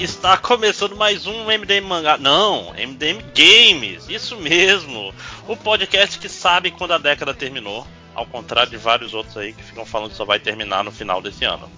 Está 0.00 0.34
começando 0.38 0.96
mais 0.96 1.26
um 1.26 1.44
MDM 1.44 1.86
Mangá. 1.86 2.16
Não, 2.16 2.72
MDM 2.72 3.22
Games, 3.34 4.08
isso 4.08 4.34
mesmo. 4.34 5.12
O 5.46 5.54
podcast 5.54 6.18
que 6.18 6.26
sabe 6.26 6.70
quando 6.70 6.94
a 6.94 6.98
década 6.98 7.34
terminou, 7.34 7.86
ao 8.14 8.24
contrário 8.24 8.70
de 8.70 8.78
vários 8.78 9.12
outros 9.12 9.36
aí 9.36 9.52
que 9.52 9.62
ficam 9.62 9.84
falando 9.84 10.12
que 10.12 10.16
só 10.16 10.24
vai 10.24 10.40
terminar 10.40 10.82
no 10.82 10.90
final 10.90 11.20
desse 11.20 11.44
ano. 11.44 11.70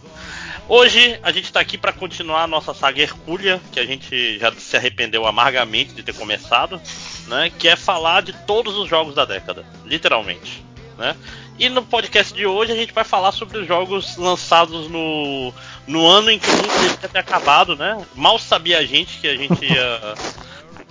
Hoje 0.69 1.19
a 1.21 1.33
gente 1.33 1.47
está 1.47 1.59
aqui 1.59 1.77
para 1.77 1.93
continuar 1.93 2.45
a 2.45 2.47
nossa 2.47 2.73
saga 2.73 3.03
Hercúlea, 3.03 3.61
que 3.73 3.81
a 3.81 3.85
gente 3.85 4.39
já 4.39 4.53
se 4.53 4.77
arrependeu 4.77 5.27
amargamente 5.27 5.93
de 5.93 6.05
ter 6.05 6.15
começado, 6.15 6.81
né? 7.27 7.51
Que 7.59 7.67
é 7.67 7.75
falar 7.75 8.23
de 8.23 8.33
todos 8.47 8.77
os 8.77 8.89
jogos 8.89 9.17
da 9.17 9.25
década, 9.25 9.67
literalmente, 9.85 10.65
né? 10.97 11.17
E 11.59 11.69
no 11.69 11.83
podcast 11.83 12.33
de 12.35 12.47
hoje 12.47 12.73
a 12.73 12.77
gente 12.77 12.93
vai 12.93 13.05
falar 13.05 13.33
sobre 13.33 13.59
os 13.59 13.67
jogos 13.67 14.17
lançados 14.17 14.89
no, 14.89 15.53
no 15.87 16.07
ano 16.07 16.31
em 16.31 16.39
que 16.39 16.49
o 16.49 16.53
mundo 16.57 16.69
deveria 16.69 17.09
ter 17.09 17.19
acabado, 17.19 17.77
né? 17.77 18.05
Mal 18.15 18.39
sabia 18.39 18.79
a 18.79 18.85
gente 18.85 19.19
que 19.19 19.29
a 19.29 19.37
gente 19.37 19.65
ia 19.65 20.15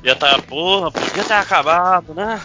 ia 0.04 0.14
estar, 0.14 0.36
tá, 0.36 0.42
porra, 0.42 0.92
podia 0.92 1.24
ter 1.24 1.34
acabado, 1.34 2.14
né? 2.14 2.42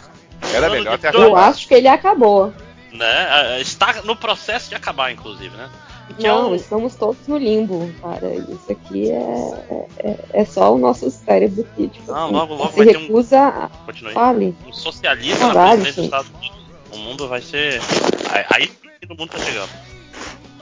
Era 0.52 0.68
melhor 0.68 0.98
ter 0.98 1.08
acabado. 1.08 1.28
Eu 1.28 1.36
acho 1.36 1.66
que 1.66 1.74
ele 1.74 1.88
acabou. 1.88 2.52
Né? 2.92 3.60
Está 3.60 4.02
no 4.04 4.16
processo 4.16 4.68
de 4.68 4.74
acabar, 4.74 5.12
inclusive, 5.12 5.54
né? 5.56 5.68
Que 6.16 6.22
não, 6.22 6.38
é 6.38 6.46
um... 6.46 6.54
estamos 6.54 6.94
todos 6.94 7.26
no 7.26 7.36
limbo, 7.36 7.92
cara. 8.00 8.32
Isso 8.34 8.70
aqui 8.70 9.10
é, 9.10 9.86
é, 9.98 10.18
é 10.32 10.44
só 10.44 10.74
o 10.74 10.78
nosso 10.78 11.10
cérebro 11.10 11.66
que 11.74 11.88
tipo, 11.88 12.12
não, 12.12 12.30
logo, 12.30 12.54
logo 12.54 12.72
se 12.72 12.84
recusa 12.84 13.70
um, 13.88 14.10
fale. 14.12 14.54
um 14.66 14.72
socialismo 14.72 15.52
na 15.52 15.70
presidência 15.70 15.94
dos 15.94 16.04
Estados 16.04 16.30
Unidos. 16.30 16.55
O 16.96 16.98
mundo 16.98 17.28
vai 17.28 17.42
ser. 17.42 17.80
Aí 18.50 18.70
o 19.08 19.14
mundo 19.14 19.30
tá 19.30 19.38
chegando. 19.38 19.70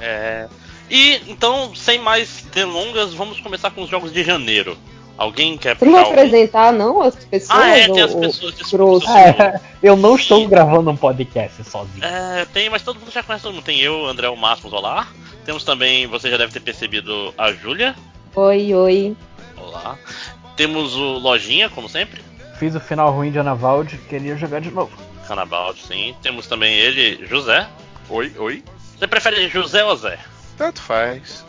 É... 0.01 0.49
E 0.91 1.23
então, 1.29 1.75
sem 1.75 1.99
mais 1.99 2.45
delongas, 2.53 3.15
vamos 3.15 3.41
começar 3.41 3.71
com 3.71 3.83
os 3.83 3.89
jogos 3.89 4.13
de 4.13 4.23
janeiro. 4.23 4.77
Alguém 5.17 5.57
quer 5.57 5.77
Você 5.77 5.85
não 5.85 5.93
vai 5.93 6.11
apresentar, 6.11 6.73
não, 6.73 7.01
as 7.01 7.15
pessoas? 7.15 7.59
Ah, 7.59 7.79
é, 7.79 7.87
tem 7.87 8.03
as 8.03 8.15
pessoas. 8.15 8.55
Desculpa, 8.55 9.11
é, 9.17 9.61
eu 9.81 9.97
não 9.97 10.17
estou 10.17 10.47
gravando 10.49 10.91
um 10.91 10.97
podcast 10.97 11.63
sozinho. 11.63 12.05
É, 12.05 12.45
tem, 12.53 12.69
mas 12.69 12.83
todo 12.83 12.99
mundo 12.99 13.13
já 13.13 13.23
conhece 13.23 13.45
todo 13.45 13.55
mundo. 13.55 13.65
Tem 13.65 13.81
eu, 13.81 14.07
André 14.07 14.29
o 14.29 14.37
Máximos, 14.37 14.73
olá. 14.73 15.07
Temos 15.45 15.63
também, 15.63 16.09
você 16.09 16.29
já 16.31 16.37
deve 16.37 16.53
ter 16.53 16.61
percebido, 16.61 17.33
a 17.39 17.53
Júlia. 17.53 17.95
Oi, 18.35 18.75
oi. 18.75 19.17
Olá. 19.57 19.97
Temos 20.57 20.97
o 20.97 21.19
Lojinha, 21.19 21.71
como 21.71 21.89
sempre. 21.89 22.21
Fiz 22.59 22.75
o 22.75 22.81
final 22.81 23.13
ruim 23.13 23.31
de 23.31 23.39
Anavalde, 23.39 23.97
queria 24.09 24.37
jogar 24.37 24.61
de 24.61 24.71
novo. 24.71 25.14
Anavalde, 25.33 25.83
sim. 25.87 26.15
Temos 26.23 26.47
também 26.47 26.75
ele, 26.75 27.27
José. 27.27 27.69
Oi, 28.09 28.33
oi. 28.39 28.63
Você 28.99 29.07
prefere 29.07 29.49
José 29.49 29.85
ou 29.85 29.97
Zé? 29.97 30.19
Tanto 30.57 30.81
faz. 30.81 31.45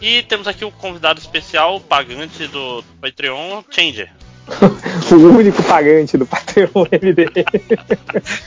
E 0.00 0.22
temos 0.22 0.46
aqui 0.46 0.64
o 0.64 0.70
convidado 0.70 1.18
especial, 1.18 1.80
pagante 1.80 2.46
do 2.46 2.84
Patreon, 3.00 3.62
Changer. 3.70 4.10
o 5.10 5.14
único 5.14 5.62
pagante 5.64 6.16
do 6.16 6.26
Patreon 6.26 6.86
MD. 6.90 7.26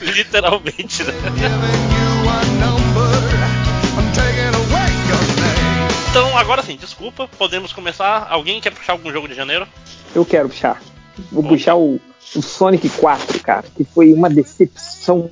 Literalmente, 0.00 1.04
né? 1.04 1.12
Então, 6.10 6.36
agora 6.36 6.62
sim, 6.62 6.76
desculpa, 6.76 7.28
podemos 7.38 7.72
começar. 7.72 8.26
Alguém 8.28 8.60
quer 8.60 8.70
puxar 8.70 8.92
algum 8.92 9.10
jogo 9.12 9.28
de 9.28 9.34
janeiro? 9.34 9.66
Eu 10.14 10.24
quero 10.24 10.48
puxar. 10.48 10.82
Vou 11.30 11.42
puxar 11.42 11.76
o, 11.76 12.00
o 12.34 12.42
Sonic 12.42 12.88
4, 12.88 13.40
cara, 13.42 13.64
que 13.76 13.84
foi 13.84 14.12
uma 14.12 14.28
decepção 14.28 15.28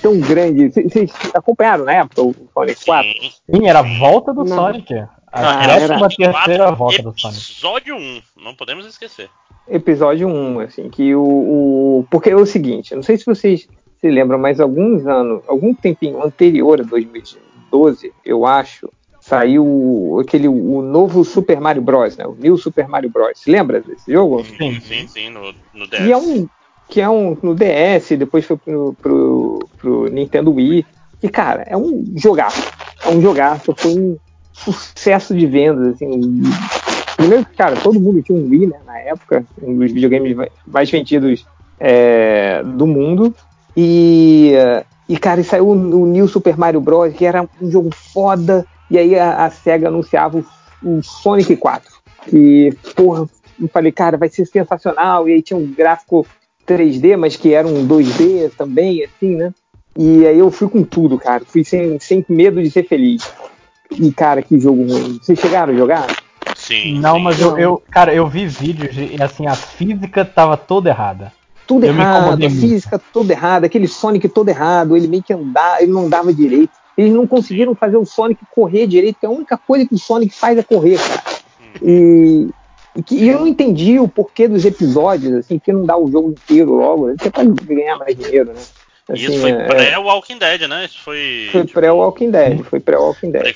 tão 0.00 0.20
grande. 0.20 0.68
Vocês 0.68 1.12
acompanharam 1.34 1.84
na 1.84 1.92
época 1.92 2.22
o 2.22 2.34
Sonic 2.54 2.84
4? 2.84 3.12
Sim, 3.12 3.30
Sim 3.54 3.68
era 3.68 3.80
a 3.80 3.98
volta 3.98 4.32
do 4.32 4.44
não. 4.44 4.56
Sonic. 4.56 4.94
A 4.94 5.08
ah, 5.32 5.66
décima 5.66 6.08
terceira 6.08 6.72
volta 6.72 7.02
do 7.02 7.18
Sonic. 7.18 7.40
Episódio 7.40 7.96
1, 7.96 8.22
não 8.36 8.54
podemos 8.54 8.86
esquecer. 8.86 9.28
Episódio 9.68 10.28
1, 10.28 10.60
assim, 10.60 10.88
que 10.88 11.14
o, 11.14 11.22
o. 11.22 12.06
Porque 12.10 12.30
é 12.30 12.36
o 12.36 12.46
seguinte, 12.46 12.94
não 12.94 13.02
sei 13.02 13.16
se 13.16 13.26
vocês 13.26 13.68
se 14.00 14.10
lembram, 14.10 14.38
mas 14.38 14.60
alguns 14.60 15.06
anos, 15.06 15.42
algum 15.48 15.74
tempinho 15.74 16.22
anterior 16.22 16.80
a 16.80 16.84
2012, 16.84 18.12
eu 18.24 18.46
acho, 18.46 18.88
saiu 19.26 20.18
aquele 20.20 20.46
o 20.46 20.80
novo 20.82 21.24
Super 21.24 21.60
Mario 21.60 21.82
Bros, 21.82 22.16
né? 22.16 22.24
O 22.24 22.36
New 22.38 22.56
Super 22.56 22.86
Mario 22.86 23.10
Bros. 23.10 23.42
Lembra 23.46 23.80
desse 23.80 24.12
jogo? 24.12 24.44
Sim, 24.44 24.80
sim, 24.80 25.08
sim, 25.08 25.30
no, 25.30 25.52
no 25.74 25.86
DS. 25.88 26.00
E 26.00 26.12
é 26.12 26.16
um 26.16 26.48
que 26.88 27.00
é 27.00 27.10
um 27.10 27.36
no 27.42 27.52
DS, 27.52 28.10
depois 28.16 28.44
foi 28.44 28.56
pro, 28.56 28.94
pro, 29.02 29.68
pro 29.78 30.06
Nintendo 30.06 30.52
Wii. 30.54 30.86
E 31.20 31.28
cara, 31.28 31.64
é 31.66 31.76
um 31.76 32.04
jogaço. 32.14 32.70
É 33.04 33.10
um 33.10 33.20
jogaço, 33.20 33.74
foi 33.76 33.98
um 33.98 34.16
sucesso 34.52 35.34
de 35.34 35.44
vendas, 35.44 35.94
assim. 35.94 36.42
Primeiro, 37.16 37.44
cara, 37.56 37.74
todo 37.74 37.98
mundo 37.98 38.22
tinha 38.22 38.38
um 38.38 38.48
Wii, 38.48 38.66
né, 38.66 38.78
na 38.86 38.98
época, 39.00 39.44
um 39.60 39.76
dos 39.76 39.90
videogames 39.90 40.36
mais 40.64 40.88
vendidos 40.88 41.44
é, 41.80 42.62
do 42.62 42.86
mundo. 42.86 43.34
E, 43.76 44.52
e 45.08 45.18
cara, 45.18 45.40
e 45.40 45.44
saiu 45.44 45.70
o 45.70 46.06
New 46.06 46.28
Super 46.28 46.56
Mario 46.56 46.80
Bros, 46.80 47.12
que 47.12 47.24
era 47.24 47.42
um 47.60 47.68
jogo 47.68 47.90
foda, 47.92 48.64
e 48.90 48.98
aí 48.98 49.18
a, 49.18 49.44
a 49.44 49.50
SEGA 49.50 49.88
anunciava 49.88 50.38
o, 50.38 50.44
o, 50.82 51.02
Sonic 51.02 51.56
4. 51.56 51.92
Que, 52.28 52.76
porra, 52.94 53.28
eu 53.60 53.68
falei, 53.68 53.92
cara, 53.92 54.16
vai 54.16 54.28
ser 54.28 54.46
sensacional. 54.46 55.28
E 55.28 55.32
aí 55.32 55.42
tinha 55.42 55.58
um 55.58 55.66
gráfico 55.66 56.26
3D, 56.66 57.16
mas 57.16 57.36
que 57.36 57.52
era 57.52 57.66
um 57.66 57.86
2D 57.86 58.50
também, 58.56 59.04
assim, 59.04 59.36
né? 59.36 59.52
E 59.98 60.26
aí 60.26 60.38
eu 60.38 60.50
fui 60.50 60.68
com 60.68 60.82
tudo, 60.82 61.18
cara. 61.18 61.44
Fui 61.46 61.64
sem, 61.64 61.98
sem 61.98 62.24
medo 62.28 62.62
de 62.62 62.70
ser 62.70 62.86
feliz. 62.86 63.30
E, 63.90 64.12
cara, 64.12 64.42
que 64.42 64.58
jogo 64.58 64.82
ruim. 64.82 65.18
Vocês 65.22 65.38
chegaram 65.38 65.72
a 65.72 65.76
jogar? 65.76 66.06
Sim. 66.54 67.00
Não, 67.00 67.16
sim. 67.16 67.22
mas 67.22 67.40
eu, 67.40 67.58
eu, 67.58 67.82
cara, 67.90 68.14
eu 68.14 68.26
vi 68.26 68.46
vídeos 68.46 68.94
e 68.96 69.22
assim, 69.22 69.46
a 69.46 69.54
física 69.54 70.24
tava 70.24 70.56
toda 70.56 70.90
errada. 70.90 71.32
Tudo 71.66 71.84
eu 71.84 71.92
errado, 71.92 72.44
a 72.44 72.50
física 72.50 73.00
toda 73.12 73.32
errada, 73.32 73.66
aquele 73.66 73.88
Sonic 73.88 74.28
todo 74.28 74.48
errado, 74.48 74.96
ele 74.96 75.08
meio 75.08 75.22
que 75.22 75.32
andava, 75.32 75.82
ele 75.82 75.90
não 75.90 76.06
andava 76.06 76.32
direito. 76.32 76.72
Eles 76.96 77.12
não 77.12 77.26
conseguiram 77.26 77.74
fazer 77.74 77.96
o 77.96 78.06
Sonic 78.06 78.40
correr 78.54 78.86
direito, 78.86 79.20
que 79.20 79.26
a 79.26 79.30
única 79.30 79.58
coisa 79.58 79.86
que 79.86 79.94
o 79.94 79.98
Sonic 79.98 80.34
faz 80.34 80.56
é 80.56 80.62
correr, 80.62 80.98
cara. 80.98 81.36
E, 81.82 82.48
e, 83.10 83.28
eu 83.28 83.40
não 83.40 83.46
entendi 83.46 83.98
o 83.98 84.08
porquê 84.08 84.48
dos 84.48 84.64
episódios, 84.64 85.34
assim, 85.34 85.58
que 85.58 85.72
não 85.72 85.84
dá 85.84 85.96
o 85.96 86.10
jogo 86.10 86.30
inteiro 86.30 86.72
logo, 86.72 87.10
até 87.10 87.28
pra 87.28 87.44
ganhar 87.44 87.98
mais 87.98 88.16
dinheiro, 88.16 88.52
né? 88.52 88.60
Assim, 89.08 89.22
Isso 89.22 89.40
foi 89.40 89.50
é, 89.50 89.66
pré-Walking 89.66 90.38
Dead, 90.38 90.62
né? 90.62 90.84
Isso 90.86 90.98
foi. 91.00 91.48
Foi 91.52 91.60
tipo, 91.62 91.74
pré-Walking 91.74 92.30
Dead, 92.30 92.62
foi 92.64 92.80
pré-Walking 92.80 93.30
Dead. 93.30 93.54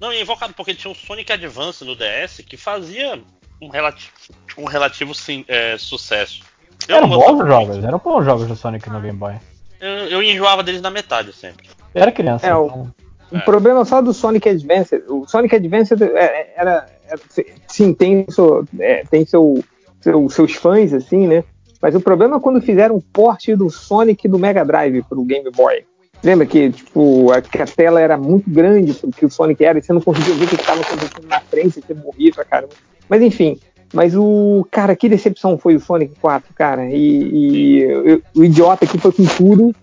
Não, 0.00 0.12
e 0.12 0.20
invocado 0.20 0.52
porque 0.54 0.74
tinha 0.74 0.90
um 0.90 0.94
Sonic 0.94 1.32
Advance 1.32 1.84
no 1.84 1.96
DS 1.96 2.42
que 2.46 2.56
fazia 2.56 3.18
um 3.60 3.68
relativo, 3.68 4.12
um 4.58 4.64
relativo 4.64 5.14
sim, 5.14 5.44
é, 5.48 5.78
sucesso. 5.78 6.42
Eu 6.86 6.96
eram 6.96 7.08
bons 7.08 7.46
jogos, 7.46 7.84
eram 7.84 7.98
bons 7.98 8.24
jogos 8.24 8.46
do 8.46 8.56
Sonic 8.56 8.90
no 8.90 9.00
Game 9.00 9.18
Boy. 9.18 9.34
Eu, 9.80 9.88
eu 10.08 10.22
enjoava 10.22 10.62
deles 10.62 10.82
na 10.82 10.90
metade 10.90 11.32
sempre. 11.32 11.66
Era 11.96 12.12
criança. 12.12 12.46
É, 12.46 12.50
então. 12.50 12.92
o, 13.32 13.36
o 13.36 13.44
problema 13.44 13.84
só 13.84 14.02
do 14.02 14.12
Sonic 14.12 14.48
Advance, 14.48 15.02
o 15.08 15.26
Sonic 15.26 15.56
Advance 15.56 15.94
era, 15.94 16.46
era, 16.56 16.86
era 17.08 17.20
sim, 17.66 17.94
tem, 17.94 18.26
seu, 18.28 18.64
é, 18.78 19.02
tem 19.10 19.24
seu, 19.24 19.64
seu, 20.00 20.28
seus 20.28 20.54
fãs, 20.54 20.92
assim, 20.92 21.26
né? 21.26 21.42
Mas 21.80 21.94
o 21.94 22.00
problema 22.00 22.36
é 22.36 22.40
quando 22.40 22.60
fizeram 22.60 22.96
um 22.96 23.00
porte 23.00 23.54
do 23.56 23.70
Sonic 23.70 24.28
do 24.28 24.38
Mega 24.38 24.64
Drive 24.64 25.02
pro 25.02 25.24
Game 25.24 25.50
Boy. 25.50 25.84
Lembra 26.22 26.46
que, 26.46 26.70
tipo, 26.70 27.30
a, 27.30 27.40
que 27.40 27.60
a 27.60 27.66
tela 27.66 28.00
era 28.00 28.16
muito 28.16 28.48
grande 28.50 28.92
pro 28.94 29.10
que 29.10 29.26
o 29.26 29.30
Sonic 29.30 29.64
era 29.64 29.78
e 29.78 29.82
você 29.82 29.92
não 29.92 30.00
conseguia 30.00 30.34
ver 30.34 30.44
o 30.44 30.48
que 30.48 30.54
estava 30.56 30.80
acontecendo 30.80 31.28
na 31.28 31.40
frente, 31.40 31.80
você 31.80 31.94
morria 31.94 32.32
pra 32.32 32.44
caramba. 32.44 32.72
Mas 33.08 33.22
enfim, 33.22 33.58
mas 33.92 34.14
o. 34.16 34.66
Cara, 34.70 34.96
que 34.96 35.08
decepção 35.08 35.56
foi 35.58 35.76
o 35.76 35.80
Sonic 35.80 36.14
4, 36.20 36.52
cara. 36.54 36.86
E, 36.90 36.96
e 36.96 37.82
eu, 37.82 38.22
o 38.34 38.44
idiota 38.44 38.86
que 38.86 38.98
foi 38.98 39.12
com 39.12 39.24
tudo. 39.24 39.74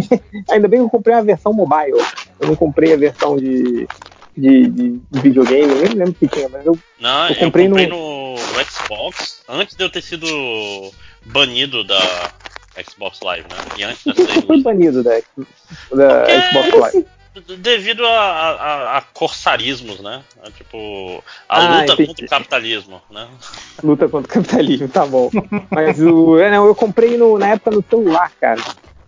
Ainda 0.50 0.68
bem 0.68 0.80
que 0.80 0.86
eu 0.86 0.90
comprei 0.90 1.14
a 1.14 1.22
versão 1.22 1.52
mobile. 1.52 1.98
Eu 2.40 2.48
não 2.48 2.56
comprei 2.56 2.92
a 2.94 2.96
versão 2.96 3.36
de, 3.36 3.86
de, 4.36 4.68
de, 4.68 5.00
videogame, 5.12 5.72
eu 5.72 5.82
nem 5.82 5.94
lembro 5.94 6.16
se 6.18 6.28
tinha, 6.28 6.48
mas 6.48 6.66
eu, 6.66 6.78
não, 7.00 7.28
eu 7.28 7.36
comprei, 7.36 7.66
eu 7.66 7.70
comprei 7.70 7.86
no... 7.86 8.34
no... 8.34 8.34
Xbox 8.64 9.42
antes 9.48 9.76
de 9.76 9.84
eu 9.84 9.90
ter 9.90 10.02
sido 10.02 10.26
banido 11.26 11.84
da 11.84 12.32
Xbox 12.88 13.20
Live, 13.20 13.46
né? 13.48 13.56
E 13.76 13.84
antes 13.84 14.02
que 14.02 14.12
você 14.12 14.42
foi 14.42 14.62
banido 14.62 15.02
da, 15.02 15.20
da 15.92 16.50
Xbox 16.50 16.80
Live? 16.80 17.06
devido 17.58 18.06
a, 18.06 18.10
a, 18.10 18.98
a, 18.98 19.02
corsarismos, 19.02 20.00
né? 20.00 20.22
Tipo, 20.56 21.22
a 21.48 21.56
ah, 21.56 21.80
luta 21.80 21.92
entendi. 21.94 22.06
contra 22.06 22.24
o 22.24 22.28
capitalismo, 22.28 23.02
né? 23.10 23.28
Luta 23.82 24.08
contra 24.08 24.30
o 24.30 24.34
capitalismo, 24.34 24.88
tá 24.88 25.04
bom. 25.04 25.30
Mas 25.70 26.00
o, 26.00 26.38
é, 26.38 26.50
não, 26.50 26.66
eu 26.66 26.74
comprei 26.74 27.16
no, 27.16 27.38
na 27.38 27.48
época 27.48 27.72
no 27.72 27.84
celular, 27.88 28.30
cara. 28.40 28.62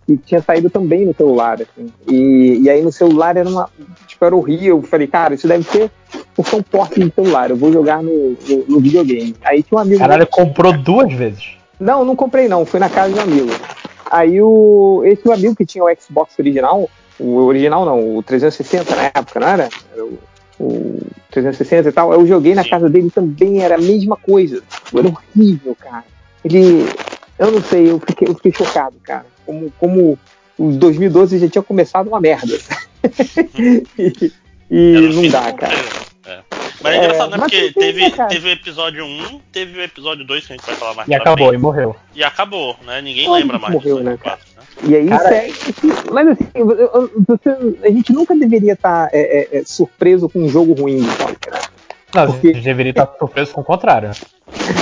E 0.07 0.15
tinha 0.17 0.41
saído 0.41 0.69
também 0.69 1.05
no 1.05 1.13
celular, 1.13 1.61
assim. 1.61 1.91
E, 2.07 2.61
e 2.63 2.69
aí 2.69 2.81
no 2.81 2.91
celular 2.91 3.35
era 3.35 3.47
uma. 3.47 3.69
Tipo, 4.07 4.23
era 4.23 4.35
horrível. 4.35 4.77
Eu 4.77 4.81
falei, 4.83 5.07
cara, 5.07 5.33
isso 5.33 5.47
deve 5.47 5.63
ser 5.63 5.91
porque 6.35 6.55
é 6.55 6.57
um 6.59 6.63
porte 6.63 6.99
de 6.99 7.11
celular. 7.13 7.49
Eu 7.49 7.57
vou 7.57 7.73
jogar 7.73 8.01
no, 8.01 8.37
no, 8.47 8.65
no 8.67 8.79
videogame. 8.79 9.35
Aí 9.43 9.63
tinha 9.63 9.77
um 9.77 9.81
amigo. 9.81 9.99
Caralho, 9.99 10.19
meu... 10.19 10.27
comprou 10.27 10.71
duas 10.77 11.11
vezes. 11.11 11.57
Não, 11.79 12.05
não 12.05 12.15
comprei 12.15 12.47
não. 12.47 12.65
Fui 12.65 12.79
na 12.79 12.89
casa 12.89 13.13
de 13.13 13.19
um 13.19 13.23
amigo. 13.23 13.51
Aí 14.09 14.41
o, 14.41 15.01
esse 15.03 15.29
amigo 15.31 15.55
que 15.55 15.65
tinha 15.65 15.83
o 15.83 15.93
Xbox 15.99 16.37
original, 16.39 16.89
o 17.19 17.35
original 17.37 17.85
não, 17.85 18.17
o 18.17 18.23
360 18.23 18.95
na 18.95 19.03
época, 19.05 19.39
não 19.39 19.47
era? 19.47 19.69
era 19.93 20.05
o, 20.05 20.17
o 20.59 20.99
360 21.31 21.89
e 21.89 21.91
tal. 21.91 22.13
Eu 22.13 22.25
joguei 22.25 22.55
na 22.55 22.63
casa 22.63 22.89
dele 22.89 23.09
também, 23.09 23.61
era 23.61 23.75
a 23.75 23.79
mesma 23.79 24.15
coisa. 24.15 24.61
Era 24.95 25.07
horrível, 25.07 25.75
cara. 25.75 26.05
Ele. 26.45 26.87
Eu 27.37 27.51
não 27.51 27.61
sei, 27.61 27.91
eu 27.91 27.99
fiquei, 27.99 28.27
eu 28.27 28.35
fiquei 28.35 28.53
chocado, 28.53 28.95
cara. 29.03 29.25
Como, 29.47 29.71
como 29.79 30.19
o 30.59 30.71
2012 30.73 31.39
já 31.39 31.49
tinha 31.49 31.63
começado 31.63 32.07
uma 32.07 32.21
merda. 32.21 32.55
e 33.97 34.31
e 34.69 34.99
não 35.13 35.21
fim 35.23 35.29
dá, 35.31 35.51
cara. 35.53 35.73
É. 36.25 36.39
Mas 36.81 36.93
é 36.93 36.95
É, 36.97 36.99
engraçado, 37.05 37.31
né? 37.31 37.37
Porque 37.39 37.71
teve, 37.71 38.11
cara? 38.11 38.29
teve 38.29 38.49
o 38.49 38.51
episódio 38.51 39.05
1, 39.05 39.39
teve 39.51 39.79
o 39.79 39.83
episódio 39.83 40.25
2, 40.25 40.45
que 40.45 40.53
a 40.53 40.55
gente 40.57 40.65
vai 40.65 40.75
falar 40.75 40.93
mais 40.93 41.07
E 41.09 41.15
acabou, 41.15 41.53
e 41.53 41.57
morreu. 41.57 41.95
e 42.13 42.23
acabou, 42.23 42.75
né? 42.85 43.01
Ninguém 43.01 43.29
lembra 43.31 43.57
mais 43.57 43.73
morreu, 43.73 43.97
do 43.97 44.03
né, 44.03 44.11
Sonic 44.11 44.23
cara? 44.23 44.37
4, 44.37 44.53
né? 44.83 44.89
E 44.91 44.95
aí, 44.95 45.07
Cara, 45.09 45.29
segue- 45.29 45.53
mas 46.11 46.27
assim, 46.27 46.47
eu- 46.53 46.71
eu- 46.71 47.11
você- 47.27 47.77
a 47.83 47.89
gente 47.89 48.13
nunca 48.13 48.35
deveria 48.35 48.73
estar 48.73 49.09
é, 49.13 49.19
é, 49.55 49.57
é, 49.59 49.63
surpreso 49.65 50.27
com 50.29 50.39
um 50.43 50.49
jogo 50.49 50.73
ruim 50.79 51.01
né? 51.01 51.15
Não, 52.13 52.27
Porque- 52.27 52.53
você 52.53 52.61
deveria 52.61 52.91
estar 52.91 53.07
surpreso 53.17 53.53
com 53.53 53.61
o 53.61 53.63
contrário. 53.63 54.11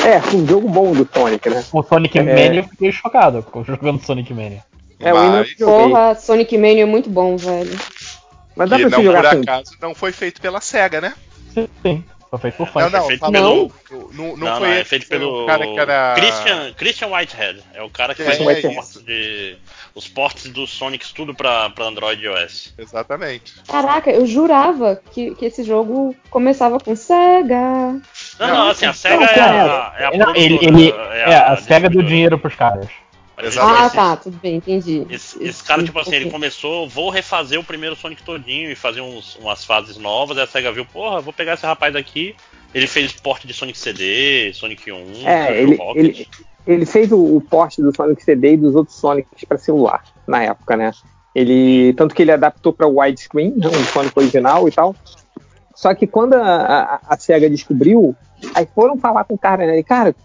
É, 0.05 0.19
com 0.19 0.37
um 0.37 0.47
jogo 0.47 0.69
bom 0.69 0.93
do 0.93 1.07
Sonic, 1.11 1.49
né? 1.49 1.63
O 1.73 1.83
Sonic 1.83 2.19
É. 2.19 2.23
Mania 2.23 2.61
eu 2.61 2.67
fiquei 2.67 2.91
chocado 2.91 3.45
jogando 3.65 4.03
Sonic 4.03 4.33
Mania. 4.33 4.63
É, 4.99 5.11
Mas 5.11 5.49
joguei. 5.57 5.89
Porra, 5.89 6.15
Sonic 6.15 6.57
Mania 6.57 6.83
é 6.83 6.85
muito 6.85 7.09
bom, 7.09 7.35
velho. 7.35 7.77
Mas 8.55 8.69
dá 8.69 8.77
que 8.77 8.87
pra 8.87 8.89
não 8.91 8.97
você 8.97 9.09
por 9.09 9.15
jogar 9.15 9.35
com. 9.35 9.41
acaso 9.41 9.71
não 9.81 9.95
foi 9.95 10.11
feito 10.11 10.39
pela 10.39 10.61
SEGA, 10.61 11.01
né? 11.01 11.13
Sim, 11.81 12.03
foi 12.29 12.39
feito 12.39 12.55
por 12.57 12.65
Não, 12.67 12.73
fã. 12.73 12.89
não, 12.89 13.07
feito 13.07 13.19
fala- 13.19 13.31
pelo- 13.31 13.71
Não, 13.91 14.01
não, 14.11 14.37
Não, 14.37 14.37
não, 14.37 14.57
foi 14.57 14.69
é 14.69 14.75
ele, 14.75 14.83
feito 14.83 15.07
pelo 15.07 15.45
cara 15.45 15.65
que 15.67 15.79
era. 15.79 16.13
Christian, 16.15 16.73
Christian 16.73 17.07
Whitehead. 17.07 17.63
É 17.73 17.81
o 17.81 17.89
cara 17.89 18.13
que 18.15 18.21
É, 18.21 18.25
fez 18.25 18.39
é 18.39 18.43
os, 18.43 18.57
isso. 18.57 18.73
ports 18.73 19.03
de, 19.05 19.57
os 19.95 20.07
ports 20.07 20.49
dos 20.51 20.69
Sonics 20.71 21.11
tudo 21.11 21.33
pra, 21.33 21.69
pra 21.69 21.85
Android 21.85 22.21
e 22.21 22.25
iOS. 22.25 22.73
Exatamente. 22.77 23.53
Caraca, 23.67 24.09
eu 24.11 24.25
jurava 24.25 25.01
que, 25.11 25.33
que 25.35 25.45
esse 25.45 25.63
jogo 25.63 26.15
começava 26.29 26.79
com 26.79 26.95
Sega. 26.95 27.55
Não, 27.57 28.01
não, 28.39 28.47
Não, 28.47 28.67
assim, 28.69 28.85
a 28.85 28.93
SEGA 28.93 29.23
é, 29.23 29.27
cara, 29.33 29.93
a, 29.95 30.01
é 30.01 30.05
a 30.05 30.11
Não, 30.11 30.17
produtora, 30.33 30.39
ele, 30.39 30.59
ele- 30.65 30.91
é 30.91 31.31
é, 31.31 31.35
a 31.35 31.55
SEGA 31.57 31.89
deu 31.89 32.01
dinheiro 32.01 32.37
pros 32.37 32.55
caras. 32.55 32.87
Exatamente. 33.37 33.97
Ah, 33.97 34.15
tá, 34.15 34.17
tudo 34.17 34.37
bem, 34.37 34.55
entendi. 34.55 35.05
Esse, 35.09 35.43
esse 35.43 35.63
cara, 35.63 35.83
tipo 35.83 35.99
assim, 35.99 36.15
ele 36.15 36.25
Ok. 36.25 36.31
começou, 36.31 36.87
vou 36.87 37.09
refazer 37.09 37.59
o 37.59 37.63
primeiro 37.63 37.95
Sonic 37.95 38.23
todinho 38.23 38.71
e 38.71 38.75
fazer 38.75 39.01
uns, 39.01 39.35
umas 39.35 39.65
fases 39.65 39.97
novas. 39.97 40.37
Aí 40.37 40.43
a 40.43 40.47
SEGA 40.47 40.71
viu, 40.71 40.85
porra, 40.85 41.21
vou 41.21 41.33
pegar 41.33 41.53
esse 41.53 41.65
rapaz 41.65 41.95
aqui. 41.95 42.35
Ele 42.73 42.87
fez 42.87 43.13
porte 43.13 43.47
de 43.47 43.53
Sonic 43.53 43.77
CD, 43.77 44.51
Sonic 44.53 44.91
1, 44.91 45.27
É, 45.27 45.61
ele, 45.61 45.75
Rocket. 45.75 45.97
ele, 45.97 46.27
ele 46.67 46.85
fez 46.85 47.11
o, 47.11 47.37
o 47.37 47.41
porte 47.41 47.81
do 47.81 47.95
Sonic 47.95 48.23
CD 48.23 48.53
e 48.53 48.57
dos 48.57 48.75
outros 48.75 48.97
Sonics 48.97 49.45
pra 49.47 49.57
celular 49.57 50.03
na 50.27 50.43
época, 50.43 50.75
né? 50.75 50.91
Ele, 51.33 51.93
tanto 51.93 52.15
que 52.15 52.21
ele 52.21 52.31
adaptou 52.31 52.73
pra 52.73 52.87
widescreen, 52.87 53.53
né, 53.55 53.67
um 53.67 53.83
Sonic 53.85 54.17
original 54.17 54.67
e 54.67 54.71
tal. 54.71 54.95
Só 55.75 55.93
que 55.93 56.07
quando 56.07 56.33
a, 56.35 56.39
a, 56.41 57.01
a 57.09 57.17
SEGA 57.17 57.49
descobriu, 57.49 58.15
aí 58.53 58.67
foram 58.73 58.97
falar 58.97 59.25
com 59.25 59.35
o 59.35 59.37
cara, 59.37 59.65
né? 59.67 59.77
E, 59.77 59.83
cara, 59.83 60.15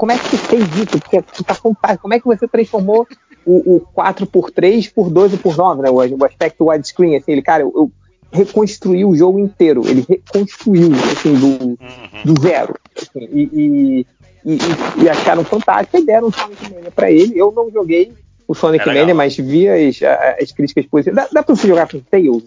como 0.00 0.12
é 0.12 0.18
que 0.18 0.30
você 0.30 0.36
fez 0.38 0.62
isso? 0.76 0.98
Porque 0.98 1.20
tá 1.44 1.54
fantástico. 1.54 2.00
Como 2.02 2.14
é 2.14 2.18
que 2.18 2.24
você 2.24 2.48
transformou 2.48 3.06
o, 3.44 3.76
o 3.76 3.80
4x3 3.94 4.90
por 4.94 5.10
12x9, 5.10 5.82
né? 5.82 5.90
O, 5.90 5.96
o 5.96 6.24
aspecto 6.24 6.70
widescreen, 6.70 7.16
assim, 7.16 7.32
ele, 7.32 7.42
cara, 7.42 7.62
eu, 7.64 7.70
eu 7.76 7.92
reconstruí 8.32 9.04
o 9.04 9.14
jogo 9.14 9.38
inteiro. 9.38 9.82
Ele 9.86 10.02
reconstruiu, 10.08 10.90
assim, 11.12 11.34
do, 11.34 11.46
Uhum. 11.66 11.76
do 12.34 12.40
zero. 12.40 12.74
assim, 12.96 13.28
e, 13.30 13.42
e, 13.52 14.06
e, 14.46 14.52
e- 14.54 15.02
e 15.04 15.08
acharam 15.10 15.44
fantástico 15.44 15.98
e 15.98 16.04
deram 16.06 16.28
o 16.28 16.32
Sonic 16.32 16.62
Mania 16.72 16.90
pra 16.90 17.10
ele. 17.10 17.38
Eu 17.38 17.52
não 17.52 17.70
joguei 17.70 18.14
o 18.48 18.54
Sonic 18.54 18.82
É 18.82 18.86
legal. 18.86 19.02
Mania, 19.02 19.14
mas 19.14 19.36
vi 19.36 19.68
as, 19.68 20.00
as 20.42 20.50
críticas 20.50 20.86
positivas. 20.86 21.24
Dá, 21.24 21.28
dá 21.30 21.42
pra 21.42 21.54
você 21.54 21.68
jogar 21.68 21.86
com 21.90 22.00
Tails? 22.00 22.44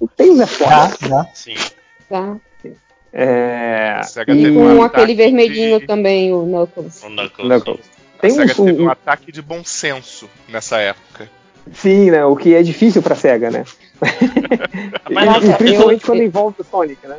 O 0.00 0.06
Tails 0.06 0.38
é 0.38 0.46
foda. 0.46 0.70
Tá, 0.70 1.08
né? 1.08 1.30
Sim. 1.34 1.54
Tá. 2.08 2.36
É, 3.12 4.00
SEGA 4.04 4.32
e- 4.34 4.42
teve 4.42 4.54
Com 4.56 4.64
um 4.76 4.82
aquele 4.82 5.14
vermelhinho 5.14 5.80
de- 5.80 5.86
também, 5.86 6.32
o 6.32 6.44
Knuckles. 6.46 7.02
O 7.02 7.08
Knuckles, 7.10 7.48
Knuckles. 7.48 7.80
Tem 8.20 8.30
a 8.30 8.34
SEGA 8.34 8.62
um, 8.62 8.64
teve 8.66 8.82
um 8.82 8.86
um- 8.86 8.90
ataque 8.90 9.30
de 9.30 9.42
bom 9.42 9.62
senso 9.64 10.28
nessa 10.48 10.78
época. 10.78 11.28
Sim, 11.72 12.10
né? 12.10 12.24
O 12.24 12.34
que 12.34 12.54
é 12.54 12.62
difícil 12.62 13.02
pra 13.02 13.14
SEGA, 13.14 13.50
né? 13.50 13.64
Mas 14.00 14.10
E- 15.22 15.26
Nossa, 15.26 15.52
principalmente 15.58 16.02
eu- 16.02 16.06
quando 16.06 16.22
envolve 16.22 16.56
o 16.60 16.64
Sonic, 16.64 17.06
né? 17.06 17.18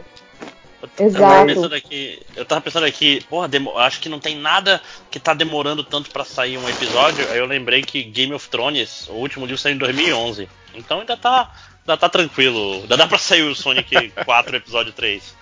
Eu 1.00 1.06
Exato. 1.06 1.24
tava 1.24 1.46
pensando 1.46 1.76
aqui, 1.76 2.20
eu 2.36 2.44
tava 2.46 2.62
pensando 2.62 2.86
aqui, 2.86 3.24
porra, 3.30 3.48
demo- 3.48 3.78
acho 3.78 4.02
que 4.02 4.10
não 4.10 4.20
tem 4.20 4.36
nada 4.38 4.82
que 5.10 5.18
tá 5.18 5.34
demorando 5.34 5.82
tanto 5.82 6.10
pra 6.12 6.26
sair 6.26 6.58
um 6.58 6.68
episódio. 6.68 7.26
Aí 7.32 7.38
eu 7.38 7.46
lembrei 7.46 7.82
que 7.84 8.04
Game 8.04 8.34
of 8.34 8.50
Thrones, 8.50 9.08
o 9.08 9.14
último 9.14 9.46
livro 9.46 9.62
saiu 9.62 9.76
em 9.76 9.78
2011. 9.78 10.50
Então 10.76 11.00
ainda 11.00 11.16
tá, 11.16 11.50
ainda 11.88 11.98
tá 11.98 12.10
tranquilo. 12.10 12.82
Ainda 12.82 12.98
dá 12.98 13.08
pra 13.08 13.18
sair 13.18 13.44
o 13.44 13.56
Sonic 13.56 14.12
4 14.26 14.58
episódio 14.58 14.92
3. 14.92 15.34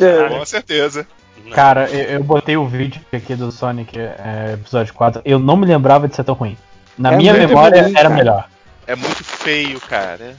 É, 0.00 0.28
Com 0.28 0.44
certeza. 0.44 1.06
Cara, 1.52 1.88
eu, 1.90 2.04
eu 2.18 2.24
botei 2.24 2.56
o 2.56 2.66
vídeo 2.66 3.00
aqui 3.12 3.34
do 3.34 3.52
Sonic 3.52 3.98
é, 3.98 4.54
episódio 4.54 4.94
4. 4.94 5.20
Eu 5.24 5.38
não 5.38 5.56
me 5.56 5.66
lembrava 5.66 6.08
de 6.08 6.16
ser 6.16 6.24
tão 6.24 6.34
ruim. 6.34 6.56
Na 6.96 7.12
É 7.12 7.16
minha 7.16 7.34
memória 7.34 7.82
ruim, 7.82 7.90
era 7.92 8.02
cara. 8.08 8.14
melhor. 8.14 8.48
É 8.86 8.94
muito 8.96 9.22
feio, 9.24 9.80
cara. 9.80 10.36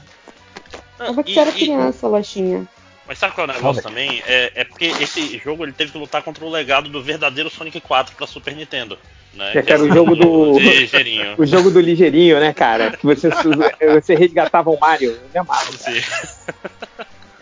Como 0.98 1.20
é 1.20 1.22
que 1.22 1.30
E- 1.30 1.34
você 1.34 1.40
era 1.40 1.50
e- 1.50 1.52
criança, 1.52 2.06
Lojinha? 2.08 2.66
Mas 3.06 3.18
sabe 3.18 3.34
qual 3.34 3.46
é 3.46 3.50
o 3.50 3.52
negócio 3.54 3.82
também? 3.82 4.20
É, 4.26 4.52
é 4.56 4.64
porque 4.64 4.86
esse 4.86 5.38
jogo 5.38 5.64
ele 5.64 5.72
teve 5.72 5.92
que 5.92 5.98
lutar 5.98 6.22
contra 6.22 6.44
o 6.44 6.50
legado 6.50 6.88
do 6.88 7.00
verdadeiro 7.00 7.48
Sonic 7.48 7.80
4 7.80 8.16
pra 8.16 8.26
Super 8.26 8.56
Nintendo. 8.56 8.98
Né? 9.32 9.52
É, 9.54 9.62
que 9.62 9.72
era 9.72 9.82
o 9.82 9.88
jogo 9.92 10.16
do- 10.16 10.58
Ligeirinho. 10.58 11.34
O 11.38 11.46
jogo 11.46 11.70
do 11.70 11.78
ligeirinho, 11.80 12.40
né, 12.40 12.52
cara? 12.52 12.92
Que 12.96 13.04
você, 13.06 13.28
você 13.30 14.14
resgatava 14.16 14.70
o 14.70 14.80
Mario. 14.80 15.10
Eu 15.12 15.28
me 15.32 15.38
amava. 15.38 15.70
Sim. 15.72 16.00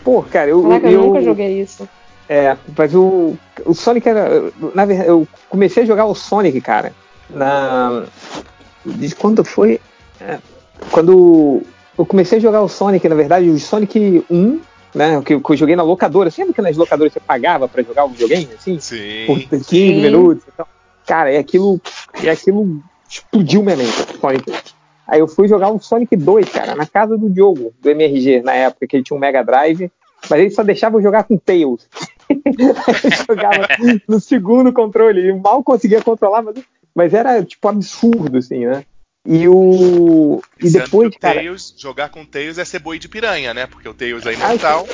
Pô, 0.05 0.23
cara, 0.23 0.51
eu, 0.51 0.63
Caraca, 0.63 0.87
eu, 0.87 0.93
eu, 0.93 1.07
nunca 1.07 1.23
joguei 1.23 1.61
isso. 1.61 1.89
É, 2.29 2.57
mas 2.77 2.95
o, 2.95 3.37
o 3.65 3.75
Sonic 3.75 4.09
era. 4.09 4.53
Na 4.75 4.85
verdade, 4.85 5.09
eu 5.09 5.27
comecei 5.49 5.83
a 5.83 5.87
jogar 5.87 6.05
o 6.05 6.15
Sonic, 6.15 6.61
cara, 6.61 6.93
na. 7.31 8.05
De 8.85 9.15
quando 9.15 9.43
foi? 9.45 9.81
É, 10.21 10.39
quando 10.91 11.63
eu 11.99 12.07
comecei 12.07 12.39
a 12.39 12.41
jogar 12.41 12.63
o 12.63 12.69
Sonic, 12.69 13.09
na 13.09 13.15
verdade, 13.15 13.49
o 13.49 13.59
Sonic 13.59 14.25
1, 14.31 14.61
né? 14.95 15.23
Que, 15.23 15.41
que 15.41 15.53
eu 15.53 15.57
joguei 15.57 15.77
na 15.77 15.83
locadora. 15.83 16.31
Você 16.31 16.43
lembra 16.43 16.55
que 16.55 16.63
nas 16.63 16.77
locadoras 16.77 17.13
você 17.13 17.21
pagava 17.21 17.69
pra 17.69 17.83
jogar 17.83 18.05
o 18.05 18.11
videogame, 18.11 18.51
assim? 18.55 18.79
Sim. 18.79 19.25
Por 19.27 19.39
15 19.39 19.65
Sim. 19.65 20.01
minutos. 20.01 20.45
Então, 20.53 20.67
cara, 21.07 21.33
é 21.33 21.39
aquilo. 21.39 21.81
É 22.23 22.31
aquilo 22.31 22.83
explodiu 23.09 23.63
minha 23.63 23.77
mente, 23.77 24.19
Sonic. 24.21 24.53
Aí 25.07 25.21
eu 25.21 25.29
fui 25.29 25.47
jogar 25.49 25.71
o 25.71 25.79
Sonic 25.81 26.17
2, 26.17 26.49
cara, 26.49 26.75
na 26.75 26.87
casa 26.87 27.17
do 27.17 27.29
Diogo, 27.29 27.73
do 27.81 27.91
MRG, 27.91 28.43
na 28.43 28.55
época, 28.55 28.87
que 28.87 28.97
ele 28.97 29.05
tinha 29.05 29.17
um 29.17 29.21
Mega 29.21 29.43
Drive. 29.45 29.91
Mas 30.31 30.41
ele 30.41 30.51
só 30.51 30.63
deixava 30.63 30.97
eu 30.97 31.03
jogar 31.03 31.25
com 31.25 31.37
Tails. 31.37 31.87
eu 32.31 33.27
jogava 33.29 33.69
no 34.09 34.19
segundo 34.19 34.73
controle. 34.73 35.29
E 35.29 35.33
mal 35.33 35.63
conseguia 35.63 36.01
controlar, 36.01 36.43
mas, 36.43 36.57
mas 36.95 37.13
era 37.13 37.45
tipo 37.45 37.69
absurdo, 37.69 38.39
assim, 38.39 38.65
né? 38.65 38.85
E 39.27 39.47
o. 39.49 40.41
E 40.61 40.71
depois, 40.71 41.11
que 41.11 41.17
o 41.17 41.21
cara. 41.21 41.35
Tails, 41.37 41.75
jogar 41.79 42.09
com 42.11 42.25
Tails 42.25 42.59
é 42.59 42.65
ser 42.65 42.79
boi 42.79 42.99
de 42.99 43.09
piranha, 43.09 43.53
né? 43.55 43.67
Porque 43.67 43.89
o 43.89 43.95
Tails 43.95 44.25
é 44.27 44.31
Ah, 44.31 44.33
imortal. 44.33 44.87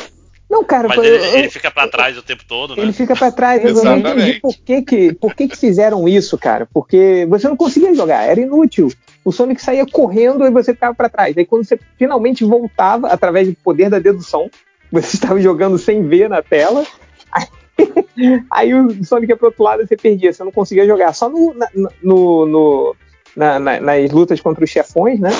Não, 0.48 0.64
cara, 0.64 0.88
Mas 0.88 0.98
eu- 0.98 1.04
ele, 1.04 1.24
eu- 1.24 1.34
ele 1.38 1.48
fica 1.50 1.70
pra 1.70 1.86
trás 1.86 2.18
o 2.18 2.22
tempo 2.22 2.42
todo, 2.46 2.74
né? 2.74 2.82
Ele 2.82 2.92
fica 2.92 3.14
pra 3.14 3.30
trás. 3.30 3.64
Eu 3.64 3.72
não 3.72 3.98
entendi 3.98 4.06
Exatamente. 4.08 4.40
por 4.40 4.56
que 4.56 4.82
que, 4.82 5.12
por 5.14 5.34
que 5.34 5.46
que 5.46 5.56
fizeram 5.56 6.08
isso, 6.08 6.36
cara. 6.36 6.66
Porque 6.74 7.24
você 7.30 7.48
não 7.48 7.56
conseguia 7.56 7.94
jogar, 7.94 8.24
era 8.24 8.40
inútil. 8.40 8.90
O 9.24 9.32
Sonic 9.32 9.60
saía 9.62 9.84
correndo 9.86 10.46
e 10.46 10.50
você 10.50 10.72
ficava 10.72 10.94
pra 10.94 11.08
trás. 11.08 11.36
Aí 11.36 11.44
quando 11.44 11.64
você 11.64 11.78
finalmente 11.98 12.44
voltava, 12.44 13.08
através 13.08 13.48
do 13.48 13.54
poder 13.54 13.90
da 13.90 13.98
dedução, 13.98 14.50
você 14.90 15.16
estava 15.16 15.40
jogando 15.40 15.76
sem 15.78 16.06
ver 16.06 16.28
na 16.28 16.42
tela. 16.42 16.84
Aí, 17.32 17.46
aí 18.50 18.74
o 18.74 19.04
Sonic 19.04 19.30
ia 19.32 19.36
pro 19.36 19.46
outro 19.48 19.62
lado 19.62 19.82
e 19.82 19.86
você 19.86 19.96
perdia. 19.96 20.32
Você 20.32 20.42
não 20.44 20.52
conseguia 20.52 20.86
jogar. 20.86 21.12
Só 21.12 21.28
no, 21.28 21.52
na- 21.54 21.68
no- 22.02 22.46
no- 22.46 22.96
na- 23.36 23.58
na- 23.58 23.80
nas 23.80 24.10
lutas 24.10 24.40
contra 24.40 24.64
os 24.64 24.70
chefões, 24.70 25.20
né? 25.20 25.30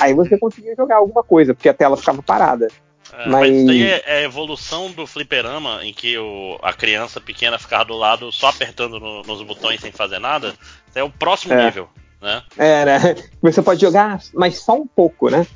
Aí 0.00 0.14
você 0.14 0.38
conseguia 0.38 0.74
jogar 0.76 0.96
alguma 0.96 1.24
coisa, 1.24 1.54
porque 1.54 1.68
a 1.68 1.74
tela 1.74 1.96
ficava 1.96 2.22
parada. 2.22 2.68
É, 3.12 3.28
Mas- 3.28 3.50
mas 3.50 3.56
isso 3.56 3.70
aí 3.70 3.82
é, 3.82 4.02
é 4.06 4.18
a 4.18 4.22
evolução 4.22 4.90
do 4.92 5.06
fliperama, 5.06 5.80
em 5.82 5.92
que 5.94 6.16
o, 6.18 6.58
a 6.62 6.72
criança 6.72 7.20
pequena 7.20 7.58
ficava 7.58 7.86
do 7.86 7.94
lado 7.96 8.30
só 8.30 8.48
apertando 8.48 9.00
no- 9.00 9.22
nos 9.22 9.42
botões 9.42 9.80
sem 9.80 9.90
fazer 9.90 10.18
nada. 10.18 10.48
Isso 10.88 10.98
é 10.98 11.02
o 11.02 11.10
próximo 11.10 11.54
É. 11.54 11.64
nível, 11.64 11.88
né? 12.20 12.42
É, 12.56 12.84
né? 12.84 13.16
Você 13.42 13.62
pode 13.62 13.80
jogar, 13.80 14.20
mas 14.34 14.58
só 14.58 14.74
um 14.74 14.86
pouco, 14.86 15.30
né? 15.30 15.46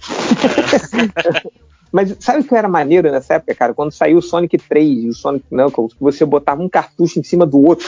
mas 1.93 2.17
sabe 2.21 2.41
o 2.41 2.45
que 2.45 2.55
era 2.55 2.69
maneiro 2.69 3.11
nessa 3.11 3.35
época, 3.35 3.55
cara? 3.55 3.75
Quando 3.75 3.93
saiu 3.93 4.19
o 4.19 4.23
Sonic 4.23 4.57
3 4.59 5.05
e 5.05 5.09
o 5.09 5.15
Sonic 5.15 5.45
Knuckles, 5.51 5.95
você 6.01 6.25
botava 6.25 6.63
um 6.63 6.69
cartucho 6.69 7.19
em 7.19 7.23
cima 7.23 7.45
do 7.45 7.61
outro. 7.61 7.87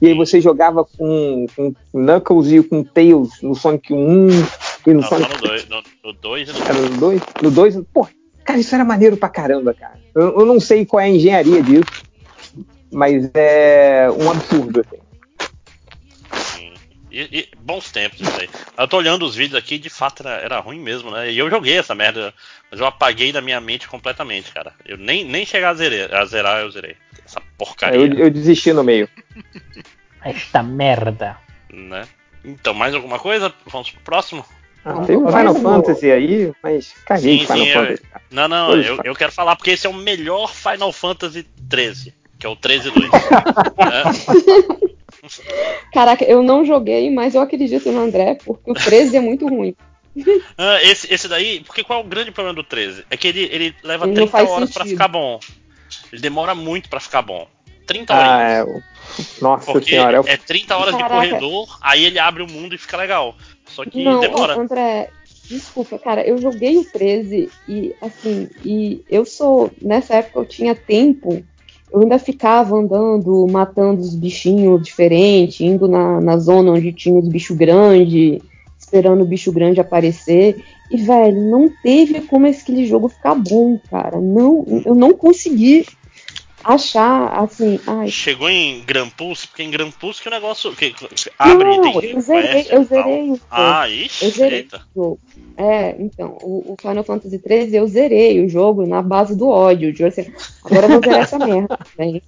E 0.00 0.08
aí 0.08 0.14
você 0.14 0.40
jogava 0.40 0.84
com, 0.84 1.46
com 1.56 1.74
Knuckles 1.92 2.52
e 2.52 2.62
com 2.62 2.84
Tails 2.84 3.40
no 3.42 3.54
Sonic 3.54 3.92
1 3.92 4.28
e 4.86 4.92
no 4.92 5.00
Não, 5.00 5.08
Sonic 5.08 5.32
no 5.32 5.40
2 5.40 5.68
no, 5.68 5.82
no 6.04 6.12
dois 6.12 6.48
e 6.48 6.52
no 6.52 6.64
era 6.64 6.74
no 6.74 6.96
2. 6.98 7.22
No 7.42 7.50
2, 7.50 7.80
pô, 7.92 8.06
cara, 8.44 8.58
isso 8.58 8.74
era 8.74 8.84
maneiro 8.84 9.16
pra 9.16 9.28
caramba, 9.28 9.74
cara. 9.74 9.98
Eu, 10.14 10.40
eu 10.40 10.46
não 10.46 10.60
sei 10.60 10.84
qual 10.84 11.00
é 11.00 11.04
a 11.04 11.08
engenharia 11.08 11.62
disso, 11.62 12.04
mas 12.92 13.30
é 13.34 14.08
um 14.10 14.30
absurdo, 14.30 14.80
assim. 14.80 15.05
Sim. 17.16 17.28
E, 17.32 17.38
e 17.38 17.48
bons 17.58 17.90
tempos 17.90 18.20
isso 18.20 18.40
aí. 18.40 18.48
Eu 18.76 18.86
tô 18.86 18.98
olhando 18.98 19.24
os 19.24 19.34
vídeos 19.34 19.58
aqui, 19.58 19.78
de 19.78 19.88
fato 19.88 20.22
era, 20.22 20.36
era, 20.42 20.60
ruim 20.60 20.78
mesmo, 20.78 21.10
né? 21.10 21.30
E 21.30 21.38
eu 21.38 21.48
joguei 21.48 21.78
essa 21.78 21.94
merda, 21.94 22.34
mas 22.70 22.78
eu 22.78 22.86
apaguei 22.86 23.32
da 23.32 23.40
minha 23.40 23.60
mente 23.60 23.88
completamente, 23.88 24.52
cara. 24.52 24.74
Eu 24.84 24.98
nem, 24.98 25.24
nem 25.24 25.46
chegar 25.46 25.70
a 25.70 25.74
zerar, 25.74 26.14
a 26.14 26.24
zerar 26.26 26.60
eu 26.60 26.70
zerei. 26.70 26.94
Essa 27.24 27.40
porcaria. 27.56 27.98
Eu, 27.98 28.12
eu 28.18 28.30
desisti 28.30 28.72
no 28.72 28.84
meio. 28.84 29.08
Esta 30.22 30.62
merda. 30.62 31.38
Né? 31.72 32.06
Então, 32.44 32.74
mais 32.74 32.94
alguma 32.94 33.18
coisa? 33.18 33.52
Vamos 33.66 33.90
pro 33.90 34.00
próximo? 34.02 34.44
Ah, 34.84 35.04
tem 35.04 35.16
um 35.16 35.26
Final 35.26 35.54
Fantasy 35.54 36.12
aí, 36.12 36.52
mas 36.62 36.92
caguei 37.04 37.38
de 37.38 37.46
Final 37.46 37.64
sim, 37.64 37.72
Fantasy. 37.72 38.02
Eu, 38.12 38.20
não, 38.30 38.48
não, 38.48 38.76
eu, 38.76 39.00
eu, 39.02 39.14
quero 39.16 39.32
falar 39.32 39.56
porque 39.56 39.70
esse 39.70 39.86
é 39.86 39.90
o 39.90 39.94
melhor 39.94 40.52
Final 40.52 40.92
Fantasy 40.92 41.42
13, 41.68 42.14
que 42.38 42.46
é 42.46 42.48
o 42.48 42.56
13-2. 42.56 42.92
é. 44.92 44.95
Caraca, 45.92 46.24
eu 46.24 46.42
não 46.42 46.64
joguei, 46.64 47.10
mas 47.10 47.34
eu 47.34 47.40
acredito 47.40 47.90
no 47.90 48.00
André, 48.00 48.38
porque 48.44 48.70
o 48.70 48.74
13 48.74 49.16
é 49.16 49.20
muito 49.20 49.46
ruim. 49.46 49.74
Ah, 50.56 50.82
esse, 50.82 51.12
esse 51.12 51.28
daí, 51.28 51.60
porque 51.60 51.84
qual 51.84 52.00
é 52.00 52.02
o 52.02 52.06
grande 52.06 52.30
problema 52.30 52.54
do 52.54 52.64
13? 52.64 53.04
É 53.10 53.18
que 53.18 53.28
ele, 53.28 53.42
ele 53.52 53.74
leva 53.82 54.06
ele 54.06 54.14
30 54.14 54.48
horas 54.48 54.72
para 54.72 54.86
ficar 54.86 55.08
bom. 55.08 55.38
Ele 56.10 56.22
demora 56.22 56.54
muito 56.54 56.88
para 56.88 57.00
ficar 57.00 57.20
bom. 57.20 57.46
30 57.86 58.14
horas. 58.14 58.26
Ah, 58.26 58.42
é... 58.42 58.82
Nossa 59.40 59.72
porque 59.72 59.90
senhora. 59.90 60.22
É 60.26 60.36
30 60.36 60.76
horas 60.76 60.94
Caraca. 60.94 61.20
de 61.20 61.28
corredor, 61.28 61.78
aí 61.80 62.04
ele 62.04 62.18
abre 62.18 62.42
o 62.42 62.50
mundo 62.50 62.74
e 62.74 62.78
fica 62.78 62.96
legal. 62.96 63.36
Só 63.66 63.84
que 63.84 64.02
não, 64.02 64.20
demora. 64.20 64.58
André, 64.58 65.10
desculpa, 65.44 65.98
cara, 65.98 66.26
eu 66.26 66.38
joguei 66.38 66.76
o 66.78 66.84
13 66.84 67.50
e 67.68 67.94
assim, 68.00 68.48
e 68.64 69.04
eu 69.08 69.24
sou. 69.24 69.70
Nessa 69.80 70.16
época 70.16 70.40
eu 70.40 70.46
tinha 70.46 70.74
tempo 70.74 71.44
eu 71.92 72.00
ainda 72.00 72.18
ficava 72.18 72.76
andando, 72.76 73.46
matando 73.46 74.00
os 74.00 74.14
bichinhos 74.14 74.82
diferentes, 74.82 75.60
indo 75.60 75.88
na, 75.88 76.20
na 76.20 76.36
zona 76.36 76.72
onde 76.72 76.92
tinha 76.92 77.18
os 77.18 77.28
bichos 77.28 77.56
grandes, 77.56 78.40
esperando 78.78 79.22
o 79.22 79.26
bicho 79.26 79.52
grande 79.52 79.80
aparecer. 79.80 80.62
E, 80.90 80.96
velho, 80.96 81.50
não 81.50 81.68
teve 81.82 82.20
como 82.22 82.46
aquele 82.46 82.86
jogo 82.86 83.08
ficar 83.08 83.34
bom, 83.34 83.78
cara. 83.90 84.20
Não, 84.20 84.64
eu 84.84 84.94
não 84.94 85.12
consegui 85.12 85.84
achar, 86.66 87.38
assim. 87.38 87.80
Ai. 87.86 88.08
Chegou 88.08 88.50
em 88.50 88.82
Grampus, 88.82 89.46
porque 89.46 89.62
em 89.62 89.70
Grampus 89.70 90.18
que 90.18 90.28
o 90.28 90.30
negócio 90.30 90.74
que, 90.74 90.90
que 90.90 91.06
abre 91.38 91.76
não, 91.76 92.00
tem 92.00 92.10
eu 92.10 92.20
zerei, 92.20 92.66
eu 92.70 92.84
zerei 92.84 93.22
o 93.22 93.26
jogo. 93.36 93.40
Ah, 93.50 93.88
ixi, 93.88 94.24
eu 94.24 94.30
zerei 94.30 94.58
eita. 94.58 94.82
o 94.94 95.00
jogo. 95.00 95.20
É, 95.56 95.96
então, 95.98 96.36
o, 96.42 96.72
o, 96.72 96.76
Final 96.80 97.04
Fantasy 97.04 97.38
XIII 97.38 97.76
eu 97.76 97.86
zerei 97.86 98.44
o 98.44 98.48
jogo 98.48 98.86
na 98.86 99.00
base 99.00 99.36
do 99.36 99.48
ódio. 99.48 99.92
De, 99.92 100.04
assim, 100.04 100.32
agora 100.64 100.86
eu 100.86 100.90
vou 100.90 101.00
zerar 101.00 101.20
essa 101.20 101.38
merda. 101.38 101.78
Né? 101.96 102.20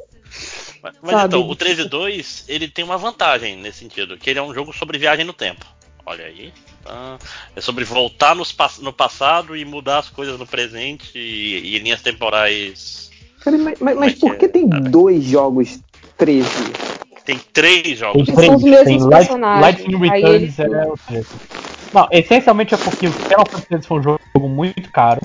Mas, 0.81 0.95
mas 1.03 1.25
então, 1.25 1.41
o 1.41 1.57
13.2 1.57 2.45
ele 2.47 2.69
tem 2.69 2.85
uma 2.85 2.97
vantagem 2.97 3.57
nesse 3.57 3.81
sentido, 3.81 4.17
que 4.17 4.31
ele 4.31 4.39
é 4.39 4.43
um 4.43 4.55
jogo 4.55 4.73
sobre 4.73 4.97
viagem 4.97 5.25
no 5.25 5.33
tempo. 5.33 5.67
Olha 6.07 6.25
aí. 6.25 6.53
Tá? 6.85 7.19
É 7.57 7.61
sobre 7.61 7.85
voltar 7.85 8.35
nos, 8.35 8.55
no 8.79 8.93
passado 8.93 9.57
e 9.57 9.65
mudar 9.65 9.99
as 9.99 10.09
coisas 10.09 10.39
no 10.39 10.47
presente 10.47 11.19
e, 11.19 11.75
e 11.75 11.79
linhas 11.81 12.01
temporais. 12.01 13.08
Cara, 13.41 13.59
mas, 13.59 13.79
mas, 13.81 13.97
mas 13.97 14.15
por 14.15 14.37
que 14.37 14.49
tem 14.49 14.69
dois 14.69 15.25
jogos 15.25 15.81
13? 16.17 16.49
Tem 17.25 17.39
três 17.53 17.99
jogos. 17.99 18.27
São 18.27 18.57
os 18.57 18.63
mesmos 18.63 18.85
tem 18.85 19.09
personagens. 19.09 19.61
Lightning 19.61 19.99
Returns 19.99 20.59
ele... 20.59 20.75
é 20.75 20.87
o 20.87 20.97
13. 21.07 21.27
Não, 21.93 22.09
essencialmente 22.11 22.75
é 22.75 22.77
porque 22.77 23.07
o 23.07 23.13
Final 23.13 23.47
Fantasy 23.47 23.87
foi 23.87 23.99
um 23.99 24.03
jogo 24.03 24.49
muito 24.49 24.91
caro 24.91 25.21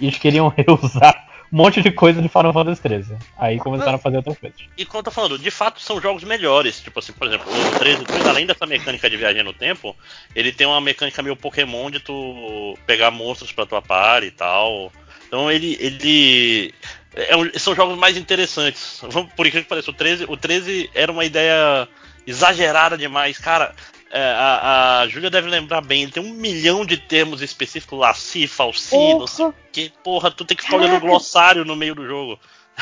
e 0.00 0.06
eles 0.06 0.18
queriam 0.18 0.48
reusar 0.56 1.26
um 1.52 1.56
monte 1.56 1.80
de 1.80 1.90
coisa 1.90 2.20
de 2.20 2.28
Final 2.28 2.52
Fantasy 2.52 2.82
XIII. 2.82 3.18
Aí 3.38 3.58
começaram 3.58 3.94
a 3.94 3.98
fazer 3.98 4.16
outras 4.16 4.38
coisas. 4.38 4.58
E 4.76 4.84
como 4.84 4.98
eu 5.00 5.04
tô 5.04 5.10
falando, 5.10 5.38
de 5.38 5.50
fato 5.50 5.80
são 5.80 6.00
jogos 6.00 6.24
melhores. 6.24 6.80
Tipo 6.80 6.98
assim, 6.98 7.12
por 7.12 7.26
exemplo, 7.26 7.46
o 7.48 7.78
13, 7.78 8.04
além 8.28 8.46
dessa 8.46 8.66
mecânica 8.66 9.08
de 9.08 9.16
viagem 9.16 9.42
no 9.42 9.52
tempo, 9.52 9.94
ele 10.34 10.52
tem 10.52 10.66
uma 10.66 10.80
mecânica 10.80 11.22
meio 11.22 11.36
Pokémon 11.36 11.90
de 11.90 12.00
tu 12.00 12.76
pegar 12.86 13.10
monstros 13.10 13.52
pra 13.52 13.66
tua 13.66 13.80
par 13.80 14.22
e 14.22 14.30
tal. 14.30 14.92
Então 15.26 15.50
ele. 15.50 15.76
ele 15.80 16.74
é 17.16 17.36
um, 17.36 17.50
são 17.58 17.74
jogos 17.74 17.98
mais 17.98 18.16
interessantes. 18.16 19.00
Por 19.34 19.46
incrível 19.46 19.62
que 19.62 19.68
pareça, 19.68 19.90
o 19.90 19.94
13, 19.94 20.24
o 20.28 20.36
13 20.36 20.90
era 20.94 21.10
uma 21.10 21.24
ideia 21.24 21.88
exagerada 22.26 22.96
demais. 22.96 23.38
Cara, 23.38 23.74
é, 24.12 24.20
a, 24.20 25.00
a 25.00 25.08
Júlia 25.08 25.30
deve 25.30 25.48
lembrar 25.48 25.80
bem, 25.80 26.02
ele 26.02 26.12
tem 26.12 26.22
um 26.22 26.34
milhão 26.34 26.84
de 26.84 26.96
termos 26.96 27.42
específicos, 27.42 27.98
laci, 27.98 28.46
falsi, 28.46 28.94
não 28.94 29.26
sei 29.26 29.46
o 29.46 29.54
que, 29.72 29.92
porra, 30.02 30.30
tu 30.30 30.44
tem 30.44 30.56
que 30.56 30.62
ficar 30.62 30.76
olhando 30.76 30.96
o 30.96 31.00
glossário 31.00 31.64
no 31.64 31.74
meio 31.74 31.94
do 31.94 32.06
jogo. 32.06 32.38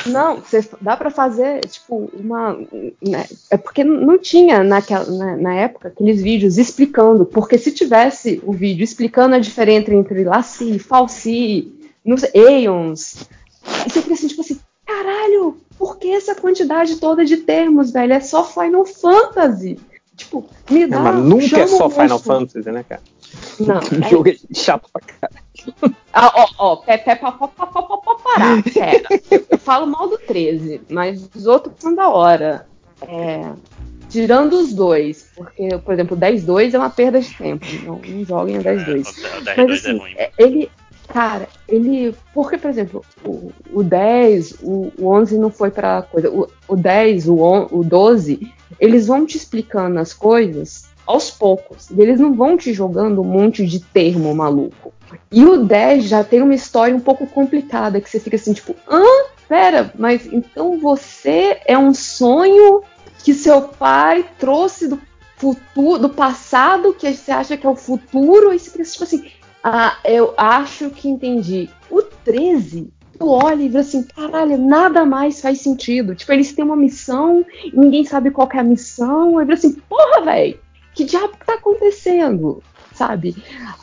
Não, 0.07 0.41
você, 0.41 0.69
dá 0.81 0.97
para 0.97 1.09
fazer, 1.09 1.61
tipo, 1.67 2.11
uma. 2.13 2.59
Né, 3.01 3.27
é 3.49 3.57
porque 3.57 3.85
não 3.85 4.19
tinha 4.19 4.65
naquela, 4.65 5.07
na, 5.07 5.37
na, 5.37 5.55
época 5.55 5.89
aqueles 5.89 6.21
vídeos 6.21 6.59
explicando, 6.59 7.25
porque 7.25 7.57
se 7.57 7.71
tivesse 7.71 8.43
o 8.45 8.53
vídeo 8.53 8.83
explicando 8.83 9.37
a 9.37 9.39
diferença 9.39 9.95
entre 9.95 10.25
laci, 10.25 10.81
falsi, 10.81 11.73
nos 12.05 12.25
Aeons, 12.35 13.29
e 13.87 13.91
você 13.91 14.03
fica 14.03 14.15
assim, 14.15 14.29
tipo 14.29 14.41
assim, 14.41 14.61
caralho, 14.87 15.59
por 15.79 15.99
que 15.99 16.11
essa 16.11 16.35
quantidade 16.35 16.97
toda 16.97 17.25
de 17.25 17.39
termos, 17.39 17.91
velho? 17.93 18.13
É 18.13 18.21
só 18.21 18.45
Final 18.45 18.85
Fantasy. 18.85 19.79
Tipo, 20.17 20.49
me 20.71 20.87
dá. 20.87 20.97
É, 20.97 21.01
mas 21.01 21.25
nunca 21.25 21.59
é 21.59 21.67
só 21.67 21.91
Final 21.91 22.19
Fantasy, 22.19 22.71
né, 22.71 22.85
cara? 22.89 23.03
Não. 23.59 23.79
O 23.79 24.11
jogo 24.11 24.29
é 24.29 24.37
chato 24.55 24.89
pra 24.93 25.03
caralho. 25.03 25.45
Ah, 26.13 26.33
ó, 26.37 26.49
ó, 26.59 26.77
pé, 26.77 26.99
pé, 26.99 27.17
pá, 27.17 27.33
pá, 27.33 27.49
pá, 27.49 27.67
pá, 27.67 27.83
pá, 27.83 28.15
parar, 28.23 28.63
pera. 28.63 29.09
Eu 29.51 29.59
falo 29.59 29.87
mal 29.87 30.09
do 30.09 30.19
13, 30.19 30.83
mas 30.89 31.29
os 31.35 31.47
outros 31.47 31.75
são 31.79 31.95
da 31.95 32.09
hora. 32.09 32.67
É, 33.03 33.51
tirando 34.09 34.53
os 34.55 34.73
dois, 34.73 35.31
porque, 35.35 35.69
por 35.79 35.95
exemplo, 35.95 36.17
o 36.17 36.21
10-2 36.21 36.75
é 36.75 36.79
uma 36.79 36.91
perda 36.91 37.21
de 37.21 37.35
tempo. 37.35 37.67
Não, 37.85 37.97
não 37.99 38.25
joguem 38.25 38.59
o 38.59 38.63
10-2. 38.63 39.25
É, 39.47 39.57
mas 39.57 39.71
assim, 39.81 40.01
é 40.17 40.31
ele. 40.39 40.71
Cara, 41.09 41.49
ele. 41.69 42.15
Porque, 42.33 42.59
por 42.59 42.71
exemplo, 42.71 43.05
o, 43.25 43.53
o 43.73 43.83
10, 43.83 44.59
o, 44.63 44.93
o 44.99 45.07
11 45.09 45.39
não 45.39 45.51
foi 45.51 45.71
pra 45.71 46.03
coisa. 46.03 46.31
O, 46.31 46.49
o 46.69 46.77
10, 46.77 47.29
o, 47.29 47.39
on, 47.39 47.69
o 47.71 47.85
12, 47.85 48.53
eles 48.81 49.07
vão 49.07 49.27
te 49.27 49.37
explicando 49.37 49.99
as 49.99 50.13
coisas 50.13 50.89
aos 51.07 51.31
poucos. 51.31 51.91
Eles 51.91 52.19
não 52.19 52.35
vão 52.35 52.57
te 52.57 52.73
jogando 52.73 53.21
um 53.21 53.25
monte 53.25 53.67
de 53.67 53.81
termo 53.81 54.35
maluco. 54.35 54.93
E 55.31 55.45
o 55.45 55.65
10 55.65 56.05
já 56.05 56.25
tem 56.25 56.43
uma 56.43 56.55
história 56.55 56.95
um 56.95 57.01
pouco 57.01 57.27
complicada, 57.27 58.01
que 58.01 58.09
você 58.09 58.19
fica 58.19 58.37
assim, 58.37 58.53
tipo, 58.53 58.75
hã? 58.89 59.05
Pera, 59.49 59.93
mas 59.99 60.27
então 60.33 60.81
você 60.81 61.61
é 61.67 61.77
um 61.77 61.93
sonho 61.93 62.83
que 63.23 63.35
seu 63.35 63.63
pai 63.63 64.25
trouxe 64.39 64.89
do 64.89 64.99
futuro, 65.37 65.99
do 65.99 66.09
passado, 66.09 66.95
que 66.95 67.13
você 67.13 67.31
acha 67.31 67.57
que 67.57 67.67
é 67.67 67.71
o 67.71 67.77
futuro, 67.77 68.53
e 68.53 68.59
você 68.59 68.71
fica 68.71 68.85
tipo 68.85 69.05
assim, 69.05 69.31
ah, 69.67 69.97
eu 70.05 70.35
acho 70.37 70.91
que 70.91 71.09
entendi. 71.09 71.71
O 71.91 72.03
13 72.03 72.93
tu 73.19 73.31
olha 73.31 73.63
e 73.63 73.69
vê 73.69 73.79
assim, 73.79 74.03
caralho, 74.03 74.59
nada 74.59 75.07
mais 75.07 75.41
faz 75.41 75.63
sentido. 75.63 76.15
Tipo, 76.15 76.33
eles 76.33 76.53
têm 76.53 76.65
uma 76.65 76.77
missão, 76.77 77.47
ninguém 77.73 78.05
sabe 78.05 78.31
qual 78.31 78.47
é 78.53 78.59
a 78.59 78.63
missão, 78.63 79.39
aí 79.39 79.47
vê 79.47 79.55
assim, 79.55 79.73
porra, 79.89 80.21
velho, 80.23 80.61
que 80.95 81.05
diabo 81.05 81.37
que 81.39 81.47
tá 81.47 81.55
acontecendo? 81.55 82.63
Sabe? 82.93 83.35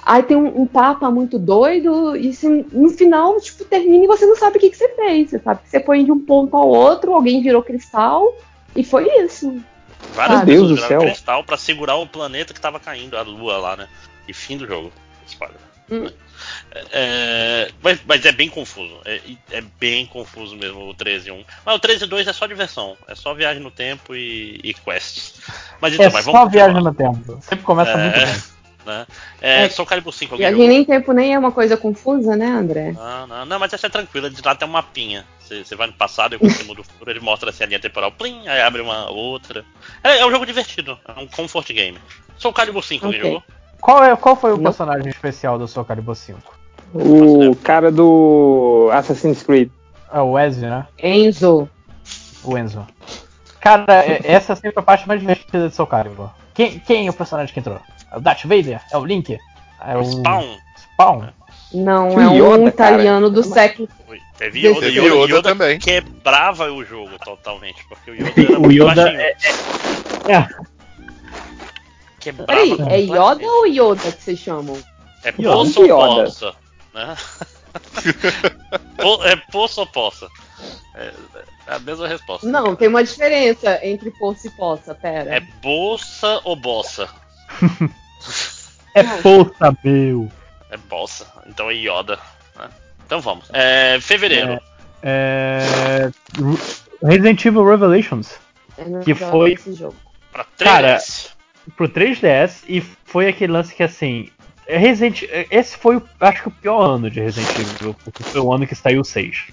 Aí 0.06 0.22
tem 0.22 0.38
um, 0.38 0.62
um 0.62 0.68
papa 0.68 1.10
muito 1.10 1.40
doido, 1.40 2.16
e 2.16 2.30
assim, 2.30 2.64
no 2.72 2.90
final, 2.90 3.40
tipo, 3.42 3.66
termina 3.66 4.04
e 4.04 4.08
você 4.08 4.26
não 4.28 4.36
sabe 4.36 4.58
o 4.58 4.60
que, 4.60 4.70
que 4.70 4.78
você 4.78 4.90
fez. 4.90 5.32
Você 5.32 5.40
sabe 5.40 5.64
que 5.64 5.70
você 5.70 5.80
foi 5.80 6.04
de 6.04 6.12
um 6.12 6.20
ponto 6.20 6.56
ao 6.56 6.68
outro, 6.68 7.16
alguém 7.16 7.42
virou 7.42 7.64
cristal, 7.64 8.32
e 8.76 8.84
foi 8.84 9.08
isso. 9.24 9.60
Várias 10.14 10.44
Meu 10.44 10.46
pessoas 10.46 10.46
Deus 10.46 10.70
do 10.70 10.76
viraram 10.76 11.02
céu. 11.02 11.10
cristal 11.10 11.44
pra 11.44 11.58
segurar 11.58 11.96
o 11.96 12.06
planeta 12.06 12.54
que 12.54 12.62
tava 12.62 12.80
caindo, 12.80 13.18
a 13.18 13.24
lua 13.24 13.58
lá, 13.58 13.76
né? 13.76 13.88
E 14.28 14.34
fim 14.34 14.58
do 14.58 14.68
jogo. 14.68 14.92
Spoiler. 15.26 15.71
Hum. 15.92 16.10
É, 16.92 17.70
mas, 17.82 18.00
mas 18.06 18.26
é 18.26 18.32
bem 18.32 18.50
confuso. 18.50 19.00
É, 19.06 19.20
é 19.52 19.62
bem 19.80 20.06
confuso 20.06 20.56
mesmo 20.56 20.90
o 20.90 20.96
13.1. 20.96 21.46
Mas 21.66 21.76
o 21.76 21.80
13.2 21.80 22.28
é 22.28 22.34
só 22.34 22.48
diversão. 22.48 22.98
É 23.08 23.16
só 23.16 23.34
viagem 23.34 23.62
no 23.62 23.70
tempo 23.72 24.16
e, 24.16 24.60
e 24.64 24.74
quests. 24.74 25.36
Mas 25.80 25.94
então, 25.94 26.06
É 26.06 26.10
mas 26.10 26.26
só 26.26 26.46
viagem 26.48 26.82
no 26.82 26.94
tempo. 26.94 27.40
Sempre 27.42 27.66
começa 27.66 27.98
muito 27.98 28.18
É. 28.18 28.26
bem. 28.26 28.36
né? 28.86 29.08
É, 29.42 29.66
É. 29.66 29.70
Soul 29.70 29.86
Calibur 29.86 30.12
5 30.14 30.34
alguém 30.34 30.48
Viagem 30.48 30.58
jogou? 30.60 30.76
nem 30.76 30.86
tempo 30.86 31.14
nem 31.14 31.34
é 31.34 31.38
uma 31.40 31.52
coisa 31.52 31.78
confusa, 31.78 32.36
né, 32.36 32.48
André? 32.48 32.94
Não, 32.94 33.28
não, 33.28 33.46
não, 33.46 33.60
mas 33.60 33.74
essa 33.74 33.86
é 33.88 33.90
tranquila, 33.90 34.30
de 34.30 34.42
lá 34.44 34.56
tem 34.56 34.68
um 34.68 34.72
mapinha. 34.72 35.26
Você, 35.40 35.76
vai 35.76 35.86
no 35.88 35.94
passado 35.94 36.34
e 36.34 36.40
quando 36.40 36.52
você 36.54 36.64
muda 36.64 36.82
o 36.82 36.84
futuro, 36.84 37.12
ele 37.12 37.20
mostra 37.20 37.50
assim, 37.50 37.64
a 37.64 37.68
linha 37.68 37.80
temporal, 37.80 38.12
plim, 38.12 38.48
aí 38.48 38.62
abre 38.62 38.82
uma 38.82 39.10
outra. 39.12 39.66
É, 40.04 40.20
é 40.20 40.26
um 40.26 40.32
jogo 40.32 40.46
divertido, 40.46 40.98
é 41.08 41.20
um 41.20 41.28
comfort 41.28 41.68
game. 41.74 42.00
Soul 42.38 42.54
Calibur 42.54 42.82
5 42.84 43.06
alguém 43.06 43.20
Ok. 43.20 43.32
jogou? 43.32 43.44
Qual, 43.82 44.04
é, 44.04 44.16
qual 44.16 44.36
foi 44.36 44.52
o 44.54 44.58
Não. 44.58 44.64
personagem 44.64 45.10
especial 45.10 45.58
do 45.58 45.68
Soul 45.68 45.86
Calibur 45.86 46.16
5? 46.16 46.40
O 46.94 47.56
cara 47.64 47.92
do 47.92 48.90
Assassin's 48.94 49.44
Creed. 49.44 49.70
É 50.14 50.20
o 50.20 50.38
Ezio, 50.38 50.70
né? 50.70 50.86
Enzo. 51.02 51.70
O 52.44 52.58
Enzo. 52.58 52.86
Cara, 53.60 54.04
é- 54.06 54.22
essa 54.24 54.56
sempre 54.56 54.74
é 54.78 54.80
a 54.80 54.84
parte 54.84 55.08
mais 55.08 55.20
divertida 55.20 55.70
de 55.70 55.76
Soul 55.76 55.88
Calibur. 55.88 56.30
Quem, 56.54 56.80
quem 56.80 57.08
é 57.08 57.10
o 57.10 57.14
personagem 57.14 57.54
que 57.54 57.60
entrou? 57.60 57.80
É 58.12 58.18
o 58.18 58.20
Darth 58.22 58.44
Vader? 58.44 58.82
É 58.92 58.98
o 58.98 59.06
Link? 59.06 59.38
É 59.88 59.98
o 59.98 60.04
Spawn. 60.04 60.58
Spawn? 60.94 61.24
Não, 61.74 62.08
é 62.20 62.28
um 62.28 62.36
Yoda, 62.36 62.66
italiano 62.66 63.30
do 63.30 63.42
século. 63.44 63.88
Teve 64.38 64.68
Yoda, 64.68 64.88
Yoda, 64.88 65.08
Yoda 65.08 65.26
Yoda 65.38 65.44
também. 65.44 65.80
quebrava 65.80 66.66
o 66.72 66.84
jogo 66.84 67.12
totalmente, 67.24 67.86
porque 67.88 68.12
o 68.12 68.16
Yoda 68.16 68.32
era 68.42 68.58
O 68.60 68.62
muito 68.64 68.84
Yoda 68.84 69.10
é, 69.10 69.36
é- 70.28 70.48
quebrava. 72.22 72.48
Peraí, 72.48 72.72
é 72.90 73.00
Yoda 73.02 73.46
ou 73.46 73.66
Yoda 73.68 74.12
que 74.12 74.24
vocês 74.24 74.40
chamam? 74.40 74.78
É 75.24 75.30
Yoda. 75.30 75.52
poça 75.52 75.80
ou 75.80 75.86
Yoda. 75.86 76.24
poça? 76.24 76.54
Né? 76.94 77.18
Po- 78.98 79.24
é 79.24 79.36
poça 79.52 79.82
ou 79.82 79.88
poça? 79.88 80.28
É, 80.96 81.12
é 81.68 81.74
a 81.76 81.80
mesma 81.80 82.08
resposta. 82.08 82.48
Não, 82.48 82.76
tem 82.76 82.88
uma 82.88 83.04
diferença 83.04 83.80
entre 83.86 84.12
poça 84.12 84.48
e 84.48 84.52
poça, 84.52 84.94
pera. 84.96 85.36
É 85.36 85.40
bolsa 85.62 86.40
ou 86.44 86.56
bossa? 86.56 87.10
É 88.94 89.04
força, 89.06 89.74
meu. 89.86 90.30
É 90.70 90.76
bossa. 90.76 91.26
Então 91.48 91.72
é 91.72 91.74
Yoda. 91.76 92.20
né? 92.60 92.70
Então 93.06 93.22
vamos. 93.22 93.46
É, 93.54 93.98
fevereiro. 94.02 94.60
É... 95.02 96.12
Resident 97.02 97.44
Evil 97.46 97.66
Revelations. 97.66 98.34
Que 99.06 99.16
foi- 99.16 99.54
esse 99.54 99.74
jogo. 99.76 99.96
Pra 100.34 100.46
Cara, 100.58 100.98
3 100.98 101.31
pro 101.76 101.88
3DS 101.88 102.64
e 102.68 102.82
foi 103.06 103.28
aquele 103.28 103.54
lance 103.54 103.74
que 103.74 103.84
assim. 103.84 104.30
é 104.68 104.78
Resident, 104.78 105.24
esse 105.50 105.78
foi, 105.78 106.02
acho 106.20 106.44
que 106.44 106.48
o 106.48 106.52
pior 106.52 106.96
ano 106.96 107.10
de 107.10 107.20
Resident 107.20 107.50
Evil, 107.60 107.96
porque 108.04 108.24
foi 108.24 108.42
o 108.42 108.54
ano 108.54 108.68
que 108.68 108.76
saiu 108.76 109.02
o 109.02 109.06
6. 109.06 109.48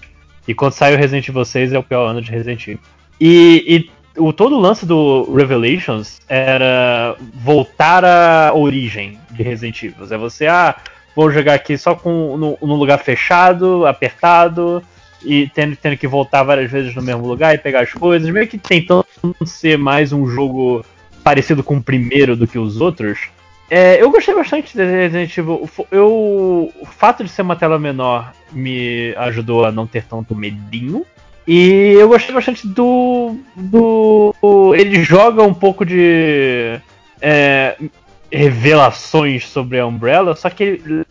E 0.47 0.53
quando 0.53 0.73
saiu 0.73 0.97
Resident 0.97 1.27
Evil 1.27 1.45
6 1.45 1.73
é 1.73 1.79
o 1.79 1.83
pior 1.83 2.07
ano 2.07 2.21
de 2.21 2.31
Resident 2.31 2.67
Evil. 2.67 2.79
E, 3.19 3.89
e 4.15 4.19
o, 4.19 4.33
todo 4.33 4.55
o 4.55 4.59
lance 4.59 4.85
do 4.85 5.31
Revelations 5.33 6.19
era 6.27 7.15
voltar 7.35 8.03
à 8.03 8.53
origem 8.53 9.19
de 9.31 9.43
Resident 9.43 9.83
Evil. 9.83 10.07
É 10.09 10.17
você, 10.17 10.47
ah, 10.47 10.75
vou 11.15 11.29
jogar 11.31 11.53
aqui 11.53 11.77
só 11.77 11.95
com 11.95 12.37
no, 12.37 12.57
num 12.61 12.75
lugar 12.75 12.97
fechado, 12.99 13.85
apertado, 13.85 14.83
e 15.23 15.49
tendo, 15.49 15.75
tendo 15.75 15.97
que 15.97 16.07
voltar 16.07 16.43
várias 16.43 16.71
vezes 16.71 16.95
no 16.95 17.01
mesmo 17.01 17.27
lugar 17.27 17.53
e 17.53 17.57
pegar 17.57 17.81
as 17.81 17.93
coisas, 17.93 18.29
meio 18.29 18.47
que 18.47 18.57
tentando 18.57 19.05
ser 19.45 19.77
mais 19.77 20.13
um 20.13 20.25
jogo 20.27 20.85
parecido 21.29 21.63
com 21.63 21.77
o 21.77 21.83
primeiro 21.83 22.35
do 22.35 22.47
que 22.47 22.57
os 22.57 22.81
outros. 22.81 23.29
É, 23.69 24.01
eu 24.01 24.09
gostei 24.09 24.33
bastante 24.33 24.75
de 24.75 24.83
Resident 24.83 25.37
Evil. 25.37 25.69
Eu, 25.91 26.71
o 26.81 26.85
fato 26.85 27.23
de 27.23 27.29
ser 27.29 27.43
uma 27.43 27.55
tela 27.55 27.77
menor 27.77 28.33
me 28.51 29.13
ajudou 29.15 29.63
a 29.63 29.71
não 29.71 29.85
ter 29.85 30.05
tanto 30.05 30.35
medinho. 30.35 31.05
E 31.47 31.93
eu 31.99 32.07
gostei 32.07 32.33
bastante 32.33 32.67
do. 32.67 33.37
do 33.55 34.33
ele 34.75 35.03
joga 35.03 35.43
um 35.43 35.53
pouco 35.53 35.85
de. 35.85 36.79
é, 37.21 37.77
revelações 38.31 39.47
sobre 39.47 39.79
a 39.79 39.85
Umbrella, 39.85 40.35
só 40.35 40.49
que 40.49 40.63
ele, 40.63 41.05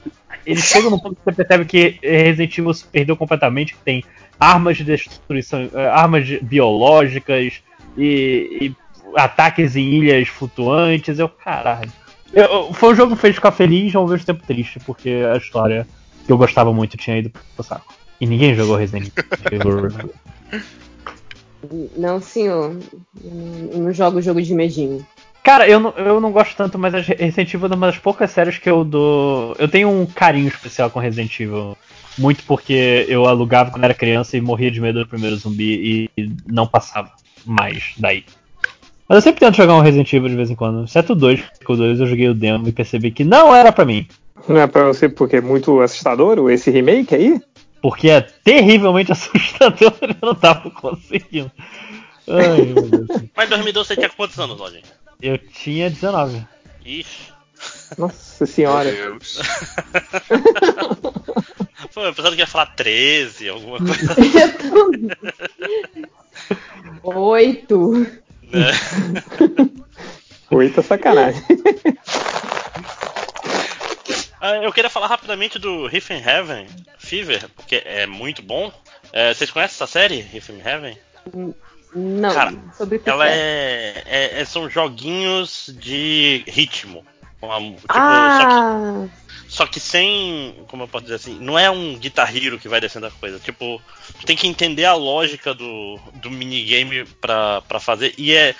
ele 0.44 0.60
chega 0.60 0.90
num 0.90 0.98
ponto 0.98 1.14
que 1.14 1.25
você 1.25 1.32
percebe 1.32 1.64
que 1.64 1.98
Resident 2.02 2.58
Evil 2.58 2.75
se 2.75 2.84
perdeu 2.84 3.16
completamente, 3.16 3.75
que 3.75 3.80
tem 3.84 4.04
armas 4.38 4.76
de 4.76 4.84
destruição, 4.84 5.68
eh, 5.72 5.88
armas 5.88 6.28
biológicas 6.42 7.60
e, 7.96 8.58
e 8.60 8.76
ataques 9.17 9.77
em 9.77 9.83
ilhas 9.85 10.29
flutuantes. 10.29 11.19
Eu, 11.19 11.29
caralho. 11.29 11.93
Eu- 12.33 12.73
foi 12.73 12.93
um 12.93 12.95
jogo 12.95 13.15
que 13.17 13.23
fez 13.23 13.35
ficar 13.35 13.53
feliz 13.53 13.95
ao 13.95 14.07
mesmo 14.07 14.27
tempo 14.27 14.43
triste, 14.47 14.79
porque 14.81 15.23
a 15.33 15.37
história 15.37 15.87
que 16.27 16.33
eu 16.33 16.37
gostava 16.37 16.73
muito 16.73 16.97
tinha 16.97 17.19
ido 17.19 17.31
pro 17.31 17.65
saco. 17.65 17.95
E 18.21 18.27
ninguém 18.27 18.55
jogou 18.55 18.77
Resident 18.77 19.11
Evil. 19.50 20.11
Não, 21.97 22.21
senhor. 22.21 22.77
Eu 23.25 23.79
não 23.81 23.93
jogo 23.93 24.21
jogo 24.21 24.41
de 24.43 24.55
medinho. 24.55 25.05
Cara, 25.43 25.67
eu 25.69 25.81
não, 25.81 25.91
eu 25.93 26.21
não 26.21 26.31
gosto 26.31 26.55
tanto, 26.57 26.79
mas 26.79 26.93
Resident 27.07 27.55
Evil 27.55 27.69
é 27.71 27.75
uma 27.75 27.87
das 27.87 27.99
poucas 27.99 28.31
séries 28.31 28.59
que 28.59 28.69
eu 28.69 28.85
dou. 28.85 29.57
Eu 29.59 29.69
tenho 29.69 29.88
um 29.88 30.05
carinho 30.05 30.49
especial 30.49 30.91
com 30.91 31.00
Resident 31.00 31.41
Evil. 31.41 31.77
Muito 32.19 32.43
porque 32.45 33.07
eu 33.09 33.27
alugava 33.27 33.71
quando 33.71 33.85
era 33.85 33.95
criança 33.95 34.37
e 34.37 34.41
morria 34.41 34.71
de 34.71 34.81
medo 34.81 34.99
do 34.99 35.09
primeiro 35.09 35.37
zumbi 35.37 36.11
e 36.17 36.33
não 36.47 36.67
passava 36.67 37.12
mais 37.47 37.95
daí. 37.97 38.25
Mas 39.09 39.17
eu 39.17 39.23
sempre 39.23 39.41
tento 39.41 39.57
jogar 39.57 39.75
um 39.75 39.81
Resident 39.81 40.12
Evil 40.12 40.29
de 40.29 40.37
vez 40.37 40.50
em 40.50 40.55
quando. 40.55 40.85
Exceto 40.85 41.15
o 41.15 41.17
2, 41.17 41.40
porque 41.59 41.73
o 41.73 41.77
2 41.77 42.01
eu 42.01 42.07
joguei 42.07 42.29
o 42.29 42.35
demo 42.35 42.68
e 42.68 42.73
percebi 42.73 43.11
que 43.11 43.25
não 43.25 43.55
era 43.55 43.73
pra 43.73 43.87
mim. 43.87 44.07
Não 44.47 44.59
é 44.59 44.66
pra 44.66 44.85
você 44.85 45.09
porque 45.09 45.37
é 45.37 45.40
muito 45.40 45.81
assustador 45.81 46.51
esse 46.51 46.71
remake 46.71 47.14
aí? 47.14 47.40
Porque 47.81 48.11
é 48.11 48.21
terrivelmente 48.21 49.11
assustador 49.12 49.94
eu 50.01 50.16
não 50.21 50.35
tava 50.35 50.71
conseguindo. 50.71 51.51
Ai, 52.29 52.66
meu 52.66 52.83
Deus. 52.83 53.09
Mas 53.35 53.47
em 53.47 53.51
2012 53.51 53.88
você 53.88 53.97
tinha 53.97 54.11
quantos 54.11 54.38
anos, 54.38 54.59
Lodinho? 54.59 54.83
Eu 55.23 55.38
tinha 55.38 55.88
19. 55.88 56.47
Ixi. 56.85 57.33
Nossa 57.97 58.47
senhora. 58.47 58.92
Meu 58.92 59.11
Deus. 59.12 59.38
Pô, 61.94 62.05
eu 62.05 62.14
pensando 62.14 62.35
que 62.35 62.42
ia 62.42 62.47
falar 62.47 62.66
13, 62.66 63.49
alguma 63.49 63.79
coisa. 63.79 64.16
Oito. 67.03 68.07
Né? 68.50 68.72
Oito 70.50 70.80
é 70.80 70.82
sacanagem. 70.82 71.42
Ah, 74.40 74.54
eu 74.58 74.72
queria 74.72 74.88
falar 74.88 75.08
rapidamente 75.08 75.58
do 75.58 75.87
Riff 75.88 76.12
in 76.14 76.22
Heaven 76.24 76.68
Fever, 76.96 77.48
porque 77.56 77.82
é 77.84 78.06
muito 78.06 78.40
bom. 78.40 78.72
É, 79.12 79.34
vocês 79.34 79.50
conhecem 79.50 79.74
essa 79.74 79.87
série, 79.87 80.20
Riff 80.20 80.52
in 80.52 80.61
Heaven? 80.64 80.96
Não, 81.92 82.32
Cara, 82.32 82.54
sobre 82.76 82.98
o 82.98 83.00
que 83.00 83.11
Ela 83.11 83.28
é, 83.28 84.02
é- 84.06 84.40
é- 84.40 84.44
São 84.44 84.70
joguinhos 84.70 85.74
de 85.76 86.44
ritmo. 86.46 87.04
Com 87.40 87.53
a- 87.53 87.59
tipo, 87.61 87.81
só, 87.83 87.87
Ah, 87.90 89.07
que, 89.07 89.53
só 89.53 89.66
que 89.66 89.81
sem. 89.81 90.55
Como 90.68 90.83
eu 90.83 90.88
posso 90.88 91.05
dizer 91.05 91.16
assim? 91.16 91.38
Não 91.40 91.59
é 91.59 91.70
um 91.70 91.96
Guitar 91.96 92.35
Hero 92.37 92.59
que 92.59 92.68
vai 92.68 92.81
descendo 92.81 93.07
a 93.07 93.11
coisa. 93.12 93.38
Tipo, 93.38 93.81
tu 94.20 94.27
tem 94.27 94.37
que 94.37 94.46
entender 94.48 94.85
a 94.85 94.94
lógica 94.94 95.55
do, 95.55 95.98
do 96.14 96.31
minigame 96.31 97.05
pra, 97.20 97.61
pra 97.62 97.79
fazer. 97.79 98.12
E 98.18 98.35
é, 98.35 98.55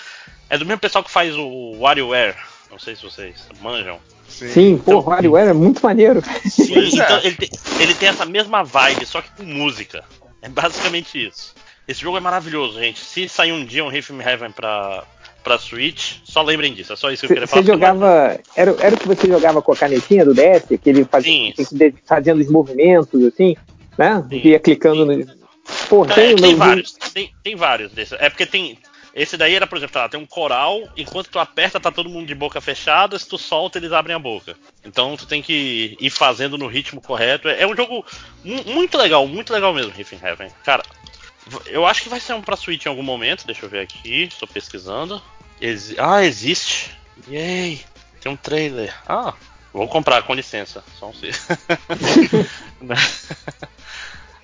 é 0.49 0.57
do 0.59 0.65
mesmo 0.65 0.81
pessoal 0.81 1.03
que 1.03 1.11
faz 1.11 1.35
o 1.37 1.77
WarioWare. 1.79 2.37
Não 2.71 2.79
sei 2.79 2.95
se 2.95 3.03
vocês 3.03 3.35
manjam. 3.61 3.99
Sim, 4.29 4.79
pô, 4.79 5.01
WarioWare 5.01 5.49
é 5.49 5.53
muito 5.55 5.83
maneiro. 5.83 6.23
Sim, 6.49 6.73
Pois 6.75 6.93
é. 6.99 7.03
então 7.03 7.19
ele 7.25 7.35
tem, 7.37 7.49
ele 7.81 7.95
tem 7.95 8.09
essa 8.11 8.27
mesma 8.27 8.63
vibe, 8.63 9.07
só 9.07 9.21
que 9.23 9.31
com 9.31 9.43
música. 9.43 10.05
É 10.43 10.49
basicamente 10.49 11.27
isso. 11.27 11.55
Esse 11.89 12.03
jogo 12.03 12.19
é 12.19 12.21
maravilhoso, 12.21 12.79
gente. 12.79 13.01
Se 13.01 13.29
sair 13.29 13.51
um 13.51 13.65
dia 13.65 13.83
um 13.85 13.89
Riff 13.89 14.13
in 14.13 14.21
Heaven 14.21 14.53
pra, 14.53 15.03
pra 15.43 15.59
Switch, 15.59 16.17
só 16.25 16.43
lembrem 16.43 16.75
disso. 16.75 16.93
É 16.93 16.97
só 16.97 17.11
isso 17.11 17.21
que 17.27 17.33
eu 17.33 17.37
queria 17.37 17.47
Você 17.47 17.53
falar. 17.63 17.67
jogava. 17.67 18.41
Era, 18.55 18.77
era 18.81 18.95
o 18.95 18.99
que 18.99 19.07
você 19.09 19.27
jogava 19.27 19.63
com 19.63 19.73
a 19.73 19.77
canetinha 19.77 20.25
do 20.25 20.35
DS, 20.35 20.67
que 20.83 20.91
ele 20.91 21.05
fazia, 21.05 21.53
Sim. 21.57 21.79
tem 21.79 21.95
fazendo 22.07 22.41
os 22.41 22.51
movimentos, 22.51 23.23
assim, 23.25 23.57
né? 23.97 24.25
Sim. 24.29 24.41
Ia 24.45 24.59
clicando 24.61 25.05
no. 25.07 25.39
Pô, 25.89 26.05
É, 26.07 26.15
tem, 26.15 26.37
tem 26.37 26.53
no- 26.53 26.59
vários. 26.59 26.93
Tem, 26.93 27.31
tem 27.43 27.57
vários 27.57 27.93
desses. 27.93 28.17
É 28.21 28.29
porque 28.29 28.47
tem. 28.47 28.79
Esse 29.15 29.37
daí 29.37 29.55
era, 29.55 29.67
por 29.67 29.77
exemplo, 29.79 29.95
tá 29.95 30.09
tem 30.09 30.21
um 30.21 30.27
coral, 30.27 30.81
enquanto 30.97 31.29
tu 31.29 31.39
aperta, 31.41 31.81
tá 31.81 31.91
todo 31.91 32.09
mundo 32.09 32.27
de 32.27 32.35
boca 32.37 32.61
fechada, 32.61 33.19
se 33.19 33.27
tu 33.29 33.37
solta, 33.37 33.77
eles 33.79 33.91
abrem 33.91 34.15
a 34.15 34.19
boca. 34.19 34.55
Então 34.85 35.17
tu 35.17 35.27
tem 35.27 35.43
que 35.43 35.97
ir 35.99 36.11
fazendo 36.11 36.57
no 36.57 36.69
ritmo 36.69 37.01
correto. 37.01 37.49
É, 37.49 37.63
é 37.63 37.67
um 37.67 37.75
jogo 37.75 38.05
mu- 38.45 38.65
muito 38.67 38.97
legal, 38.97 39.27
muito 39.27 39.53
legal 39.53 39.73
mesmo, 39.75 39.91
Riff 39.93 40.15
in 40.15 40.21
Heaven. 40.25 40.49
Cara, 40.65 40.85
eu 41.67 41.87
acho 41.87 42.03
que 42.03 42.09
vai 42.09 42.21
ser 42.21 42.33
um 42.35 42.43
pra 42.43 42.57
Switch 42.57 42.85
em 42.87 42.89
algum 42.89 43.03
momento, 43.03 43.47
deixa 43.47 43.65
eu 43.65 43.69
ver 43.71 43.81
aqui, 43.81 44.25
estou 44.25 44.49
pesquisando. 44.49 45.23
Ah, 45.99 46.25
existe! 46.25 46.91
Yay! 47.29 47.85
Tem 48.21 48.31
um 48.33 48.37
trailer. 48.37 48.95
Ah, 49.09 49.35
vou 49.73 49.87
comprar, 49.89 50.23
com 50.23 50.35
licença. 50.35 50.85
Só 50.99 51.09
um 51.09 51.15
se- 51.15 51.31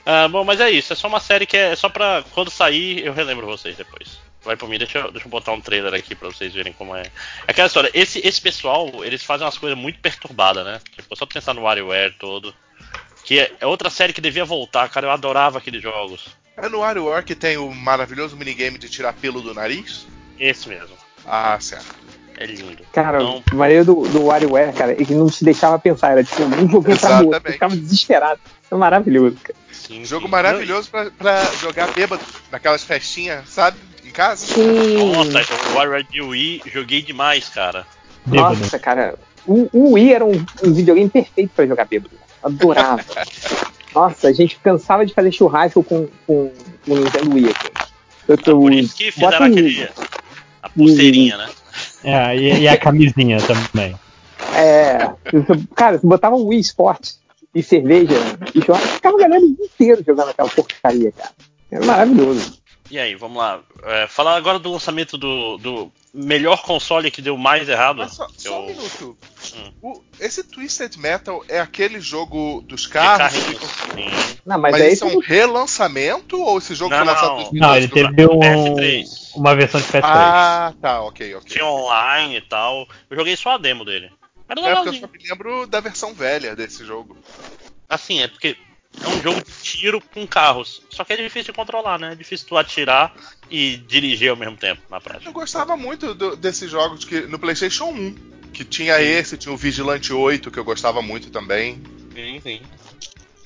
Ah, 0.06 0.28
bom, 0.28 0.44
mas 0.44 0.60
é 0.60 0.70
isso. 0.70 0.92
É 0.92 0.96
só 0.96 1.08
uma 1.08 1.20
série 1.20 1.46
que 1.46 1.56
é 1.56 1.74
só 1.74 1.88
pra 1.88 2.22
quando 2.32 2.50
sair 2.50 3.04
eu 3.04 3.12
relembro 3.14 3.46
vocês 3.46 3.74
depois. 3.76 4.18
Vai 4.44 4.54
por 4.56 4.68
mim, 4.68 4.76
deixa 4.78 4.98
eu, 4.98 5.10
deixa 5.10 5.26
eu 5.26 5.30
botar 5.30 5.52
um 5.52 5.60
trailer 5.60 5.94
aqui 5.94 6.14
pra 6.14 6.28
vocês 6.28 6.52
verem 6.52 6.74
como 6.74 6.94
é. 6.94 7.00
É 7.02 7.10
aquela 7.48 7.66
história, 7.66 7.90
esse, 7.94 8.18
esse 8.26 8.38
pessoal, 8.40 9.02
eles 9.02 9.22
fazem 9.24 9.46
umas 9.46 9.56
coisas 9.56 9.78
muito 9.78 9.98
perturbadas, 10.00 10.62
né? 10.64 10.78
Tipo, 10.94 11.16
só 11.16 11.24
pensar 11.24 11.54
no 11.54 11.62
WarioWare 11.62 12.12
todo. 12.18 12.54
Que 13.24 13.40
é, 13.40 13.52
é 13.60 13.66
outra 13.66 13.88
série 13.88 14.12
que 14.12 14.20
devia 14.20 14.44
voltar, 14.44 14.86
cara. 14.90 15.06
Eu 15.06 15.10
adorava 15.10 15.56
aqueles 15.56 15.82
jogos. 15.82 16.26
É 16.56 16.68
no 16.68 16.78
WarioWare 16.80 17.24
que 17.24 17.34
tem 17.34 17.56
o 17.56 17.72
maravilhoso 17.74 18.36
minigame 18.36 18.78
de 18.78 18.88
tirar 18.88 19.12
pelo 19.12 19.40
do 19.40 19.52
nariz? 19.52 20.06
Esse 20.38 20.68
mesmo. 20.68 20.94
Ah, 21.26 21.58
certo. 21.60 21.94
É 22.36 22.46
lindo. 22.46 22.82
Cara, 22.92 23.18
Então- 23.22 23.42
a 23.50 23.54
maneira 23.54 23.84
do, 23.84 23.94
do 24.08 24.24
WarioWare, 24.24 24.72
cara, 24.72 24.94
que 24.94 25.14
não 25.14 25.28
te 25.28 25.44
deixava 25.44 25.78
pensar. 25.78 26.12
Era 26.12 26.24
tipo 26.24 26.42
um 26.42 26.68
joguinho 26.68 26.98
pra 26.98 27.20
outro. 27.20 27.52
Ficava 27.52 27.76
desesperado. 27.76 28.40
É 28.70 28.74
maravilhoso, 28.74 29.36
cara. 29.42 29.54
Sim, 29.72 30.02
Um 30.02 30.04
jogo 30.04 30.26
sim. 30.26 30.30
maravilhoso 30.32 30.90
pra, 30.90 31.10
pra 31.10 31.44
jogar 31.60 31.92
bêbado 31.92 32.22
naquelas 32.50 32.82
festinhas, 32.84 33.48
sabe? 33.48 33.76
Em 34.04 34.10
casa. 34.10 34.46
sim. 34.46 35.12
Nossa, 35.12 35.54
o 35.70 35.74
WarioWare 35.76 36.06
de 36.10 36.20
Wii 36.22 36.62
joguei 36.72 37.02
demais, 37.02 37.48
cara. 37.48 37.86
Bêbado. 38.26 38.56
Nossa, 38.58 38.78
cara. 38.78 39.14
O, 39.46 39.68
o 39.72 39.92
Wii 39.92 40.12
era 40.12 40.24
um, 40.24 40.44
um 40.64 40.72
videogame 40.72 41.10
perfeito 41.10 41.50
pra 41.54 41.66
jogar 41.66 41.84
bêbado. 41.84 42.14
Adorava. 42.42 43.02
Nossa, 43.94 44.28
a 44.28 44.32
gente 44.32 44.58
cansava 44.58 45.06
de 45.06 45.14
fazer 45.14 45.30
churrasco 45.32 45.82
com, 45.84 46.08
com, 46.26 46.50
com 46.84 46.92
o 46.92 46.96
Nintendo 46.96 47.34
Wii 47.34 47.50
aqui. 47.50 47.70
Eu 48.26 48.34
É 48.34 48.38
por 48.38 48.72
isso 48.72 48.96
que 48.96 49.12
fizeram 49.12 49.40
um- 49.46 49.50
aquele. 49.50 49.88
A 50.62 50.68
pulseirinha, 50.70 51.36
né? 51.36 51.50
É, 52.02 52.36
e, 52.36 52.60
e 52.60 52.68
a 52.68 52.76
camisinha 52.76 53.38
também. 53.42 53.94
É, 54.54 55.10
cara, 55.74 55.98
você 55.98 56.06
botava 56.06 56.36
um 56.36 56.46
Wii 56.46 56.60
Sport 56.60 57.12
e 57.54 57.62
cerveja 57.62 58.14
e 58.54 58.62
churrasco, 58.62 58.88
ficava 58.88 59.16
a 59.16 59.20
galera 59.20 59.44
o 59.44 59.54
dia 59.54 59.66
inteiro 59.66 60.04
jogando 60.06 60.30
aquela 60.30 60.48
porcaria, 60.48 61.12
cara. 61.12 61.30
Era 61.70 61.84
maravilhoso. 61.84 62.58
E 62.90 62.98
aí, 62.98 63.14
vamos 63.14 63.38
lá. 63.38 63.60
É, 63.84 64.06
falar 64.06 64.36
agora 64.36 64.58
do 64.58 64.70
lançamento 64.72 65.16
do, 65.18 65.56
do 65.58 65.92
melhor 66.14 66.62
console 66.62 67.10
que 67.10 67.20
deu 67.20 67.36
mais 67.36 67.68
errado. 67.68 67.96
Mas 67.98 68.12
só, 68.12 68.28
só 68.36 68.62
um 68.62 68.66
minuto. 68.66 69.18
Hum. 69.56 69.72
O- 69.82 70.02
esse 70.20 70.44
Twisted 70.44 70.96
Metal 70.96 71.44
é 71.48 71.58
aquele 71.60 72.00
jogo 72.00 72.62
dos 72.68 72.82
de 72.82 72.88
carros? 72.88 73.34
carrinhos. 73.34 73.58
que- 73.58 73.94
Sim. 73.94 74.36
Não, 74.46 74.58
mas, 74.58 74.72
Mas, 74.72 74.82
aí 74.82 74.92
isso 74.92 75.04
é 75.04 75.08
um 75.08 75.18
relançamento 75.18 76.40
ou 76.40 76.58
esse 76.58 76.74
jogo 76.74 76.90
Não, 76.90 76.98
foi 76.98 77.06
lançado 77.06 77.28
não. 77.28 77.40
em 77.40 77.44
2012? 77.44 77.60
Não, 77.60 77.76
ele 77.76 77.88
teve 77.88 78.26
um, 78.26 78.38
PS3. 78.38 79.32
uma 79.36 79.54
versão 79.56 79.80
de 79.80 79.86
PS3. 79.88 80.02
Ah, 80.04 80.74
tá, 80.80 81.00
ok, 81.02 81.34
ok. 81.34 81.50
Tinha 81.50 81.66
online 81.66 82.36
e 82.36 82.40
tal. 82.42 82.86
Eu 83.10 83.16
joguei 83.16 83.36
só 83.36 83.52
a 83.52 83.58
demo 83.58 83.84
dele. 83.84 84.12
Era 84.48 84.60
É 84.60 84.74
porque 84.74 84.88
eu 84.90 84.94
só 84.94 85.06
me 85.08 85.18
lembro 85.28 85.66
da 85.66 85.80
versão 85.80 86.12
velha 86.14 86.54
desse 86.54 86.84
jogo. 86.84 87.16
Assim, 87.88 88.20
é 88.22 88.28
porque 88.28 88.56
é 89.02 89.08
um 89.08 89.22
jogo 89.22 89.42
de 89.42 89.52
tiro 89.62 90.00
com 90.00 90.26
carros. 90.26 90.82
Só 90.90 91.04
que 91.04 91.12
é 91.12 91.16
difícil 91.16 91.52
de 91.52 91.56
controlar, 91.56 91.98
né? 91.98 92.12
É 92.12 92.14
difícil 92.14 92.46
tu 92.46 92.56
atirar 92.56 93.14
e 93.50 93.76
dirigir 93.76 94.30
ao 94.30 94.36
mesmo 94.36 94.56
tempo, 94.56 94.82
na 94.90 95.00
prática. 95.00 95.28
Eu 95.28 95.32
gostava 95.32 95.76
muito 95.76 96.14
do- 96.14 96.36
desses 96.36 96.70
jogos 96.70 97.04
que 97.04 97.22
no 97.22 97.38
PlayStation 97.38 97.86
1. 97.86 98.34
Que 98.52 98.64
tinha 98.64 99.00
esse, 99.02 99.36
tinha 99.36 99.52
o 99.52 99.56
Vigilante 99.56 100.12
8, 100.12 100.48
que 100.48 100.58
eu 100.58 100.64
gostava 100.64 101.02
muito 101.02 101.28
também. 101.28 101.82
Sim, 102.14 102.40
sim. 102.40 102.62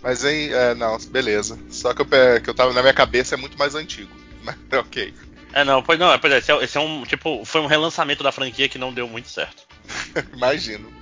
Mas 0.02 0.22
aí, 0.22 0.52
é, 0.52 0.74
não, 0.74 0.98
beleza. 1.08 1.58
Só 1.70 1.94
que 1.94 2.02
eu, 2.02 2.06
que 2.42 2.50
eu 2.50 2.54
tava 2.54 2.74
na 2.74 2.82
minha 2.82 2.92
cabeça 2.92 3.34
é 3.34 3.38
muito 3.38 3.58
mais 3.58 3.74
antigo. 3.74 4.14
Mas 4.44 4.56
ok. 4.70 5.14
É, 5.54 5.64
não, 5.64 5.82
pois 5.82 5.98
não, 5.98 6.16
pois 6.18 6.30
é, 6.34 6.38
esse 6.38 6.52
é, 6.52 6.62
esse 6.62 6.76
é 6.76 6.80
um, 6.80 7.04
tipo, 7.04 7.42
foi 7.46 7.62
um 7.62 7.66
relançamento 7.66 8.22
da 8.22 8.30
franquia 8.30 8.68
que 8.68 8.76
não 8.76 8.92
deu 8.92 9.08
muito 9.08 9.30
certo. 9.30 9.66
Imagino. 10.34 10.92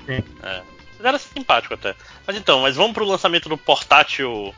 É. 0.43 0.63
Mas 0.99 1.07
era 1.07 1.19
simpático 1.19 1.75
até. 1.75 1.95
Mas 2.27 2.37
então, 2.37 2.61
mas 2.61 2.77
vamos 2.77 2.93
pro 2.93 3.05
lançamento 3.05 3.49
do 3.49 3.57
portátil. 3.57 4.55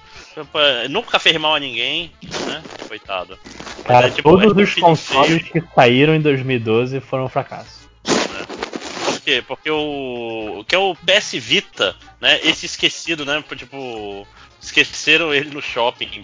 Nunca 0.89 1.19
fez 1.19 1.37
mal 1.37 1.55
a 1.55 1.61
ninguém, 1.61 2.13
né? 2.47 2.63
Coitado. 2.87 3.39
Cara, 3.85 4.07
é, 4.07 4.11
tipo, 4.11 4.29
todos 4.31 4.57
é 4.57 4.63
os 4.63 4.75
consoles 4.75 5.49
que 5.49 5.63
saíram 5.75 6.15
em 6.15 6.21
2012 6.21 7.01
foram 7.01 7.25
um 7.25 7.29
fracasso. 7.29 7.89
Por 8.05 9.21
quê? 9.21 9.43
Porque 9.47 9.71
o. 9.71 10.61
o 10.61 10.65
que 10.65 10.75
é 10.75 10.79
o 10.79 10.95
PS 10.95 11.33
Vita, 11.33 11.97
né? 12.21 12.39
Esse 12.43 12.67
esquecido, 12.67 13.25
né? 13.25 13.43
Tipo. 13.57 14.27
Esqueceram 14.61 15.33
ele 15.33 15.51
no 15.51 15.63
shopping, 15.63 16.21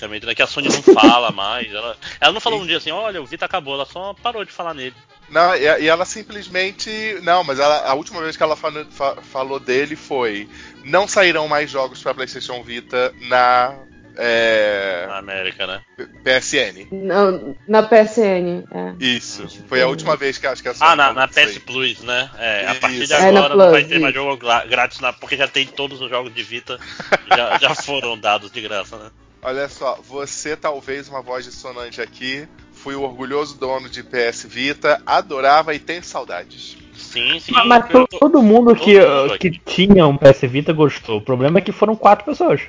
basicamente, 0.00 0.26
né? 0.26 0.34
Que 0.34 0.42
a 0.42 0.46
Sony 0.46 0.68
não 0.68 0.82
fala 0.82 1.30
mais. 1.32 1.72
Ela, 1.72 1.96
ela 2.20 2.32
não 2.32 2.40
falou 2.40 2.60
um 2.60 2.66
dia 2.66 2.78
assim, 2.78 2.90
olha, 2.90 3.20
o 3.22 3.26
Vita 3.26 3.44
acabou, 3.44 3.74
ela 3.74 3.84
só 3.86 4.14
parou 4.14 4.44
de 4.44 4.52
falar 4.52 4.74
nele. 4.74 4.94
Não, 5.28 5.54
e, 5.54 5.60
e 5.82 5.88
ela 5.88 6.04
simplesmente. 6.04 6.90
Não, 7.22 7.44
mas 7.44 7.58
ela- 7.60 7.86
a 7.86 7.94
última 7.94 8.20
vez 8.22 8.36
que 8.36 8.42
ela 8.42 8.56
fa- 8.56 8.86
fa- 8.90 9.16
falou 9.22 9.60
dele 9.60 9.94
foi. 9.94 10.48
Não 10.84 11.06
sairão 11.06 11.46
mais 11.46 11.70
jogos 11.70 12.02
pra 12.02 12.14
PlayStation 12.14 12.62
Vita 12.62 13.14
na 13.28 13.74
é, 14.16 15.06
Na 15.06 15.18
América, 15.18 15.66
né? 15.66 15.80
PSN. 16.24 16.88
Na, 16.90 17.30
na 17.68 17.82
PSN, 17.82 18.64
é. 18.70 18.94
Isso. 18.98 19.46
Foi 19.68 19.80
a 19.80 19.86
última 19.86 20.16
vez 20.16 20.36
que 20.36 20.46
acho 20.48 20.60
que 20.60 20.68
a 20.68 20.74
Sony 20.74 20.90
Ah, 20.90 20.96
na, 20.96 21.04
falou 21.14 21.20
na. 21.20 21.28
PS 21.28 21.58
Plus, 21.58 22.00
né? 22.00 22.28
É, 22.36 22.66
a 22.66 22.74
partir 22.74 23.06
de. 23.06 23.12
É, 23.12 23.16
agora 23.28 23.54
não 23.54 23.70
vai 23.70 23.80
Plus, 23.82 23.88
ter 23.92 23.98
mais 24.00 24.12
isso. 24.14 24.22
jogo 24.24 24.36
gra- 24.36 24.64
grátis, 24.66 24.98
na, 24.98 25.12
porque 25.12 25.36
já 25.36 25.46
tem 25.46 25.64
todos 25.66 26.00
os 26.00 26.10
jogos 26.10 26.34
de 26.34 26.42
Vita, 26.42 26.78
já, 27.34 27.56
já 27.58 27.74
foram 27.76 28.18
dados 28.18 28.50
de 28.50 28.60
graça, 28.60 28.96
né? 28.96 29.10
Olha 29.42 29.68
só, 29.68 29.98
você 30.06 30.56
talvez 30.56 31.08
uma 31.08 31.22
voz 31.22 31.44
dissonante 31.44 32.00
aqui. 32.00 32.46
Fui 32.72 32.94
o 32.94 33.02
orgulhoso 33.02 33.58
dono 33.58 33.88
de 33.88 34.02
PS 34.02 34.44
Vita, 34.48 35.00
adorava 35.04 35.74
e 35.74 35.78
tenho 35.78 36.02
saudades. 36.02 36.76
Sim, 36.94 37.38
sim. 37.40 37.52
Mas, 37.52 37.66
mas 37.66 37.90
eu 37.90 38.06
tô- 38.06 38.18
todo 38.18 38.42
mundo 38.42 38.74
que, 38.74 38.98
todo 39.00 39.22
mundo 39.28 39.38
que 39.38 39.50
tinha 39.50 40.06
um 40.06 40.16
PS 40.16 40.46
Vita 40.46 40.72
gostou. 40.72 41.18
O 41.18 41.22
problema 41.22 41.58
é 41.58 41.62
que 41.62 41.72
foram 41.72 41.96
quatro 41.96 42.24
pessoas. 42.24 42.60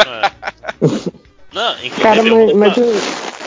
é. 0.00 0.32
Não, 1.52 1.72
inclusive. 1.84 2.00
Cara, 2.00 2.18
eu 2.26 2.46
mas, 2.46 2.54
mas 2.56 2.76
eu, 2.78 2.84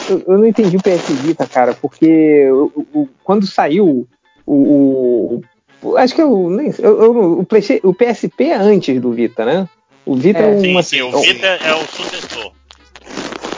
eu- 0.10 0.24
eu 0.28 0.38
não 0.38 0.46
entendi 0.46 0.78
o 0.78 0.82
PS 0.82 1.12
Vita, 1.22 1.48
cara, 1.48 1.74
porque 1.74 2.48
o- 2.52 2.86
o- 2.94 3.10
quando 3.24 3.48
saiu 3.48 4.08
o, 4.46 4.54
o- 4.56 5.42
o- 5.82 5.98
Acho 5.98 6.14
que 6.14 6.22
eu, 6.22 6.50
nem 6.52 6.72
sei, 6.72 6.86
eu- 6.86 7.02
eu- 7.02 7.40
o, 7.40 7.46
PlayStation- 7.46 7.88
o 7.88 7.94
PSP 7.96 8.44
é 8.46 8.56
antes 8.58 9.02
do 9.02 9.12
Vita, 9.12 9.44
né? 9.44 9.68
O 10.06 10.16
Vita 10.16 10.38
é, 10.40 10.52
É, 10.54 10.60
Sim, 10.60 10.72
uma. 10.72 10.84
sim, 10.84 11.02
o 11.02 11.20
Vita 11.20 11.48
é 11.48 11.74
o 11.74 11.84
sucessor. 11.88 12.52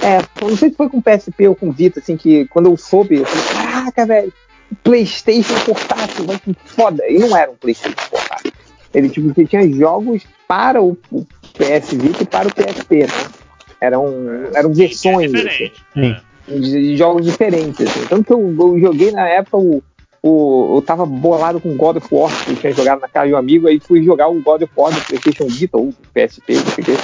É, 0.02 0.20
eu 0.42 0.50
não 0.50 0.58
sei 0.58 0.70
se 0.70 0.76
foi 0.76 0.90
com 0.90 1.02
PSP 1.02 1.48
ou 1.48 1.56
com 1.56 1.72
Vita, 1.72 2.00
assim, 2.00 2.16
que 2.16 2.46
quando 2.48 2.68
eu 2.68 2.78
soube, 2.78 3.16
eu 3.16 3.26
falei, 3.26 3.72
caraca, 3.72 4.06
velho, 4.06 4.34
PlayStation 4.84 5.56
portátil, 5.66 6.26
vai 6.26 6.40
que 6.40 6.56
foda. 6.66 7.04
E 7.10 7.20
não 7.20 7.36
era 7.36 7.52
um 7.52 7.56
PlayStation 7.56 8.10
portátil. 8.10 8.52
Ele, 8.94 9.10
tipo, 9.10 9.34
você 9.34 9.46
tinha 9.46 9.70
jogos 9.74 10.24
para 10.48 10.82
o, 10.82 10.98
PS 11.58 11.92
Vita 11.94 12.24
e 12.24 12.26
para 12.26 12.48
o 12.48 12.54
PSP, 12.54 13.08
né? 13.08 13.14
Eram, 13.82 14.06
eram 14.54 14.72
é 14.72 14.74
versões. 14.74 15.34
assim. 15.34 15.72
É. 15.98 16.22
de, 16.48 16.60
de 16.60 16.98
jogos 16.98 17.26
diferentes. 17.26 17.88
Assim. 17.88 18.06
Tanto 18.08 18.24
que 18.24 18.34
eu, 18.34 18.56
eu 18.58 18.80
joguei 18.80 19.12
na 19.12 19.28
época 19.28 19.58
o, 19.58 19.84
o. 20.22 20.78
Eu 20.78 20.82
tava 20.82 21.06
bolado 21.06 21.60
com 21.60 21.76
God 21.76 21.98
of 21.98 22.08
War, 22.12 22.32
que 22.46 22.52
eu 22.52 22.56
tinha 22.56 22.74
jogado 22.74 23.02
na 23.02 23.08
casa 23.08 23.28
de 23.28 23.34
um 23.34 23.38
amigo, 23.38 23.68
aí 23.68 23.80
fui 23.80 24.04
jogar 24.04 24.30
o 24.30 24.42
God 24.42 24.64
of 24.64 24.72
War 24.76 24.94
do 24.94 25.02
PlayStation 25.02 25.48
Vita 25.48 25.78
ou 25.78 25.94
PSP, 26.14 26.56
não 26.56 26.66
sei 26.68 26.84
o 26.84 26.86
quê. 26.86 26.98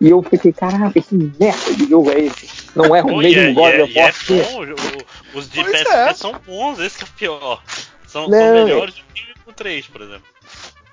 E 0.00 0.08
eu 0.08 0.22
fiquei, 0.22 0.52
caraca, 0.52 0.98
que 1.00 1.14
merda 1.14 1.74
de 1.74 1.88
jogo 1.88 2.10
é 2.10 2.20
esse? 2.20 2.48
Não 2.74 2.96
é 2.96 3.02
o 3.02 3.16
mesmo 3.18 3.40
é, 3.42 3.52
God 3.52 3.74
é, 3.74 3.82
of 3.82 3.92
e 3.92 3.98
é 3.98 4.02
War. 4.02 4.14
que- 4.26 4.42
bom, 4.42 4.60
o- 4.64 4.72
o- 5.34 5.38
os 5.38 5.50
de 5.50 5.60
Pois 5.62 5.72
PSP 5.72 5.90
é. 5.94 6.14
são 6.14 6.34
bons, 6.46 6.78
esse 6.78 6.98
que 6.98 7.04
é 7.26 7.30
o 7.30 7.38
pior. 7.38 7.62
São, 8.06 8.28
são 8.28 8.30
melhores 8.30 8.94
do 8.94 9.00
que 9.12 9.22
o 9.46 9.52
3, 9.52 9.86
por 9.88 10.00
exemplo. 10.00 10.22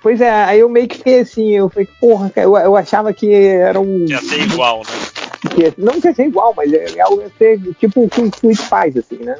Pois 0.02 0.20
é, 0.20 0.30
aí 0.30 0.60
eu 0.60 0.68
meio 0.68 0.86
que 0.86 0.98
fiquei 0.98 1.20
assim, 1.20 1.50
eu 1.56 1.68
falei, 1.70 1.88
porra, 2.00 2.30
eu, 2.36 2.56
eu 2.56 2.76
achava 2.76 3.12
que 3.12 3.32
era 3.32 3.80
um. 3.80 4.06
Ia 4.06 4.20
ser 4.20 4.40
igual, 4.42 4.78
né? 4.80 4.92
que 5.54 5.80
não 5.80 6.00
quer 6.00 6.14
ser 6.14 6.26
igual, 6.26 6.52
mas 6.56 6.72
é, 6.72 6.84
é 6.96 7.00
algo 7.00 7.22
a 7.22 7.30
ser 7.38 7.60
tipo 7.80 8.04
o 8.04 8.08
que 8.10 8.20
o 8.20 8.30
Switch 8.38 8.60
faz, 8.60 8.96
assim, 8.96 9.16
né? 9.16 9.36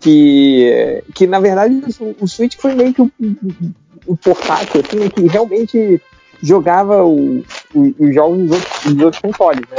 Que, 0.00 1.02
que 1.14 1.26
na 1.26 1.38
verdade 1.40 1.80
o, 2.00 2.16
o 2.20 2.28
Switch 2.28 2.56
foi 2.58 2.74
meio 2.74 2.92
que 2.92 3.00
o, 3.02 3.10
o- 3.20 3.72
o 4.06 4.16
portátil, 4.16 4.82
assim, 4.86 4.98
né, 4.98 5.08
que 5.08 5.22
realmente 5.28 6.00
jogava 6.44 7.02
os 7.04 8.14
jogos 8.14 8.38
dos 8.38 8.50
outros, 8.52 9.02
outros 9.02 9.22
consoles, 9.22 9.60
né? 9.70 9.76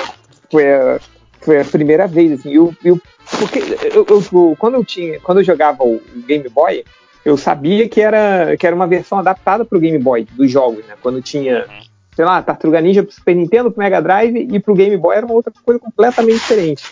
Foi 0.51 0.73
a, 0.73 0.99
foi 1.41 1.62
a 1.62 1.65
primeira 1.65 2.08
vez, 2.08 2.32
assim, 2.34 2.51
e 2.51 2.60
o- 2.60 2.73
e 2.84 2.91
o- 2.91 3.01
porque 3.39 3.60
eu, 3.93 4.06
eu- 4.10 4.56
quando 4.58 4.75
eu 4.75 4.84
tinha, 4.84 5.19
quando 5.19 5.39
eu 5.39 5.43
jogava 5.43 5.84
o 5.84 6.01
Game 6.28 6.47
Boy, 6.49 6.84
eu 7.23 7.38
sabia 7.38 7.88
que 7.89 8.01
era, 8.01 8.56
que 8.58 8.65
era 8.67 8.75
uma 8.75 8.88
versão 8.88 9.17
adaptada 9.19 9.63
para 9.65 9.78
o 9.78 9.82
Game 9.82 9.97
Boy 9.99 10.28
dos 10.32 10.49
jogos, 10.51 10.86
né? 10.86 10.95
Quando 11.01 11.21
tinha 11.21 11.65
sei 12.15 12.23
lá, 12.23 12.41
Tartaruga 12.41 12.80
Ninja 12.80 13.04
pro 13.04 13.12
Super 13.13 13.36
Nintendo, 13.36 13.69
pro 13.69 13.84
Mega 13.84 14.01
Drive 14.01 14.47
e 14.49 14.58
pro 14.60 14.73
Game 14.73 14.95
Boy 14.95 15.17
era 15.17 15.25
uma 15.25 15.36
outra 15.36 15.51
coisa 15.65 15.80
completamente 15.80 16.36
diferente. 16.39 16.84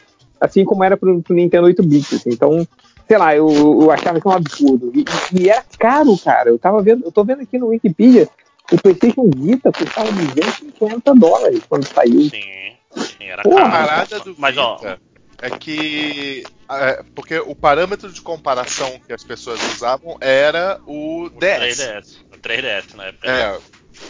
Assim 0.42 0.66
como 0.66 0.84
era 0.84 0.98
pro, 0.98 1.22
pro 1.22 1.34
Nintendo 1.34 1.66
8 1.68 1.82
bits, 1.82 2.14
assim. 2.16 2.32
Então, 2.32 2.68
sei 3.08 3.18
lá, 3.18 3.34
eu, 3.34 3.48
eu 3.84 3.90
achava 3.90 4.20
que 4.20 4.28
era 4.28 4.36
um 4.36 4.38
absurdo. 4.40 4.92
E, 4.94 5.06
e 5.40 5.50
era 5.50 5.64
caro, 5.80 6.18
cara. 6.18 6.50
Eu 6.50 6.60
tava 6.60 6.82
vendo, 6.82 7.06
eu 7.06 7.12
tô 7.12 7.24
vendo 7.24 7.42
aqui 7.42 7.58
no 7.58 7.68
Wikipedia, 7.68 8.28
o 8.74 8.82
PlayStation 8.82 9.30
Vita 9.36 9.72
custava 9.72 10.12
250 10.12 11.16
dólares 11.16 11.62
quando 11.70 11.86
saiu. 11.86 12.22
Sim, 12.30 12.76
sim, 12.96 13.26
era 13.26 13.44
Porra, 13.44 13.66
A 13.66 13.72
caro. 13.72 13.88
parada 13.88 14.20
do 14.20 14.36
Mas, 14.38 14.58
ó, 14.58 14.76
Vita 14.78 15.00
é 15.42 15.50
que. 15.50 16.44
é, 16.70 17.04
porque 17.14 17.38
o 17.40 17.54
parâmetro 17.54 18.12
de 18.12 18.22
comparação 18.22 18.98
que 19.06 19.12
as 19.12 19.24
pessoas 19.24 19.60
usavam 19.76 20.18
era 20.22 20.80
o, 20.88 21.26
o 21.26 21.30
10. 21.30 21.78
3DS. 21.78 22.16
O 22.34 22.38
3DS 22.38 22.96
na 22.96 23.06
época. 23.06 23.30
É, 23.30 23.60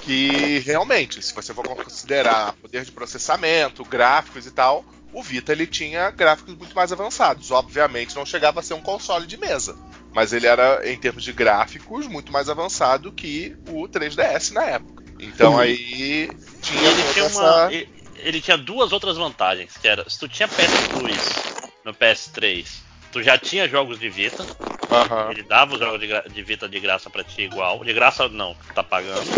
que 0.01 0.60
realmente, 0.65 1.21
se 1.21 1.34
você 1.34 1.53
for 1.53 1.63
considerar 1.63 2.53
poder 2.62 2.84
de 2.84 2.91
processamento, 2.91 3.86
gráficos 3.86 4.45
e 4.45 4.51
tal, 4.51 4.86
o 5.13 5.21
Vita 5.23 5.51
ele 5.51 5.67
tinha 5.67 6.10
gráficos 6.12 6.56
muito 6.56 6.75
mais 6.75 6.91
avançados. 6.91 7.51
Obviamente 7.51 8.15
não 8.15 8.25
chegava 8.25 8.60
a 8.60 8.63
ser 8.63 8.73
um 8.73 8.82
console 8.82 9.25
de 9.27 9.38
mesa, 9.38 9.75
mas 10.13 10.34
ele 10.34 10.47
era, 10.47 10.82
em 10.89 10.97
termos 10.97 11.23
de 11.23 11.32
gráficos, 11.32 12.08
muito 12.08 12.32
mais 12.32 12.49
avançado 12.49 13.12
que 13.12 13.56
o 13.67 13.88
3DS 13.88 14.51
na 14.51 14.63
época. 14.63 15.03
Então 15.19 15.53
Uhum. 15.53 15.60
aí 15.60 15.73
E 15.73 16.38
tinha 16.62 16.89
ele 16.89 17.03
tinha, 17.13 17.25
essa... 17.25 17.39
uma, 17.39 17.73
ele, 17.73 17.89
ele 18.17 18.41
tinha 18.41 18.58
duas 18.58 18.91
outras 18.91 19.17
vantagens, 19.17 19.77
que 19.77 19.88
era, 19.88 20.10
se 20.10 20.19
tu 20.19 20.27
tinha 20.27 20.47
PS 20.47 20.88
Plus 20.91 21.53
no 21.86 21.93
PS3, 21.93 22.67
tu 23.13 23.21
já 23.21 23.38
tinha 23.38 23.69
jogos 23.69 23.99
de 23.99 24.10
Vita, 24.10 24.45
Aham. 24.91 25.30
ele 25.32 25.43
dava 25.43 25.76
os 25.76 25.80
jogos 25.80 25.99
de, 26.02 26.08
de 26.34 26.43
Vita 26.43 26.67
de 26.67 26.80
graça 26.80 27.10
pra 27.10 27.23
ti 27.23 27.43
igual, 27.43 27.86
de 27.86 27.93
graça 27.93 28.28
não, 28.28 28.56
tu 28.56 28.73
tá 28.73 28.84
pagando. 28.84 29.30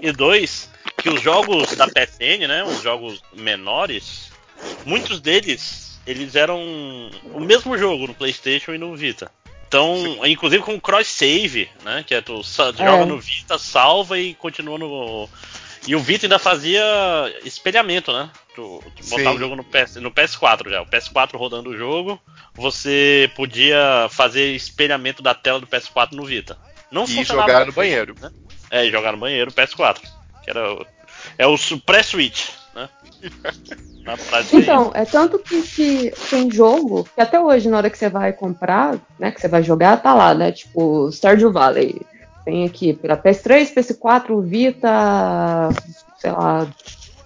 E 0.00 0.10
dois, 0.10 0.70
que 0.96 1.10
os 1.10 1.20
jogos 1.20 1.76
da 1.76 1.86
PSN, 1.86 2.48
né, 2.48 2.64
os 2.64 2.80
jogos 2.82 3.22
menores, 3.34 4.32
muitos 4.86 5.20
deles, 5.20 6.00
eles 6.06 6.34
eram 6.34 6.58
o 7.34 7.40
mesmo 7.40 7.76
jogo 7.76 8.06
no 8.06 8.14
PlayStation 8.14 8.72
e 8.72 8.78
no 8.78 8.96
Vita. 8.96 9.30
Então, 9.68 10.26
inclusive 10.26 10.64
com 10.64 10.80
cross 10.80 11.06
save, 11.06 11.70
né, 11.84 12.02
que 12.04 12.14
é 12.14 12.20
tu 12.20 12.42
joga 12.42 13.04
no 13.04 13.20
Vita, 13.20 13.58
salva 13.58 14.18
e 14.18 14.34
continua 14.34 14.78
no 14.78 15.28
e 15.86 15.94
o 15.94 16.00
Vita 16.00 16.26
ainda 16.26 16.38
fazia 16.38 16.82
espelhamento, 17.44 18.12
né? 18.12 18.30
Tu, 18.54 18.82
tu 18.96 19.04
botava 19.08 19.30
Sim. 19.30 19.36
o 19.36 19.38
jogo 19.38 19.56
no, 19.56 19.64
PS, 19.64 19.96
no 19.96 20.10
PS4 20.10 20.68
já. 20.70 20.82
O 20.82 20.86
PS4 20.86 21.36
rodando 21.36 21.70
o 21.70 21.76
jogo, 21.76 22.20
você 22.54 23.30
podia 23.34 24.08
fazer 24.10 24.54
espelhamento 24.54 25.22
da 25.22 25.34
tela 25.34 25.60
do 25.60 25.66
PS4 25.66 26.12
no 26.12 26.24
Vita. 26.24 26.58
Não 26.90 27.04
E 27.04 27.24
jogar 27.24 27.66
no 27.66 27.72
banheiro. 27.72 28.14
né? 28.20 28.30
É, 28.70 28.84
e 28.84 28.90
jogar 28.90 29.12
no 29.12 29.18
banheiro, 29.18 29.52
PS4. 29.52 30.00
Que 30.42 30.50
era 30.50 30.74
o, 30.74 30.86
é 31.38 31.46
o 31.46 31.56
pré-switch. 31.84 32.48
né? 32.74 32.88
É 34.06 34.56
Então, 34.56 34.90
é 34.94 35.04
tanto 35.04 35.38
que, 35.38 35.62
que 35.62 36.12
tem 36.30 36.50
jogo 36.50 37.06
que 37.14 37.20
até 37.20 37.38
hoje, 37.38 37.68
na 37.68 37.76
hora 37.76 37.90
que 37.90 37.98
você 37.98 38.08
vai 38.08 38.32
comprar, 38.32 38.98
né, 39.18 39.30
que 39.30 39.40
você 39.40 39.46
vai 39.46 39.62
jogar, 39.62 39.98
tá 40.02 40.14
lá, 40.14 40.34
né? 40.34 40.52
Tipo, 40.52 41.10
Stardew 41.12 41.52
Valley. 41.52 42.00
Tem 42.44 42.64
aqui 42.64 42.92
para 42.92 43.16
PS3, 43.16 43.74
PS4, 43.74 44.42
Vita, 44.42 45.68
sei 46.18 46.32
lá, 46.32 46.66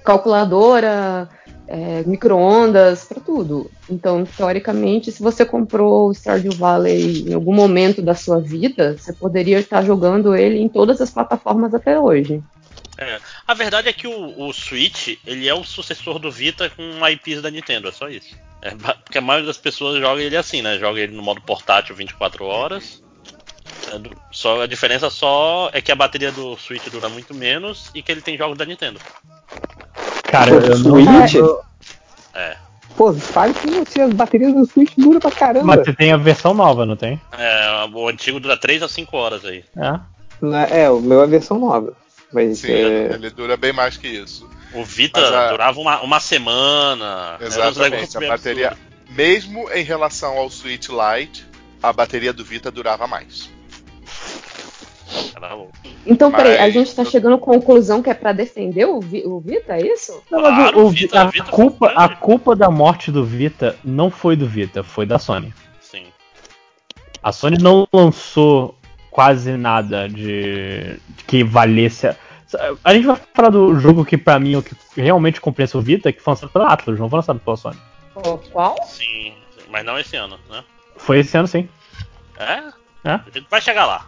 calculadora, 0.04 1.28
é, 1.66 2.02
micro-ondas, 2.04 3.04
para 3.04 3.20
tudo. 3.20 3.70
Então, 3.88 4.24
teoricamente, 4.24 5.10
se 5.10 5.22
você 5.22 5.44
comprou 5.44 6.08
o 6.08 6.14
Stardew 6.14 6.52
Valley 6.52 7.28
em 7.28 7.34
algum 7.34 7.54
momento 7.54 8.02
da 8.02 8.14
sua 8.14 8.40
vida, 8.40 8.96
você 8.98 9.12
poderia 9.12 9.58
estar 9.58 9.82
jogando 9.82 10.34
ele 10.34 10.58
em 10.58 10.68
todas 10.68 11.00
as 11.00 11.10
plataformas 11.10 11.74
até 11.74 11.98
hoje. 11.98 12.42
É. 12.96 13.18
A 13.46 13.54
verdade 13.54 13.88
é 13.88 13.92
que 13.92 14.06
o, 14.06 14.46
o, 14.48 14.52
Switch 14.52 15.18
ele 15.26 15.48
é 15.48 15.54
o 15.54 15.64
sucessor 15.64 16.18
do 16.18 16.30
Vita 16.30 16.70
com 16.70 17.06
IPs 17.08 17.42
da 17.42 17.50
Nintendo, 17.50 17.88
é 17.88 17.92
só 17.92 18.08
isso. 18.08 18.36
É, 18.62 18.70
porque 18.70 19.18
a 19.18 19.20
maioria 19.20 19.48
das 19.48 19.58
pessoas 19.58 20.00
joga 20.00 20.22
ele 20.22 20.36
assim, 20.36 20.62
né? 20.62 20.78
Joga 20.78 21.00
ele 21.00 21.14
no 21.14 21.22
modo 21.22 21.40
portátil 21.40 21.94
24 21.94 22.44
horas. 22.44 23.02
É 23.96 24.00
só 24.30 24.62
a 24.62 24.66
diferença 24.66 25.10
só 25.10 25.70
é 25.72 25.80
que 25.80 25.92
a 25.92 25.96
bateria 25.96 26.32
do 26.32 26.56
Switch 26.56 26.88
dura 26.88 27.08
muito 27.08 27.34
menos 27.34 27.90
e 27.94 28.02
que 28.02 28.10
ele 28.10 28.20
tem 28.20 28.36
jogos 28.36 28.56
da 28.58 28.64
Nintendo. 28.64 29.00
Cara, 30.24 30.50
eu 30.50 30.78
não. 30.78 31.02
Switch? 31.02 31.34
É. 32.34 32.56
Pô, 32.96 33.12
fale 33.12 33.54
com 33.54 33.84
você, 33.84 34.02
as 34.02 34.12
baterias 34.12 34.54
do 34.54 34.64
Switch 34.66 34.92
duram 34.96 35.18
pra 35.18 35.30
caramba. 35.30 35.66
Mas 35.66 35.84
você 35.84 35.92
tem 35.92 36.12
a 36.12 36.16
versão 36.16 36.54
nova, 36.54 36.86
não 36.86 36.96
tem? 36.96 37.20
É, 37.36 37.88
o 37.92 38.08
antigo 38.08 38.38
dura 38.38 38.56
3 38.56 38.82
a 38.82 38.88
5 38.88 39.16
horas 39.16 39.44
aí. 39.44 39.64
É. 39.76 40.82
É, 40.82 40.90
o 40.90 41.00
meu 41.00 41.20
é 41.20 41.24
a 41.24 41.26
versão 41.26 41.58
nova. 41.58 41.92
Mas 42.32 42.58
Sim, 42.58 42.72
é... 42.72 43.12
ele 43.12 43.30
dura 43.30 43.56
bem 43.56 43.72
mais 43.72 43.96
que 43.96 44.08
isso. 44.08 44.48
O 44.72 44.84
Vita 44.84 45.20
a- 45.20 45.50
durava 45.50 45.80
uma, 45.80 46.00
uma 46.02 46.20
semana. 46.20 47.36
Exatamente. 47.40 48.16
A 48.16 48.20
bateria, 48.20 48.68
absurdos. 48.68 49.16
mesmo 49.16 49.70
em 49.70 49.84
relação 49.84 50.36
ao 50.36 50.50
Switch 50.50 50.88
Lite, 50.88 51.46
a 51.82 51.92
bateria 51.92 52.32
do 52.32 52.44
Vita 52.44 52.70
durava 52.70 53.06
mais. 53.06 53.48
Então, 56.06 56.30
peraí, 56.30 56.56
a 56.58 56.62
Mas- 56.62 56.74
gente 56.74 56.94
tá 56.94 57.04
chegando 57.04 57.36
à 57.36 57.38
conclusão 57.38 58.02
que 58.02 58.10
é 58.10 58.14
pra 58.14 58.32
defender 58.32 58.84
o, 58.86 59.00
Vi- 59.00 59.24
o 59.26 59.40
Vita, 59.40 59.74
é 59.74 59.86
isso? 59.86 60.22
Não, 60.30 60.40
mas 60.42 60.54
Claro, 60.54 60.78
o, 60.78 60.82
o 60.82 60.86
o- 60.86 60.90
Vita- 60.90 61.20
a, 61.20 61.24
Vita 61.26 61.50
culpa, 61.50 61.92
a 61.94 62.08
culpa 62.08 62.56
da 62.56 62.70
morte 62.70 63.10
do 63.10 63.24
Vita 63.24 63.76
não 63.84 64.10
foi 64.10 64.36
do 64.36 64.46
Vita, 64.46 64.82
foi 64.82 65.06
da 65.06 65.18
Sony. 65.18 65.52
Sim. 65.80 66.06
A 67.22 67.32
Sony 67.32 67.56
não 67.60 67.86
lançou 67.92 68.76
quase 69.10 69.52
nada 69.56 70.08
de, 70.08 70.98
de 71.08 71.24
que 71.26 71.42
valesse. 71.44 72.06
A... 72.08 72.16
a 72.84 72.94
gente 72.94 73.06
vai 73.06 73.16
falar 73.34 73.50
do 73.50 73.78
jogo 73.78 74.04
que 74.04 74.16
pra 74.18 74.38
mim 74.38 74.54
é 74.54 74.58
o 74.58 74.62
que 74.62 74.74
realmente 75.00 75.40
compensa 75.40 75.78
o 75.78 75.80
Vita, 75.80 76.12
que 76.12 76.20
foi 76.20 76.32
lançado 76.32 76.50
pela 76.50 76.68
Atlas, 76.72 76.98
não 76.98 77.08
foi 77.08 77.18
lançado 77.18 77.40
pela 77.40 77.56
Sony. 77.56 77.78
Ó, 78.16 78.36
Qual? 78.52 78.76
Sim. 78.86 79.32
Mas 79.70 79.84
não 79.84 79.98
esse 79.98 80.16
ano, 80.16 80.38
né? 80.50 80.62
Foi 80.96 81.18
esse 81.20 81.36
ano 81.36 81.48
sim. 81.48 81.68
É? 82.38 82.62
É? 83.08 83.20
Vai 83.50 83.60
chegar 83.60 83.86
lá. 83.86 84.06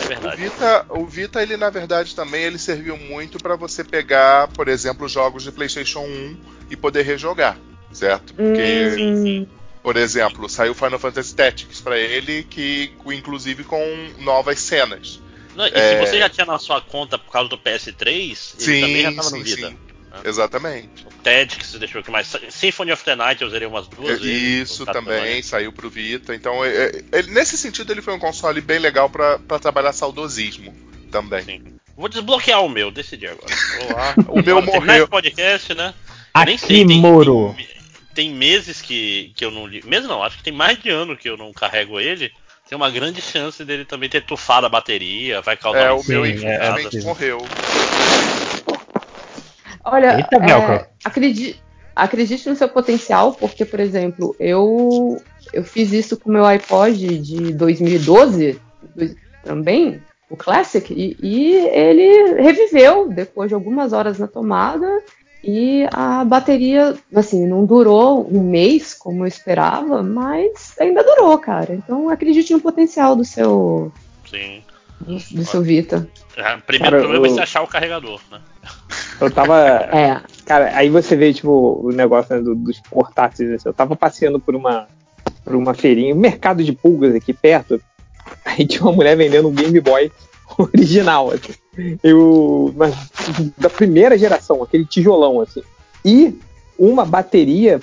É 0.00 0.04
O 0.04 0.08
verdade. 0.08 0.42
Vita, 0.42 0.86
o 0.88 1.06
Vita, 1.06 1.42
ele 1.42 1.56
na 1.56 1.70
verdade 1.70 2.14
também 2.14 2.42
ele 2.44 2.58
serviu 2.58 2.96
muito 2.96 3.38
para 3.38 3.56
você 3.56 3.82
pegar, 3.84 4.48
por 4.48 4.68
exemplo, 4.68 5.08
jogos 5.08 5.42
de 5.42 5.52
PlayStation 5.52 6.00
1 6.00 6.36
e 6.70 6.76
poder 6.76 7.02
rejogar, 7.02 7.58
certo? 7.92 8.34
Porque, 8.34 8.96
Hum, 8.98 9.46
por 9.82 9.96
exemplo, 9.96 10.48
saiu 10.48 10.74
Final 10.74 10.98
Fantasy 10.98 11.34
Tactics 11.34 11.80
para 11.80 11.98
ele, 11.98 12.42
que 12.44 12.92
inclusive 13.06 13.64
com 13.64 13.80
novas 14.18 14.58
cenas. 14.60 15.20
Não, 15.54 15.66
e 15.66 15.70
É. 15.72 15.92
se 15.92 16.06
você 16.06 16.18
já 16.18 16.28
tinha 16.28 16.44
na 16.44 16.58
sua 16.58 16.80
conta 16.80 17.16
por 17.18 17.32
causa 17.32 17.48
do 17.48 17.56
PS3, 17.56 18.54
ele 18.60 18.80
também 18.80 19.02
já 19.02 19.12
tava 19.12 19.30
no 19.30 19.42
Vita. 19.42 19.74
Exatamente. 20.24 21.04
O 21.06 21.10
TED 21.22 21.56
que 21.56 21.66
você 21.66 21.78
deixou 21.78 22.00
aqui 22.00 22.10
mais. 22.10 22.32
Symphony 22.50 22.92
of 22.92 23.04
the 23.04 23.16
Night 23.16 23.42
eu 23.42 23.50
zerei 23.50 23.66
umas 23.68 23.86
duas 23.88 24.20
vezes. 24.20 24.70
Isso 24.70 24.86
também 24.86 25.42
saiu 25.42 25.72
pro 25.72 25.90
Vita. 25.90 26.34
Então, 26.34 26.64
é- 26.64 27.02
é- 27.12 27.22
nesse 27.24 27.56
sentido, 27.58 27.92
ele 27.92 28.02
foi 28.02 28.14
um 28.14 28.18
console 28.18 28.60
bem 28.60 28.78
legal 28.78 29.08
para 29.10 29.38
trabalhar 29.60 29.92
saudosismo 29.92 30.74
também. 31.10 31.42
Sim. 31.44 31.62
Vou 31.96 32.08
desbloquear 32.08 32.62
o 32.62 32.68
meu, 32.68 32.90
decidi 32.90 33.26
agora. 33.26 33.54
Vou 33.78 33.96
lá. 33.96 34.14
O 34.28 34.42
meu 34.42 34.60
morreu. 34.62 35.08
podcast, 35.08 35.74
né? 35.74 35.94
Eu 36.36 36.44
nem 36.44 36.58
sei, 36.58 36.76
Aqui, 36.82 36.86
tem, 36.86 37.00
Moro. 37.00 37.54
Tem, 37.56 37.68
tem 38.14 38.30
meses 38.30 38.82
que, 38.82 39.32
que 39.34 39.44
eu 39.44 39.50
não 39.50 39.66
li. 39.66 39.82
Meses 39.86 40.06
não, 40.06 40.22
acho 40.22 40.36
que 40.36 40.42
tem 40.42 40.52
mais 40.52 40.78
de 40.82 40.90
ano 40.90 41.16
que 41.16 41.28
eu 41.28 41.36
não 41.36 41.52
carrego 41.52 41.98
ele. 41.98 42.30
Tem 42.68 42.76
uma 42.76 42.90
grande 42.90 43.22
chance 43.22 43.64
dele 43.64 43.84
também 43.84 44.08
ter 44.08 44.22
tufado 44.24 44.66
a 44.66 44.68
bateria, 44.68 45.40
vai 45.40 45.56
causar 45.56 45.78
É, 45.86 45.92
um 45.92 46.00
o 46.00 46.04
meu 46.06 46.24
é, 46.24 46.30
infelizmente 46.30 46.98
é. 46.98 47.02
morreu. 47.02 47.38
Olha, 49.88 50.16
Eita, 50.16 50.36
é, 50.36 50.88
acredite, 51.04 51.62
acredite 51.94 52.48
no 52.48 52.56
seu 52.56 52.68
potencial, 52.68 53.32
porque, 53.32 53.64
por 53.64 53.78
exemplo, 53.78 54.34
eu, 54.40 55.22
eu 55.52 55.62
fiz 55.62 55.92
isso 55.92 56.16
com 56.18 56.28
o 56.28 56.32
meu 56.32 56.44
iPod 56.44 57.18
de 57.18 57.52
2012 57.54 58.60
dois- 58.94 59.16
também, 59.44 60.02
o 60.28 60.36
Classic, 60.36 60.92
e, 60.92 61.16
e 61.22 61.54
ele 61.68 62.34
reviveu 62.42 63.08
depois 63.08 63.48
de 63.48 63.54
algumas 63.54 63.92
horas 63.92 64.18
na 64.18 64.26
tomada. 64.26 64.86
E 65.44 65.86
a 65.92 66.24
bateria, 66.24 66.96
assim, 67.14 67.46
não 67.46 67.64
durou 67.64 68.26
um 68.28 68.42
mês 68.42 68.92
como 68.92 69.22
eu 69.22 69.28
esperava, 69.28 70.02
mas 70.02 70.74
ainda 70.80 71.04
durou, 71.04 71.38
cara. 71.38 71.72
Então 71.72 72.08
acredite 72.08 72.52
no 72.52 72.58
potencial 72.60 73.14
do 73.14 73.24
seu, 73.24 73.92
Sim. 74.28 74.64
do, 75.00 75.14
do 75.14 75.44
seu 75.44 75.62
Vita. 75.62 76.08
É, 76.36 76.56
primeiro 76.56 76.96
Cara, 76.96 77.02
problema 77.02 77.20
vai 77.20 77.30
eu- 77.30 77.34
ser 77.36 77.42
achar 77.42 77.62
o 77.62 77.68
carregador, 77.68 78.20
né? 78.28 78.40
Eu 79.20 79.30
tava. 79.30 79.58
É, 79.92 80.20
Cara, 80.44 80.70
aí 80.76 80.88
você 80.88 81.16
vê, 81.16 81.32
tipo, 81.32 81.80
o 81.82 81.90
negócio 81.90 82.34
né, 82.36 82.42
do- 82.42 82.54
dos 82.54 82.78
portáteis. 82.80 83.50
assim. 83.50 83.68
Eu 83.68 83.74
tava 83.74 83.96
passeando 83.96 84.38
por 84.38 84.54
uma, 84.54 84.86
por 85.44 85.54
uma 85.56 85.74
feirinha, 85.74 86.14
um 86.14 86.18
mercado 86.18 86.62
de 86.62 86.72
pulgas 86.72 87.14
aqui 87.14 87.32
perto. 87.32 87.80
Aí 88.44 88.66
tinha 88.66 88.82
uma 88.82 88.92
mulher 88.92 89.16
vendendo 89.16 89.48
um 89.48 89.52
Game 89.54 89.80
Boy 89.80 90.10
original, 90.58 91.30
assim. 91.32 91.52
Eu, 92.02 92.72
mas, 92.76 92.94
da 93.58 93.68
primeira 93.68 94.16
geração, 94.16 94.62
aquele 94.62 94.84
tijolão, 94.84 95.40
assim. 95.40 95.62
E 96.04 96.38
uma 96.78 97.04
bateria 97.04 97.80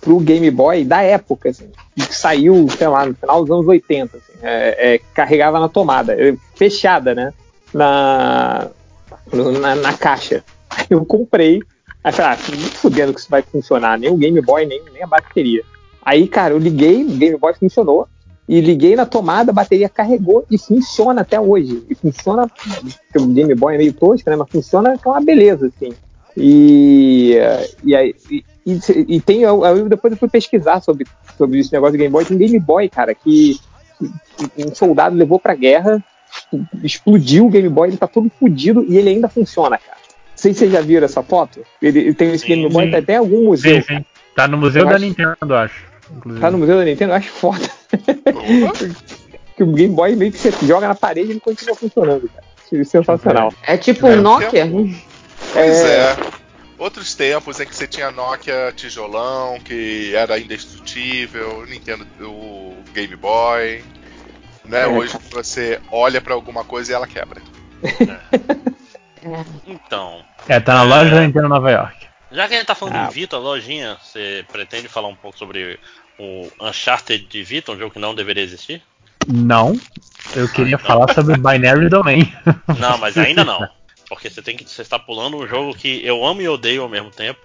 pro 0.00 0.18
Game 0.20 0.50
Boy 0.50 0.84
da 0.84 1.02
época, 1.02 1.50
assim, 1.50 1.68
que 1.94 2.14
saiu, 2.14 2.66
sei 2.76 2.88
lá, 2.88 3.06
no 3.06 3.14
final 3.14 3.42
dos 3.44 3.50
anos 3.50 3.66
80, 3.68 4.16
assim, 4.16 4.32
é, 4.42 4.94
é, 4.94 5.00
carregava 5.14 5.60
na 5.60 5.68
tomada, 5.68 6.14
é, 6.14 6.34
fechada, 6.54 7.14
né? 7.14 7.32
Na, 7.72 8.68
na, 9.32 9.74
na 9.74 9.92
caixa. 9.96 10.44
Eu 10.88 11.04
comprei. 11.04 11.60
Aí 12.02 12.12
falei, 12.12 12.32
ah, 12.32 12.38
nem 12.50 12.60
fudendo 12.70 13.12
que 13.12 13.20
isso 13.20 13.28
vai 13.30 13.42
funcionar, 13.42 13.98
nem 13.98 14.10
o 14.10 14.16
Game 14.16 14.40
Boy, 14.40 14.64
nem, 14.64 14.82
nem 14.92 15.02
a 15.02 15.06
bateria. 15.06 15.62
Aí, 16.02 16.26
cara, 16.26 16.54
eu 16.54 16.58
liguei, 16.58 17.04
o 17.04 17.10
Game 17.10 17.36
Boy 17.36 17.52
funcionou. 17.54 18.08
E 18.48 18.58
liguei 18.60 18.96
na 18.96 19.04
tomada, 19.06 19.50
a 19.50 19.54
bateria 19.54 19.88
carregou 19.88 20.44
e 20.50 20.56
funciona 20.58 21.20
até 21.20 21.38
hoje. 21.38 21.84
E 21.90 21.94
funciona, 21.94 22.50
o 23.14 23.26
Game 23.26 23.54
Boy 23.54 23.74
é 23.74 23.78
meio 23.78 23.92
tosco, 23.92 24.28
né? 24.30 24.34
Mas 24.34 24.48
funciona 24.50 24.96
com 24.98 25.10
uma 25.10 25.20
beleza, 25.20 25.66
assim. 25.68 25.92
E, 26.36 27.36
e, 27.84 27.94
aí- 27.94 28.14
e, 28.30 28.42
e, 29.08 29.20
tem, 29.20 29.42
eu, 29.42 29.64
eu- 29.64 29.88
depois 29.88 30.12
eu 30.12 30.18
fui 30.18 30.28
pesquisar 30.28 30.80
sobre, 30.80 31.06
sobre 31.36 31.60
esse 31.60 31.72
negócio 31.72 31.92
do 31.92 31.98
Game 31.98 32.10
Boy. 32.10 32.24
Tem 32.24 32.38
Game 32.38 32.58
Boy, 32.58 32.88
cara, 32.88 33.14
que, 33.14 33.60
que 33.98 34.64
um 34.66 34.74
soldado 34.74 35.14
levou 35.14 35.38
pra 35.38 35.54
guerra, 35.54 36.02
explodiu 36.82 37.46
o 37.46 37.50
Game 37.50 37.68
Boy, 37.68 37.88
ele 37.88 37.96
tá 37.96 38.06
todo 38.06 38.30
fodido 38.38 38.84
e 38.88 38.96
ele 38.96 39.10
ainda 39.10 39.28
funciona, 39.28 39.78
cara. 39.78 39.98
Não 40.02 40.36
sei 40.42 40.52
se 40.54 40.60
vocês 40.60 40.72
já 40.72 40.80
viram 40.80 41.04
essa 41.04 41.22
foto. 41.22 41.60
Ele, 41.82 41.98
ele 41.98 42.14
tem 42.14 42.28
esse 42.32 42.46
Sim, 42.46 42.48
Game 42.56 42.68
Boy, 42.68 42.86
sim. 42.86 42.90
tá 42.90 42.98
até 42.98 43.12
em 43.14 43.16
algum 43.18 43.44
museu. 43.46 43.76
Sim, 43.76 43.82
sim. 43.96 44.04
Tá 44.34 44.48
no 44.48 44.56
museu 44.56 44.82
Eu 44.82 44.88
da 44.88 44.94
acho- 44.96 45.04
Nintendo, 45.04 45.54
acho. 45.54 45.84
Inclusive. 46.16 46.40
Tá 46.40 46.50
no 46.50 46.58
museu 46.58 46.76
da 46.78 46.84
Nintendo, 46.84 47.12
eu 47.12 47.16
acho 47.16 47.30
foda. 47.30 47.70
Que 49.56 49.62
o 49.64 49.72
Game 49.72 49.94
Boy 49.94 50.16
meio 50.16 50.32
que 50.32 50.38
você 50.38 50.50
joga 50.66 50.88
na 50.88 50.94
parede 50.94 51.28
e 51.28 51.32
ele 51.32 51.40
continua 51.40 51.74
funcionando, 51.74 52.28
cara. 52.34 52.44
É 52.72 52.84
Sensacional. 52.84 53.52
é 53.66 53.76
tipo 53.76 54.06
É, 54.06 54.10
um 54.16 54.18
o 54.20 54.22
Nokia. 54.22 54.48
tempo. 54.50 54.88
Pois 55.52 55.80
é. 55.84 56.16
Outros 56.78 57.14
tempos 57.14 57.60
em 57.60 57.66
que 57.66 57.74
você 57.76 57.86
tinha 57.86 58.10
Nokia 58.10 58.72
tijolão, 58.74 59.58
que 59.62 60.14
era 60.14 60.38
indestrutível, 60.38 61.66
Nintendo, 61.68 62.06
o 62.22 62.74
Game 62.94 63.14
Boy. 63.16 63.82
Né? 64.70 64.82
É, 64.82 64.86
Hoje 64.86 65.18
você 65.30 65.80
olha 65.90 66.20
pra 66.20 66.34
alguma 66.34 66.64
coisa 66.64 66.92
e 66.92 66.94
ela 66.94 67.06
quebra. 67.06 67.40
É. 67.82 68.40
Então, 69.66 70.24
É, 70.48 70.58
tá 70.60 70.72
na 70.74 70.82
loja 70.82 71.10
da 71.14 71.20
Nintendo 71.20 71.46
Nova 71.48 71.70
York. 71.70 72.06
já 72.32 72.48
que 72.48 72.54
a 72.54 72.56
gente 72.56 72.66
tá 72.66 72.74
falando 72.74 72.96
Ah. 72.96 73.06
de 73.06 73.14
Vita, 73.14 73.36
lojinha, 73.36 73.98
você 74.02 74.44
pretende 74.50 74.88
falar 74.88 75.08
um 75.08 75.14
pouco 75.14 75.36
sobre 75.38 75.78
o 76.18 76.48
Uncharted 76.60 77.26
de 77.26 77.42
Vita, 77.42 77.70
um 77.72 77.78
jogo 77.78 77.92
que 77.92 77.98
não 77.98 78.14
deveria 78.14 78.42
existir? 78.42 78.82
Não. 79.26 79.78
Eu 80.34 80.48
queria 80.48 80.76
então. 80.76 80.86
falar 80.86 81.12
sobre 81.12 81.36
Binary 81.36 81.90
Domain. 81.90 82.32
Não, 82.78 82.96
mas 82.96 83.18
ainda 83.18 83.44
não. 83.44 83.68
Porque 84.08 84.30
você 84.30 84.40
tem 84.40 84.56
que. 84.56 84.64
Você 84.64 84.80
está 84.80 84.98
pulando 84.98 85.36
um 85.36 85.46
jogo 85.46 85.74
que 85.76 86.00
eu 86.04 86.24
amo 86.24 86.40
e 86.40 86.48
odeio 86.48 86.82
ao 86.82 86.88
mesmo 86.88 87.10
tempo, 87.10 87.38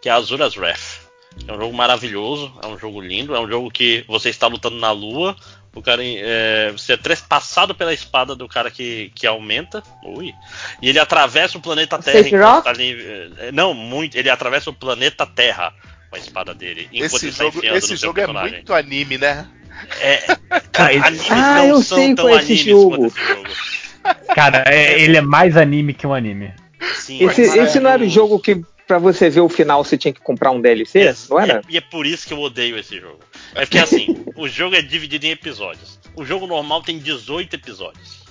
que 0.00 0.08
é 0.08 0.12
Azura's 0.12 0.56
Wrath. 0.56 1.00
É 1.46 1.52
um 1.52 1.58
jogo 1.58 1.74
maravilhoso, 1.76 2.52
é 2.62 2.66
um 2.68 2.78
jogo 2.78 3.00
lindo, 3.00 3.34
é 3.34 3.40
um 3.40 3.48
jogo 3.48 3.70
que 3.70 4.04
você 4.06 4.30
está 4.30 4.46
lutando 4.46 4.76
na 4.76 4.92
lua, 4.92 5.34
O 5.78 5.82
cara 5.82 6.02
é, 6.04 6.70
você 6.72 6.92
é 6.92 6.96
trespassado 6.96 7.74
pela 7.74 7.92
espada 7.94 8.34
do 8.34 8.48
cara 8.48 8.70
que, 8.70 9.10
que 9.14 9.26
aumenta. 9.26 9.82
Ui. 10.04 10.32
E 10.82 10.88
ele 10.88 10.98
atravessa 10.98 11.56
o 11.58 11.60
planeta 11.60 11.98
Terra. 11.98 12.52
Rock? 12.54 12.64
tá 12.64 12.70
ali, 12.70 12.96
é, 13.38 13.52
não, 13.52 13.72
muito. 13.74 14.16
Ele 14.16 14.28
atravessa 14.30 14.70
o 14.70 14.74
planeta 14.74 15.26
Terra 15.26 15.72
com 16.10 16.16
a 16.16 16.18
espada 16.18 16.54
dele. 16.54 16.88
enquanto 16.92 17.14
Esse 17.14 17.26
ele 17.26 17.32
tá 17.34 17.44
jogo, 17.44 17.58
enfiando 17.58 17.76
esse 17.76 17.92
no 17.92 17.98
seu 17.98 18.08
jogo 18.08 18.20
é 18.20 18.24
personagem. 18.24 18.52
muito 18.54 18.74
anime, 18.74 19.18
né? 19.18 19.46
É, 20.00 20.16
cara, 20.72 20.92
Ah, 21.30 21.56
não 21.58 21.66
eu 21.68 21.82
são 21.82 21.98
sei 21.98 22.14
tão 22.14 22.24
qual 22.26 22.38
é 22.38 22.42
esse 22.42 22.52
animes 22.52 22.66
jogo. 22.66 22.96
quanto 22.96 23.06
esse 23.16 23.28
jogo. 23.28 23.48
Cara, 24.34 24.64
é- 24.66 25.00
ele 25.02 25.16
é 25.16 25.20
mais 25.20 25.56
anime 25.56 25.94
que 25.94 26.06
um 26.06 26.14
anime. 26.14 26.52
Sim, 26.94 27.22
Esse, 27.24 27.42
esse 27.42 27.80
não 27.80 27.90
era 27.90 28.02
o 28.02 28.08
jogo 28.08 28.38
que 28.38 28.60
pra 28.86 28.98
você 28.98 29.28
ver 29.28 29.40
o 29.40 29.48
final 29.48 29.84
você 29.84 29.98
tinha 29.98 30.12
que 30.14 30.20
comprar 30.20 30.50
um 30.50 30.60
DLC? 30.60 31.00
É, 31.00 31.14
não 31.28 31.38
era? 31.38 31.60
E 31.68 31.76
é 31.76 31.80
por 31.80 32.06
isso 32.06 32.26
que 32.26 32.32
eu 32.32 32.40
odeio 32.40 32.78
esse 32.78 32.98
jogo. 32.98 33.18
É 33.54 33.60
porque 33.60 33.78
assim, 33.78 34.24
o 34.36 34.48
jogo 34.48 34.76
é 34.76 34.82
dividido 34.82 35.26
em 35.26 35.30
episódios. 35.30 35.98
O 36.14 36.24
jogo 36.24 36.46
normal 36.46 36.82
tem 36.82 36.98
18 36.98 37.54
episódios. 37.54 38.22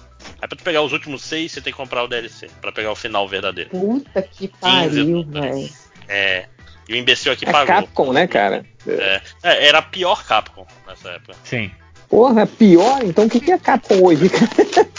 Aí 0.42 0.48
pra 0.48 0.58
tu 0.58 0.64
pegar 0.64 0.82
os 0.82 0.92
últimos 0.94 1.24
6, 1.24 1.52
você 1.52 1.62
tem 1.62 1.72
que 1.72 1.78
comprar 1.78 2.04
o 2.04 2.08
DLC, 2.08 2.48
pra 2.62 2.72
pegar 2.72 2.92
o 2.92 2.96
final 2.96 3.28
verdadeiro. 3.28 3.70
Puta 3.70 4.22
que 4.22 4.48
pariu, 4.48 5.24
velho. 5.24 5.70
É. 6.08 6.46
E 6.88 6.94
o 6.94 6.96
imbecil 6.96 7.32
aqui 7.32 7.46
É 7.48 7.52
pagou. 7.52 7.68
Capcom, 7.68 8.14
né, 8.14 8.28
cara? 8.28 8.66
É, 8.88 9.22
é, 9.44 9.68
era 9.68 9.80
a 9.80 9.82
pior 9.82 10.26
Capcom 10.26 10.66
nessa 10.88 11.10
época. 11.10 11.34
Sim. 11.44 11.72
Porra, 12.10 12.48
pior? 12.48 13.04
Então 13.04 13.26
o 13.26 13.30
que, 13.30 13.40
que 13.42 13.52
é 13.52 13.58
Capcom 13.58 14.06
hoje? 14.06 14.30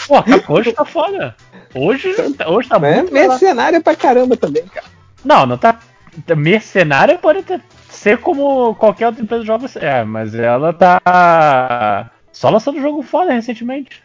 Pô, 0.07 0.17
a 0.17 0.23
Capcom 0.23 0.53
hoje 0.55 0.73
tá 0.73 0.85
foda. 0.85 1.35
Hoje, 1.75 2.09
hoje 2.47 2.69
tá 2.69 2.77
É 2.77 2.97
muito 2.97 3.13
mercenária 3.13 3.81
pra 3.81 3.97
caramba 3.97 4.37
também, 4.37 4.65
cara. 4.67 4.87
Não, 5.25 5.47
não 5.47 5.57
tá. 5.59 5.81
Mercenária 6.37 7.17
pode 7.19 7.43
ter- 7.43 7.63
ser 7.99 8.19
como 8.19 8.75
qualquer 8.77 9.07
outra 9.07 9.23
empresa 9.23 9.43
de 9.43 9.47
jogos. 9.47 9.77
É, 9.77 10.05
mas 10.05 10.35
ela 10.35 10.73
tá. 10.73 12.11
Só 12.33 12.49
lançando 12.49 12.81
jogo 12.81 13.03
foda 13.03 13.33
recentemente. 13.33 14.03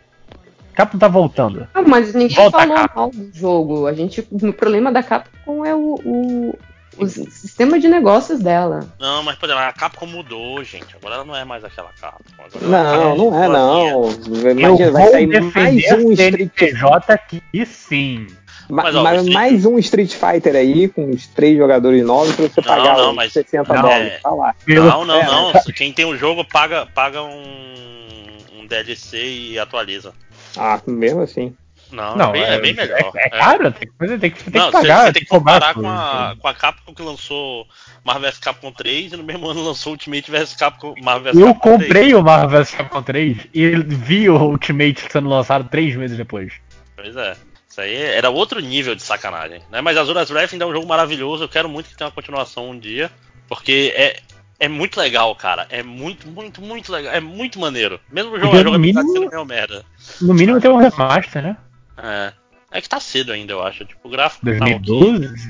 Capcom 0.73 0.97
tá 0.97 1.07
voltando. 1.07 1.67
Ah, 1.73 1.83
mas 1.83 2.15
ninguém 2.15 2.35
Volta, 2.35 2.57
falou 2.57 2.89
mal 2.95 3.11
do 3.11 3.29
jogo. 3.31 3.85
A 3.85 3.93
gente, 3.93 4.27
o 4.31 4.51
problema 4.51 4.91
da 4.91 5.03
Capcom 5.03 5.63
é 5.63 5.75
o, 5.75 5.99
o, 6.03 6.59
o 6.97 7.07
sistema 7.07 7.79
de 7.79 7.87
negócios 7.87 8.39
dela. 8.39 8.87
Não, 8.99 9.21
mas 9.21 9.35
por 9.35 9.45
exemplo, 9.45 9.63
a 9.63 9.71
Capcom 9.71 10.07
mudou, 10.07 10.63
gente. 10.63 10.95
Agora 10.95 11.15
ela 11.15 11.25
não 11.25 11.35
é 11.35 11.45
mais 11.45 11.63
aquela 11.63 11.89
Capcom. 12.01 12.43
Agora 12.43 12.67
Não, 12.67 12.93
ela 12.93 13.15
não 13.15 13.43
é, 13.43 13.47
não. 13.47 14.09
Eu 14.09 14.51
Imagina, 14.51 14.91
vai 14.91 15.11
sair 15.11 15.27
mais 15.27 15.43
um 15.91 16.09
a 16.09 16.13
Street 16.13 16.17
CNPJ 16.17 17.13
aqui 17.13 17.43
sim. 17.67 18.25
Ma- 18.69 18.83
Mas, 18.83 18.95
ó, 18.95 19.03
ma- 19.03 19.11
o 19.11 19.15
Street- 19.15 19.33
mais 19.33 19.65
um 19.65 19.77
Street 19.79 20.13
Fighter 20.13 20.55
aí, 20.55 20.87
com 20.87 21.09
os 21.09 21.27
três 21.27 21.57
jogadores 21.57 22.03
novos, 22.05 22.35
pra 22.35 22.47
você 22.47 22.61
Não, 22.61 22.67
pagar 22.67 22.97
não, 22.97 23.13
mas- 23.13 23.33
60 23.33 23.73
não, 23.73 23.81
dólares. 23.81 24.13
é- 24.13 24.19
Tá 24.19 24.29
lá. 24.31 24.55
Não, 24.67 25.05
não, 25.05 25.15
É, 25.15 25.25
não. 25.25 25.53
Quem 25.75 25.91
tem 25.91 26.05
o 26.05 26.17
jogo 26.17 26.45
paga, 26.45 26.85
paga 26.85 27.21
um, 27.21 28.27
um 28.59 28.65
DLC 28.67 29.17
e 29.17 29.59
atualiza. 29.59 30.13
Ah, 30.57 30.79
mesmo 30.87 31.21
assim. 31.21 31.53
Não, 31.91 32.15
Não, 32.17 32.29
é, 32.29 32.31
bem, 32.31 32.43
é 32.43 32.59
bem 32.59 32.73
melhor. 32.73 33.11
É, 33.15 33.27
é 33.27 33.29
caro, 33.29 33.71
tem 33.71 33.87
que, 33.87 34.17
tem 34.17 34.31
que, 34.31 34.43
tem 34.51 34.59
Não, 34.61 34.67
que 34.67 34.71
pagar. 34.71 35.05
você, 35.05 35.13
tem 35.13 35.21
que 35.23 35.29
cobrar 35.29 35.53
comparar 35.59 35.73
com 35.75 35.87
a, 35.87 36.35
com 36.39 36.47
a 36.47 36.53
Capcom 36.55 36.91
que 36.95 37.03
lançou 37.03 37.67
Marvel 38.03 38.31
vs 38.31 38.39
Capcom 38.39 38.71
3 38.71 39.13
e 39.13 39.17
no 39.17 39.23
mesmo 39.23 39.47
ano 39.47 39.61
lançou 39.63 39.91
Ultimate 39.93 40.31
vs 40.31 40.55
Capcom 40.55 40.95
Marvel 41.03 41.33
vs 41.33 41.39
Eu 41.41 41.53
Capcom 41.53 41.77
3. 41.77 41.81
comprei 41.87 42.13
o 42.15 42.23
Marvel 42.23 42.49
vs 42.49 42.71
Capcom 42.71 43.03
3 43.03 43.37
e 43.53 43.75
vi 43.75 44.27
o 44.27 44.35
Ultimate 44.41 45.03
sendo 45.11 45.29
lançado 45.29 45.69
três 45.69 45.95
meses 45.95 46.17
depois. 46.17 46.53
Pois 46.95 47.15
é. 47.15 47.35
Isso 47.73 47.81
aí 47.81 47.95
era 47.95 48.29
outro 48.29 48.59
nível 48.59 48.93
de 48.93 49.01
sacanagem. 49.01 49.59
Né? 49.71 49.81
Mas 49.81 49.97
Azuras 49.97 50.29
Wrath 50.29 50.53
ainda 50.53 50.63
é 50.63 50.67
um 50.67 50.71
jogo 50.71 50.85
maravilhoso. 50.87 51.43
Eu 51.45 51.49
quero 51.49 51.67
muito 51.67 51.89
que 51.89 51.97
tenha 51.97 52.07
uma 52.07 52.13
continuação 52.13 52.69
um 52.69 52.77
dia. 52.77 53.09
Porque 53.49 53.91
é, 53.95 54.19
é 54.59 54.67
muito 54.67 54.99
legal, 54.99 55.35
cara. 55.35 55.65
É 55.71 55.81
muito, 55.81 56.27
muito, 56.27 56.61
muito 56.61 56.91
legal. 56.91 57.11
É 57.11 57.19
muito 57.19 57.59
maneiro. 57.59 57.99
Mesmo 58.11 58.33
o 58.33 58.39
jogo, 58.39 58.55
jogabilidade 58.55 59.07
mínimo- 59.07 59.21
sendo 59.23 59.31
meio 59.31 59.43
merda. 59.45 59.83
No 60.21 60.35
mínimo 60.35 60.61
tem 60.61 60.69
um 60.69 60.77
remaster, 60.77 61.41
né? 61.41 61.57
É. 61.97 62.33
É 62.73 62.79
que 62.79 62.87
tá 62.87 62.99
cedo 62.99 63.31
ainda, 63.33 63.53
eu 63.53 63.63
acho. 63.65 63.83
Tipo, 63.85 64.07
o 64.07 64.11
gráfico 64.11 64.45
tá 64.45 64.51
ok, 64.51 64.79
2012? 64.79 65.47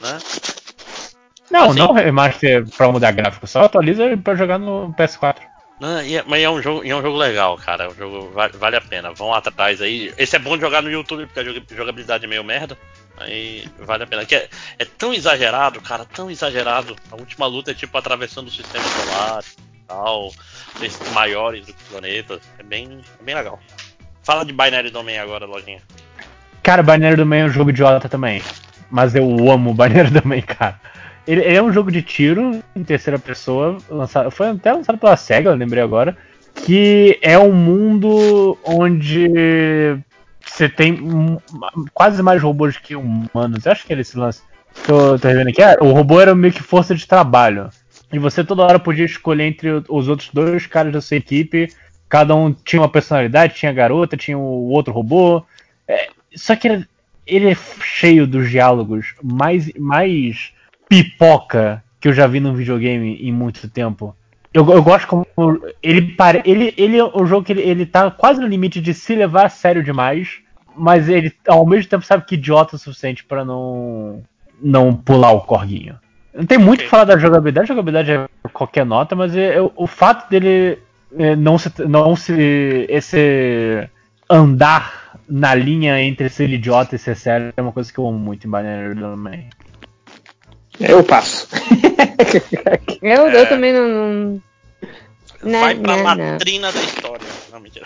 né? 0.00 0.18
Não, 1.50 1.64
Assim. 1.68 1.78
não 1.78 1.92
remaster 1.92 2.66
pra 2.74 2.90
mudar 2.90 3.12
gráfico, 3.12 3.46
só 3.46 3.64
atualiza 3.64 4.16
pra 4.16 4.34
jogar 4.34 4.58
no 4.58 4.94
PS4. 4.98 5.36
Não, 5.78 6.02
e 6.02 6.16
é- 6.16 6.24
mas 6.26 6.42
é 6.42 6.48
um, 6.48 6.62
jogo, 6.62 6.82
é 6.86 6.94
um 6.94 7.02
jogo 7.02 7.18
legal, 7.18 7.56
cara. 7.58 7.84
É 7.84 7.88
um 7.88 7.94
jogo 7.94 8.30
va- 8.30 8.48
vale 8.54 8.76
a 8.76 8.80
pena. 8.80 9.12
Vão 9.12 9.32
atrás 9.34 9.80
aí. 9.82 10.12
Esse 10.16 10.36
é 10.36 10.38
bom 10.38 10.56
de 10.56 10.62
jogar 10.62 10.82
no 10.82 10.90
YouTube 10.90 11.26
porque 11.26 11.40
a 11.40 11.44
joga- 11.44 11.62
jogabilidade 11.70 12.24
é 12.24 12.28
meio 12.28 12.42
merda. 12.42 12.78
Aí 13.18 13.68
vale 13.78 14.04
a 14.04 14.06
pena. 14.06 14.24
Que 14.24 14.34
é, 14.36 14.48
é 14.78 14.84
tão 14.84 15.12
exagerado, 15.12 15.80
cara, 15.82 16.04
tão 16.06 16.30
exagerado. 16.30 16.96
A 17.10 17.16
última 17.16 17.46
luta 17.46 17.72
é 17.72 17.74
tipo 17.74 17.96
atravessando 17.98 18.48
o 18.48 18.50
sistema 18.50 18.84
solar 18.84 19.42
e 19.74 19.78
tal. 19.86 20.32
Maiores 21.12 21.66
do 21.66 21.72
que 21.74 21.84
planetas. 21.84 22.40
É 22.58 22.62
bem, 22.62 23.00
é 23.20 23.22
bem 23.22 23.34
legal. 23.34 23.60
Fala 24.22 24.44
de 24.44 24.52
Binary 24.52 24.90
Domain 24.90 25.18
agora, 25.18 25.44
lojinha. 25.46 25.80
Cara, 26.62 26.82
Binary 26.82 27.16
Domain 27.16 27.40
é 27.40 27.44
um 27.44 27.48
jogo 27.50 27.70
idiota 27.70 28.08
também. 28.08 28.42
Mas 28.90 29.14
eu 29.14 29.24
amo 29.50 29.72
Binary 29.74 30.08
Domain, 30.20 30.42
cara. 30.42 30.80
Ele, 31.26 31.40
ele 31.42 31.56
é 31.56 31.62
um 31.62 31.72
jogo 31.72 31.90
de 31.90 32.02
tiro 32.02 32.62
em 32.74 32.84
terceira 32.84 33.18
pessoa, 33.18 33.78
lançado, 33.90 34.30
foi 34.30 34.48
até 34.48 34.72
lançado 34.72 34.98
pela 34.98 35.16
SEGA, 35.16 35.50
eu 35.50 35.56
lembrei 35.56 35.82
agora. 35.82 36.16
Que 36.54 37.18
é 37.20 37.38
um 37.38 37.52
mundo 37.52 38.56
onde 38.64 39.28
você 40.40 40.68
tem 40.68 40.94
um- 41.02 41.38
quase 41.92 42.22
mais 42.22 42.40
robôs 42.40 42.78
que 42.78 42.96
humanos. 42.96 43.66
Eu 43.66 43.72
acho 43.72 43.84
que 43.84 43.92
era 43.92 44.00
esse 44.00 44.16
lance 44.16 44.42
que 44.84 44.90
eu 44.90 45.18
tô 45.18 45.28
revendo 45.28 45.50
aqui. 45.50 45.62
Ah, 45.62 45.76
o 45.80 45.92
robô 45.92 46.20
era 46.20 46.34
meio 46.34 46.52
que 46.54 46.62
força 46.62 46.94
de 46.94 47.06
trabalho. 47.06 47.68
E 48.12 48.18
você 48.18 48.44
toda 48.44 48.62
hora 48.62 48.78
podia 48.78 49.04
escolher 49.04 49.44
entre 49.44 49.82
os 49.88 50.08
outros 50.08 50.30
dois 50.32 50.66
caras 50.66 50.92
da 50.92 51.00
sua 51.00 51.16
equipe. 51.16 51.68
Cada 52.08 52.34
um 52.34 52.52
tinha 52.52 52.80
uma 52.80 52.88
personalidade, 52.88 53.54
tinha 53.54 53.70
a 53.70 53.74
garota, 53.74 54.16
tinha 54.16 54.38
o 54.38 54.70
outro 54.70 54.92
robô. 54.94 55.44
É, 55.88 56.08
só 56.34 56.54
que 56.56 56.68
ele, 56.68 56.86
ele 57.26 57.50
é 57.50 57.56
cheio 57.82 58.26
dos 58.26 58.48
diálogos 58.48 59.14
mais, 59.22 59.70
mais 59.76 60.52
pipoca 60.88 61.82
que 62.00 62.08
eu 62.08 62.12
já 62.12 62.26
vi 62.26 62.40
num 62.40 62.54
videogame 62.54 63.16
em 63.20 63.32
muito 63.32 63.68
tempo. 63.68 64.14
Eu, 64.52 64.68
eu 64.70 64.82
gosto 64.82 65.06
como 65.06 65.26
ele 65.82 66.16
ele 66.44 66.74
ele 66.76 66.96
é 66.98 67.04
um 67.04 67.26
jogo 67.26 67.44
que 67.44 67.52
ele, 67.52 67.62
ele 67.62 67.84
tá 67.84 68.10
quase 68.10 68.40
no 68.40 68.46
limite 68.46 68.80
de 68.80 68.94
se 68.94 69.14
levar 69.14 69.46
a 69.46 69.50
sério 69.50 69.82
demais, 69.82 70.38
mas 70.74 71.08
ele 71.08 71.32
ao 71.46 71.66
mesmo 71.66 71.90
tempo 71.90 72.04
sabe 72.04 72.24
que 72.24 72.36
idiota 72.36 72.76
o 72.76 72.78
suficiente 72.78 73.24
pra 73.24 73.44
não 73.44 74.22
não 74.60 74.94
pular 74.94 75.32
o 75.32 75.42
corguinho. 75.42 75.96
Não 76.34 76.46
tem 76.46 76.58
muito 76.58 76.80
o 76.80 76.84
que 76.84 76.88
falar 76.90 77.04
da 77.04 77.18
jogabilidade, 77.18 77.64
a 77.64 77.74
jogabilidade 77.74 78.10
é 78.12 78.28
qualquer 78.52 78.84
nota, 78.86 79.14
mas 79.14 79.34
é- 79.36 79.56
é- 79.56 79.70
o 79.74 79.86
fato 79.86 80.28
dele 80.30 80.78
é, 81.18 81.36
não 81.36 81.58
se 81.58 81.70
não 81.86 82.16
se 82.16 82.86
esse 82.88 83.88
andar 84.28 85.18
na 85.28 85.54
linha 85.54 86.00
entre 86.00 86.28
ser 86.28 86.48
idiota 86.50 86.94
e 86.94 86.98
ser 86.98 87.16
sério 87.16 87.52
é 87.56 87.62
uma 87.62 87.72
coisa 87.72 87.92
que 87.92 87.98
eu 87.98 88.06
amo 88.06 88.18
muito 88.18 88.46
em 88.46 88.50
Binary 88.50 88.94
Domain. 88.94 89.48
Eu 90.80 91.02
passo. 91.04 91.48
Eu, 93.02 93.26
É. 93.28 93.40
eu 93.42 93.48
também 93.48 93.72
não. 93.72 93.88
não... 93.88 94.42
Não, 95.42 95.60
Vai 95.60 95.74
pra 95.76 95.96
não, 95.98 96.16
não. 96.16 96.32
latrina 96.32 96.72
da 96.72 96.80
história. 96.80 97.26
Não, 97.52 97.60
mentira. 97.60 97.84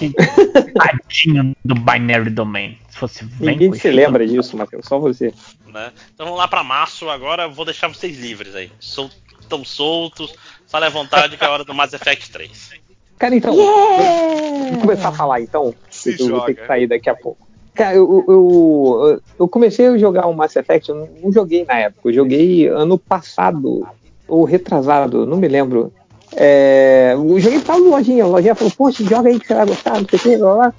Tadinho 0.74 1.56
do 1.64 1.74
Binary 1.74 2.30
Domain. 2.30 2.78
Se 2.90 2.98
fosse 2.98 3.24
bem 3.24 3.52
Ninguém 3.52 3.72
se 3.72 3.78
coxinha. 3.80 3.94
lembra 3.94 4.26
disso, 4.26 4.56
Matheus, 4.56 4.86
só 4.86 4.98
você. 4.98 5.32
né? 5.66 5.92
Então 6.14 6.26
vamos 6.26 6.38
lá 6.38 6.46
pra 6.46 6.62
março 6.62 7.08
agora, 7.08 7.44
eu 7.44 7.52
vou 7.52 7.64
deixar 7.64 7.88
vocês 7.88 8.16
livres 8.18 8.54
aí. 8.54 8.70
Sol, 8.78 9.10
tão 9.48 9.64
soltos, 9.64 10.32
falem 10.68 10.88
à 10.88 10.90
vontade 10.92 11.36
que 11.36 11.42
é 11.44 11.46
a 11.46 11.50
hora 11.50 11.64
do 11.64 11.74
Mass 11.74 11.92
Effect 11.94 12.30
3. 12.30 12.70
Cara, 13.18 13.34
então, 13.34 13.54
Yeah! 13.54 14.66
vamos 14.68 14.80
começar 14.82 15.08
a 15.08 15.12
falar 15.12 15.40
então. 15.40 15.74
Se 15.90 16.20
eu 16.20 16.28
vou 16.28 16.42
ter 16.42 16.54
que 16.54 16.66
sair 16.66 16.86
daqui 16.86 17.08
a 17.08 17.14
pouco. 17.14 17.43
Cara, 17.74 17.96
eu, 17.96 18.24
eu, 18.28 19.20
eu 19.38 19.48
comecei 19.48 19.88
a 19.88 19.98
jogar 19.98 20.26
o 20.26 20.34
Mass 20.34 20.54
Effect, 20.54 20.88
eu 20.88 21.08
não 21.20 21.32
joguei 21.32 21.64
na 21.64 21.80
época, 21.80 22.08
eu 22.08 22.12
joguei 22.12 22.68
ano 22.68 22.96
passado, 22.96 23.84
ou 24.28 24.44
retrasado, 24.44 25.26
não 25.26 25.36
me 25.36 25.48
lembro. 25.48 25.92
É, 26.36 27.14
eu 27.14 27.40
joguei 27.40 27.60
pra 27.60 27.74
lojinha, 27.76 28.22
a 28.24 28.28
lojinha 28.28 28.54
falou, 28.54 28.72
poxa, 28.76 29.04
joga 29.04 29.28
aí 29.28 29.40
que 29.40 29.48
você 29.48 29.54
vai 29.54 29.66
gostar, 29.66 30.00
não 30.00 30.08
sei 30.08 30.18
o 30.18 30.22
que, 30.22 30.36
blá, 30.36 30.54
blá. 30.54 30.74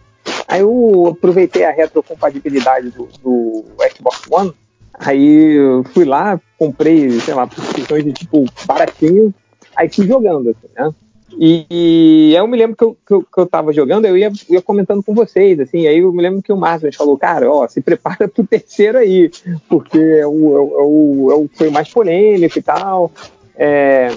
Aí 0.48 0.62
eu 0.62 1.08
aproveitei 1.12 1.66
a 1.66 1.72
retrocompatibilidade 1.72 2.90
do, 2.92 3.10
do 3.22 3.66
Xbox 3.94 4.22
One, 4.32 4.54
aí 4.94 5.58
eu 5.58 5.84
fui 5.94 6.06
lá, 6.06 6.39
comprei, 6.58 7.20
sei 7.20 7.34
lá, 7.34 7.46
por 7.46 7.62
questões 7.74 8.06
de 8.06 8.14
tipo 8.14 8.46
baratinho, 8.66 9.34
aí 9.76 9.89
fui 9.89 10.08
jogando, 10.08 10.50
assim, 10.50 10.74
né? 10.78 10.89
E, 11.38 11.66
e 11.70 12.34
eu 12.36 12.48
me 12.48 12.58
lembro 12.58 12.76
que 12.76 12.84
eu, 12.84 12.98
que 13.06 13.14
eu, 13.14 13.22
que 13.22 13.42
eu 13.42 13.46
tava 13.46 13.74
jogando, 13.74 14.06
eu 14.06 14.18
ia, 14.18 14.32
ia 14.50 14.62
comentando 14.62 15.04
com 15.04 15.14
vocês, 15.14 15.60
assim, 15.60 15.86
aí 15.88 16.00
eu 16.00 16.14
me 16.14 16.22
lembro 16.22 16.42
que 16.42 16.54
o 16.54 16.58
Márcio 16.58 16.92
falou, 16.94 17.18
cara, 17.18 17.52
ó, 17.52 17.68
se 17.68 17.82
prepara 17.82 18.28
pro 18.28 18.46
terceiro 18.48 18.98
aí, 18.98 19.30
porque 19.68 19.98
é 19.98 20.26
o, 20.26 20.56
é 20.56 20.84
o, 20.84 21.32
é 21.32 21.36
o, 21.36 21.46
é 21.54 21.58
foi 21.58 21.70
mais 21.70 21.90
polêmico 21.90 22.58
e 22.58 22.62
tal. 22.62 23.12
É, 23.58 24.10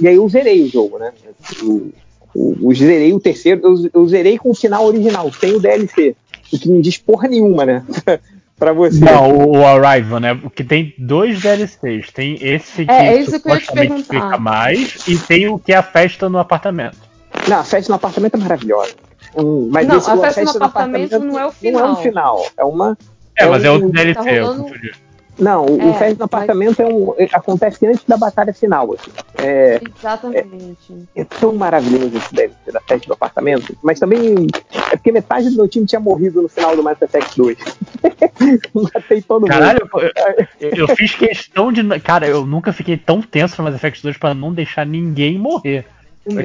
e 0.00 0.08
aí 0.08 0.16
eu 0.16 0.28
zerei 0.28 0.62
o 0.62 0.68
jogo, 0.68 0.98
né? 0.98 1.12
O, 1.62 1.92
o- 2.34 2.74
zerei 2.74 3.12
o 3.12 3.20
terceiro, 3.20 3.60
eu, 3.62 3.90
eu 3.94 4.08
zerei 4.08 4.38
com 4.38 4.50
o 4.50 4.54
final 4.54 4.84
original, 4.86 5.30
sem 5.32 5.54
o 5.54 5.60
DLC, 5.60 6.16
o 6.52 6.58
que 6.58 6.68
não 6.68 6.80
diz 6.80 6.98
porra 6.98 7.28
nenhuma, 7.28 7.64
né? 7.64 7.84
pra 8.58 8.72
você. 8.72 8.98
Não, 9.04 9.30
o, 9.30 9.58
o 9.58 9.66
Arrival, 9.66 10.20
né? 10.20 10.34
Porque 10.34 10.62
tem 10.64 10.94
dois 10.98 11.40
DLCs. 11.40 12.10
Tem 12.12 12.38
esse 12.40 12.84
que 12.84 12.90
É, 12.90 13.06
é 13.14 13.20
isso 13.20 13.40
que 13.40 13.50
eu 13.50 13.58
te 13.58 13.62
explica 13.64 14.38
mais 14.38 15.06
e 15.08 15.18
tem 15.18 15.48
o 15.48 15.58
que 15.58 15.72
é 15.72 15.76
a 15.76 15.82
festa 15.82 16.28
no 16.28 16.38
apartamento. 16.38 16.96
Não, 17.48 17.58
a 17.60 17.64
festa 17.64 17.90
no 17.92 17.96
apartamento 17.96 18.34
é 18.34 18.38
maravilhosa. 18.38 18.94
Um, 19.36 19.68
mas 19.70 19.86
Não, 19.86 19.98
esse- 19.98 20.10
a 20.10 20.14
o 20.14 20.20
festa 20.20 20.42
no 20.44 20.50
apartamento 20.64 21.18
não 21.18 21.38
é 21.38 21.46
o 21.46 21.48
Não 21.48 21.48
é 21.48 21.52
final. 21.52 21.92
um 21.92 21.96
final. 21.96 22.46
É 22.56 22.64
uma. 22.64 22.96
É, 23.36 23.46
mas 23.46 23.64
é 23.64 23.70
um- 23.70 23.74
outro 23.74 23.90
DLC, 23.90 24.14
tá 24.14 24.32
eu 24.32 24.44
rolando- 24.44 24.62
confundi. 24.64 24.92
Não, 25.38 25.66
o, 25.66 25.80
É, 25.80 25.84
o 25.84 25.86
no 25.86 25.90
mas- 26.00 26.20
apartamento 26.20 26.80
é 26.80 26.86
um, 26.86 27.14
é- 27.18 27.28
acontece 27.32 27.84
antes 27.86 28.04
da 28.06 28.16
batalha 28.16 28.52
final. 28.54 28.92
Assim. 28.94 29.10
É, 29.38 29.80
Exatamente. 29.98 31.08
é 31.16 31.24
tão 31.24 31.54
maravilhoso 31.54 32.16
esse 32.16 32.32
DLC 32.34 32.70
da 32.72 32.80
festa 32.80 33.06
do 33.08 33.12
apartamento. 33.14 33.76
Mas 33.82 33.98
também 33.98 34.46
é 34.92 34.96
porque 34.96 35.10
metade 35.10 35.50
do 35.50 35.56
meu 35.56 35.68
time 35.68 35.86
tinha 35.86 36.00
morrido 36.00 36.40
no 36.42 36.48
final 36.48 36.76
do 36.76 36.82
Mass 36.82 37.00
Effect 37.02 37.36
2. 37.36 37.58
Matei 38.74 39.22
todo 39.22 39.40
mundo. 39.42 39.50
Caralho, 39.50 39.88
eu, 39.92 40.00
eu- 40.70 40.76
eu 40.88 40.88
fiz 40.96 41.14
questão 41.14 41.72
de. 41.72 41.82
Cara, 42.00 42.26
eu 42.26 42.46
nunca 42.46 42.72
fiquei 42.72 42.96
tão 42.96 43.20
tenso 43.20 43.60
no 43.60 43.64
Mass 43.64 43.74
Effect 43.76 44.02
2 44.02 44.16
pra 44.16 44.34
não 44.34 44.52
deixar 44.52 44.86
ninguém 44.86 45.38
morrer. 45.38 45.84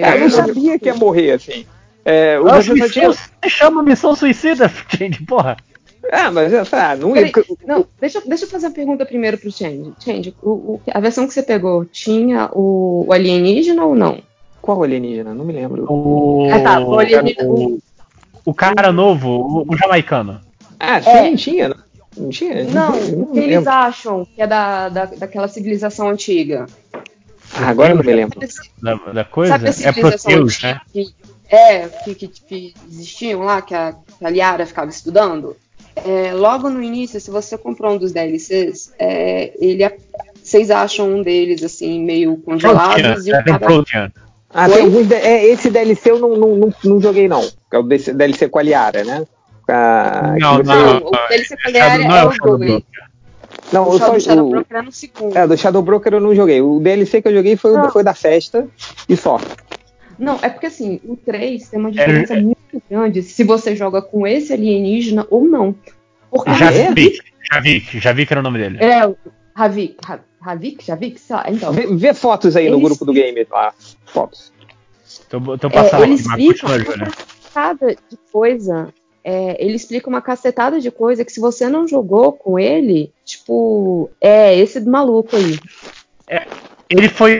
Cara, 0.01 0.17
eu 0.17 0.21
não 0.21 0.29
sabia 0.29 0.79
que 0.79 0.87
ia 0.87 0.95
morrer 0.95 1.31
assim. 1.33 1.65
É, 2.03 2.39
o 2.39 2.61
tinha- 2.61 2.73
missão, 3.09 3.13
chama 3.47 3.83
missão 3.83 4.15
suicida, 4.15 4.71
gente, 4.97 5.23
porra. 5.23 5.57
Ah, 6.11 6.31
mas 6.31 6.51
ah, 6.53 6.95
não 6.95 7.13
Peraí, 7.13 7.31
ia. 7.35 7.43
não, 7.67 7.85
deixa, 7.99 8.21
deixa 8.25 8.45
eu 8.45 8.49
fazer 8.49 8.67
uma 8.67 8.73
pergunta 8.73 9.05
primeiro 9.05 9.37
pro 9.37 9.51
Change. 9.51 9.93
Change, 9.99 10.35
o, 10.41 10.49
o- 10.49 10.81
a 10.91 10.99
versão 10.99 11.27
que 11.27 11.33
você 11.33 11.43
pegou 11.43 11.85
tinha 11.85 12.49
o, 12.53 13.05
o 13.07 13.13
alienígena 13.13 13.85
ou 13.85 13.93
não? 13.95 14.21
Qual 14.61 14.81
alienígena? 14.83 15.33
Não 15.33 15.45
me 15.45 15.53
lembro. 15.53 15.85
O, 15.91 16.47
Ah, 16.51 16.59
tá, 16.61 16.79
o 16.79 16.97
alienígena- 16.99 17.47
o, 17.49 17.79
o 18.45 18.53
cara 18.53 18.91
novo, 18.91 19.29
o, 19.29 19.71
o 19.73 19.77
jamaicano. 19.77 20.41
Ah, 20.79 21.01
sim, 21.01 21.09
É. 21.09 21.29
não 21.29 21.35
tinha. 21.35 21.69
Não, 21.69 21.75
não 22.17 22.29
tinha? 22.29 22.63
Não, 22.63 22.91
não 22.91 23.21
o 23.23 23.31
que 23.33 23.39
eles 23.39 23.55
lembro. 23.57 23.69
acham 23.71 24.25
que 24.25 24.41
é 24.41 24.47
da, 24.47 24.89
da, 24.89 25.05
daquela 25.05 25.47
civilização 25.47 26.09
antiga? 26.09 26.65
Ah, 27.53 27.69
agora 27.69 27.91
eu 27.91 27.95
não 27.97 28.03
me 28.03 28.13
lembro. 28.13 28.39
Da, 28.81 28.95
da 28.95 29.23
coisa? 29.25 29.53
Sabe 29.71 29.85
a 29.85 29.89
É 29.89 29.91
Proteus, 29.93 30.61
né? 30.63 30.81
que, 30.91 31.05
é, 31.49 31.87
que, 31.87 32.15
que, 32.15 32.27
que 32.27 32.73
existiam 32.87 33.41
lá, 33.41 33.61
que 33.61 33.73
a, 33.75 33.93
que 34.17 34.25
a 34.25 34.29
Liara 34.29 34.65
ficava 34.65 34.89
estudando? 34.89 35.55
É, 36.05 36.33
logo 36.33 36.69
no 36.69 36.81
início, 36.81 37.19
se 37.19 37.29
você 37.31 37.57
comprou 37.57 37.93
um 37.93 37.97
dos 37.97 38.11
DLCs, 38.11 38.91
é, 38.99 39.51
ele, 39.59 39.89
vocês 40.43 40.69
acham 40.71 41.09
um 41.09 41.21
deles 41.21 41.63
assim, 41.63 42.03
meio 42.03 42.37
congelados 42.37 43.01
Protean, 43.23 43.23
e 43.25 43.31
o 43.51 43.55
é, 43.55 43.59
Protean. 43.59 44.11
Ah, 44.51 44.67
de- 44.67 45.13
É, 45.13 45.45
esse 45.45 45.69
DLC 45.69 46.11
eu 46.11 46.19
não, 46.19 46.35
não, 46.35 46.55
não, 46.55 46.73
não 46.83 47.01
joguei, 47.01 47.27
não. 47.27 47.47
É 47.71 47.77
o 47.77 47.83
DC 47.83 48.13
DLC 48.13 48.49
com 48.49 48.59
a 48.59 48.63
Liara, 48.63 49.03
né? 49.03 49.25
A- 49.67 50.35
Não, 50.39 50.57
que 50.57 50.63
você- 50.65 50.73
Não, 50.73 50.99
não. 50.99 51.07
o 51.07 51.11
DLC 51.29 51.55
com 51.57 51.67
a 51.67 51.71
Liara 51.71 51.97
não 52.03 52.15
é 52.15 52.19
é 52.19 52.25
o 52.25 52.29
o 52.29 52.31
Shadow 52.31 52.57
Doe. 52.57 52.67
Broker. 52.67 53.03
Não, 53.71 53.83
O 53.89 53.93
eu 53.93 53.99
só. 53.99 54.05
Shadow, 54.05 54.19
Shadow 54.19 54.47
o- 54.47 54.49
Broker 54.49 54.77
é 54.77 54.81
no 54.81 54.91
segundo. 54.91 55.37
É, 55.37 55.47
do 55.47 55.57
Shadow 55.57 55.81
Broker 55.83 56.13
eu 56.13 56.19
não 56.19 56.33
joguei. 56.33 56.61
O 56.61 56.79
DLC 56.79 57.21
que 57.21 57.27
eu 57.27 57.33
joguei 57.35 57.55
foi, 57.55 57.73
Não. 57.73 57.91
foi 57.91 58.03
da 58.03 58.15
festa 58.15 58.67
e 59.07 59.15
só. 59.15 59.39
Não, 60.17 60.39
é 60.41 60.49
porque 60.49 60.65
assim, 60.65 60.99
o 61.05 61.15
3 61.15 61.69
tem 61.69 61.77
É, 61.77 61.79
uma 61.79 61.91
diferença 61.91 62.33
muito 62.35 62.57
grande 62.89 63.23
se 63.23 63.43
você 63.43 63.75
joga 63.75 64.01
com 64.01 64.25
esse 64.27 64.53
alienígena 64.53 65.25
ou 65.29 65.43
não. 65.45 65.75
Porque 66.29 66.53
Já 66.53 66.71
é? 66.71 66.93
vi, 66.93 67.17
já 67.51 67.59
vi, 67.59 67.79
já 67.79 68.13
vi 68.13 68.25
que 68.25 68.33
era 68.33 68.39
o 68.39 68.43
nome 68.43 68.59
dele. 68.59 68.77
é 68.83 69.01
Ha- 69.55 70.19
Havik, 70.41 70.85
Javik, 70.85 71.19
sei 71.19 71.35
lá, 71.35 71.45
então. 71.49 71.73
Vê, 71.73 71.85
vê 71.87 72.13
fotos 72.13 72.55
aí 72.55 72.69
no 72.69 72.79
grupo 72.79 73.03
do 73.03 73.11
game 73.11 73.45
lá. 73.51 73.73
Fotos. 74.05 74.53
Tô, 75.27 75.57
tô 75.57 75.67
É, 75.67 75.69
passando 75.69 76.03
ele 76.05 76.13
aqui, 76.13 76.23
mas 76.27 76.63
uma 76.63 76.79
Júlia. 76.79 77.05
cacetada 77.07 77.95
de 78.09 78.17
coisa. 78.31 78.93
é, 79.21 79.63
ele 79.63 79.75
explica 79.75 80.07
uma 80.07 80.21
cacetada 80.21 80.79
de 80.79 80.89
coisa 80.89 81.25
que 81.25 81.31
se 81.33 81.41
você 81.41 81.67
não 81.67 81.85
jogou 81.87 82.31
com 82.31 82.57
ele, 82.57 83.11
tipo, 83.25 84.09
é 84.21 84.55
esse 84.57 84.79
do 84.79 84.89
maluco 84.89 85.35
aí. 85.35 85.59
Ele 86.89 87.09
foi, 87.09 87.38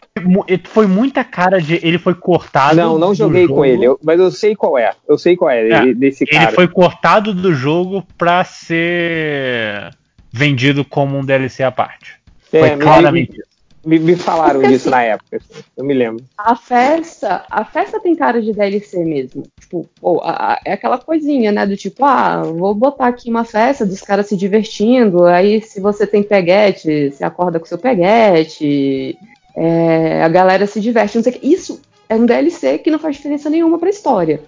foi 0.64 0.86
muita 0.86 1.22
cara 1.24 1.60
de. 1.60 1.74
Ele 1.86 1.98
foi 1.98 2.14
cortado. 2.14 2.76
não, 2.76 2.98
não 2.98 3.14
joguei 3.14 3.42
jogo. 3.42 3.54
com 3.56 3.64
ele, 3.64 3.84
eu- 3.84 3.98
mas 4.02 4.18
eu 4.18 4.30
sei 4.30 4.54
qual 4.56 4.76
é. 4.76 4.92
Eu 5.08 5.16
sei 5.16 5.36
qual 5.36 5.50
é, 5.50 5.68
É, 5.68 5.82
ele- 5.82 5.94
desse 5.94 6.24
Ele 6.24 6.32
cara. 6.38 6.52
foi 6.52 6.68
cortado 6.68 7.32
do 7.32 7.54
jogo 7.54 8.04
pra 8.18 8.44
ser 8.44 9.90
vendido 10.32 10.84
como 10.84 11.16
um 11.18 11.24
DLC 11.24 11.62
à 11.62 11.70
parte. 11.70 12.14
É, 12.52 12.58
foi 12.60 12.70
me- 12.76 12.82
claramente 12.82 13.32
isso. 13.32 13.50
Me, 13.82 13.98
me 13.98 14.14
falaram 14.14 14.60
Porque, 14.60 14.74
disso 14.74 14.88
assim, 14.90 14.96
na 14.96 15.02
época, 15.04 15.36
assim, 15.38 15.62
eu 15.74 15.84
me 15.86 15.94
lembro. 15.94 16.22
A 16.36 16.54
festa, 16.54 17.46
a 17.48 17.64
festa 17.64 17.98
tem 17.98 18.14
cara 18.14 18.42
de 18.42 18.52
DLC 18.52 19.02
mesmo. 19.02 19.44
Tipo, 19.58 19.88
pô, 19.98 20.20
a- 20.22 20.52
a- 20.52 20.60
é 20.66 20.72
aquela 20.74 20.98
coisinha, 20.98 21.50
né? 21.50 21.64
Do 21.64 21.74
tipo, 21.78 22.04
ah, 22.04 22.42
vou 22.42 22.74
botar 22.74 23.06
aqui 23.06 23.30
uma 23.30 23.42
festa 23.44 23.86
dos 23.86 24.02
caras 24.02 24.26
se 24.26 24.36
divertindo. 24.36 25.24
Aí, 25.24 25.62
se 25.62 25.80
você 25.80 26.06
tem 26.06 26.22
peguete, 26.22 27.10
você 27.10 27.24
acorda 27.24 27.58
com 27.58 27.64
seu 27.64 27.78
peguete. 27.78 29.16
É, 29.62 30.22
a 30.22 30.28
galera 30.28 30.66
se 30.66 30.80
diverte. 30.80 31.16
Não 31.16 31.22
sei 31.22 31.32
o 31.32 31.38
que. 31.38 31.46
Isso 31.46 31.82
é 32.08 32.14
um 32.14 32.24
DLC 32.24 32.78
que 32.78 32.90
não 32.90 32.98
faz 32.98 33.16
diferença 33.16 33.50
nenhuma 33.50 33.78
pra 33.78 33.90
história. 33.90 34.42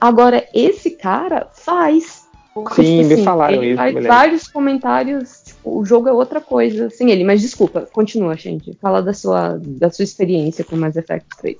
Agora, 0.00 0.46
esse 0.54 0.90
cara 0.90 1.48
faz. 1.52 2.22
Porque, 2.54 2.82
Sim, 2.82 3.04
me 3.04 3.24
falaram 3.24 3.54
ele 3.54 3.68
isso, 3.68 3.76
Faz 3.76 4.06
vários 4.06 4.48
comentários. 4.48 5.42
Tipo, 5.46 5.80
o 5.80 5.84
jogo 5.84 6.08
é 6.08 6.12
outra 6.12 6.40
coisa 6.40 6.88
sem 6.90 7.10
ele. 7.10 7.24
Mas 7.24 7.40
desculpa, 7.40 7.88
continua, 7.92 8.36
gente. 8.36 8.72
Fala 8.80 9.02
da 9.02 9.12
sua, 9.12 9.58
da 9.60 9.90
sua 9.90 10.04
experiência 10.04 10.64
com 10.64 10.76
Mass 10.76 10.94
Effect 10.94 11.26
3. 11.40 11.56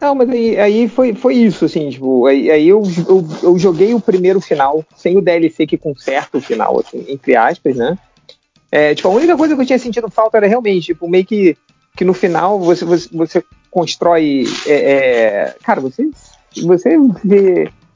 Não, 0.00 0.14
mas 0.14 0.30
aí, 0.30 0.58
aí 0.58 0.88
foi, 0.88 1.14
foi 1.14 1.34
isso, 1.34 1.64
assim, 1.64 1.88
tipo, 1.90 2.26
aí, 2.26 2.50
aí 2.50 2.68
eu, 2.68 2.82
eu, 3.08 3.24
eu 3.40 3.56
joguei 3.56 3.94
o 3.94 4.00
primeiro 4.00 4.40
final, 4.40 4.84
sem 4.96 5.16
o 5.16 5.20
DLC 5.20 5.64
que 5.64 5.78
conserta 5.78 6.38
o 6.38 6.40
final, 6.40 6.80
assim, 6.80 7.04
entre 7.08 7.36
aspas, 7.36 7.76
né? 7.76 7.96
É, 8.72 8.96
tipo, 8.96 9.06
a 9.06 9.12
única 9.12 9.36
coisa 9.36 9.54
que 9.54 9.60
eu 9.60 9.66
tinha 9.66 9.78
sentido 9.78 10.10
falta 10.10 10.38
era 10.38 10.48
realmente, 10.48 10.86
tipo, 10.86 11.08
meio 11.08 11.24
que, 11.24 11.56
que 11.96 12.04
no 12.04 12.14
final 12.14 12.58
você, 12.58 12.84
você, 12.84 13.08
você 13.12 13.44
constrói. 13.70 14.44
é, 14.66 14.72
é, 14.72 15.56
cara, 15.62 15.80
você, 15.80 16.10
você 16.62 16.96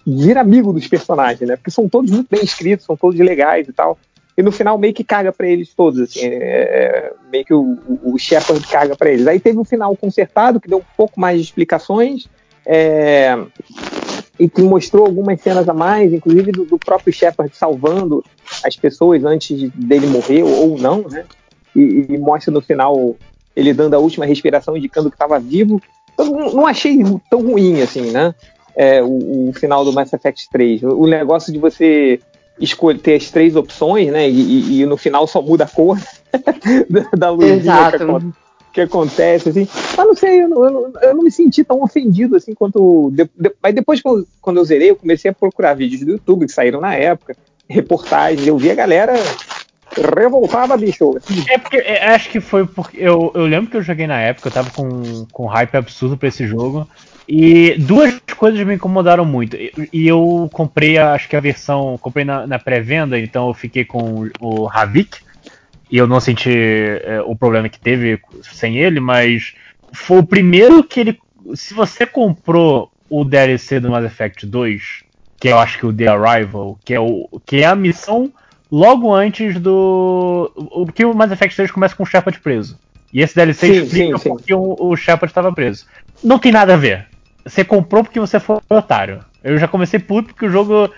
vira 0.07 0.40
amigo 0.40 0.72
dos 0.72 0.86
personagens, 0.86 1.49
né? 1.49 1.57
Porque 1.57 1.70
são 1.70 1.88
todos 1.88 2.11
muito 2.11 2.28
bem 2.30 2.44
escritos, 2.44 2.86
são 2.86 2.97
todos 2.97 3.18
legais 3.18 3.68
e 3.68 3.72
tal. 3.72 3.99
E 4.36 4.42
no 4.42 4.53
final 4.53 4.76
meio 4.76 4.92
que 4.92 5.03
caga 5.03 5.32
pra 5.32 5.49
eles 5.49 5.72
todos, 5.74 5.99
assim, 5.99 6.20
é, 6.20 6.34
é, 6.34 7.12
meio 7.32 7.44
que 7.44 7.55
o, 7.55 7.78
o, 8.03 8.18
Shepard 8.18 8.64
caga 8.66 8.94
pra 8.94 9.11
eles. 9.11 9.26
Aí 9.26 9.40
teve 9.40 9.59
um 9.59 9.64
final 9.64 9.97
consertado 9.97 10.61
que 10.61 10.68
deu 10.68 10.78
um 10.78 10.97
pouco 10.97 11.18
mais 11.18 11.38
de 11.38 11.47
explicações 11.47 12.28
é, 12.66 13.34
e 14.38 14.47
que 14.47 14.61
mostrou 14.61 15.07
algumas 15.07 15.40
cenas 15.40 15.66
a 15.68 15.72
mais, 15.72 16.12
inclusive 16.12 16.53
do, 16.53 16.66
do 16.66 16.78
próprio 16.78 17.12
Shepard 17.14 17.57
salvando 17.57 18.22
as 18.62 18.76
pessoas 18.76 19.24
antes 19.24 19.59
de- 19.59 19.70
dele 19.70 20.07
morrer 20.07 20.42
ou 20.42 20.78
não, 20.78 21.03
né? 21.09 21.24
E, 21.74 22.07
e 22.11 22.18
mostra 22.18 22.53
no 22.53 22.61
final 22.61 23.16
ele 23.57 23.73
dando 23.73 23.95
a 23.95 23.99
última 23.99 24.27
respiração, 24.27 24.77
indicando 24.77 25.11
que 25.11 25.17
estava 25.17 25.41
vivo. 25.41 25.81
Eu 26.19 26.27
não, 26.27 26.67
achei 26.67 26.99
tão 27.31 27.41
ruim 27.43 27.81
assim, 27.83 28.11
né? 28.11 28.35
É, 28.77 29.03
o, 29.03 29.49
o 29.49 29.53
final 29.55 29.85
do 29.85 29.93
Mass 29.93 30.13
Effect 30.13 30.49
3. 30.51 30.83
O, 30.83 31.01
o 31.01 31.07
negócio 31.07 31.51
de 31.53 31.59
você 31.59 32.21
escolher 32.61 32.99
ter 32.99 33.15
as 33.17 33.31
três 33.31 33.57
opções, 33.57 34.11
né? 34.13 34.29
E, 34.29 34.33
e- 34.41 34.81
e 34.83 34.87
no 34.87 34.97
final 34.97 35.27
só 35.27 35.41
muda 35.43 35.65
a 35.65 35.69
cor 35.69 35.99
da, 37.17 37.31
luzinha 37.31 37.63
que 38.73 38.81
acontece, 38.83 39.49
assim. 39.49 39.67
Mas 39.97 40.07
não 40.07 40.15
sei, 40.15 40.43
eu 40.43 40.49
não, 40.49 40.65
eu 40.65 40.71
não- 40.71 41.01
eu 41.01 41.15
não 41.15 41.23
me 41.25 41.31
senti 41.31 41.65
tão 41.65 41.83
ofendido 41.83 42.37
assim 42.37 42.55
quanto. 42.55 43.11
de- 43.15 43.31
de- 43.39 43.53
mas 43.63 43.75
depois, 43.75 44.03
quando, 44.03 44.27
quando 44.41 44.59
eu 44.59 44.65
zerei, 44.65 44.91
eu 44.91 44.97
comecei 44.97 45.31
a 45.31 45.35
procurar 45.35 45.73
vídeos 45.75 46.03
do 46.03 46.11
YouTube 46.13 46.45
que 46.47 46.53
saíram 46.53 46.81
na 46.81 46.95
época, 46.95 47.35
reportagens, 47.69 48.47
eu 48.47 48.57
vi 48.59 48.71
a 48.71 48.75
galera 48.75 49.15
revoltada, 50.16 50.76
bicho. 50.76 51.18
É 51.49 51.59
porque 51.59 51.78
é, 51.78 52.14
acho 52.14 52.28
que 52.28 52.40
foi 52.40 52.66
porque 52.66 52.99
eu, 52.99 53.32
eu 53.34 53.47
lembro 53.47 53.70
que 53.70 53.76
eu 53.76 53.82
joguei 53.82 54.07
na 54.07 54.20
época, 54.20 54.49
eu 54.49 54.53
tava 54.53 54.70
com, 54.70 55.26
com 55.32 55.47
hype 55.47 55.76
absurdo 55.76 56.16
pra 56.16 56.28
esse 56.28 56.47
jogo. 56.47 56.88
E 57.28 57.74
duas 57.78 58.20
coisas 58.36 58.64
me 58.64 58.74
incomodaram 58.74 59.24
muito. 59.24 59.57
E, 59.57 60.07
eu 60.07 60.49
comprei, 60.53 60.97
acho 60.97 61.28
que 61.28 61.34
a 61.34 61.40
versão. 61.40 61.99
Comprei 62.01 62.24
na, 62.24 62.47
na 62.47 62.59
pré-venda, 62.59 63.18
então 63.18 63.49
eu 63.49 63.55
fiquei 63.55 63.84
com 63.84 64.30
o 64.40 64.68
Havik. 64.68 65.18
E 65.90 65.99
eu 65.99 66.07
não 66.07 66.20
senti 66.20 66.51
é, 66.51 67.20
o 67.24 67.34
problema 67.34 67.68
que 67.68 67.78
teve 67.78 68.20
sem 68.42 68.76
ele, 68.78 69.01
mas 69.01 69.55
foi 69.92 70.18
o 70.18 70.26
primeiro 70.26 70.84
que 70.84 71.01
ele. 71.01 71.18
Se 71.55 71.74
você 71.74 72.07
comprou 72.07 72.90
o 73.09 73.24
DLC 73.24 73.78
do 73.78 73.90
Mass 73.90 74.05
Effect 74.05 74.47
2, 74.47 75.05
que 75.38 75.49
eu 75.49 75.59
acho 75.59 75.78
que 75.78 75.84
é 75.84 75.88
o 75.88 75.92
The 75.92 76.09
Arrival, 76.09 76.78
que 76.84 76.94
é, 76.94 77.01
o, 77.01 77.28
que 77.44 77.62
é 77.62 77.66
a 77.66 77.74
missão 77.74 78.32
logo 78.71 79.12
antes 79.14 79.59
do. 79.61 80.51
O 80.57 80.87
que 80.87 81.05
o 81.05 81.14
Mass 81.14 81.31
Effect 81.33 81.57
3 81.57 81.71
começa 81.71 81.95
com 81.97 82.03
o 82.03 82.07
Shepard 82.07 82.39
preso. 82.41 82.79
E 83.12 83.21
esse 83.23 83.35
DLC 83.35 83.67
Sim, 83.67 83.73
explica 83.83 84.19
sim, 84.19 84.23
sim. 84.25 84.29
porque 84.31 84.53
o, 84.55 84.77
o 84.79 84.97
Shepard 84.97 85.31
estava 85.31 85.53
preso. 85.53 85.87
Não 86.23 86.39
tem 86.39 86.53
nada 86.53 86.75
a 86.75 86.77
ver. 86.77 87.07
Você 87.45 87.64
comprou 87.64 88.03
porque 88.03 88.19
você 88.21 88.41
foi 88.41 88.59
otário. 88.69 89.25
Eu 89.43 89.57
já 89.59 89.69
comecei 89.69 89.99
puto 90.01 90.29
porque 90.35 90.47
o 90.47 90.51
jogo 90.51 90.91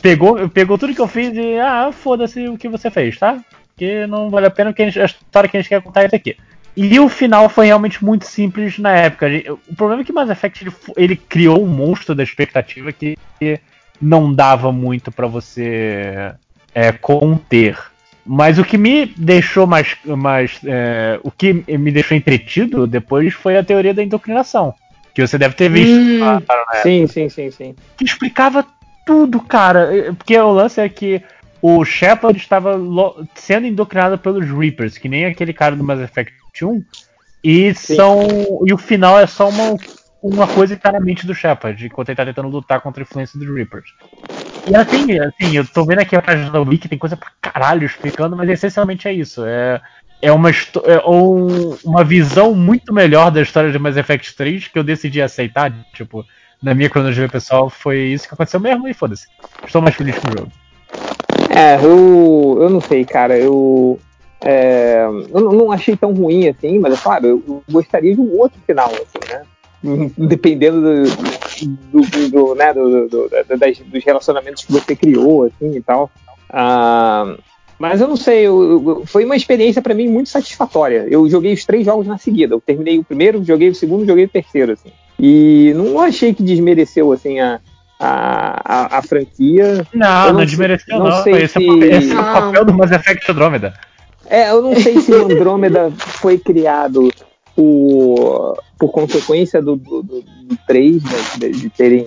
pegou, 0.00 0.48
pegou 0.48 0.78
tudo 0.78 0.94
que 0.94 1.00
eu 1.00 1.08
fiz 1.08 1.32
e. 1.36 1.58
Ah, 1.58 1.90
foda-se 1.92 2.48
o 2.48 2.56
que 2.56 2.68
você 2.68 2.90
fez, 2.90 3.18
tá? 3.18 3.38
Porque 3.68 4.06
não 4.06 4.30
vale 4.30 4.46
a 4.46 4.50
pena 4.50 4.70
porque 4.70 4.82
a, 4.82 4.86
gente- 4.86 5.00
a 5.00 5.04
história 5.04 5.48
que 5.48 5.56
a 5.56 5.60
gente 5.60 5.68
quer 5.68 5.82
contar 5.82 6.02
é 6.02 6.06
isso 6.06 6.16
aqui. 6.16 6.36
E 6.74 6.98
o 7.00 7.08
final 7.08 7.48
foi 7.48 7.66
realmente 7.66 8.04
muito 8.04 8.26
simples 8.26 8.78
na 8.78 8.90
época. 8.92 9.26
O 9.68 9.74
problema 9.74 10.02
é 10.02 10.04
que 10.04 10.12
Mass 10.12 10.28
Effect 10.30 10.64
ele, 10.64 10.72
ele 10.96 11.16
criou 11.16 11.62
um 11.62 11.66
monstro 11.68 12.14
da 12.14 12.22
expectativa 12.22 12.92
que 12.92 13.16
não 14.00 14.32
dava 14.32 14.70
muito 14.72 15.10
pra 15.10 15.26
você 15.26 16.32
é, 16.76 16.92
conter. 16.92 17.78
Mas 18.24 18.58
o 18.58 18.64
que 18.64 18.76
me 18.76 19.06
deixou 19.06 19.66
mais. 19.66 19.96
mais 20.04 20.60
é, 20.66 21.18
o 21.22 21.30
que 21.30 21.54
me 21.54 21.90
deixou 21.90 22.14
entretido 22.14 22.86
depois 22.86 23.32
foi 23.32 23.56
a 23.56 23.64
teoria 23.64 23.94
da 23.94 24.02
indoctrinação. 24.02 24.74
Que 25.14 25.26
você 25.26 25.38
deve 25.38 25.54
ter 25.54 25.70
visto. 25.70 25.94
Hum. 25.98 26.18
lá, 26.20 26.34
né? 26.38 26.82
Sim, 26.82 27.06
sim, 27.06 27.30
sim, 27.30 27.50
sim. 27.50 27.74
que 27.96 28.04
explicava 28.04 28.66
tudo, 29.06 29.40
cara. 29.40 30.14
Porque 30.18 30.38
o 30.38 30.52
lance 30.52 30.78
é 30.78 30.88
que 30.88 31.22
o 31.62 31.82
Shepard 31.82 32.38
estava 32.38 32.78
sendo 33.34 33.66
indoctrinado 33.66 34.18
pelos 34.18 34.46
Reapers, 34.50 34.98
que 34.98 35.08
nem 35.08 35.24
aquele 35.24 35.54
cara 35.54 35.74
do 35.74 35.82
Mass 35.82 36.00
Effect 36.00 36.34
1. 36.62 36.84
E 37.42 37.72
são. 37.74 38.26
E 38.66 38.74
o 38.74 38.76
final 38.76 39.18
é 39.18 39.26
só 39.26 39.48
uma, 39.48 39.76
uma 40.20 40.46
coisa 40.46 40.76
que 40.76 40.92
na 40.92 41.00
mente 41.00 41.26
do 41.26 41.34
Shepard, 41.34 41.86
enquanto 41.86 42.10
ele 42.10 42.16
tá 42.16 42.26
tentando 42.26 42.48
lutar 42.48 42.82
contra 42.82 43.02
a 43.02 43.04
influência 43.04 43.38
dos 43.38 43.48
Reapers. 43.48 43.88
E 44.66 44.84
tem, 44.84 45.20
assim, 45.20 45.56
eu 45.56 45.64
tô 45.66 45.84
vendo 45.84 46.00
aqui 46.00 46.16
a 46.16 46.22
página 46.22 46.50
da 46.50 46.60
Wiki, 46.60 46.88
tem 46.88 46.98
coisa 46.98 47.16
pra 47.16 47.30
caralho 47.40 47.86
explicando, 47.86 48.36
mas 48.36 48.48
essencialmente 48.50 49.06
é 49.06 49.12
isso. 49.12 49.44
É, 49.46 49.80
é, 50.20 50.32
uma, 50.32 50.50
é 50.50 51.08
um- 51.08 51.76
uma 51.84 52.02
visão 52.02 52.52
muito 52.54 52.92
melhor 52.92 53.30
da 53.30 53.40
história 53.40 53.70
de 53.70 53.78
Mass 53.78 53.96
Effect 53.96 54.34
3 54.34 54.66
que 54.66 54.76
eu 54.78 54.82
decidi 54.82 55.22
aceitar. 55.22 55.72
Tipo, 55.94 56.24
na 56.60 56.74
minha 56.74 56.90
cronologia 56.90 57.28
pessoal, 57.28 57.70
foi 57.70 57.98
isso 58.08 58.26
que 58.26 58.34
aconteceu 58.34 58.58
mesmo 58.58 58.88
e 58.88 58.94
foda-se. 58.94 59.26
Estou 59.64 59.80
mais 59.80 59.94
feliz 59.94 60.18
com 60.18 60.28
o 60.28 60.38
jogo. 60.38 60.52
É, 61.54 61.76
eu, 61.76 62.58
eu 62.62 62.70
não 62.70 62.80
sei, 62.80 63.04
cara. 63.04 63.38
Eu, 63.38 64.00
é, 64.42 65.04
eu 65.32 65.52
não 65.52 65.70
achei 65.70 65.96
tão 65.96 66.12
ruim 66.12 66.48
assim, 66.48 66.78
mas 66.80 66.94
é 66.98 67.02
claro, 67.02 67.26
eu 67.26 67.62
gostaria 67.70 68.14
de 68.14 68.20
um 68.20 68.36
outro 68.36 68.58
final, 68.66 68.88
assim, 68.88 69.32
né? 69.32 69.42
Dependendo 69.82 70.80
do, 70.80 72.00
do, 72.02 72.28
do- 72.30 72.54
né, 72.54 72.72
do- 72.72 73.08
do- 73.08 73.28
da- 73.28 73.56
das- 73.56 73.78
dos 73.78 74.04
relacionamentos 74.04 74.64
que 74.64 74.72
você 74.72 74.96
criou, 74.96 75.44
assim 75.44 75.76
e 75.76 75.82
tal. 75.82 76.10
Ah, 76.50 77.36
mas 77.78 78.00
eu 78.00 78.08
não 78.08 78.16
sei, 78.16 78.46
eu- 78.46 79.02
foi 79.06 79.24
uma 79.24 79.36
experiência 79.36 79.82
pra 79.82 79.94
mim 79.94 80.08
muito 80.08 80.28
satisfatória. 80.30 81.06
Eu 81.08 81.28
joguei 81.28 81.52
os 81.52 81.64
três 81.64 81.84
jogos 81.84 82.06
na 82.06 82.18
seguida. 82.18 82.54
Eu 82.54 82.60
terminei 82.60 82.98
o 82.98 83.04
primeiro, 83.04 83.44
joguei 83.44 83.68
o 83.68 83.74
segundo, 83.74 84.06
joguei 84.06 84.24
o 84.24 84.28
terceiro, 84.28 84.72
assim. 84.72 84.90
E 85.18 85.72
não 85.76 86.00
achei 86.00 86.34
que 86.34 86.42
desmereceu 86.42 87.12
assim 87.12 87.38
a, 87.40 87.60
a, 88.00 88.60
a, 88.64 88.98
a 88.98 89.02
franquia. 89.02 89.86
Não, 89.94 90.26
Eu 90.26 90.32
não, 90.32 90.38
não 90.40 90.44
desmereceu, 90.46 90.98
não 90.98 91.08
não. 91.10 91.22
sei 91.22 91.32
esse, 91.42 91.44
é 91.44 91.48
se- 91.60 91.70
o 91.70 91.74
papel, 91.74 91.90
esse 91.98 92.10
é 92.12 92.14
o 92.20 92.24
papel 92.24 92.64
do 92.64 92.74
Mass 92.74 92.90
Effect 92.92 93.30
Andromeda. 93.30 93.74
É, 94.28 94.50
eu 94.50 94.60
não 94.60 94.74
sei 94.74 95.00
se 95.00 95.12
o 95.12 95.24
Andrômeda 95.24 95.90
foi 95.96 96.36
criado 96.38 97.08
por, 97.56 98.62
por 98.78 98.90
consequência 98.92 99.62
do, 99.62 99.74
do, 99.74 100.02
do, 100.02 100.20
do 100.20 100.58
3, 100.66 101.02
né, 101.02 101.10
de, 101.38 101.50
de 101.52 101.70
terem. 101.70 102.06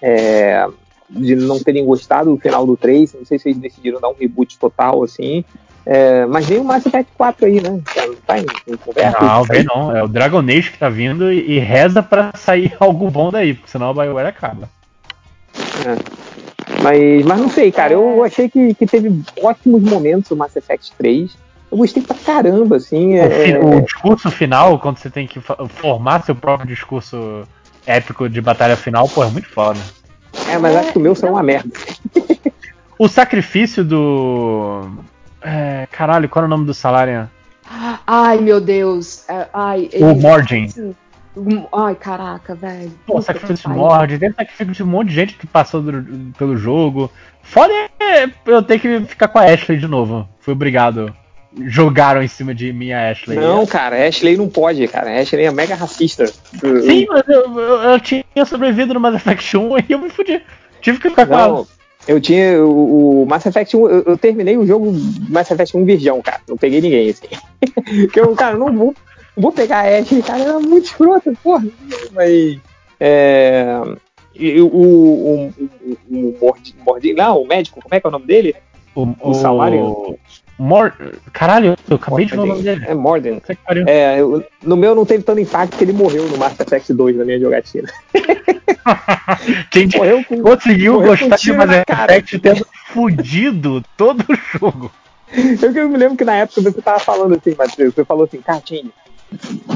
é, 0.00 0.66
de 1.08 1.34
não 1.36 1.58
terem 1.58 1.84
gostado 1.84 2.30
do 2.30 2.40
final 2.40 2.66
do 2.66 2.76
3. 2.76 3.14
Não 3.14 3.24
sei 3.24 3.38
se 3.38 3.48
eles 3.48 3.58
decidiram 3.58 4.00
dar 4.00 4.08
um 4.08 4.14
reboot 4.14 4.58
total, 4.58 5.02
assim. 5.02 5.44
É, 5.84 6.24
mas 6.26 6.46
vem 6.46 6.58
o 6.58 6.64
Mass 6.64 6.86
Effect 6.86 7.10
4 7.16 7.46
aí, 7.46 7.60
né? 7.60 7.80
Tá, 7.94 8.02
tá 8.26 8.38
em, 8.38 8.46
em 8.68 8.76
conversa. 8.76 9.18
Não, 9.20 9.44
vem 9.44 9.64
não. 9.64 9.96
É 9.96 10.02
o 10.02 10.08
Dragon 10.08 10.40
Age 10.40 10.70
que 10.70 10.78
tá 10.78 10.88
vindo 10.88 11.32
e, 11.32 11.56
e 11.56 11.58
reza 11.58 12.02
pra 12.02 12.32
sair 12.36 12.74
algo 12.78 13.10
bom 13.10 13.30
daí, 13.30 13.54
porque 13.54 13.70
senão 13.70 13.90
a 13.90 13.94
BioWare 13.94 14.28
acaba. 14.28 14.68
Mas, 16.82 17.24
mas 17.24 17.40
não 17.40 17.50
sei, 17.50 17.72
cara. 17.72 17.94
Eu 17.94 18.22
achei 18.22 18.48
que, 18.48 18.74
que 18.74 18.86
teve 18.86 19.22
ótimos 19.42 19.82
momentos 19.82 20.30
o 20.30 20.36
Mass 20.36 20.54
Effect 20.56 20.92
3. 20.96 21.36
Eu 21.72 21.78
gostei 21.78 22.02
pra 22.02 22.14
caramba, 22.14 22.76
assim. 22.76 23.18
O, 23.18 23.30
fi- 23.30 23.52
É, 23.52 23.58
o 23.58 23.80
discurso 23.80 24.30
final, 24.30 24.78
quando 24.78 24.98
você 24.98 25.08
tem 25.08 25.26
que 25.26 25.40
formar 25.40 26.22
seu 26.22 26.34
próprio 26.34 26.68
discurso 26.68 27.44
épico 27.86 28.28
de 28.28 28.40
batalha 28.42 28.76
final, 28.76 29.08
pô, 29.08 29.24
é 29.24 29.28
muito 29.30 29.48
foda. 29.48 29.80
é, 30.48 30.58
mas 30.58 30.76
acho 30.76 30.92
que 30.92 30.98
o 30.98 31.00
meu 31.00 31.14
saiu 31.14 31.32
uma 31.32 31.42
merda. 31.42 31.70
O 32.98 33.08
sacrifício 33.08 33.82
do. 33.82 34.86
É, 35.40 35.88
caralho, 35.90 36.28
qual 36.28 36.42
era 36.44 36.46
o 36.46 36.50
nome 36.50 36.66
do 36.66 36.74
Salarian? 36.74 37.28
Ai, 38.06 38.38
meu 38.38 38.60
Deus. 38.60 39.28
É, 39.28 39.48
Ai, 39.52 39.88
O 39.94 40.10
ele- 40.10 40.20
Mordin. 40.20 40.68
Sim. 40.68 40.94
Um- 41.34 41.66
Ai, 41.72 41.94
caraca, 41.94 42.54
velho. 42.54 42.90
Pô, 43.06 43.14
Puta 43.14 43.22
sacrifício 43.28 43.56
de 43.56 43.62
pariu. 43.62 43.78
Mord, 43.78 44.18
tem 44.18 44.30
sacrifício 44.32 44.74
de 44.74 44.82
um 44.82 44.86
monte 44.86 45.08
de 45.08 45.14
gente 45.14 45.34
que 45.34 45.46
passou 45.46 45.80
do- 45.80 46.32
pelo 46.36 46.54
jogo. 46.58 47.10
Foda 47.42 47.72
é 47.98 48.28
eu 48.44 48.62
ter 48.62 48.78
que 48.78 49.00
ficar 49.06 49.28
com 49.28 49.38
a 49.38 49.44
Ashley 49.44 49.78
de 49.78 49.88
novo. 49.88 50.28
Fui 50.40 50.52
obrigado. 50.52 51.12
Jogaram 51.60 52.22
em 52.22 52.28
cima 52.28 52.54
de 52.54 52.72
mim 52.72 52.92
a 52.92 53.10
Ashley. 53.10 53.38
Não, 53.38 53.66
cara, 53.66 54.06
Ashley 54.08 54.36
não 54.38 54.48
pode, 54.48 54.86
cara. 54.88 55.20
Ashley 55.20 55.44
é 55.44 55.50
mega 55.50 55.74
racista. 55.74 56.26
Sim, 56.26 57.06
mas 57.08 57.22
eu, 57.28 57.58
eu- 57.58 57.80
eu 57.90 58.00
tinha 58.00 58.24
sobrevivido 58.46 58.94
no 58.94 59.00
Mass 59.00 59.14
Effect 59.16 59.56
1 59.56 59.78
e 59.80 59.84
eu 59.90 59.98
me 59.98 60.08
fudi. 60.08 60.40
Tive 60.80 60.98
que 60.98 61.10
ficar 61.10 61.26
com 61.26 61.38
ela. 61.38 61.66
eu 62.08 62.18
tinha 62.20 62.58
o, 62.64 63.22
o 63.22 63.26
Mass 63.26 63.44
Effect 63.44 63.76
1, 63.76 63.86
eu, 63.88 64.02
eu 64.04 64.16
terminei 64.18 64.56
o 64.56 64.66
jogo 64.66 64.90
Mass 65.28 65.50
Effect 65.50 65.76
1 65.76 65.84
virgão, 65.84 66.22
cara. 66.22 66.40
Não 66.48 66.56
peguei 66.56 66.80
ninguém, 66.80 67.10
assim. 67.10 67.26
Porque 68.06 68.18
eu, 68.20 68.34
cara, 68.34 68.56
não 68.56 68.72
vou, 68.74 68.94
vou 69.36 69.52
pegar 69.52 69.80
a 69.80 69.98
Ashley, 69.98 70.22
cara, 70.22 70.42
ela 70.42 70.58
é 70.60 70.66
muito 70.66 70.86
escrota, 70.86 71.32
porra. 71.42 71.64
Mas. 72.12 72.58
É. 72.98 73.64
e 74.34 74.60
o, 74.60 74.66
o, 74.68 74.80
o, 74.80 75.54
o, 76.10 76.28
o 76.38 76.38
Mordin, 76.86 77.12
não, 77.12 77.42
o 77.42 77.46
médico, 77.46 77.80
como 77.82 77.94
é 77.94 78.00
que 78.00 78.06
é 78.06 78.08
o 78.08 78.12
nome 78.12 78.26
dele? 78.26 78.54
O, 78.94 79.08
o 79.20 79.34
Salarian? 79.34 79.92
Mor... 80.58 80.92
Caralho, 81.32 81.76
eu 81.88 81.96
acabei 81.96 82.24
de 82.26 82.32
ver 82.32 82.40
o 82.40 82.46
nome 82.46 82.62
dele. 82.62 82.84
É 82.86 82.94
Morden. 82.94 83.40
Que. 83.40 83.56
É, 83.86 84.20
eu- 84.20 84.44
no 84.62 84.76
meu 84.76 84.94
não 84.94 85.04
teve 85.04 85.22
tanto 85.24 85.40
impacto 85.40 85.70
porque 85.70 85.84
ele 85.84 85.92
morreu 85.92 86.28
no 86.28 86.36
Mass 86.36 86.58
Effect 86.60 86.92
2 86.92 87.16
na 87.16 87.24
minha 87.24 87.40
jogatina. 87.40 87.88
Quem 89.70 89.88
Morreu 89.96 90.24
com. 90.24 90.42
conseguiu 90.42 90.94
morreu 90.94 91.16
com 91.16 91.18
gostar 91.28 91.36
de 91.36 91.42
tiro 91.42 91.56
Mass. 91.58 91.70
Effect 91.70 92.38
tendo 92.38 92.66
fudido 92.92 93.82
todo 93.96 94.24
o 94.28 94.58
jogo. 94.58 94.90
Eu, 95.62 95.72
que 95.72 95.78
eu 95.78 95.88
me 95.88 95.96
lembro 95.96 96.16
que 96.16 96.24
na 96.24 96.34
época 96.36 96.60
você 96.60 96.82
tava 96.82 96.98
falando 96.98 97.34
assim, 97.34 97.54
Matheus, 97.56 97.94
você 97.94 98.04
falou 98.04 98.24
assim, 98.24 98.40
Cartinho, 98.42 98.92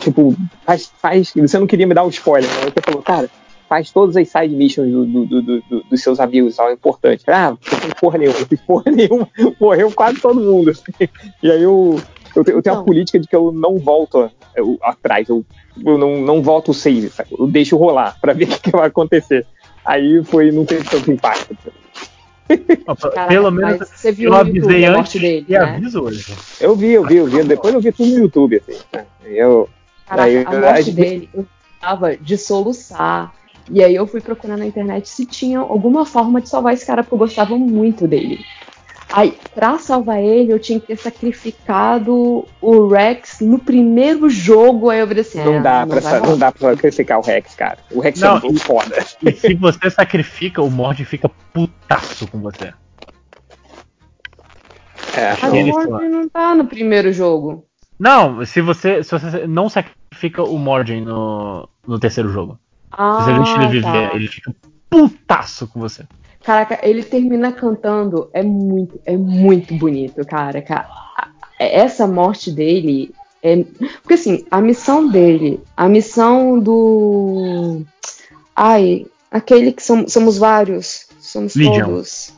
tipo, 0.00 0.36
faz, 0.66 0.90
faz. 1.00 1.32
Você 1.34 1.58
não 1.58 1.66
queria 1.66 1.86
me 1.86 1.94
dar 1.94 2.02
o 2.04 2.10
spoiler, 2.10 2.50
né? 2.50 2.64
Você 2.64 2.80
falou, 2.84 3.02
cara, 3.02 3.30
faz 3.68 3.90
todas 3.90 4.16
as 4.16 4.28
side 4.28 4.54
missions 4.54 4.90
do, 4.92 5.04
do- 5.06 5.26
do- 5.26 5.42
do- 5.42 5.60
do- 5.68 5.82
dos 5.90 6.02
seus 6.02 6.20
amigos, 6.20 6.56
tal, 6.56 6.68
é 6.68 6.72
importante. 6.72 7.24
Ah, 7.28 7.50
não 7.50 7.56
tem 7.80 7.90
porra 8.00 8.18
nenhuma, 8.18 8.38
não 8.38 8.46
tem 8.46 8.58
porra 8.58 8.90
nenhuma, 8.90 9.28
morreu 9.60 9.90
quase 9.92 10.20
todo 10.20 10.40
mundo. 10.40 10.72
E 11.42 11.50
aí 11.50 11.62
eu, 11.62 12.00
eu, 12.34 12.44
eu 12.46 12.62
tenho 12.62 12.74
uma 12.74 12.76
Não. 12.76 12.84
política 12.84 13.18
de 13.18 13.26
que 13.26 13.34
eu 13.36 13.50
não 13.52 13.78
volto 13.78 14.30
eu- 14.54 14.78
atrás, 14.82 15.28
eu, 15.28 15.44
eu 15.84 15.98
não, 15.98 16.20
não 16.20 16.42
volto 16.42 16.70
o 16.70 16.74
save, 16.74 17.08
sabe? 17.10 17.30
eu 17.38 17.46
deixo 17.46 17.76
rolar 17.76 18.16
pra 18.20 18.32
ver 18.32 18.44
o 18.46 18.48
que, 18.48 18.60
que 18.60 18.70
vai 18.70 18.86
acontecer. 18.88 19.46
Aí 19.84 20.22
foi, 20.24 20.50
não 20.50 20.64
teve 20.64 20.88
tanto 20.88 21.10
impacto. 21.10 21.56
Caraca, 22.48 23.26
Pelo 23.26 23.50
menos 23.50 23.78
você 23.88 24.12
viu 24.12 24.30
eu 24.32 24.36
YouTube 24.38 24.58
avisei 24.60 24.84
a 24.84 24.90
antes 24.90 24.96
morte 24.96 25.18
dele, 25.18 25.46
e 25.48 25.52
né? 25.52 25.58
aviso 25.58 26.00
hoje. 26.02 26.34
Eu 26.60 26.76
vi, 26.76 26.92
eu 26.92 27.04
vi, 27.04 27.16
eu 27.16 27.26
vi. 27.26 27.42
Depois 27.42 27.74
eu 27.74 27.80
vi 27.80 27.90
tudo 27.92 28.08
no 28.10 28.18
YouTube, 28.18 28.56
assim. 28.56 28.78
Eu, 29.24 29.68
Caraca, 30.06 30.28
Aí, 30.28 30.44
a 30.44 30.50
morte 30.52 30.90
aí- 30.90 30.92
dele, 30.92 31.28
eu 31.34 31.44
tava 31.80 32.16
de 32.16 32.38
soluçar. 32.38 33.34
E 33.70 33.82
aí 33.82 33.94
eu 33.94 34.06
fui 34.06 34.20
procurar 34.20 34.56
na 34.56 34.66
internet 34.66 35.08
se 35.08 35.26
tinha 35.26 35.58
alguma 35.58 36.06
forma 36.06 36.40
de 36.40 36.48
salvar 36.48 36.74
esse 36.74 36.86
cara, 36.86 37.02
porque 37.02 37.14
eu 37.14 37.18
gostava 37.18 37.56
muito 37.58 38.06
dele. 38.06 38.38
Aí, 39.12 39.36
pra 39.54 39.78
salvar 39.78 40.20
ele, 40.22 40.52
eu 40.52 40.58
tinha 40.58 40.78
que 40.80 40.88
ter 40.88 40.96
sacrificado 40.96 42.44
o 42.60 42.88
Rex 42.88 43.38
no 43.40 43.58
primeiro 43.58 44.28
jogo. 44.28 44.90
Aí 44.90 44.98
eu 45.00 45.06
falei 45.06 45.20
assim: 45.22 45.38
não, 45.44 45.54
é, 45.54 45.60
dá 45.60 45.80
não 45.80 45.88
pra, 45.88 46.00
sa- 46.00 46.20
não 46.20 46.36
dá 46.38 46.52
pra 46.52 46.70
sacrificar 46.74 47.18
o 47.18 47.22
Rex, 47.22 47.54
cara. 47.54 47.78
O 47.90 48.00
Rex 48.00 48.20
Não, 48.20 48.36
é 48.36 48.40
muito 48.40 48.60
foda. 48.60 48.96
E 49.22 49.32
se 49.32 49.54
você 49.54 49.88
sacrifica, 49.90 50.60
o 50.60 50.70
Mord 50.70 51.04
fica 51.04 51.28
putaço 51.52 52.26
com 52.28 52.40
você. 52.40 52.72
É, 55.16 55.30
Mas 55.40 55.52
o 55.52 55.64
Mordin 55.66 56.08
não 56.08 56.28
tá 56.28 56.54
no 56.54 56.66
primeiro 56.66 57.12
jogo. 57.12 57.64
Não, 57.98 58.44
se 58.44 58.60
você, 58.60 59.02
se 59.02 59.10
você 59.10 59.46
não 59.46 59.68
sacrifica 59.68 60.42
o 60.42 60.58
Mordin 60.58 61.00
no, 61.00 61.68
no 61.86 61.98
terceiro 61.98 62.28
jogo. 62.30 62.58
Se 62.96 63.02
Ah, 63.02 63.20
você 63.20 63.32
deixa 63.34 63.54
ele 63.62 63.68
viver, 63.68 64.10
tá. 64.10 64.14
ele 64.16 64.28
fica 64.28 64.54
putaço 64.88 65.66
com 65.68 65.78
você. 65.80 66.04
Caraca, 66.42 66.78
ele 66.82 67.02
termina 67.02 67.52
cantando. 67.52 68.30
É 68.32 68.42
muito, 68.42 68.98
é 69.04 69.16
muito 69.16 69.74
bonito, 69.74 70.24
cara. 70.24 70.62
Ca- 70.62 70.88
Essa 71.58 72.06
morte 72.06 72.50
dele 72.50 73.10
é. 73.42 73.64
Porque 74.02 74.14
assim, 74.14 74.46
a 74.50 74.60
missão 74.60 75.08
dele, 75.08 75.60
a 75.76 75.88
missão 75.88 76.58
do. 76.58 77.82
Ai, 78.54 79.06
aquele 79.30 79.72
que 79.72 79.82
som- 79.82 80.08
somos 80.08 80.38
vários. 80.38 81.06
Somos 81.20 81.54
Legion. 81.56 81.84
todos. 81.86 82.32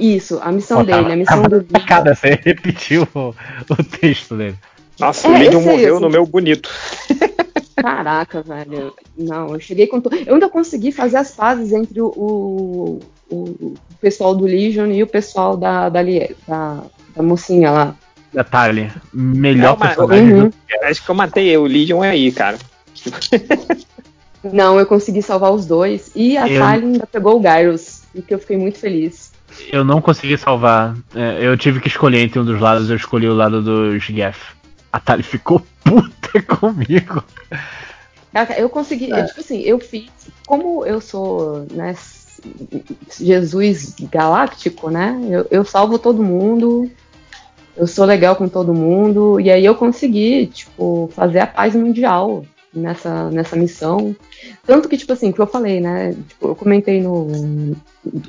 Isso, 0.00 0.38
a 0.42 0.50
missão 0.50 0.80
Ó, 0.80 0.82
dele, 0.84 1.12
a 1.12 1.16
missão 1.16 1.42
do 1.42 1.56
Legion. 1.56 1.86
Cada 1.86 2.14
você 2.14 2.38
repetiu 2.42 3.06
o, 3.14 3.34
o 3.70 3.84
texto 4.00 4.36
dele. 4.36 4.56
Nossa, 4.98 5.28
É, 5.28 5.30
o 5.30 5.38
Legion 5.38 5.60
morreu 5.62 5.94
assim. 5.96 6.04
no 6.04 6.10
meu 6.10 6.26
bonito. 6.26 6.68
Caraca, 7.76 8.42
velho. 8.42 8.94
Não, 9.16 9.54
eu 9.54 9.60
cheguei 9.60 9.86
com. 9.86 10.00
to- 10.00 10.10
Eu 10.26 10.34
ainda 10.34 10.48
consegui 10.48 10.92
fazer 10.92 11.16
as 11.16 11.30
pazes 11.32 11.72
entre 11.72 12.00
o, 12.00 12.06
o, 12.08 13.00
o 13.30 13.74
pessoal 14.00 14.34
do 14.34 14.44
Legion 14.44 14.90
e 14.90 15.02
o 15.02 15.06
pessoal 15.06 15.56
da, 15.56 15.88
da, 15.88 16.00
da, 16.46 16.82
da 17.16 17.22
mocinha 17.22 17.70
lá. 17.70 17.96
Da 18.32 18.44
Tali. 18.44 18.90
Melhor 19.12 19.76
mas- 19.78 19.88
personagem 19.94 20.32
Uhum. 20.34 20.48
do 20.48 20.54
Acho 20.84 21.04
que 21.04 21.10
eu 21.10 21.14
matei 21.14 21.56
o 21.56 21.64
Legion 21.64 22.02
aí, 22.02 22.30
cara. 22.32 22.58
Não, 24.44 24.78
eu 24.78 24.86
consegui 24.86 25.22
salvar 25.22 25.52
os 25.52 25.66
dois. 25.66 26.10
E 26.14 26.36
a 26.36 26.48
Eu- 26.48 26.60
Tali 26.60 26.84
ainda 26.86 27.06
pegou 27.06 27.38
o 27.38 27.42
Gyros, 27.42 28.02
o 28.14 28.22
que 28.22 28.34
eu 28.34 28.38
fiquei 28.38 28.56
muito 28.56 28.78
feliz. 28.78 29.32
Eu 29.70 29.84
não 29.84 30.00
consegui 30.00 30.36
salvar. 30.38 30.96
É, 31.14 31.46
eu 31.46 31.56
tive 31.56 31.78
que 31.80 31.88
escolher 31.88 32.20
entre 32.22 32.38
um 32.40 32.44
dos 32.44 32.58
lados, 32.60 32.88
eu 32.90 32.96
escolhi 32.96 33.28
o 33.28 33.34
lado 33.34 33.62
dos 33.62 34.02
Geth. 34.02 34.34
A 34.92 34.98
Tali 34.98 35.22
ficou 35.22 35.62
puta 35.84 36.42
comigo. 36.56 37.22
Eu 38.56 38.68
consegui, 38.70 39.12
É. 39.12 39.24
tipo 39.24 39.40
assim, 39.40 39.60
eu 39.60 39.78
fiz. 39.78 40.10
Como 40.46 40.86
eu 40.86 41.00
sou, 41.00 41.66
né, 41.70 41.94
Jesus 43.18 43.94
galáctico, 44.10 44.90
né? 44.90 45.18
Eu, 45.30 45.46
eu 45.50 45.64
salvo 45.64 45.98
todo 45.98 46.22
mundo, 46.22 46.90
eu 47.76 47.86
sou 47.86 48.04
legal 48.04 48.36
com 48.36 48.48
todo 48.48 48.74
mundo, 48.74 49.38
e 49.40 49.50
aí 49.50 49.64
eu 49.64 49.74
consegui, 49.74 50.46
tipo, 50.46 51.10
fazer 51.14 51.40
a 51.40 51.46
paz 51.46 51.74
mundial 51.74 52.44
nessa, 52.74 53.30
nessa 53.30 53.54
missão. 53.54 54.16
Tanto 54.66 54.88
que, 54.88 54.96
tipo 54.96 55.12
assim, 55.12 55.30
que 55.30 55.40
eu 55.40 55.46
falei, 55.46 55.80
né? 55.80 56.14
Tipo, 56.28 56.48
eu 56.48 56.54
comentei 56.54 57.00
no. 57.02 57.76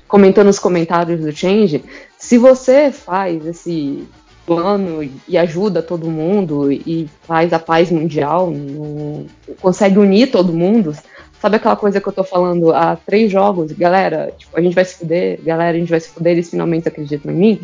comentando 0.08 0.48
nos 0.48 0.60
comentários 0.60 1.22
do 1.22 1.32
Change, 1.32 1.84
se 2.18 2.38
você 2.38 2.92
faz 2.92 3.46
esse 3.46 4.06
plano 4.46 5.10
e 5.28 5.38
ajuda 5.38 5.82
todo 5.82 6.10
mundo 6.10 6.72
e 6.72 7.10
faz 7.24 7.54
a 7.54 7.60
paz 7.60 7.90
mundial, 7.92 8.52
no- 8.52 9.26
consegue 9.62 9.98
unir 9.98 10.32
todo 10.32 10.52
mundo, 10.54 10.94
sabe 11.42 11.56
aquela 11.58 11.76
coisa 11.76 12.00
que 12.02 12.08
eu 12.08 12.14
tô 12.14 12.24
falando 12.24 12.74
há 12.74 12.96
três 12.96 13.32
jogos, 13.32 13.72
galera, 13.72 14.34
tipo, 14.38 14.58
a 14.58 14.62
gente 14.62 14.76
vai 14.76 14.86
se 14.86 14.96
fuder, 14.98 15.40
galera, 15.44 15.76
a 15.76 15.80
gente 15.80 15.90
vai 15.90 16.00
se 16.00 16.10
fuder, 16.10 16.34
eles 16.34 16.50
finalmente 16.50 16.88
acreditam 16.88 17.32
em 17.32 17.36
mim. 17.36 17.62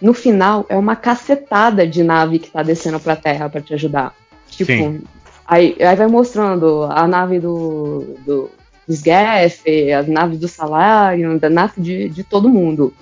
No 0.00 0.14
final, 0.14 0.64
é 0.68 0.76
uma 0.76 0.94
cacetada 0.94 1.86
de 1.86 2.02
nave 2.04 2.38
que 2.38 2.50
tá 2.50 2.62
descendo 2.62 3.00
pra 3.00 3.16
terra 3.16 3.48
pra 3.48 3.60
te 3.60 3.74
ajudar. 3.74 4.14
Tipo, 4.48 4.72
Sim. 4.72 5.00
aí, 5.46 5.76
aí 5.80 5.96
vai 5.96 6.06
mostrando 6.06 6.84
a 6.84 7.06
nave 7.08 7.40
do, 7.40 8.16
do 8.24 8.50
Sgaff, 8.88 9.92
as 9.92 10.06
naves 10.08 10.38
do 10.38 10.48
Salarion, 10.48 11.36
da 11.36 11.50
nave 11.50 11.80
de, 11.80 12.08
de 12.08 12.22
todo 12.22 12.48
mundo. 12.48 12.92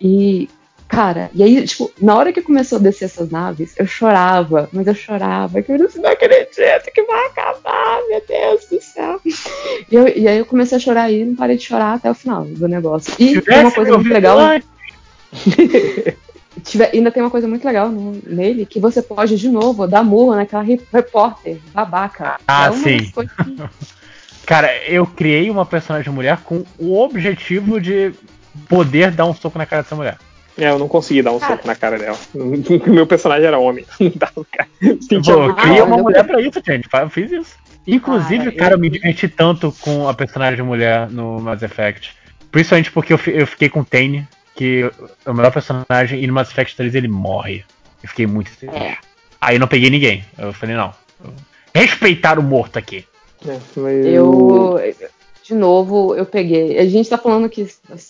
E, 0.00 0.48
cara, 0.90 1.30
e 1.32 1.42
aí, 1.42 1.64
tipo, 1.64 1.90
na 2.02 2.16
hora 2.16 2.32
que 2.32 2.42
começou 2.42 2.76
a 2.78 2.80
descer 2.82 3.04
essas 3.06 3.30
naves, 3.30 3.72
eu 3.78 3.86
chorava, 3.86 4.68
mas 4.72 4.86
eu 4.86 4.94
chorava, 4.94 5.62
que 5.62 5.70
eu 5.72 5.78
disse, 5.78 5.98
não 6.00 6.10
acredito 6.10 6.90
que 6.92 7.02
vai 7.04 7.26
acabar, 7.26 8.00
meu 8.08 8.22
Deus 8.28 8.66
do 8.68 8.80
céu. 8.82 9.20
E, 9.24 9.94
eu- 9.94 10.08
e 10.08 10.26
aí 10.28 10.38
eu 10.38 10.44
comecei 10.44 10.76
a 10.76 10.80
chorar 10.80 11.10
e 11.10 11.24
não 11.24 11.36
parei 11.36 11.56
de 11.56 11.62
chorar 11.64 11.94
até 11.94 12.10
o 12.10 12.14
final 12.14 12.44
do 12.44 12.66
negócio. 12.68 13.14
E 13.18 13.40
tem 13.40 13.60
uma 13.60 13.70
coisa 13.72 13.92
muito 13.96 14.12
legal. 14.12 14.36
Tiver- 16.64 16.90
ainda 16.92 17.10
tem 17.10 17.22
uma 17.22 17.30
coisa 17.30 17.46
muito 17.48 17.64
legal 17.64 17.88
no- 17.88 18.20
nele, 18.26 18.66
que 18.66 18.80
você 18.80 19.00
pode, 19.00 19.36
de 19.36 19.48
novo, 19.48 19.86
dar 19.86 20.02
murro 20.02 20.34
naquela 20.34 20.62
re- 20.62 20.80
repórter 20.92 21.58
babaca. 21.72 22.38
Ah, 22.46 22.66
é 22.66 22.72
sim. 22.72 22.98
que- 22.98 23.28
Cara, 24.44 24.76
eu 24.88 25.06
criei 25.06 25.48
uma 25.48 25.64
personagem 25.64 26.12
mulher 26.12 26.38
com 26.38 26.64
o 26.76 26.98
objetivo 27.00 27.80
de 27.80 28.12
poder 28.68 29.12
dar 29.12 29.26
um 29.26 29.34
soco 29.34 29.56
na 29.56 29.64
cara 29.64 29.82
dessa 29.82 29.94
mulher. 29.94 30.18
É, 30.58 30.68
eu 30.70 30.78
não 30.78 30.88
consegui 30.88 31.22
dar 31.22 31.32
um 31.32 31.38
Cara. 31.38 31.54
soco 31.56 31.66
na 31.66 31.74
cara 31.74 31.98
dela. 31.98 32.18
O 32.34 32.90
meu 32.90 33.06
personagem 33.06 33.46
era 33.46 33.58
homem. 33.58 33.84
Não 34.00 34.10
dava, 34.14 34.46
cara. 34.52 34.68
Pô, 34.80 34.86
eu 35.32 35.40
muito 35.42 35.54
criei 35.56 35.78
mal. 35.78 35.86
uma 35.86 35.96
mulher 35.98 36.24
pra 36.24 36.40
isso, 36.40 36.60
gente. 36.66 36.88
Eu 36.92 37.08
fiz 37.10 37.30
isso. 37.32 37.56
Inclusive, 37.86 38.44
Cara, 38.52 38.56
cara, 38.56 38.70
eu- 38.72 38.76
eu 38.76 38.80
me 38.80 38.90
diverti 38.90 39.26
tanto 39.28 39.72
com 39.80 40.08
a 40.08 40.12
personagem 40.14 40.62
mulher 40.64 41.08
no 41.10 41.40
Mass 41.40 41.62
Effect. 41.62 42.14
Principalmente 42.52 42.90
porque 42.92 43.12
eu, 43.12 43.18
fi- 43.18 43.30
eu 43.36 43.46
fiquei 43.46 43.68
com 43.68 43.80
o 43.80 43.84
Tane, 43.84 44.26
que 44.54 44.90
é 45.24 45.30
o 45.30 45.34
melhor 45.34 45.52
personagem, 45.52 46.22
e 46.22 46.26
no 46.26 46.32
Mass 46.34 46.50
Effect 46.50 46.76
3 46.76 46.94
ele 46.94 47.08
morre. 47.08 47.64
Eu 48.02 48.08
fiquei 48.08 48.26
muito 48.26 48.50
triste. 48.56 48.76
É. 48.76 48.96
Aí 49.40 49.56
eu 49.56 49.60
não 49.60 49.68
peguei 49.68 49.88
ninguém. 49.88 50.24
Eu 50.36 50.52
falei, 50.52 50.76
não. 50.76 50.92
Respeitar 51.74 52.38
o 52.38 52.42
morto 52.42 52.78
aqui. 52.78 53.04
É, 53.46 53.56
mas 53.76 54.06
Eu, 54.06 54.78
de 55.50 55.54
novo, 55.56 56.14
eu 56.14 56.24
peguei. 56.24 56.78
A 56.78 56.86
gente 56.88 57.08
tá 57.10 57.18
falando 57.18 57.48
que 57.48 57.66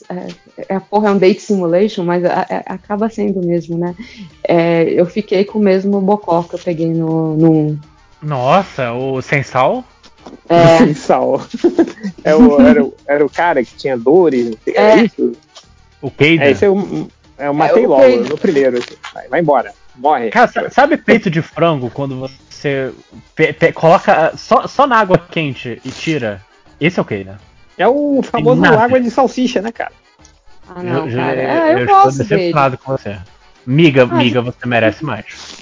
é, 0.08 0.26
é, 0.68 0.74
a 0.74 0.80
porra 0.80 1.08
é 1.08 1.12
um 1.12 1.18
date 1.18 1.40
simulation, 1.40 2.04
mas 2.04 2.22
a- 2.24 2.46
a- 2.48 2.74
acaba 2.74 3.08
sendo 3.08 3.40
mesmo, 3.44 3.78
né? 3.78 3.94
É, 4.46 4.82
eu 4.84 5.06
fiquei 5.06 5.42
com 5.44 5.58
o 5.58 5.62
mesmo 5.62 5.98
bocó 6.02 6.42
que 6.42 6.54
eu 6.54 6.58
peguei 6.58 6.88
no, 6.92 7.36
no 7.36 7.50
1. 7.52 7.78
Nossa, 8.22 8.92
o 8.92 9.22
Sensal? 9.22 9.82
É, 10.48 10.78
Sem 10.78 10.94
sal. 10.94 11.40
É 12.24 12.34
o- 12.34 12.60
era, 12.60 12.84
o- 12.84 12.94
era 13.06 13.24
o 13.24 13.30
cara 13.30 13.64
que 13.64 13.74
tinha 13.74 13.96
dores, 13.96 14.54
era 14.66 15.00
É. 15.00 15.04
isso? 15.04 15.32
O 16.02 16.10
Kaden? 16.10 16.40
É, 16.42 16.50
esse 16.50 16.66
eu, 16.66 17.08
eu 17.38 17.54
matei 17.54 17.84
É, 17.84 17.86
logo 17.86 18.16
no 18.28 18.36
primeiro. 18.38 18.78
Vai, 19.14 19.28
vai 19.28 19.40
embora. 19.40 19.72
Morre. 19.96 20.28
Cara, 20.30 20.46
sa- 20.52 20.68
sabe 20.70 20.98
peito 20.98 21.30
de 21.30 21.40
frango 21.40 21.90
quando 21.90 22.18
você 22.20 22.92
pe- 23.34 23.52
pe- 23.54 23.72
coloca 23.72 24.34
só, 24.36 24.66
só 24.66 24.86
na 24.86 24.96
água 24.98 25.16
quente 25.18 25.80
e 25.84 25.90
tira? 25.90 26.42
Esse 26.80 26.98
é 26.98 27.02
o 27.02 27.04
Kaden. 27.04 27.36
É 27.78 27.86
o 27.88 28.20
famoso 28.22 28.60
nada. 28.60 28.80
água 28.80 29.00
de 29.00 29.10
salsicha, 29.10 29.62
né, 29.62 29.72
cara? 29.72 29.92
ah, 30.68 30.82
não, 30.82 31.08
eu, 31.08 31.16
cara. 31.16 31.42
eu, 31.42 31.48
É, 31.48 31.74
eu, 31.74 31.78
eu 31.78 31.86
gosto 31.86 32.08
estou 32.08 32.26
dele. 32.26 32.40
decepcionado 32.40 32.78
com 32.78 32.92
você. 32.92 33.18
Miga, 33.66 34.02
Ah, 34.10 34.14
miga, 34.14 34.40
você 34.42 34.66
merece 34.66 35.04
mais. 35.04 35.60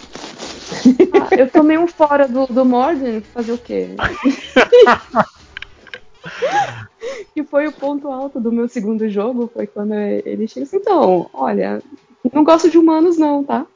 Ah, 1.20 1.34
eu 1.36 1.50
tomei 1.50 1.78
um 1.78 1.86
fora 1.86 2.26
do, 2.28 2.46
do 2.46 2.64
Morden, 2.64 3.20
fazer 3.20 3.52
o 3.52 3.58
quê? 3.58 3.88
que 7.34 7.42
foi 7.44 7.66
o 7.68 7.72
ponto 7.72 8.10
alto 8.10 8.40
do 8.40 8.52
meu 8.52 8.68
segundo 8.68 9.08
jogo, 9.08 9.50
foi 9.52 9.66
quando 9.66 9.94
ele 9.94 10.46
chega 10.46 10.64
assim, 10.66 10.76
então, 10.76 11.28
olha, 11.32 11.82
não 12.32 12.44
gosto 12.44 12.70
de 12.70 12.78
humanos 12.78 13.16
não, 13.18 13.42
tá? 13.44 13.66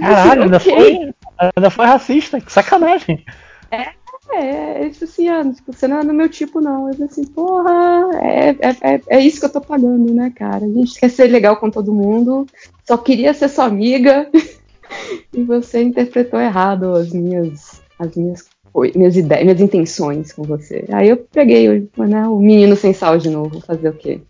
Caralho, 0.00 0.42
ainda 0.50 0.56
Ok. 0.56 0.74
foi, 0.74 1.14
ainda 1.56 1.70
foi 1.70 1.86
racista, 1.86 2.40
que 2.40 2.52
sacanagem. 2.52 3.24
É, 3.70 3.90
ele 4.36 4.90
disse 4.90 5.04
assim, 5.04 5.28
ah, 5.28 5.42
tipo, 5.52 5.72
você 5.72 5.88
não 5.88 5.98
é 5.98 6.04
do 6.04 6.12
meu 6.12 6.28
tipo, 6.28 6.60
não. 6.60 6.88
Eu 6.88 6.92
disse 6.92 7.04
assim, 7.04 7.26
porra, 7.26 8.10
é, 8.22 8.50
é, 8.50 8.94
é, 8.94 9.00
é 9.08 9.20
isso 9.20 9.40
que 9.40 9.46
eu 9.46 9.52
tô 9.52 9.60
pagando, 9.60 10.12
né, 10.14 10.32
cara? 10.34 10.64
A 10.64 10.68
gente 10.68 10.98
quer 10.98 11.08
ser 11.08 11.26
legal 11.28 11.56
com 11.56 11.70
todo 11.70 11.92
mundo, 11.92 12.46
só 12.86 12.96
queria 12.96 13.34
ser 13.34 13.48
sua 13.48 13.64
amiga, 13.64 14.28
e 15.32 15.42
você 15.42 15.82
interpretou 15.82 16.40
errado 16.40 16.94
as 16.94 17.12
minhas, 17.12 17.82
as 17.98 18.14
minhas, 18.16 18.46
minhas 18.94 19.16
ideias, 19.16 19.44
minhas 19.44 19.60
intenções 19.60 20.32
com 20.32 20.42
você. 20.42 20.84
Aí 20.92 21.08
eu 21.08 21.16
peguei 21.16 21.68
o, 21.68 22.04
né, 22.04 22.26
o 22.28 22.38
menino 22.38 22.76
sem 22.76 22.92
sal 22.92 23.18
de 23.18 23.30
novo, 23.30 23.60
fazer 23.60 23.88
o 23.88 23.94
quê? 23.94 24.20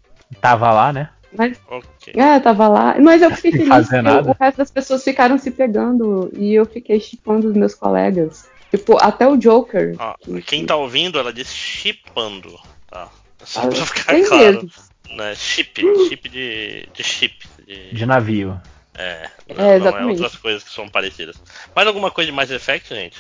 Tava 0.41 0.73
lá, 0.73 0.93
né? 0.93 1.11
Mas, 1.37 1.61
Ok. 1.71 2.13
é, 2.17 2.41
tava 2.41 2.67
lá. 2.67 2.97
Mas 3.01 3.23
eu 3.23 3.31
fiquei 3.31 3.53
feliz 3.65 3.91
nada. 3.91 4.31
o 4.31 4.37
resto 4.39 4.59
das 4.59 4.71
pessoas 4.71 5.05
ficaram 5.05 5.39
se 5.39 5.51
pegando 5.51 6.31
e 6.37 6.55
eu 6.55 6.67
fiquei 6.67 6.99
chipando 6.99 7.49
os 7.49 7.55
meus 7.55 7.75
colegas. 7.75 8.50
Tipo, 8.71 8.97
até 9.03 9.27
o 9.27 9.37
Joker. 9.37 9.97
Ó, 9.99 10.15
que- 10.19 10.43
quem 10.43 10.65
tá 10.67 10.77
ouvindo, 10.77 11.19
ela 11.19 11.33
diz 11.33 11.53
chipando, 11.53 12.59
tá? 12.91 13.09
Só 13.45 13.63
Ah, 13.63 13.67
pra 13.69 13.87
ficar 13.87 14.13
tem 14.13 14.25
claro. 14.25 14.45
mesmo. 14.55 14.71
Né? 15.17 15.35
Chip, 15.35 15.83
chip 16.09 16.29
de, 16.29 16.89
de 16.95 17.03
chip. 17.03 17.35
De, 17.67 17.93
De 17.95 18.07
navio. 18.07 18.61
é, 18.95 19.29
É, 19.49 19.55
não, 19.55 19.65
não 19.65 19.71
é 19.73 19.77
exatamente. 19.77 20.23
outras 20.23 20.37
coisas 20.41 20.63
que 20.63 20.71
são 20.71 20.89
parecidas. 20.89 21.37
Mais 21.75 21.89
alguma 21.89 22.11
coisa 22.13 22.31
de 22.31 22.37
Mass 22.37 22.51
Effect, 22.51 22.95
gente? 22.95 23.19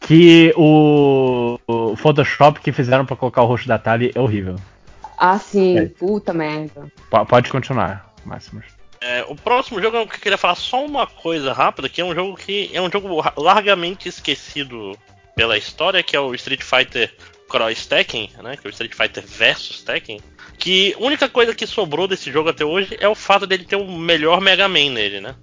Que 0.00 0.52
o, 0.56 1.58
o 1.66 1.96
Photoshop 1.96 2.60
que 2.60 2.70
fizeram 2.72 3.04
pra 3.06 3.16
colocar 3.16 3.42
o 3.42 3.46
rosto 3.46 3.66
da 3.68 3.78
Tali 3.78 4.12
é 4.14 4.20
horrível. 4.20 4.56
Ah, 5.18 5.38
sim, 5.38 5.78
É. 5.78 5.86
puta 5.86 6.32
merda. 6.32 6.90
P- 7.10 7.24
pode 7.26 7.50
continuar, 7.50 8.12
Máximos. 8.24 8.64
É, 9.02 9.24
o 9.28 9.34
próximo 9.34 9.82
jogo 9.82 9.96
eu 9.96 10.06
queria 10.06 10.38
falar 10.38 10.54
só 10.54 10.84
uma 10.84 11.06
coisa 11.06 11.52
rápida, 11.52 11.88
que 11.88 12.00
é 12.00 12.04
um 12.04 12.14
jogo 12.14 12.36
que 12.36 12.70
é 12.72 12.80
um 12.80 12.90
jogo 12.90 13.20
largamente 13.36 14.08
esquecido 14.08 14.96
pela 15.34 15.58
história, 15.58 16.02
que 16.04 16.14
é 16.14 16.20
o 16.20 16.32
Street 16.34 16.62
Fighter 16.62 17.12
Cross 17.48 17.86
Tekken, 17.86 18.30
né? 18.42 18.56
Que 18.56 18.66
é 18.66 18.68
o 18.68 18.70
Street 18.70 18.94
Fighter 18.94 19.24
versus 19.26 19.82
Tekken. 19.82 20.20
Que 20.56 20.94
a 20.94 21.02
única 21.02 21.28
coisa 21.28 21.52
que 21.52 21.66
sobrou 21.66 22.06
desse 22.06 22.30
jogo 22.30 22.50
até 22.50 22.64
hoje 22.64 22.96
é 23.00 23.08
o 23.08 23.14
fato 23.14 23.44
dele 23.44 23.64
ter 23.64 23.74
o 23.74 23.90
melhor 23.90 24.40
Mega 24.40 24.68
Man 24.68 24.90
nele, 24.90 25.20
né? 25.20 25.34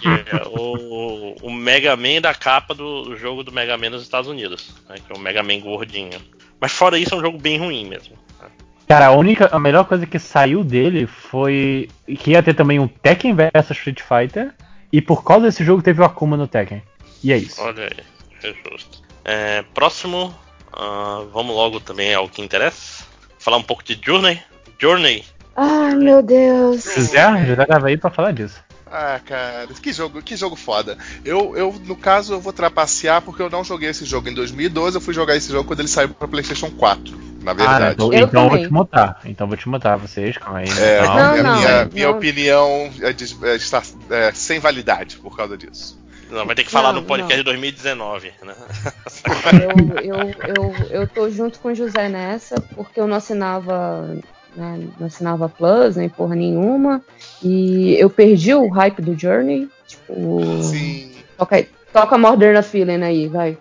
que 0.00 0.08
é 0.08 0.48
o, 0.48 1.36
o 1.42 1.50
Mega 1.50 1.94
Man 1.94 2.22
da 2.22 2.34
capa 2.34 2.74
do, 2.74 3.02
do 3.02 3.16
jogo 3.16 3.44
do 3.44 3.52
Mega 3.52 3.76
Man 3.76 3.90
nos 3.90 4.02
Estados 4.02 4.30
Unidos, 4.30 4.74
né? 4.88 4.96
Que 4.96 5.12
é 5.12 5.16
o 5.16 5.20
Mega 5.20 5.42
Man 5.42 5.60
gordinho. 5.60 6.20
Mas 6.58 6.72
fora 6.72 6.98
isso 6.98 7.14
é 7.14 7.18
um 7.18 7.20
jogo 7.20 7.38
bem 7.38 7.58
ruim 7.58 7.84
mesmo. 7.86 8.16
Cara, 8.88 9.06
a 9.06 9.12
única, 9.12 9.48
a 9.52 9.58
melhor 9.58 9.84
coisa 9.84 10.06
que 10.06 10.18
saiu 10.18 10.62
dele 10.62 11.06
foi 11.06 11.88
que 12.18 12.32
ia 12.32 12.42
ter 12.42 12.54
também 12.54 12.78
um 12.78 12.88
Tekken 12.88 13.34
vs 13.34 13.70
Street 13.70 14.00
Fighter. 14.00 14.52
E 14.92 15.00
por 15.00 15.24
causa 15.24 15.46
desse 15.46 15.64
jogo 15.64 15.82
teve 15.82 16.02
o 16.02 16.04
Akuma 16.04 16.36
no 16.36 16.46
Tekken. 16.46 16.82
E 17.24 17.32
é 17.32 17.36
isso. 17.36 17.60
Olha 17.62 17.84
aí, 17.84 18.04
é 18.42 18.70
justo. 18.70 19.02
É, 19.24 19.62
próximo, 19.72 20.34
ah, 20.72 21.24
vamos 21.32 21.54
logo 21.54 21.80
também 21.80 22.12
ao 22.12 22.28
que 22.28 22.42
interessa. 22.42 23.04
Falar 23.38 23.56
um 23.56 23.62
pouco 23.62 23.82
de 23.82 23.98
Journey. 24.02 24.40
Journey, 24.78 25.24
Ai, 25.56 25.94
meu 25.94 26.22
Deus. 26.22 26.82
José, 26.84 27.46
José 27.46 27.66
tava 27.66 27.88
aí 27.88 27.96
pra 27.96 28.10
falar 28.10 28.32
disso. 28.32 28.62
Ah, 28.94 29.18
cara, 29.24 29.66
que 29.68 29.90
jogo, 29.92 30.20
que 30.20 30.36
jogo 30.36 30.54
foda. 30.54 30.98
Eu, 31.24 31.56
eu, 31.56 31.72
no 31.86 31.96
caso, 31.96 32.34
eu 32.34 32.40
vou 32.40 32.52
trapacear 32.52 33.22
porque 33.22 33.40
eu 33.40 33.48
não 33.48 33.64
joguei 33.64 33.88
esse 33.88 34.04
jogo 34.04 34.28
em 34.28 34.34
2012, 34.34 34.96
eu 34.96 35.00
fui 35.00 35.14
jogar 35.14 35.34
esse 35.34 35.50
jogo 35.50 35.64
quando 35.64 35.80
ele 35.80 35.88
saiu 35.88 36.10
pra 36.10 36.28
PlayStation 36.28 36.70
4, 36.70 37.16
na 37.42 37.52
Ah, 37.52 37.54
verdade. 37.54 37.94
então, 37.94 38.12
Eu 38.12 38.26
então 38.26 38.44
eu 38.44 38.50
vou 38.50 38.58
te 38.58 38.70
mutar. 38.72 39.20
Então 39.24 39.44
eu 39.46 39.48
vou 39.48 39.56
te 39.56 39.68
mutar 39.68 39.96
vocês, 39.96 40.36
calma 40.36 40.58
aí. 40.58 40.66
É, 40.78 41.00
então. 41.00 41.16
Não, 41.16 41.30
minha, 41.32 41.42
não, 41.42 41.56
minha, 41.56 41.84
não. 41.86 41.92
minha 41.92 42.10
opinião 42.10 42.90
é 43.00 43.12
de- 43.14 43.36
é, 43.46 43.56
está 43.56 43.82
é, 44.10 44.30
sem 44.32 44.58
validade 44.60 45.16
por 45.16 45.34
causa 45.34 45.56
disso. 45.56 45.98
não, 46.30 46.44
vai 46.44 46.54
ter 46.54 46.64
que 46.64 46.70
falar 46.70 46.92
Não, 46.92 47.00
no 47.00 47.06
podcast 47.06 47.38
de 47.38 47.44
2019, 47.44 48.30
né? 48.42 48.54
Eu, 49.52 49.98
eu, 50.02 50.34
eu, 50.56 50.74
eu 50.90 51.06
tô 51.08 51.30
junto 51.30 51.58
com 51.60 51.68
o 51.68 51.74
José 51.74 52.08
nessa, 52.08 52.60
porque 52.74 53.00
eu 53.00 53.06
não 53.06 53.16
assinava, 53.16 54.16
né, 54.56 54.88
não 54.98 55.06
assinava 55.06 55.48
Plus, 55.48 55.96
nem 55.96 56.08
porra 56.08 56.34
nenhuma. 56.34 57.02
E 57.42 57.94
eu 57.98 58.10
perdi 58.10 58.54
o 58.54 58.68
hype 58.68 59.02
do 59.02 59.18
Journey. 59.18 59.68
Tipo, 59.86 60.62
Sim. 60.62 61.12
toca, 61.36 61.66
toca 61.92 62.18
Modern 62.18 62.62
Feeling 62.62 63.02
aí, 63.02 63.28
vai. 63.28 63.58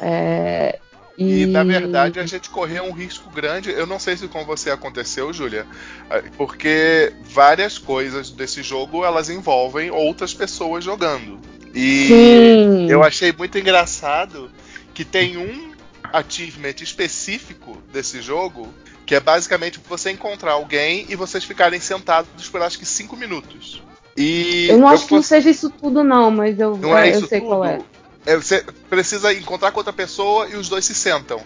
É, 0.00 0.78
e, 1.16 1.46
na 1.46 1.62
verdade 1.62 2.18
a 2.18 2.26
gente 2.26 2.48
correu 2.50 2.84
um 2.84 2.92
risco 2.92 3.30
grande. 3.30 3.70
Eu 3.70 3.86
não 3.86 3.98
sei 3.98 4.16
se 4.16 4.26
com 4.28 4.44
você 4.44 4.70
aconteceu, 4.70 5.32
Júlia, 5.32 5.66
eh, 6.10 6.24
porque 6.36 7.12
várias 7.22 7.78
coisas 7.78 8.30
desse 8.30 8.62
jogo 8.62 9.04
elas 9.04 9.28
envolvem 9.28 9.90
outras 9.90 10.32
pessoas 10.32 10.84
jogando. 10.84 11.38
E 11.74 12.06
Sim. 12.08 12.90
eu 12.90 13.02
achei 13.02 13.32
muito 13.32 13.58
engraçado 13.58 14.50
que 14.94 15.04
tem 15.04 15.36
um 15.36 15.72
achievement 16.12 16.74
específico 16.80 17.78
desse 17.92 18.20
jogo 18.20 18.68
que 19.12 19.16
é 19.16 19.20
basicamente 19.20 19.78
você 19.86 20.10
encontrar 20.10 20.52
alguém 20.52 21.04
e 21.06 21.14
vocês 21.14 21.44
ficarem 21.44 21.78
sentados 21.78 22.48
por 22.48 22.62
acho 22.62 22.78
que 22.78 22.86
5 22.86 23.14
minutos. 23.14 23.82
E 24.16 24.68
eu 24.70 24.78
não 24.78 24.88
acho 24.88 25.04
eu 25.04 25.08
que 25.08 25.14
não 25.16 25.22
seja 25.22 25.50
isso 25.50 25.68
tudo, 25.68 26.02
não, 26.02 26.30
mas 26.30 26.58
eu, 26.58 26.78
Não 26.78 26.96
é 26.96 27.08
eu 27.08 27.18
isso 27.18 27.26
sei 27.26 27.40
tudo? 27.40 27.48
qual 27.50 27.62
é. 27.66 27.78
É, 28.24 28.36
Você 28.36 28.64
precisa 28.88 29.30
encontrar 29.34 29.70
com 29.70 29.80
outra 29.80 29.92
pessoa 29.92 30.48
e 30.48 30.56
os 30.56 30.70
dois 30.70 30.86
se 30.86 30.94
sentam. 30.94 31.42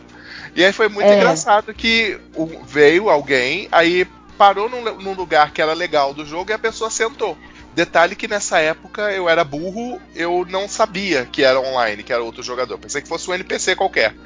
E 0.55 0.65
aí 0.65 0.73
foi 0.73 0.89
muito 0.89 1.09
É. 1.09 1.17
engraçado 1.17 1.75
que 1.75 2.17
veio 2.69 3.11
alguém, 3.11 3.67
aí 3.73 4.07
parou 4.39 4.69
num, 4.69 4.83
num 5.03 5.15
lugar 5.15 5.51
que 5.51 5.61
era 5.61 5.73
legal 5.73 6.15
do 6.15 6.25
jogo 6.25 6.53
e 6.53 6.55
a 6.55 6.59
pessoa 6.61 6.89
sentou. 6.89 7.37
Detalhe 7.75 8.15
que 8.15 8.29
nessa 8.29 8.61
época 8.61 9.11
eu 9.11 9.29
era 9.29 9.43
burro, 9.43 10.01
eu 10.15 10.47
não 10.49 10.69
sabia 10.69 11.27
que 11.33 11.43
era 11.43 11.59
online, 11.59 12.05
que 12.05 12.13
era 12.13 12.23
outro 12.23 12.45
jogador. 12.45 12.79
Pensei 12.79 13.03
que 13.03 13.09
fosse 13.09 13.29
um 13.29 13.35
NPC 13.35 13.75
qualquer. 13.75 14.15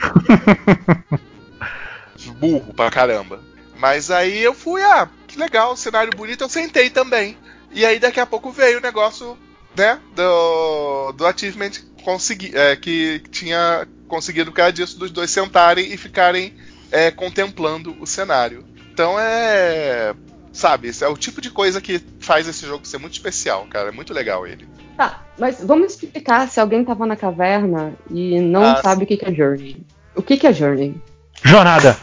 burro 2.29 2.75
pra 2.75 2.91
caramba. 2.91 3.41
Mas 3.79 4.11
aí 4.11 4.43
eu 4.43 4.53
fui, 4.53 4.83
ah, 4.83 5.09
que 5.27 5.39
legal, 5.39 5.77
cenário 5.77 6.13
bonito, 6.15 6.43
eu 6.45 6.49
sentei 6.49 6.91
também. 6.91 7.37
E 7.73 7.87
aí 7.87 7.99
daqui 7.99 8.21
a 8.21 8.27
pouco 8.27 8.51
veio 8.51 8.79
o 8.79 8.83
negócio, 8.83 9.39
né, 9.77 9.99
do, 10.15 11.13
do 11.13 11.27
achievement 11.27 11.71
consegui, 12.05 12.51
é, 12.55 12.77
que 12.77 13.23
tinha 13.31 13.87
conseguido 14.09 14.51
por 14.51 14.57
causa 14.57 14.73
disso 14.73 14.99
dos 14.99 15.11
dois 15.11 15.31
sentarem 15.31 15.93
e 15.93 15.97
ficarem 15.97 16.55
é, 16.91 17.11
contemplando 17.11 17.97
o 18.01 18.07
cenário. 18.07 18.65
Então 18.93 19.19
é. 19.19 20.15
Sabe, 20.53 20.91
é 21.01 21.07
o 21.07 21.17
tipo 21.17 21.41
de 21.41 21.49
coisa 21.49 21.81
que 21.81 22.03
faz 22.19 22.49
esse 22.49 22.67
jogo 22.67 22.85
ser 22.85 22.99
muito 22.99 23.13
especial, 23.13 23.67
cara. 23.71 23.91
É 23.91 23.93
muito 23.93 24.13
legal 24.13 24.45
ele. 24.49 24.67
Tá, 24.97 25.25
mas 25.39 25.63
vamos 25.63 25.93
explicar 25.93 26.49
se 26.51 26.59
alguém 26.59 26.85
tava 26.85 27.07
na 27.07 27.15
caverna 27.15 27.95
e 28.11 28.41
não 28.41 28.65
Ah, 28.65 28.83
sabe 28.83 29.05
o 29.05 29.07
que, 29.07 29.17
que 29.17 29.25
é 29.25 29.33
Journey. 29.33 29.87
O 30.15 30.23
que, 30.23 30.37
que 30.37 30.47
é 30.47 30.53
Journey? 30.53 31.01
Jornada. 31.45 31.97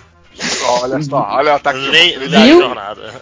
Olha 0.82 1.02
só, 1.02 1.28
olha 1.32 1.54
o 1.54 1.56
ataque 1.56 1.80
de 1.80 2.28
Viu? 2.28 2.62
jornada. 2.62 3.22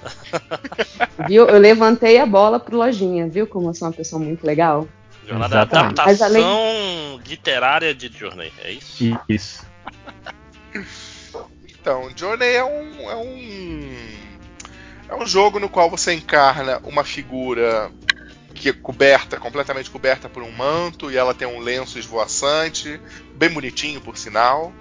Viu? 1.27 1.47
Eu 1.47 1.59
levantei 1.59 2.19
a 2.19 2.25
bola 2.25 2.59
pro 2.59 2.77
lojinha, 2.77 3.27
viu 3.27 3.47
como 3.47 3.69
eu 3.69 3.73
sou 3.73 3.87
uma 3.87 3.93
pessoa 3.93 4.21
muito 4.21 4.45
legal? 4.45 4.87
Jornada 5.27 5.55
é 5.55 5.61
Exatamente. 5.61 6.01
Adaptação 6.01 7.19
literária 7.25 7.93
de 7.93 8.11
Journey, 8.15 8.51
é 8.63 8.71
isso? 8.71 9.19
Isso. 9.29 9.65
Então, 11.85 12.09
Journey 12.15 12.49
é 12.49 12.63
um, 12.63 13.11
é 13.11 13.15
um. 13.15 13.95
É 15.07 15.15
um 15.15 15.23
jogo 15.27 15.59
no 15.59 15.69
qual 15.69 15.87
você 15.87 16.13
encarna 16.13 16.81
uma 16.83 17.03
figura 17.03 17.91
que 18.55 18.69
é 18.69 18.73
coberta, 18.73 19.37
completamente 19.37 19.91
coberta 19.91 20.27
por 20.27 20.41
um 20.41 20.51
manto, 20.51 21.11
e 21.11 21.15
ela 21.15 21.31
tem 21.31 21.47
um 21.47 21.59
lenço 21.59 21.99
esvoaçante, 21.99 22.99
bem 23.35 23.51
bonitinho 23.51 24.01
por 24.01 24.17
sinal. 24.17 24.73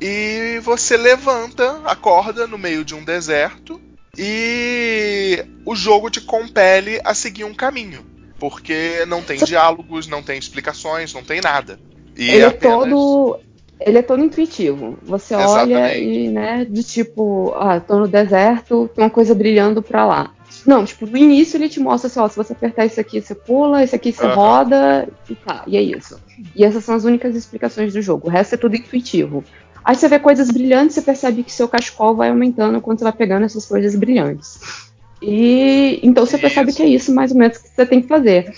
E 0.00 0.60
você 0.62 0.96
levanta, 0.96 1.80
acorda 1.84 2.46
no 2.46 2.56
meio 2.58 2.84
de 2.84 2.94
um 2.94 3.04
deserto, 3.04 3.80
e 4.16 5.44
o 5.64 5.74
jogo 5.74 6.10
te 6.10 6.20
compele 6.20 7.00
a 7.04 7.14
seguir 7.14 7.44
um 7.44 7.54
caminho. 7.54 8.04
Porque 8.38 9.04
não 9.06 9.22
tem 9.22 9.38
diálogos, 9.38 10.06
não 10.06 10.22
tem 10.22 10.38
explicações, 10.38 11.12
não 11.12 11.24
tem 11.24 11.40
nada. 11.40 11.78
E 12.16 12.30
ele 12.30 12.42
é 12.42 12.46
apenas- 12.46 12.88
todo. 12.88 13.40
Ele 13.80 13.98
é 13.98 14.02
todo 14.02 14.24
intuitivo. 14.24 14.98
Você 15.04 15.34
olha 15.36 15.94
Exatamente. 15.94 16.00
e, 16.00 16.28
né, 16.30 16.64
do 16.64 16.82
tipo, 16.82 17.52
ah, 17.56 17.78
tô 17.78 18.00
no 18.00 18.08
deserto, 18.08 18.90
tem 18.92 19.04
uma 19.04 19.10
coisa 19.10 19.34
brilhando 19.36 19.80
pra 19.80 20.04
lá. 20.04 20.34
Não, 20.66 20.84
tipo, 20.84 21.06
no 21.06 21.16
início 21.16 21.56
ele 21.56 21.68
te 21.68 21.78
mostra 21.78 22.08
assim, 22.08 22.18
ó, 22.18 22.28
se 22.28 22.36
você 22.36 22.52
apertar 22.54 22.86
isso 22.86 23.00
aqui, 23.00 23.20
você 23.20 23.36
pula, 23.36 23.84
isso 23.84 23.94
aqui 23.94 24.10
você 24.12 24.26
Aham. 24.26 24.34
roda, 24.34 25.08
e 25.30 25.34
tá, 25.36 25.62
e 25.66 25.76
é 25.76 25.82
isso. 25.82 26.20
E 26.56 26.64
essas 26.64 26.84
são 26.84 26.94
as 26.96 27.04
únicas 27.04 27.36
explicações 27.36 27.92
do 27.92 28.02
jogo. 28.02 28.26
O 28.26 28.30
resto 28.30 28.54
é 28.54 28.58
tudo 28.58 28.74
intuitivo. 28.74 29.44
Aí 29.84 29.94
você 29.94 30.08
vê 30.08 30.18
coisas 30.18 30.50
brilhantes, 30.50 30.94
você 30.94 31.02
percebe 31.02 31.42
que 31.42 31.52
seu 31.52 31.68
cachecol 31.68 32.14
vai 32.14 32.30
aumentando 32.30 32.80
quando 32.80 32.98
você 32.98 33.04
vai 33.04 33.12
pegando 33.12 33.44
essas 33.44 33.64
coisas 33.66 33.94
brilhantes. 33.94 34.88
E 35.20 35.98
então 36.02 36.24
você 36.24 36.38
percebe 36.38 36.68
Isso. 36.68 36.76
que 36.76 36.82
é 36.82 36.86
isso 36.86 37.14
mais 37.14 37.32
ou 37.32 37.38
menos 37.38 37.58
que 37.58 37.68
você 37.68 37.86
tem 37.86 38.00
que 38.00 38.08
fazer. 38.08 38.52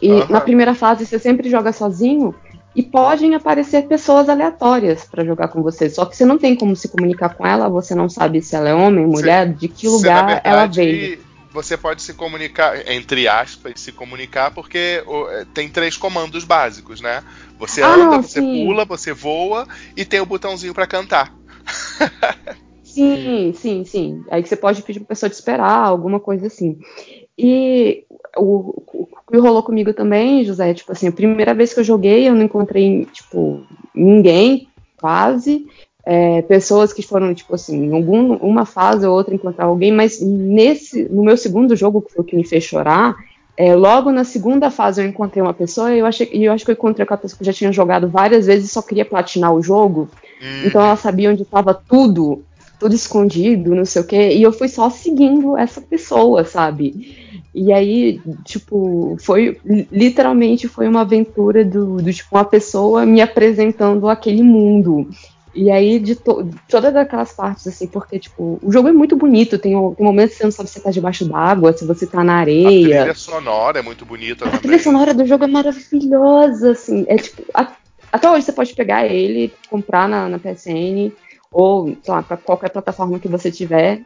E 0.00 0.10
Aham. 0.10 0.26
na 0.30 0.40
primeira 0.40 0.74
fase 0.74 1.06
você 1.06 1.18
sempre 1.18 1.50
joga 1.50 1.72
sozinho 1.72 2.34
e 2.74 2.82
podem 2.82 3.34
aparecer 3.34 3.86
pessoas 3.86 4.28
aleatórias 4.28 5.04
pra 5.04 5.24
jogar 5.24 5.48
com 5.48 5.62
você. 5.62 5.90
Só 5.90 6.06
que 6.06 6.16
você 6.16 6.24
não 6.24 6.38
tem 6.38 6.56
como 6.56 6.74
se 6.74 6.88
comunicar 6.88 7.34
com 7.34 7.46
ela, 7.46 7.68
você 7.68 7.94
não 7.94 8.08
sabe 8.08 8.40
se 8.40 8.56
ela 8.56 8.70
é 8.70 8.74
homem, 8.74 9.06
mulher, 9.06 9.52
de 9.52 9.68
que 9.68 9.86
lugar 9.86 10.24
na 10.24 10.40
ela 10.42 10.66
verdade, 10.66 10.80
veio. 10.80 11.31
Você 11.52 11.76
pode 11.76 12.02
se 12.02 12.14
comunicar, 12.14 12.90
entre 12.90 13.28
aspas, 13.28 13.80
se 13.80 13.92
comunicar, 13.92 14.50
porque 14.52 15.02
é, 15.30 15.44
tem 15.52 15.68
três 15.68 15.96
comandos 15.96 16.44
básicos, 16.44 17.00
né? 17.00 17.22
Você 17.58 17.82
Ah, 17.82 17.94
anda, 17.94 18.22
você 18.22 18.40
sim. 18.40 18.64
pula, 18.64 18.84
você 18.84 19.12
voa 19.12 19.66
e 19.96 20.04
tem 20.04 20.20
o 20.20 20.26
botãozinho 20.26 20.74
pra 20.74 20.86
cantar. 20.86 21.34
Sim, 22.82 23.52
sim, 23.54 23.84
sim. 23.84 24.24
Aí 24.30 24.42
que 24.42 24.48
você 24.48 24.56
pode 24.56 24.82
pedir 24.82 25.00
pra 25.00 25.08
pessoa 25.08 25.30
te 25.30 25.34
esperar, 25.34 25.86
alguma 25.86 26.20
coisa 26.20 26.46
assim. 26.46 26.78
E 27.38 28.04
o, 28.36 28.82
o, 28.92 29.08
o 29.10 29.30
que 29.30 29.38
rolou 29.38 29.62
comigo 29.62 29.94
também, 29.94 30.44
José, 30.44 30.74
tipo 30.74 30.92
assim, 30.92 31.08
a 31.08 31.12
primeira 31.12 31.54
vez 31.54 31.72
que 31.72 31.80
eu 31.80 31.84
joguei, 31.84 32.28
eu 32.28 32.34
não 32.34 32.42
encontrei, 32.42 33.06
tipo, 33.06 33.64
ninguém, 33.94 34.68
quase. 34.98 35.66
É, 36.04 36.42
pessoas 36.42 36.92
que 36.92 37.02
foram, 37.02 37.32
tipo 37.32 37.54
assim, 37.54 37.86
em 37.86 37.94
algum, 37.94 38.34
uma 38.36 38.66
fase 38.66 39.06
ou 39.06 39.14
outra 39.14 39.34
encontrar 39.34 39.66
alguém, 39.66 39.92
mas 39.92 40.20
nesse, 40.20 41.04
no 41.08 41.22
meu 41.22 41.36
segundo 41.36 41.76
jogo, 41.76 42.02
que 42.02 42.12
foi 42.12 42.22
o 42.22 42.26
que 42.26 42.36
me 42.36 42.44
fez 42.44 42.64
chorar, 42.64 43.14
é, 43.56 43.74
logo 43.74 44.10
na 44.10 44.24
segunda 44.24 44.70
fase 44.70 45.02
eu 45.02 45.06
encontrei 45.06 45.42
uma 45.42 45.54
pessoa 45.54 45.94
e 45.94 45.98
eu, 45.98 46.06
achei, 46.06 46.28
eu 46.32 46.52
acho 46.52 46.64
que 46.64 46.70
eu 46.70 46.74
encontrei 46.74 47.06
com 47.06 47.14
a 47.14 47.18
pessoa 47.18 47.38
que 47.38 47.44
já 47.44 47.52
tinha 47.52 47.72
jogado 47.72 48.08
várias 48.08 48.46
vezes 48.46 48.68
e 48.68 48.72
só 48.72 48.82
queria 48.82 49.04
platinar 49.04 49.52
o 49.52 49.62
jogo. 49.62 50.08
Hum, 50.42 50.66
Então 50.66 50.80
ela 50.80 50.96
sabia 50.96 51.30
onde 51.30 51.42
estava 51.42 51.74
tudo, 51.74 52.42
tudo 52.80 52.94
escondido, 52.94 53.74
não 53.74 53.84
sei 53.84 54.02
o 54.02 54.06
quê, 54.06 54.30
e 54.32 54.42
eu 54.42 54.52
fui 54.52 54.68
só 54.68 54.90
seguindo 54.90 55.56
essa 55.56 55.80
pessoa, 55.80 56.44
sabe? 56.44 57.40
E 57.54 57.70
aí, 57.70 58.20
tipo, 58.44 59.16
foi 59.20 59.58
literalmente 59.92 60.66
foi 60.66 60.88
uma 60.88 61.02
aventura 61.02 61.62
do, 61.64 61.98
do 61.98 62.12
tipo 62.12 62.34
uma 62.34 62.44
pessoa 62.44 63.04
me 63.04 63.20
apresentando 63.20 64.08
aquele 64.08 64.42
mundo. 64.42 65.06
E 65.54 65.70
aí, 65.70 65.98
de 65.98 66.14
to 66.16 66.48
todas 66.68 66.94
aquelas 66.96 67.32
partes, 67.32 67.66
assim, 67.66 67.86
porque, 67.86 68.18
tipo, 68.18 68.58
o 68.62 68.72
jogo 68.72 68.88
é 68.88 68.92
muito 68.92 69.14
bonito, 69.16 69.58
tem, 69.58 69.72
tem 69.72 70.06
momentos 70.06 70.32
que 70.32 70.38
você 70.38 70.44
não 70.44 70.50
sabe 70.50 70.68
se 70.70 70.74
você 70.76 70.80
tá 70.80 70.90
debaixo 70.90 71.24
d'água, 71.26 71.72
se 71.74 71.86
você 71.86 72.06
tá 72.06 72.24
na 72.24 72.36
a 72.36 72.40
areia. 72.40 72.96
trilha 73.02 73.14
sonora 73.14 73.78
é 73.78 73.82
muito 73.82 74.06
bonita 74.06 74.44
A 74.44 74.48
também. 74.48 74.60
trilha 74.60 74.78
sonora 74.78 75.12
do 75.12 75.26
jogo 75.26 75.44
é 75.44 75.48
maravilhosa, 75.48 76.72
assim. 76.72 77.04
É 77.08 77.16
tipo. 77.16 77.42
a- 77.54 77.76
até 78.10 78.30
hoje 78.30 78.44
você 78.44 78.52
pode 78.52 78.74
pegar 78.74 79.06
ele, 79.06 79.52
comprar 79.70 80.06
na, 80.08 80.28
na 80.28 80.38
PSN, 80.38 81.12
ou, 81.50 81.86
sei 82.02 82.12
lá, 82.14 82.22
pra 82.22 82.36
qualquer 82.36 82.70
plataforma 82.70 83.18
que 83.18 83.28
você 83.28 83.50
tiver. 83.50 84.02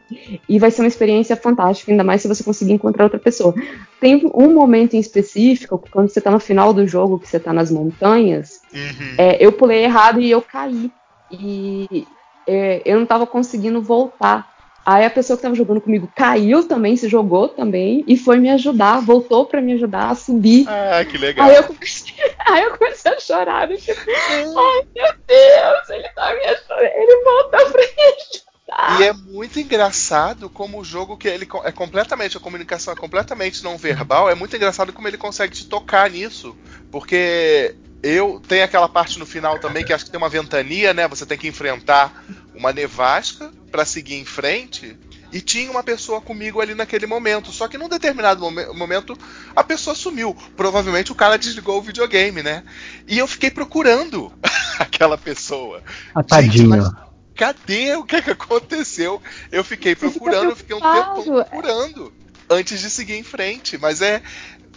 E 0.47 0.59
vai 0.59 0.71
ser 0.71 0.81
uma 0.81 0.87
experiência 0.87 1.35
fantástica, 1.35 1.91
ainda 1.91 2.03
mais 2.05 2.21
se 2.21 2.27
você 2.27 2.43
conseguir 2.43 2.73
encontrar 2.73 3.05
outra 3.05 3.19
pessoa. 3.19 3.53
Tem 4.01 4.29
um 4.33 4.53
momento 4.53 4.95
em 4.95 4.99
específico, 4.99 5.81
quando 5.91 6.09
você 6.09 6.19
tá 6.21 6.31
no 6.31 6.39
final 6.39 6.73
do 6.73 6.85
jogo, 6.87 7.19
que 7.19 7.27
você 7.27 7.39
tá 7.39 7.51
nas 7.53 7.69
montanhas, 7.71 8.61
Uhum. 8.73 9.15
é, 9.17 9.37
eu 9.45 9.51
pulei 9.51 9.83
errado 9.85 10.19
e 10.21 10.29
eu 10.31 10.41
caí. 10.41 10.91
E 11.29 12.07
é, 12.47 12.81
eu 12.85 12.99
não 12.99 13.05
tava 13.05 13.27
conseguindo 13.27 13.81
voltar. 13.81 14.55
Aí 14.85 15.03
a 15.03 15.09
pessoa 15.09 15.35
que 15.35 15.43
tava 15.43 15.53
jogando 15.53 15.81
comigo 15.81 16.09
caiu 16.15 16.65
também, 16.65 16.95
se 16.95 17.09
jogou 17.09 17.49
também, 17.49 18.05
e 18.07 18.15
foi 18.15 18.37
me 18.37 18.49
ajudar, 18.51 19.01
voltou 19.01 19.45
pra 19.45 19.61
me 19.61 19.73
ajudar 19.73 20.11
a 20.11 20.15
subir. 20.15 20.65
Ah, 20.65 21.03
que 21.03 21.17
legal. 21.17 21.45
Aí 21.45 21.55
eu, 21.57 21.63
comecei, 21.65 22.15
aí 22.47 22.63
eu 22.63 22.77
comecei 22.77 23.11
a 23.11 23.19
chorar, 23.19 23.67
do 23.67 23.75
tipo, 23.75 23.99
ai 23.99 24.87
meu 24.95 25.13
Deus, 25.27 25.89
ele 25.89 26.07
tá 26.15 26.33
me 26.33 26.45
ajudando, 26.45 26.79
ele 26.83 27.23
voltou 27.23 27.71
pra 27.71 27.81
me 27.81 28.03
ajudar. 28.13 29.01
E 29.01 29.03
é 29.03 29.11
muito 29.13 29.59
engraçado 29.59 30.49
como 30.49 30.79
o 30.79 30.85
jogo 30.85 31.17
que 31.17 31.27
ele 31.27 31.47
é 31.65 31.71
completamente 31.73 32.37
a 32.37 32.39
comunicação 32.39 32.93
é 32.93 32.95
completamente 32.95 33.65
não 33.65 33.77
verbal, 33.77 34.29
é 34.29 34.35
muito 34.35 34.55
engraçado 34.55 34.93
como 34.93 35.05
ele 35.05 35.17
consegue 35.17 35.53
te 35.53 35.65
tocar 35.65 36.09
nisso, 36.09 36.55
porque 36.89 37.75
eu 38.03 38.41
tem 38.47 38.61
aquela 38.61 38.87
parte 38.87 39.17
no 39.19 39.25
final 39.25 39.59
também 39.59 39.83
que 39.83 39.91
acho 39.93 40.05
que 40.05 40.11
tem 40.11 40.17
uma 40.19 40.29
ventania, 40.29 40.93
né? 40.93 41.07
Você 41.07 41.25
tem 41.25 41.37
que 41.37 41.47
enfrentar 41.47 42.23
uma 42.55 42.71
nevasca 42.71 43.51
pra 43.71 43.85
seguir 43.85 44.15
em 44.15 44.25
frente. 44.25 44.97
E 45.31 45.41
tinha 45.41 45.69
uma 45.69 45.83
pessoa 45.83 46.21
comigo 46.21 46.61
ali 46.61 46.73
naquele 46.73 47.05
momento. 47.05 47.51
Só 47.51 47.67
que 47.67 47.77
num 47.77 47.89
determinado 47.89 48.39
momen- 48.39 48.73
momento 48.73 49.17
a 49.55 49.61
pessoa 49.63 49.93
sumiu. 49.95 50.33
Provavelmente 50.55 51.11
o 51.11 51.15
cara 51.15 51.37
desligou 51.37 51.79
o 51.79 51.81
videogame, 51.81 52.41
né? 52.41 52.63
E 53.07 53.17
eu 53.17 53.27
fiquei 53.27 53.51
procurando 53.51 54.31
aquela 54.79 55.17
pessoa. 55.17 55.83
Ah, 56.15 56.23
tadinho. 56.23 56.69
mas- 56.69 56.89
Cadê? 57.35 57.95
O 57.95 58.03
que, 58.03 58.15
é 58.15 58.21
que 58.21 58.31
aconteceu? 58.31 59.21
Eu 59.51 59.63
fiquei 59.63 59.95
procurando, 59.95 60.49
eu 60.51 60.55
fiquei 60.55 60.75
um 60.75 60.79
tempo 60.79 61.39
é. 61.39 61.43
procurando. 61.43 62.13
antes 62.49 62.79
de 62.79 62.89
seguir 62.89 63.13
em 63.15 63.23
frente. 63.23 63.77
Mas 63.77 64.01
é. 64.01 64.23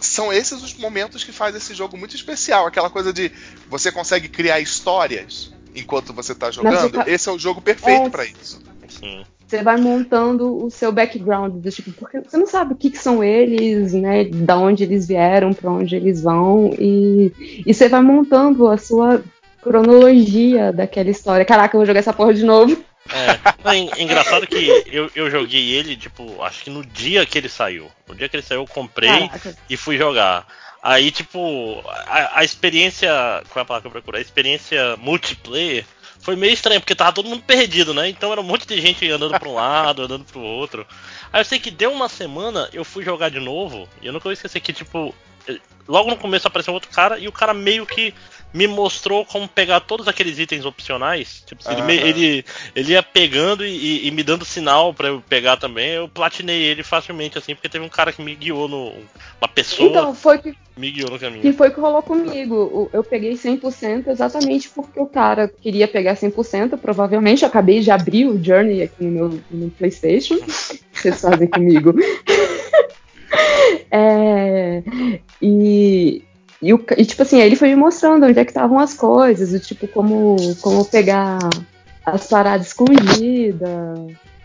São 0.01 0.33
esses 0.33 0.61
os 0.63 0.73
momentos 0.73 1.23
que 1.23 1.31
faz 1.31 1.55
esse 1.55 1.73
jogo 1.73 1.95
muito 1.97 2.15
especial. 2.15 2.65
Aquela 2.65 2.89
coisa 2.89 3.13
de 3.13 3.31
você 3.69 3.91
consegue 3.91 4.27
criar 4.27 4.59
histórias 4.59 5.53
enquanto 5.75 6.11
você 6.13 6.35
tá 6.35 6.49
jogando. 6.51 6.89
fica- 6.89 7.09
Esse 7.09 7.29
é 7.29 7.31
o 7.31 7.39
jogo 7.39 7.61
perfeito 7.61 8.07
É. 8.07 8.09
pra 8.09 8.25
isso. 8.25 8.59
Sim. 8.89 9.23
Você 9.47 9.61
vai 9.63 9.75
montando 9.77 10.63
o 10.65 10.71
seu 10.71 10.91
background, 10.93 11.55
do 11.61 11.69
tipo, 11.71 11.91
porque 11.91 12.19
você 12.21 12.37
não 12.37 12.47
sabe 12.47 12.73
o 12.73 12.75
que, 12.77 12.89
que 12.89 12.97
são 12.97 13.21
eles, 13.23 13.91
né? 13.93 14.23
Da 14.25 14.57
onde 14.57 14.83
eles 14.83 15.05
vieram, 15.07 15.53
pra 15.53 15.69
onde 15.69 15.93
eles 15.95 16.21
vão, 16.21 16.73
e, 16.79 17.33
e 17.65 17.73
você 17.73 17.89
vai 17.89 18.01
montando 18.01 18.67
a 18.69 18.77
sua 18.77 19.21
cronologia 19.61 20.71
daquela 20.71 21.09
história. 21.09 21.45
Caraca, 21.45 21.75
eu 21.75 21.79
vou 21.79 21.85
jogar 21.85 21.99
essa 21.99 22.13
porra 22.13 22.33
de 22.33 22.43
novo. 22.45 22.77
É, 23.13 23.53
Não, 23.63 23.71
é 23.71 24.01
engraçado 24.01 24.47
que 24.47 24.83
eu, 24.87 25.11
eu 25.15 25.29
joguei 25.29 25.71
ele, 25.71 25.95
tipo, 25.95 26.41
acho 26.43 26.63
que 26.63 26.69
no 26.69 26.85
dia 26.85 27.25
que 27.25 27.37
ele 27.37 27.49
saiu. 27.49 27.91
No 28.07 28.15
dia 28.15 28.29
que 28.29 28.35
ele 28.35 28.43
saiu, 28.43 28.61
eu 28.61 28.67
comprei 28.67 29.09
Caraca. 29.09 29.57
e 29.69 29.77
fui 29.77 29.97
jogar. 29.97 30.47
Aí, 30.81 31.11
tipo, 31.11 31.83
a, 31.85 32.39
a 32.39 32.43
experiência. 32.43 33.09
Qual 33.49 33.61
é 33.61 33.61
a 33.61 33.65
palavra 33.65 33.81
que 33.81 33.87
eu 33.87 33.91
procuro? 33.91 34.17
A 34.17 34.21
experiência 34.21 34.95
multiplayer 34.97 35.85
foi 36.21 36.35
meio 36.35 36.53
estranha, 36.53 36.79
porque 36.79 36.95
tava 36.95 37.11
todo 37.13 37.29
mundo 37.29 37.43
perdido, 37.43 37.93
né? 37.93 38.09
Então 38.09 38.31
era 38.31 38.41
um 38.41 38.45
monte 38.45 38.67
de 38.67 38.79
gente 38.79 39.09
andando 39.09 39.37
pra 39.39 39.49
um 39.49 39.55
lado, 39.55 40.03
andando 40.03 40.23
pro 40.23 40.39
outro. 40.39 40.85
Aí 41.33 41.41
eu 41.41 41.45
sei 41.45 41.59
que 41.59 41.71
deu 41.71 41.91
uma 41.91 42.07
semana, 42.07 42.69
eu 42.73 42.85
fui 42.85 43.03
jogar 43.03 43.29
de 43.29 43.39
novo, 43.39 43.89
e 44.01 44.07
eu 44.07 44.13
nunca 44.13 44.23
vou 44.23 44.31
esquecer 44.31 44.59
que, 44.59 44.71
tipo, 44.71 45.13
logo 45.87 46.09
no 46.09 46.17
começo 46.17 46.47
apareceu 46.47 46.73
outro 46.73 46.91
cara, 46.91 47.17
e 47.17 47.27
o 47.27 47.31
cara 47.31 47.53
meio 47.53 47.85
que 47.85 48.13
me 48.53 48.67
mostrou 48.67 49.25
como 49.25 49.47
pegar 49.47 49.79
todos 49.79 50.07
aqueles 50.07 50.37
itens 50.37 50.65
opcionais. 50.65 51.41
Tipo, 51.45 51.63
ele, 51.71 51.81
me- 51.83 51.97
Aham. 51.97 52.07
ele, 52.07 52.45
ele 52.75 52.91
ia 52.93 53.01
pegando 53.03 53.65
e, 53.65 54.07
e- 54.07 54.11
me 54.11 54.23
dando 54.23 54.43
sinal 54.43 54.93
pra 54.93 55.07
eu 55.07 55.21
pegar 55.21 55.55
também. 55.57 55.91
Eu 55.91 56.09
platinei 56.09 56.61
ele 56.63 56.83
facilmente, 56.83 57.37
assim, 57.37 57.55
porque 57.55 57.69
teve 57.69 57.85
um 57.85 57.89
cara 57.89 58.11
que 58.11 58.21
me 58.21 58.35
guiou 58.35 58.67
no. 58.67 58.93
Uma 59.41 59.47
pessoa 59.47 59.89
Então, 59.89 60.13
foi 60.13 60.37
que, 60.39 60.53
me 60.75 60.91
guiou 60.91 61.09
no 61.09 61.17
que 61.17 61.25
caminho. 61.25 61.53
foi 61.53 61.69
o 61.69 61.73
que 61.73 61.79
rolou 61.79 62.01
comigo. 62.03 62.89
Eu 62.91 63.03
peguei 63.03 63.33
100% 63.33 64.07
exatamente 64.09 64.69
porque 64.69 64.99
o 64.99 65.05
cara 65.07 65.47
queria 65.47 65.87
pegar 65.87 66.15
100%. 66.15 66.77
Provavelmente 66.77 67.43
eu 67.43 67.47
acabei 67.47 67.79
de 67.79 67.89
abrir 67.89 68.25
o 68.27 68.43
Journey 68.43 68.83
aqui 68.83 69.03
no 69.05 69.11
meu 69.11 69.43
no 69.49 69.69
PlayStation. 69.71 70.35
que 70.39 70.51
vocês 71.01 71.21
fazem 71.21 71.47
comigo. 71.47 71.93
É, 73.93 74.83
e, 75.41 76.21
e, 76.61 76.73
o 76.73 76.85
e, 76.97 77.05
tipo 77.05 77.21
assim, 77.23 77.41
aí 77.41 77.47
ele 77.47 77.55
foi 77.55 77.69
me 77.69 77.75
mostrando 77.75 78.25
onde 78.25 78.39
é 78.39 78.45
que 78.45 78.51
estavam 78.51 78.79
as 78.79 78.93
coisas, 78.93 79.51
o 79.51 79.59
tipo, 79.59 79.87
como, 79.87 80.35
como 80.61 80.85
pegar 80.85 81.39
as 82.05 82.27
paradas 82.27 82.67
escondidas. 82.67 83.69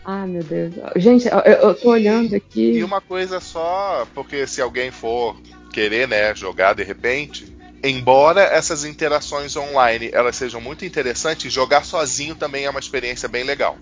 Ah, 0.03 0.25
meu 0.25 0.41
Deus. 0.41 0.73
Gente, 0.95 1.27
eu, 1.27 1.39
eu 1.39 1.75
tô 1.75 1.89
olhando 1.89 2.35
aqui. 2.35 2.71
E 2.71 2.83
uma 2.83 3.01
coisa 3.01 3.39
só, 3.39 4.07
porque 4.15 4.47
se 4.47 4.61
alguém 4.61 4.89
for 4.89 5.35
querer, 5.71 6.07
né, 6.07 6.33
jogar 6.33 6.73
de 6.73 6.83
repente, 6.83 7.55
embora 7.83 8.41
essas 8.41 8.83
interações 8.83 9.55
online 9.55 10.09
elas 10.11 10.35
sejam 10.35 10.59
muito 10.59 10.85
interessantes, 10.85 11.51
jogar 11.53 11.85
sozinho 11.85 12.35
também 12.35 12.65
é 12.65 12.69
uma 12.69 12.79
experiência 12.79 13.27
bem 13.27 13.43
legal. 13.43 13.77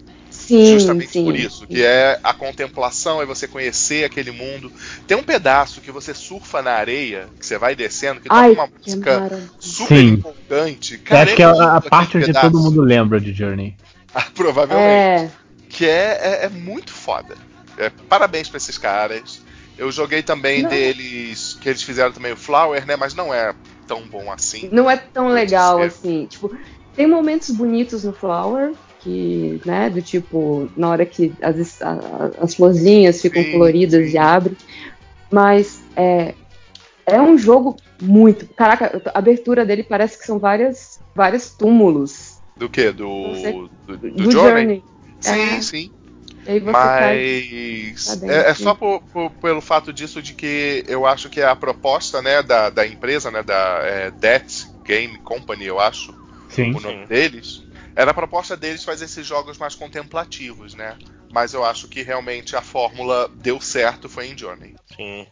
Sim, 0.47 0.73
Justamente 0.73 1.11
sim. 1.11 1.23
por 1.25 1.35
isso, 1.35 1.65
que 1.67 1.83
é 1.83 2.19
a 2.23 2.33
contemplação, 2.33 3.21
é 3.21 3.25
você 3.25 3.47
conhecer 3.47 4.03
aquele 4.05 4.31
mundo. 4.31 4.71
Tem 5.07 5.17
um 5.17 5.23
pedaço 5.23 5.81
que 5.81 5.91
você 5.91 6.13
surfa 6.13 6.61
na 6.61 6.71
areia, 6.73 7.27
que 7.39 7.45
você 7.45 7.57
vai 7.57 7.75
descendo, 7.75 8.21
que 8.21 8.27
Ai, 8.29 8.49
toca 8.49 8.61
uma 8.61 8.67
que 8.67 8.89
música 8.91 9.19
maravilha. 9.19 9.49
super 9.59 9.97
Sim. 9.97 10.07
empolgante. 10.09 10.97
Cara, 10.99 11.23
acho 11.23 11.35
que 11.35 11.43
é 11.43 11.47
lindo 11.47 11.61
a, 11.61 11.81
parte 11.81 12.17
onde 12.17 12.27
pedaço. 12.27 12.51
todo 12.51 12.61
mundo 12.61 12.81
lembra 12.81 13.19
de 13.19 13.33
Journey. 13.33 13.75
Ah, 14.17 14.27
provavelmente. 14.33 14.87
É, 15.25 15.29
Que 15.67 15.85
é, 15.85 16.19
é, 16.21 16.45
é 16.45 16.49
muito 16.49 16.93
foda. 16.93 17.35
É, 17.77 17.89
parabéns 18.07 18.47
pra 18.47 18.55
esses 18.55 18.77
caras. 18.77 19.41
Eu 19.77 19.91
joguei 19.91 20.23
também 20.23 20.61
Não. 20.63 20.69
deles, 20.69 21.57
que 21.59 21.67
eles 21.67 21.81
fizeram 21.83 22.13
também 22.13 22.31
o 22.31 22.37
Flower, 22.37 22.85
né? 22.85 22.95
Mas 22.95 23.13
não 23.13 23.33
é 23.33 23.53
tão 23.85 24.07
bom 24.07 24.31
assim. 24.31 24.69
não 24.71 24.89
é 24.89 24.95
tão 24.95 25.27
legal 25.27 25.79
ser. 25.79 25.85
assim. 25.87 26.25
Tipo, 26.27 26.57
tem 26.95 27.05
momentos 27.07 27.49
bonitos 27.51 28.05
no 28.05 28.13
Flower, 28.13 28.71
que, 29.05 29.61
né, 29.63 29.87
do 29.87 30.01
tipo, 30.01 30.67
na 30.75 30.89
hora 30.89 31.05
que 31.05 31.31
as, 31.39 31.79
as 32.41 32.55
florzinhas 32.55 33.21
ficam 33.21 33.43
Sim, 33.43 33.51
coloridas 33.51 34.07
sim. 34.07 34.13
e 34.13 34.17
abrem. 34.17 34.57
Mas 35.31 35.79
é, 35.95 36.33
é 37.05 37.21
um 37.21 37.37
jogo 37.37 37.77
muito. 38.01 38.47
Caraca, 38.47 38.99
a 39.13 39.19
abertura 39.19 39.63
dele 39.63 39.83
parece 39.83 40.17
que 40.17 40.25
são 40.25 40.39
várias, 40.39 40.99
vários 41.15 41.51
túmulos 41.51 42.39
Do 42.57 42.67
que? 42.67 42.91
Do, 42.91 43.29
Você- 43.29 43.51
do, 43.51 43.97
do 43.97 44.11
do 44.11 44.31
Journey? 44.31 44.31
Journey. 44.31 44.83
Sim, 45.21 45.57
É. 45.57 45.61
sim. 45.61 45.91
Mas 46.63 46.73
tá 46.73 47.13
é, 47.13 48.49
é 48.49 48.53
sim. 48.53 48.63
só 48.63 48.75
por- 48.75 49.01
por- 49.11 49.31
pelo 49.31 49.61
fato 49.61 49.91
disso 49.91 50.21
de 50.21 50.33
que 50.33 50.83
eu 50.87 51.05
acho 51.05 51.29
que 51.29 51.41
a 51.41 51.55
proposta 51.55 52.21
né, 52.21 52.43
da, 52.43 52.69
da 52.69 52.85
empresa, 52.85 53.31
né, 53.31 53.41
da 53.41 53.79
é, 53.83 54.11
Death 54.11 54.67
Game 54.85 55.17
Company, 55.19 55.65
eu 55.65 55.79
acho, 55.79 56.13
Sim. 56.49 56.71
o 56.75 56.79
nome 56.79 57.07
deles, 57.07 57.64
era 57.95 58.11
a 58.11 58.13
proposta 58.13 58.57
deles 58.57 58.83
fazer 58.83 59.05
esses 59.05 59.25
jogos 59.25 59.57
mais 59.57 59.73
contemplativos, 59.73 60.73
né? 60.73 60.97
Mas 61.31 61.53
eu 61.53 61.63
acho 61.63 61.87
que 61.87 62.01
realmente 62.01 62.55
a 62.55 62.61
fórmula 62.61 63.29
deu 63.29 63.59
certo 63.61 64.09
foi 64.09 64.27
em 64.27 64.37
Journey. 64.37 64.75
Sim. 64.95 65.27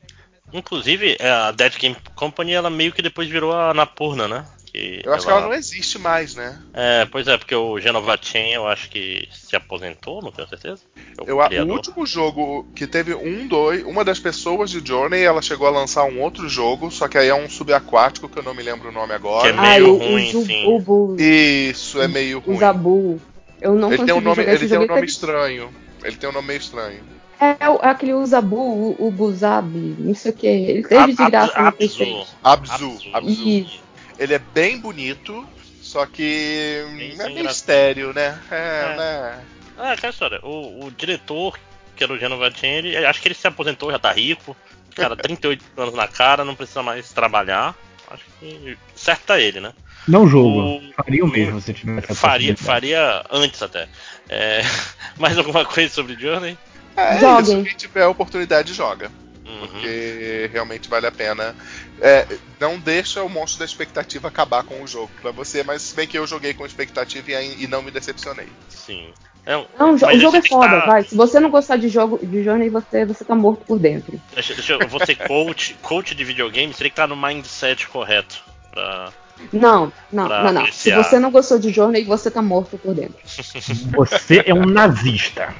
Inclusive, 0.52 1.18
é, 1.20 1.30
a 1.30 1.52
Dead 1.52 1.78
Game 1.78 1.98
Company, 2.16 2.54
ela 2.54 2.70
meio 2.70 2.92
que 2.92 3.02
depois 3.02 3.28
virou 3.28 3.52
a 3.54 3.74
Napurna, 3.74 4.28
né? 4.28 4.46
Que 4.74 5.02
Eu 5.06 5.14
acho 5.14 5.28
que 5.28 5.32
ela 5.32 5.42
não 5.42 5.54
existe 5.54 6.00
mais, 6.00 6.34
né? 6.34 6.60
É, 6.74 7.06
pois 7.06 7.28
é, 7.28 7.38
porque 7.38 7.54
o 7.54 7.80
Genova 7.80 8.18
Chen, 8.20 8.54
eu 8.54 8.68
acho 8.68 8.90
que 8.90 9.28
se 9.32 9.56
aposentou, 9.56 10.20
não 10.20 10.32
tenho 10.32 10.48
certeza. 10.48 10.82
É 11.16 11.32
o 11.32 11.42
Eu, 11.44 11.68
o 11.68 11.72
último 11.72 12.04
jogo 12.08 12.66
que 12.76 12.88
teve 12.88 13.14
um, 13.14 13.48
dois, 13.48 13.84
uma 13.84 14.04
das 14.04 14.18
pessoas 14.20 14.72
de 14.72 14.84
Journey, 14.84 15.22
ela 15.22 15.44
chegou 15.44 15.68
a 15.68 15.70
lançar 15.70 16.06
um 16.06 16.20
outro 16.20 16.50
jogo, 16.50 16.90
só 16.90 17.08
que 17.08 17.20
aí 17.20 17.28
é 17.28 17.36
um 17.36 17.48
subaquático 17.48 18.28
que 18.28 18.40
eu 18.40 18.42
não 18.44 18.56
me 18.56 18.64
lembro 18.64 18.90
o 18.90 18.92
nome 18.92 19.14
agora. 19.14 19.44
Que 19.54 19.60
é 19.60 19.62
meio 19.62 19.94
o, 19.94 19.98
ruim, 20.00 20.36
o, 20.36 20.44
sim. 20.44 20.66
o, 20.66 21.16
Isso 21.20 22.02
é 22.02 22.08
meio 22.08 22.40
o 22.40 22.42
ruim. 22.42 22.58
Zabu. 22.58 23.22
Eu 23.62 23.76
não 23.76 23.94
Ele 23.94 24.06
tem 24.06 24.16
um 24.16 24.22
nome, 24.22 24.42
ele 24.44 24.58
tem 24.58 24.78
um 24.80 24.82
jogo. 24.82 24.94
nome 24.96 25.06
estranho. 25.06 25.70
Ele 26.04 26.16
tem 26.16 26.30
um 26.30 26.34
nome 26.34 26.48
meio 26.48 26.58
estranho. 26.60 27.00
É, 27.40 27.70
o- 27.70 27.80
aquele 27.82 28.14
Uzabu, 28.14 28.56
o, 28.58 29.08
o 29.08 29.12
Buzabi, 29.12 29.96
não 30.00 30.16
sei 30.16 30.32
o 30.32 30.36
que. 30.36 30.48
Ele 30.48 30.84
teve 30.84 31.14
de 31.14 31.30
graça 31.30 31.62
no. 31.62 31.68
Abzu. 31.68 32.26
Abzu. 32.44 32.98
Abzu. 33.14 33.50
Isso. 33.50 33.83
Ele 34.20 34.34
é 34.34 34.40
bem 34.40 34.80
bonito, 34.80 35.48
só 35.82 36.06
que 36.06 36.84
Bem 36.98 37.16
é 37.20 37.30
meio 37.30 37.50
estéreo, 37.50 38.14
né? 38.14 38.40
É, 38.52 38.56
É. 38.94 38.98
né? 38.98 39.46
Ah, 39.78 39.92
aquela 39.94 40.12
história. 40.12 40.40
O, 40.44 40.86
o 40.86 40.92
diretor, 40.92 41.58
que 41.96 42.04
era 42.04 42.14
o 42.14 42.18
Genova 42.20 42.52
Chen, 42.52 42.70
ele, 42.78 42.98
acho 43.06 43.22
que 43.22 43.28
ele 43.28 43.36
se 43.36 43.48
aposentou, 43.48 43.92
já 43.92 43.98
tá 44.00 44.12
rico. 44.12 44.56
Cara, 44.96 45.16
38 45.18 45.64
anos 45.78 45.94
na 45.96 46.08
cara, 46.08 46.46
não 46.46 46.56
precisa 46.56 46.84
mais 46.84 47.12
trabalhar. 47.12 47.76
Acho 48.12 48.24
que 48.40 48.78
certo 48.96 49.22
tá 49.26 49.40
ele, 49.40 49.60
né? 49.60 49.74
Não 50.08 50.28
jogo. 50.28 50.78
O- 50.78 50.94
Faria 50.94 51.24
o 51.24 51.28
mesmo 51.28 51.60
se 51.60 51.74
tivesse 51.74 52.14
Faria, 52.14 52.56
faria 52.56 53.24
antes 53.32 53.62
até. 53.64 53.88
É, 54.30 54.62
mais 55.18 55.38
alguma 55.38 55.66
coisa 55.66 55.92
sobre 55.94 56.16
Journey? 56.16 56.58
É 56.96 57.16
isso. 57.42 57.64
Quem 57.64 57.76
tiver 57.76 58.04
a 58.04 58.10
oportunidade, 58.10 58.74
joga. 58.74 59.10
Uhum. 59.54 59.68
Porque 59.68 60.50
realmente 60.52 60.90
vale 60.90 61.08
a 61.08 61.12
pena. 61.12 61.56
É, 62.02 62.26
não 62.60 62.78
deixa 62.80 63.24
o 63.24 63.30
monstro 63.30 63.60
da 63.60 63.66
expectativa 63.66 64.28
acabar 64.28 64.64
com 64.64 64.82
o 64.82 64.88
jogo 64.88 65.12
pra 65.22 65.32
você, 65.32 65.64
mas 65.64 65.82
se 65.82 65.96
bem 65.96 66.08
que 66.08 66.18
eu 66.18 66.28
joguei 66.28 66.54
com 66.54 66.66
expectativa 66.66 67.32
e, 67.32 67.64
e 67.64 67.68
não 67.68 67.82
me 67.82 67.92
decepcionei. 67.92 68.48
Sim. 68.70 69.14
É 69.46 69.54
Não, 69.78 69.94
o 69.96 69.98
jogo 69.98 70.38
é 70.38 70.42
foda, 70.42 70.80
tá- 70.80 70.86
vai. 70.86 71.04
Se 71.04 71.16
você 71.16 71.38
não 71.40 71.50
gostar 71.50 71.76
de 71.76 71.90
jogo 71.90 72.18
de 72.26 72.44
Journey, 72.44 72.70
você, 72.70 73.06
você 73.06 73.26
tá 73.26 73.36
morto 73.36 73.66
por 73.66 73.78
dentro. 73.78 74.20
Deixa, 74.34 74.54
deixa 74.54 74.74
eu, 74.74 74.80
eu 74.80 74.88
vou 74.88 75.06
ser 75.06 75.16
coach, 75.16 75.76
coach 75.82 76.16
de 76.16 76.24
videogame, 76.24 76.74
seria 76.74 76.90
que 76.90 76.96
tá 76.96 77.06
no 77.06 77.18
mindset 77.18 77.88
correto. 77.90 78.42
Pra... 78.72 79.12
Não, 79.52 79.92
não, 80.12 80.28
Pra 80.28 80.44
não, 80.44 80.54
não. 80.62 80.72
Se 80.72 80.92
você 80.92 81.20
não 81.20 81.30
gostou 81.30 81.60
de 81.60 81.72
Journey, 81.74 82.06
você 82.06 82.32
tá 82.32 82.42
morto 82.42 82.78
por 82.78 82.94
dentro. 82.96 83.18
Você 83.98 84.44
é 84.46 84.54
um 84.54 84.66
nazista. 84.66 85.54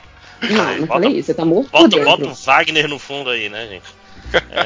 Não, 0.50 0.64
não 0.66 0.80
Bota- 0.82 0.88
falei 0.94 1.12
isso, 1.12 1.28
você 1.28 1.34
tá 1.34 1.46
morto 1.46 1.70
por 1.70 1.82
Bota, 1.82 1.90
dentro. 1.98 2.06
bota 2.06 2.26
o 2.28 2.34
Wagner 2.34 2.88
no 2.88 3.00
fundo 3.00 3.30
aí, 3.30 3.50
né, 3.50 3.68
gente? 3.68 3.86
É, 4.52 4.60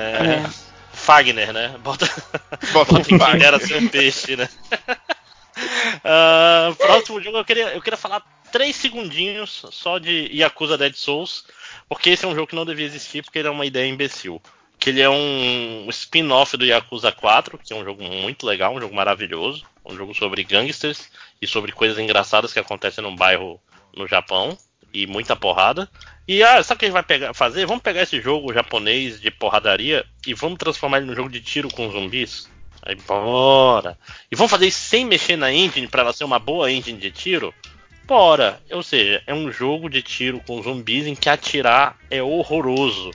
É. 0.45 0.49
Fagner, 0.93 1.53
né? 1.53 1.75
Bota, 1.83 2.05
Bota 2.73 2.93
bota 2.93 3.03
quem 3.03 3.17
dera 3.37 3.59
ser 3.59 3.77
um 3.77 3.87
peixe, 3.87 4.35
né? 4.35 4.49
Ah, 6.03 6.73
próximo 6.77 7.21
jogo 7.21 7.37
eu 7.37 7.45
queria, 7.45 7.69
eu 7.73 7.81
queria 7.81 7.97
falar 7.97 8.21
três 8.51 8.75
segundinhos 8.75 9.65
só 9.71 9.97
de 9.97 10.29
Yakuza 10.31 10.77
Dead 10.77 10.93
Souls, 10.93 11.45
porque 11.89 12.11
esse 12.11 12.25
é 12.25 12.27
um 12.27 12.35
jogo 12.35 12.47
que 12.47 12.55
não 12.55 12.65
devia 12.65 12.85
existir, 12.85 13.23
porque 13.23 13.39
ele 13.39 13.47
é 13.47 13.51
uma 13.51 13.65
ideia 13.65 13.87
imbecil. 13.89 14.41
Que 14.79 14.91
ele 14.91 15.01
é 15.01 15.09
um 15.09 15.87
spin-off 15.89 16.55
do 16.55 16.63
Yakuza 16.65 17.11
4, 17.11 17.57
que 17.57 17.73
é 17.73 17.75
um 17.75 17.83
jogo 17.83 18.03
muito 18.03 18.45
legal, 18.45 18.75
um 18.75 18.79
jogo 18.79 18.93
maravilhoso, 18.95 19.65
um 19.83 19.95
jogo 19.95 20.13
sobre 20.13 20.43
gangsters 20.43 21.09
e 21.41 21.47
sobre 21.47 21.71
coisas 21.71 21.97
engraçadas 21.97 22.53
que 22.53 22.59
acontecem 22.59 23.03
num 23.03 23.15
bairro 23.15 23.59
no 23.95 24.07
Japão 24.07 24.55
e 24.93 25.05
muita 25.07 25.35
porrada. 25.35 25.89
E 26.27 26.43
ah, 26.43 26.61
sabe 26.61 26.75
o 26.75 26.79
que 26.79 26.85
a 26.85 26.87
gente 26.87 26.93
vai 26.93 27.03
pegar, 27.03 27.33
fazer? 27.33 27.65
Vamos 27.65 27.83
pegar 27.83 28.01
esse 28.01 28.21
jogo 28.21 28.53
japonês 28.53 29.19
de 29.19 29.31
porradaria 29.31 30.05
e 30.25 30.33
vamos 30.33 30.57
transformar 30.57 30.97
ele 30.97 31.07
num 31.07 31.15
jogo 31.15 31.29
de 31.29 31.39
tiro 31.39 31.69
com 31.69 31.89
zumbis? 31.89 32.49
Aí 32.81 32.95
bora! 32.95 33.97
E 34.31 34.35
vamos 34.35 34.51
fazer 34.51 34.67
isso 34.67 34.79
sem 34.79 35.05
mexer 35.05 35.37
na 35.37 35.51
engine 35.51 35.87
para 35.87 36.01
ela 36.01 36.13
ser 36.13 36.23
uma 36.23 36.39
boa 36.39 36.71
engine 36.71 36.99
de 36.99 37.11
tiro? 37.11 37.53
Bora! 38.05 38.61
Ou 38.71 38.81
seja, 38.81 39.21
é 39.27 39.33
um 39.33 39.51
jogo 39.51 39.89
de 39.89 40.01
tiro 40.01 40.41
com 40.45 40.61
zumbis 40.61 41.05
em 41.05 41.15
que 41.15 41.29
atirar 41.29 41.97
é 42.09 42.21
horroroso. 42.23 43.11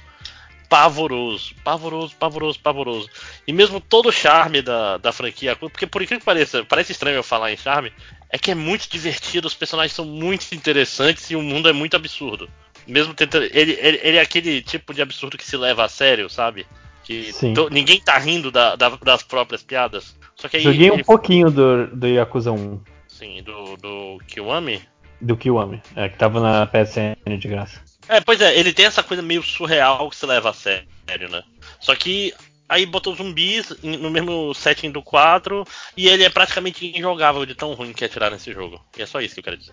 pavoroso. 0.69 1.55
Pavoroso, 1.65 2.17
pavoroso, 2.17 2.61
pavoroso. 2.61 3.11
E 3.47 3.53
mesmo 3.53 3.81
todo 3.81 4.09
o 4.09 4.13
charme 4.13 4.63
da, 4.63 4.97
da 4.99 5.13
franquia, 5.13 5.57
porque 5.57 5.87
por 5.87 6.03
incrível 6.03 6.21
que 6.21 6.25
pareça, 6.27 6.65
parece 6.65 6.93
estranho 6.93 7.17
eu 7.17 7.23
falar 7.23 7.53
em 7.53 7.57
charme, 7.57 7.93
é 8.33 8.39
que 8.39 8.51
é 8.51 8.55
muito 8.55 8.89
divertido, 8.89 9.47
os 9.47 9.55
personagens 9.55 9.93
são 9.95 10.05
muito 10.05 10.53
interessantes 10.55 11.31
e 11.31 11.37
o 11.37 11.43
mundo 11.43 11.69
é 11.69 11.73
muito 11.73 11.95
absurdo. 11.97 12.49
Mesmo 12.87 13.15
tentando. 13.15 13.45
Ele, 13.45 13.73
ele, 13.81 14.01
ele 14.03 14.17
é 14.17 14.21
aquele 14.21 14.61
tipo 14.63 14.93
de 14.93 15.01
absurdo 15.03 15.39
que 15.39 15.45
se 15.45 15.57
leva 15.57 15.85
a 15.85 15.89
sério, 15.89 16.29
sabe? 16.29 16.67
Que 17.05 17.33
to- 17.55 17.69
ninguém 17.71 18.01
tá 18.01 18.17
rindo 18.19 18.51
da- 18.51 18.75
da- 18.75 18.89
das 18.97 19.23
próprias 19.23 19.63
piadas. 19.63 20.17
Só 20.35 20.49
que 20.49 20.57
aí. 20.57 20.63
Joguei 20.63 20.91
um 20.91 20.95
ele- 20.95 21.05
pouquinho 21.05 21.51
do, 21.51 21.87
do 21.89 22.07
Yakuza 22.09 22.51
1, 22.51 22.81
Sim, 23.07 23.43
do, 23.43 23.77
do 23.77 24.19
Kiwami. 24.27 24.83
do 25.21 25.37
Kiwami, 25.37 25.81
é, 25.95 26.09
que 26.09 26.17
tava 26.19 26.41
na 26.41 26.67
PSN 26.67 27.15
de 27.39 27.47
graça. 27.49 27.81
É, 28.09 28.21
pois 28.21 28.41
é, 28.41 28.59
ele 28.59 28.73
tem 28.73 28.87
essa 28.87 29.03
coisa 29.03 29.23
meio 29.23 29.43
surreal 29.45 30.09
que 30.11 30.17
se 30.17 30.27
leva 30.27 30.51
a 30.51 30.53
sério, 30.53 31.29
né? 31.31 31.43
Só 31.79 31.95
que 31.95 32.35
aí 32.73 32.87
botou 32.87 33.15
zumbis 33.15 33.71
no 33.83 34.11
mesmo 34.11 34.55
setting 34.55 34.91
do 34.91 35.03
4 35.03 35.65
e 35.97 36.09
ele 36.09 36.25
é 36.25 36.31
praticamente 36.31 36.87
injogável 36.87 37.45
de 37.45 37.55
tão 37.55 37.75
ruim 37.75 37.93
que 37.93 38.05
é 38.05 38.09
tirar 38.09 38.31
nesse 38.31 38.51
jogo. 38.53 38.81
E 38.97 39.03
é 39.03 39.07
só 39.07 39.21
isso 39.21 39.35
que 39.35 39.41
eu 39.41 39.45
quero 39.45 39.57
dizer. 39.59 39.73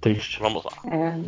Triste. 0.00 0.38
Vamos 0.38 0.64
lá. 0.64 0.72
É, 0.90 1.18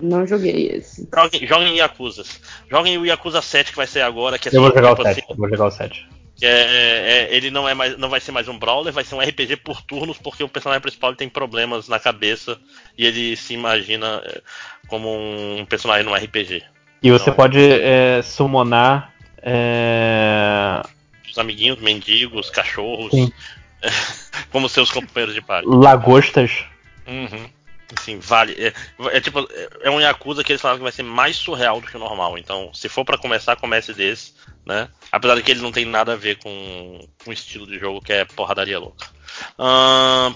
não 0.00 0.26
joguei 0.26 0.68
esse. 0.68 1.08
Joguem, 1.12 1.46
joguem 1.46 1.76
Yakuza. 1.76 2.22
Joguem 2.70 2.96
o 2.96 3.04
Yakuza 3.04 3.42
7 3.42 3.72
que 3.72 3.76
vai 3.76 3.86
ser 3.86 4.02
agora, 4.02 4.38
que 4.38 4.48
é 4.48 4.56
Eu 4.56 4.62
vou 4.62 4.70
jogar 4.72 4.92
o 4.92 4.94
tipo 4.96 5.02
7. 5.08 5.20
assim, 5.24 5.34
Vou 5.36 5.48
jogar 5.48 5.66
o 5.66 5.70
7. 5.70 6.08
que 6.36 6.46
é- 6.46 7.28
é- 7.28 7.36
ele 7.36 7.50
não 7.50 7.68
é 7.68 7.74
mais, 7.74 7.98
não 7.98 8.08
vai 8.08 8.20
ser 8.20 8.32
mais 8.32 8.48
um 8.48 8.58
brawler, 8.58 8.92
vai 8.92 9.04
ser 9.04 9.14
um 9.16 9.20
RPG 9.20 9.56
por 9.56 9.82
turnos, 9.82 10.16
porque 10.18 10.42
o 10.44 10.48
personagem 10.48 10.80
principal 10.80 11.14
tem 11.14 11.28
problemas 11.28 11.88
na 11.88 11.98
cabeça 11.98 12.58
e 12.96 13.04
ele 13.04 13.36
se 13.36 13.52
imagina 13.54 14.22
é, 14.24 14.40
como 14.88 15.08
um 15.10 15.64
personagem 15.66 16.04
num 16.06 16.14
RPG. 16.14 16.62
E 17.02 17.10
você 17.10 17.30
Não. 17.30 17.36
pode 17.36 17.58
é, 17.60 18.22
summonar. 18.22 19.11
É, 19.42 20.82
Os 21.30 21.38
amiguinhos, 21.38 21.80
mendigos, 21.80 22.50
cachorros, 22.50 23.12
como 24.50 24.68
seus 24.68 24.90
companheiros 24.90 25.34
de 25.34 25.40
party. 25.42 25.66
lagostas. 25.68 26.64
Uhum. 27.06 27.48
Assim, 27.98 28.18
vale. 28.20 28.54
É, 28.58 28.72
é 29.16 29.20
tipo, 29.20 29.46
é- 29.82 29.90
um 29.90 30.00
Yakuza 30.00 30.42
que 30.42 30.52
eles 30.52 30.62
falaram 30.62 30.78
que 30.78 30.82
vai 30.84 30.92
ser 30.92 31.02
mais 31.02 31.36
surreal 31.36 31.78
do 31.80 31.86
que 31.86 31.96
o 31.96 32.00
normal. 32.00 32.38
Então, 32.38 32.72
se 32.72 32.88
for 32.88 33.04
pra 33.04 33.18
começar, 33.18 33.56
comece 33.56 33.92
desse, 33.92 34.32
né? 34.64 34.88
Apesar 35.10 35.34
de 35.34 35.42
que 35.42 35.50
ele 35.50 35.60
não 35.60 35.70
tem 35.72 35.84
nada 35.84 36.14
a 36.14 36.16
ver 36.16 36.38
com 36.38 37.06
com 37.22 37.30
o 37.30 37.32
estilo 37.34 37.66
de 37.66 37.78
jogo 37.78 38.00
que 38.00 38.12
é 38.12 38.24
porradaria 38.24 38.78
louca. 38.78 39.06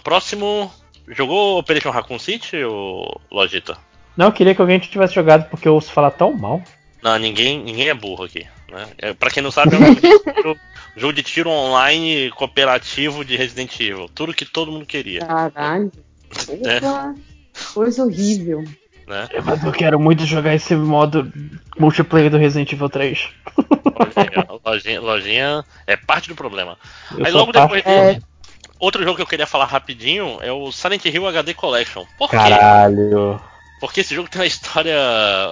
Próximo. 0.02 0.72
Jogou 1.09 1.59
Operation 1.59 1.90
Raccoon 1.90 2.18
City, 2.18 2.64
ou 2.64 3.20
Logita? 3.30 3.78
Não, 4.16 4.26
eu 4.26 4.32
queria 4.32 4.54
que 4.57 4.61
alguém 4.61 4.78
tivesse 4.80 5.14
jogado 5.14 5.48
porque 5.48 5.68
eu 5.68 5.74
ouço 5.74 5.92
falar 5.92 6.11
tão 6.11 6.32
mal. 6.34 6.61
Não, 7.07 7.16
ninguém, 7.20 7.62
ninguém 7.62 7.88
é 7.88 7.94
burro 7.94 8.24
aqui. 8.24 8.44
Né? 8.68 8.84
É, 8.98 9.14
pra 9.14 9.30
quem 9.30 9.40
não 9.40 9.52
sabe, 9.52 9.76
é 9.76 9.78
um 9.78 9.84
jogo 9.94 9.94
de 9.94 10.32
tiro, 10.34 10.57
jogo 10.96 11.12
de 11.12 11.22
tiro 11.22 11.50
online 11.50 12.30
cooperativo 12.32 13.24
de 13.24 13.36
Resident 13.36 13.78
Evil. 13.78 14.11
Tudo 14.12 14.34
que 14.34 14.44
todo 14.44 14.72
mundo 14.72 14.84
queria. 14.84 15.20
Caralho. 15.20 15.92
É. 16.64 16.80
Coisa 17.72 18.02
horrível. 18.04 18.64
Né? 19.07 19.28
Mas 19.44 19.62
eu 19.62 19.70
quero 19.70 20.00
muito 20.00 20.26
jogar 20.26 20.52
esse 20.52 20.74
modo 20.74 21.32
multiplayer 21.78 22.28
do 22.28 22.38
Resident 22.38 22.72
Evil 22.72 22.88
3. 22.88 23.28
Lojinha, 23.57 24.46
lojinha, 24.64 25.00
lojinha 25.00 25.64
é 25.86 25.96
parte 25.96 26.28
do 26.28 26.34
problema. 26.34 26.76
Eu 27.16 27.24
Aí 27.24 27.30
logo 27.30 27.52
parte- 27.52 27.72
depois 27.76 27.86
É. 27.86 28.18
Outro 28.80 29.04
jogo 29.04 29.14
que 29.14 29.22
eu 29.22 29.26
queria 29.28 29.46
falar 29.46 29.66
rapidinho 29.66 30.38
é 30.42 30.50
o 30.50 30.72
Silent 30.72 31.04
Hill 31.04 31.24
HD 31.28 31.54
Collection. 31.54 32.04
Por 32.18 32.28
quê? 32.28 32.36
Caralho. 32.36 33.40
Porque 33.78 34.00
esse 34.00 34.12
jogo 34.12 34.28
tem 34.28 34.40
uma 34.40 34.46
história 34.46 34.98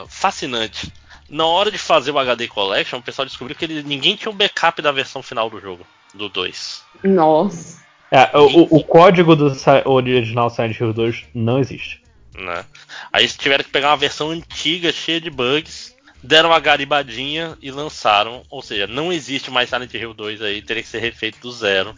fascinante. 0.09 0.93
Na 1.29 1.47
hora 1.47 1.71
de 1.71 1.79
fazer 1.79 2.11
o 2.11 2.19
HD 2.19 2.49
Collection, 2.49 2.99
o 2.99 3.03
pessoal 3.03 3.27
descobriu 3.27 3.57
que 3.57 3.65
ele- 3.65 3.83
ninguém 3.83 4.15
tinha 4.17 4.31
um 4.31 4.37
backup 4.37 4.81
da 4.83 4.93
versão 4.93 5.23
final 5.23 5.49
do 5.49 5.61
jogo, 5.61 5.87
do 6.13 6.29
2. 6.29 6.83
Nossa. 7.03 7.83
É, 8.11 8.31
o, 8.37 8.45
o- 8.63 8.77
o 8.77 8.85
código 8.85 9.35
do 9.35 9.53
original 9.87 10.51
Silent 10.51 10.79
Hill 10.79 10.93
2 10.93 11.25
não 11.35 11.59
existe. 11.59 12.03
Né? 12.37 12.65
Aí 13.13 13.23
eles 13.23 13.37
tiveram 13.37 13.65
que 13.65 13.71
pegar 13.71 13.91
uma 13.91 13.97
versão 13.97 14.31
antiga, 14.31 14.93
cheia 14.93 15.21
de 15.21 15.31
bugs, 15.31 15.95
deram 16.23 16.51
uma 16.51 16.61
garibadinha 16.61 17.57
e 17.63 17.71
lançaram. 17.71 18.43
Ou 18.51 18.61
seja, 18.63 18.87
não 18.87 19.13
existe 19.13 19.51
mais 19.51 19.69
Silent 19.71 19.93
Hill 19.95 20.15
2 20.15 20.43
aí, 20.43 20.61
teria 20.63 20.83
que 20.83 20.89
ser 20.89 20.99
refeito 21.01 21.41
do 21.41 21.51
zero 21.51 21.95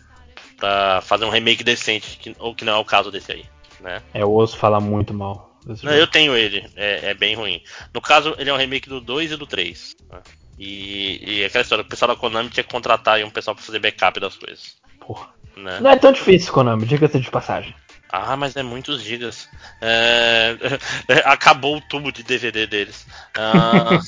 pra 0.57 1.01
fazer 1.03 1.25
um 1.25 1.31
remake 1.31 1.65
decente, 1.65 2.17
que- 2.19 2.35
ou 2.39 2.55
que 2.55 2.65
não 2.65 2.75
é 2.75 2.79
o 2.79 2.85
caso 2.85 3.11
desse 3.11 3.33
aí. 3.33 3.45
Né? 3.81 4.01
É, 4.15 4.23
eu 4.23 4.31
ouço 4.31 4.57
falar 4.57 4.81
muito 4.81 5.13
mal 5.13 5.46
Não, 5.83 5.93
eu 5.93 6.07
tenho 6.07 6.37
ele, 6.37 6.65
é, 6.77 7.11
é 7.11 7.15
bem 7.15 7.35
ruim. 7.35 7.61
No 7.93 8.01
caso, 8.01 8.35
ele 8.39 8.49
é 8.49 8.53
um 8.55 8.57
remake 8.57 8.89
do 8.89 9.01
2 9.01 9.33
e 9.33 9.37
do 9.37 9.47
3. 9.47 9.97
né? 10.11 10.21
E, 10.59 11.41
e 11.41 11.45
aquela 11.45 11.63
história, 11.63 11.83
o 11.83 11.89
pessoal 11.89 12.15
da 12.15 12.17
Konami 12.17 12.49
tinha 12.49 12.65
que 12.65 12.71
contratar 12.71 13.15
aí 13.17 13.25
um 13.25 13.31
pessoal 13.31 13.55
pra 13.55 13.65
fazer 13.65 13.79
backup 13.79 14.19
das 14.21 14.37
coisas. 14.37 14.77
Porra. 15.01 15.29
Né? 15.57 15.81
Não 15.81 15.91
é 15.91 15.97
tão 15.97 16.13
difícil, 16.13 16.53
Konami, 16.53 16.87
diga-se 16.87 17.19
de 17.19 17.31
passagem. 17.31 17.75
Ah, 18.09 18.37
mas 18.37 18.57
é 18.57 18.63
muitos 18.63 19.03
gigas. 19.03 19.49
É, 19.81 20.57
acabou 21.25 21.77
o 21.77 21.81
tubo 21.81 22.13
de 22.13 22.23
DVD 22.23 22.67
deles. 22.67 23.07
Ah, 23.37 23.99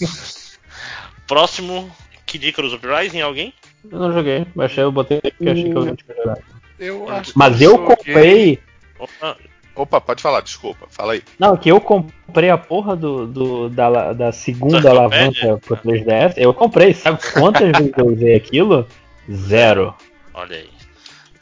próximo, 1.26 1.90
Kid 2.24 2.48
Icarus 2.48 2.72
Uprising, 2.72 3.20
alguém? 3.20 3.52
Eu 3.90 3.98
não 3.98 4.12
joguei, 4.12 4.46
baixei, 4.54 4.84
eu 4.84 4.92
botei 4.92 5.20
porque 5.20 5.48
achei 5.48 5.70
que 5.70 5.76
alguém 5.76 5.94
tinha 5.94 6.16
jogado. 6.16 6.42
Eu 6.78 7.08
acho 7.10 7.32
Mas 7.34 7.60
eu 7.60 7.84
comprei. 7.84 8.60
Opa, 8.98 9.36
Opa, 9.78 10.00
pode 10.00 10.20
falar, 10.20 10.40
desculpa, 10.40 10.86
fala 10.90 11.12
aí. 11.12 11.22
Não, 11.38 11.56
que 11.56 11.70
eu 11.70 11.80
comprei 11.80 12.50
a 12.50 12.58
porra 12.58 12.96
do, 12.96 13.26
do- 13.26 13.68
da, 13.70 14.12
da 14.12 14.32
segunda 14.32 14.90
alavanca 14.90 15.56
pro 15.64 15.76
3DS. 15.76 16.34
Eu 16.36 16.52
comprei, 16.52 16.92
sabe 16.92 17.18
quantas 17.32 17.70
vezes 17.70 17.92
eu 17.96 18.06
usei 18.08 18.34
aquilo? 18.34 18.86
Zero. 19.30 19.94
olha 20.34 20.56
aí. 20.56 20.68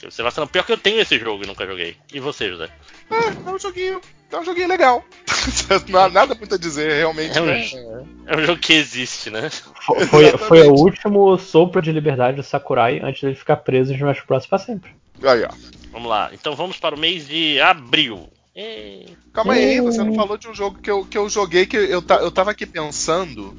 Você 0.08 0.22
vai 0.22 0.30
falar, 0.30 0.46
pior 0.46 0.64
que 0.64 0.70
eu 0.72 0.76
tenho 0.78 1.00
esse 1.00 1.18
jogo 1.18 1.42
e 1.42 1.46
nunca 1.46 1.66
joguei. 1.66 1.96
E 2.12 2.20
você, 2.20 2.48
José? 2.50 2.68
Ah, 3.10 3.32
é 3.46 3.50
um 3.50 3.58
joguinho, 3.58 4.00
é 4.30 4.36
um 4.38 4.44
joguinho 4.44 4.68
legal. 4.68 5.02
Não 5.88 5.98
há 6.00 6.08
nada 6.08 6.34
muito 6.34 6.54
a 6.54 6.58
dizer, 6.58 6.92
realmente. 6.92 7.36
É 7.36 7.40
um, 7.42 7.46
né? 7.46 7.64
é 8.26 8.36
um 8.36 8.42
jogo 8.44 8.60
que 8.60 8.74
existe, 8.74 9.30
né? 9.30 9.48
Fo- 9.50 9.98
Foi, 10.06 10.30
foi 10.38 10.68
o 10.68 10.74
último 10.74 11.36
sopro 11.38 11.80
de 11.82 11.90
liberdade 11.90 12.36
do 12.36 12.42
Sakurai 12.42 13.00
antes 13.02 13.22
dele 13.22 13.34
ficar 13.34 13.56
preso 13.56 13.92
em 13.92 13.96
Smash 13.96 14.22
Bros. 14.28 14.46
pra 14.46 14.58
sempre. 14.58 14.90
Aí, 15.24 15.42
ó. 15.44 15.48
Vamos 15.96 16.10
lá. 16.10 16.28
Então 16.34 16.54
vamos 16.54 16.78
para 16.78 16.94
o 16.94 16.98
mês 16.98 17.26
de 17.26 17.58
abril. 17.58 18.28
Calma 19.32 19.54
aí, 19.54 19.80
você 19.80 20.04
não 20.04 20.14
falou 20.14 20.36
de 20.36 20.46
um 20.46 20.54
jogo 20.54 20.78
que 20.78 20.90
eu, 20.90 21.06
que 21.06 21.16
eu 21.16 21.26
joguei 21.26 21.64
que 21.64 21.74
eu, 21.74 22.04
eu 22.20 22.30
tava 22.30 22.50
aqui 22.50 22.66
pensando, 22.66 23.56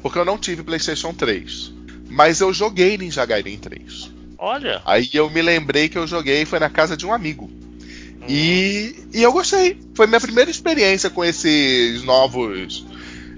porque 0.00 0.18
eu 0.18 0.24
não 0.24 0.38
tive 0.38 0.62
PlayStation 0.62 1.12
3. 1.12 1.74
Mas 2.08 2.40
eu 2.40 2.50
joguei 2.50 2.96
Ninja 2.96 3.26
Gaiden 3.26 3.58
3. 3.58 4.10
Olha. 4.38 4.80
Aí 4.86 5.10
eu 5.12 5.28
me 5.28 5.42
lembrei 5.42 5.86
que 5.90 5.98
eu 5.98 6.06
joguei 6.06 6.46
foi 6.46 6.58
na 6.58 6.70
casa 6.70 6.96
de 6.96 7.04
um 7.04 7.12
amigo. 7.12 7.50
E, 8.26 8.96
e 9.12 9.22
eu 9.22 9.30
gostei. 9.30 9.78
Foi 9.94 10.06
minha 10.06 10.20
primeira 10.20 10.50
experiência 10.50 11.10
com 11.10 11.22
esses 11.22 12.02
novos 12.04 12.86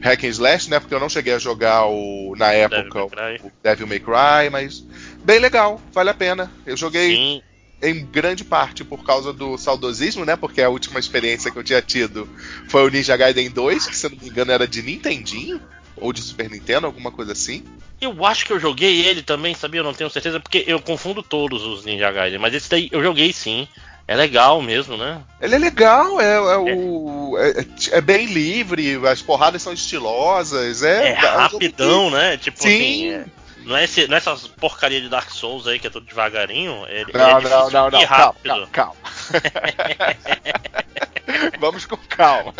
hack 0.01 0.23
and 0.23 0.29
slash, 0.29 0.71
né? 0.71 0.79
Porque 0.79 0.95
eu 0.95 1.01
não 1.01 1.09
cheguei 1.09 1.33
a 1.33 1.39
jogar 1.41 1.87
o 1.87 2.37
na 2.37 2.53
época 2.53 3.01
Devil 3.01 3.09
May 3.17 3.39
Cry. 3.39 3.49
o 3.49 3.53
Devil 3.65 3.87
May 3.89 3.99
Cry, 3.99 4.51
mas 4.53 4.85
bem 5.25 5.41
legal, 5.41 5.81
vale 5.93 6.11
a 6.11 6.15
pena. 6.15 6.49
Eu 6.65 6.77
joguei 6.77 7.17
Sim. 7.17 7.43
Em 7.83 8.05
grande 8.05 8.45
parte 8.45 8.85
por 8.85 9.05
causa 9.05 9.33
do 9.33 9.57
saudosismo, 9.57 10.25
né? 10.25 10.37
Porque 10.37 10.61
a 10.61 10.69
última 10.69 10.99
experiência 10.99 11.51
que 11.51 11.59
eu 11.59 11.65
tinha 11.65 11.81
tido 11.81 12.29
foi 12.69 12.85
o 12.85 12.91
Ninja 12.91 13.17
Gaiden 13.17 13.51
2, 13.51 13.87
que 13.87 13.97
se 13.97 14.07
eu 14.07 14.11
não 14.11 14.19
me 14.19 14.29
engano 14.29 14.53
era 14.53 14.67
de 14.67 14.83
Nintendinho 14.83 15.61
ou 15.97 16.13
de 16.13 16.23
Super 16.23 16.51
Nintendo, 16.51 16.87
alguma 16.87 17.11
coisa 17.11 17.33
assim. 17.33 17.65
Eu 18.01 18.25
acho 18.25 18.45
que 18.45 18.53
eu 18.53 18.61
joguei 18.61 19.05
ele 19.05 19.23
também, 19.23 19.55
sabia? 19.55 19.81
Eu 19.81 19.85
não 19.85 19.95
tenho 19.95 20.11
certeza, 20.11 20.39
porque 20.39 20.65
eu 20.67 20.81
confundo 20.81 21.23
todos 21.23 21.65
os 21.65 21.85
Ninja 21.85 22.11
Gaiden. 22.11 22.39
Mas 22.39 22.55
esse 22.55 22.71
daí 22.71 22.89
eu 22.93 23.03
joguei 23.03 23.33
sim. 23.33 23.67
É 24.07 24.17
legal 24.17 24.63
mesmo, 24.63 24.97
né? 24.97 25.21
Ele 25.39 25.57
é 25.57 25.59
legal, 25.59 26.19
é, 26.19 26.37
é 26.37 26.57
o, 26.57 27.37
é, 27.39 27.67
é 27.99 28.01
bem 28.01 28.25
livre, 28.25 28.99
as 29.07 29.21
porradas 29.21 29.61
são 29.61 29.71
estilosas, 29.71 30.83
é, 30.83 31.11
É, 31.11 31.13
é 31.13 31.33
um 31.33 31.37
rapidão, 31.37 32.11
né? 32.11 32.39
Tipo 32.39 32.63
Sim. 32.63 33.13
assim. 33.13 33.31
Não, 33.69 33.77
é 33.77 33.85
esse, 33.85 34.07
não 34.09 34.15
é 34.15 34.19
essas 34.19 34.47
porcaria 34.49 35.01
de 35.01 35.09
Dark 35.09 35.31
Souls 35.31 35.67
aí 35.67 35.79
que 35.79 35.87
é 35.87 35.91
tudo 35.91 36.07
devagarinho. 36.07 36.85
Ele, 36.89 37.07
que- 37.07 37.17
ele 37.17 37.23
é 37.23 37.27
Não, 37.33 37.41
não, 37.41 37.71
não, 37.71 37.91
não, 37.91 37.93
calma, 38.07 38.07
rápido. 38.07 38.49
calma, 38.49 38.67
calma. 38.73 38.97
Vamos 41.61 41.87
com 41.87 41.97
calma. 41.97 42.55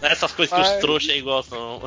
Não 0.00 0.08
é 0.08 0.12
essas 0.12 0.32
coisas 0.32 0.54
que 0.54 0.60
Mas- 0.60 0.74
os 0.74 0.80
trouxas 0.80 1.10
aí 1.10 1.20
gostam. 1.20 1.82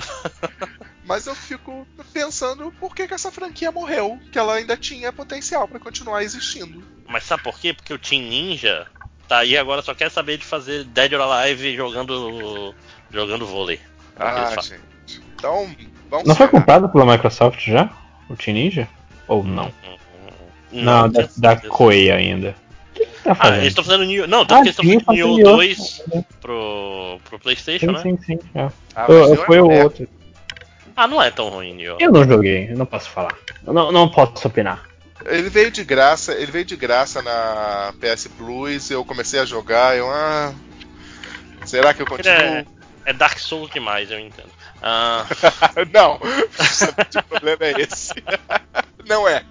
Mas 1.05 1.25
eu 1.27 1.35
fico 1.35 1.87
pensando 2.13 2.71
por 2.79 2.95
que, 2.95 3.07
que 3.07 3.13
essa 3.13 3.31
franquia 3.31 3.71
morreu, 3.71 4.19
que 4.31 4.37
ela 4.37 4.55
ainda 4.55 4.77
tinha 4.77 5.11
potencial 5.11 5.67
pra 5.67 5.79
continuar 5.79 6.23
existindo. 6.23 6.83
Mas 7.07 7.23
sabe 7.23 7.43
por 7.43 7.59
quê? 7.59 7.73
Porque 7.73 7.93
o 7.93 7.99
Team 7.99 8.21
Ninja 8.21 8.87
tá 9.27 9.39
aí 9.39 9.57
agora 9.57 9.81
só 9.81 9.93
quer 9.95 10.11
saber 10.11 10.37
de 10.37 10.45
fazer 10.45 10.83
Dead 10.85 11.11
or 11.13 11.21
Alive 11.21 11.75
jogando, 11.75 12.75
jogando 13.11 13.45
vôlei. 13.47 13.79
É 14.15 14.19
que 14.19 14.59
Ah, 14.59 14.61
gente. 14.61 14.79
Então, 15.35 15.75
vamos 16.09 16.27
Não 16.27 16.35
foi 16.35 16.47
comprado 16.47 16.87
pela 16.89 17.05
Microsoft 17.05 17.59
já? 17.65 17.89
O 18.31 18.51
Ninja? 18.51 18.87
Ou 19.27 19.43
não? 19.43 19.71
Não, 20.71 21.09
da, 21.09 21.19
tenho 21.23 21.29
da 21.37 21.49
certeza. 21.51 21.73
Koei 21.73 22.11
ainda. 22.11 22.55
O 22.91 22.93
que, 22.93 23.05
que 23.05 23.21
tá 23.23 23.31
Ah, 23.31 23.35
fazendo? 23.35 23.55
eles 23.57 23.67
estão 23.67 23.83
fazendo 23.83 24.03
Nioh. 24.05 24.27
Não, 24.27 24.41
Ah, 24.41 24.45
tanto 24.45 24.61
que 24.63 24.67
eles 24.69 24.79
estão 24.79 24.85
fazendo 25.05 25.13
Nioh 25.13 25.35
Nioh. 25.37 25.55
2 25.55 26.03
pro, 26.41 27.19
pro 27.29 27.39
PlayStation, 27.39 27.85
Sim, 27.87 27.91
né? 27.93 28.01
sim, 28.01 28.17
sim. 28.25 28.39
é. 28.55 28.69
Ah, 28.95 29.05
Eu- 29.09 29.35
foi 29.45 29.57
é 29.57 29.61
o 29.61 29.65
mulher. 29.65 29.83
outro. 29.85 30.07
Ah, 30.95 31.07
não 31.07 31.21
é 31.21 31.31
tão 31.31 31.49
ruim, 31.49 31.73
Nioh. 31.73 31.97
Eu 31.99 32.11
não 32.11 32.23
joguei, 32.25 32.69
eu 32.71 32.77
não 32.77 32.85
posso 32.85 33.09
falar. 33.09 33.35
Eu 33.65 33.73
não, 33.73 33.91
não 33.91 34.09
posso 34.09 34.47
opinar. 34.47 34.83
Ele 35.25 35.49
veio 35.49 35.69
de 35.69 35.83
graça, 35.83 36.33
ele 36.33 36.51
veio 36.51 36.65
de 36.65 36.75
graça 36.75 37.21
na 37.21 37.93
PS 37.99 38.27
Plus, 38.29 38.89
eu 38.89 39.05
comecei 39.05 39.39
a 39.39 39.45
jogar, 39.45 39.95
eu 39.95 40.09
ah, 40.09 40.53
será 41.63 41.93
que 41.93 42.01
eu 42.01 42.07
Ele 42.07 42.15
continuo? 42.17 42.35
é, 42.37 42.65
é 43.05 43.13
Dark 43.13 43.37
Souls 43.37 43.69
demais, 43.71 44.09
eu 44.09 44.19
entendo. 44.19 44.49
Ah, 44.81 45.25
não, 45.93 46.15
o 46.15 47.23
problema 47.29 47.65
é 47.65 47.81
esse. 47.81 48.13
não 49.07 49.27
é. 49.27 49.43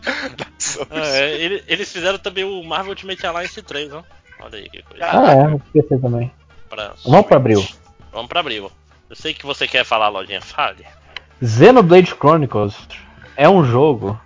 Souls. 0.59 0.89
é, 0.91 1.35
ele- 1.37 1.63
eles 1.69 1.91
fizeram 1.93 2.19
também 2.19 2.45
o 2.45 2.63
Marvel 2.65 2.91
Ultimate 2.91 3.27
Alliance 3.27 3.63
3, 3.63 3.93
ó. 3.93 4.03
Olha 4.41 4.59
aí 4.59 4.69
que 4.69 4.83
coisa. 4.83 5.05
Ah, 5.05 5.33
é, 5.35 5.45
eu 5.45 5.63
esqueci 5.75 6.01
também. 6.01 6.33
Pra 6.69 6.93
Vamos 7.05 7.27
pra 7.27 7.37
abril. 7.37 7.67
Vamos 8.13 8.29
pra 8.29 8.41
abril. 8.41 8.71
Eu 9.09 9.17
sei 9.17 9.35
que 9.35 9.45
você 9.47 9.67
quer 9.69 9.85
falar, 9.85 10.09
lojinha, 10.09 10.41
fale. 10.41 10.85
Xenoblade 11.43 12.15
Chronicles 12.15 12.75
é 13.37 13.49
um 13.49 13.65
jogo 13.65 14.21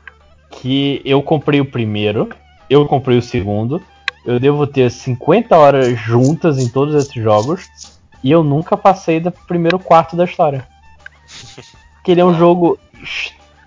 que 0.50 1.00
eu 1.04 1.22
comprei 1.22 1.60
o 1.60 1.64
primeiro, 1.64 2.28
eu 2.68 2.86
comprei 2.86 3.16
o 3.18 3.22
segundo, 3.22 3.82
eu 4.24 4.38
devo 4.40 4.66
ter 4.66 4.90
50 4.90 5.56
horas 5.56 5.98
juntas 5.98 6.58
em 6.58 6.68
todos 6.68 6.94
esses 6.94 7.22
jogos 7.22 7.68
e 8.22 8.30
eu 8.30 8.42
nunca 8.42 8.76
passei 8.76 9.20
do 9.20 9.30
primeiro 9.30 9.78
quarto 9.78 10.16
da 10.16 10.24
história. 10.24 10.66
Porque 11.94 12.10
ele 12.10 12.20
é 12.20 12.24
um 12.24 12.34
jogo 12.34 12.78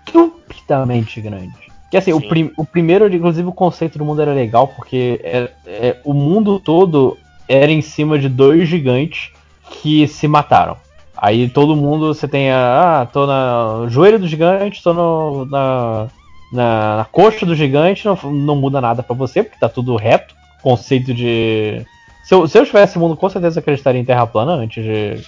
estupidamente 0.06 1.20
grande. 1.20 1.52
Que 1.90 1.96
assim, 1.96 2.12
o, 2.12 2.20
prim- 2.20 2.52
o 2.56 2.64
primeiro, 2.64 3.12
inclusive, 3.12 3.48
o 3.48 3.52
conceito 3.52 3.96
do 3.98 4.04
mundo 4.04 4.20
era 4.20 4.32
legal 4.32 4.68
porque 4.68 5.20
é- 5.24 5.50
é- 5.66 5.96
o 6.04 6.12
mundo 6.12 6.60
todo 6.60 7.16
era 7.48 7.72
em 7.72 7.80
cima 7.80 8.18
de 8.18 8.28
dois 8.28 8.68
gigantes 8.68 9.30
que 9.70 10.06
se 10.06 10.28
mataram. 10.28 10.76
Aí 11.16 11.48
todo 11.48 11.74
mundo, 11.74 12.14
você 12.14 12.28
tem 12.28 12.50
a. 12.50 13.00
Ah, 13.00 13.06
tô 13.06 13.26
na- 13.26 13.78
no 13.78 13.88
joelho 13.90 14.18
do 14.18 14.28
gigante, 14.28 14.82
tô 14.82 14.92
no- 14.92 15.46
na, 15.46 16.06
na, 16.52 16.96
na 16.98 17.04
coxa 17.10 17.44
do 17.46 17.54
gigante, 17.56 18.04
não, 18.06 18.16
não 18.30 18.54
muda 18.56 18.80
nada 18.80 19.02
pra 19.02 19.16
você, 19.16 19.42
porque 19.42 19.58
tá 19.58 19.68
tudo 19.68 19.96
reto. 19.96 20.34
Conceito 20.62 21.12
de. 21.14 21.84
Se 22.22 22.34
eu, 22.34 22.46
se 22.46 22.58
eu 22.58 22.66
tivesse 22.66 22.98
mundo, 22.98 23.16
com 23.16 23.28
certeza 23.30 23.58
acreditaria 23.60 24.00
em 24.00 24.04
terra 24.04 24.26
plana 24.26 24.52
antes 24.52 24.84
de 24.84 25.24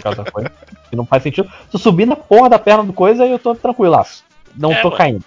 qualquer 0.00 0.18
outra 0.20 0.30
coisa. 0.32 0.52
que 0.90 0.96
não 0.96 1.06
faz 1.06 1.22
sentido. 1.22 1.48
Se 1.70 1.76
eu 1.76 1.80
subir 1.80 2.06
na 2.06 2.16
porra 2.16 2.48
da 2.50 2.58
perna 2.58 2.84
do 2.84 2.92
coisa, 2.92 3.24
aí 3.24 3.30
eu 3.30 3.38
tô 3.38 3.54
tranquilaço. 3.54 4.24
Não 4.56 4.72
É, 4.72 4.82
tô 4.82 4.90
ué. 4.90 4.96
caindo. 4.96 5.24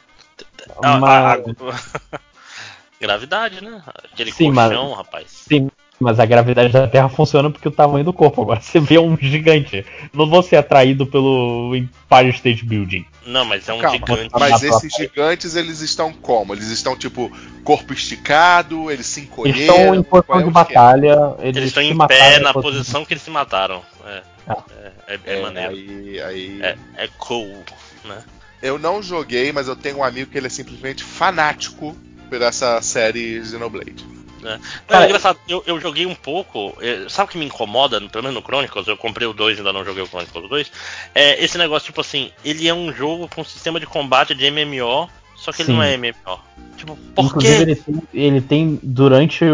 Ah, 0.84 0.98
Mas- 0.98 1.40
a- 1.40 2.16
a- 2.16 2.20
Gravidade, 3.00 3.64
né? 3.64 3.82
Aquele 4.12 4.32
Sim, 4.32 4.52
colchão, 4.54 4.94
rapaz. 4.94 5.26
Sim, 5.48 5.70
mas 6.00 6.20
a 6.20 6.26
gravidade 6.26 6.74
da 6.74 6.88
Terra 6.88 7.08
funciona 7.10 7.50
porque 7.50 7.68
o 7.68 7.72
tamanho 7.72 8.04
do 8.04 8.12
corpo. 8.12 8.42
Agora 8.42 8.60
você 8.62 8.80
vê 8.80 8.98
um 8.98 9.16
gigante. 9.16 9.86
Não 10.12 10.28
vou 10.28 10.42
ser 10.42 10.56
atraído 10.56 11.06
pelo 11.06 11.76
Empire 11.76 12.30
State 12.30 12.66
Building. 12.66 13.06
Não, 13.26 13.46
mas 13.46 13.68
é 13.70 13.74
um 13.74 13.80
Calma, 13.80 13.98
gigante. 13.98 14.30
mas 14.34 14.64
Ah, 14.64 14.68
esses 14.68 14.94
gigantes 14.96 15.56
eles 15.56 15.82
estão 15.82 16.12
como? 16.12 16.54
Eles 16.56 16.70
estão 16.70 16.96
tipo 16.98 17.32
corpo 17.64 17.94
esticado, 17.94 18.90
eles 18.90 19.06
se 19.06 19.20
Eles 19.20 19.30
encolheram. 19.32 19.60
estão 19.62 19.96
em 19.96 20.04
posição 20.04 20.40
é 20.40 20.44
de 20.44 20.50
batalha. 20.50 21.36
Eles, 21.40 21.58
Eles 21.58 21.68
estão 21.70 21.84
em 21.84 21.98
pé 22.08 22.40
na 22.40 22.54
posição- 22.54 23.06
que 23.06 23.14
eles 23.14 23.22
se 23.22 23.30
mataram. 23.30 23.82
É, 24.08 24.18
Ah. 24.18 24.37
É, 24.50 24.92
é- 25.08 25.20
é? 25.26 25.38
É, 25.38 25.42
maneiro. 25.42 25.74
aí, 25.74 26.22
aí... 26.22 26.62
É, 26.62 26.78
é 26.96 27.10
cool, 27.18 27.64
né? 28.06 28.24
Eu 28.62 28.80
não 28.80 29.04
joguei, 29.04 29.52
mas 29.52 29.68
eu 29.68 29.76
tenho 29.76 29.98
um 29.98 30.04
amigo 30.04 30.32
que 30.32 30.38
ele 30.38 30.48
é 30.48 30.50
simplesmente 30.50 31.04
fanático 31.04 31.96
por 32.30 32.42
essa 32.42 32.82
série 32.82 33.44
Xenoblade. 33.44 34.06
Não, 34.42 34.60
Cara, 34.88 35.04
é 35.04 35.08
engraçado, 35.08 35.40
eu, 35.48 35.64
eu 35.66 35.80
joguei 35.80 36.06
um 36.06 36.16
pouco. 36.16 36.76
é, 36.82 37.08
sabe 37.10 37.30
o 37.30 37.32
que 37.32 37.38
me 37.38 37.46
incomoda, 37.46 38.00
pelo 38.10 38.24
menos 38.24 38.36
no 38.36 38.46
Chronicles? 38.46 38.88
Eu 38.88 38.98
comprei 38.98 39.28
o 39.28 39.34
2 39.34 39.58
e 39.58 39.60
ainda 39.60 39.74
não 39.74 39.84
joguei 39.84 40.04
o 40.04 40.08
Chronicles 40.08 40.50
2. 40.50 40.72
É 41.14 41.44
esse 41.44 41.58
negócio, 41.58 41.88
tipo 41.88 42.02
assim, 42.02 42.32
ele 42.46 42.68
é 42.68 42.74
um 42.74 42.94
jogo 42.94 43.28
com 43.28 43.44
sistema 43.44 43.80
de 43.80 43.86
combate 43.86 44.36
de 44.36 44.50
MMO, 44.50 45.10
só 45.38 45.52
que 45.52 45.62
ele 45.62 45.68
Sim. 45.68 45.76
não 45.76 45.84
é 45.84 45.96
MMO. 45.96 46.40
Tipo, 46.76 46.96
por 47.16 47.26
Inclusive, 47.26 47.62
ele 47.62 47.76
tem, 47.76 48.02
ele 48.14 48.42
tem 48.42 48.80
durante. 48.84 49.46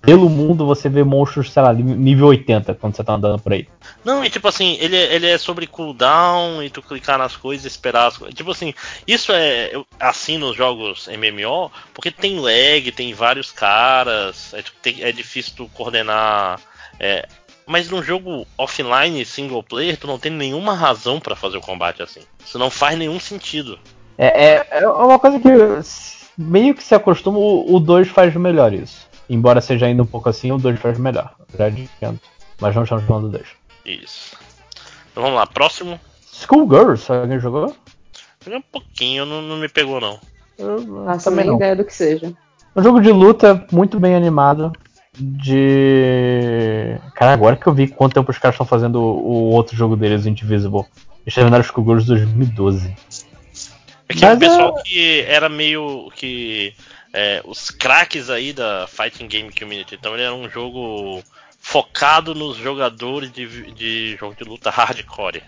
Pelo 0.00 0.28
mundo 0.28 0.66
você 0.66 0.88
vê 0.88 1.04
monstros, 1.04 1.52
sei 1.52 1.62
lá, 1.62 1.72
nível 1.72 2.26
80 2.26 2.74
quando 2.74 2.96
você 2.96 3.04
tá 3.04 3.14
andando 3.14 3.40
por 3.40 3.52
aí. 3.52 3.68
Não, 4.04 4.24
e 4.24 4.30
tipo 4.30 4.48
assim, 4.48 4.76
ele, 4.80 4.96
ele 4.96 5.26
é 5.26 5.38
sobre 5.38 5.66
cooldown 5.66 6.62
e 6.62 6.70
tu 6.70 6.82
clicar 6.82 7.18
nas 7.18 7.36
coisas 7.36 7.64
e 7.64 7.68
esperar 7.68 8.06
as 8.06 8.16
coisas. 8.16 8.34
Tipo 8.34 8.50
assim, 8.50 8.74
isso 9.06 9.32
é 9.32 9.72
assim 9.98 10.38
nos 10.38 10.56
jogos 10.56 11.08
MMO, 11.08 11.70
porque 11.94 12.10
tem 12.10 12.40
lag, 12.40 12.90
tem 12.92 13.14
vários 13.14 13.52
caras, 13.52 14.52
é, 14.54 14.62
tipo, 14.62 14.76
tem- 14.82 15.02
é 15.02 15.12
difícil 15.12 15.52
tu 15.56 15.68
coordenar. 15.68 16.60
é, 16.98 17.28
mas 17.66 17.90
num 17.90 18.02
jogo 18.02 18.46
offline 18.56 19.24
single 19.24 19.62
player, 19.62 19.96
tu 19.96 20.06
não 20.06 20.18
tem 20.18 20.30
nenhuma 20.30 20.72
razão 20.72 21.18
pra 21.18 21.34
fazer 21.34 21.56
o 21.56 21.60
combate 21.60 22.00
assim. 22.00 22.20
Isso 22.44 22.58
não 22.58 22.70
faz 22.70 22.96
nenhum 22.96 23.18
sentido. 23.18 23.78
É, 24.18 24.44
é, 24.44 24.66
é 24.82 24.88
uma 24.88 25.18
coisa 25.18 25.38
que 25.38 25.48
meio 26.36 26.74
que 26.74 26.82
se 26.82 26.94
acostuma, 26.94 27.38
o 27.38 27.78
2 27.80 28.08
faz 28.08 28.34
melhor 28.34 28.72
isso. 28.72 29.06
Embora 29.28 29.60
seja 29.60 29.86
ainda 29.86 30.02
um 30.02 30.06
pouco 30.06 30.28
assim, 30.28 30.52
o 30.52 30.58
2 30.58 30.78
faz 30.78 30.98
melhor. 30.98 31.34
Já 31.56 31.66
adianto. 31.66 32.20
Mas 32.60 32.74
não 32.74 32.84
estamos 32.84 33.04
falando 33.04 33.28
do 33.28 33.38
2. 33.38 33.46
Isso. 33.84 34.36
Então 35.10 35.22
vamos 35.22 35.38
lá, 35.38 35.46
próximo. 35.46 36.00
Schoolgirls, 36.32 37.10
alguém 37.10 37.40
jogou? 37.40 37.74
Joguei 38.44 38.58
um 38.58 38.62
pouquinho, 38.70 39.24
não, 39.24 39.42
não 39.42 39.56
me 39.56 39.68
pegou 39.68 40.00
não. 40.00 40.18
Eu 40.58 41.04
Faço 41.04 41.24
também 41.24 41.44
nem 41.44 41.50
não. 41.52 41.56
ideia 41.56 41.76
do 41.76 41.84
que 41.84 41.94
seja. 41.94 42.32
Um 42.74 42.82
jogo 42.82 43.00
de 43.00 43.10
luta 43.10 43.66
muito 43.72 43.98
bem 43.98 44.14
animado. 44.14 44.72
De. 45.18 46.98
Cara, 47.14 47.32
agora 47.32 47.56
que 47.56 47.66
eu 47.66 47.72
vi 47.72 47.88
quanto 47.88 48.12
tempo 48.12 48.30
os 48.30 48.38
caras 48.38 48.54
estão 48.54 48.66
fazendo 48.66 49.00
o, 49.00 49.50
outro 49.50 49.74
jogo 49.74 49.96
deles, 49.96 50.26
o 50.26 50.28
Indivisible. 50.28 50.84
Eles 51.24 51.34
terminaram 51.34 51.62
os 51.62 51.68
Schoolgirls 51.68 52.12
em 52.12 52.16
2012. 52.16 52.94
É 54.08 54.14
que 54.14 54.20
Mas 54.24 54.36
o 54.36 54.40
pessoal 54.40 54.78
é- 54.78 54.82
que 54.82 55.20
era 55.22 55.48
meio 55.48 56.10
que 56.14 56.74
é, 57.12 57.42
os 57.44 57.70
craques 57.70 58.28
aí 58.30 58.52
da 58.52 58.86
Fighting 58.86 59.26
Game 59.26 59.52
Community. 59.52 59.94
Então 59.94 60.14
ele 60.14 60.22
era 60.22 60.34
um 60.34 60.48
jogo 60.48 61.22
focado 61.60 62.34
nos 62.34 62.56
jogadores 62.56 63.32
de, 63.32 63.72
de 63.72 64.16
jogo 64.18 64.34
de 64.36 64.44
luta 64.44 64.70
hardcore. 64.70 65.42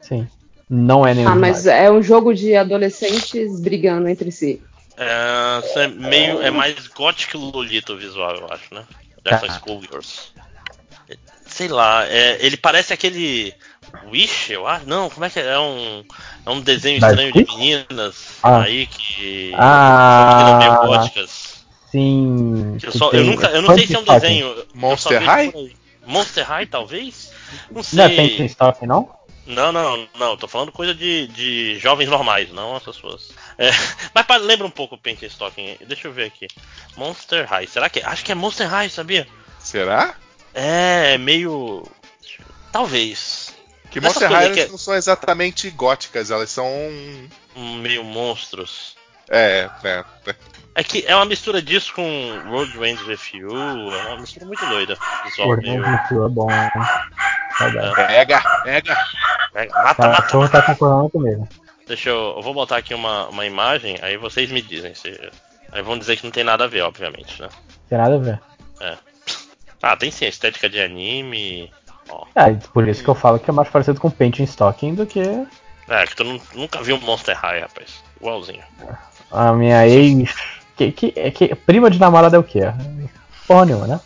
Sim. 0.00 0.28
Não 0.68 1.06
é 1.06 1.14
nenhum. 1.14 1.28
Ah, 1.30 1.34
mas 1.34 1.62
demais. 1.62 1.80
é 1.82 1.90
um 1.90 2.02
jogo 2.02 2.32
de 2.34 2.54
adolescentes 2.54 3.60
brigando 3.60 4.08
entre 4.08 4.30
si. 4.30 4.62
É, 4.96 5.82
é 5.84 5.88
meio 5.88 6.42
é 6.42 6.50
mais 6.50 6.86
Gothic 6.88 7.36
Lolita 7.36 7.92
o 7.92 7.96
visual, 7.96 8.36
eu 8.36 8.52
acho, 8.52 8.74
né? 8.74 8.84
Dessas 9.24 9.48
Tá. 9.48 9.58
Schoolgirls. 9.58 10.32
Sei 11.60 11.68
lá, 11.68 12.06
é, 12.08 12.38
ele 12.40 12.56
parece 12.56 12.90
aquele 12.94 13.52
Wish, 14.10 14.50
eu 14.50 14.66
acho. 14.66 14.86
Não, 14.88 15.10
como 15.10 15.26
é 15.26 15.28
que 15.28 15.38
é? 15.38 15.44
É 15.46 15.58
um, 15.58 16.02
é 16.46 16.50
um 16.50 16.58
desenho 16.62 16.96
estranho 16.96 17.30
de 17.30 17.44
meninas 17.44 18.38
Ah. 18.42 18.62
aí 18.62 18.86
que 18.86 19.52
Ah. 19.58 20.56
meio 20.58 20.74
góticas. 20.86 21.62
Sim. 21.92 22.78
Que 22.80 22.86
eu, 22.86 22.92
que 22.92 22.96
só- 22.98 23.10
eu 23.10 23.24
nunca, 23.24 23.48
eu 23.48 23.60
não 23.60 23.74
sei 23.74 23.86
se 23.86 23.94
é 23.94 23.98
um 23.98 24.04
desenho. 24.04 24.56
Monster 24.72 25.22
High? 25.22 25.52
Monster 26.06 26.46
High, 26.48 26.64
talvez? 26.64 27.30
Não 27.70 27.82
Stocking. 27.82 28.16
Não 28.16 28.24
é 28.24 28.36
sei. 28.38 28.46
Stop, 28.46 28.86
não? 28.86 29.10
Não, 29.46 29.70
não, 29.70 30.08
não. 30.18 30.36
Tô 30.38 30.48
falando 30.48 30.72
coisa 30.72 30.94
de, 30.94 31.26
de 31.26 31.78
jovens 31.78 32.08
normais, 32.08 32.50
não 32.54 32.74
essas 32.74 32.96
pessoas. 32.96 33.32
É, 33.58 33.68
mas 34.14 34.24
pa- 34.24 34.38
lembra 34.38 34.66
um 34.66 34.70
pouco 34.70 34.94
o 34.94 34.98
Paint 34.98 35.20
Stocking. 35.24 35.76
Deixa 35.86 36.08
eu 36.08 36.12
ver 36.12 36.24
aqui. 36.28 36.48
Monster 36.96 37.46
High. 37.46 37.66
Será 37.66 37.90
que. 37.90 38.00
Acho 38.00 38.24
que 38.24 38.32
é 38.32 38.34
Monster 38.34 38.66
High, 38.66 38.88
sabia? 38.88 39.28
Será? 39.58 40.14
É, 40.54 41.14
é 41.14 41.18
meio. 41.18 41.86
Talvez. 42.72 43.54
Que 43.90 44.00
Monster 44.00 44.28
coisas 44.28 44.46
High 44.46 44.54
que 44.54 44.60
é- 44.60 44.68
não 44.68 44.78
são 44.78 44.94
exatamente 44.94 45.68
góticas, 45.70 46.30
elas 46.30 46.50
são. 46.50 46.68
Meio 47.56 48.04
monstros. 48.04 48.96
É, 49.28 49.68
é. 49.84 50.04
É 50.74 50.84
que 50.84 51.04
é 51.06 51.14
uma 51.16 51.24
mistura 51.24 51.60
disso 51.60 51.92
com 51.94 52.40
Road 52.48 52.78
Rage 52.78 53.02
With 53.04 53.18
You. 53.34 53.50
É 53.92 54.06
uma 54.08 54.20
mistura 54.20 54.46
muito 54.46 54.64
doida. 54.66 54.96
Visual 55.24 55.56
meio. 55.56 55.82
Orgulho 55.82 56.26
é 56.26 56.28
bom. 56.28 56.46
Verdade. 57.58 57.94
Pega, 57.96 58.42
pega. 58.62 58.96
Pega, 59.52 59.72
Mata, 59.82 60.02
Tá, 60.02 60.08
mata, 60.08 60.48
tá 60.48 60.62
concordando 60.62 61.10
comigo. 61.10 61.48
Deixa 61.86 62.08
eu. 62.10 62.34
Eu 62.36 62.42
vou 62.42 62.54
botar 62.54 62.76
aqui 62.76 62.94
uma, 62.94 63.26
uma 63.28 63.44
imagem, 63.44 63.98
aí 64.00 64.16
vocês 64.16 64.50
me 64.50 64.62
dizem 64.62 64.94
se. 64.94 65.20
Aí 65.72 65.82
vão 65.82 65.98
dizer 65.98 66.16
que 66.16 66.24
não 66.24 66.30
tem 66.30 66.44
nada 66.44 66.64
a 66.64 66.68
ver, 66.68 66.82
obviamente, 66.82 67.40
né? 67.42 67.48
Tem 67.88 67.98
nada 67.98 68.14
a 68.14 68.18
ver. 68.18 68.40
Ah, 69.82 69.96
tem 69.96 70.10
sim, 70.10 70.26
a 70.26 70.28
estética 70.28 70.68
de 70.68 70.80
anime. 70.80 71.70
Ó. 72.08 72.24
É, 72.34 72.52
por 72.72 72.86
isso 72.88 73.02
que 73.02 73.08
eu 73.08 73.14
falo 73.14 73.38
que 73.38 73.48
é 73.50 73.52
mais 73.52 73.68
parecido 73.68 74.00
com 74.00 74.10
Painting 74.10 74.42
Stocking 74.44 74.94
do 74.94 75.06
que 75.06 75.20
É, 75.88 76.06
que 76.06 76.14
tu 76.16 76.24
nu- 76.24 76.40
nunca 76.54 76.82
viu 76.82 76.98
Monster 77.00 77.36
High, 77.38 77.60
rapaz. 77.60 78.02
Igualzinho. 78.20 78.62
a 79.30 79.52
minha 79.52 79.86
ex. 79.88 80.34
Que, 80.76 80.90
que, 80.92 81.12
é 81.16 81.30
que 81.30 81.54
prima 81.54 81.90
de 81.90 81.98
namorada 82.00 82.36
é 82.36 82.40
o 82.40 82.42
quê? 82.44 82.60
Porra 83.46 83.66
nenhuma, 83.66 83.86
né? 83.86 84.00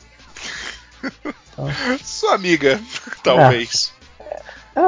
Sua 2.03 2.35
amiga, 2.35 2.81
talvez. 3.23 3.93
É, 4.77 4.81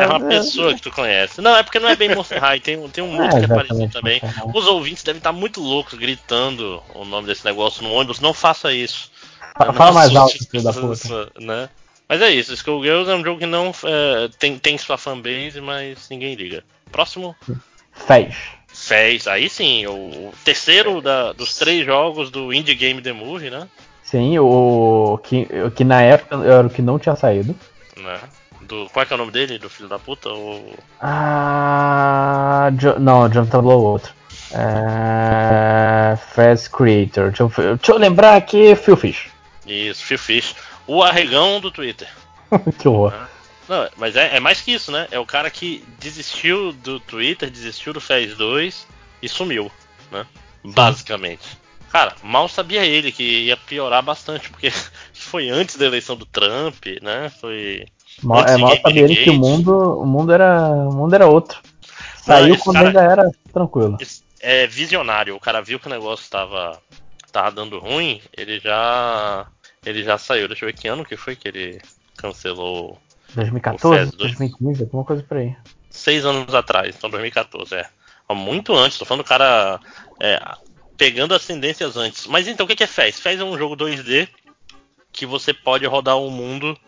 é, 0.00 0.02
É 0.02 0.06
uma 0.08 0.20
pessoa 0.20 0.74
que 0.74 0.82
tu 0.82 0.90
conhece. 0.90 1.40
Não, 1.40 1.54
é 1.56 1.62
porque 1.62 1.78
não 1.78 1.88
é 1.88 1.94
bem 1.94 2.12
Monster 2.14 2.40
High, 2.40 2.58
tem, 2.60 2.76
um- 2.76 2.88
tem 2.88 3.04
um 3.04 3.16
É, 3.16 3.22
outro 3.22 3.38
que 3.38 3.44
é 3.44 3.48
parecido 3.54 3.88
também. 3.92 4.20
Os 4.52 4.66
ouvintes 4.66 5.04
devem 5.04 5.18
estar 5.18 5.32
muito 5.32 5.60
loucos 5.60 5.96
gritando 5.98 6.82
o 6.94 7.04
nome 7.04 7.28
desse 7.28 7.44
negócio 7.44 7.82
no 7.84 7.92
ônibus. 7.92 8.18
Não 8.18 8.34
faça 8.34 8.72
isso. 8.72 9.11
Fala 9.56 9.72
Não 9.72 9.92
mais 9.94 10.16
alto, 10.16 10.38
filho 10.50 10.62
da 10.64 10.72
puta. 10.72 11.30
Né? 11.40 11.68
Mas 12.08 12.20
é 12.22 12.30
isso, 12.30 12.52
Skullgirls 12.54 13.10
é 13.10 13.14
um 13.14 13.24
jogo 13.24 13.38
que 13.40 13.46
não 13.46 13.72
é, 13.84 14.28
tem, 14.38 14.58
tem 14.58 14.76
sua 14.78 14.98
fanbase, 14.98 15.60
mas 15.60 16.08
ninguém 16.10 16.34
liga. 16.34 16.62
Próximo. 16.90 17.34
Fez. 18.06 18.34
Fez, 18.68 19.26
aí 19.26 19.48
sim, 19.50 19.86
o, 19.86 19.92
o 19.92 20.34
terceiro 20.44 21.00
da, 21.02 21.32
dos 21.32 21.54
três 21.56 21.84
jogos 21.84 22.30
do 22.30 22.52
Indie 22.52 22.74
Game 22.74 23.00
The 23.02 23.12
Movie, 23.12 23.50
né? 23.50 23.68
Sim, 24.02 24.38
o 24.38 25.18
que, 25.22 25.46
o 25.66 25.70
que 25.70 25.84
na 25.84 26.02
época 26.02 26.36
era 26.44 26.66
o 26.66 26.70
que 26.70 26.82
não 26.82 26.98
tinha 26.98 27.16
saído. 27.16 27.54
né? 27.96 28.18
Do, 28.62 28.88
qual 28.90 29.02
é 29.02 29.06
que 29.06 29.12
é 29.12 29.16
o 29.16 29.18
nome 29.18 29.32
dele, 29.32 29.58
do 29.58 29.68
filho 29.70 29.88
da 29.88 29.98
puta? 29.98 30.28
O, 30.30 30.74
Ah. 31.00 32.70
Jo- 32.78 32.98
não, 32.98 33.28
Jonathan 33.28 33.60
Blow 33.62 33.82
outro. 33.82 34.12
É, 34.52 36.16
Fast 36.34 36.70
Creator. 36.70 37.28
Deixa 37.28 37.42
eu, 37.42 37.48
deixa 37.76 37.92
eu 37.92 37.98
lembrar 37.98 38.36
aqui, 38.36 38.74
Phil 38.76 38.96
Fish. 38.96 39.26
Isso, 39.66 40.04
Phil 40.04 40.18
Fish. 40.18 40.54
O 40.86 41.02
arregão 41.02 41.60
do 41.60 41.70
Twitter. 41.70 42.08
que 42.78 42.88
horror. 42.88 43.14
Não, 43.68 43.88
mas 43.96 44.16
é, 44.16 44.36
é 44.36 44.40
mais 44.40 44.60
que 44.60 44.72
isso, 44.72 44.90
né? 44.90 45.06
É 45.10 45.18
o 45.18 45.26
cara 45.26 45.50
que 45.50 45.84
desistiu 45.98 46.72
do 46.72 46.98
Twitter, 47.00 47.50
desistiu 47.50 47.92
do 47.92 48.00
Fez 48.00 48.36
2 48.36 48.86
e 49.22 49.28
sumiu, 49.28 49.70
né? 50.10 50.26
Basicamente. 50.64 51.62
Cara, 51.90 52.14
mal 52.22 52.48
sabia 52.48 52.84
ele 52.84 53.12
que 53.12 53.22
ia 53.22 53.56
piorar 53.56 54.02
bastante, 54.02 54.48
porque 54.50 54.72
foi 55.12 55.48
antes 55.50 55.76
da 55.76 55.86
eleição 55.86 56.16
do 56.16 56.26
Trump, 56.26 56.86
né? 57.02 57.30
Foi. 57.40 57.86
Mal, 58.22 58.44
é 58.46 58.56
mal 58.56 58.76
sabia 58.80 59.02
ele 59.02 59.16
que 59.16 59.30
o 59.30 59.34
mundo, 59.34 60.00
o 60.00 60.06
mundo 60.06 60.32
era, 60.32 60.68
o 60.68 60.92
mundo 60.92 61.14
era 61.14 61.26
outro. 61.26 61.60
Saiu 62.16 62.54
esse 62.54 62.64
quando 62.64 62.76
cara- 62.76 62.88
ainda 62.88 63.02
era 63.02 63.30
tranquilo. 63.52 63.98
É 64.40 64.66
visionário. 64.66 65.36
O 65.36 65.40
cara 65.40 65.60
viu 65.60 65.78
que 65.78 65.86
o 65.86 65.90
negócio 65.90 66.28
tava, 66.30 66.80
tava 67.32 67.50
dando 67.50 67.78
ruim, 67.78 68.20
ele 68.36 68.60
já. 68.60 69.46
Ele 69.84 70.04
já 70.04 70.16
saiu. 70.18 70.46
Deixa 70.46 70.64
eu 70.64 70.68
ver 70.68 70.74
que 70.74 70.86
ano 70.86 71.04
que 71.04 71.16
foi 71.16 71.34
que 71.34 71.48
ele 71.48 71.80
cancelou 72.16 73.00
2014, 73.34 73.96
Fez 73.98 74.10
dois. 74.12 74.36
2015, 74.38 74.82
alguma 74.84 75.04
coisa 75.04 75.22
por 75.24 75.36
aí. 75.38 75.56
seis 75.90 76.24
anos 76.24 76.54
atrás, 76.54 76.94
então 76.96 77.10
2014, 77.10 77.74
é. 77.74 77.88
Muito 78.30 78.74
antes, 78.74 78.96
tô 78.96 79.04
falando 79.04 79.24
do 79.24 79.28
cara 79.28 79.78
é, 80.18 80.40
pegando 80.96 81.34
as 81.34 81.44
tendências 81.44 81.96
antes. 81.98 82.26
Mas 82.26 82.46
então 82.48 82.64
o 82.64 82.68
que 82.68 82.82
é 82.82 82.86
Fez? 82.86 83.18
Fez 83.20 83.38
é 83.40 83.44
um 83.44 83.58
jogo 83.58 83.76
2D 83.76 84.26
que 85.12 85.26
você 85.26 85.52
pode 85.52 85.84
rodar 85.84 86.16
o 86.16 86.30
mundo 86.30 86.78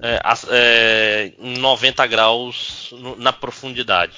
é, 0.00 0.20
é, 0.50 1.32
em 1.38 1.58
90 1.58 2.06
graus 2.06 2.94
na 3.16 3.32
profundidade. 3.32 4.14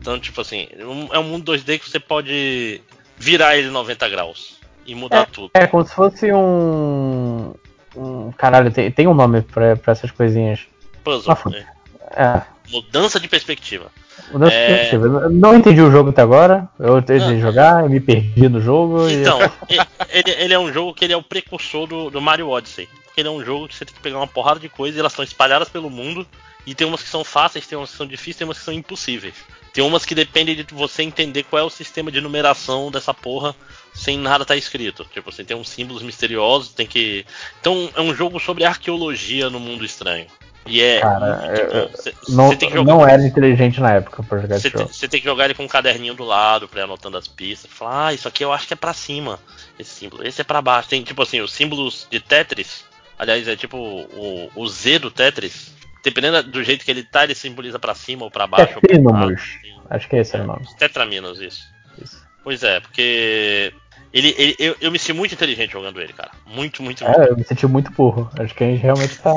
Então, 0.00 0.18
tipo 0.18 0.40
assim, 0.40 0.68
um- 0.78 1.12
é 1.12 1.18
um 1.18 1.24
mundo 1.24 1.52
2D 1.52 1.78
que 1.78 1.90
você 1.90 2.00
pode 2.00 2.80
virar 3.18 3.56
ele 3.58 3.68
90 3.68 4.08
graus 4.08 4.59
e 4.86 4.94
mudar 4.94 5.26
tudo. 5.26 5.50
É 5.54 5.66
como 5.66 5.84
se 5.86 5.94
fosse 5.94 6.32
um. 6.32 7.54
um 7.96 8.32
caralho, 8.32 8.70
tem, 8.72 8.90
tem 8.90 9.06
um 9.06 9.14
nome 9.14 9.42
pra, 9.42 9.76
pra 9.76 9.92
essas 9.92 10.10
coisinhas. 10.10 10.60
Puzzle. 11.04 11.32
Ah, 11.46 11.50
né? 11.50 11.66
É. 12.12 12.42
Mudança 12.70 13.18
de 13.18 13.28
perspectiva. 13.28 13.90
Mudança 14.32 14.52
de 14.52 14.56
É. 14.56 14.66
perspectiva. 14.66 15.06
Eu 15.06 15.30
Não 15.30 15.54
entendi 15.56 15.80
o 15.80 15.90
jogo 15.90 16.10
até 16.10 16.22
agora. 16.22 16.68
Eu 16.78 17.00
tentei 17.02 17.36
Ah. 17.36 17.40
jogar, 17.40 17.88
me 17.88 18.00
perdi 18.00 18.48
no 18.48 18.60
jogo. 18.60 19.08
Então, 19.08 19.38
e- 19.68 19.78
ele, 20.10 20.30
ele 20.42 20.54
é 20.54 20.58
um 20.58 20.72
jogo 20.72 20.94
que 20.94 21.04
ele 21.04 21.12
é 21.12 21.16
o 21.16 21.22
precursor 21.22 21.86
do, 21.86 22.10
do 22.10 22.20
Mario 22.20 22.48
Odyssey. 22.48 22.88
Ele 23.16 23.28
é 23.28 23.30
um 23.30 23.44
jogo 23.44 23.68
que 23.68 23.74
você 23.74 23.84
tem 23.84 23.94
que 23.94 24.00
pegar 24.00 24.18
uma 24.18 24.26
porrada 24.26 24.60
de 24.60 24.68
coisas 24.68 24.96
e 24.96 25.00
elas 25.00 25.12
estão 25.12 25.24
espalhadas 25.24 25.68
pelo 25.68 25.90
mundo. 25.90 26.26
E 26.66 26.74
tem 26.74 26.86
umas 26.86 27.02
que 27.02 27.08
são 27.08 27.24
fáceis, 27.24 27.66
tem 27.66 27.76
umas 27.76 27.90
que 27.90 27.96
são 27.96 28.06
difíceis, 28.06 28.36
tem 28.36 28.46
umas 28.46 28.58
que 28.58 28.64
são 28.64 28.74
impossíveis. 28.74 29.34
Tem 29.72 29.82
umas 29.84 30.04
que 30.04 30.14
dependem 30.14 30.54
de 30.56 30.66
você 30.74 31.02
entender 31.02 31.44
qual 31.44 31.62
é 31.62 31.64
o 31.64 31.70
sistema 31.70 32.10
de 32.10 32.20
numeração 32.20 32.90
dessa 32.90 33.14
porra 33.14 33.54
sem 34.00 34.18
nada 34.18 34.44
tá 34.44 34.56
escrito. 34.56 35.04
Tipo, 35.12 35.30
você 35.30 35.44
tem 35.44 35.56
uns 35.56 35.68
símbolos 35.68 36.02
misteriosos, 36.02 36.72
tem 36.72 36.86
que. 36.86 37.24
Então 37.60 37.90
é 37.94 38.00
um 38.00 38.14
jogo 38.14 38.40
sobre 38.40 38.64
arqueologia 38.64 39.50
no 39.50 39.60
mundo 39.60 39.84
estranho. 39.84 40.26
E 40.66 40.80
é. 40.82 41.00
Cara, 41.00 41.52
eu- 41.56 41.88
bom. 41.88 41.90
Você 41.94 42.14
não, 42.28 42.48
você 42.48 42.56
tem 42.56 42.68
que 42.68 42.74
jogar 42.76 42.92
não 42.92 43.06
era 43.08 43.22
inteligente 43.26 43.80
na 43.80 43.92
época 43.92 44.22
pra 44.22 44.38
jogar 44.40 44.58
você 44.58 44.70
tem, 44.70 44.80
jogo. 44.80 44.92
você 44.94 45.08
tem 45.08 45.20
que 45.20 45.26
jogar 45.26 45.44
ele 45.46 45.54
com 45.54 45.64
um 45.64 45.68
caderninho 45.68 46.14
do 46.14 46.24
lado 46.24 46.68
pra 46.68 46.80
ir 46.80 46.84
anotando 46.84 47.16
as 47.16 47.26
pistas. 47.28 47.70
Falar, 47.70 48.08
ah, 48.08 48.14
isso 48.14 48.28
aqui 48.28 48.44
eu 48.44 48.52
acho 48.52 48.66
que 48.66 48.74
é 48.74 48.76
pra 48.76 48.92
cima. 48.92 49.38
Esse 49.78 49.90
símbolo. 49.90 50.26
Esse 50.26 50.40
é 50.40 50.44
pra 50.44 50.60
baixo. 50.62 50.88
Tem 50.88 51.02
tipo 51.02 51.22
assim, 51.22 51.40
os 51.40 51.52
símbolos 51.52 52.06
de 52.10 52.20
Tetris. 52.20 52.84
Aliás, 53.18 53.46
é 53.48 53.56
tipo 53.56 53.76
o, 53.76 54.50
o 54.54 54.68
Z 54.68 54.98
do 54.98 55.10
Tetris. 55.10 55.74
Dependendo 56.02 56.42
do 56.42 56.62
jeito 56.62 56.84
que 56.84 56.90
ele 56.90 57.02
tá, 57.02 57.24
ele 57.24 57.34
simboliza 57.34 57.78
pra 57.78 57.94
cima 57.94 58.24
ou 58.24 58.30
pra 58.30 58.46
baixo. 58.46 58.74
ou 58.76 58.80
pra 58.80 58.88
Tetrinômos. 58.88 59.26
baixo. 59.26 59.60
Acho 59.90 60.08
que 60.08 60.16
esse 60.16 60.34
era 60.34 60.44
o 60.44 60.46
nome. 60.46 60.66
Tetraminos, 60.78 61.40
isso. 61.40 61.62
Isso. 62.02 62.29
Pois 62.42 62.62
é, 62.62 62.80
porque. 62.80 63.72
Ele, 64.12 64.34
ele- 64.36 64.56
eu, 64.58 64.76
eu 64.80 64.90
me 64.90 64.98
sinto 64.98 65.16
muito 65.16 65.34
inteligente 65.34 65.70
jogando 65.70 66.00
ele, 66.00 66.12
cara. 66.12 66.32
Muito, 66.44 66.82
muito, 66.82 67.04
muito. 67.04 67.20
É, 67.20 67.28
eu 67.28 67.36
me 67.36 67.44
senti 67.44 67.66
muito 67.66 67.92
burro. 67.92 68.28
Acho 68.38 68.54
que 68.54 68.64
a 68.64 68.66
gente 68.66 68.82
realmente 68.82 69.16
tá. 69.18 69.32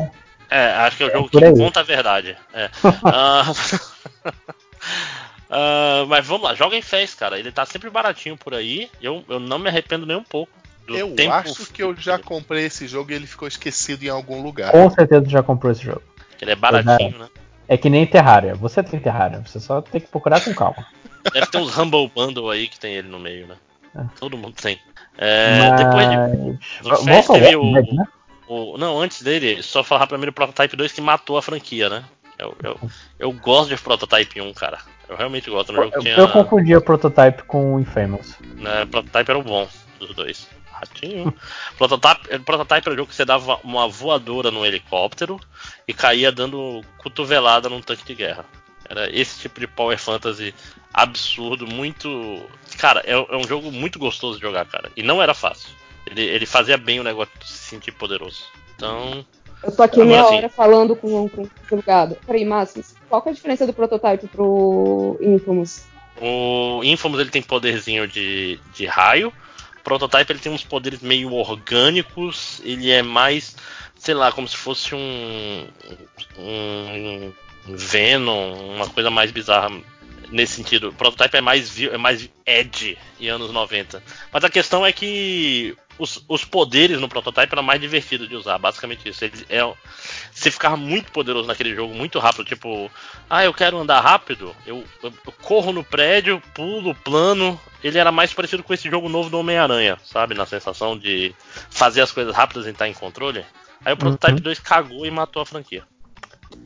É, 0.50 0.66
acho 0.78 0.98
que 0.98 1.04
é 1.04 1.06
o 1.06 1.10
É 1.10 1.14
jogo 1.14 1.30
por 1.30 1.42
que 1.42 1.52
conta 1.52 1.80
a 1.82 1.84
verdade. 1.84 2.36
É. 2.54 2.70
Ah, 5.56 6.06
mas 6.08 6.26
vamos 6.26 6.44
lá, 6.44 6.56
joga 6.56 6.76
em 6.76 6.82
Fez, 6.82 7.14
cara. 7.14 7.38
Ele 7.38 7.52
tá 7.52 7.64
sempre 7.64 7.88
baratinho 7.88 8.36
por 8.36 8.56
aí. 8.56 8.90
Eu, 9.00 9.24
eu 9.30 9.40
não 9.40 9.60
me 9.60 9.70
arrependo 9.70 10.04
nem 10.04 10.18
um 10.18 10.24
pouco. 10.24 10.52
Do 10.88 10.98
Eu 10.98 11.12
tempo 11.12 11.32
acho 11.32 11.68
que 11.68 11.84
eu 11.84 11.96
já 11.96 12.18
comprei 12.18 12.66
esse 12.66 12.88
jogo 12.88 13.12
e 13.12 13.14
ele 13.14 13.28
ficou 13.28 13.48
esquecido 13.48 14.04
em 14.04 14.10
algum 14.10 14.42
lugar. 14.42 14.72
Com 14.72 14.90
certeza 14.90 15.30
já 15.30 15.44
comprou 15.44 15.72
esse 15.72 15.84
jogo. 15.84 16.02
Ele 16.42 16.52
é 16.52 16.56
baratinho, 16.56 17.20
né? 17.20 17.28
É 17.68 17.78
que 17.78 17.88
nem 17.88 18.06
Terraria. 18.06 18.56
Você 18.56 18.82
tem 18.82 19.00
Terraria, 19.00 19.44
você 19.46 19.60
só 19.60 19.80
tem 19.80 20.02
que 20.02 20.08
procurar 20.08 20.42
com 20.42 20.54
calma. 20.56 20.84
Deve 21.32 21.48
ter 21.48 21.58
uns 21.58 21.78
Humble 21.78 22.12
Bundle 22.14 22.50
aí 22.50 22.68
que 22.68 22.80
tem 22.80 22.96
ele 22.96 23.08
no 23.08 23.20
meio, 23.20 23.48
né? 23.48 23.56
É. 23.96 24.04
Todo 24.20 24.38
mundo 24.38 24.56
tem. 24.60 24.80
É, 25.18 25.72
Depois 25.76 26.10
de. 26.10 26.18
Mas... 26.84 27.06
Vamos 27.06 27.30
ao 27.30 27.62
o, 27.62 27.72
né? 27.72 28.06
o- 28.48 28.78
Não, 28.78 29.00
antes 29.00 29.22
dele, 29.22 29.62
só 29.62 29.84
falar 29.84 30.08
primeiro 30.08 30.32
o 30.32 30.34
Prototype 30.34 30.76
2 30.76 30.92
que 30.92 31.02
matou 31.02 31.38
a 31.38 31.42
franquia, 31.42 31.90
né? 31.90 32.04
Eu, 32.40 32.56
eu, 32.64 32.80
eu 33.20 33.32
gosto 33.32 33.70
de 33.76 33.82
Prototype 33.82 34.42
1, 34.42 34.54
cara. 34.54 34.80
Eu 35.08 35.16
realmente 35.16 35.50
gosto. 35.50 35.72
No 35.72 35.84
jogo 35.84 35.96
Eu, 35.96 36.02
tinha. 36.02 36.16
eu 36.16 36.28
confundi 36.28 36.76
o 36.76 36.82
Prototype 36.82 37.44
com 37.44 37.76
o 37.76 37.80
Infamous. 37.80 38.36
né, 38.56 38.86
Prototype 38.86 39.30
era 39.30 39.38
o 39.40 39.44
bom 39.44 39.68
dos 40.00 40.16
dois. 40.16 40.50
Ratinho. 40.72 41.32
Prototype, 41.78 42.40
Prototype 42.40 42.88
era 42.88 42.94
o 42.94 42.98
jogo 42.98 43.10
que 43.10 43.16
você 43.16 43.24
dava 43.24 43.60
uma 43.64 43.88
voadora 43.88 44.50
no 44.50 44.66
helicóptero 44.66 45.40
e 45.88 45.94
caía 45.94 46.32
dando 46.32 46.82
cotovelada 46.98 47.70
num 47.70 47.82
tanque 47.82 48.04
de 48.04 48.16
guerra. 48.16 48.44
Era 48.90 49.10
esse 49.16 49.40
tipo 49.40 49.60
de 49.60 49.68
Power 49.68 49.98
Fantasy 49.98 50.54
absurdo, 50.94 51.66
muito. 51.66 52.42
Cara, 52.78 53.02
é, 53.06 53.14
é 53.14 53.38
um 53.38 53.48
jogo 53.48 53.72
muito 53.72 53.98
gostoso 53.98 54.38
de 54.38 54.42
jogar, 54.42 54.66
cara. 54.66 54.92
E 54.96 55.02
não 55.02 55.22
era 55.22 55.34
fácil. 55.34 55.70
Ele, 56.06 56.22
ele 56.22 56.46
fazia 56.46 56.78
bem 56.78 57.00
o 57.00 57.04
negócio 57.04 57.34
de 57.40 57.48
se 57.48 57.70
sentir 57.70 57.92
poderoso. 57.92 58.44
Então. 58.76 59.26
Eu 59.64 59.74
tô 59.74 59.82
aqui 59.82 60.02
Agora 60.02 60.18
meia 60.18 60.28
sim. 60.30 60.36
hora 60.36 60.50
falando 60.50 60.96
com, 60.96 61.30
com 61.30 61.48
o 61.72 61.82
gado. 61.82 62.18
Peraí, 62.26 62.44
Márcio, 62.44 62.84
qual 63.08 63.22
que 63.22 63.30
é 63.30 63.32
a 63.32 63.36
diferença 63.36 63.66
do 63.66 63.74
prototype 63.74 64.28
pro 64.28 65.18
Infamous? 65.22 65.86
O 66.22 66.84
Infamous 66.84 67.22
ele 67.22 67.30
tem 67.30 67.42
poderzinho 67.42 68.08
de, 68.08 68.60
de 68.74 68.86
raio. 68.86 69.34
O 69.80 69.84
Prototype 69.84 70.32
ele 70.32 70.40
tem 70.40 70.52
uns 70.52 70.64
poderes 70.64 71.02
meio 71.02 71.34
orgânicos. 71.34 72.62
Ele 72.64 72.92
é 72.92 73.02
mais, 73.02 73.56
sei 73.98 74.14
lá, 74.14 74.32
como 74.32 74.48
se 74.48 74.58
fosse 74.58 74.94
um, 74.94 75.68
um 76.38 77.34
Venom, 77.68 78.76
uma 78.76 78.88
coisa 78.90 79.10
mais 79.10 79.32
bizarra 79.32 79.70
nesse 80.30 80.54
sentido. 80.56 80.90
O 80.90 80.94
Prototype 80.94 81.38
é 81.38 81.42
mais, 81.42 81.80
é 81.82 81.98
mais 81.98 82.30
edge 82.46 82.98
em 83.20 83.28
anos 83.30 83.52
90. 83.52 84.02
Mas 84.32 84.44
a 84.44 84.50
questão 84.50 84.86
é 84.86 84.92
que 84.92 85.76
os, 86.00 86.26
os 86.28 86.44
poderes 86.44 87.00
no 87.00 87.08
Prototype 87.08 87.54
eram 87.54 87.62
mais 87.62 87.80
divertidos 87.80 88.28
de 88.28 88.36
usar. 88.36 88.58
Basicamente 88.58 89.08
isso. 89.08 89.24
Ele 89.24 89.46
é, 89.48 89.62
você 90.32 90.50
ficava 90.50 90.76
muito 90.76 91.12
poderoso 91.12 91.48
naquele 91.48 91.76
jogo, 91.76 91.94
muito 91.94 92.18
rápido. 92.20 92.46
Tipo, 92.46 92.90
ah, 93.30 93.46
eu 93.46 93.54
quero 93.54 93.78
andar 93.78 94.02
rápido, 94.02 94.56
eu, 94.66 94.84
eu- 95.04 95.14
eu 95.26 95.32
corro 95.44 95.72
no 95.72 95.84
prédio, 95.84 96.42
pulo, 96.56 96.96
plano. 96.96 97.60
Ele 97.84 97.98
era 98.00 98.12
mais 98.12 98.34
parecido 98.34 98.64
com 98.64 98.74
esse 98.74 98.90
jogo 98.90 99.08
novo 99.08 99.30
do 99.30 99.38
Homem-Aranha, 99.40 99.98
sabe? 100.04 100.34
Na 100.34 100.46
sensação 100.48 100.98
de 100.98 101.36
fazer 101.70 102.02
as 102.02 102.12
coisas 102.12 102.34
rápidas 102.36 102.66
e 102.66 102.70
estar 102.72 102.88
em 102.88 102.94
controle. 102.94 103.46
Aí 103.86 103.94
o 103.94 103.98
Prototype 103.98 104.38
Uhum. 104.38 104.44
2 104.44 104.60
cagou 104.60 105.06
e 105.06 105.12
matou 105.12 105.42
a 105.42 105.46
franquia. 105.46 105.84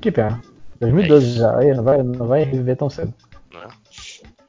Que 0.02 0.12
pena. 0.12 0.42
2012 0.80 1.28
É 1.28 1.40
já, 1.40 1.58
aí 1.58 1.74
não 1.74 1.84
vai, 1.84 2.04
não 2.04 2.28
vai 2.28 2.44
reviver 2.44 2.76
tão 2.78 2.90
cedo. 2.90 3.14
Né? 3.54 3.68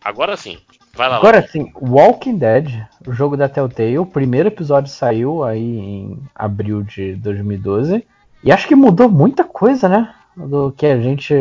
Agora 0.05 0.36
sim, 0.36 0.59
vai 0.94 1.09
lá. 1.09 1.16
Agora 1.16 1.46
sim, 1.46 1.72
Walking 1.80 2.38
Dead, 2.38 2.70
o 3.06 3.12
jogo 3.12 3.36
da 3.36 3.48
Telltale, 3.48 3.98
o 3.98 4.06
primeiro 4.06 4.48
episódio 4.48 4.90
saiu 4.92 5.44
aí 5.44 5.78
em 5.78 6.18
abril 6.34 6.82
de 6.82 7.14
2012. 7.16 8.05
E 8.44 8.52
acho 8.52 8.68
que 8.68 8.74
mudou 8.76 9.09
muita 9.09 9.42
coisa, 9.44 9.88
né? 9.88 10.14
Do 10.36 10.72
que 10.72 10.86
a 10.86 11.00
gente. 11.00 11.34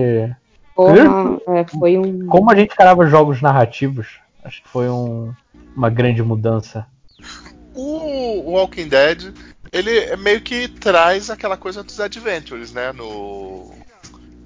Porra, 0.75 0.95
é, 1.49 1.65
foi 1.65 1.97
um. 1.97 2.25
Como 2.25 2.51
a 2.51 2.55
gente 2.55 2.73
encarava 2.73 3.05
jogos 3.05 3.41
narrativos. 3.41 4.19
Acho 4.43 4.63
que 4.63 4.69
foi 4.69 4.89
um- 4.89 5.31
uma 5.75 5.89
grande 5.89 6.23
mudança. 6.23 6.87
O 7.75 8.51
Walking 8.53 8.87
Dead, 8.87 9.33
ele 9.71 9.95
é 9.99 10.17
meio 10.17 10.41
que 10.41 10.67
traz 10.67 11.29
aquela 11.29 11.55
coisa 11.57 11.83
dos 11.83 11.99
Adventures, 11.99 12.73
né? 12.73 12.91
No. 12.91 13.71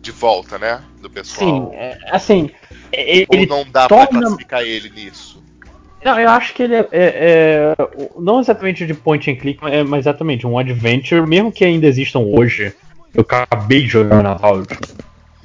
De 0.01 0.11
volta, 0.11 0.57
né? 0.57 0.81
Do 1.01 1.09
pessoal. 1.09 1.71
Sim, 1.71 1.77
é, 1.77 1.97
assim. 2.09 2.49
é- 2.91 3.25
Ou 3.29 3.37
Ele 3.37 3.45
não 3.45 3.63
dá 3.71 3.87
pra 3.87 4.05
torna- 4.07 4.21
classificar 4.21 4.63
ele 4.63 4.89
nisso. 4.89 5.41
Não, 6.03 6.19
eu 6.19 6.29
acho 6.29 6.53
que 6.55 6.63
ele 6.63 6.73
é, 6.75 6.79
é- 6.79 6.85
é- 6.91 7.75
não 8.19 8.39
exatamente 8.39 8.87
de 8.87 8.93
point 8.95 9.29
and 9.29 9.35
click, 9.35 9.59
mas 9.61 9.73
é 9.73 9.97
exatamente 9.99 10.47
um 10.47 10.57
adventure, 10.57 11.25
mesmo 11.27 11.51
que 11.51 11.63
ainda 11.63 11.85
existam 11.85 12.19
hoje 12.19 12.73
eu 13.13 13.21
acabei 13.21 13.81
de 13.81 13.87
jogar 13.87 14.23
na 14.23 14.33
Valve 14.33 14.67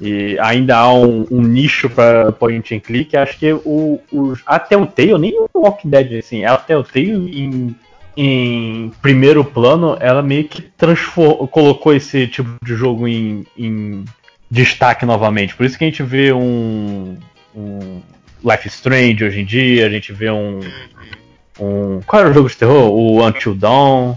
e 0.01 0.37
ainda 0.39 0.75
há 0.77 0.91
um, 0.93 1.27
um 1.29 1.41
nicho 1.41 1.89
para 1.89 2.31
point 2.31 2.73
and 2.73 2.79
click, 2.79 3.15
acho 3.15 3.37
que 3.37 3.51
o, 3.53 3.99
o, 4.11 4.33
a 4.45 4.57
Telltale, 4.57 5.17
nem 5.19 5.33
o 5.39 5.47
Walking 5.53 5.89
Dead, 5.89 6.13
assim, 6.19 6.43
a 6.45 6.57
Telltale 6.57 7.39
em, 7.39 7.75
em 8.15 8.91
primeiro 9.01 9.43
plano, 9.45 9.95
ela 9.99 10.23
meio 10.23 10.45
que 10.45 10.61
transformou, 10.61 11.47
colocou 11.47 11.93
esse 11.93 12.25
tipo 12.27 12.49
de 12.63 12.73
jogo 12.75 13.07
em, 13.07 13.45
em 13.55 14.03
destaque 14.49 15.05
novamente. 15.05 15.55
Por 15.55 15.65
isso 15.65 15.77
que 15.77 15.83
a 15.83 15.87
gente 15.87 16.03
vê 16.03 16.31
um, 16.33 17.17
um 17.55 18.01
Life 18.43 18.67
is 18.67 18.75
Strange 18.75 19.23
hoje 19.23 19.41
em 19.41 19.45
dia, 19.45 19.85
a 19.85 19.89
gente 19.89 20.13
vê 20.13 20.29
um, 20.29 20.59
um. 21.59 22.01
Qual 22.05 22.21
era 22.21 22.29
o 22.29 22.33
jogo 22.33 22.49
de 22.49 22.57
terror? 22.57 22.91
O 22.91 23.25
Until 23.25 23.55
Dawn. 23.55 24.15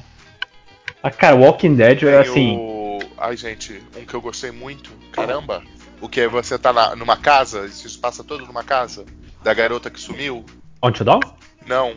Ah, 1.02 1.10
cara, 1.10 1.36
Walking 1.36 1.74
Dead 1.74 2.02
é 2.02 2.18
assim. 2.18 2.56
O... 2.58 2.98
Ai, 3.18 3.36
gente, 3.36 3.82
um 3.98 4.04
que 4.04 4.14
eu 4.14 4.20
gostei 4.20 4.50
muito, 4.50 4.90
caramba. 5.12 5.62
O 6.00 6.08
que 6.08 6.20
é 6.20 6.28
você 6.28 6.58
tá 6.58 6.72
na, 6.72 6.96
numa 6.96 7.16
casa, 7.16 7.66
isso 7.66 7.88
se 7.88 7.98
passa 7.98 8.24
todo 8.24 8.46
numa 8.46 8.64
casa, 8.64 9.04
da 9.42 9.52
garota 9.52 9.90
que 9.90 10.00
sumiu? 10.00 10.44
Until 10.82 11.04
Dawn? 11.04 11.20
Não. 11.66 11.94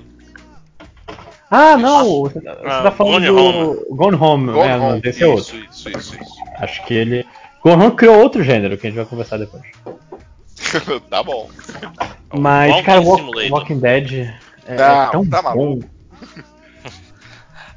Ah, 1.50 1.78
não! 1.78 2.24
Você 2.24 2.40
Ah, 2.66 2.82
tá 2.84 2.92
falando 2.92 3.26
Gone 3.26 3.28
do 3.28 3.38
Home. 3.38 3.80
Gone 3.92 4.16
Home, 4.18 4.52
Gone 4.52 4.68
né? 4.68 4.78
Home. 4.78 5.02
Esse 5.04 5.24
é 5.24 5.28
outro. 5.28 5.56
Isso, 5.56 5.88
isso, 5.88 5.90
isso, 5.90 6.22
isso. 6.22 6.34
Acho 6.58 6.86
que 6.86 6.94
ele. 6.94 7.26
Home 7.64 7.92
criou 7.96 8.20
outro 8.20 8.44
gênero 8.44 8.78
que 8.78 8.88
a 8.88 8.90
gente 8.90 8.98
vai 8.98 9.06
conversar 9.06 9.38
depois. 9.38 9.64
tá 11.10 11.24
bom. 11.24 11.50
Mas, 12.34 12.72
Walking 12.72 12.84
cara, 12.86 13.02
Walk-. 13.02 13.50
Walking 13.52 13.80
Dead 13.80 14.12
é, 14.66 14.76
Não, 14.76 15.04
é 15.04 15.12
tão 15.12 15.30
tá 15.30 15.42
bom. 15.42 15.50
maluco. 15.50 15.90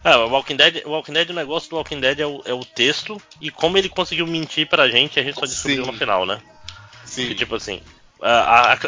É, 0.04 0.16
o 0.16 0.28
Walking 0.28 0.56
Dead, 0.56 0.82
o 0.86 0.90
Walking 0.90 1.12
Dead, 1.12 1.30
o 1.30 1.34
negócio 1.34 1.68
do 1.70 1.76
Walking 1.76 2.00
Dead 2.00 2.20
é 2.20 2.26
o, 2.26 2.40
é 2.44 2.52
o 2.54 2.64
texto 2.64 3.20
e 3.40 3.50
como 3.50 3.76
ele 3.76 3.88
conseguiu 3.88 4.24
mentir 4.26 4.68
pra 4.68 4.88
gente, 4.88 5.18
a 5.18 5.22
gente 5.22 5.34
só 5.38 5.46
descobriu 5.46 5.84
Sim. 5.84 5.90
no 5.90 5.96
final, 5.98 6.24
né? 6.24 6.38
Sim. 7.04 7.26
Que 7.26 7.34
tipo 7.34 7.56
assim, 7.56 7.80
a- 8.22 8.28
a- 8.30 8.72
a- 8.74 8.78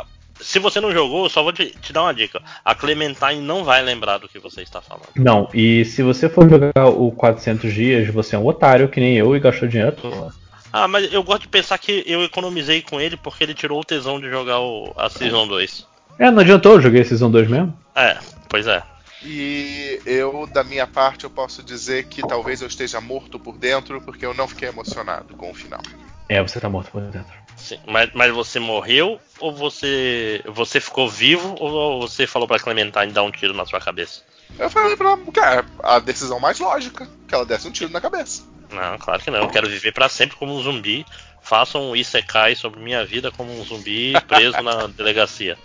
a- 0.00 0.04
se 0.40 0.58
você 0.58 0.80
não 0.80 0.92
jogou, 0.92 1.24
eu 1.24 1.30
só 1.30 1.42
vou 1.42 1.52
te, 1.52 1.66
te 1.80 1.92
dar 1.92 2.02
uma 2.02 2.14
dica. 2.14 2.40
A 2.64 2.74
Clementine 2.74 3.40
não 3.40 3.64
vai 3.64 3.82
lembrar 3.82 4.18
do 4.18 4.28
que 4.28 4.38
você 4.38 4.62
está 4.62 4.80
falando. 4.80 5.08
Não, 5.16 5.48
e 5.52 5.84
se 5.84 6.02
você 6.02 6.28
for 6.28 6.48
jogar 6.48 6.86
o 6.86 7.10
400 7.12 7.72
dias, 7.72 8.08
você 8.08 8.36
é 8.36 8.38
um 8.38 8.46
otário 8.46 8.88
que 8.88 9.00
nem 9.00 9.16
eu 9.16 9.34
e 9.34 9.40
gastou 9.40 9.68
dinheiro 9.68 9.92
toa. 9.92 10.32
Ah, 10.72 10.86
mas 10.86 11.12
eu 11.12 11.22
gosto 11.22 11.42
de 11.42 11.48
pensar 11.48 11.78
que 11.78 12.04
eu 12.06 12.22
economizei 12.22 12.82
com 12.82 13.00
ele 13.00 13.16
porque 13.16 13.42
ele 13.42 13.54
tirou 13.54 13.80
o 13.80 13.84
tesão 13.84 14.20
de 14.20 14.28
jogar 14.28 14.60
o, 14.60 14.92
a 14.96 15.08
Season 15.08 15.46
2. 15.46 15.86
É, 16.18 16.30
não 16.30 16.40
adiantou, 16.40 16.72
eu 16.72 16.80
joguei 16.80 17.04
Season 17.04 17.30
2 17.30 17.48
mesmo. 17.48 17.78
É, 17.94 18.18
pois 18.48 18.66
é. 18.66 18.82
E 19.24 20.00
eu, 20.06 20.46
da 20.52 20.62
minha 20.62 20.86
parte, 20.86 21.24
eu 21.24 21.30
posso 21.30 21.62
dizer 21.62 22.04
que 22.04 22.22
talvez 22.26 22.60
eu 22.60 22.68
esteja 22.68 23.00
morto 23.00 23.38
por 23.38 23.58
dentro 23.58 24.00
porque 24.00 24.24
eu 24.24 24.34
não 24.34 24.46
fiquei 24.46 24.68
emocionado 24.68 25.34
com 25.34 25.50
o 25.50 25.54
final. 25.54 25.80
É, 26.28 26.40
você 26.42 26.60
tá 26.60 26.68
morto 26.68 26.90
por 26.92 27.00
dentro. 27.00 27.32
Sim, 27.58 27.78
mas, 27.86 28.08
mas 28.14 28.32
você 28.32 28.58
morreu 28.58 29.20
ou 29.40 29.52
você 29.54 30.40
você 30.46 30.80
ficou 30.80 31.08
vivo 31.08 31.54
ou 31.58 32.00
você 32.00 32.26
falou 32.26 32.46
pra 32.48 32.58
Clementine 32.58 33.12
dar 33.12 33.24
um 33.24 33.30
tiro 33.30 33.52
na 33.52 33.66
sua 33.66 33.80
cabeça? 33.80 34.22
Eu 34.58 34.70
falei 34.70 34.96
pra 34.96 35.10
ela, 35.10 35.18
cara, 35.32 35.66
a 35.82 35.98
decisão 35.98 36.40
mais 36.40 36.58
lógica, 36.58 37.06
que 37.26 37.34
ela 37.34 37.44
desse 37.44 37.68
um 37.68 37.70
tiro 37.70 37.92
na 37.92 38.00
cabeça. 38.00 38.42
Não, 38.70 38.96
claro 38.98 39.20
que 39.22 39.30
não. 39.30 39.40
Eu 39.40 39.48
quero 39.48 39.68
viver 39.68 39.92
pra 39.92 40.08
sempre 40.08 40.36
como 40.36 40.56
um 40.56 40.62
zumbi. 40.62 41.04
Façam 41.42 41.90
um 41.90 41.96
Isekai 41.96 42.54
sobre 42.54 42.80
minha 42.80 43.04
vida 43.04 43.30
como 43.30 43.52
um 43.52 43.64
zumbi 43.64 44.14
preso 44.26 44.60
na 44.62 44.86
delegacia. 44.96 45.56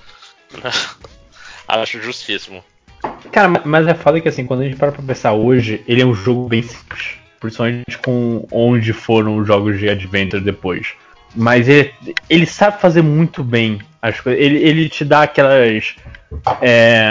Acho 1.67 2.01
justíssimo. 2.01 2.63
Cara, 3.31 3.47
ma- 3.47 3.61
mas 3.65 3.87
é 3.87 3.93
foda 3.93 4.19
que 4.21 4.29
assim, 4.29 4.45
quando 4.45 4.61
a 4.61 4.63
gente 4.65 4.77
para 4.77 4.91
pra 4.91 5.01
pensar 5.01 5.33
hoje, 5.33 5.83
ele 5.87 6.01
é 6.01 6.05
um 6.05 6.13
jogo 6.13 6.47
bem 6.47 6.61
simples. 6.61 7.15
Principalmente 7.39 7.97
com 8.03 8.47
onde 8.51 8.93
foram 8.93 9.37
os 9.37 9.47
jogos 9.47 9.79
de 9.79 9.89
Adventure 9.89 10.41
depois. 10.41 10.93
Mas 11.35 11.67
ele, 11.67 11.93
ele 12.29 12.45
sabe 12.45 12.79
fazer 12.79 13.01
muito 13.01 13.43
bem 13.43 13.79
as 14.01 14.19
coisas. 14.19 14.41
Ele, 14.41 14.57
ele 14.57 14.89
te 14.89 15.03
dá 15.03 15.23
aquelas 15.23 15.95
é, 16.61 17.09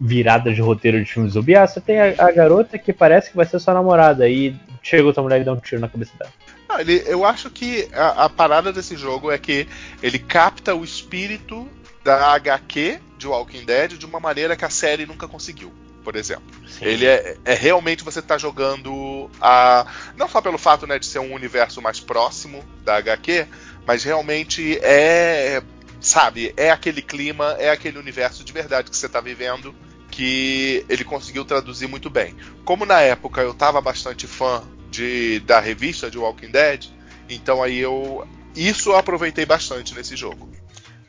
viradas 0.00 0.54
de 0.54 0.60
roteiro 0.60 1.02
de 1.02 1.10
filmes 1.10 1.32
zumbi. 1.32 1.56
Ah, 1.56 1.66
você 1.66 1.80
tem 1.80 1.98
a, 1.98 2.14
a 2.18 2.32
garota 2.32 2.78
que 2.78 2.92
parece 2.92 3.30
que 3.30 3.36
vai 3.36 3.46
ser 3.46 3.58
sua 3.58 3.74
namorada. 3.74 4.28
E 4.28 4.54
chega 4.82 5.04
outra 5.04 5.22
mulher 5.22 5.40
e 5.40 5.44
dá 5.44 5.52
um 5.52 5.60
tiro 5.60 5.80
na 5.80 5.88
cabeça 5.88 6.12
dela. 6.18 6.30
Não, 6.68 6.80
ele, 6.80 7.02
eu 7.06 7.24
acho 7.24 7.50
que 7.50 7.88
a, 7.92 8.24
a 8.24 8.28
parada 8.28 8.72
desse 8.72 8.96
jogo 8.96 9.30
é 9.30 9.38
que 9.38 9.66
ele 10.02 10.18
capta 10.18 10.74
o 10.74 10.84
espírito 10.84 11.66
da 12.04 12.34
HQ 12.34 13.00
de 13.16 13.26
Walking 13.26 13.64
Dead 13.64 13.92
de 13.92 14.04
uma 14.04 14.20
maneira 14.20 14.56
que 14.56 14.64
a 14.64 14.70
série 14.70 15.06
nunca 15.06 15.26
conseguiu, 15.26 15.72
por 16.04 16.14
exemplo. 16.14 16.44
Sim. 16.68 16.84
Ele 16.84 17.06
é, 17.06 17.36
é 17.44 17.54
realmente 17.54 18.04
você 18.04 18.20
tá 18.20 18.36
jogando 18.38 19.30
a. 19.40 19.86
Não 20.16 20.28
só 20.28 20.40
pelo 20.40 20.58
fato 20.58 20.86
né, 20.86 20.98
de 20.98 21.06
ser 21.06 21.18
um 21.18 21.32
universo 21.32 21.80
mais 21.80 21.98
próximo 21.98 22.62
da 22.84 22.96
HQ, 22.96 23.46
mas 23.86 24.04
realmente 24.04 24.78
é. 24.82 25.62
Sabe, 26.00 26.52
é 26.54 26.70
aquele 26.70 27.00
clima, 27.00 27.56
é 27.58 27.70
aquele 27.70 27.98
universo 27.98 28.44
de 28.44 28.52
verdade 28.52 28.90
que 28.90 28.96
você 28.96 29.08
tá 29.08 29.22
vivendo 29.22 29.74
que 30.10 30.84
ele 30.88 31.02
conseguiu 31.02 31.44
traduzir 31.44 31.88
muito 31.88 32.10
bem. 32.10 32.36
Como 32.64 32.84
na 32.84 33.00
época 33.00 33.40
eu 33.40 33.54
tava 33.54 33.80
bastante 33.80 34.26
fã 34.26 34.62
de, 34.90 35.40
da 35.40 35.58
revista 35.58 36.10
de 36.10 36.18
Walking 36.18 36.50
Dead, 36.50 36.86
então 37.28 37.62
aí 37.62 37.78
eu. 37.78 38.26
Isso 38.54 38.90
eu 38.90 38.96
aproveitei 38.96 39.44
bastante 39.44 39.94
nesse 39.94 40.14
jogo. 40.14 40.48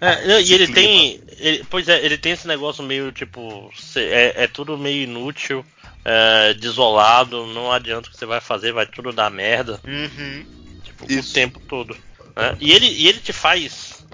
É, 0.02 0.28
não, 0.28 0.40
e 0.40 0.54
ele 0.54 0.68
tem. 0.68 1.22
ele- 1.40 1.64
pois 1.70 1.88
é, 1.88 2.04
ele 2.04 2.18
tem 2.18 2.34
esse 2.34 2.48
negócio 2.48 2.84
meio 2.84 3.12
tipo. 3.12 3.72
É, 3.96 4.44
é 4.44 4.48
tudo 4.48 4.78
meio 4.78 5.04
inútil, 5.04 5.66
é, 6.04 6.54
desolado, 6.54 7.46
não 7.48 7.72
adianta 7.72 8.08
o 8.08 8.12
que 8.12 8.18
você 8.18 8.26
vai 8.26 8.42
fazer, 8.42 8.72
vai 8.74 8.86
tudo 8.86 9.12
dar 9.14 9.30
merda. 9.32 9.80
Uhum. 9.86 10.46
Tipo, 10.84 11.12
Isso. 11.12 11.32
o 11.32 11.34
tempo 11.34 11.60
todo. 11.68 11.98
né? 12.36 12.56
E, 12.60 12.74
ele, 12.74 12.88
e 12.88 13.08
ele 13.08 13.20
te 13.20 13.32
faz. 13.34 14.06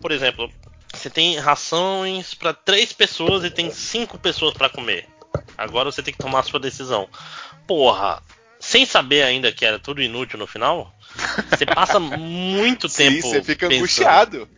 Por 0.00 0.12
exemplo, 0.12 0.50
você 0.94 1.10
tem 1.10 1.38
rações 1.38 2.32
para 2.34 2.54
três 2.54 2.92
pessoas 2.92 3.44
e 3.44 3.50
tem 3.50 3.70
cinco 3.70 4.18
pessoas 4.18 4.54
para 4.54 4.68
comer. 4.68 5.06
Agora 5.58 5.90
você 5.90 6.02
tem 6.02 6.12
que 6.14 6.18
tomar 6.20 6.40
a 6.40 6.44
sua 6.44 6.58
decisão. 6.58 7.08
Porra, 7.66 8.22
sem 8.58 8.86
saber 8.86 9.22
ainda 9.22 9.52
que 9.52 9.64
era 9.64 9.78
tudo 9.78 10.02
inútil 10.02 10.38
no 10.38 10.46
final, 10.46 10.94
você 11.48 11.66
passa 11.66 11.98
muito 12.00 12.88
Sim, 12.88 12.96
tempo. 13.14 13.28
você 13.28 13.42
fica 13.42 13.66
pensando, 13.68 13.78
angustiado. 13.78 14.48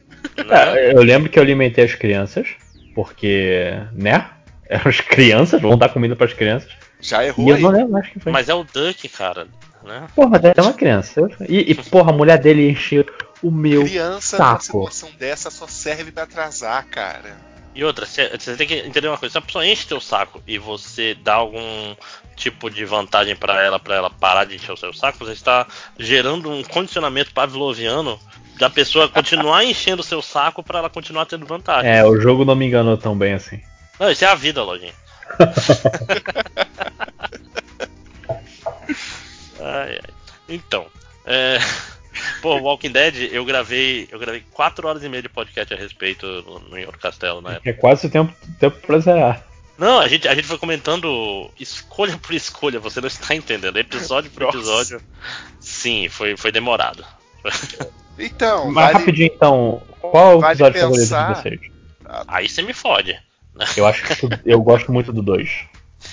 É, 0.48 0.92
eu 0.92 1.02
lembro 1.02 1.28
que 1.30 1.38
eu 1.38 1.42
alimentei 1.42 1.84
as 1.84 1.94
crianças, 1.94 2.48
porque, 2.94 3.72
né? 3.92 4.30
As 4.70 5.00
crianças 5.02 5.60
vão 5.60 5.76
dar 5.76 5.90
comida 5.90 6.16
pras 6.16 6.32
crianças. 6.32 6.70
Já 6.98 7.22
E 7.24 7.28
errou 7.28 7.48
eu 7.50 7.56
aí. 7.56 7.62
não 7.62 7.70
lembro 7.70 7.92
mais 7.92 8.08
quem 8.08 8.22
foi. 8.22 8.32
Mas 8.32 8.48
é 8.48 8.54
o 8.54 8.64
Duck, 8.64 9.06
cara. 9.10 9.46
Né? 9.84 10.06
Porra, 10.14 10.30
mas 10.30 10.44
é 10.44 10.62
uma 10.62 10.72
criança. 10.72 11.28
E, 11.46 11.72
e, 11.72 11.74
porra, 11.74 12.10
a 12.10 12.14
mulher 12.14 12.38
dele 12.38 12.70
encheu 12.70 13.04
o 13.42 13.50
meu. 13.50 13.84
Criança 13.84 14.36
saco. 14.38 14.62
situação 14.62 15.10
dessa 15.18 15.50
só 15.50 15.66
serve 15.66 16.10
pra 16.10 16.22
atrasar, 16.22 16.86
cara. 16.86 17.36
E 17.74 17.82
outra, 17.84 18.06
você 18.06 18.28
tem 18.56 18.66
que 18.66 18.74
entender 18.76 19.08
uma 19.08 19.18
coisa: 19.18 19.32
se 19.32 19.38
a 19.38 19.42
pessoa 19.42 19.66
enche 19.66 19.86
teu 19.86 20.00
saco 20.00 20.42
e 20.46 20.56
você 20.58 21.14
dá 21.22 21.34
algum 21.34 21.94
tipo 22.36 22.70
de 22.70 22.84
vantagem 22.84 23.34
pra 23.36 23.62
ela, 23.62 23.78
pra 23.78 23.96
ela 23.96 24.08
parar 24.10 24.44
de 24.44 24.54
encher 24.54 24.72
o 24.72 24.76
seu 24.76 24.92
saco, 24.92 25.18
você 25.18 25.32
está 25.32 25.66
gerando 25.98 26.50
um 26.50 26.62
condicionamento 26.62 27.32
pavloviano 27.34 28.18
da 28.62 28.70
pessoa 28.70 29.08
continuar 29.08 29.64
enchendo 29.66 30.02
o 30.02 30.04
seu 30.04 30.22
saco 30.22 30.62
pra 30.62 30.78
ela 30.78 30.88
continuar 30.88 31.26
tendo 31.26 31.44
vantagem. 31.44 31.90
É, 31.90 32.04
o 32.04 32.20
jogo 32.20 32.44
não 32.44 32.54
me 32.54 32.66
enganou 32.66 32.96
tão 32.96 33.18
bem 33.18 33.34
assim. 33.34 33.60
Não, 33.98 34.08
isso 34.08 34.24
é 34.24 34.28
a 34.28 34.36
vida, 34.36 34.62
Lojinha. 34.62 34.94
Ai, 39.64 39.92
ai. 39.92 40.10
Então, 40.48 40.86
é... 41.24 41.56
Pô, 42.42 42.56
Walking 42.56 42.90
Dead, 42.90 43.32
eu 43.32 43.44
gravei, 43.44 44.08
eu 44.10 44.18
gravei 44.18 44.42
4 44.52 44.88
horas 44.88 45.04
e 45.04 45.08
meia 45.08 45.22
de 45.22 45.28
podcast 45.28 45.72
a 45.72 45.76
respeito 45.76 46.26
no, 46.26 46.58
no 46.58 46.76
Em 46.76 46.84
Outro 46.84 47.00
Castelo, 47.00 47.40
né? 47.40 47.60
É 47.64 47.72
quase 47.72 48.08
o 48.08 48.10
tempo, 48.10 48.34
tempo 48.58 48.76
pra 48.84 48.98
zerar. 48.98 49.46
Não, 49.78 50.00
a 50.00 50.08
gente, 50.08 50.26
a 50.26 50.34
gente 50.34 50.48
foi 50.48 50.58
comentando 50.58 51.48
escolha 51.58 52.18
por 52.18 52.34
escolha, 52.34 52.80
você 52.80 53.00
não 53.00 53.06
está 53.06 53.36
entendendo. 53.36 53.78
Episódio 53.78 54.30
por 54.32 54.42
Nossa. 54.42 54.58
episódio. 54.58 55.00
Sim, 55.60 56.08
foi, 56.08 56.36
foi 56.36 56.50
demorado. 56.50 57.06
Então, 58.18 58.66
Mas 58.70 58.74
vale, 58.92 58.98
rapidinho 58.98 59.30
então, 59.34 59.82
qual 60.00 60.32
é 60.32 60.34
o 60.34 60.40
vale 60.40 60.52
episódio 60.52 60.80
favorito 60.80 61.00
pensar- 61.00 61.32
de 61.32 61.40
vocês? 61.40 61.60
Aí 62.28 62.48
você 62.48 62.62
me 62.62 62.72
fode. 62.74 63.18
Eu 63.76 63.86
acho 63.86 64.02
que 64.04 64.28
eu 64.44 64.60
gosto 64.62 64.92
muito 64.92 65.12
do 65.12 65.22
2. 65.22 65.48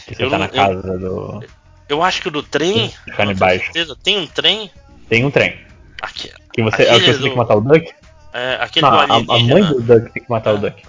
Que 0.08 0.16
você 0.16 0.24
Eu 0.24 0.30
tá 0.30 0.38
na 0.38 0.48
casa 0.48 0.98
do. 0.98 1.44
Eu 1.90 2.02
acho 2.02 2.22
que 2.22 2.28
o 2.30 2.32
do 2.32 2.42
trem. 2.42 2.92
Eu 3.08 3.16
canibais. 3.16 3.62
certeza, 3.64 3.96
Tem 4.02 4.18
um 4.18 4.26
trem. 4.28 4.72
Tem 5.10 5.26
um 5.26 5.32
trem. 5.32 5.60
Aqui, 6.02 6.32
Que 6.54 6.64
você, 6.64 6.84
é 6.84 6.96
o 6.96 7.00
que 7.00 7.06
você 7.06 7.12
tem 7.14 7.22
do- 7.22 7.30
que 7.32 7.36
matar 7.38 7.56
o 7.58 7.62
Duck? 7.62 7.92
é, 8.34 8.58
aquele 8.62 8.86
Não, 8.86 8.92
do 8.92 9.32
a, 9.32 9.36
a 9.36 9.40
mãe 9.40 9.64
do 9.64 9.82
Duck 9.82 10.12
tem 10.14 10.24
que 10.24 10.30
matar 10.30 10.54
o 10.54 10.58
Ah, 10.58 10.60
Duck. 10.60 10.84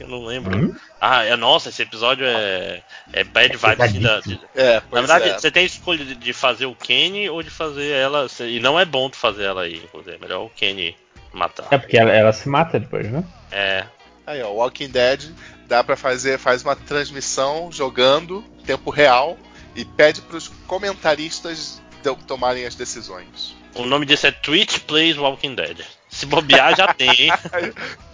Eu 0.00 0.08
não 0.08 0.24
lembro. 0.24 0.56
Hum? 0.56 0.74
Ah, 1.00 1.24
é, 1.24 1.36
nossa, 1.36 1.68
esse 1.68 1.82
episódio 1.82 2.24
é, 2.26 2.82
é 3.12 3.22
bad 3.24 3.56
vibes. 3.56 3.80
assim, 3.80 4.00
da- 4.00 4.20
de- 4.20 4.40
É, 4.54 4.74
na 4.90 5.00
verdade, 5.00 5.28
é. 5.30 5.38
você 5.38 5.50
tem 5.50 5.62
a 5.62 5.66
escolha 5.66 6.04
de, 6.04 6.14
de 6.14 6.32
fazer 6.32 6.66
o 6.66 6.74
Kenny 6.74 7.28
ou 7.28 7.42
de 7.42 7.50
fazer 7.50 7.90
ela. 7.92 8.26
E 8.40 8.58
não 8.60 8.78
é 8.78 8.84
bom 8.84 9.08
tu 9.10 9.16
fazer 9.16 9.44
ela 9.44 9.62
aí, 9.62 9.76
inclusive. 9.76 10.16
É 10.16 10.18
melhor 10.18 10.44
o 10.46 10.50
Kenny 10.50 10.96
matar. 11.32 11.66
É 11.70 11.78
porque 11.78 11.96
ela, 11.96 12.10
ela 12.12 12.32
se 12.32 12.48
mata 12.48 12.80
depois, 12.80 13.10
né? 13.10 13.22
É. 13.50 13.84
Aí, 14.26 14.42
ó, 14.42 14.50
Walking 14.50 14.88
Dead 14.90 15.30
dá 15.66 15.82
pra 15.84 15.96
fazer, 15.96 16.38
faz 16.38 16.62
uma 16.62 16.76
transmissão 16.76 17.70
jogando 17.72 18.42
tempo 18.64 18.90
real 18.90 19.36
e 19.74 19.84
pede 19.84 20.20
pros 20.22 20.48
comentaristas 20.66 21.80
de- 22.02 22.14
tomarem 22.26 22.64
as 22.66 22.74
decisões. 22.74 23.54
O 23.74 23.84
nome 23.84 24.06
disso 24.06 24.26
é 24.26 24.30
Twitch 24.32 24.80
Plays 24.80 25.16
Walking 25.16 25.54
Dead. 25.54 25.80
Se 26.12 26.26
bobear, 26.26 26.76
já 26.76 26.92
tem, 26.92 27.10
hein? 27.10 27.32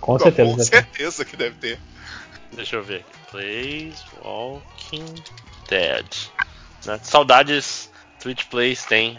Com 0.00 0.16
Com 0.16 0.18
certeza. 0.18 0.56
tem. 0.56 0.64
certeza 0.64 1.24
que 1.24 1.36
deve 1.36 1.56
ter. 1.56 1.78
Deixa 2.52 2.76
eu 2.76 2.82
ver 2.82 3.00
aqui. 3.00 3.18
Plays 3.30 4.04
Walking 4.22 5.14
Dead. 5.68 6.06
Né? 6.86 6.98
Saudades 7.02 7.90
Twitch 8.20 8.44
Plays 8.46 8.84
tem. 8.84 9.18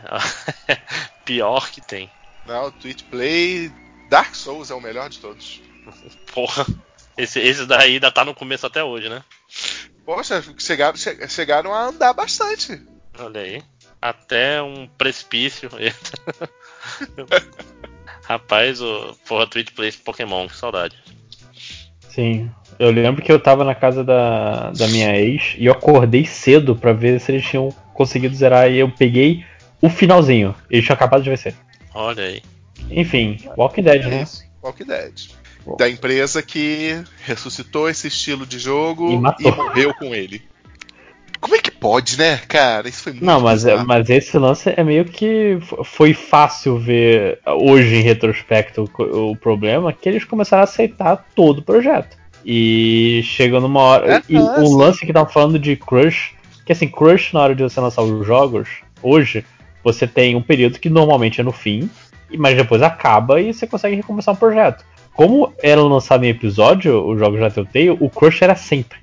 Pior 1.25 1.69
que 1.69 1.81
tem. 1.81 2.09
Não, 2.45 2.71
Twitch 2.71 3.03
Play 3.03 3.71
Dark 4.09 4.33
Souls 4.33 4.71
é 4.71 4.73
o 4.73 4.81
melhor 4.81 5.09
de 5.09 5.19
todos. 5.19 5.61
Porra. 6.33 6.65
Esse, 7.17 7.39
esse 7.39 7.65
daí 7.65 7.95
ainda 7.95 8.09
tá 8.11 8.23
no 8.23 8.33
começo 8.33 8.65
até 8.65 8.83
hoje, 8.83 9.09
né? 9.09 9.21
Poxa, 10.05 10.41
chegaram, 10.57 10.97
che- 10.97 11.27
chegaram 11.27 11.73
a 11.73 11.83
andar 11.87 12.13
bastante. 12.13 12.81
Olha 13.19 13.41
aí. 13.41 13.63
Até 14.01 14.61
um 14.61 14.87
precipício. 14.87 15.69
Rapaz, 18.29 18.79
o 18.79 19.15
porra, 19.27 19.47
Twitch 19.47 19.71
Plays 19.71 19.95
Pokémon, 19.95 20.47
que 20.47 20.55
saudade. 20.55 20.95
Sim. 22.09 22.51
Eu 22.77 22.91
lembro 22.91 23.23
que 23.23 23.31
eu 23.31 23.39
tava 23.39 23.63
na 23.63 23.73
casa 23.73 24.03
da, 24.03 24.69
da 24.69 24.87
minha 24.87 25.17
ex 25.17 25.55
e 25.57 25.65
eu 25.65 25.73
acordei 25.73 26.25
cedo 26.27 26.75
pra 26.75 26.93
ver 26.93 27.19
se 27.19 27.31
eles 27.31 27.43
tinham 27.43 27.69
conseguido 27.91 28.35
zerar. 28.35 28.69
E 28.69 28.77
eu 28.77 28.91
peguei 28.91 29.43
o 29.81 29.89
finalzinho. 29.89 30.53
Eles 30.69 30.85
tinham 30.85 30.93
acabado 30.93 31.23
de 31.23 31.29
vencer. 31.31 31.55
Olha 31.91 32.23
aí. 32.23 32.43
Enfim, 32.91 33.37
Walking 33.57 33.81
Dead, 33.81 34.05
né? 34.05 34.21
Isso, 34.21 34.45
Walking 34.61 34.85
Dead. 34.85 35.31
Da 35.77 35.89
empresa 35.89 36.43
que 36.43 37.03
ressuscitou 37.25 37.89
esse 37.89 38.07
estilo 38.07 38.45
de 38.45 38.59
jogo 38.59 39.21
E 39.39 39.47
e, 39.47 39.51
morreu 39.51 39.93
com 39.95 40.13
ele. 40.13 40.41
Como 41.39 41.55
é 41.55 41.59
que 41.59 41.71
pode, 41.71 42.17
né, 42.17 42.37
cara? 42.47 42.87
Isso 42.89 43.03
foi 43.03 43.13
muito 43.13 43.25
Não, 43.25 43.39
mas, 43.39 43.65
é- 43.65 43.81
mas 43.83 44.09
esse 44.09 44.37
lance 44.37 44.73
é 44.75 44.83
meio 44.83 45.05
que 45.05 45.57
foi 45.85 46.13
fácil 46.13 46.77
ver 46.77 47.39
hoje 47.45 47.95
em 47.95 48.01
retrospecto 48.01 48.89
o 48.97 49.29
o 49.31 49.35
problema 49.35 49.93
que 49.93 50.07
eles 50.09 50.25
começaram 50.25 50.61
a 50.61 50.63
aceitar 50.65 51.25
todo 51.33 51.59
o 51.59 51.63
projeto. 51.63 52.17
E 52.45 53.21
chegou 53.23 53.59
numa 53.61 53.79
hora. 53.81 54.17
É, 54.17 54.21
e 54.29 54.35
é, 54.35 54.39
um 54.39 54.65
sim. 54.65 54.77
lance 54.77 55.05
que 55.05 55.13
tava 55.13 55.29
falando 55.29 55.59
de 55.59 55.75
crush, 55.75 56.33
que 56.65 56.71
assim, 56.71 56.87
crush 56.87 57.33
na 57.33 57.41
hora 57.41 57.55
de 57.55 57.63
você 57.63 57.79
lançar 57.79 58.01
os 58.01 58.25
jogos, 58.25 58.69
hoje, 59.01 59.45
você 59.83 60.07
tem 60.07 60.35
um 60.35 60.41
período 60.41 60.79
que 60.79 60.89
normalmente 60.89 61.41
é 61.41 61.43
no 61.43 61.51
fim, 61.51 61.89
mas 62.37 62.55
depois 62.55 62.81
acaba 62.81 63.41
e 63.41 63.53
você 63.53 63.65
consegue 63.67 63.95
recomeçar 63.95 64.33
um 64.33 64.37
projeto. 64.37 64.83
Como 65.13 65.53
era 65.61 65.81
lançado 65.81 66.23
em 66.23 66.29
episódio, 66.29 67.05
os 67.05 67.19
jogos 67.19 67.39
da 67.39 67.49
Telltale, 67.49 67.91
o 67.91 68.09
crush 68.09 68.41
era 68.41 68.55
sempre. 68.55 68.99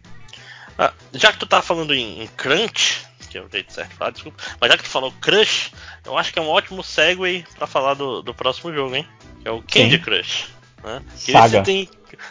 Ah, 0.79 0.93
já 1.13 1.33
que 1.33 1.39
tu 1.39 1.47
tá 1.47 1.63
falando 1.63 1.95
em, 1.95 2.23
em 2.23 2.27
crunch, 2.29 3.07
que 3.31 3.39
é 3.39 3.43
o 3.43 3.49
jeito 3.51 3.73
certo 3.73 3.91
de 3.91 3.95
falar, 3.97 4.11
desculpa, 4.11 4.43
mas 4.61 4.71
já 4.71 4.77
que 4.77 4.85
tu 4.85 4.89
falou 4.91 5.13
crush, 5.21 5.73
eu 6.05 6.17
acho 6.17 6.33
que 6.33 6.39
é 6.39 6.43
um 6.43 6.49
ótimo 6.49 6.83
segue 6.83 7.45
pra 7.57 7.67
falar 7.67 7.95
do, 7.95 8.23
do 8.23 8.35
próximo 8.35 8.73
jogo, 8.73 8.95
hein? 8.95 9.07
Que 9.41 9.49
é 9.49 9.51
o 9.51 9.63
Candy 9.63 9.97
Sim. 9.97 10.03
Crush. 10.03 10.49
Né? 10.85 11.03
Que 11.25 11.33
Saga. 11.33 11.63
tem, 11.63 11.89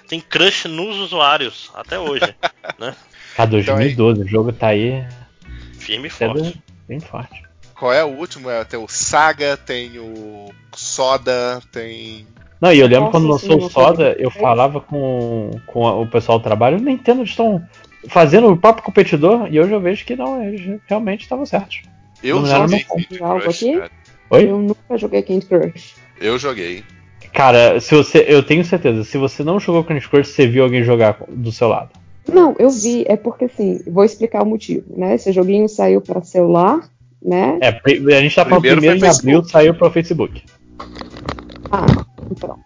tem 0.08 0.20
crush 0.22 0.66
nos 0.68 0.96
usuários, 0.98 1.72
até 1.76 2.00
hoje. 2.00 2.34
né? 2.80 2.96
Cara, 3.36 3.50
2012, 3.50 4.22
o 4.22 4.28
jogo 4.28 4.54
tá 4.54 4.68
aí 4.68 5.06
Firme 5.78 6.08
e 6.08 6.12
até 6.12 6.28
forte. 6.28 6.52
do- 6.52 6.64
bem 6.88 7.00
forte. 7.00 7.44
Qual 7.74 7.92
é 7.92 8.04
o 8.04 8.08
último? 8.08 8.50
É, 8.50 8.64
tem 8.64 8.80
o 8.80 8.88
Saga, 8.88 9.58
tem 9.58 10.00
o 10.00 10.50
Soda, 10.74 11.62
tem. 11.72 12.26
Não, 12.62 12.72
e 12.72 12.80
eu 12.80 12.88
lembro 12.88 13.02
Nossa, 13.06 13.12
quando 13.12 13.28
lançou 13.28 13.58
o 13.60 13.62
eu 13.64 13.70
Soda, 13.70 14.16
eu 14.18 14.32
falava 14.32 14.80
com, 14.80 15.52
com 15.68 16.02
o 16.02 16.08
pessoal 16.08 16.40
do 16.40 16.44
trabalho, 16.44 16.80
nem 16.80 16.96
entendo, 16.96 17.20
eles 17.20 17.32
estão 17.32 17.62
fazendo 18.08 18.50
o 18.50 18.58
próprio 18.58 18.84
competidor, 18.84 19.48
e 19.52 19.60
hoje 19.60 19.72
eu 19.72 19.80
vejo 19.80 20.06
que 20.06 20.16
não, 20.16 20.44
eles 20.44 20.80
realmente 20.88 21.22
estavam 21.22 21.46
certos. 21.46 21.82
Eu 22.24 22.42
Não 22.42 22.48
era 22.48 22.60
joguei 22.68 22.84
Candy 22.84 23.24
algo 23.24 23.42
Crush, 23.42 23.60
cara. 23.60 23.92
Oi? 24.30 24.50
Eu 24.50 24.58
nunca 24.58 24.98
joguei 24.98 25.22
Candy 25.22 25.46
Crush. 25.46 25.96
Eu 26.20 26.40
joguei. 26.40 26.84
Cara, 27.34 27.80
se 27.80 27.94
você, 27.94 28.26
eu 28.28 28.42
tenho 28.42 28.64
certeza, 28.64 29.04
se 29.04 29.18
você 29.18 29.44
não 29.44 29.60
jogou 29.60 29.84
Candy 29.84 30.08
Crush, 30.08 30.30
você 30.30 30.48
viu 30.48 30.64
alguém 30.64 30.84
jogar 30.84 31.18
do 31.28 31.52
seu 31.52 31.68
lado. 31.68 31.90
Não, 32.28 32.56
eu 32.58 32.70
vi, 32.70 33.06
é 33.08 33.16
porque 33.16 33.46
assim, 33.46 33.84
vou 33.88 34.04
explicar 34.04 34.42
o 34.42 34.46
motivo, 34.46 34.86
né? 34.98 35.14
Esse 35.14 35.32
joguinho 35.32 35.68
saiu 35.70 36.02
para 36.02 36.24
celular, 36.24 36.80
né? 37.22 37.60
É, 37.62 37.70
a 37.70 38.22
gente 38.22 38.36
tá 38.36 38.46
falando 38.46 38.62
Primeiro 38.62 38.82
primeiro, 38.82 39.06
em 39.06 39.10
abril, 39.10 39.44
Facebook. 39.44 39.52
saiu 39.52 39.74
pro 39.76 39.92
Facebook. 39.92 40.44
Ah, 41.72 41.86
então. 42.32 42.58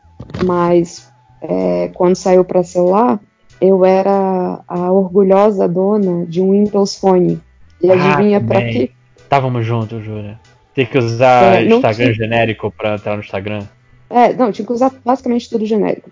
Mas 0.45 1.11
é, 1.41 1.89
quando 1.93 2.15
saiu 2.15 2.45
para 2.45 2.63
celular, 2.63 3.19
eu 3.61 3.83
era 3.85 4.61
a 4.67 4.91
orgulhosa 4.91 5.67
dona 5.67 6.25
de 6.25 6.41
um 6.41 6.51
Windows 6.51 6.95
Phone. 6.95 7.39
E 7.81 7.89
Ah, 7.91 7.93
adivinha 7.93 8.41
pra 8.41 8.59
também. 8.59 8.73
quê? 8.73 8.91
Estávamos 9.17 9.65
juntos, 9.65 10.03
Júlia. 10.03 10.39
Tem 10.73 10.85
que 10.85 10.97
usar 10.97 11.55
É, 11.61 11.65
Instagram 11.65 11.93
tinha- 12.05 12.13
genérico 12.13 12.71
pra 12.71 12.95
entrar 12.95 13.15
no 13.15 13.21
Instagram. 13.23 13.63
É, 14.09 14.33
não, 14.33 14.51
tinha 14.51 14.65
que 14.65 14.73
usar 14.73 14.91
basicamente 15.05 15.49
tudo 15.49 15.65
genérico. 15.65 16.09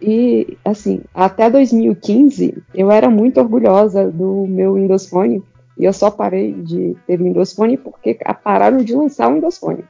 E, 0.00 0.56
assim, 0.64 1.00
até 1.14 1.50
2015, 1.50 2.62
eu 2.74 2.90
era 2.90 3.08
muito 3.10 3.40
orgulhosa 3.40 4.08
do 4.10 4.46
meu 4.48 4.74
Windows 4.74 5.08
Phone. 5.08 5.42
E 5.76 5.84
eu 5.84 5.92
só 5.92 6.10
parei 6.10 6.52
de 6.52 6.96
ter 7.06 7.18
Windows 7.20 7.52
Phone 7.52 7.76
porque 7.76 8.18
pararam 8.42 8.78
de 8.78 8.94
lançar 8.94 9.28
o 9.30 9.34
Windows 9.34 9.58
Phone. 9.58 9.84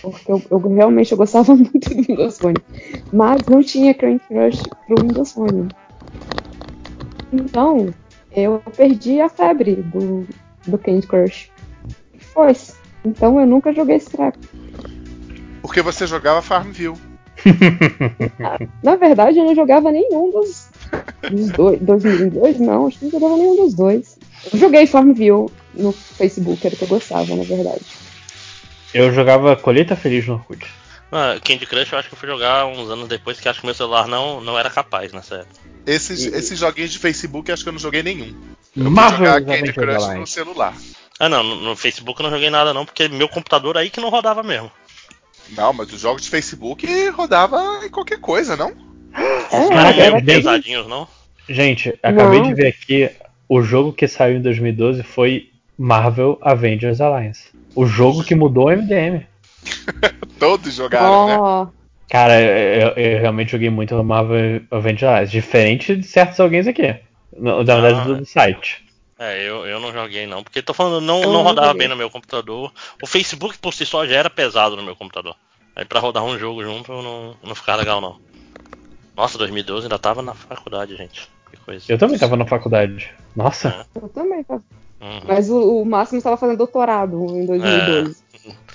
Porque 0.00 0.30
eu, 0.30 0.40
eu 0.50 0.58
realmente 0.58 1.10
eu 1.12 1.18
gostava 1.18 1.54
muito 1.56 1.88
do 1.94 2.02
Windows 2.02 2.38
Phone. 2.38 2.56
Mas 3.12 3.42
não 3.48 3.60
tinha 3.62 3.92
Candy 3.94 4.20
Crush 4.28 4.62
pro 4.86 5.02
Windows 5.02 5.32
Phone. 5.32 5.68
Então, 7.32 7.92
eu 8.34 8.62
perdi 8.76 9.20
a 9.20 9.28
febre 9.28 9.76
do, 9.76 10.26
do 10.66 10.78
Candy 10.78 11.06
Crush. 11.06 11.50
Foi. 12.18 12.52
Então 13.04 13.40
eu 13.40 13.46
nunca 13.46 13.72
joguei 13.72 13.96
esse 13.96 14.10
treco. 14.10 14.38
Porque 15.60 15.82
você 15.82 16.06
jogava 16.06 16.42
Farmville. 16.42 16.96
Na 18.82 18.96
verdade, 18.96 19.38
eu 19.38 19.44
não 19.44 19.54
jogava 19.54 19.90
nenhum 19.90 20.30
dos, 20.30 20.68
dos 21.30 21.48
dois. 21.50 21.80
2002, 21.80 22.60
não, 22.60 22.86
acho 22.86 22.98
que 22.98 23.04
não 23.06 23.12
jogava 23.12 23.36
nenhum 23.36 23.56
dos 23.56 23.74
dois. 23.74 24.18
Eu 24.52 24.58
joguei 24.58 24.86
Farmville 24.86 25.46
no 25.74 25.92
Facebook, 25.92 26.64
era 26.66 26.74
o 26.74 26.78
que 26.78 26.84
eu 26.84 26.88
gostava, 26.88 27.34
na 27.34 27.44
verdade. 27.44 27.84
Eu 28.92 29.12
jogava 29.12 29.56
Colheita 29.56 29.96
Feliz 29.96 30.26
no 30.26 30.34
Orkut. 30.34 30.66
Ah, 31.12 31.38
Candy 31.44 31.66
Crush 31.66 31.92
eu 31.92 31.98
acho 31.98 32.08
que 32.08 32.14
eu 32.14 32.18
fui 32.18 32.28
jogar 32.28 32.66
uns 32.66 32.88
anos 32.90 33.06
depois, 33.06 33.38
que 33.38 33.48
acho 33.48 33.60
que 33.60 33.66
meu 33.66 33.74
celular 33.74 34.08
não, 34.08 34.40
não 34.40 34.58
era 34.58 34.70
capaz 34.70 35.12
nessa 35.12 35.36
época. 35.36 35.60
Esses, 35.86 36.24
esses 36.24 36.58
joguinhos 36.58 36.90
de 36.92 36.98
Facebook 36.98 37.52
acho 37.52 37.62
que 37.62 37.68
eu 37.68 37.72
não 37.72 37.78
joguei 37.80 38.02
nenhum. 38.02 38.34
Eu 38.76 38.84
fui 38.84 38.90
Marvel 38.90 39.26
jogar 39.26 39.58
Candy 39.58 39.72
Crush 39.72 40.06
no 40.14 40.26
celular. 40.26 40.74
Ah 41.20 41.28
não, 41.28 41.42
no, 41.42 41.56
no 41.56 41.76
Facebook 41.76 42.18
eu 42.18 42.24
não 42.24 42.30
joguei 42.36 42.48
nada 42.50 42.72
não, 42.72 42.86
porque 42.86 43.08
meu 43.08 43.28
computador 43.28 43.76
aí 43.76 43.90
que 43.90 44.00
não 44.00 44.08
rodava 44.08 44.42
mesmo. 44.42 44.72
Não, 45.50 45.72
mas 45.72 45.92
os 45.92 46.00
jogos 46.00 46.22
de 46.22 46.30
Facebook 46.30 46.86
rodava 47.10 47.84
em 47.84 47.90
qualquer 47.90 48.18
coisa, 48.18 48.56
não? 48.56 48.72
É, 49.52 49.58
Não 49.58 49.64
eram 49.66 49.68
Caraca, 49.68 49.92
meio 49.96 50.06
era 50.06 50.20
bem- 50.22 50.36
pesadinhos, 50.36 50.86
não? 50.88 51.06
Gente, 51.46 51.90
acabei 52.02 52.40
Não. 52.40 52.48
de 52.48 52.54
ver 52.54 52.68
aqui, 52.68 53.10
o 53.46 53.60
jogo 53.60 53.92
que 53.92 54.08
saiu 54.08 54.38
em 54.38 54.40
2012 54.40 55.02
foi 55.02 55.50
Marvel 55.76 56.38
Avengers 56.40 57.00
Alliance. 57.02 57.48
O 57.74 57.84
jogo 57.84 58.24
que 58.24 58.34
mudou 58.34 58.68
o 58.68 58.70
MDM. 58.70 59.26
Todos 60.38 60.74
jogaram, 60.74 61.26
né? 61.26 61.36
Ó, 61.38 61.66
Cara, 62.10 62.40
eu, 62.40 62.88
eu 62.90 63.20
realmente 63.20 63.52
joguei 63.52 63.70
muito 63.70 63.94
no 63.94 64.04
Marvel 64.04 64.62
Avengers 64.70 65.30
diferente 65.30 65.96
de 65.96 66.06
certos 66.06 66.38
alguém 66.40 66.60
aqui. 66.60 66.94
No- 67.36 67.64
Na 67.64 67.74
verdade, 67.80 68.00
Ah. 68.00 68.04
do, 68.04 68.16
do 68.18 68.26
site. 68.26 68.84
É, 69.18 69.48
eu, 69.48 69.64
eu 69.64 69.78
não 69.80 69.92
joguei 69.92 70.26
não, 70.26 70.42
porque 70.42 70.60
tô 70.60 70.74
falando, 70.74 71.00
não, 71.00 71.20
Eu 71.20 71.26
não 71.26 71.32
não 71.34 71.42
rodava 71.42 71.68
joguei. 71.68 71.78
bem 71.80 71.88
no 71.88 71.96
meu 71.96 72.10
computador. 72.10 72.72
O 73.02 73.06
Facebook 73.06 73.56
por 73.58 73.72
si 73.72 73.86
só 73.86 74.04
já 74.04 74.16
era 74.16 74.28
pesado 74.28 74.76
no 74.76 74.82
meu 74.82 74.96
computador. 74.96 75.34
Aí 75.74 75.84
pra 75.86 76.00
rodar 76.00 76.22
um 76.24 76.38
jogo 76.38 76.62
junto 76.62 76.90
não, 76.92 77.34
não 77.42 77.54
ficava 77.54 77.78
legal 77.78 78.00
não. 78.00 78.18
Nossa, 79.16 79.38
2012 79.38 79.86
ainda 79.86 79.98
tava 79.98 80.20
na 80.22 80.34
faculdade, 80.34 80.96
gente. 80.96 81.30
Que 81.50 81.56
coisa. 81.58 81.84
Eu 81.88 81.96
também 81.98 82.18
tava 82.18 82.36
na 82.36 82.44
faculdade. 82.46 83.10
Nossa. 83.36 83.86
eu 83.94 84.08
também. 84.08 84.42
tá? 84.42 84.54
Uhum. 85.00 85.20
Mas 85.26 85.48
o, 85.48 85.80
o 85.82 85.84
Máximo 85.86 86.18
estava 86.18 86.36
fazendo 86.36 86.58
doutorado 86.58 87.16
em 87.36 87.46
2012. 87.46 88.16
É, 88.31 88.31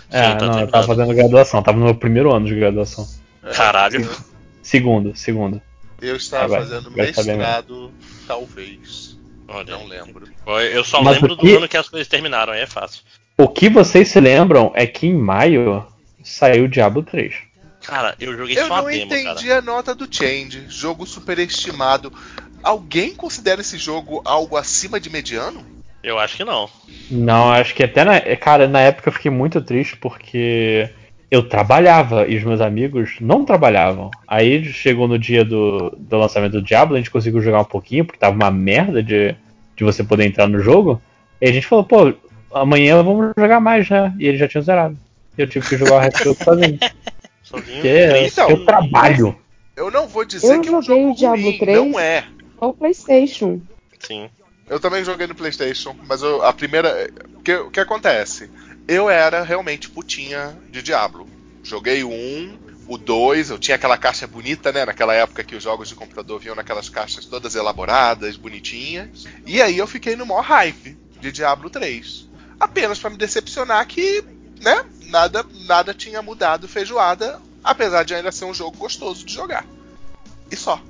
tá 0.09 0.35
não, 0.47 0.59
eu 0.61 0.67
tava 0.67 0.87
fazendo 0.87 1.13
graduação, 1.13 1.61
tava 1.63 1.77
no 1.77 1.85
meu 1.85 1.95
primeiro 1.95 2.33
ano 2.33 2.45
de 2.45 2.55
graduação. 2.55 3.07
Caralho. 3.55 4.09
Segundo, 4.61 5.15
segundo. 5.15 5.61
Eu 6.01 6.15
estava 6.15 6.45
Agora- 6.45 6.61
fazendo 6.61 6.83
tá 6.83 6.89
bem 6.91 7.05
mestrado, 7.05 7.91
talvez. 8.27 9.17
Olha, 9.47 9.71
Não 9.77 9.85
lembro. 9.87 10.27
Eu 10.71 10.83
só 10.83 11.01
Mas 11.01 11.15
lembro 11.15 11.33
o 11.33 11.37
que- 11.37 11.51
do 11.51 11.57
ano 11.57 11.67
que 11.69 11.77
as 11.77 11.87
coisas 11.89 12.07
terminaram, 12.07 12.53
aí 12.53 12.61
é 12.61 12.67
fácil. 12.67 13.01
O 13.37 13.47
que 13.47 13.69
vocês 13.69 14.09
se 14.09 14.19
lembram 14.19 14.71
é 14.75 14.85
que 14.85 15.07
em 15.07 15.13
maio 15.15 15.85
saiu 16.23 16.65
o 16.65 16.67
Diablo 16.67 17.01
3. 17.03 17.33
Cara, 17.81 18.15
eu 18.19 18.35
joguei 18.35 18.57
Eu 18.59 18.67
só 18.67 18.73
a 18.75 18.81
não 18.81 18.89
demo, 18.89 19.05
entendi 19.05 19.47
cara. 19.47 19.59
a 19.59 19.61
nota 19.61 19.95
do 19.95 20.07
Change. 20.13 20.65
Jogo 20.67 21.05
superestimado. 21.05 22.11
Alguém 22.61 23.15
considera 23.15 23.61
esse 23.61 23.77
jogo 23.77 24.21
algo 24.25 24.57
acima 24.57 24.99
de 24.99 25.09
mediano? 25.09 25.63
Eu 26.07 26.17
acho 26.17 26.37
que 26.37 26.45
não. 26.45 26.69
Não, 27.11 27.51
acho 27.51 27.75
que 27.75 27.83
até 27.83 28.05
na. 28.05 28.21
Cara, 28.37 28.65
na 28.65 28.79
época 28.79 29.09
eu 29.09 29.13
fiquei 29.13 29.29
muito 29.29 29.61
triste 29.61 29.97
porque 29.97 30.89
eu 31.29 31.43
trabalhava 31.49 32.25
e 32.25 32.37
os 32.37 32.43
meus 32.45 32.61
amigos 32.61 33.17
não 33.19 33.43
trabalhavam. 33.43 34.09
Aí 34.25 34.63
chegou 34.71 35.05
no 35.05 35.19
dia 35.19 35.43
do, 35.43 35.89
do 35.97 36.17
lançamento 36.17 36.53
do 36.53 36.61
Diablo, 36.61 36.95
a 36.95 36.97
gente 36.97 37.11
conseguiu 37.11 37.41
jogar 37.41 37.59
um 37.59 37.65
pouquinho, 37.65 38.05
porque 38.05 38.17
tava 38.17 38.33
uma 38.37 38.49
merda 38.49 39.03
de, 39.03 39.35
de 39.75 39.83
você 39.83 40.01
poder 40.01 40.25
entrar 40.25 40.47
no 40.47 40.59
jogo. 40.59 41.01
E 41.41 41.49
a 41.49 41.51
gente 41.51 41.67
falou, 41.67 41.83
pô, 41.83 42.13
amanhã 42.53 43.03
vamos 43.03 43.33
jogar 43.37 43.59
mais, 43.59 43.89
né? 43.89 44.13
E 44.17 44.27
ele 44.27 44.37
já 44.37 44.47
tinha 44.47 44.61
zerado. 44.61 44.97
Eu 45.37 45.45
tive 45.45 45.67
que 45.67 45.77
jogar 45.77 45.95
o 45.95 45.99
resto 45.99 46.23
todo 46.23 46.43
sozinho. 46.43 46.79
Sozinho. 47.43 47.75
Porque 47.75 47.87
é, 47.87 48.27
Então, 48.27 48.49
eu 48.49 48.65
trabalho. 48.65 49.37
Eu 49.75 49.91
não 49.91 50.07
vou 50.07 50.25
dizer 50.25 50.55
Eu 50.55 50.61
que 50.61 50.67
joguei 50.67 50.81
jogo 50.87 51.11
o 51.11 51.15
Diablo 51.15 51.43
ruim, 51.43 51.57
3. 51.57 51.77
não 51.77 51.99
é. 51.99 52.23
Ou 52.59 52.73
PlayStation. 52.73 53.61
Sim. 53.99 54.29
Eu 54.69 54.79
também 54.79 55.03
joguei 55.03 55.27
no 55.27 55.35
PlayStation, 55.35 55.95
mas 56.07 56.21
eu- 56.21 56.43
a 56.43 56.51
primeira. 56.51 57.09
O 57.35 57.41
que, 57.41 57.69
que 57.71 57.79
acontece? 57.79 58.49
Eu 58.87 59.09
era 59.09 59.41
realmente 59.43 59.89
putinha 59.89 60.57
de 60.69 60.81
Diablo. 60.81 61.27
Joguei 61.63 62.03
o 62.03 62.09
1, 62.09 62.57
o 62.87 62.97
2, 62.97 63.49
eu 63.49 63.57
tinha 63.59 63.75
aquela 63.75 63.97
caixa 63.97 64.25
bonita, 64.27 64.71
né? 64.71 64.85
Naquela 64.85 65.13
época 65.13 65.43
que 65.43 65.55
os 65.55 65.63
jogos 65.63 65.89
de 65.89 65.95
computador 65.95 66.39
vinham 66.39 66.55
naquelas 66.55 66.89
caixas 66.89 67.25
todas 67.25 67.55
elaboradas, 67.55 68.37
bonitinhas. 68.37 69.25
E 69.45 69.61
aí 69.61 69.77
eu 69.77 69.87
fiquei 69.87 70.15
no 70.15 70.25
maior 70.25 70.41
hype 70.43 70.97
de 71.19 71.31
Diablo 71.31 71.69
3. 71.69 72.27
Apenas 72.59 72.99
pra 72.99 73.09
me 73.09 73.17
decepcionar 73.17 73.85
que, 73.87 74.23
né? 74.61 74.85
Nada, 75.07 75.45
nada 75.65 75.93
tinha 75.93 76.21
mudado 76.21 76.67
feijoada, 76.67 77.41
apesar 77.63 78.03
de 78.03 78.15
ainda 78.15 78.31
ser 78.31 78.45
um 78.45 78.53
jogo 78.53 78.77
gostoso 78.77 79.25
de 79.25 79.33
jogar. 79.33 79.65
E 80.49 80.55
só. 80.55 80.81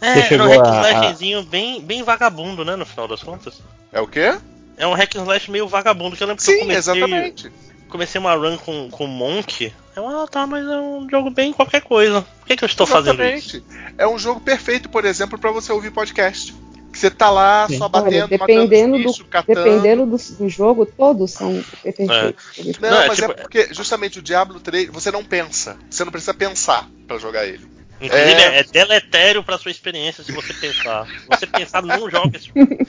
É, 0.00 0.14
Você 0.14 0.20
é 0.20 0.22
um 0.24 0.28
chegou 0.28 0.46
hack 0.48 0.58
and 0.60 0.70
a- 0.70 0.90
slashzinho 0.92 1.42
bem, 1.44 1.80
bem 1.80 2.02
vagabundo, 2.02 2.64
né? 2.64 2.76
No 2.76 2.86
final 2.86 3.08
das 3.08 3.22
contas. 3.22 3.60
É 3.92 4.00
o 4.00 4.06
quê? 4.06 4.36
É 4.76 4.86
um 4.86 4.94
hack 4.94 5.16
and 5.16 5.22
slash 5.22 5.50
meio 5.50 5.66
vagabundo, 5.66 6.16
que 6.16 6.22
eu 6.22 6.28
lembro 6.28 6.42
que 6.42 6.50
eu 6.50 6.54
Sim, 6.54 6.60
comecei, 6.60 6.78
exatamente. 6.94 7.52
comecei 7.88 8.20
uma 8.20 8.34
run 8.34 8.56
com, 8.58 8.88
com 8.90 9.06
Monk. 9.06 9.72
Eu, 9.96 10.06
ah, 10.06 10.26
tá, 10.28 10.46
mas 10.46 10.64
é 10.64 10.76
um 10.80 11.08
jogo 11.10 11.30
bem 11.30 11.52
qualquer 11.52 11.80
coisa. 11.82 12.22
Por 12.22 12.46
que, 12.46 12.56
que 12.56 12.62
eu 12.64 12.66
estou 12.68 12.86
fazendo 12.86 13.22
isso? 13.24 13.56
Exatamente. 13.56 13.92
É 13.98 14.06
um 14.06 14.16
jogo 14.18 14.40
perfeito, 14.40 14.88
por 14.88 15.04
exemplo, 15.04 15.36
pra 15.38 15.50
você 15.50 15.72
ouvir 15.72 15.90
podcast. 15.90 16.54
Que 16.92 16.98
você 16.98 17.10
tá 17.10 17.28
lá 17.28 17.66
Sim. 17.68 17.76
só 17.78 17.84
Olha, 17.92 18.02
batendo, 18.04 18.28
dependendo, 18.28 18.68
matando 18.92 19.02
do, 19.02 19.08
bicho, 19.08 19.24
catando. 19.26 19.62
dependendo 19.64 20.06
do, 20.06 20.16
do 20.16 20.48
jogo, 20.48 20.86
todos 20.86 21.32
são 21.32 21.62
perfeitos. 21.82 22.78
Não, 22.80 22.90
Não, 22.90 23.00
é 23.02 23.08
mas 23.08 23.18
tipo- 23.18 23.30
é 23.32 23.34
porque 23.34 23.68
justamente 23.74 24.20
o 24.20 24.22
Diablo 24.22 24.58
3, 24.60 24.88
você 24.90 25.10
não 25.10 25.22
pensa. 25.24 25.76
Você 25.90 26.04
não 26.04 26.12
precisa 26.12 26.32
pensar 26.32 26.88
pra 27.06 27.18
jogar 27.18 27.44
ele. 27.46 27.66
Inclusive, 28.00 28.30
É. 28.42 28.60
é, 28.60 28.62
deletério 28.64 29.42
pra 29.42 29.58
sua 29.58 29.70
experiência 29.70 30.22
se 30.22 30.30
você 30.32 30.52
pensar. 30.54 31.06
Se 31.06 31.26
você 31.28 31.46
pensar, 31.46 31.82
não 31.82 32.08
joga 32.10 32.36
esse 32.36 32.46
jogo. 32.54 32.86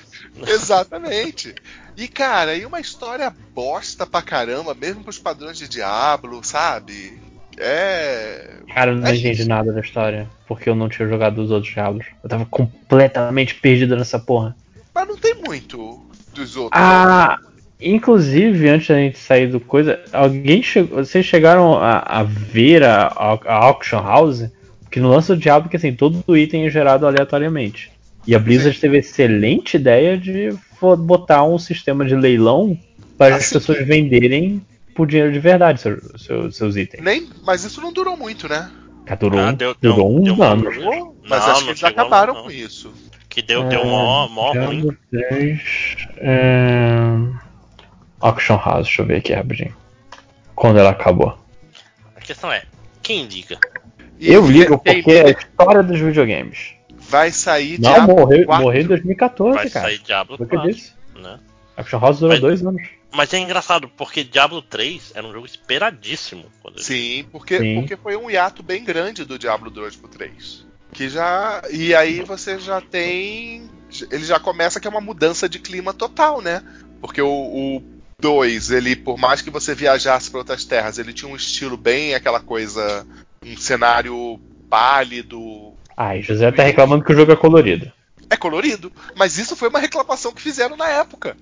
Exatamente. 0.48 1.56
E 1.98 2.08
cara, 2.08 2.56
e 2.56 2.66
uma 2.66 2.80
história 2.80 3.34
bosta 3.54 4.06
pra 4.06 4.22
caramba, 4.22 4.74
mesmo 4.74 5.04
pros 5.04 5.18
padrões 5.18 5.58
de 5.58 5.68
Diablo, 5.68 6.42
sabe? 6.44 7.20
É. 7.58 8.52
Cara, 8.74 8.92
eu 8.92 8.98
não 8.98 9.08
É 9.08 9.16
entendi 9.16 9.42
isso. 9.42 9.50
nada 9.50 9.72
da 9.74 9.82
história. 9.82 10.30
Porque 10.48 10.70
eu 10.70 10.76
não 10.76 10.88
tinha 10.90 11.08
jogado 11.08 11.40
os 11.40 11.52
outros 11.52 11.74
Diablos. 11.74 12.06
Eu 12.24 12.30
tava 12.30 12.46
completamente 12.46 13.56
perdido 13.56 13.96
nessa 13.98 14.18
porra. 14.20 14.56
Mas 14.94 15.08
não 15.08 15.18
tem 15.18 15.36
muito 15.36 16.06
dos 16.34 16.56
outros. 16.56 16.82
Ah, 16.82 17.38
inclusive, 17.82 18.70
antes 18.70 18.88
da 18.88 18.96
gente 18.96 19.18
sair 19.18 19.48
do 19.48 19.60
coisa, 19.60 20.00
alguém 20.14 20.62
chegou. 20.64 21.04
Vocês 21.04 21.26
chegaram 21.26 21.74
a, 21.78 22.00
a 22.00 22.24
ver 22.24 22.84
a- 22.84 23.08
a 23.46 23.54
Auction 23.66 24.02
House? 24.02 24.44
Que 24.90 25.00
no 25.00 25.10
lance 25.10 25.28
do 25.34 25.38
Diablo, 25.38 25.70
que 25.70 25.78
assim, 25.78 25.94
todo 25.94 26.24
o 26.28 26.36
item 26.36 26.66
é 26.66 26.70
gerado 26.70 27.06
aleatoriamente. 27.06 27.92
E 28.28 28.36
a 28.36 28.40
Blizzard 28.40 28.76
Sim. 28.76 28.82
teve 28.82 28.98
a 28.98 29.00
excelente 29.00 29.76
ideia 29.76 30.18
de 30.18 30.50
botar 31.06 31.44
um 31.44 31.58
sistema 31.60 32.06
de 32.06 32.16
leilão 32.16 32.78
para 33.18 33.36
as 33.36 33.44
Assim. 33.44 33.54
pessoas 33.56 33.86
venderem 33.86 34.62
por 34.96 35.08
dinheiro 35.08 35.32
de 35.32 35.40
verdade 35.40 35.80
seus, 35.82 36.00
seus, 36.26 36.56
seus 36.56 36.76
itens. 36.76 37.04
Nem, 37.04 37.30
mas 37.44 37.64
isso 37.64 37.80
não 37.82 37.92
durou 37.94 38.18
muito, 38.18 38.48
né? 38.50 38.70
Cara, 39.06 39.20
durou, 39.20 39.40
Ah, 39.40 39.50
um- 39.50 39.54
deu- 39.54 39.76
durou 39.82 39.98
deu- 39.98 40.08
um 40.20 40.24
deu 40.24 40.34
uma- 40.34 40.46
ano. 40.48 40.64
Durou, 40.64 41.18
mas 41.28 41.40
Não, 41.42 41.52
acho 41.52 41.60
não 41.60 41.64
que 41.66 41.70
eles 41.72 41.84
acabaram 41.84 42.34
muito, 42.34 42.48
com 42.48 42.52
não. 42.54 42.66
isso. 42.66 42.94
Que 43.30 43.42
deu, 43.42 43.64
deu 43.66 43.86
mó, 43.86 44.28
mó 44.28 44.52
ruim. 44.54 44.82
Diablo 44.82 44.98
3, 45.12 45.62
é... 46.18 47.00
Auction 48.20 48.58
House, 48.58 48.86
deixa 48.88 49.02
eu 49.02 49.06
ver 49.06 49.18
aqui 49.18 49.34
rapidinho. 49.34 49.76
Quando 50.56 50.78
ela 50.80 50.90
acabou. 50.90 51.38
A 52.16 52.20
questão 52.20 52.52
é, 52.52 52.64
quem 53.02 53.26
liga? 53.26 53.58
Eu 54.20 54.46
ligo 54.46 54.78
tem- 54.80 54.96
porque 55.04 55.12
é 55.12 55.28
a 55.28 55.30
história 55.32 55.84
dos 55.84 56.00
videogames. 56.00 56.74
vai 56.98 57.32
sair 57.32 57.80
Não, 57.80 57.92
Diablo 57.94 58.16
morreu, 58.18 58.46
4. 58.46 58.64
morreu 58.66 58.82
em 58.84 58.88
2014, 58.88 59.56
Vai 59.58 59.70
cara. 59.70 59.86
sair 59.88 59.98
Diablo 60.00 60.38
Foi 60.38 60.46
o 60.46 60.50
que 60.50 60.56
eu 60.56 60.60
4, 60.60 60.76
disse. 60.76 60.94
né? 61.22 61.40
Auction 61.78 62.00
House 62.00 62.20
durou 62.20 62.32
Mas- 62.34 62.42
dois 62.42 62.66
anos. 62.66 62.82
Mas 63.12 63.34
é 63.34 63.40
engraçado, 63.40 63.90
porque 63.98 64.24
Diablo 64.24 64.62
3 64.62 65.12
era 65.16 65.26
um 65.26 65.32
jogo 65.34 65.46
esperadíssimo. 65.48 66.46
Sim, 66.78 67.26
porque, 67.32 67.58
Sim. 67.58 67.76
porque 67.80 67.98
foi 67.98 68.16
um 68.16 68.30
hiato 68.30 68.62
bem 68.62 68.84
grande 68.84 69.26
do 69.26 69.40
Diablo 69.40 69.72
2 69.72 69.96
pro 69.96 70.08
3. 70.08 70.64
Que 70.94 71.10
já. 71.10 71.64
E 71.72 71.96
aí 71.96 72.22
você 72.22 72.60
já 72.60 72.80
tem. 72.82 73.68
Ele 74.12 74.24
já 74.26 74.40
começa 74.40 74.80
que 74.80 74.88
é 74.88 74.92
uma 74.92 75.02
mudança 75.02 75.50
de 75.50 75.58
clima 75.58 75.92
total, 75.94 76.40
né? 76.42 76.62
Porque 77.02 77.20
o, 77.22 77.28
o 77.28 77.84
2, 78.22 78.70
ele, 78.70 78.96
por 78.96 79.18
mais 79.18 79.42
que 79.42 79.50
você 79.50 79.74
viajasse 79.74 80.30
para 80.30 80.40
outras 80.42 80.64
terras, 80.66 81.00
ele 81.00 81.14
tinha 81.14 81.32
um 81.32 81.36
estilo 81.36 81.76
bem 81.78 82.14
aquela 82.14 82.40
coisa. 82.40 83.08
Um 83.46 83.58
cenário 83.58 84.40
pálido. 84.70 85.74
Ai, 85.96 86.22
José 86.22 86.52
tá 86.52 86.64
reclamando 86.64 87.04
que 87.04 87.12
o 87.12 87.16
jogo 87.16 87.32
é 87.32 87.36
colorido. 87.36 87.92
É 88.30 88.38
colorido. 88.38 88.92
Mas 89.16 89.38
isso 89.38 89.56
foi 89.56 89.70
uma 89.70 89.80
reclamação 89.80 90.32
que 90.32 90.42
fizeram 90.42 90.78
na 90.78 90.88
época. 90.88 91.36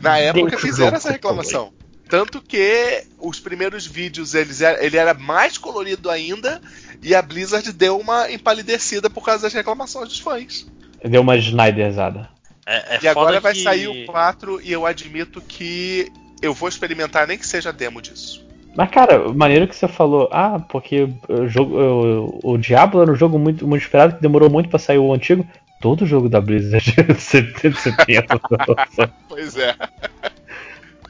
Na 0.00 0.18
época 0.18 0.58
fizeram 0.58 0.96
essa 0.96 1.10
reclamação. 1.12 1.72
Tanto 2.08 2.42
que 2.42 3.04
os 3.18 3.38
primeiros 3.38 3.86
vídeos 3.86 4.34
eles 4.34 4.60
era- 4.60 4.84
ele 4.84 4.96
era 4.96 5.14
mais 5.14 5.56
colorido 5.56 6.10
ainda 6.10 6.60
e 7.00 7.14
a 7.14 7.22
Blizzard 7.22 7.70
deu 7.72 7.96
uma 7.98 8.30
empalidecida 8.32 9.08
por 9.08 9.24
causa 9.24 9.42
das 9.42 9.52
reclamações 9.52 10.08
dos 10.08 10.18
fãs. 10.18 10.66
Deu 11.04 11.20
uma 11.22 11.36
Snyderzada. 11.36 12.28
É, 12.66 12.96
é 12.96 12.98
e 13.02 13.08
agora 13.08 13.28
foda 13.28 13.40
vai 13.40 13.52
que- 13.52 13.62
sair 13.62 13.86
o 13.86 14.06
4 14.06 14.60
e 14.60 14.72
eu 14.72 14.84
admito 14.84 15.40
que 15.40 16.10
eu 16.42 16.52
vou 16.52 16.68
experimentar 16.68 17.28
nem 17.28 17.38
que 17.38 17.46
seja 17.46 17.72
demo 17.72 18.02
disso. 18.02 18.44
Mas, 18.76 18.90
cara, 18.90 19.32
maneiro 19.32 19.66
que 19.66 19.74
você 19.74 19.88
falou, 19.88 20.28
ah, 20.32 20.60
porque 20.68 21.08
o, 21.28 21.48
jogo, 21.48 21.76
o, 21.76 22.52
o 22.52 22.58
Diablo 22.58 23.02
era 23.02 23.10
um 23.10 23.16
jogo 23.16 23.38
muito, 23.38 23.66
muito 23.66 23.82
esperado, 23.82 24.14
que 24.14 24.22
demorou 24.22 24.48
muito 24.48 24.68
pra 24.68 24.78
sair 24.78 24.98
o 24.98 25.12
antigo. 25.12 25.46
Todo 25.80 26.06
jogo 26.06 26.28
da 26.28 26.40
Blizzard 26.40 26.94
você 27.14 27.42
tem 27.42 27.70
você 27.70 27.90
tem 28.04 28.16
essa. 28.18 29.10
Pois 29.28 29.56
é. 29.56 29.74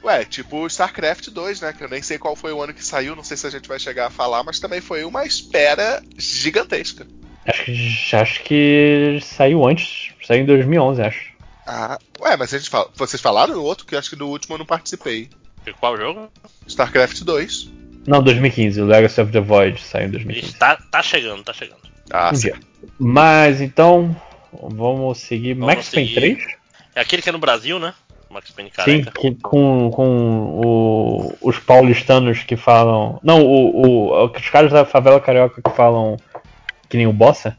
Ué, 0.02 0.24
tipo 0.24 0.58
o 0.58 0.66
StarCraft 0.66 1.28
2, 1.28 1.60
né? 1.60 1.72
Que 1.72 1.84
eu 1.84 1.88
nem 1.88 2.00
sei 2.00 2.18
qual 2.18 2.34
foi 2.34 2.52
o 2.52 2.62
ano 2.62 2.72
que 2.72 2.84
saiu, 2.84 3.16
não 3.16 3.24
sei 3.24 3.36
se 3.36 3.46
a 3.46 3.50
gente 3.50 3.68
vai 3.68 3.78
chegar 3.78 4.06
a 4.06 4.10
falar, 4.10 4.42
mas 4.42 4.58
também 4.58 4.80
foi 4.80 5.04
uma 5.04 5.24
espera 5.24 6.02
gigantesca. 6.16 7.06
Acho 7.46 7.64
que, 7.64 8.16
acho 8.16 8.42
que 8.44 9.18
saiu 9.22 9.66
antes, 9.66 10.12
saiu 10.26 10.42
em 10.42 10.46
2011, 10.46 11.02
acho. 11.02 11.30
Ah, 11.66 11.98
ué, 12.20 12.36
mas 12.36 12.54
a 12.54 12.58
gente 12.58 12.70
fala, 12.70 12.90
vocês 12.96 13.20
falaram 13.20 13.54
no 13.54 13.62
outro 13.62 13.86
que 13.86 13.94
eu 13.94 13.98
acho 13.98 14.10
que 14.10 14.16
no 14.16 14.28
último 14.28 14.54
eu 14.54 14.58
não 14.58 14.66
participei. 14.66 15.28
De 15.64 15.72
qual 15.74 15.96
jogo? 15.96 16.30
StarCraft 16.66 17.22
2. 17.22 17.70
Não, 18.06 18.22
2015, 18.22 18.80
o 18.80 18.86
Legacy 18.86 19.20
of 19.20 19.30
the 19.32 19.40
Void 19.40 19.80
saiu 19.80 20.06
em 20.08 20.10
2015. 20.10 20.54
Tá, 20.56 20.76
tá 20.90 21.02
chegando, 21.02 21.44
tá 21.44 21.52
chegando. 21.52 21.80
Ah, 22.10 22.30
Um 22.32 22.36
sim. 22.36 22.50
Mas 22.98 23.60
então, 23.60 24.16
vamos 24.52 25.18
seguir 25.18 25.54
Vamos 25.54 25.74
Max 25.76 25.90
Payne 25.90 26.08
seguir. 26.08 26.36
3? 26.36 26.56
É 26.94 27.00
aquele 27.02 27.22
que 27.22 27.28
é 27.28 27.32
no 27.32 27.38
Brasil, 27.38 27.78
né? 27.78 27.94
Max 28.30 28.50
Payne 28.50 28.70
Sim, 28.70 28.74
careca. 29.02 29.10
que- 29.12 29.34
com, 29.42 29.90
com 29.90 30.60
o- 30.64 31.36
os 31.42 31.58
paulistanos 31.58 32.42
que 32.44 32.56
falam. 32.56 33.20
Não, 33.22 33.42
o, 33.44 33.86
o- 34.12 34.24
os 34.34 34.48
caras 34.50 34.72
da 34.72 34.84
favela 34.84 35.20
carioca 35.20 35.60
que 35.60 35.76
falam 35.76 36.16
que 36.88 36.96
nem 36.96 37.06
o 37.06 37.12
Bossa. 37.12 37.56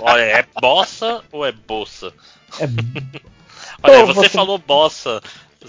Olha, 0.00 0.22
é 0.22 0.44
bossa 0.60 1.22
ou 1.32 1.46
é 1.46 1.52
bolsa? 1.52 2.12
É, 2.60 2.64
Olha, 3.82 4.00
Pô, 4.00 4.06
você, 4.06 4.20
você- 4.22 4.28
falou 4.28 4.58
bossa. 4.58 5.20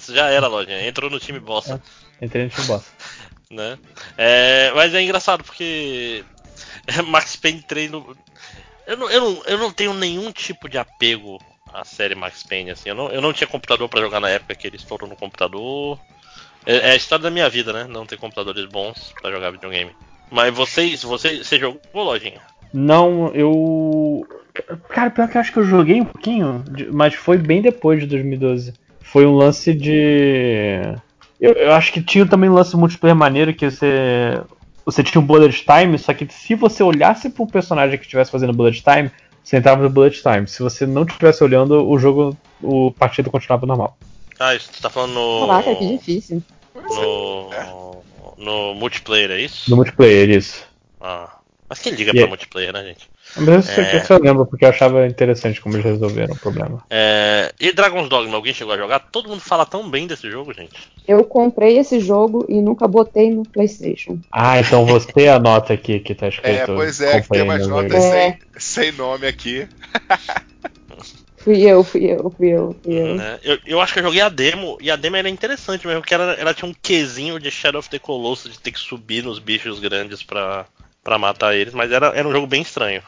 Já 0.09 0.29
era, 0.29 0.47
lojinha. 0.47 0.87
Entrou 0.87 1.09
no 1.09 1.19
time 1.19 1.39
bossa. 1.39 1.81
entrei 2.21 2.43
no 2.45 2.49
time 2.49 2.67
Bossa. 2.67 2.91
né? 3.49 3.77
É, 4.17 4.71
mas 4.75 4.93
é 4.93 5.01
engraçado 5.01 5.43
porque 5.43 6.23
Max 7.07 7.35
Payne 7.35 7.61
3 7.63 7.89
no- 7.91 8.15
eu, 8.85 8.97
não, 8.97 9.09
eu, 9.09 9.21
não, 9.21 9.43
eu 9.45 9.57
não 9.57 9.71
tenho 9.71 9.93
nenhum 9.93 10.31
tipo 10.31 10.67
de 10.69 10.77
apego 10.77 11.39
à 11.73 11.83
série 11.83 12.15
Max 12.15 12.43
Payne 12.43 12.71
assim. 12.71 12.89
Eu 12.89 12.95
não, 12.95 13.09
eu 13.11 13.21
não 13.21 13.33
tinha 13.33 13.47
computador 13.47 13.87
pra 13.89 14.01
jogar 14.01 14.19
na 14.19 14.29
época 14.29 14.55
que 14.55 14.65
ele 14.67 14.75
estourou 14.77 15.07
no 15.09 15.15
computador. 15.15 15.99
É, 16.65 16.75
é 16.89 16.91
a 16.91 16.95
história 16.95 17.23
da 17.23 17.31
minha 17.31 17.49
vida, 17.49 17.71
né? 17.73 17.85
Não 17.89 18.05
ter 18.05 18.17
computadores 18.17 18.65
bons 18.65 19.13
pra 19.21 19.31
jogar 19.31 19.51
videogame. 19.51 19.91
Mas 20.31 20.53
vocês, 20.53 21.01
você, 21.03 21.43
você 21.43 21.57
jogou 21.59 21.79
lojinha? 21.93 22.41
Não, 22.73 23.29
eu. 23.33 24.27
Cara, 24.89 25.09
pior 25.09 25.27
que 25.29 25.37
eu 25.37 25.41
acho 25.41 25.51
que 25.53 25.57
eu 25.59 25.65
joguei 25.65 26.01
um 26.01 26.05
pouquinho, 26.05 26.63
mas 26.91 27.15
foi 27.15 27.37
bem 27.37 27.61
depois 27.61 27.99
de 27.99 28.05
2012. 28.07 28.73
Foi 29.11 29.26
um 29.26 29.36
lance 29.36 29.73
de. 29.73 30.80
Eu, 31.41 31.53
eu 31.53 31.73
acho 31.73 31.91
que 31.91 32.02
tinha 32.02 32.26
também 32.27 32.49
um 32.49 32.53
lance 32.53 32.76
multiplayer 32.76 33.15
maneiro 33.15 33.53
que 33.53 33.69
você. 33.69 34.40
Você 34.86 35.03
tinha 35.03 35.22
um 35.22 35.26
bullet 35.26 35.65
time, 35.65 35.98
só 35.98 36.14
que 36.14 36.27
se 36.31 36.56
você 36.56 36.84
olhasse 36.84 37.30
para 37.30 37.44
um 37.44 37.48
personagem 37.48 37.98
que 37.98 38.06
estivesse 38.06 38.31
fazendo 38.31 38.53
bullet 38.53 38.84
time, 38.84 39.11
você 39.44 39.57
entrava 39.57 39.81
no 39.81 39.90
bullet 39.90 40.22
time. 40.22 40.48
Se 40.48 40.61
você 40.61 40.86
não 40.86 41.03
estivesse 41.03 41.44
olhando, 41.44 41.88
o 41.88 41.98
jogo, 41.98 42.38
o 42.61 42.91
partido 42.91 43.31
continuava 43.31 43.65
normal. 43.65 43.98
Ah, 44.40 44.56
isso 44.56 44.69
você 44.72 44.81
tá 44.81 44.90
falando 44.90 45.14
no. 45.14 45.48
Caraca, 45.48 45.76
que 45.76 45.98
difícil. 45.98 46.44
No, 46.76 48.03
no 48.38 48.73
multiplayer, 48.76 49.31
é 49.31 49.41
isso? 49.41 49.69
No 49.69 49.76
multiplayer, 49.76 50.30
isso. 50.30 50.64
Ah. 51.02 51.40
Mas 51.68 51.80
quem 51.80 51.94
liga 51.94 52.11
E 52.11 52.19
pra 52.19 52.27
multiplayer, 52.27 52.73
né, 52.73 52.84
gente? 52.84 53.10
Mas 53.38 53.69
isso, 53.69 53.80
É. 53.80 54.18
eu 54.18 54.19
lembro, 54.19 54.45
porque 54.45 54.65
eu 54.65 54.69
achava 54.69 55.06
interessante 55.06 55.61
como 55.61 55.76
eles 55.76 55.85
resolveram 55.85 56.34
o 56.34 56.39
problema. 56.39 56.84
É, 56.89 57.53
e 57.60 57.72
Dragon's 57.72 58.10
Dogma, 58.10 58.35
alguém 58.35 58.53
chegou 58.53 58.73
a 58.73 58.77
jogar? 58.77 58.99
Todo 58.99 59.30
mundo 59.30 59.41
fala 59.41 59.65
tão 59.65 59.89
bem 59.89 60.07
desse 60.07 60.30
jogo, 60.30 60.53
gente. 60.53 60.72
Eu 61.07 61.23
comprei 61.23 61.77
esse 61.77 61.99
jogo 61.99 62.45
e 62.49 62.61
nunca 62.61 62.88
botei 62.88 63.31
no 63.34 63.43
PlayStation. 63.43 64.19
Ah, 64.31 64.60
então 64.60 64.85
você 64.85 65.27
anota 65.30 65.73
aqui 65.73 65.99
que 65.99 66.15
tá 66.15 66.27
escrito. 66.27 66.72
É, 66.72 66.76
pois 66.76 66.99
é, 67.01 67.22
que 67.22 67.30
tem 67.30 67.43
umas 67.43 67.68
no 67.68 67.76
notas. 67.81 68.03
É. 68.03 68.38
sem, 68.57 68.89
sem 68.89 68.91
nome 68.93 69.27
aqui. 69.27 69.68
Fui 71.38 71.61
eu, 71.61 71.85
fui 71.85 72.03
eu, 72.06 72.30
fui 72.35 72.49
eu, 72.49 72.76
fui 72.84 72.93
eu. 72.99 73.15
né? 73.15 73.39
Eu, 73.41 73.57
eu 73.65 73.80
acho 73.81 73.93
que 73.93 73.99
eu 73.99 74.03
joguei 74.03 74.19
a 74.19 74.27
demo, 74.27 74.77
e 74.81 74.91
a 74.91 74.97
demo 74.97 75.15
era 75.15 75.30
interessante 75.30 75.88
mesmo, 75.88 76.01
porque 76.01 76.14
ela, 76.14 76.34
ela 76.34 76.53
tinha 76.53 76.69
um 76.69 76.76
quesinho 76.81 77.39
de 77.39 77.49
Shadow 77.49 77.80
of 77.80 77.89
the 77.89 77.97
Colossus, 77.97 78.51
de 78.51 78.60
ter 78.60 78.73
que 78.73 78.80
subir 78.80 79.23
nos 79.23 79.39
bichos 79.39 79.80
grandes 79.80 80.22
pra, 80.22 80.65
pra 81.03 81.17
matar 81.17 81.55
eles, 81.55 81.73
mas 81.73 81.91
era, 81.91 82.07
era 82.07 82.27
um 82.27 82.31
jogo 82.31 82.47
bem 82.47 82.61
estranho. 82.61 83.01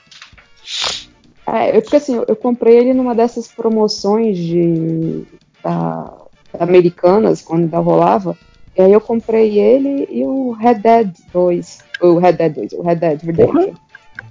É, 1.48 1.76
eu, 1.76 1.82
porque 1.82 1.98
assim, 1.98 2.16
eu, 2.16 2.26
eu 2.28 2.36
comprei 2.36 2.78
ele 2.78 2.94
numa 2.94 3.16
dessas 3.16 3.48
promoções 3.48 4.38
de 4.38 5.24
da, 5.64 6.14
americanas, 6.60 7.42
quando 7.42 7.62
ainda 7.62 7.80
rolava. 7.80 8.38
E 8.78 8.82
aí 8.82 8.92
eu 8.92 9.02
comprei 9.02 9.60
ele 9.60 10.08
e 10.10 10.24
o 10.24 10.52
Red 10.52 10.76
Dead 10.76 11.14
2. 11.34 11.80
O 12.02 12.18
Red 12.18 12.34
Dead 12.34 12.54
2, 12.54 12.74
o 12.74 12.82
Red 12.82 12.96
Dead 12.96 13.22
Redemption. 13.22 13.74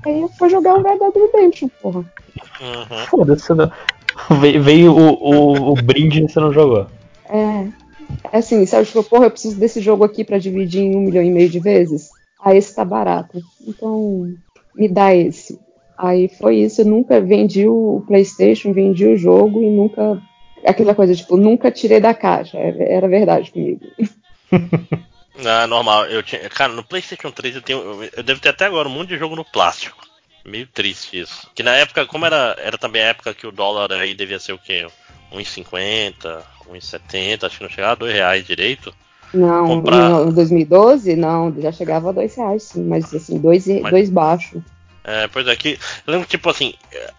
Aí 0.07 0.21
eu 0.21 0.29
fui 0.29 0.49
jogar 0.49 0.75
o 0.75 0.83
Red 0.83 0.99
Dead 0.99 1.13
Redemption, 1.15 1.69
porra. 1.83 2.01
Uhum. 2.61 3.07
Foda-se, 3.09 3.47
você 3.47 3.55
não... 3.55 3.71
veio, 4.41 4.63
veio 4.63 4.93
o, 4.93 5.13
o, 5.13 5.73
o 5.73 5.75
brinde 5.75 6.25
e 6.25 6.29
você 6.29 6.41
não 6.41 6.53
jogou. 6.53 6.87
É. 7.29 7.67
É 8.33 8.39
assim, 8.39 8.65
sabe, 8.67 8.87
tipo, 8.87 9.03
porra, 9.05 9.27
eu 9.27 9.31
preciso 9.31 9.59
desse 9.59 9.81
jogo 9.81 10.05
aqui 10.05 10.25
pra 10.25 10.39
dividir 10.39 10.83
em 10.83 10.97
um 10.97 11.01
milhão 11.01 11.23
e 11.23 11.31
meio 11.31 11.49
de 11.49 11.61
vezes. 11.61 12.11
Aí 12.43 12.59
esse 12.59 12.75
tá 12.75 12.85
barato. 12.85 13.41
Então, 13.67 14.33
me 14.75 14.89
dá 14.89 15.15
esse. 15.15 15.59
Aí 15.97 16.29
foi 16.29 16.57
isso, 16.57 16.81
eu 16.81 16.87
nunca 16.87 17.21
vendi 17.21 17.69
o 17.69 18.03
PlayStation, 18.07 18.73
vendi 18.73 19.07
o 19.07 19.17
jogo 19.17 19.63
e 19.63 19.69
nunca. 19.69 20.21
Aquela 20.65 20.95
coisa, 20.95 21.15
tipo, 21.15 21.37
nunca 21.37 21.71
tirei 21.71 22.01
da 22.01 22.15
caixa. 22.15 22.59
Era 22.59 23.09
verdade 23.09 23.51
comigo. 23.51 23.81
Ah, 25.47 25.67
normal. 25.67 26.07
Eu 26.07 26.23
tinha, 26.23 26.49
cara, 26.51 26.73
no 26.73 26.85
PlayStation 26.85 27.31
3 27.31 27.57
eu 27.57 27.63
tenho. 27.63 28.05
Eu 28.15 28.23
devo 28.23 28.41
ter 28.41 28.51
até 28.51 28.67
agora 28.67 28.89
um 28.89 28.93
monte 28.93 29.11
de 29.11 29.19
jogo 29.19 29.35
no 29.35 29.45
plástico. 29.45 30.07
Meio 30.45 30.67
triste 30.67 31.21
isso. 31.21 31.49
Que 31.55 31.63
na 31.63 31.75
época, 31.77 32.07
como 32.07 32.27
era, 32.27 32.57
era 32.59 32.79
também 32.79 33.03
a 33.03 33.09
época 33.09 33.35
que 33.35 33.47
o 33.47 33.53
dólar 33.53 33.93
aí 33.93 34.15
devia 34.15 34.39
ser 34.39 34.53
o 34.53 34.59
quê? 34.59 34.87
1,50, 35.33 36.43
1,70, 36.69 37.45
acho 37.45 37.59
que 37.59 37.63
não 37.63 37.71
chegava 37.71 37.93
a 37.93 37.97
2 37.97 38.13
reais 38.13 38.47
direito. 38.47 38.95
Não, 39.33 39.67
Comprar- 39.67 40.27
em 40.27 40.33
2012, 40.33 41.15
não, 41.17 41.55
já 41.61 41.71
chegava 41.71 42.09
a 42.09 42.13
dois 42.13 42.35
reais, 42.35 42.65
sim, 42.65 42.85
mas 42.85 43.13
assim, 43.15 43.39
dois, 43.39 43.67
e- 43.67 43.81
Mas- 43.81 43.91
dois 43.91 44.11
baixo. 44.11 44.63
É, 45.05 45.29
pois 45.29 45.47
é, 45.47 45.57
que. 45.57 45.79
Eu 46.07 46.13
lembro 46.13 46.27
que, 46.27 46.33
tipo 46.33 46.51
assim, 46.51 46.75
é, 46.93 47.11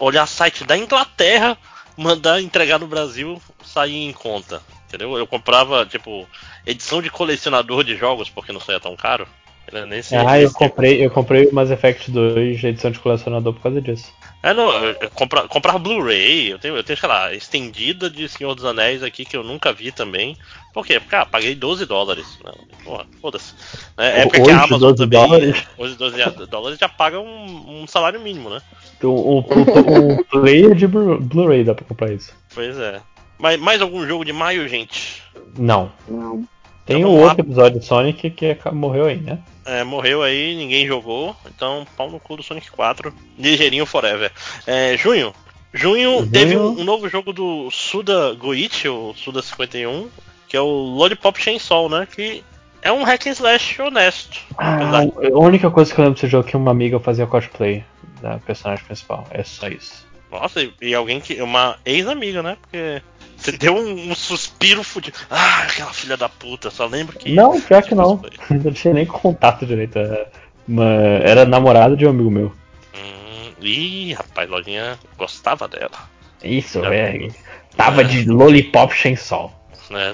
olhar 0.00 0.26
site 0.26 0.64
da 0.64 0.76
Inglaterra, 0.76 1.56
mandar 1.96 2.40
entregar 2.40 2.78
no 2.78 2.86
Brasil, 2.86 3.40
sair 3.64 4.04
em 4.08 4.12
conta. 4.12 4.62
Entendeu? 4.88 5.16
Eu 5.16 5.26
comprava, 5.26 5.86
tipo, 5.86 6.26
edição 6.66 7.00
de 7.00 7.10
colecionador 7.10 7.84
de 7.84 7.96
jogos, 7.96 8.28
porque 8.28 8.52
não 8.52 8.60
saía 8.60 8.80
tão 8.80 8.96
caro. 8.96 9.26
Era 9.72 9.86
nesse, 9.86 10.14
Ah, 10.16 10.40
eu 10.40 10.52
comprei, 10.52 11.04
eu 11.04 11.10
comprei 11.10 11.46
o 11.46 11.54
Mass 11.54 11.70
Effect 11.70 12.10
2 12.10 12.64
edição 12.64 12.90
de 12.90 12.98
colecionador 12.98 13.52
por 13.54 13.62
causa 13.62 13.80
disso. 13.80 14.12
É, 14.42 14.54
não, 14.54 14.70
eu, 14.72 14.96
eu 15.00 15.10
compra, 15.10 15.46
comprava 15.46 15.78
Blu-ray, 15.78 16.50
eu 16.50 16.58
tenho, 16.58 16.74
eu 16.76 16.82
tenho, 16.82 16.98
sei 16.98 17.08
lá, 17.08 17.32
estendida 17.34 18.08
de 18.08 18.28
Senhor 18.28 18.54
dos 18.54 18.64
Anéis 18.64 19.02
aqui 19.02 19.24
que 19.24 19.36
eu 19.36 19.42
nunca 19.44 19.72
vi 19.72 19.92
também. 19.92 20.36
Por 20.72 20.86
quê? 20.86 20.98
Porque, 20.98 21.14
ah, 21.14 21.26
paguei 21.26 21.54
12 21.54 21.84
dólares. 21.84 22.38
Não, 22.44 22.54
porra, 22.84 23.04
foda-se. 23.20 23.54
É 23.98 24.22
época 24.22 24.36
que 24.38 24.42
Hoje, 24.42 24.50
a 24.52 24.62
Amazon 24.62 24.80
12 24.92 24.96
também. 24.96 25.20
dólares? 25.20 25.64
Hoje 25.76 25.94
12 25.96 26.46
dólares 26.48 26.78
já 26.78 26.88
paga 26.88 27.20
um, 27.20 27.82
um 27.82 27.86
salário 27.86 28.20
mínimo, 28.20 28.48
né? 28.50 28.60
Então, 28.96 29.10
o, 29.10 29.38
o, 29.40 30.12
o 30.20 30.24
player 30.24 30.74
de 30.74 30.86
Blu- 30.86 31.20
Blu-ray 31.20 31.62
dá 31.64 31.74
pra 31.74 31.84
comprar 31.84 32.12
isso. 32.12 32.32
Pois 32.54 32.78
é. 32.78 33.00
Mas 33.38 33.58
mais 33.60 33.80
algum 33.82 34.06
jogo 34.06 34.24
de 34.24 34.32
maio, 34.32 34.66
gente? 34.68 35.22
Não. 35.58 35.90
Não. 36.08 36.44
Tem 36.90 37.02
Então 37.02 37.12
o 37.12 37.20
outro 37.20 37.40
episódio 37.40 37.78
de 37.78 37.86
Sonic 37.86 38.30
que 38.30 38.58
morreu 38.72 39.06
aí, 39.06 39.16
né? 39.16 39.38
É, 39.64 39.84
morreu 39.84 40.24
aí, 40.24 40.56
ninguém 40.56 40.88
jogou. 40.88 41.36
Então, 41.46 41.86
pau 41.96 42.10
no 42.10 42.18
cu 42.18 42.36
do 42.36 42.42
Sonic 42.42 42.68
4. 42.68 43.14
Ligeirinho 43.38 43.86
forever. 43.86 44.32
É, 44.66 44.96
junho. 44.96 45.32
Junho, 45.72 46.18
Junho. 46.18 46.30
teve 46.32 46.56
um, 46.56 46.80
um 46.80 46.82
novo 46.82 47.08
jogo 47.08 47.32
do 47.32 47.70
Suda 47.70 48.34
Goichi, 48.34 48.88
o 48.88 49.14
Suda 49.14 49.40
51, 49.40 50.08
que 50.48 50.56
é 50.56 50.60
o 50.60 50.66
Lollipop 50.66 51.40
Chainsaw, 51.40 51.88
né? 51.88 52.08
Que 52.12 52.42
é 52.82 52.90
um 52.90 53.04
hack 53.04 53.24
and 53.24 53.30
slash 53.30 53.80
honesto. 53.80 54.40
Ah, 54.58 55.02
a 55.32 55.38
única 55.38 55.70
coisa 55.70 55.94
que 55.94 56.00
eu 56.00 56.04
lembro 56.04 56.20
desse 56.20 56.26
jogo 56.26 56.48
é 56.48 56.50
que 56.50 56.56
uma 56.56 56.72
amiga 56.72 56.98
fazia 56.98 57.24
cosplay 57.24 57.84
da 58.20 58.38
personagem 58.38 58.84
principal. 58.84 59.28
É 59.30 59.44
só 59.44 59.68
isso. 59.68 60.04
Nossa, 60.28 60.68
e 60.82 60.92
alguém 60.92 61.20
que. 61.20 61.40
Uma 61.40 61.76
ex-amiga, 61.84 62.42
né? 62.42 62.56
Porque 62.60 63.00
você 63.40 63.52
deu 63.52 63.74
um, 63.74 64.10
um 64.10 64.14
suspiro 64.14 64.82
fudido. 64.82 65.16
Ah, 65.30 65.62
aquela 65.62 65.92
filha 65.92 66.16
da 66.16 66.28
puta, 66.28 66.70
só 66.70 66.86
lembro 66.86 67.18
que. 67.18 67.32
Não, 67.32 67.60
pior 67.60 67.82
que 67.82 67.94
não. 67.94 68.18
cosplay. 68.18 68.58
Não 68.64 68.72
tinha 68.72 68.94
nem 68.94 69.06
contato 69.06 69.64
direito. 69.66 69.98
Era, 69.98 70.30
uma- 70.68 70.84
era 71.24 71.44
namorada 71.44 71.96
de 71.96 72.06
um 72.06 72.10
amigo 72.10 72.30
meu. 72.30 72.52
Hum, 72.94 73.52
ih, 73.60 74.12
rapaz, 74.14 74.48
Lojinha 74.50 74.98
gostava 75.16 75.66
dela. 75.66 76.08
Isso, 76.42 76.80
Já- 76.82 76.94
é. 76.94 77.28
Tava 77.76 78.04
de 78.04 78.24
Lollipop 78.28 78.92
Chainsaw. 78.94 79.52
né? 79.90 80.12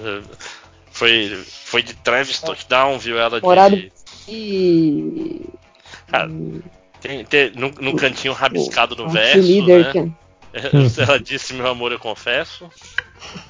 Foi, 0.91 1.29
foi 1.45 1.83
de 1.83 1.95
Travis 1.95 2.41
Touchdown, 2.41 2.99
viu 2.99 3.19
ela 3.19 3.41
Morado- 3.41 3.77
de. 3.77 3.93
E. 4.29 5.43
Cara, 6.09 6.31
Tem, 7.01 7.25
tem, 7.25 7.53
num, 7.55 7.71
num 7.81 7.95
cantinho 7.97 8.33
rabiscado 8.35 8.97
no 8.97 9.05
a 9.05 9.09
verso, 9.09 9.67
né? 9.67 9.93
que- 9.93 10.13
Ela 11.03 11.19
disse, 11.21 11.53
meu 11.55 11.67
amor, 11.67 11.93
eu 11.93 11.99
confesso. 11.99 12.71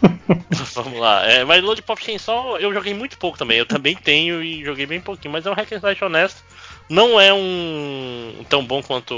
Vamos 0.75 0.99
lá. 0.99 1.25
É, 1.27 1.45
mas 1.45 1.63
Lollipop 1.63 2.03
Chainsaw 2.03 2.59
eu 2.59 2.73
joguei 2.73 2.95
muito 2.95 3.17
pouco 3.19 3.39
também. 3.39 3.59
Eu 3.59 3.67
também 3.67 3.95
tenho 3.95 4.43
e 4.43 4.65
joguei 4.65 4.87
bem 4.87 5.01
pouquinho. 5.01 5.33
Mas 5.33 5.47
é 5.47 5.51
um 5.51 5.55
hack 5.55 5.73
and 5.73 5.77
slash 5.77 6.05
honesto. 6.05 6.43
Não 6.89 7.21
é 7.21 7.33
um 7.33 8.45
tão 8.49 8.65
bom 8.65 8.83
quanto 8.83 9.15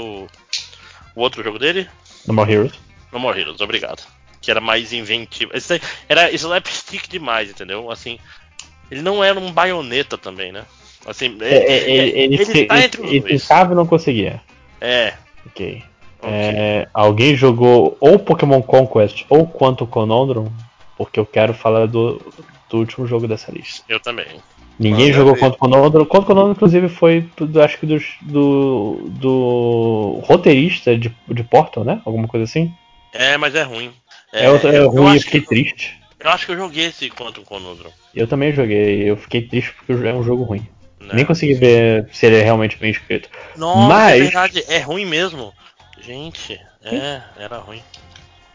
o 1.15 1.21
outro 1.21 1.43
jogo 1.43 1.59
dele. 1.59 1.87
No 2.25 2.33
More 2.33 2.51
Heroes. 2.51 2.73
No 3.11 3.19
More 3.19 3.39
Heroes, 3.39 3.61
obrigado. 3.61 4.03
Que 4.41 4.51
era 4.51 4.61
mais 4.61 4.93
inventivo. 4.93 5.51
Esse 5.53 5.81
era 6.07 6.31
slapstick 6.31 7.07
demais, 7.09 7.49
entendeu? 7.49 7.91
Assim, 7.91 8.17
ele 8.89 9.01
não 9.01 9.23
era 9.23 9.39
um 9.39 9.51
baioneta 9.51 10.17
também, 10.17 10.51
né? 10.51 10.65
Assim, 11.05 11.37
É, 11.41 11.55
é, 11.55 11.89
ele, 11.91 12.19
ele, 12.35 12.45
se- 12.45 12.65
tá 12.65 12.75
ele- 12.77 12.85
entre 12.85 13.01
os 13.01 13.07
ele 13.09 13.19
dois. 13.21 13.41
tentava 13.41 13.73
e 13.73 13.75
não 13.75 13.85
conseguia. 13.85 14.41
É, 14.81 15.13
Ok. 15.47 15.83
É, 16.23 16.87
alguém 16.93 17.35
jogou 17.35 17.97
ou 17.99 18.19
Pokémon 18.19 18.61
Conquest 18.61 19.25
ou 19.29 19.45
Quanto 19.47 19.87
Conundrum? 19.87 20.47
Porque 20.97 21.19
eu 21.19 21.25
quero 21.25 21.53
falar 21.53 21.87
do, 21.87 22.21
do 22.69 22.77
último 22.77 23.07
jogo 23.07 23.27
dessa 23.27 23.51
lista. 23.51 23.83
eu 23.87 23.99
também. 23.99 24.27
Ninguém 24.77 25.07
Manda 25.07 25.13
jogou. 25.17 25.35
Quanto 25.35 25.57
Conundrum. 25.57 26.05
Quanto 26.05 26.25
Conundrum, 26.27 26.51
inclusive, 26.51 26.87
foi, 26.89 27.29
do- 27.37 27.61
acho 27.61 27.77
que 27.77 27.85
dos- 27.85 28.15
do, 28.21 29.09
do 29.09 30.21
roteirista 30.25 30.97
de, 30.97 31.13
de 31.27 31.43
Portal, 31.43 31.83
né? 31.83 32.01
Alguma 32.05 32.27
coisa 32.27 32.45
assim. 32.45 32.71
É, 33.13 33.37
mas 33.37 33.55
é 33.55 33.63
ruim. 33.63 33.91
É, 34.31 34.45
é 34.45 34.47
eu, 34.47 34.57
eu 34.57 34.89
ruim, 34.89 35.01
eu 35.01 35.07
acho 35.09 35.25
fiquei 35.25 35.41
que, 35.41 35.47
triste. 35.47 35.97
eu 36.19 36.29
acho 36.29 36.45
que 36.45 36.51
eu 36.53 36.57
joguei 36.57 36.85
esse 36.85 37.09
Quantum 37.09 37.43
Conundrum. 37.43 37.89
Eu 38.15 38.27
também 38.27 38.53
joguei, 38.53 39.09
eu 39.09 39.17
fiquei 39.17 39.41
triste 39.41 39.73
porque 39.73 39.91
é 40.07 40.13
um 40.13 40.23
jogo 40.23 40.43
ruim. 40.43 40.65
Né? 40.99 41.09
Nem 41.13 41.25
consegui 41.25 41.55
ver 41.55 42.07
se 42.11 42.25
ele 42.25 42.37
é 42.37 42.43
realmente 42.43 42.77
bem 42.77 42.91
escrito. 42.91 43.29
Nossa, 43.57 43.87
Mas- 43.87 44.19
é 44.19 44.23
verdade, 44.23 44.63
é 44.67 44.79
ruim 44.79 45.05
mesmo. 45.05 45.53
Gente, 46.01 46.59
é, 46.83 47.21
era 47.37 47.57
ruim. 47.57 47.81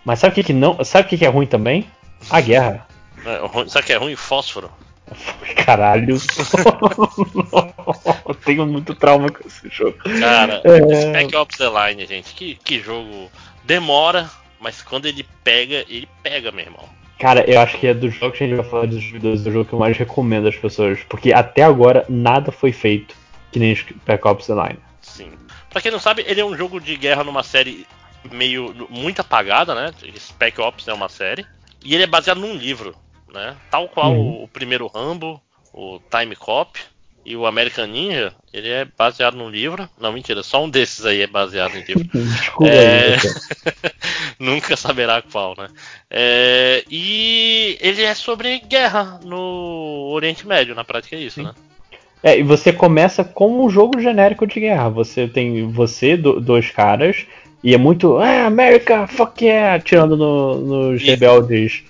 Mas 0.05 0.19
sabe 0.19 0.33
o 0.33 0.35
que, 0.35 0.45
que 0.45 0.53
não. 0.53 0.83
Sabe 0.85 1.07
o 1.07 1.09
que, 1.09 1.19
que 1.19 1.25
é 1.25 1.29
ruim 1.29 1.47
também? 1.47 1.87
A 2.31 2.41
guerra. 2.41 2.87
É, 3.25 3.39
ruim- 3.47 3.69
Sabe 3.69 3.85
o 3.85 3.87
que 3.87 3.93
é 3.93 3.97
ruim? 3.97 4.17
Fósforo. 4.17 4.71
Caralho. 5.65 6.17
eu 8.29 8.35
tenho 8.35 8.67
muito 8.67 8.95
trauma 8.95 9.31
com 9.31 9.47
esse 9.47 9.69
jogo. 9.69 9.97
Cara, 10.21 10.61
É. 10.65 11.03
Spec 11.03 11.35
Ops 11.37 11.59
The 11.59 11.69
Line, 11.69 12.07
gente, 12.07 12.35
que, 12.35 12.55
que 12.57 12.81
jogo 12.81 13.31
demora, 13.65 14.31
mas 14.61 14.83
quando 14.83 15.07
ele 15.07 15.27
pega, 15.43 15.85
ele 15.89 16.09
pega, 16.23 16.51
meu 16.53 16.65
irmão. 16.65 16.85
Cara, 17.19 17.49
eu 17.51 17.61
acho 17.61 17.79
que 17.79 17.87
é 17.87 17.95
dos 17.95 18.15
jogos 18.15 18.37
que 18.37 18.45
a 18.45 18.47
gente 18.47 18.57
vai 18.57 18.69
falar 18.69 18.87
dos 18.87 19.03
videos, 19.05 19.47
é 19.47 19.49
o 19.49 19.53
jogo 19.53 19.65
que 19.67 19.73
eu 19.75 19.79
mais 19.79 19.97
recomendo 19.97 20.49
às 20.49 20.57
pessoas. 20.57 20.99
Porque 21.09 21.33
até 21.33 21.63
agora 21.63 22.05
nada 22.09 22.51
foi 22.51 22.73
feito 22.73 23.15
que 23.53 23.59
nem 23.59 23.75
Spec 23.75 24.27
Ops 24.27 24.47
The 24.47 24.55
Line. 24.55 24.79
Sim. 25.01 25.31
Pra 25.75 25.83
quem 25.83 25.91
não 25.91 25.99
sabe, 25.99 26.25
ele 26.29 26.41
é 26.41 26.45
um 26.45 26.57
jogo 26.57 26.81
de 26.81 26.95
guerra 26.97 27.25
numa 27.25 27.43
série 27.43 27.85
meio 28.31 28.73
muito 28.89 29.19
apagada, 29.21 29.75
né? 29.75 29.93
Spec 30.17 30.61
Ops 30.61 30.87
é 30.87 30.93
uma 30.93 31.09
série. 31.09 31.45
E 31.85 31.93
ele 31.95 32.05
é 32.05 32.07
baseado 32.07 32.39
num 32.39 32.55
livro, 32.55 32.95
né? 33.33 33.57
Tal 33.73 33.89
qual 33.89 34.13
Uhum. 34.13 34.45
o, 34.45 34.49
primeiro 34.49 34.87
Rambo, 34.87 35.43
o 35.73 35.99
Time 36.09 36.37
Cop 36.37 36.79
e 37.27 37.35
o 37.35 37.45
American 37.45 37.87
Ninja, 37.89 38.33
ele 38.53 38.69
é 38.69 38.85
baseado 38.85 39.35
num 39.35 39.51
livro. 39.51 39.91
Não, 39.99 40.13
mentira, 40.13 40.45
só 40.45 40.63
um 40.63 40.71
desses 40.71 41.05
aí 41.05 41.23
é 41.23 41.27
baseado 41.27 41.75
em 41.77 41.83
livro. 41.83 42.09
Desculpa 42.15 42.73
É. 42.73 43.15
aí. 43.15 43.19
Nunca 44.39 44.77
saberá 44.77 45.23
qual, 45.23 45.57
né? 45.59 45.67
É, 46.09 46.85
e 46.89 47.77
ele 47.81 48.03
é 48.03 48.15
sobre 48.15 48.61
guerra 48.61 49.19
no 49.25 50.09
Oriente 50.13 50.47
Médio, 50.47 50.73
na 50.73 50.85
prática 50.85 51.17
é 51.17 51.19
isso, 51.19 51.43
né? 51.43 51.53
É, 52.25 52.39
e 52.39 52.43
você 52.43 52.73
começa 52.73 53.23
como 53.23 53.63
um 53.65 53.69
jogo 53.69 54.01
genérico 54.01 54.47
de 54.47 54.59
guerra. 54.59 54.89
Você 54.89 55.29
tem 55.29 55.71
você, 55.71 56.17
do, 56.17 56.41
dois 56.41 56.71
caras, 56.71 57.27
e 57.63 57.75
é 57.75 57.79
muito. 57.79 58.17
Ah, 58.17 58.47
América, 58.47 59.07
fuck 59.07 59.45
yeah! 59.45 59.79
Tirando 59.79 60.17
no, 60.17 60.59
nos 60.59 61.03
E- 61.03 61.07
rebeldes 61.07 61.85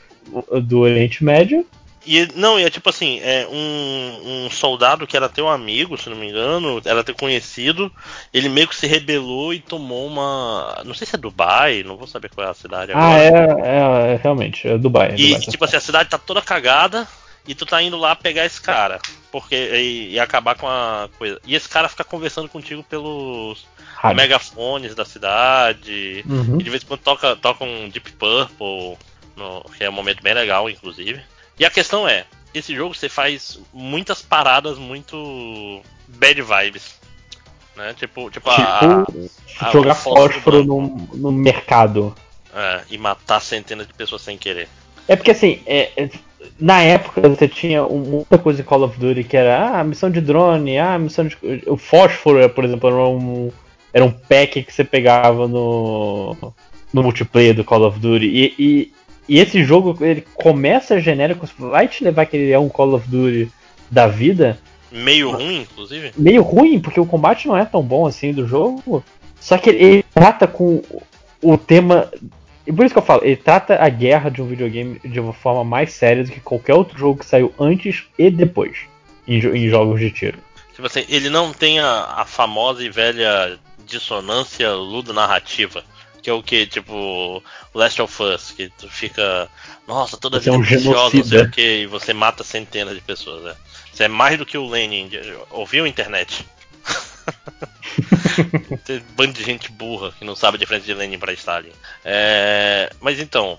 do 0.62 0.80
Oriente 0.80 1.22
Médio. 1.22 1.64
E 2.06 2.28
não, 2.34 2.60
e 2.60 2.64
é 2.64 2.68
tipo 2.68 2.90
assim, 2.90 3.18
é 3.22 3.46
um, 3.50 4.44
um 4.46 4.50
soldado 4.50 5.06
que 5.06 5.16
era 5.16 5.28
teu 5.28 5.48
amigo, 5.48 5.96
se 5.96 6.10
não 6.10 6.16
me 6.16 6.28
engano, 6.28 6.82
era 6.84 7.02
teu 7.02 7.14
conhecido, 7.14 7.90
ele 8.32 8.48
meio 8.50 8.68
que 8.68 8.76
se 8.76 8.86
rebelou 8.86 9.54
e 9.54 9.60
tomou 9.60 10.06
uma. 10.06 10.82
Não 10.84 10.92
sei 10.92 11.06
se 11.06 11.14
é 11.14 11.18
Dubai, 11.18 11.82
não 11.82 11.96
vou 11.96 12.06
saber 12.06 12.28
qual 12.28 12.46
é 12.46 12.50
a 12.50 12.54
cidade 12.54 12.92
Ah, 12.92 13.14
agora. 13.14 13.22
é, 13.22 13.28
é, 13.62 14.14
é, 14.14 14.20
realmente, 14.22 14.68
é 14.68 14.76
Dubai. 14.76 15.12
é 15.12 15.16
E, 15.16 15.22
Dubai, 15.28 15.40
tá 15.40 15.50
tipo 15.50 15.64
assim, 15.64 15.76
a 15.76 15.80
cidade 15.80 16.10
tá 16.10 16.18
toda 16.18 16.42
cagada 16.42 17.08
e 17.46 17.54
tu 17.54 17.66
tá 17.66 17.82
indo 17.82 17.96
lá 17.98 18.14
pegar 18.16 18.44
esse 18.46 18.60
cara. 18.60 19.00
Porque. 19.30 19.54
E, 19.54 20.12
e 20.12 20.20
acabar 20.20 20.54
com 20.56 20.68
a 20.68 21.08
coisa. 21.18 21.40
E 21.46 21.54
esse 21.54 21.68
cara 21.68 21.88
fica 21.88 22.04
conversando 22.04 22.48
contigo 22.48 22.82
pelos 22.84 23.66
Rádio. 23.96 24.16
megafones 24.16 24.94
da 24.94 25.04
cidade. 25.04 26.24
Uhum. 26.28 26.58
E 26.60 26.62
de 26.62 26.70
vez 26.70 26.82
em 26.82 26.86
quando 26.86 27.00
toca, 27.00 27.36
toca 27.36 27.64
um 27.64 27.88
Deep 27.88 28.12
Purple, 28.12 28.96
no- 29.36 29.64
que 29.76 29.84
é 29.84 29.90
um 29.90 29.92
momento 29.92 30.22
bem 30.22 30.34
legal, 30.34 30.68
inclusive. 30.70 31.20
E 31.58 31.64
a 31.64 31.70
questão 31.70 32.06
é, 32.08 32.24
esse 32.52 32.74
jogo 32.74 32.94
você 32.94 33.08
faz 33.08 33.58
muitas 33.72 34.22
paradas 34.22 34.78
muito 34.78 35.80
bad 36.08 36.40
vibes. 36.42 36.98
Né? 37.76 37.92
Tipo, 37.94 38.30
tipo, 38.30 38.48
a, 38.50 39.04
Tipo, 39.04 39.30
a- 39.60 39.70
jogar 39.72 39.94
fósforo 39.96 40.64
no, 40.64 41.08
no 41.12 41.32
mercado. 41.32 42.14
é, 42.54 42.82
e 42.88 42.96
matar 42.96 43.40
centenas 43.40 43.86
de 43.88 43.92
pessoas 43.94 44.22
sem 44.22 44.38
querer. 44.38 44.68
É 45.08 45.16
porque 45.16 45.32
assim, 45.32 45.60
é- 45.66 45.90
é- 45.96 46.08
na 46.58 46.82
época 46.82 47.28
você 47.28 47.48
tinha 47.48 47.82
muita 47.82 48.38
coisa 48.38 48.60
em 48.60 48.64
Call 48.64 48.82
of 48.84 48.98
Duty 48.98 49.24
que 49.24 49.36
era 49.36 49.80
ah, 49.80 49.84
missão 49.84 50.10
de 50.10 50.20
drone, 50.20 50.78
ah, 50.78 50.98
missão 50.98 51.26
de. 51.26 51.36
O 51.66 51.76
fósforo, 51.76 52.48
por 52.50 52.64
exemplo, 52.64 52.88
era 52.88 53.08
um, 53.08 53.50
era 53.92 54.04
um 54.04 54.10
pack 54.10 54.62
que 54.62 54.72
você 54.72 54.84
pegava 54.84 55.48
no, 55.48 56.36
no 56.92 57.02
multiplayer 57.02 57.54
do 57.54 57.64
Call 57.64 57.86
of 57.86 57.98
Duty. 57.98 58.26
E, 58.26 58.54
e, 58.58 58.92
e 59.28 59.38
esse 59.38 59.62
jogo, 59.64 59.96
ele 60.04 60.24
começa 60.34 61.00
genérico, 61.00 61.48
vai 61.58 61.88
te 61.88 62.04
levar 62.04 62.26
que 62.26 62.36
ele 62.36 62.52
é 62.52 62.58
um 62.58 62.68
Call 62.68 62.94
of 62.94 63.08
Duty 63.08 63.50
da 63.90 64.06
vida, 64.06 64.58
Meio 64.94 65.32
ruim, 65.32 65.62
inclusive. 65.62 66.12
meio 66.16 66.42
ruim, 66.42 66.78
porque 66.78 67.00
o 67.00 67.06
combate 67.06 67.48
não 67.48 67.56
é 67.56 67.64
tão 67.64 67.82
bom 67.82 68.06
assim 68.06 68.32
do 68.32 68.46
jogo. 68.46 69.04
Só 69.40 69.58
que 69.58 69.70
ele, 69.70 69.84
ele 69.84 70.04
trata 70.14 70.46
com 70.46 70.80
o 71.42 71.58
tema. 71.58 72.10
E 72.66 72.72
por 72.72 72.84
isso 72.84 72.94
que 72.94 72.98
eu 72.98 73.04
falo, 73.04 73.24
ele 73.24 73.36
trata 73.36 73.76
a 73.82 73.88
guerra 73.88 74.30
de 74.30 74.40
um 74.40 74.46
videogame 74.46 74.98
de 75.04 75.20
uma 75.20 75.32
forma 75.32 75.64
mais 75.64 75.92
séria 75.92 76.24
do 76.24 76.30
que 76.30 76.40
qualquer 76.40 76.74
outro 76.74 76.98
jogo 76.98 77.20
que 77.20 77.26
saiu 77.26 77.54
antes 77.58 78.04
e 78.18 78.30
depois 78.30 78.78
em, 79.28 79.38
em 79.38 79.68
jogos 79.68 80.00
de 80.00 80.10
tiro. 80.10 80.38
Tipo 80.74 80.86
assim, 80.86 81.04
ele 81.08 81.28
não 81.28 81.52
tem 81.52 81.78
a, 81.78 82.14
a 82.16 82.24
famosa 82.24 82.82
e 82.82 82.90
velha 82.90 83.58
dissonância 83.86 84.72
ludo-narrativa. 84.72 85.84
Que 86.22 86.30
é 86.30 86.32
o 86.32 86.42
que, 86.42 86.66
tipo, 86.66 87.42
Last 87.74 88.00
of 88.00 88.22
Us, 88.22 88.50
que 88.50 88.70
tu 88.70 88.88
fica. 88.88 89.46
Nossa, 89.86 90.16
toda 90.16 90.40
Você 90.40 90.48
é 90.48 90.52
vida 90.52 90.64
um 90.64 90.66
preciosa, 90.66 91.16
não 91.18 91.24
sei 91.24 91.42
o 91.42 91.50
que, 91.50 91.82
e 91.82 91.86
você 91.86 92.14
mata 92.14 92.42
centenas 92.42 92.94
de 92.94 93.02
pessoas, 93.02 93.44
né? 93.44 93.54
Você 93.92 94.04
é 94.04 94.08
mais 94.08 94.38
do 94.38 94.46
que 94.46 94.56
o 94.56 94.66
Lenin. 94.66 95.10
Ouviu 95.50 95.86
internet? 95.86 96.46
Bando 99.16 99.32
de 99.32 99.42
gente 99.44 99.70
burra 99.70 100.12
que 100.18 100.24
não 100.24 100.34
sabe 100.36 100.56
a 100.56 100.58
diferença 100.60 100.86
de 100.86 100.94
Lenin 100.94 101.18
para 101.18 101.32
Stalin. 101.32 101.70
É, 102.04 102.90
mas 103.00 103.20
então. 103.20 103.58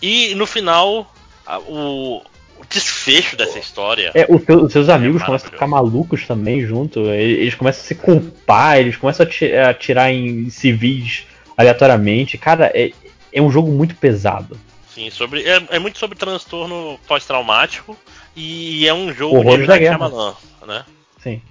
E 0.00 0.34
no 0.34 0.46
final, 0.46 1.12
a- 1.46 1.58
o, 1.58 2.18
o 2.58 2.64
desfecho 2.68 3.36
dessa 3.36 3.58
história. 3.58 4.10
É, 4.14 4.26
o 4.28 4.38
teu- 4.38 4.64
os 4.64 4.72
seus 4.72 4.88
amigos 4.88 5.22
É 5.22 5.26
começam 5.26 5.48
a 5.48 5.50
ficar 5.52 5.66
malucos 5.66 6.26
também 6.26 6.64
junto. 6.66 7.00
Eles, 7.10 7.54
começam 7.54 7.82
a 7.82 7.86
se 7.86 7.94
culpar, 7.94 8.78
eles 8.78 8.96
começam 8.96 9.24
a 9.24 9.28
ati- 9.28 9.52
a 9.52 9.70
atirar 9.70 10.10
em 10.12 10.48
civis 10.50 11.24
aleatoriamente. 11.56 12.36
Cara, 12.38 12.70
é, 12.74 12.90
é 13.32 13.40
um 13.42 13.50
jogo 13.50 13.70
muito 13.70 13.94
pesado. 13.96 14.58
Sim, 14.94 15.10
sobre, 15.10 15.42
é, 15.42 15.60
é 15.70 15.78
muito 15.80 15.98
sobre 15.98 16.16
transtorno 16.16 16.98
pós-traumático 17.08 17.98
e 18.36 18.86
é 18.86 18.94
um 18.94 19.12
jogo 19.12 19.36
Horrores 19.36 19.62
de 19.62 19.66
da 19.66 19.78
guerra. 19.78 19.98
Shyamalan, 19.98 20.34
né? 20.66 20.84
Sim. 21.20 21.42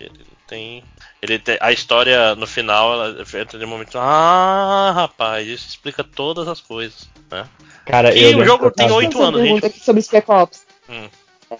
Tem, 0.54 0.84
ele 1.20 1.40
tem 1.40 1.58
a 1.60 1.72
história 1.72 2.36
no 2.36 2.46
final, 2.46 2.94
ela 2.94 3.22
entra 3.42 3.58
de 3.58 3.66
um 3.66 3.68
momento, 3.68 3.98
ah, 3.98 4.92
rapaz, 4.94 5.48
isso 5.48 5.68
explica 5.68 6.04
todas 6.04 6.48
as 6.48 6.62
coisas, 6.62 7.10
né? 7.32 7.46
Cara, 7.88 8.14
E 8.16 8.22
eu 8.22 8.38
o 8.38 8.46
jogo 8.46 8.70
tem 8.70 8.92
oito 8.92 9.20
anos, 9.20 9.42
pergunta 9.42 9.66
gente. 9.66 9.76
aqui 9.76 9.84
sobre 9.84 10.04
Spec 10.04 10.30
Ops. 10.30 10.64
Hum. 10.88 11.08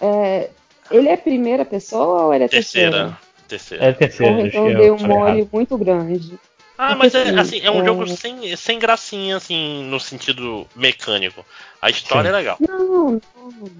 É, 0.00 0.48
ele 0.92 1.08
é 1.08 1.16
primeira 1.16 1.64
pessoa 1.64 2.26
ou 2.26 2.34
ele 2.34 2.44
é 2.44 2.48
Terceira, 2.48 2.90
terceira? 2.92 3.18
terceira. 3.48 3.84
É 3.84 3.92
terceira. 3.92 4.32
Porra, 4.32 4.46
então 4.46 4.68
eu 4.70 4.76
dei 4.78 4.90
um 4.92 4.98
mole 5.08 5.38
errado. 5.38 5.50
muito 5.52 5.76
grande. 5.76 6.38
Ah, 6.78 6.94
mas 6.94 7.14
é 7.16 7.30
assim, 7.30 7.60
é 7.62 7.70
um 7.70 7.82
é- 7.82 7.84
jogo 7.84 8.06
sem, 8.06 8.54
sem 8.56 8.78
gracinha, 8.78 9.36
assim, 9.38 9.82
no 9.86 9.98
sentido 9.98 10.68
mecânico. 10.76 11.44
A 11.82 11.90
história 11.90 12.30
Sim. 12.30 12.34
é 12.34 12.38
legal. 12.38 12.56
Não, 12.60 12.84
não, 13.12 13.20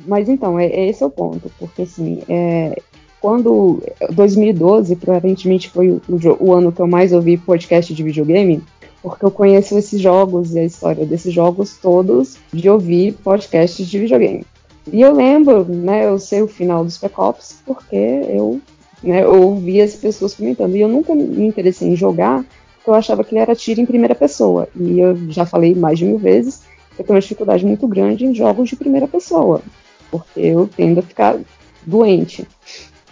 mas 0.07 0.28
então, 0.28 0.59
é, 0.59 0.66
é 0.66 0.89
esse 0.89 1.05
é 1.05 1.07
o 1.07 1.11
ponto, 1.11 1.51
porque 1.59 1.82
assim, 1.82 2.23
é, 2.28 2.77
quando 3.24 3.82
2012 4.10 4.96
provavelmente 4.96 5.70
foi 5.70 5.92
o, 5.92 6.02
o 6.40 6.52
ano 6.52 6.70
que 6.70 6.82
eu 6.82 6.86
mais 6.86 7.10
ouvi 7.10 7.38
podcast 7.38 7.94
de 7.94 8.02
videogame, 8.02 8.62
porque 9.02 9.24
eu 9.24 9.30
conheço 9.30 9.78
esses 9.78 9.98
jogos 9.98 10.55
e 10.55 10.59
a 10.59 10.64
história 10.64 11.06
desses 11.06 11.32
jogos 11.32 11.78
todos 11.78 12.36
de 12.52 12.68
ouvir 12.68 13.14
podcasts 13.24 13.88
de 13.88 13.98
videogame. 13.98 14.44
E 14.92 15.01
eu 15.01 15.14
lembro, 15.14 15.64
né, 15.64 16.05
eu 16.05 16.18
sei 16.18 16.42
o 16.42 16.46
final 16.46 16.84
dos 16.84 16.96
Spec 16.96 17.18
Ops 17.18 17.62
porque 17.64 17.96
eu, 17.96 18.60
né, 19.02 19.24
eu 19.24 19.42
ouvi 19.42 19.80
as 19.80 19.94
pessoas 19.94 20.34
comentando. 20.34 20.76
E 20.76 20.82
eu 20.82 20.88
nunca 20.88 21.14
me 21.14 21.46
interessei 21.46 21.88
em 21.88 21.96
jogar, 21.96 22.44
porque 22.74 22.90
eu 22.90 22.94
achava 22.94 23.24
que 23.24 23.34
ele 23.34 23.40
era 23.40 23.56
tiro 23.56 23.80
em 23.80 23.86
primeira 23.86 24.14
pessoa. 24.14 24.68
E 24.78 25.01
eu 25.01 25.16
já 25.30 25.46
falei 25.46 25.74
mais 25.74 25.98
de 25.98 26.05
mil 26.05 26.18
vezes 26.18 26.60
eu 26.98 27.02
tenho 27.02 27.14
uma 27.14 27.22
dificuldade 27.22 27.64
muito 27.64 27.88
grande 27.88 28.26
em 28.26 28.34
jogos 28.34 28.68
de 28.68 28.76
primeira 28.76 29.09
pessoa, 29.09 29.62
porque 30.10 30.40
eu 30.40 30.68
tendo 30.76 31.01
a 31.01 31.02
ficar 31.02 31.38
doente, 31.86 32.46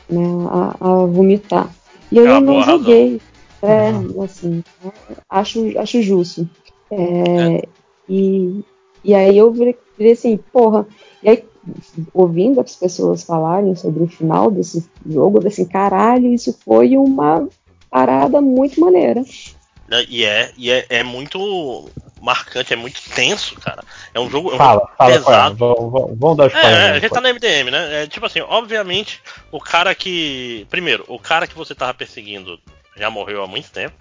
né, 0.08 0.20
a, 0.50 0.76
a 1.02 1.06
vomitar. 1.06 1.74
E 2.10 2.18
aí 2.18 2.26
É 2.26 2.30
eu 2.30 2.40
não 2.40 2.54
boa 2.54 2.64
razão. 2.64 2.78
joguei, 2.78 3.20
é, 3.62 3.90
assim, 4.24 4.64
né, 4.84 4.92
acho, 5.28 5.78
acho 5.78 6.02
justo. 6.02 6.48
É, 6.90 7.66
E, 8.08 8.64
e 9.04 9.14
aí 9.14 9.36
eu 9.38 9.50
virei, 9.52 9.76
virei 9.96 10.12
assim, 10.12 10.38
porra, 10.52 10.86
e 11.22 11.28
aí 11.30 11.44
ouvindo 12.12 12.60
as 12.60 12.74
pessoas 12.76 13.22
falarem 13.22 13.74
sobre 13.76 14.02
o 14.02 14.08
final 14.08 14.50
desse 14.50 14.84
jogo, 15.06 15.38
eu 15.38 15.42
falei 15.42 15.48
assim, 15.52 15.64
caralho, 15.64 16.32
isso 16.32 16.56
foi 16.64 16.96
uma 16.96 17.48
parada 17.90 18.40
muito 18.40 18.80
maneira. 18.80 19.22
Né? 19.92 20.06
E 20.08 20.24
é, 20.24 20.50
e 20.56 20.70
é, 20.70 20.86
é 20.88 21.02
muito 21.02 21.90
marcante, 22.18 22.72
é 22.72 22.76
muito 22.76 22.98
tenso, 23.14 23.54
cara. 23.56 23.84
É 24.14 24.18
um 24.18 24.30
jogo, 24.30 24.50
é 24.50 24.54
um 24.54 24.56
Fala, 24.56 24.80
jogo 24.80 24.92
fala, 24.96 25.12
pesado. 25.12 25.56
fala. 25.58 25.74
Vamos, 26.14 26.36
dar 26.36 26.46
os 26.46 26.54
É, 26.54 26.58
é, 26.60 26.90
a 26.92 26.98
gente 26.98 27.10
tá 27.10 27.20
no 27.20 27.28
MDM, 27.28 27.70
né? 27.70 28.02
É, 28.02 28.06
tipo 28.06 28.24
assim, 28.24 28.40
obviamente, 28.40 29.20
o 29.50 29.60
cara 29.60 29.94
que. 29.94 30.66
Primeiro, 30.70 31.04
o 31.08 31.18
cara 31.18 31.46
que 31.46 31.54
você 31.54 31.74
tava 31.74 31.92
perseguindo 31.92 32.58
já 32.96 33.10
morreu 33.10 33.42
há 33.42 33.46
muito 33.46 33.70
tempo. 33.70 33.94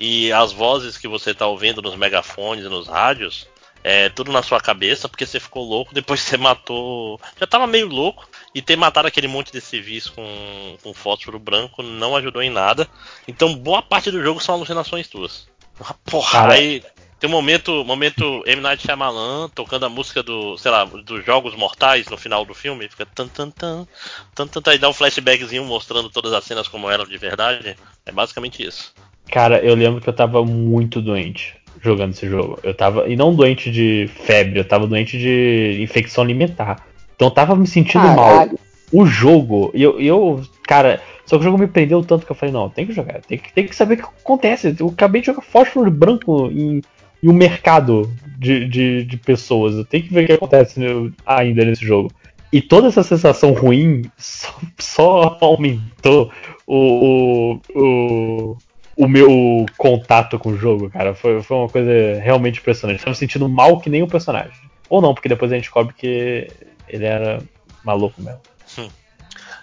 E 0.00 0.32
as 0.32 0.50
vozes 0.50 0.98
que 0.98 1.06
você 1.06 1.32
tá 1.32 1.46
ouvindo 1.46 1.80
nos 1.80 1.94
megafones 1.94 2.64
e 2.64 2.68
nos 2.68 2.88
rádios, 2.88 3.46
é 3.84 4.08
tudo 4.08 4.32
na 4.32 4.42
sua 4.42 4.60
cabeça, 4.60 5.08
porque 5.08 5.26
você 5.26 5.38
ficou 5.38 5.62
louco, 5.64 5.94
depois 5.94 6.20
você 6.20 6.36
matou. 6.36 7.20
Já 7.38 7.46
tava 7.46 7.68
meio 7.68 7.86
louco. 7.86 8.28
E 8.54 8.60
ter 8.60 8.76
matado 8.76 9.06
aquele 9.06 9.28
monte 9.28 9.52
de 9.52 9.60
civis 9.60 10.08
com, 10.08 10.76
com 10.82 10.92
fósforo 10.92 11.38
branco 11.38 11.82
não 11.82 12.16
ajudou 12.16 12.42
em 12.42 12.50
nada. 12.50 12.88
Então 13.28 13.54
boa 13.54 13.80
parte 13.80 14.10
do 14.10 14.22
jogo 14.22 14.40
são 14.40 14.56
alucinações 14.56 15.08
tuas. 15.08 15.48
Porra, 16.04 16.32
Cara, 16.32 16.52
aí 16.54 16.82
tem 17.20 17.28
um 17.28 17.32
momento, 17.32 17.84
momento 17.84 18.42
M. 18.46 18.62
Night 18.62 18.82
Shyamalan 18.82 19.50
tocando 19.50 19.84
a 19.84 19.90
música 19.90 20.22
do, 20.22 20.56
sei 20.56 20.70
lá, 20.70 20.84
dos 20.84 21.24
Jogos 21.24 21.54
Mortais 21.54 22.08
no 22.08 22.16
final 22.16 22.46
do 22.46 22.54
filme, 22.54 22.88
fica 22.88 23.04
tan 23.04 23.28
tan 23.28 23.50
tan, 23.50 23.86
tan 24.34 24.46
tan 24.46 24.62
tan, 24.62 24.74
e 24.74 24.78
dá 24.78 24.88
um 24.88 24.94
flashbackzinho 24.94 25.64
mostrando 25.64 26.08
todas 26.08 26.32
as 26.32 26.44
cenas 26.44 26.66
como 26.66 26.90
eram 26.90 27.04
de 27.04 27.18
verdade. 27.18 27.76
É 28.06 28.10
basicamente 28.10 28.66
isso. 28.66 28.94
Cara, 29.30 29.58
eu 29.58 29.74
lembro 29.74 30.00
que 30.00 30.08
eu 30.08 30.14
tava 30.14 30.42
muito 30.44 31.02
doente 31.02 31.60
jogando 31.82 32.12
esse 32.12 32.26
jogo. 32.26 32.58
Eu 32.62 32.74
tava. 32.74 33.06
E 33.06 33.14
não 33.16 33.34
doente 33.34 33.70
de 33.70 34.08
febre, 34.24 34.58
eu 34.58 34.64
tava 34.64 34.86
doente 34.86 35.18
de 35.18 35.78
infecção 35.82 36.24
alimentar. 36.24 36.86
Então 37.20 37.28
eu 37.28 37.32
tava 37.34 37.54
me 37.54 37.66
sentindo 37.66 38.02
mal. 38.08 38.16
Caralho. 38.16 38.58
O 38.90 39.04
jogo, 39.04 39.70
e 39.74 39.82
eu, 39.82 40.00
eu. 40.00 40.40
Cara, 40.66 41.02
só 41.26 41.36
que 41.36 41.42
o 41.42 41.44
jogo 41.44 41.58
me 41.58 41.66
prendeu 41.66 42.02
tanto 42.02 42.24
que 42.24 42.32
eu 42.32 42.34
falei, 42.36 42.50
não, 42.52 42.70
tem 42.70 42.86
que 42.86 42.94
jogar, 42.94 43.20
tem 43.20 43.36
que, 43.36 43.52
tem 43.52 43.66
que 43.66 43.76
saber 43.76 43.94
o 43.94 43.96
que 43.98 44.02
acontece. 44.04 44.74
Eu 44.80 44.88
acabei 44.88 45.20
de 45.20 45.26
jogar 45.26 45.42
fósforo 45.42 45.90
branco 45.90 46.46
em, 46.50 46.80
em 47.22 47.28
um 47.28 47.34
mercado 47.34 48.10
de, 48.38 48.66
de, 48.66 49.04
de 49.04 49.16
pessoas. 49.18 49.74
Eu 49.76 49.84
tenho 49.84 50.02
que 50.04 50.14
ver 50.14 50.24
o 50.24 50.26
que 50.28 50.32
acontece 50.32 50.80
no- 50.80 51.12
ainda 51.26 51.62
nesse 51.62 51.84
jogo. 51.84 52.10
E 52.50 52.60
toda 52.62 52.88
essa 52.88 53.02
sensação 53.02 53.52
ruim 53.52 54.02
só, 54.16 54.54
só 54.78 55.38
aumentou 55.42 56.32
o, 56.66 56.74
o, 56.74 57.60
o, 57.76 58.56
o 58.96 59.06
meu 59.08 59.66
contato 59.76 60.38
com 60.38 60.48
o 60.50 60.56
jogo, 60.56 60.88
cara. 60.88 61.14
Foi, 61.14 61.40
foi 61.42 61.56
uma 61.58 61.68
coisa 61.68 62.18
realmente 62.20 62.60
impressionante. 62.60 62.98
Eu 63.00 63.04
tava 63.04 63.10
me 63.10 63.16
sentindo 63.18 63.46
mal 63.48 63.78
que 63.78 63.90
nem 63.90 64.02
o 64.02 64.08
personagem. 64.08 64.50
Ou 64.88 65.00
não, 65.00 65.14
porque 65.14 65.28
depois 65.28 65.52
a 65.52 65.54
gente 65.54 65.64
descobre 65.64 65.94
que 65.96 66.48
ele 66.92 67.04
era 67.04 67.42
maluco 67.84 68.20
mesmo. 68.20 68.40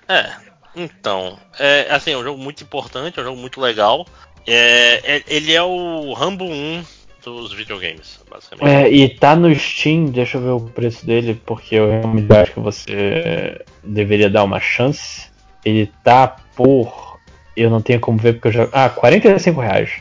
É. 0.08 0.32
Então, 0.76 1.38
é, 1.60 1.88
assim, 1.90 2.12
é 2.12 2.18
um 2.18 2.24
jogo 2.24 2.42
muito 2.42 2.64
importante, 2.64 3.18
é 3.20 3.22
um 3.22 3.26
jogo 3.26 3.40
muito 3.40 3.60
legal. 3.60 4.06
É, 4.46 5.18
é- 5.18 5.24
ele 5.28 5.54
é 5.54 5.62
o 5.62 6.14
Rambo 6.14 6.46
1 6.46 6.84
dos 7.24 7.52
videogames, 7.52 8.20
basicamente. 8.30 8.70
É, 8.70 8.90
e 8.90 9.10
tá 9.10 9.36
no 9.36 9.54
Steam, 9.54 10.06
deixa 10.06 10.38
eu 10.38 10.42
ver 10.42 10.50
o 10.52 10.70
preço 10.70 11.06
dele, 11.06 11.42
porque 11.46 11.76
eu 11.76 11.90
realmente 11.90 12.32
acho 12.32 12.54
que 12.54 12.60
você 12.60 13.60
deveria 13.84 14.30
dar 14.30 14.44
uma 14.44 14.60
chance. 14.60 15.30
Ele 15.66 15.92
tá 16.04 16.28
por. 16.56 17.18
Eu 17.56 17.70
não 17.70 17.82
tenho 17.82 18.00
como 18.00 18.18
ver 18.18 18.34
porque 18.34 18.50
eu 18.50 18.52
já. 18.52 18.70
Ah, 18.72 18.90
45 18.90 19.60
reais. 19.60 19.92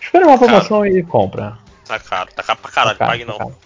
Espera 0.00 0.26
uma 0.26 0.38
promoção 0.38 0.86
e 0.86 1.02
compra. 1.02 1.58
Tá 1.86 1.98
caro, 1.98 2.30
tá 2.32 2.42
caro 2.42 2.58
pra 2.60 2.70
caralho, 2.70 2.98
Tá 2.98 3.06
caro, 3.06 3.18
pague 3.18 3.24
tá 3.24 3.44
não. 3.44 3.65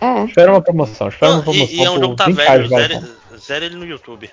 É. 0.00 0.24
Espera 0.24 0.52
uma 0.52 0.60
promoção, 0.62 1.08
espera 1.08 1.32
uma 1.32 1.42
promoção. 1.42 1.66
e, 1.68 1.76
e 1.76 1.84
é 1.84 1.90
um 1.90 1.98
jogo 2.00 2.10
que 2.10 2.16
tá 2.16 2.26
20 2.26 2.36
velho, 2.36 2.68
zero, 2.68 3.06
zero 3.38 3.64
ele 3.64 3.76
no 3.76 3.86
YouTube. 3.86 4.30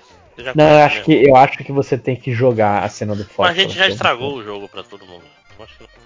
Não, 0.54 0.64
eu 0.68 0.78
acho, 0.84 0.94
mesmo. 0.98 1.04
que, 1.04 1.28
eu 1.28 1.36
acho 1.36 1.58
que 1.58 1.72
você 1.72 1.98
tem 1.98 2.14
que 2.14 2.32
jogar 2.32 2.84
a 2.84 2.88
cena 2.88 3.14
do 3.16 3.24
Fox. 3.24 3.48
Mas 3.48 3.58
a 3.58 3.60
gente 3.60 3.74
já 3.76 3.86
você. 3.86 3.90
estragou 3.92 4.34
o 4.36 4.44
jogo 4.44 4.68
pra 4.68 4.82
todo 4.84 5.04
mundo. 5.04 5.22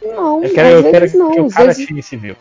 Que 0.01 0.07
não. 0.09 0.43
Eu 0.43 0.55
quero, 0.55 0.69
às 0.79 0.85
eu 0.85 0.91
quero 0.91 1.01
vezes 1.01 1.19
não. 1.19 1.31
que 1.33 1.41
o 1.41 1.47
Às 1.47 1.55
cara 1.55 1.67
vezes, 1.69 1.87
tire 1.87 2.03
civil. 2.03 2.37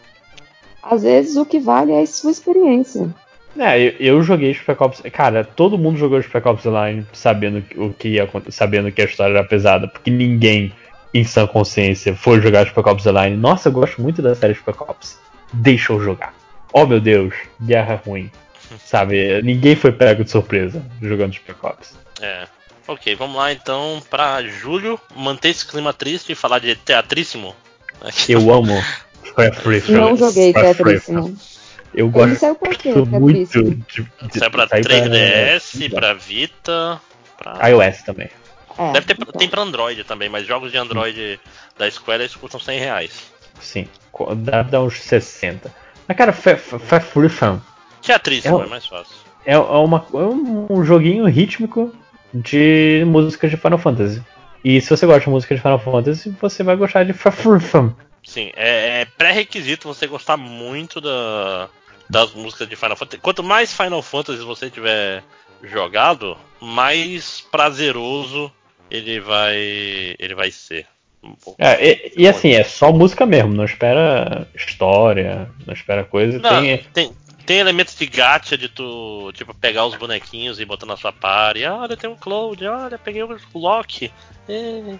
às 0.82 1.03
vezes 1.03 1.36
o 1.36 1.45
que 1.45 1.60
vale 1.60 1.91
é 1.91 2.02
a 2.02 2.07
sua 2.07 2.32
experiência. 2.32 3.14
É, 3.60 3.78
eu, 3.78 3.94
eu 3.99 4.23
joguei 4.23 4.53
Spec 4.53 4.82
Ops. 4.82 5.02
Cara, 5.11 5.44
todo 5.44 5.78
mundo 5.78 5.98
jogou 5.98 6.22
Spec 6.23 6.48
Ops 6.48 6.65
Online 6.65 7.06
sabendo 7.11 7.61
que- 7.61 7.78
o 7.78 7.91
que 7.91 8.07
ia 8.07 8.23
acontecer, 8.23 8.57
sabendo 8.57 8.90
que 8.94 9.02
a 9.02 9.06
história 9.06 9.34
era 9.38 9.44
pesada, 9.45 9.90
porque 9.90 10.10
ninguém 10.10 10.72
em 11.14 11.26
sã 11.26 11.45
consciência 11.45 12.15
foi 12.15 12.40
jogar 12.40 12.65
Spec 12.65 12.88
Ops 12.88 13.06
Online. 13.06 13.36
Nossa, 13.36 13.68
eu 13.68 13.73
gosto 13.73 14.02
muito 14.02 14.22
da 14.22 14.34
série 14.34 14.56
Spec 14.56 14.82
Ops. 14.82 15.19
Deixa 15.52 15.91
eu 15.91 15.99
jogar. 15.99 16.34
Oh 16.73 16.85
meu 16.85 16.99
Deus, 16.99 17.34
guerra 17.61 18.02
ruim. 18.06 18.31
Sabe, 18.85 19.41
ninguém 19.41 19.76
foi 19.76 19.91
pego 19.91 20.23
de 20.23 20.31
surpresa 20.31 20.84
jogando 21.02 21.34
Spec 21.34 21.57
Ops. 21.64 21.98
É. 22.22 22.48
Ok, 22.88 23.15
vamos 23.15 23.38
lá 23.38 23.52
então 23.52 24.02
pra 24.10 24.41
julho, 24.43 24.99
manter 25.15 25.49
esse 25.49 25.65
clima 25.65 25.93
triste 25.93 26.31
e 26.31 26.35
falar 26.35 26.60
de 26.60 26.76
teatríssimo. 26.76 27.56
Eu 28.27 28.52
amo 28.52 28.73
Free 29.61 29.84
Não 29.91 30.18
joguei 30.18 30.53
Tetríssimo. 30.53 31.38
Eu 31.93 32.10
gosto 32.10 32.35
saiu 32.35 32.56
pra 32.56 32.73
quê, 32.73 32.93
muito 32.93 33.64
de, 33.64 34.03
de, 34.03 34.39
Saiu 34.39 34.49
pra 34.49 34.68
saiu 34.68 34.84
3DS, 34.84 35.89
pra 35.93 36.14
Vita, 36.14 37.02
pra... 37.38 37.69
iOS 37.69 38.03
também. 38.03 38.30
É, 38.77 38.93
Deve 38.93 39.06
ter, 39.06 39.18
então. 39.19 39.34
tem 39.34 39.49
pra 39.49 39.61
Android 39.61 40.02
também, 40.06 40.30
mas 40.30 40.48
jogos 40.48 40.72
de 40.72 40.77
Android 40.77 41.38
da 41.77 41.91
Square 41.91 42.23
eles 42.23 42.35
custam 42.35 42.61
100 42.61 42.80
reais. 42.80 43.11
Sim, 43.60 43.88
dá, 44.38 44.64
dá 44.64 44.81
uns 44.81 45.02
60. 45.02 45.69
Mas 46.12 46.18
cara, 46.18 46.34
Fa- 46.34 46.58
Fa- 46.58 46.78
Fa 46.80 47.00
Free 47.00 47.30
Fun 47.30 47.60
Teatríssimo, 48.02 48.62
É 48.62 48.66
é, 48.66 48.70
mais 48.70 48.86
fácil. 48.86 49.16
é, 49.46 49.54
é 49.54 49.58
uma, 49.58 50.06
é 50.14 50.18
um 50.18 50.84
joguinho 50.84 51.26
rítmico 51.26 51.94
de 52.34 53.04
músicas 53.08 53.50
de 53.50 53.58
Final 53.58 53.78
Fantasy. 53.80 54.22
E 54.64 54.80
se 54.82 54.90
você 54.90 55.06
gosta 55.06 55.22
de 55.22 55.30
música 55.30 55.56
de 55.56 55.62
Final 55.62 55.80
Fantasy, 55.80 56.30
você 56.42 56.64
vai 56.64 56.76
gostar 56.76 57.04
de 57.06 57.14
Fa 57.14 57.32
Free 57.32 57.60
Fun. 57.60 57.94
Sim, 58.24 58.52
é, 58.56 59.02
é 59.02 59.06
pré-requisito 59.06 59.88
você 59.88 60.06
gostar 60.06 60.36
muito 60.38 61.00
da, 61.02 61.70
das 62.10 62.34
músicas 62.34 62.68
de 62.68 62.76
Final 62.76 62.96
Fantasy. 62.98 63.22
Quanto 63.22 63.44
mais 63.44 63.74
Final 63.74 64.02
Fantasy 64.02 64.44
você 64.44 64.70
tiver 64.70 65.24
jogado, 65.64 66.38
mais 66.60 67.42
prazeroso 67.52 68.52
ele 68.90 69.20
vai 69.20 69.56
ele 70.20 70.36
vai 70.36 70.52
ser. 70.52 70.86
Um 71.23 71.34
pouco. 71.35 71.61
É, 71.61 71.85
e, 71.85 72.14
e 72.18 72.27
assim, 72.27 72.52
é 72.52 72.64
só 72.64 72.91
música 72.91 73.26
mesmo, 73.26 73.53
não 73.53 73.64
espera 73.65 74.48
história, 74.56 75.49
não 75.68 75.73
espera 75.73 76.03
coisa. 76.03 76.39
Não, 76.39 76.61
Tem, 76.61 76.77
tem, 76.93 77.11
tem 77.45 77.60
elementos 77.60 77.95
de 77.95 78.06
gacha 78.07 78.57
de 78.57 78.68
tu, 78.69 79.31
tipo, 79.34 79.53
pegar 79.53 79.85
os 79.85 79.95
bonequinhos 79.95 80.60
e 80.60 80.65
botar 80.65 80.85
na 80.85 80.98
sua 80.98 81.11
party. 81.11 81.64
Ah, 81.65 81.76
olha, 81.76 81.95
tem 81.98 82.10
um 82.10 82.15
Cloud, 82.15 82.65
olha, 82.65 82.98
peguei 82.98 83.22
o 83.23 83.38
Loki. 83.53 84.11
É, 84.49 84.98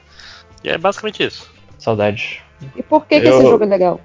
e 0.64 0.70
é 0.70 0.78
basicamente 0.78 1.24
isso. 1.24 1.50
saudades. 1.80 2.38
E 2.76 2.84
por 2.84 3.06
que, 3.08 3.20
que 3.20 3.28
Eu- 3.28 3.40
esse 3.40 3.50
jogo 3.50 3.64
é 3.64 3.68
legal? 3.68 4.00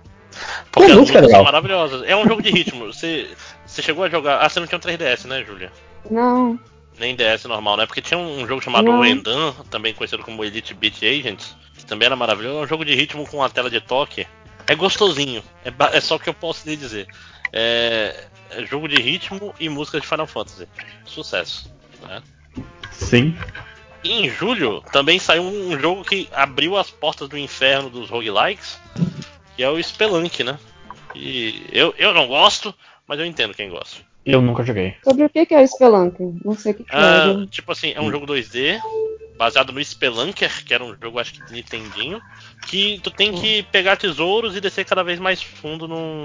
Porque 0.70 0.90
as 0.90 0.96
música 0.98 1.18
é 1.18 1.22
músicas 1.22 1.30
são 1.30 1.44
maravilhosas. 1.44 2.02
É 2.06 2.14
um 2.16 2.26
jogo 2.26 2.42
de 2.42 2.50
ritmo. 2.50 2.86
Você, 2.86 3.28
você 3.64 3.82
chegou 3.82 4.04
a 4.04 4.08
jogar. 4.08 4.38
Ah, 4.38 4.48
você 4.48 4.60
não 4.60 4.66
tinha 4.66 4.78
um 4.78 4.80
3DS, 4.80 5.26
né, 5.26 5.44
Júlia? 5.44 5.72
Não. 6.10 6.58
Nem 6.98 7.14
DS 7.14 7.44
normal, 7.44 7.76
né? 7.76 7.86
Porque 7.86 8.00
tinha 8.00 8.18
um 8.18 8.46
jogo 8.46 8.60
chamado. 8.62 9.04
Endan, 9.04 9.52
também 9.70 9.94
conhecido 9.94 10.22
como 10.22 10.44
Elite 10.44 10.74
Beat 10.74 11.02
Agents, 11.02 11.54
que 11.62 11.65
também 11.86 12.06
era 12.06 12.16
maravilhoso. 12.16 12.58
É 12.58 12.62
um 12.62 12.66
jogo 12.66 12.84
de 12.84 12.94
ritmo 12.94 13.26
com 13.26 13.38
uma 13.38 13.50
tela 13.50 13.70
de 13.70 13.80
toque. 13.80 14.26
É 14.66 14.74
gostosinho. 14.74 15.42
É, 15.64 15.96
é 15.96 16.00
só 16.00 16.16
o 16.16 16.20
que 16.20 16.28
eu 16.28 16.34
posso 16.34 16.68
lhe 16.68 16.76
dizer. 16.76 17.06
É, 17.52 18.24
é 18.50 18.64
jogo 18.64 18.88
de 18.88 19.00
ritmo 19.00 19.54
e 19.58 19.68
música 19.68 20.00
de 20.00 20.06
Final 20.06 20.26
Fantasy. 20.26 20.68
Sucesso. 21.04 21.72
Né? 22.02 22.22
Sim. 22.92 23.36
E 24.02 24.12
em 24.12 24.30
julho 24.30 24.82
também 24.92 25.18
saiu 25.18 25.42
um 25.42 25.78
jogo 25.78 26.04
que 26.04 26.28
abriu 26.32 26.76
as 26.76 26.90
portas 26.90 27.28
do 27.28 27.36
inferno 27.36 27.90
dos 27.90 28.08
roguelikes, 28.08 28.78
que 29.56 29.62
é 29.62 29.68
o 29.70 29.82
Spelunk, 29.82 30.44
né? 30.44 30.58
E 31.14 31.66
eu, 31.72 31.94
eu 31.98 32.12
não 32.12 32.26
gosto, 32.26 32.74
mas 33.06 33.18
eu 33.18 33.26
entendo 33.26 33.54
quem 33.54 33.70
gosta. 33.70 34.04
Eu 34.24 34.42
nunca 34.42 34.64
joguei. 34.64 34.94
Sobre 35.02 35.24
o 35.24 35.30
que, 35.30 35.46
que 35.46 35.54
é 35.54 35.62
o 35.62 35.66
Spelunk? 35.66 36.16
Não 36.44 36.54
sei 36.54 36.72
o 36.72 36.74
que, 36.74 36.84
que 36.84 36.90
Ah, 36.94 37.42
é. 37.42 37.46
tipo 37.46 37.70
assim, 37.72 37.92
é 37.94 38.00
um 38.00 38.10
jogo 38.10 38.26
2D, 38.26 38.80
baseado 39.36 39.72
no 39.72 39.84
Spelunker, 39.84 40.64
que 40.64 40.74
era 40.74 40.84
um 40.84 40.96
jogo, 41.00 41.18
acho 41.18 41.34
que 41.34 41.44
de 41.44 41.52
Nintendinho, 41.52 42.20
que 42.66 42.98
tu 43.02 43.10
tem 43.10 43.32
que 43.32 43.62
pegar 43.64 43.96
tesouros 43.96 44.56
e 44.56 44.60
descer 44.60 44.84
cada 44.84 45.02
vez 45.02 45.18
mais 45.18 45.42
fundo 45.42 45.86
num, 45.86 46.24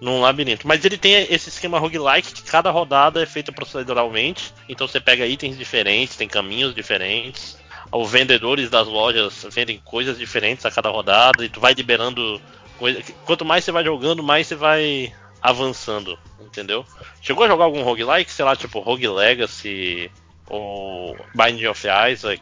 num 0.00 0.20
labirinto. 0.20 0.66
Mas 0.66 0.84
ele 0.84 0.98
tem 0.98 1.14
esse 1.14 1.48
esquema 1.48 1.78
roguelike 1.78 2.32
que 2.32 2.42
cada 2.42 2.70
rodada 2.70 3.22
é 3.22 3.26
feita 3.26 3.52
proceduralmente, 3.52 4.52
então 4.68 4.86
você 4.86 5.00
pega 5.00 5.26
itens 5.26 5.56
diferentes, 5.56 6.16
tem 6.16 6.28
caminhos 6.28 6.74
diferentes. 6.74 7.58
Os 7.90 8.10
vendedores 8.10 8.68
das 8.68 8.86
lojas 8.86 9.46
vendem 9.50 9.80
coisas 9.84 10.18
diferentes 10.18 10.66
a 10.66 10.70
cada 10.70 10.90
rodada 10.90 11.44
e 11.44 11.48
tu 11.48 11.60
vai 11.60 11.72
liberando 11.72 12.40
coisa. 12.78 13.00
Quanto 13.24 13.44
mais 13.44 13.64
você 13.64 13.70
vai 13.72 13.84
jogando, 13.84 14.22
mais 14.22 14.46
você 14.46 14.56
vai 14.56 15.14
avançando, 15.40 16.18
entendeu? 16.40 16.84
Chegou 17.22 17.44
a 17.44 17.48
jogar 17.48 17.64
algum 17.64 17.82
roguelike, 17.82 18.30
sei 18.30 18.44
lá, 18.44 18.56
tipo 18.56 18.80
Rogue 18.80 19.06
Legacy 19.06 20.10
ou 20.46 21.26
Binding 21.34 21.66
of 21.66 21.86
Isaac? 22.12 22.40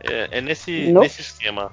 É, 0.00 0.38
é 0.38 0.40
nesse, 0.40 0.92
nesse 0.92 1.20
esquema. 1.20 1.72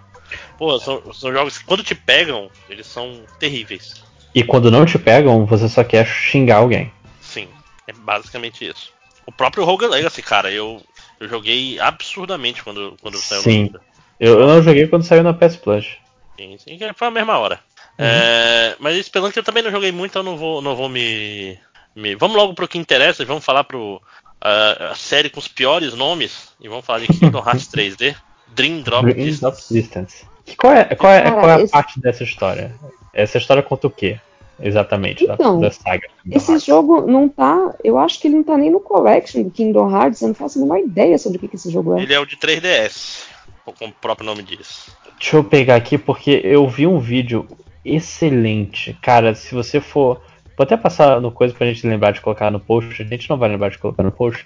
Pô, 0.57 0.79
são, 0.79 1.13
são 1.13 1.31
jogos 1.31 1.57
que 1.57 1.65
quando 1.65 1.83
te 1.83 1.93
pegam, 1.93 2.49
eles 2.69 2.87
são 2.87 3.25
terríveis. 3.39 4.03
E 4.33 4.43
quando 4.43 4.71
não 4.71 4.85
te 4.85 4.97
pegam, 4.97 5.45
você 5.45 5.69
só 5.69 5.83
quer 5.83 6.05
xingar 6.05 6.57
alguém. 6.57 6.91
Sim, 7.21 7.47
é 7.87 7.93
basicamente 7.93 8.67
isso. 8.67 8.91
O 9.25 9.31
próprio 9.31 9.63
Rogue 9.63 9.87
Legacy, 9.87 10.21
cara, 10.21 10.51
eu, 10.51 10.81
eu 11.19 11.27
joguei 11.27 11.79
absurdamente 11.79 12.63
quando, 12.63 12.95
quando 13.01 13.17
saiu 13.17 13.41
Sim. 13.41 13.71
Eu, 14.19 14.39
eu 14.39 14.47
não 14.47 14.61
joguei 14.61 14.87
quando 14.87 15.03
saiu 15.03 15.23
na 15.23 15.33
PS 15.33 15.57
Plus. 15.57 15.97
Sim, 16.37 16.57
sim, 16.57 16.79
foi 16.95 17.07
a 17.07 17.11
mesma 17.11 17.37
hora. 17.37 17.59
É, 17.97 18.75
mas 18.79 19.05
Spelunk 19.05 19.35
eu 19.37 19.43
também 19.43 19.63
não 19.63 19.71
joguei 19.71 19.91
muito, 19.91 20.11
então 20.11 20.23
não 20.23 20.35
vou, 20.37 20.61
não 20.61 20.75
vou 20.75 20.89
me, 20.89 21.57
me- 21.95 22.15
Vamos 22.15 22.35
logo 22.35 22.53
pro 22.53 22.67
que 22.67 22.77
interessa 22.77 23.23
e 23.23 23.25
vamos 23.25 23.45
falar 23.45 23.63
pro 23.63 24.01
a, 24.41 24.91
a 24.91 24.95
série 24.95 25.29
com 25.29 25.39
os 25.39 25.47
piores 25.47 25.93
nomes 25.93 26.49
e 26.61 26.67
vamos 26.67 26.85
falar 26.85 26.99
de 26.99 27.07
Kingdom 27.07 27.39
Hearts 27.45 27.67
3D. 27.67 28.15
Dream 28.53 28.81
Drop 28.81 29.03
Dreams 29.05 29.25
Distance. 29.39 29.63
of 29.63 29.73
Distance. 29.73 30.25
Que- 30.45 30.55
Qual 30.55 30.71
é, 30.73 30.85
qual 30.95 31.11
é, 31.11 31.21
Cara, 31.23 31.35
qual 31.35 31.49
é 31.49 31.53
a 31.55 31.61
esse- 31.61 31.71
parte 31.73 31.99
dessa 31.99 32.23
história? 32.23 32.73
Essa 33.13 33.37
história 33.37 33.61
conta 33.63 33.87
o 33.87 33.89
quê? 33.89 34.19
Exatamente, 34.59 35.27
da- 35.27 35.33
Então, 35.33 35.59
da, 35.59 35.69
saga. 35.71 36.07
Kingdom 36.23 36.37
Esse 36.37 36.51
Hearts. 36.51 36.65
jogo 36.65 37.01
não 37.05 37.27
tá. 37.27 37.73
Eu 37.83 37.97
acho 37.99 38.19
que 38.21 38.27
ele 38.27 38.35
não 38.37 38.43
tá 38.43 38.57
nem 38.57 38.69
no 38.71 38.79
collection 38.79 39.43
do 39.43 39.51
Kingdom 39.51 39.89
Hearts. 39.91 40.21
Eu 40.21 40.29
não 40.29 40.35
faço 40.35 40.57
a 40.57 40.61
menor 40.61 40.77
ideia 40.79 41.17
sobre 41.17 41.37
o 41.37 41.41
que, 41.41 41.47
que 41.49 41.55
esse 41.57 41.69
jogo 41.69 41.97
é. 41.97 42.03
Ele 42.03 42.13
é 42.13 42.19
o 42.19 42.25
de 42.25 42.37
3DS, 42.37 43.23
como 43.65 43.91
o 43.91 43.93
próprio 43.95 44.25
nome 44.25 44.43
diz. 44.43 44.87
Deixa 45.19 45.35
eu 45.35 45.43
pegar 45.43 45.75
aqui 45.75 45.97
porque 45.97 46.39
eu 46.43 46.65
vi 46.69 46.87
um 46.87 46.99
vídeo 46.99 47.45
excelente. 47.83 48.97
Cara, 49.01 49.35
se 49.35 49.53
você 49.53 49.81
for. 49.81 50.21
Vou 50.57 50.63
até 50.63 50.77
passar 50.77 51.19
no 51.19 51.31
coisa 51.31 51.53
pra 51.53 51.67
gente 51.67 51.85
lembrar 51.85 52.11
de 52.11 52.21
colocar 52.21 52.49
no 52.49 52.59
post. 52.59 53.01
A 53.01 53.05
gente 53.05 53.29
não 53.29 53.37
vai 53.37 53.49
lembrar 53.49 53.69
de 53.69 53.77
colocar 53.77 54.03
no 54.03 54.11
post. 54.11 54.45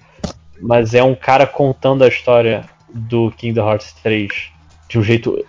Mas 0.62 0.94
é 0.94 1.04
um 1.04 1.16
cara 1.16 1.46
contando 1.46 2.04
a 2.04 2.08
história 2.08 2.66
do 2.94 3.32
Kingdom 3.32 3.70
Hearts 3.70 3.94
3 4.04 4.52
de 4.90 5.00
um 5.00 5.04
jeito. 5.04 5.46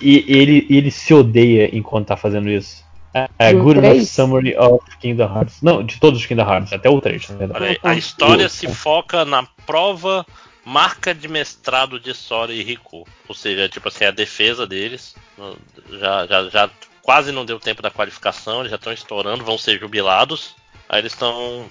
E 0.00 0.24
ele, 0.28 0.66
ele 0.70 0.90
se 0.90 1.12
odeia 1.12 1.68
enquanto 1.76 2.08
tá 2.08 2.16
fazendo 2.16 2.48
isso. 2.48 2.84
É, 3.12 3.28
é 3.38 3.52
Good 3.52 3.78
Enough 3.78 3.90
3? 3.92 4.08
Summary 4.08 4.56
of 4.56 4.84
Kingdom 4.98 5.24
Hearts. 5.24 5.62
Não, 5.62 5.84
de 5.84 6.00
todos 6.00 6.20
os 6.20 6.26
Kingdom 6.26 6.42
Hearts, 6.42 6.72
até 6.72 6.88
o 6.88 7.00
3, 7.00 7.30
na 7.30 7.36
verdade. 7.36 7.64
Olha 7.64 7.78
a 7.82 7.94
história 7.94 8.48
se 8.48 8.68
foca 8.68 9.24
na 9.24 9.46
prova 9.66 10.26
marca 10.64 11.14
de 11.14 11.28
mestrado 11.28 12.00
de 12.00 12.14
Sora 12.14 12.52
e 12.52 12.62
Riku. 12.62 13.06
Ou 13.28 13.34
seja, 13.34 13.68
tipo 13.68 13.88
assim, 13.88 14.04
a 14.04 14.10
defesa 14.10 14.66
deles 14.66 15.14
já, 15.90 16.26
já, 16.26 16.48
já 16.48 16.70
quase 17.04 17.30
não 17.30 17.44
deu 17.44 17.60
tempo 17.60 17.82
da 17.82 17.90
qualificação, 17.90 18.60
eles 18.60 18.70
já 18.70 18.76
estão 18.76 18.92
estourando, 18.92 19.44
vão 19.44 19.58
ser 19.58 19.78
jubilados. 19.78 20.56
Aí 20.88 21.00
eles 21.00 21.12
estão 21.12 21.66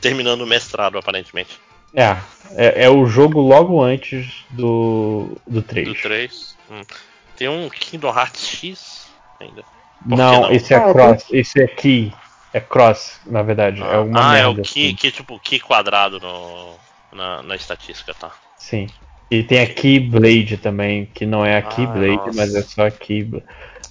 terminando 0.00 0.42
o 0.42 0.46
mestrado, 0.46 0.96
aparentemente. 0.96 1.58
É, 1.92 2.16
é, 2.54 2.84
é 2.84 2.90
o 2.90 3.04
jogo 3.06 3.40
logo 3.40 3.82
antes 3.82 4.44
do, 4.50 5.36
do 5.46 5.60
3. 5.60 5.88
Do 5.88 5.94
3. 5.94 6.56
Hum. 6.70 6.82
Tem 7.36 7.48
um 7.48 7.68
Kingdom 7.68 8.08
Hearts 8.16 8.46
X 8.46 9.08
ainda. 9.40 9.62
Não, 10.04 10.42
não? 10.42 10.52
esse 10.52 10.72
é 10.72 10.76
Ah, 10.76 10.92
cross, 10.92 11.24
esse 11.30 11.60
é 11.60 11.66
key. 11.66 12.12
É 12.52 12.60
cross, 12.60 13.20
na 13.26 13.42
verdade. 13.42 13.82
é 13.82 13.98
uma 13.98 14.32
ah, 14.32 14.36
é 14.38 14.46
o 14.46 14.54
Ki, 14.54 14.86
assim. 14.86 14.94
que 14.94 15.10
tipo 15.10 15.38
Ki 15.40 15.58
quadrado 15.60 16.20
no, 16.20 16.74
na, 17.12 17.42
na 17.42 17.56
estatística, 17.56 18.14
tá? 18.14 18.30
Sim. 18.56 18.86
E 19.30 19.42
tem 19.42 19.60
a 19.60 19.66
Keyblade 19.66 20.56
também, 20.56 21.06
que 21.06 21.26
não 21.26 21.44
é 21.44 21.56
a 21.56 21.58
Ah, 21.58 21.62
Keyblade, 21.62 22.16
nossa. 22.16 22.32
mas 22.36 22.54
é 22.54 22.62
só 22.62 22.86
a 22.86 22.90
Keyblade. 22.90 23.44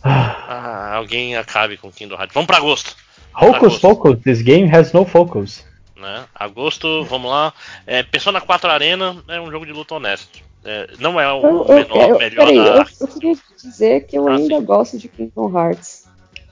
Ah. 0.06 0.46
Ah, 0.48 0.96
alguém 0.96 1.36
acabe 1.36 1.78
com 1.78 1.88
o 1.88 1.92
Kingdom 1.92 2.16
Hearts. 2.16 2.34
Vamos 2.34 2.48
pra 2.48 2.58
agosto. 2.58 2.96
Hocus 3.34 3.56
Agosto. 3.56 3.82
Pocus, 3.82 4.20
this 4.24 4.42
game 4.42 4.70
has 4.74 4.94
no 4.94 5.04
focus. 5.06 5.66
né? 5.96 6.26
Agosto, 6.36 7.04
vamos 7.06 7.30
lá. 7.32 7.52
É, 7.88 8.04
Persona 8.04 8.40
4 8.40 8.70
Arena 8.70 9.22
é 9.28 9.42
um 9.42 9.50
jogo 9.52 9.66
de 9.66 9.72
luta 9.74 9.96
honesto. 9.96 10.40
É, 10.64 10.90
não 11.00 11.20
é 11.20 11.32
o 11.34 11.42
Eu, 11.42 11.66
eu, 11.68 11.76
menor, 11.76 12.10
eu, 12.10 12.18
melhor 12.20 12.46
peraí, 12.48 12.56
da 12.58 12.66
eu, 12.78 12.86
eu 13.02 13.08
queria 13.08 13.36
dizer 13.62 14.06
que 14.08 14.18
eu 14.18 14.28
Ah, 14.28 14.36
ainda 14.36 14.56
sim. 14.60 14.64
gosto 14.66 14.98
de 14.98 15.08
Kingdom 15.08 15.58
Hearts. 15.58 16.06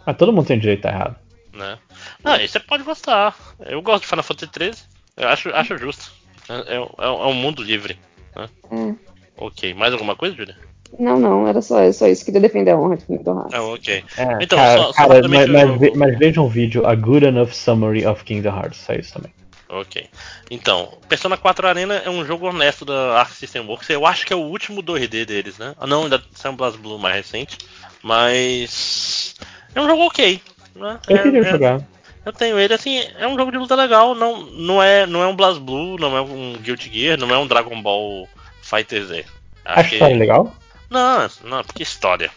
Mas 0.05 0.17
todo 0.17 0.34
mundo 0.34 0.45
tem 0.47 0.59
direito 0.59 0.85
a 0.85 0.89
estar 0.89 0.99
errado. 0.99 1.15
né? 1.53 1.77
Ah, 2.23 2.38
você 2.39 2.59
pode 2.59 2.84
gostar. 2.84 3.35
Eu 3.59 3.81
gosto 3.81 4.01
de 4.03 4.07
Final 4.09 4.23
Fantasy 4.23 4.51
13. 4.51 4.84
Eu 5.15 5.30
acho, 5.30 5.49
acho 5.49 5.77
justo. 5.77 6.11
É, 6.49 6.75
é- 6.75 7.05
é 7.05 7.07
um 7.27 7.34
mundo 7.34 7.61
livre. 7.63 7.97
né? 8.35 8.49
É. 8.71 8.95
Ok, 9.38 9.73
mais 9.73 9.93
alguma 9.93 10.15
coisa, 10.15 10.35
Julia? 10.35 10.57
Não, 10.99 11.19
não, 11.19 11.47
era 11.47 11.61
só, 11.61 11.91
só 11.91 12.07
isso. 12.07 12.23
Queria 12.25 12.39
defender 12.41 12.71
a 12.71 12.77
honra 12.77 12.97
de 12.97 13.05
Kingdom 13.05 13.39
Hearts. 13.39 13.53
Ah, 13.53 13.63
ok. 13.63 14.03
É, 14.17 14.43
Então, 14.43 14.57
cara, 14.59 14.77
só- 14.81 14.87
só 14.87 14.93
cara, 14.93 15.27
mas, 15.27 15.49
o 15.49 15.51
mas 15.51 15.61
jogo. 15.67 15.79
ve- 15.79 15.93
mas 15.95 16.17
veja 16.19 16.41
um 16.41 16.47
vídeo, 16.47 16.85
a 16.87 16.93
good 16.95 17.25
enough 17.25 17.49
summary 17.51 18.05
of 18.05 18.23
Kingdom 18.23 18.55
Hearts, 18.55 18.79
só 18.79 18.93
isso 18.93 19.13
também. 19.13 19.33
Ok. 19.69 20.05
Então, 20.51 20.89
Persona 21.09 21.35
4 21.35 21.67
Arena 21.67 21.95
é 22.05 22.09
um 22.09 22.23
jogo 22.23 22.47
honesto 22.47 22.85
da 22.85 23.19
Arc 23.19 23.31
System 23.33 23.65
Works. 23.65 23.89
Eu 23.89 24.05
acho 24.05 24.23
que 24.25 24.31
é 24.31 24.35
o 24.35 24.39
último 24.41 24.83
2D 24.83 25.25
deles, 25.25 25.57
né? 25.57 25.73
Ah, 25.79 25.87
não, 25.87 26.03
ainda 26.03 26.21
saiu 26.35 26.53
um 26.53 26.55
Blast 26.55 26.77
Blue 26.79 26.99
mais 26.99 27.15
recente. 27.15 27.57
Mas. 28.03 29.35
É 29.73 29.81
um 29.81 29.87
jogo 29.87 30.03
ok. 30.05 30.39
Né? 30.75 30.99
Eu 31.09 31.15
É- 31.17 31.19
queria 31.23 31.39
é- 31.39 31.43
jogar. 31.51 31.81
Eu 32.25 32.31
tenho 32.31 32.57
ele, 32.57 32.73
assim, 32.73 33.03
é 33.19 33.27
um 33.27 33.35
jogo 33.37 33.51
de 33.51 33.57
luta 33.57 33.75
legal. 33.75 34.15
Não, 34.15 34.43
não, 34.43 34.81
é, 34.81 35.05
não 35.05 35.21
é 35.21 35.27
um 35.27 35.35
Blast 35.35 35.59
Blue, 35.59 35.97
não 35.99 36.15
é 36.15 36.21
um 36.21 36.53
Guilty 36.61 36.89
Gear, 36.93 37.17
não 37.19 37.29
é 37.33 37.37
um 37.37 37.45
Dragon 37.47 37.81
Ball 37.81 38.27
Fighter 38.61 39.03
Z. 39.03 39.25
Acho 39.65 39.89
que- 39.89 40.03
é 40.03 40.07
legal? 40.09 40.53
Não, 40.93 41.27
não, 41.43 41.63
porque 41.63 41.81
história. 41.81 42.29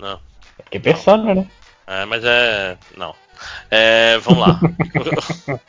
Não. 0.00 0.18
É 0.58 0.62
porque 0.62 0.80
persona, 0.80 1.34
né? 1.34 1.46
É, 1.86 2.06
mas 2.06 2.24
é. 2.24 2.78
Não. 2.96 3.14
É, 3.70 4.18
vamos 4.18 4.40
lá. 4.40 4.60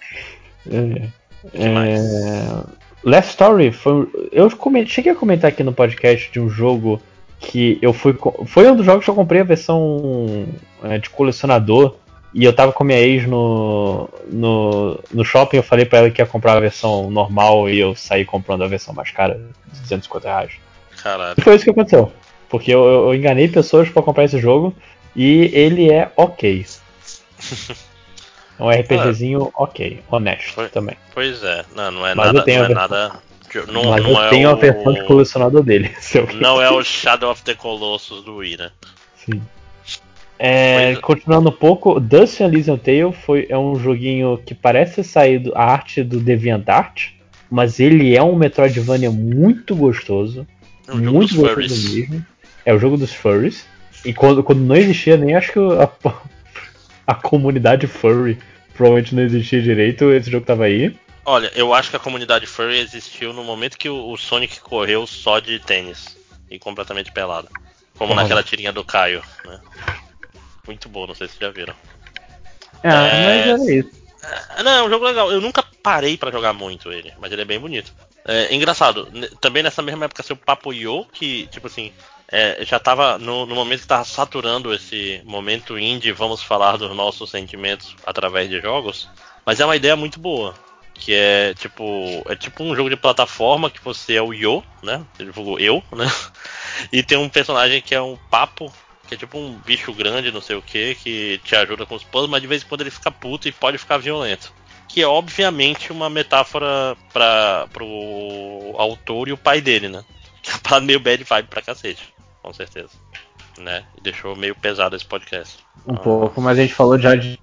É, 0.65 1.09
é, 1.53 2.63
Last 3.03 3.31
Story 3.31 3.73
foi. 3.73 4.07
Eu 4.31 4.49
coment- 4.55 4.87
cheguei 4.87 5.11
a 5.11 5.15
comentar 5.15 5.51
aqui 5.51 5.61
no 5.61 5.73
podcast 5.73 6.31
de 6.31 6.39
um 6.39 6.49
jogo 6.49 7.01
que 7.37 7.77
eu 7.81 7.91
fui. 7.91 8.17
Foi 8.45 8.71
um 8.71 8.77
dos 8.77 8.85
jogos 8.85 9.03
que 9.03 9.11
eu 9.11 9.15
comprei 9.15 9.41
a 9.41 9.43
versão 9.43 10.47
é, 10.83 10.97
de 10.97 11.09
colecionador. 11.09 11.97
E 12.33 12.45
eu 12.45 12.53
tava 12.55 12.71
com 12.71 12.85
minha 12.85 12.97
ex 12.99 13.27
no, 13.27 14.09
no, 14.31 14.97
no 15.11 15.25
shopping, 15.25 15.57
eu 15.57 15.63
falei 15.63 15.83
pra 15.83 15.99
ela 15.99 16.09
que 16.09 16.21
ia 16.21 16.25
comprar 16.25 16.53
a 16.53 16.59
versão 16.61 17.11
normal 17.11 17.69
e 17.69 17.77
eu 17.77 17.93
saí 17.93 18.23
comprando 18.23 18.63
a 18.63 18.67
versão 18.67 18.93
mais 18.93 19.11
cara, 19.11 19.39
250 19.81 20.27
reais. 20.29 20.53
Caralho. 21.03 21.35
E 21.37 21.41
foi 21.41 21.55
isso 21.55 21.65
que 21.65 21.71
aconteceu. 21.71 22.11
Porque 22.49 22.73
eu, 22.73 22.83
eu 22.83 23.13
enganei 23.13 23.47
pessoas 23.47 23.89
pra 23.89 24.01
comprar 24.01 24.23
esse 24.23 24.39
jogo 24.39 24.73
e 25.15 25.51
ele 25.53 25.91
é 25.91 26.11
ok. 26.15 26.65
É 28.59 28.63
um 28.63 28.69
RPGzinho 28.69 29.51
ok, 29.55 30.01
honesto 30.11 30.69
também. 30.69 30.95
Pois 31.11 31.43
é, 31.43 31.65
não, 31.75 31.89
não 31.89 32.07
é 32.07 32.13
Mas 32.13 32.27
eu 32.27 32.33
nada. 32.33 32.45
tenho 32.45 32.59
Não 32.59 32.69
é 32.69 32.73
nada. 32.73 33.11
Não, 33.71 33.83
Mas 33.89 34.03
não 34.03 34.11
eu 34.11 34.23
é 34.23 34.29
tenho 34.29 34.49
a 34.49 34.53
versão 34.53 34.93
de 34.93 35.03
colecionador 35.05 35.63
dele. 35.63 35.91
eu 36.13 36.27
Não 36.35 36.61
é 36.61 36.69
o 36.71 36.83
Shadow 36.83 37.31
of 37.31 37.43
the 37.43 37.55
Colossus 37.55 38.23
do 38.23 38.37
Wii, 38.37 38.57
né? 38.57 38.71
Sim. 39.15 39.41
É, 40.39 40.91
é. 40.91 40.95
continuando 40.97 41.49
um 41.49 41.53
pouco, 41.53 41.99
Dust 41.99 42.39
Elysian 42.41 42.77
Tale 42.77 43.13
foi, 43.13 43.45
é 43.49 43.57
um 43.57 43.75
joguinho 43.75 44.41
que 44.45 44.53
parece 44.53 45.03
sair 45.03 45.39
do, 45.39 45.55
a 45.55 45.63
arte 45.63 46.03
do 46.03 46.19
DeviantArt, 46.19 47.11
mas 47.49 47.79
ele 47.79 48.15
é 48.15 48.21
um 48.21 48.35
Metroidvania 48.35 49.11
muito 49.11 49.75
gostoso. 49.75 50.47
É 50.87 50.91
um 50.93 51.03
jogo 51.03 51.17
muito 51.17 51.29
dos 51.33 51.37
gostoso 51.37 51.53
furries. 51.75 51.93
mesmo. 52.09 52.25
É 52.65 52.73
o 52.73 52.79
jogo 52.79 52.97
dos 52.97 53.13
furries. 53.13 53.65
E 54.05 54.13
quando, 54.13 54.43
quando 54.43 54.59
não 54.61 54.75
existia 54.75 55.15
nem 55.17 55.35
acho 55.35 55.51
que 55.53 55.59
a, 55.59 55.89
a 57.07 57.15
comunidade 57.15 57.87
furry 57.87 58.37
provavelmente 58.73 59.15
não 59.15 59.23
existia 59.23 59.61
direito, 59.61 60.11
esse 60.11 60.29
jogo 60.31 60.45
tava 60.45 60.65
aí. 60.65 60.95
Olha, 61.25 61.51
eu 61.55 61.73
acho 61.73 61.89
que 61.89 61.95
a 61.95 61.99
comunidade 61.99 62.45
furry 62.45 62.79
existiu 62.79 63.31
no 63.31 63.43
momento 63.43 63.77
que 63.77 63.87
o, 63.87 64.11
o 64.11 64.17
Sonic 64.17 64.59
correu 64.59 65.07
só 65.07 65.39
de 65.39 65.57
tênis 65.59 66.17
e 66.49 66.59
completamente 66.59 67.11
pelado. 67.11 67.47
Como 67.97 68.13
naquela 68.13 68.43
tirinha 68.43 68.73
do 68.73 68.83
Caio, 68.83 69.21
né? 69.45 69.59
Muito 70.67 70.89
bom, 70.89 71.05
não 71.07 71.15
sei 71.15 71.27
se 71.27 71.35
vocês 71.37 71.49
já 71.49 71.55
viram. 71.55 71.73
É, 72.83 72.89
É. 72.89 73.45
mas 73.47 73.61
era 73.61 73.73
isso. 73.75 74.02
Ah, 74.23 74.63
Não, 74.63 74.71
é 74.71 74.83
um 74.83 74.89
jogo 74.89 75.05
legal. 75.05 75.31
Eu 75.31 75.41
nunca 75.41 75.63
parei 75.81 76.17
pra 76.17 76.31
jogar 76.31 76.53
muito 76.53 76.91
ele, 76.91 77.13
mas 77.19 77.31
ele 77.31 77.41
é 77.41 77.45
bem 77.45 77.59
bonito. 77.59 77.93
É 78.25 78.53
engraçado, 78.55 79.11
também 79.41 79.61
nessa 79.61 79.81
mesma 79.81 80.05
época 80.05 80.23
seu 80.23 80.35
Papo 80.35 80.71
Yo, 80.71 81.05
que, 81.11 81.45
tipo 81.47 81.67
assim, 81.67 81.91
é, 82.31 82.63
já 82.63 82.79
tava 82.79 83.17
no, 83.17 83.45
no 83.45 83.53
momento 83.53 83.81
que 83.81 83.87
tava 83.87 84.05
saturando 84.05 84.73
esse 84.73 85.21
momento 85.25 85.77
indie, 85.77 86.13
vamos 86.13 86.41
falar 86.41 86.77
dos 86.77 86.95
nossos 86.95 87.29
sentimentos 87.29 87.95
através 88.05 88.49
de 88.49 88.61
jogos, 88.61 89.09
mas 89.45 89.59
é 89.59 89.65
uma 89.65 89.75
ideia 89.75 89.95
muito 89.95 90.19
boa. 90.19 90.53
Que 90.95 91.13
é 91.13 91.53
tipo. 91.55 92.23
É 92.29 92.35
tipo 92.35 92.63
um 92.63 92.75
jogo 92.75 92.89
de 92.89 92.95
plataforma 92.95 93.69
que 93.69 93.83
você 93.83 94.13
é 94.13 94.21
o 94.21 94.31
Yo, 94.31 94.63
né? 94.83 95.03
Ele 95.19 95.31
jogou 95.33 95.59
eu, 95.59 95.83
né? 95.91 96.05
E 96.91 97.03
tem 97.03 97.17
um 97.17 97.29
personagem 97.29 97.81
que 97.81 97.93
é 97.93 98.01
um 98.01 98.17
papo, 98.29 98.71
que 99.07 99.15
é 99.15 99.17
tipo 99.17 99.37
um 99.37 99.57
bicho 99.65 99.93
grande, 99.93 100.31
não 100.31 100.41
sei 100.41 100.55
o 100.55 100.61
que, 100.61 100.95
que 100.95 101.41
te 101.43 101.55
ajuda 101.55 101.85
com 101.85 101.95
os 101.95 102.03
puzzles, 102.03 102.29
mas 102.29 102.41
de 102.41 102.47
vez 102.47 102.63
em 102.63 102.65
quando 102.65 102.81
ele 102.81 102.91
fica 102.91 103.11
puto 103.11 103.47
e 103.47 103.51
pode 103.51 103.77
ficar 103.77 103.97
violento. 103.97 104.53
Que 104.87 105.01
é 105.01 105.07
obviamente 105.07 105.91
uma 105.91 106.09
metáfora 106.09 106.95
para 107.11 107.67
pro 107.71 108.75
autor 108.77 109.27
e 109.27 109.33
o 109.33 109.37
pai 109.37 109.59
dele, 109.61 109.89
né? 109.89 110.03
Que 110.41 110.51
é 110.51 110.53
uma 110.53 110.59
parada 110.59 110.85
meio 110.85 110.99
bad 110.99 111.23
vibe 111.23 111.47
pra 111.47 111.61
cacete, 111.61 112.13
com 112.41 112.53
certeza. 112.53 112.89
Né? 113.57 113.83
E 113.97 114.01
deixou 114.01 114.35
meio 114.35 114.55
pesado 114.55 114.95
esse 114.95 115.05
podcast. 115.05 115.59
Um 115.85 115.95
pouco, 115.95 116.41
mas 116.41 116.57
a 116.57 116.61
gente 116.61 116.73
falou 116.73 116.97
já 116.97 117.15
de 117.15 117.39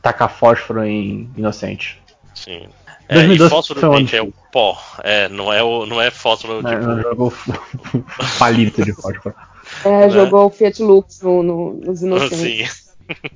tacar 0.00 0.28
fósforo 0.28 0.84
em 0.84 1.30
Inocente. 1.36 2.00
Sim. 2.34 2.68
É, 3.08 3.24
e 3.24 3.38
2012 3.38 3.50
fósforo, 3.50 3.80
foi 3.80 3.88
um 3.88 3.98
gente, 3.98 4.16
é 4.16 4.22
o 4.22 4.32
pó. 4.52 4.80
É, 5.02 5.28
não 5.28 5.52
é, 5.52 5.62
o, 5.62 5.86
não 5.86 6.00
é 6.00 6.10
fósforo 6.10 6.62
Né, 6.62 6.70
tipo. 6.70 6.90
um 6.90 7.02
jogo 7.02 7.34
palito 8.38 8.84
de 8.84 8.92
fósforo. 8.92 9.34
É, 9.84 9.88
Né? 10.06 10.10
jogou 10.10 10.46
o 10.46 10.50
Fiat 10.50 10.82
Lux 10.82 11.20
no, 11.22 11.42
no, 11.42 11.72
nos 11.74 12.02
Inocentes. 12.02 12.38
Sim. 12.38 12.82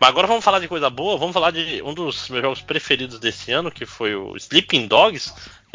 Mas 0.00 0.08
agora 0.10 0.26
vamos 0.26 0.44
falar 0.44 0.60
de 0.60 0.68
coisa 0.68 0.88
boa. 0.88 1.18
Vamos 1.18 1.34
falar 1.34 1.50
de 1.50 1.82
um 1.82 1.92
dos 1.92 2.28
meus 2.28 2.42
jogos 2.42 2.62
preferidos 2.62 3.18
desse 3.18 3.52
ano, 3.52 3.70
que 3.70 3.84
foi 3.84 4.14
o 4.14 4.36
Sleeping 4.36 4.86
Dogs. 4.86 5.32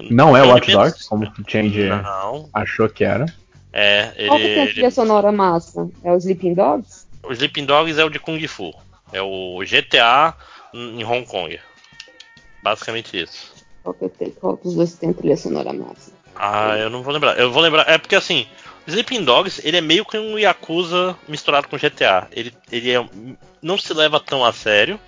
Não 0.10 0.36
é 0.36 0.42
Watch 0.44 0.72
Dogs, 0.72 1.08
como 1.08 1.26
o 1.26 1.50
Change 1.50 1.84
Não. 1.90 2.50
achou 2.54 2.90
que 2.90 3.04
era. 3.04 3.26
É, 3.72 4.14
Qual 4.28 4.40
que 4.40 4.46
ele, 4.46 4.54
tem 4.56 4.64
a 4.64 4.68
trilha 4.68 4.86
ele- 4.86 4.92
sonora 4.92 5.32
massa? 5.32 5.88
É 6.04 6.12
o 6.12 6.18
Sleeping 6.18 6.54
Dogs? 6.54 7.06
o 7.24 7.32
Sleeping 7.34 7.66
Dogs 7.66 8.00
é 8.00 8.06
o 8.06 8.10
de 8.10 8.20
Kung 8.20 8.40
Fu. 8.48 8.74
É 9.12 9.22
o 9.22 9.60
GTA 9.66 10.34
em 10.74 11.04
Hong 11.04 11.26
Kong. 11.26 11.60
Basicamente 12.64 13.22
isso. 13.22 13.54
Qual 13.84 13.94
que 13.94 14.06
eu 14.06 14.10
tenho? 14.10 14.32
Qual 14.32 14.58
dos 14.58 14.74
dois 14.76 14.94
tem 14.96 15.10
a 15.10 15.14
trilha 15.14 15.38
sonora 15.38 15.72
massa? 15.74 16.12
Ah, 16.36 16.76
eu 16.78 16.90
não 16.90 17.04
vou 17.04 17.14
lembrar. 17.14 17.38
Eu 17.40 17.52
vou 17.52 17.62
lembrar. 17.62 17.88
É 17.88 17.98
porque 17.98 18.16
assim, 18.16 18.48
Sleeping 18.88 19.24
Dogs, 19.24 19.62
ele 19.64 19.78
é 19.78 19.82
meio 19.82 20.06
que 20.06 20.18
um 20.18 20.38
Yakuza 20.38 21.16
misturado 21.28 21.68
com 21.68 21.78
GTA. 21.78 22.28
Ele, 22.32 22.54
ele 22.72 22.92
é, 22.92 23.04
não 23.62 23.78
se 23.78 23.94
leva 23.94 24.20
tão 24.20 24.46
a 24.46 24.54
sério. 24.54 25.00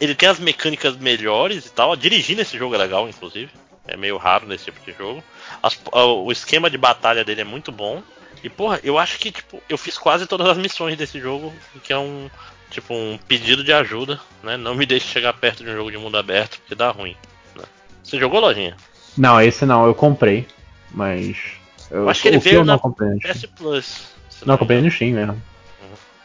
Ele 0.00 0.14
tem 0.14 0.28
as 0.28 0.38
mecânicas 0.38 0.96
melhores 0.96 1.64
e 1.66 1.70
tal. 1.70 1.94
Dirigir 1.96 2.36
nesse 2.36 2.58
jogo 2.58 2.74
é 2.74 2.78
legal, 2.78 3.08
inclusive. 3.08 3.50
É 3.86 3.96
meio 3.96 4.16
raro 4.18 4.46
nesse 4.46 4.64
tipo 4.66 4.80
de 4.84 4.92
jogo. 4.96 5.22
As- 5.62 5.78
o 5.92 6.30
esquema 6.30 6.68
de 6.68 6.76
batalha 6.76 7.24
dele 7.24 7.40
é 7.40 7.44
muito 7.44 7.70
bom. 7.72 8.02
E, 8.42 8.48
porra, 8.48 8.80
eu 8.82 8.98
acho 8.98 9.18
que, 9.18 9.30
tipo, 9.30 9.62
eu 9.68 9.76
fiz 9.78 9.96
quase 9.98 10.26
todas 10.26 10.48
as 10.48 10.56
missões 10.58 10.96
desse 10.96 11.20
jogo, 11.20 11.52
que 11.84 11.92
é 11.92 11.98
um, 11.98 12.28
tipo, 12.70 12.92
um 12.94 13.18
pedido 13.28 13.62
de 13.62 13.72
ajuda, 13.72 14.18
né? 14.42 14.56
Não 14.56 14.74
me 14.74 14.86
deixe 14.86 15.06
chegar 15.06 15.32
perto 15.34 15.62
de 15.62 15.70
um 15.70 15.74
jogo 15.74 15.90
de 15.90 15.98
mundo 15.98 16.16
aberto, 16.16 16.58
porque 16.60 16.74
dá 16.74 16.90
ruim. 16.90 17.14
né? 17.54 17.64
Você 18.02 18.18
jogou, 18.18 18.40
Lojinha? 18.40 18.76
Não, 19.16 19.40
esse 19.40 19.64
não, 19.66 19.86
eu 19.86 19.94
comprei. 19.94 20.46
Mas. 20.90 21.36
Eu, 21.90 22.08
acho 22.08 22.22
que 22.22 22.28
ele 22.28 22.38
veio 22.38 22.64
na. 22.64 22.78
PS 22.78 23.46
Plus. 23.56 24.08
Não, 24.46 24.56
comprei 24.56 24.80
no 24.80 24.90
Steam 24.90 25.12
mesmo. 25.12 25.42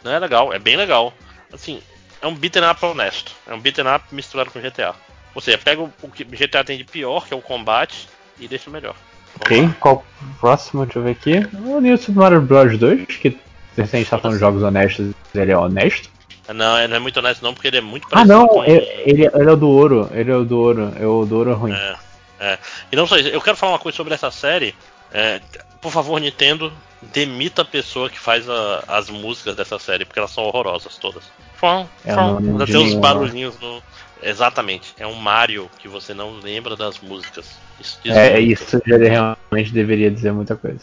Não 0.03 0.11
é 0.11 0.19
legal, 0.19 0.53
é 0.53 0.59
bem 0.59 0.77
legal. 0.77 1.13
Assim, 1.51 1.81
é 2.21 2.27
um 2.27 2.35
beat'em 2.35 2.63
up 2.69 2.85
honesto. 2.85 3.31
É 3.47 3.53
um 3.53 3.59
beat'em 3.59 3.85
up 3.87 4.05
misturado 4.11 4.51
com 4.51 4.59
GTA. 4.59 4.93
Ou 5.33 5.41
seja, 5.41 5.57
pega 5.57 5.81
o 5.81 5.91
que 6.13 6.23
GTA 6.23 6.63
tem 6.63 6.77
de 6.77 6.83
pior, 6.83 7.27
que 7.27 7.33
é 7.33 7.37
o 7.37 7.41
combate, 7.41 8.07
e 8.39 8.47
deixa 8.47 8.69
melhor. 8.69 8.95
Vamos 9.33 9.45
Ok, 9.47 9.61
lá. 9.63 9.75
qual 9.79 10.05
o 10.21 10.39
próximo? 10.39 10.85
Deixa 10.85 10.99
eu 10.99 11.03
ver 11.03 11.11
aqui. 11.11 11.33
O 11.57 11.81
New 11.81 11.97
Super 11.97 12.19
Mario 12.19 12.41
Bros 12.41 12.77
2, 12.77 13.05
que 13.17 13.31
se 13.75 13.81
a 13.81 13.85
gente 13.85 14.09
tá 14.09 14.17
falando 14.17 14.35
de 14.35 14.39
jogos 14.39 14.63
honestos, 14.63 15.13
ele 15.33 15.51
é 15.51 15.57
honesto. 15.57 16.09
Não, 16.53 16.77
é- 16.77 16.87
não 16.87 16.95
é 16.95 16.99
muito 16.99 17.17
honesto 17.17 17.41
não, 17.41 17.53
porque 17.53 17.67
ele 17.67 17.77
é 17.77 17.81
muito 17.81 18.07
Ah 18.11 18.23
não, 18.23 18.47
com... 18.47 18.63
ele, 18.63 18.85
ele, 19.05 19.25
ele 19.25 19.49
é 19.49 19.51
o 19.51 19.57
do 19.57 19.67
ouro. 19.67 20.09
Ele 20.13 20.31
é 20.31 20.35
o 20.35 20.45
do 20.45 20.57
ouro. 20.59 20.93
É 20.97 21.05
o 21.05 21.25
do 21.25 21.35
ouro 21.37 21.53
ruim. 21.55 21.73
É, 21.73 21.95
é. 22.39 22.59
E 22.91 22.95
não 22.95 23.05
só 23.07 23.17
isso, 23.17 23.27
eu 23.29 23.41
quero 23.41 23.57
falar 23.57 23.73
uma 23.73 23.79
coisa 23.79 23.95
sobre 23.95 24.13
essa 24.13 24.29
série. 24.31 24.73
É, 25.11 25.39
por 25.81 25.91
favor, 25.91 26.19
Nintendo, 26.19 26.71
demita 27.01 27.61
a 27.61 27.65
pessoa 27.65 28.09
que 28.09 28.19
faz 28.19 28.49
a- 28.49 28.83
as 28.87 29.09
músicas 29.09 29.55
dessa 29.55 29.77
série, 29.79 30.05
porque 30.05 30.19
elas 30.19 30.31
são 30.31 30.43
horrorosas 30.43 30.97
todas. 30.97 31.23
Fum, 31.55 31.87
É, 32.03 32.13
fum. 32.13 32.39
nenhuma. 32.39 32.99
barulhinhos 33.01 33.59
no. 33.59 33.81
Exatamente. 34.21 34.93
É 34.97 35.05
um 35.05 35.13
Mario 35.15 35.69
que 35.77 35.87
você 35.87 36.13
não 36.13 36.31
lembra 36.39 36.75
das 36.75 36.99
músicas. 36.99 37.57
Isso 37.79 37.99
diz 38.03 38.15
É, 38.15 38.31
muito. 38.39 38.51
isso 38.51 38.81
já 38.85 38.97
realmente 38.97 39.71
deveria 39.71 40.09
dizer 40.09 40.31
muita 40.33 40.55
coisa. 40.55 40.81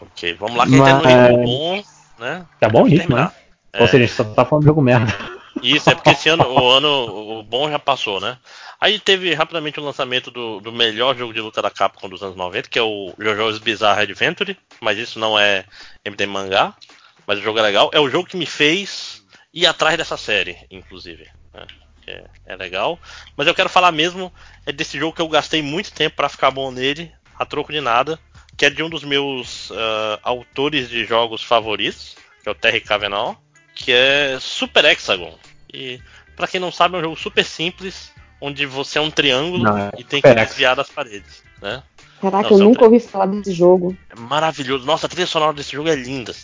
Ok, 0.00 0.34
vamos 0.34 0.56
lá, 0.56 0.66
quem 0.66 0.78
Mas- 0.78 1.02
tem 1.02 1.16
no 1.16 1.26
ritmo 1.26 1.44
bom, 1.46 1.82
né? 2.18 2.46
Tá 2.60 2.68
bom 2.68 2.78
o 2.78 2.82
Vamos 2.82 2.90
ritmo, 2.92 3.08
terminar. 3.08 3.34
né? 3.74 3.80
Ou 3.80 3.86
seja, 3.86 4.04
a 4.04 4.06
gente 4.06 4.16
só 4.16 4.24
tá 4.24 4.44
falando 4.44 4.62
de 4.64 4.68
jogo 4.68 4.82
merda. 4.82 5.14
Isso, 5.62 5.88
é 5.90 5.94
porque 5.94 6.10
esse 6.10 6.28
ano, 6.28 6.44
o 6.48 6.70
ano, 6.70 7.38
o 7.38 7.42
bom 7.42 7.70
já 7.70 7.78
passou, 7.78 8.20
né? 8.20 8.36
Aí 8.80 8.98
teve 8.98 9.32
rapidamente 9.34 9.80
o 9.80 9.82
lançamento 9.82 10.30
do, 10.30 10.60
do 10.60 10.72
melhor 10.72 11.16
jogo 11.16 11.32
de 11.32 11.40
luta 11.40 11.62
da 11.62 11.70
Capcom 11.70 12.08
dos 12.08 12.22
anos 12.22 12.36
90, 12.36 12.68
que 12.68 12.78
é 12.78 12.82
o 12.82 13.14
JoJo's 13.18 13.58
Bizarre 13.58 14.02
Adventure, 14.02 14.56
mas 14.80 14.98
isso 14.98 15.18
não 15.18 15.38
é 15.38 15.64
MD 16.04 16.26
Mangá, 16.26 16.74
mas 17.26 17.38
o 17.38 17.42
jogo 17.42 17.58
é 17.58 17.62
legal. 17.62 17.90
É 17.92 18.00
o 18.00 18.10
jogo 18.10 18.28
que 18.28 18.36
me 18.36 18.46
fez 18.46 19.24
ir 19.52 19.66
atrás 19.66 19.96
dessa 19.96 20.16
série, 20.16 20.58
inclusive. 20.70 21.26
né? 21.54 21.66
É, 22.06 22.24
é 22.46 22.56
legal. 22.56 22.98
Mas 23.36 23.46
eu 23.46 23.54
quero 23.54 23.68
falar 23.68 23.90
mesmo 23.90 24.32
é 24.64 24.72
desse 24.72 24.98
jogo 24.98 25.14
que 25.14 25.22
eu 25.22 25.28
gastei 25.28 25.60
muito 25.60 25.92
tempo 25.92 26.14
pra 26.14 26.28
ficar 26.28 26.50
bom 26.50 26.70
nele, 26.70 27.12
a 27.36 27.44
troco 27.44 27.72
de 27.72 27.80
nada, 27.80 28.18
que 28.56 28.64
é 28.64 28.70
de 28.70 28.82
um 28.82 28.88
dos 28.88 29.02
meus 29.02 29.72
ah, 29.72 30.20
autores 30.22 30.88
de 30.88 31.04
jogos 31.04 31.42
favoritos, 31.42 32.16
que 32.42 32.48
é 32.48 32.52
o 32.52 32.54
Terry 32.54 32.80
Cavenall, 32.80 33.36
que 33.74 33.92
é 33.92 34.38
Super 34.40 34.84
Hexagon. 34.84 35.36
E 35.72 36.00
pra 36.36 36.46
quem 36.46 36.60
não 36.60 36.70
sabe, 36.70 36.94
é 36.94 36.98
um 36.98 37.02
jogo 37.02 37.16
super 37.16 37.44
simples, 37.44 38.12
onde 38.40 38.66
você 38.66 38.98
é 38.98 39.00
um 39.00 39.10
triângulo 39.10 39.64
Não, 39.64 39.76
é 39.78 39.90
e 39.98 40.04
tem 40.04 40.20
que 40.20 40.28
Hex. 40.28 40.48
desviar 40.48 40.76
das 40.76 40.88
paredes, 40.90 41.42
né? 41.60 41.82
Caraca, 42.20 42.50
Não, 42.50 42.58
eu 42.58 42.64
nunca 42.64 42.78
pra- 42.78 42.86
ouvi 42.88 43.00
falar 43.00 43.26
desse 43.26 43.52
jogo. 43.52 43.96
É 44.10 44.18
maravilhoso. 44.18 44.84
Nossa, 44.86 45.06
a 45.06 45.08
trilha 45.08 45.26
sonora 45.26 45.52
desse 45.52 45.72
jogo 45.72 45.88
é 45.88 45.94
linda. 45.94 46.34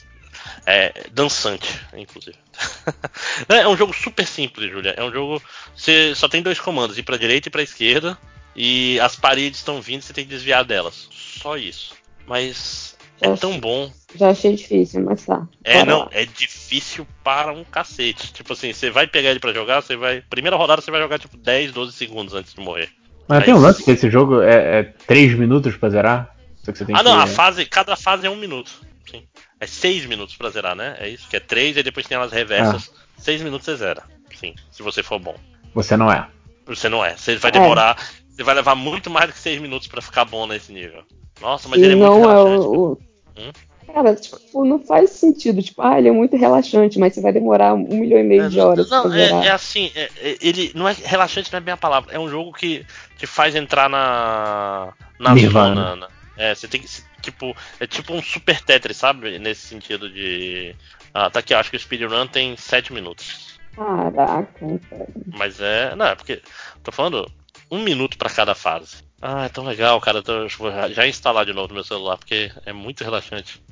É 0.66 1.06
dançante, 1.12 1.80
inclusive. 1.94 2.36
é 3.48 3.66
um 3.66 3.76
jogo 3.76 3.92
super 3.94 4.26
simples, 4.26 4.70
Julia. 4.70 4.94
É 4.96 5.02
um 5.02 5.10
jogo. 5.10 5.42
Você 5.74 6.14
só 6.14 6.28
tem 6.28 6.42
dois 6.42 6.60
comandos, 6.60 6.98
ir 6.98 7.02
pra 7.02 7.16
direita 7.16 7.48
e 7.48 7.50
pra 7.50 7.62
esquerda. 7.62 8.18
E 8.54 9.00
as 9.00 9.16
paredes 9.16 9.60
estão 9.60 9.80
vindo, 9.80 10.02
você 10.02 10.12
tem 10.12 10.24
que 10.24 10.30
desviar 10.30 10.64
delas. 10.64 11.08
Só 11.10 11.56
isso. 11.56 11.94
Mas 12.26 12.96
é 13.22 13.28
Nossa. 13.28 13.40
tão 13.40 13.58
bom. 13.58 13.90
Já 14.14 14.30
achei 14.30 14.54
difícil, 14.54 15.02
mas 15.02 15.24
tá. 15.24 15.46
É, 15.64 15.74
Bora 15.78 15.86
não, 15.86 15.98
lá. 16.00 16.08
é 16.12 16.24
difícil 16.26 17.06
para 17.24 17.52
um 17.52 17.64
cacete. 17.64 18.32
Tipo 18.32 18.52
assim, 18.52 18.72
você 18.72 18.90
vai 18.90 19.06
pegar 19.06 19.30
ele 19.30 19.40
pra 19.40 19.52
jogar, 19.52 19.80
você 19.80 19.96
vai. 19.96 20.20
Primeira 20.28 20.56
rodada 20.56 20.82
você 20.82 20.90
vai 20.90 21.00
jogar 21.00 21.18
tipo 21.18 21.36
10, 21.36 21.72
12 21.72 21.92
segundos 21.92 22.34
antes 22.34 22.52
de 22.54 22.60
morrer. 22.60 22.90
Mas 23.28 23.38
Aí 23.38 23.44
tem 23.46 23.54
um 23.54 23.58
sim. 23.58 23.62
lance 23.62 23.82
que 23.84 23.90
esse 23.90 24.10
jogo 24.10 24.42
é, 24.42 24.80
é 24.80 24.82
3 25.06 25.38
minutos 25.38 25.76
pra 25.76 25.88
zerar. 25.88 26.36
Só 26.62 26.70
que 26.72 26.78
você 26.78 26.84
tem 26.84 26.94
Ah, 26.94 27.02
não, 27.02 27.16
que... 27.16 27.22
a 27.24 27.26
fase, 27.26 27.64
cada 27.66 27.96
fase 27.96 28.26
é 28.26 28.30
um 28.30 28.36
minuto. 28.36 28.70
Sim. 29.10 29.24
É 29.58 29.66
seis 29.66 30.04
minutos 30.06 30.36
pra 30.36 30.50
zerar, 30.50 30.74
né? 30.76 30.96
É 30.98 31.08
isso, 31.08 31.28
que 31.28 31.36
é 31.36 31.40
três 31.40 31.76
e 31.76 31.82
depois 31.82 32.06
tem 32.06 32.16
elas 32.16 32.32
reversas. 32.32 32.92
Ah. 32.94 33.00
Seis 33.18 33.40
minutos 33.42 33.64
você 33.64 33.76
zera. 33.76 34.02
Sim, 34.34 34.54
se 34.70 34.82
você 34.82 35.02
for 35.02 35.18
bom. 35.18 35.36
Você 35.74 35.96
não 35.96 36.10
é. 36.12 36.26
Você 36.66 36.88
não 36.88 37.04
é. 37.04 37.16
Você 37.16 37.36
vai 37.36 37.50
É. 37.50 37.52
demorar. 37.52 37.96
Você 38.28 38.42
vai 38.42 38.54
levar 38.54 38.74
muito 38.74 39.08
mais 39.10 39.26
do 39.28 39.32
que 39.32 39.38
seis 39.38 39.60
minutos 39.60 39.86
pra 39.88 40.00
ficar 40.02 40.24
bom 40.24 40.46
nesse 40.46 40.72
nível. 40.72 41.02
Nossa, 41.40 41.68
mas 41.68 41.80
e 41.80 41.84
ele 41.84 41.92
é 41.92 41.96
muito 41.96 42.10
não 42.18 42.30
é 42.30 42.42
o. 42.42 42.92
o- 42.92 42.98
Hum? 43.36 43.50
Cara, 43.92 44.14
tipo, 44.14 44.64
não 44.64 44.78
faz 44.78 45.10
sentido. 45.10 45.60
Tipo, 45.62 45.82
ah, 45.82 45.98
ele 45.98 46.08
é 46.08 46.12
muito 46.12 46.36
relaxante, 46.36 46.98
mas 46.98 47.14
você 47.14 47.20
vai 47.20 47.32
demorar 47.32 47.74
um 47.74 47.78
milhão 47.88 48.18
e 48.18 48.22
meio 48.22 48.44
É, 48.44 48.48
de 48.48 48.60
horas 48.60 48.88
não, 48.90 49.02
pra 49.02 49.10
é, 49.10 49.26
zerar. 49.26 49.46
é 49.46 49.50
assim, 49.50 49.90
é- 49.94 50.10
é- 50.20 50.38
ele 50.40 50.72
não 50.74 50.88
é 50.88 50.92
relaxante, 50.92 51.52
não 51.52 51.58
é 51.58 51.60
bem 51.60 51.74
a 51.74 51.76
palavra. 51.76 52.12
É 52.14 52.18
um 52.18 52.28
jogo 52.28 52.52
que 52.52 52.86
te 53.18 53.26
faz 53.26 53.54
entrar 53.54 53.88
na 53.90 54.92
na 55.18 55.34
Nirvana. 55.34 55.74
zona. 55.74 55.96
né? 55.96 56.06
É, 56.36 56.54
você 56.54 56.66
tem 56.66 56.80
que 56.80 56.88
tipo, 57.20 57.54
é 57.78 57.86
tipo 57.86 58.12
um 58.14 58.22
super 58.22 58.60
Tetris, 58.60 58.96
sabe? 58.96 59.38
Nesse 59.38 59.66
sentido 59.66 60.10
de 60.10 60.74
ah, 61.14 61.28
tá 61.30 61.40
aqui, 61.40 61.52
eu 61.54 61.58
acho 61.58 61.70
que 61.70 61.76
o 61.76 61.80
speedrun 61.80 62.26
tem 62.26 62.56
7 62.56 62.92
minutos. 62.92 63.58
Caraca, 63.76 64.46
cara. 64.90 65.06
Mas 65.26 65.60
é, 65.60 65.94
não, 65.94 66.06
é 66.06 66.14
porque 66.14 66.40
tô 66.82 66.90
falando 66.90 67.30
um 67.70 67.82
minuto 67.82 68.16
pra 68.18 68.30
cada 68.30 68.54
fase. 68.54 68.96
Ah, 69.22 69.44
é 69.44 69.48
tão 69.48 69.64
legal, 69.64 70.00
cara. 70.00 70.20
eu 70.26 70.48
vou 70.58 70.72
já 70.92 71.06
instalar 71.06 71.46
de 71.46 71.52
novo 71.52 71.68
no 71.68 71.74
meu 71.74 71.84
celular 71.84 72.18
porque 72.18 72.50
é 72.66 72.72
muito 72.72 73.04
relaxante. 73.04 73.62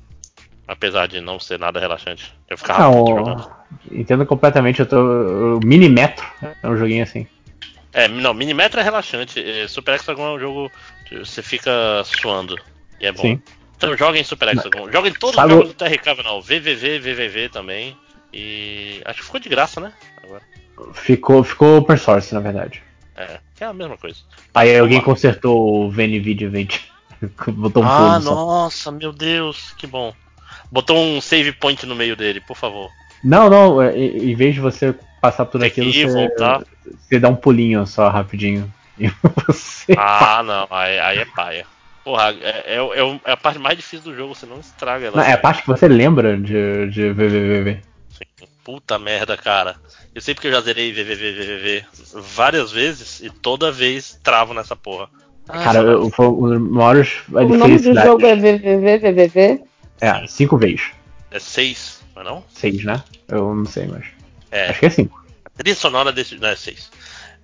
Apesar 0.68 1.08
de 1.08 1.20
não 1.20 1.40
ser 1.40 1.58
nada 1.58 1.80
relaxante. 1.80 2.32
Eu 2.48 2.56
ficava 2.56 2.84
Não, 2.84 3.04
jogando. 3.04 3.50
entendo 3.90 4.24
completamente. 4.24 4.78
Eu 4.78 4.86
tô. 4.86 5.58
Minimetro 5.64 6.24
é 6.62 6.68
um 6.68 6.76
joguinho 6.76 7.02
assim. 7.02 7.26
É, 7.92 8.06
não, 8.06 8.32
Minimetro 8.32 8.78
é 8.78 8.82
relaxante. 8.84 9.40
é, 9.40 9.66
Super 9.66 9.96
Hexagon 9.96 10.28
é 10.28 10.32
um 10.36 10.38
jogo 10.38 10.70
que 11.08 11.18
você 11.18 11.42
fica 11.42 11.72
suando. 12.04 12.56
E 13.00 13.06
é 13.06 13.10
bom. 13.10 13.22
Sim. 13.22 13.42
Então 13.76 13.96
joguem 13.96 14.22
Super 14.22 14.50
Hexagon. 14.54 14.92
Joguem 14.92 15.12
todos 15.14 15.34
Sabe 15.34 15.54
os 15.54 15.58
jogos 15.58 15.74
do 15.74 15.74
TRK 15.74 16.14
Canal. 16.14 16.40
VVV, 16.40 17.00
VVV 17.00 17.48
também. 17.48 17.96
E 18.32 19.00
acho 19.04 19.18
que 19.18 19.24
ficou 19.24 19.40
de 19.40 19.48
graça, 19.48 19.80
né? 19.80 19.92
Agora. 20.22 20.42
Ficou, 20.94 21.42
ficou 21.42 21.78
open 21.78 21.96
source, 21.96 22.32
na 22.32 22.40
verdade. 22.40 22.80
É, 23.16 23.40
que 23.60 23.64
é 23.64 23.66
a 23.66 23.74
mesma 23.74 23.98
coisa. 23.98 24.16
Aí 24.54 24.70
alguém 24.70 25.00
Vamos 25.00 25.08
lá. 25.08 25.14
consertou 25.14 25.84
o 25.84 25.90
VNVIDIA 25.90 26.48
20. 26.48 26.92
Botou 27.48 27.82
um 27.82 27.86
ah, 27.86 28.18
só. 28.18 28.34
nossa, 28.34 28.90
meu 28.90 29.12
Deus, 29.12 29.74
que 29.76 29.86
bom. 29.86 30.14
Botou 30.72 30.96
um 30.96 31.20
save 31.20 31.52
point 31.52 31.84
no 31.84 31.94
meio 31.94 32.16
dele, 32.16 32.40
por 32.40 32.56
favor. 32.56 32.88
Não, 33.22 33.50
não, 33.50 33.82
é, 33.82 33.94
em 33.98 34.34
vez 34.34 34.54
de 34.54 34.62
você 34.62 34.94
passar 35.20 35.44
por 35.44 35.52
tudo 35.52 35.60
Tem 35.60 35.68
aquilo, 35.68 35.92
você, 35.92 36.06
voltar. 36.06 36.64
você 36.86 37.18
dá 37.18 37.28
um 37.28 37.36
pulinho 37.36 37.86
só 37.86 38.08
rapidinho. 38.08 38.72
Você. 39.46 39.94
Ah, 39.96 40.42
não, 40.42 40.66
aí, 40.70 40.98
aí 40.98 41.18
é 41.20 41.24
paia. 41.24 41.64
Porra, 42.04 42.34
é, 42.42 42.74
é, 42.74 42.76
é 42.76 43.20
é 43.24 43.32
a 43.32 43.36
parte 43.36 43.58
mais 43.58 43.78
difícil 43.78 44.10
do 44.10 44.14
jogo, 44.14 44.34
você 44.34 44.44
não 44.44 44.60
estraga 44.60 45.06
ela. 45.06 45.16
Não, 45.16 45.22
é 45.22 45.32
a 45.32 45.38
parte 45.38 45.62
que 45.62 45.68
você 45.68 45.88
lembra 45.88 46.36
de, 46.36 46.86
de 46.90 47.10
VVVV. 47.10 47.80
Puta 48.64 48.98
merda, 48.98 49.36
cara. 49.36 49.76
Eu 50.14 50.20
sei 50.20 50.34
porque 50.34 50.48
eu 50.48 50.52
já 50.52 50.60
zerei 50.60 50.92
VVVVV 50.92 51.84
várias 52.14 52.70
vezes 52.72 53.20
e 53.20 53.30
toda 53.30 53.72
vez 53.72 54.18
travo 54.22 54.52
nessa 54.54 54.76
porra. 54.76 55.08
Ah, 55.48 55.64
Cara, 55.64 55.78
eu, 55.80 56.10
foi 56.10 56.26
um 56.26 56.48
dos 56.48 56.70
maiores 56.70 57.22
O 57.28 57.40
nome 57.48 57.78
do 57.78 57.94
jogo 57.94 58.26
é 58.26 58.36
VVVVVV? 58.36 59.62
É, 60.00 60.26
cinco 60.26 60.56
vezes. 60.56 60.90
É 61.30 61.38
seis, 61.38 62.00
não 62.14 62.22
é 62.22 62.24
não? 62.24 62.44
Seis, 62.48 62.84
né? 62.84 63.02
Eu 63.28 63.54
não 63.54 63.64
sei, 63.64 63.86
mas. 63.86 64.04
É. 64.50 64.68
Acho 64.70 64.80
que 64.80 64.86
é 64.86 64.90
cinco. 64.90 65.24
A 65.44 65.50
trilha 65.50 65.76
sonora 65.76 66.12
desse. 66.12 66.36
Não, 66.36 66.48
é 66.48 66.56
seis. 66.56 66.90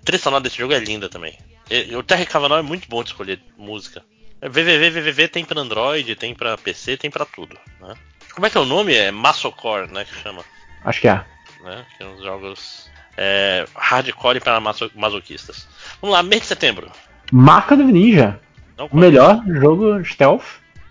A 0.02 0.04
trilha 0.04 0.22
sonora 0.22 0.42
desse 0.42 0.58
jogo 0.58 0.72
é 0.72 0.78
linda 0.78 1.08
também. 1.08 1.36
E- 1.70 1.94
O 1.96 2.02
Terry 2.02 2.26
Cavanagh 2.26 2.60
é 2.60 2.62
muito 2.62 2.88
bom 2.88 3.02
de 3.02 3.10
escolher 3.10 3.40
música. 3.56 4.02
É, 4.40 4.48
VVV, 4.48 4.90
VVV 4.90 5.28
tem 5.28 5.44
pra 5.44 5.60
Android, 5.60 6.14
tem 6.16 6.34
pra 6.34 6.56
PC, 6.58 6.96
tem 6.96 7.10
pra 7.10 7.24
tudo. 7.24 7.56
Né? 7.80 7.94
Como 8.34 8.46
é 8.46 8.50
que 8.50 8.58
é 8.58 8.60
o 8.60 8.64
nome? 8.66 8.94
É 8.94 9.10
Masocore, 9.10 9.90
né? 9.90 10.04
Que 10.04 10.14
chama. 10.22 10.44
Acho 10.86 11.00
que 11.02 11.08
é. 11.08 11.22
Né? 11.62 11.84
Que 11.98 12.04
os 12.04 12.22
jogos 12.22 12.88
é, 13.16 13.66
hardcore 13.74 14.40
para 14.40 14.58
maso- 14.60 14.90
masoquistas. 14.94 15.66
Vamos 16.00 16.14
lá, 16.16 16.22
mês 16.22 16.42
de 16.42 16.48
setembro. 16.48 16.90
Marca 17.32 17.76
do 17.76 17.82
Ninja. 17.84 18.40
Não, 18.78 18.86
O 18.86 18.96
melhor 18.96 19.42
jogo 19.46 20.02
stealth. 20.04 20.44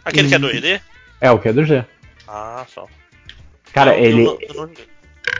Aquele 0.03 0.27
que 0.27 0.35
é 0.35 0.39
2D? 0.39 0.81
É 1.21 1.31
o 1.31 1.39
que 1.39 1.47
é 1.47 1.53
2D. 1.53 1.85
Ah, 2.27 2.65
só. 2.67 2.87
Cara, 3.73 3.97
Eu- 3.97 4.03
eu 4.03 4.05
ele. 4.05 4.23
não- 4.25 4.37
eu 4.41 4.53
não. 4.55 4.69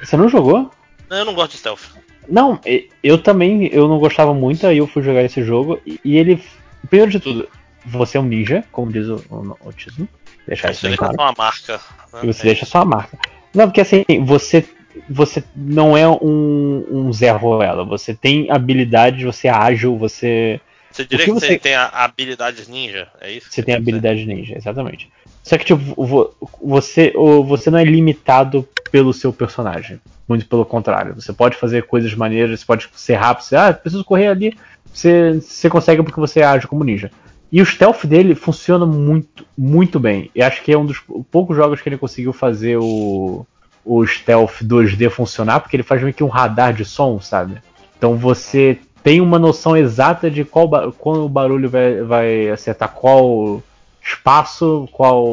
Você 0.03 0.17
não 0.17 0.29
jogou? 0.29 0.71
Não, 1.09 1.17
eu 1.17 1.25
não 1.25 1.33
gosto 1.33 1.51
de 1.51 1.57
stealth. 1.57 1.81
Não, 2.27 2.59
e- 2.65 2.89
eu 3.03 3.17
também 3.21 3.67
eu 3.71 3.87
não 3.87 3.99
gostava 3.99 4.33
muito, 4.33 4.65
aí 4.65 4.77
eu 4.79 4.87
fui 4.87 5.03
jogar 5.03 5.21
esse 5.23 5.43
jogo 5.43 5.79
e, 5.85 5.99
e 6.03 6.17
ele. 6.17 6.43
Primeiro 6.89 7.11
de 7.11 7.19
tudo, 7.19 7.47
você 7.85 8.17
é 8.17 8.21
um 8.21 8.25
ninja, 8.25 8.63
como 8.71 8.91
diz 8.91 9.07
o, 9.07 9.15
o, 9.29 9.57
o 9.69 9.73
título. 9.73 10.07
Deixar 10.47 10.71
isso 10.71 10.81
Você 10.81 10.87
bem 10.87 10.97
deixa 10.97 11.13
claro. 11.13 11.15
só 11.15 11.23
uma 11.23 11.33
marca. 11.37 11.81
né? 12.13 12.19
E 12.23 12.27
você 12.27 12.41
É. 12.41 12.45
deixa 12.45 12.65
sua 12.65 12.85
marca. 12.85 13.17
Não, 13.55 13.65
porque 13.67 13.81
assim, 13.81 14.03
você, 14.23 14.65
você 15.09 15.43
não 15.55 15.95
é 15.97 16.07
um, 16.07 16.85
um 16.91 17.13
Zé 17.13 17.31
Ruela. 17.31 17.83
Você 17.85 18.13
tem 18.13 18.51
habilidades, 18.51 19.23
você 19.23 19.47
é 19.47 19.51
ágil, 19.51 19.97
você, 19.97 20.59
Você 20.91 21.05
diria 21.05 21.25
que 21.25 21.31
você 21.31 21.47
você- 21.47 21.59
tem 21.59 21.75
habilidades 21.75 22.67
ninja? 22.67 23.07
É 23.21 23.31
isso? 23.31 23.47
você 23.49 23.63
tem 23.63 23.73
habilidade 23.75 24.25
ninja, 24.25 24.55
exatamente. 24.57 25.09
Só 25.43 25.57
que, 25.57 25.65
tipo, 25.65 26.05
vo- 26.05 26.33
você, 26.61 27.13
você 27.45 27.69
não 27.69 27.77
é 27.79 27.83
limitado 27.83 28.67
pelo 28.91 29.13
seu 29.13 29.31
personagem. 29.31 29.99
Muito 30.27 30.47
pelo 30.47 30.65
contrário. 30.65 31.13
Você 31.15 31.31
pode 31.31 31.55
fazer 31.55 31.83
coisas 31.83 32.13
maneiras, 32.15 32.59
você 32.59 32.65
pode 32.65 32.89
ser 32.95 33.13
rápido, 33.15 33.43
você, 33.45 33.55
ah, 33.55 33.71
preciso 33.73 34.03
correr 34.03 34.27
ali. 34.27 34.57
Você, 34.91 35.33
você 35.33 35.69
consegue 35.69 36.01
porque 36.01 36.19
você 36.19 36.39
é 36.39 36.45
ágil 36.45 36.67
como 36.67 36.83
ninja. 36.83 37.11
E 37.55 37.61
o 37.61 37.65
stealth 37.65 38.05
dele 38.05 38.35
funciona 38.35 38.85
muito, 38.85 39.45
muito 39.57 39.97
bem. 39.97 40.29
E 40.35 40.43
acho 40.43 40.61
que 40.61 40.73
é 40.73 40.77
um 40.77 40.85
dos 40.85 41.01
poucos 41.31 41.55
jogos 41.55 41.79
que 41.79 41.87
ele 41.87 41.97
conseguiu 41.97 42.33
fazer 42.33 42.75
o, 42.75 43.45
o 43.85 44.05
stealth 44.05 44.61
2D 44.61 45.09
funcionar, 45.09 45.61
porque 45.61 45.77
ele 45.77 45.81
faz 45.81 46.01
meio 46.01 46.13
que 46.13 46.21
um 46.21 46.27
radar 46.27 46.73
de 46.73 46.83
som, 46.83 47.17
sabe? 47.21 47.61
Então 47.97 48.17
você 48.17 48.77
tem 49.01 49.21
uma 49.21 49.39
noção 49.39 49.77
exata 49.77 50.29
de 50.29 50.43
qual 50.43 50.91
quando 50.97 51.23
o 51.23 51.29
barulho 51.29 51.69
vai, 51.69 52.01
vai 52.01 52.49
acertar 52.49 52.89
qual 52.89 53.63
espaço, 54.03 54.89
qual. 54.91 55.23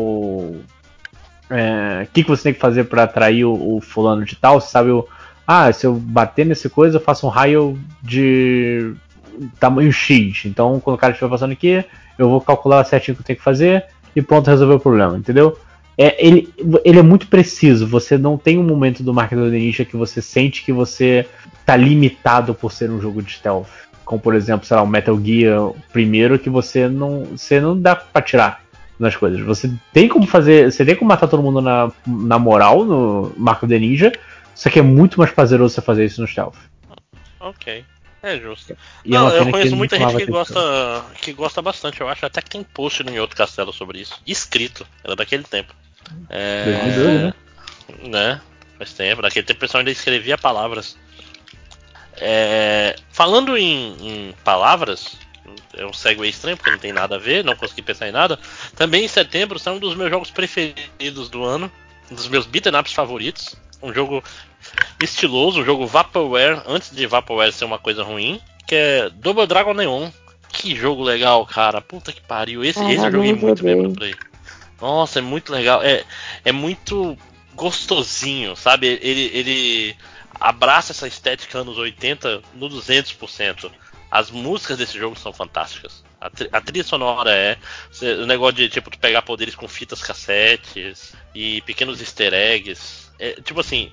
é, 1.50 2.06
que, 2.12 2.22
que 2.22 2.30
você 2.30 2.44
tem 2.44 2.54
que 2.54 2.60
fazer 2.60 2.84
para 2.84 3.02
atrair 3.02 3.46
o, 3.46 3.78
o 3.78 3.80
fulano 3.80 4.24
de 4.24 4.36
tal? 4.36 4.60
Sabe 4.60 4.90
o. 4.90 5.08
Ah, 5.44 5.72
se 5.72 5.88
eu 5.88 5.94
bater 5.94 6.46
nessa 6.46 6.70
coisa, 6.70 6.98
eu 6.98 7.02
faço 7.02 7.26
um 7.26 7.30
raio 7.30 7.76
de 8.00 8.94
tamanho 9.58 9.92
X. 9.92 10.44
Então, 10.44 10.78
quando 10.78 10.94
o 10.94 10.98
cara 10.98 11.12
estiver 11.12 11.28
passando 11.28 11.50
aqui, 11.50 11.84
eu 12.18 12.28
vou 12.28 12.40
calcular 12.40 12.84
certinho 12.84 13.14
o 13.14 13.16
que 13.16 13.22
eu 13.22 13.26
tenho 13.26 13.38
que 13.38 13.44
fazer 13.44 13.84
e 14.14 14.22
pronto, 14.22 14.48
resolver 14.48 14.74
o 14.74 14.80
problema, 14.80 15.16
entendeu? 15.16 15.58
é, 15.96 16.26
ele, 16.26 16.52
ele 16.84 16.98
é 16.98 17.02
muito 17.02 17.26
preciso. 17.26 17.86
Você 17.86 18.16
não 18.16 18.38
tem 18.38 18.58
um 18.58 18.62
momento 18.62 19.02
do 19.02 19.12
Mark 19.12 19.32
Ninja 19.32 19.84
que 19.84 19.96
você 19.96 20.22
sente 20.22 20.64
que 20.64 20.72
você 20.72 21.26
tá 21.66 21.76
limitado 21.76 22.54
por 22.54 22.72
ser 22.72 22.90
um 22.90 23.00
jogo 23.00 23.22
de 23.22 23.32
stealth. 23.32 23.68
Como 24.04 24.20
por 24.20 24.34
exemplo, 24.34 24.66
sei 24.66 24.76
lá, 24.76 24.82
o 24.82 24.86
Metal 24.86 25.18
Gear 25.22 25.70
primeiro 25.92 26.38
que 26.38 26.50
você 26.50 26.88
não, 26.88 27.24
você 27.24 27.60
não 27.60 27.78
dá 27.78 27.94
pra 27.94 28.22
tirar 28.22 28.62
nas 28.98 29.16
coisas. 29.16 29.40
Você 29.40 29.72
tem 29.92 30.08
como 30.08 30.26
fazer, 30.26 30.70
você 30.70 30.84
tem 30.84 30.96
como 30.96 31.08
matar 31.08 31.28
todo 31.28 31.42
mundo 31.42 31.60
na, 31.60 31.90
na 32.06 32.38
moral 32.38 32.84
no 32.84 33.32
Marco 33.36 33.66
the 33.66 33.78
Ninja, 33.78 34.12
só 34.54 34.68
que 34.70 34.78
é 34.78 34.82
muito 34.82 35.18
mais 35.18 35.30
prazeroso 35.30 35.74
você 35.74 35.80
fazer 35.80 36.04
isso 36.04 36.20
no 36.20 36.26
stealth. 36.26 36.56
Ok. 37.40 37.84
É 38.22 38.38
justo. 38.38 38.76
E 39.04 39.14
é 39.14 39.18
não, 39.18 39.26
uma 39.26 39.34
eu 39.34 39.50
conheço 39.50 39.76
muita 39.76 39.98
gente 39.98 40.16
que 40.16 40.26
gosta, 40.26 41.04
que 41.20 41.32
gosta 41.32 41.60
bastante, 41.60 42.00
eu 42.00 42.08
acho. 42.08 42.24
Até 42.24 42.40
que 42.40 42.50
tem 42.50 42.62
post 42.62 43.02
no 43.02 43.20
outro 43.20 43.36
castelo 43.36 43.72
sobre 43.72 44.00
isso. 44.00 44.20
Escrito. 44.26 44.86
Era 45.02 45.16
daquele 45.16 45.42
tempo. 45.42 45.74
É, 46.28 46.64
2012, 46.64 47.24
né? 47.24 47.34
né? 48.08 48.40
Faz 48.78 48.92
tempo. 48.92 49.22
Naquele 49.22 49.44
tempo 49.44 49.58
o 49.58 49.60
pessoal 49.60 49.80
ainda 49.80 49.90
escrevia 49.90 50.38
palavras. 50.38 50.96
É, 52.16 52.94
falando 53.10 53.56
em, 53.56 53.96
em 54.00 54.34
palavras, 54.44 55.16
é 55.74 55.84
um 55.84 55.92
segue 55.92 56.28
estranho 56.28 56.56
porque 56.56 56.70
não 56.70 56.78
tem 56.78 56.92
nada 56.92 57.16
a 57.16 57.18
ver, 57.18 57.44
não 57.44 57.56
consegui 57.56 57.82
pensar 57.82 58.08
em 58.08 58.12
nada. 58.12 58.38
Também 58.76 59.04
em 59.04 59.08
setembro 59.08 59.58
são 59.58 59.76
um 59.76 59.78
dos 59.80 59.96
meus 59.96 60.10
jogos 60.10 60.30
preferidos 60.30 61.28
do 61.28 61.42
ano, 61.42 61.72
um 62.10 62.14
dos 62.14 62.28
meus 62.28 62.46
beat'em 62.46 62.78
ups 62.78 62.92
favoritos. 62.92 63.56
Um 63.82 63.92
jogo 63.92 64.22
estiloso, 65.00 65.60
um 65.60 65.64
jogo 65.64 65.86
Vaporware, 65.86 66.62
antes 66.66 66.90
de 66.90 67.06
Vaporware 67.06 67.52
ser 67.52 67.64
uma 67.64 67.78
coisa 67.78 68.02
ruim, 68.02 68.40
que 68.66 68.74
é 68.74 69.10
Double 69.10 69.46
Dragon 69.46 69.74
Neon. 69.74 70.10
Que 70.48 70.76
jogo 70.76 71.02
legal, 71.02 71.46
cara. 71.46 71.80
Puta 71.80 72.12
que 72.12 72.20
pariu. 72.20 72.62
Esse, 72.62 72.80
esse 72.92 73.06
eu 73.06 73.10
joguei 73.12 73.32
muito 73.46 73.62
bem 73.64 73.74
pro 73.84 73.92
Play. 73.94 74.14
Nossa, 74.80 75.18
é 75.18 75.22
muito 75.22 75.50
legal. 75.50 75.82
É, 75.82 76.04
é 76.44 76.52
muito 76.52 77.16
gostosinho, 77.54 78.54
sabe? 78.54 78.86
Ele, 79.00 79.30
ele 79.32 79.96
abraça 80.38 80.92
essa 80.92 81.08
estética 81.08 81.58
anos 81.58 81.78
80 81.78 82.42
no 82.54 82.68
200%. 82.68 83.70
As 84.10 84.30
músicas 84.30 84.76
desse 84.76 84.98
jogo 84.98 85.18
são 85.18 85.32
fantásticas. 85.32 86.04
A, 86.20 86.28
tri- 86.28 86.48
a 86.52 86.60
trilha 86.60 86.84
sonora 86.84 87.30
é. 87.34 87.56
cê- 87.90 88.12
O 88.14 88.26
negócio 88.26 88.56
de 88.56 88.68
tipo 88.68 88.90
tu 88.90 88.98
pegar 88.98 89.22
poderes 89.22 89.54
com 89.54 89.66
fitas 89.66 90.02
cassetes 90.02 91.14
e 91.34 91.62
pequenos 91.62 91.98
easter 92.00 92.34
eggs. 92.34 93.10
É, 93.18 93.40
tipo 93.42 93.58
assim. 93.60 93.90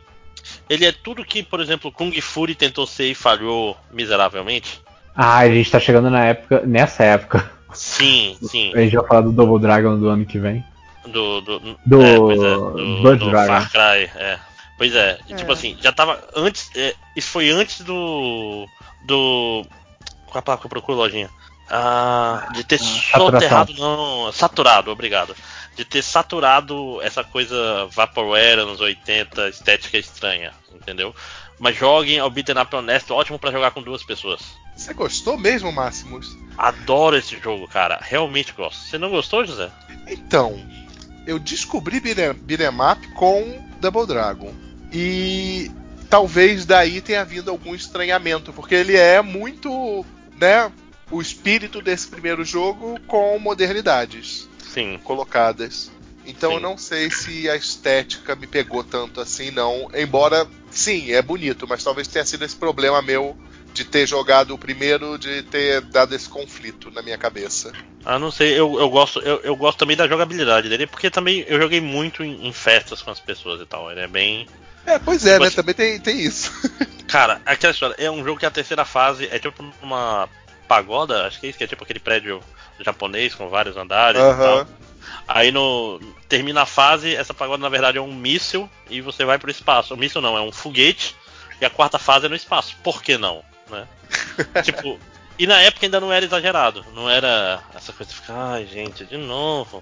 Ele 0.69 0.85
é 0.85 0.91
tudo 0.91 1.25
que, 1.25 1.41
por 1.41 1.59
exemplo, 1.59 1.91
Kung 1.91 2.11
Fury 2.21 2.53
tentou 2.55 2.85
ser 2.85 3.05
e 3.11 3.15
falhou 3.15 3.75
miseravelmente. 3.91 4.81
Ah, 5.15 5.39
a 5.39 5.49
gente 5.49 5.71
tá 5.71 5.79
chegando 5.79 6.09
na 6.09 6.23
época, 6.25 6.61
nessa 6.65 7.03
época. 7.03 7.51
Sim, 7.73 8.37
sim. 8.41 8.71
A 8.75 8.79
gente 8.81 8.95
vai 8.95 9.07
falar 9.07 9.21
do 9.21 9.31
Double 9.31 9.59
Dragon 9.59 9.97
do 9.99 10.07
ano 10.07 10.25
que 10.25 10.39
vem. 10.39 10.63
Do. 11.07 11.41
Do, 11.41 11.59
Do 11.85 12.01
é, 12.01 12.13
é, 12.13 12.15
do, 12.17 13.01
Blood 13.01 13.19
do 13.25 13.29
Dragon. 13.31 13.47
Far 13.47 13.71
Cry, 13.71 14.09
é. 14.15 14.39
Pois 14.77 14.95
é, 14.95 15.19
tipo 15.35 15.51
É. 15.51 15.53
assim, 15.53 15.77
já 15.81 15.91
tava 15.91 16.23
antes. 16.35 16.69
é, 16.75 16.95
isso 17.15 17.29
foi 17.29 17.49
antes 17.49 17.81
do. 17.81 18.65
Do. 19.05 19.65
Qual 20.27 20.35
é 20.35 20.39
a 20.39 20.41
palavra 20.41 20.61
que 20.61 20.67
eu 20.67 20.69
procuro, 20.69 20.97
lojinha? 20.97 21.29
Ah, 21.69 22.47
de 22.53 22.63
ter 22.63 22.79
saturação. 22.79 23.31
soterrado, 23.31 23.73
não. 23.77 24.31
Saturado, 24.31 24.91
obrigado. 24.91 25.35
De 25.79 25.85
ter 25.85 26.01
saturado 26.01 27.01
essa 27.01 27.23
coisa 27.23 27.87
Vaporware 27.89 28.59
anos 28.59 28.81
80, 28.81 29.47
estética 29.47 29.97
estranha, 29.97 30.51
entendeu? 30.75 31.15
Mas 31.57 31.77
joguem 31.77 32.19
ao 32.19 32.29
beat'em 32.29 32.61
up 32.61 32.75
honesto, 32.75 33.13
ótimo 33.13 33.39
pra 33.39 33.49
jogar 33.49 33.71
com 33.71 33.81
duas 33.81 34.03
pessoas. 34.03 34.41
Você 34.75 34.93
gostou 34.93 35.37
mesmo, 35.37 35.71
Máximos? 35.71 36.37
Adoro 36.57 37.15
esse 37.15 37.39
jogo, 37.39 37.65
cara. 37.65 37.97
Realmente 38.01 38.51
gosto. 38.51 38.77
Você 38.77 38.97
não 38.97 39.09
gostou, 39.09 39.45
José? 39.45 39.71
Então, 40.09 40.61
eu 41.25 41.39
descobri 41.39 42.01
beat'em 42.01 42.67
up 42.91 43.07
com 43.13 43.65
Double 43.79 44.05
Dragon. 44.05 44.53
E 44.91 45.71
talvez 46.09 46.65
daí 46.65 46.99
tenha 46.99 47.23
vindo 47.23 47.49
algum 47.49 47.73
estranhamento, 47.73 48.51
porque 48.51 48.75
ele 48.75 48.97
é 48.97 49.21
muito, 49.21 50.05
né, 50.37 50.69
o 51.09 51.21
espírito 51.21 51.81
desse 51.81 52.09
primeiro 52.09 52.43
jogo 52.43 52.99
com 53.07 53.39
modernidades 53.39 54.48
Sim. 54.79 54.99
colocadas. 55.03 55.91
Então 56.25 56.49
Sim. 56.51 56.55
eu 56.57 56.61
não 56.61 56.77
sei 56.77 57.09
se 57.09 57.49
a 57.49 57.55
estética 57.55 58.35
me 58.35 58.45
pegou 58.47 58.83
tanto 58.83 59.19
assim, 59.21 59.51
não. 59.51 59.87
Embora, 59.93 60.47
sim, 60.69 61.11
é 61.11 61.21
bonito, 61.21 61.67
mas 61.67 61.83
talvez 61.83 62.07
tenha 62.07 62.25
sido 62.25 62.43
esse 62.45 62.55
problema 62.55 63.01
meu 63.01 63.35
de 63.73 63.85
ter 63.85 64.07
jogado 64.07 64.53
o 64.53 64.57
primeiro, 64.57 65.17
de 65.17 65.43
ter 65.43 65.81
dado 65.81 66.13
esse 66.15 66.27
conflito 66.27 66.91
na 66.91 67.01
minha 67.01 67.17
cabeça. 67.17 67.71
Ah, 68.03 68.17
não 68.17 68.31
sei, 68.31 68.51
eu, 68.59 68.79
eu 68.79 68.89
gosto 68.89 69.19
eu, 69.19 69.39
eu 69.43 69.55
gosto 69.55 69.77
também 69.79 69.95
da 69.95 70.07
jogabilidade 70.07 70.69
dele, 70.69 70.87
porque 70.87 71.09
também 71.09 71.43
eu 71.47 71.59
joguei 71.61 71.79
muito 71.81 72.23
em, 72.23 72.47
em 72.47 72.53
festas 72.53 73.01
com 73.01 73.11
as 73.11 73.19
pessoas 73.19 73.61
e 73.61 73.65
tal. 73.65 73.91
Ele 73.91 74.01
é 74.01 74.07
bem. 74.07 74.47
É, 74.85 74.97
pois 74.97 75.25
é, 75.25 75.31
Tipo 75.33 75.41
né? 75.41 75.47
assim- 75.47 75.55
Também 75.57 75.75
tem, 75.75 75.99
tem 75.99 76.19
isso. 76.19 76.51
Cara, 77.07 77.41
aquela 77.45 77.73
história, 77.73 77.95
é 77.97 78.09
um 78.09 78.23
jogo 78.23 78.39
que 78.39 78.45
a 78.45 78.51
terceira 78.51 78.85
fase 78.85 79.27
é 79.31 79.39
tipo 79.39 79.63
uma 79.81 80.29
pagoda, 80.67 81.25
acho 81.25 81.39
que 81.39 81.47
é 81.47 81.49
isso, 81.49 81.57
que 81.57 81.63
é 81.63 81.67
tipo 81.67 81.83
aquele 81.83 81.99
prédio 81.99 82.41
japonês 82.79 83.35
com 83.35 83.49
vários 83.49 83.77
andares 83.77 84.21
e 84.21 84.37
tal. 84.37 84.67
Aí 85.27 85.51
no. 85.51 85.99
Termina 86.27 86.61
a 86.61 86.65
fase, 86.65 87.15
essa 87.15 87.33
pagoda 87.33 87.61
na 87.61 87.69
verdade 87.69 87.97
é 87.97 88.01
um 88.01 88.13
míssil 88.13 88.69
e 88.89 89.01
você 89.01 89.25
vai 89.25 89.39
pro 89.39 89.49
espaço. 89.49 89.93
O 89.93 89.97
míssil 89.97 90.21
não, 90.21 90.37
é 90.37 90.41
um 90.41 90.51
foguete, 90.51 91.15
e 91.59 91.65
a 91.65 91.69
quarta 91.69 91.97
fase 91.97 92.27
é 92.27 92.29
no 92.29 92.35
espaço. 92.35 92.75
Por 92.83 93.01
que 93.01 93.17
não? 93.17 93.43
Né? 93.69 93.87
tipo. 94.63 94.99
E 95.37 95.47
na 95.47 95.61
época 95.61 95.85
ainda 95.85 96.01
não 96.01 96.11
era 96.11 96.25
exagerado. 96.25 96.85
Não 96.93 97.09
era 97.09 97.63
essa 97.73 97.93
coisa 97.93 98.11
de 98.11 98.19
ficar, 98.19 98.53
ai 98.53 98.67
gente, 98.67 99.05
de 99.05 99.17
novo. 99.17 99.81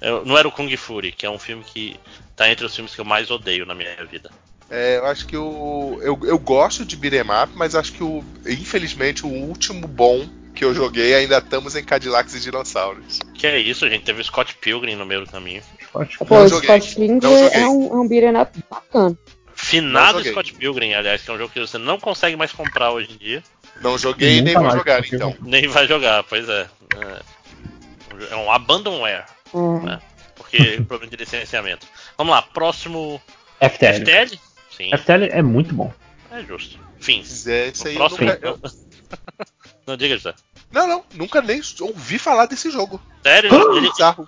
Eu- 0.00 0.24
não 0.24 0.38
era 0.38 0.46
o 0.46 0.52
Kung 0.52 0.74
Fury, 0.76 1.10
que 1.10 1.26
é 1.26 1.30
um 1.30 1.38
filme 1.38 1.64
que 1.64 1.98
tá 2.36 2.48
entre 2.48 2.64
os 2.64 2.74
filmes 2.74 2.94
que 2.94 3.00
eu 3.00 3.04
mais 3.04 3.30
odeio 3.30 3.66
na 3.66 3.74
minha 3.74 3.96
vida. 4.04 4.30
É, 4.70 4.98
eu 4.98 5.06
acho 5.06 5.26
que 5.26 5.36
o. 5.36 5.98
Eu, 6.02 6.18
eu 6.24 6.38
gosto 6.38 6.84
de 6.84 6.94
beat'em 6.96 7.22
up, 7.22 7.52
mas 7.56 7.74
acho 7.74 7.92
que 7.92 8.04
o. 8.04 8.22
Infelizmente, 8.46 9.26
o 9.26 9.28
último 9.28 9.88
bom 9.88 10.28
que 10.58 10.64
eu 10.64 10.74
joguei 10.74 11.14
ainda 11.14 11.38
estamos 11.38 11.76
em 11.76 11.84
Cadillacs 11.84 12.34
e 12.34 12.40
Dinossauros. 12.40 13.20
Que 13.32 13.46
é 13.46 13.58
isso, 13.60 13.88
gente. 13.88 14.04
Teve 14.04 14.20
o 14.20 14.24
Scott 14.24 14.54
Pilgrim 14.56 14.96
no 14.96 15.06
meio 15.06 15.24
do 15.24 15.30
caminho. 15.30 15.62
Scott. 15.86 16.18
Pô, 16.18 16.34
Não 16.34 16.44
o 16.44 16.48
joguei, 16.48 16.68
Scott 16.80 16.94
Pilgrim 16.96 17.20
é 17.52 17.66
um, 17.68 17.86
é 17.92 17.94
um 18.00 18.08
beat'em 18.08 18.36
up 18.42 18.64
bacana. 18.68 19.16
Finado. 19.54 20.24
Scott 20.24 20.52
Pilgrim, 20.54 20.94
aliás, 20.94 21.22
que 21.22 21.30
é 21.30 21.34
um 21.34 21.38
jogo 21.38 21.52
que 21.52 21.60
você 21.60 21.78
não 21.78 21.98
consegue 22.00 22.34
mais 22.36 22.52
comprar 22.52 22.90
hoje 22.90 23.12
em 23.12 23.16
dia. 23.16 23.42
Não 23.80 23.96
joguei 23.96 24.38
e 24.38 24.40
Nunca 24.42 24.60
nem 24.60 24.68
vou 24.68 24.78
jogar, 24.78 25.04
então. 25.06 25.36
Nem 25.42 25.68
vai 25.68 25.86
jogar, 25.86 26.24
pois 26.24 26.48
é. 26.48 26.66
É, 26.96 28.32
é 28.32 28.36
um 28.36 28.50
abandonware, 28.50 29.24
É. 29.54 29.92
É. 29.92 29.98
porque 30.34 30.58
problema 30.88 31.10
de 31.10 31.16
licenciamento. 31.16 31.86
Vamos 32.16 32.32
lá, 32.32 32.42
próximo 32.42 33.22
FTL. 33.60 34.00
FTL? 34.04 34.38
Sim, 34.76 34.90
FTL 34.96 35.24
é 35.30 35.42
muito 35.42 35.72
bom. 35.74 35.92
é 36.32 36.42
justo. 36.42 36.78
Fins. 36.98 37.46
É, 37.46 37.68
isso 37.68 37.86
aí 37.86 37.94
eu 37.94 37.98
próximo. 38.00 38.26
nunca. 38.26 38.46
eu- 38.48 38.58
Não 39.86 39.96
diga, 39.96 40.16
José. 40.16 40.34
Não, 40.72 40.86
não, 40.86 41.02
nunca 41.14 41.40
nem 41.40 41.60
ouvi 41.80 42.18
falar 42.18 42.46
desse 42.46 42.70
jogo. 42.70 43.00
Sério? 43.22 43.50
Ele, 43.76 43.88
Bizarro. 43.90 44.26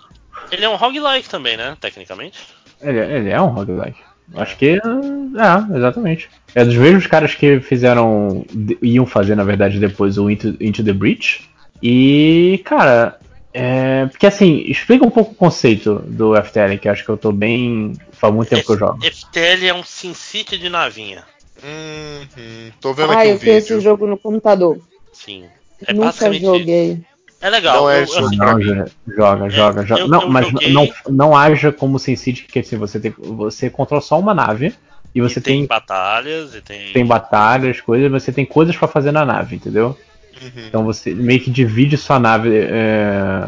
ele 0.51 0.65
é 0.65 0.69
um 0.69 0.75
roguelike 0.75 1.29
também, 1.29 1.55
né? 1.57 1.77
Tecnicamente. 1.79 2.39
Ele, 2.81 2.99
ele 2.99 3.29
é 3.29 3.39
um 3.41 3.47
roguelike. 3.47 3.99
Acho 4.35 4.57
que. 4.57 4.69
É, 4.79 5.77
exatamente. 5.77 6.29
É 6.55 6.63
dos 6.63 6.75
mesmos 6.75 7.05
caras 7.07 7.35
que 7.35 7.59
fizeram. 7.59 8.45
iam 8.81 9.05
fazer, 9.05 9.35
na 9.35 9.43
verdade, 9.43 9.79
depois 9.79 10.17
o 10.17 10.29
Into, 10.29 10.55
Into 10.59 10.83
the 10.83 10.93
Breach. 10.93 11.49
E, 11.81 12.61
cara. 12.65 13.19
É, 13.53 14.05
porque 14.05 14.25
assim, 14.25 14.63
explica 14.65 15.05
um 15.05 15.09
pouco 15.09 15.31
o 15.33 15.35
conceito 15.35 15.95
do 16.07 16.33
FTL, 16.41 16.77
que 16.79 16.87
eu 16.87 16.91
acho 16.93 17.03
que 17.03 17.09
eu 17.09 17.17
tô 17.17 17.33
bem. 17.33 17.93
Faz 18.13 18.33
muito 18.33 18.47
tempo 18.47 18.65
que 18.65 18.71
eu 18.71 18.77
jogo. 18.79 18.99
FTL 19.03 19.67
é 19.67 19.73
um 19.73 19.83
SimCity 19.83 20.57
de 20.57 20.69
navinha. 20.69 21.25
Uhum, 21.61 22.71
tô 22.79 22.93
vendo 22.93 23.11
Ah, 23.11 23.19
aqui 23.19 23.27
um 23.27 23.31
eu 23.33 23.39
tenho 23.39 23.57
esse 23.57 23.67
vídeo. 23.67 23.81
jogo 23.81 24.07
no 24.07 24.17
computador. 24.17 24.79
Sim. 25.11 25.45
É 25.87 25.93
Nunca 25.93 26.05
basicamente 26.07 26.41
joguei. 26.41 26.91
isso. 26.93 27.01
É 27.41 27.49
legal. 27.49 27.75
Não 27.75 27.89
é 27.89 27.99
eu- 27.99 28.03
assim, 28.03 28.35
joga, 28.35 28.61
joga, 29.07 29.49
joga. 29.49 29.85
joga. 29.85 30.01
eu- 30.01 30.07
não, 30.07 30.21
eu 30.23 30.29
mas 30.29 30.47
joguei- 30.47 30.71
não, 30.73 30.89
não 31.09 31.35
haja 31.35 31.71
como 31.71 31.97
SimCity, 31.97 32.43
que 32.45 32.59
assim, 32.59 32.77
você, 32.77 32.99
tem, 32.99 33.13
você 33.17 33.69
controla 33.69 34.01
só 34.01 34.19
uma 34.19 34.33
nave 34.33 34.73
e 35.15 35.21
você 35.21 35.39
e 35.39 35.41
tem, 35.41 35.57
tem, 35.59 35.65
batalhas 35.67 36.53
e 36.53 36.61
tem. 36.61 36.93
tem 36.93 37.05
batalhas, 37.05 37.81
coisas, 37.81 38.11
você 38.11 38.31
tem 38.31 38.45
coisas 38.45 38.77
pra 38.77 38.87
fazer 38.87 39.11
na 39.11 39.25
nave, 39.25 39.55
entendeu? 39.55 39.97
Uhum. 40.39 40.63
Então 40.67 40.83
você 40.85 41.13
meio 41.15 41.39
que 41.39 41.49
divide 41.49 41.97
sua 41.97 42.19
nave 42.19 42.49
é, 42.55 43.47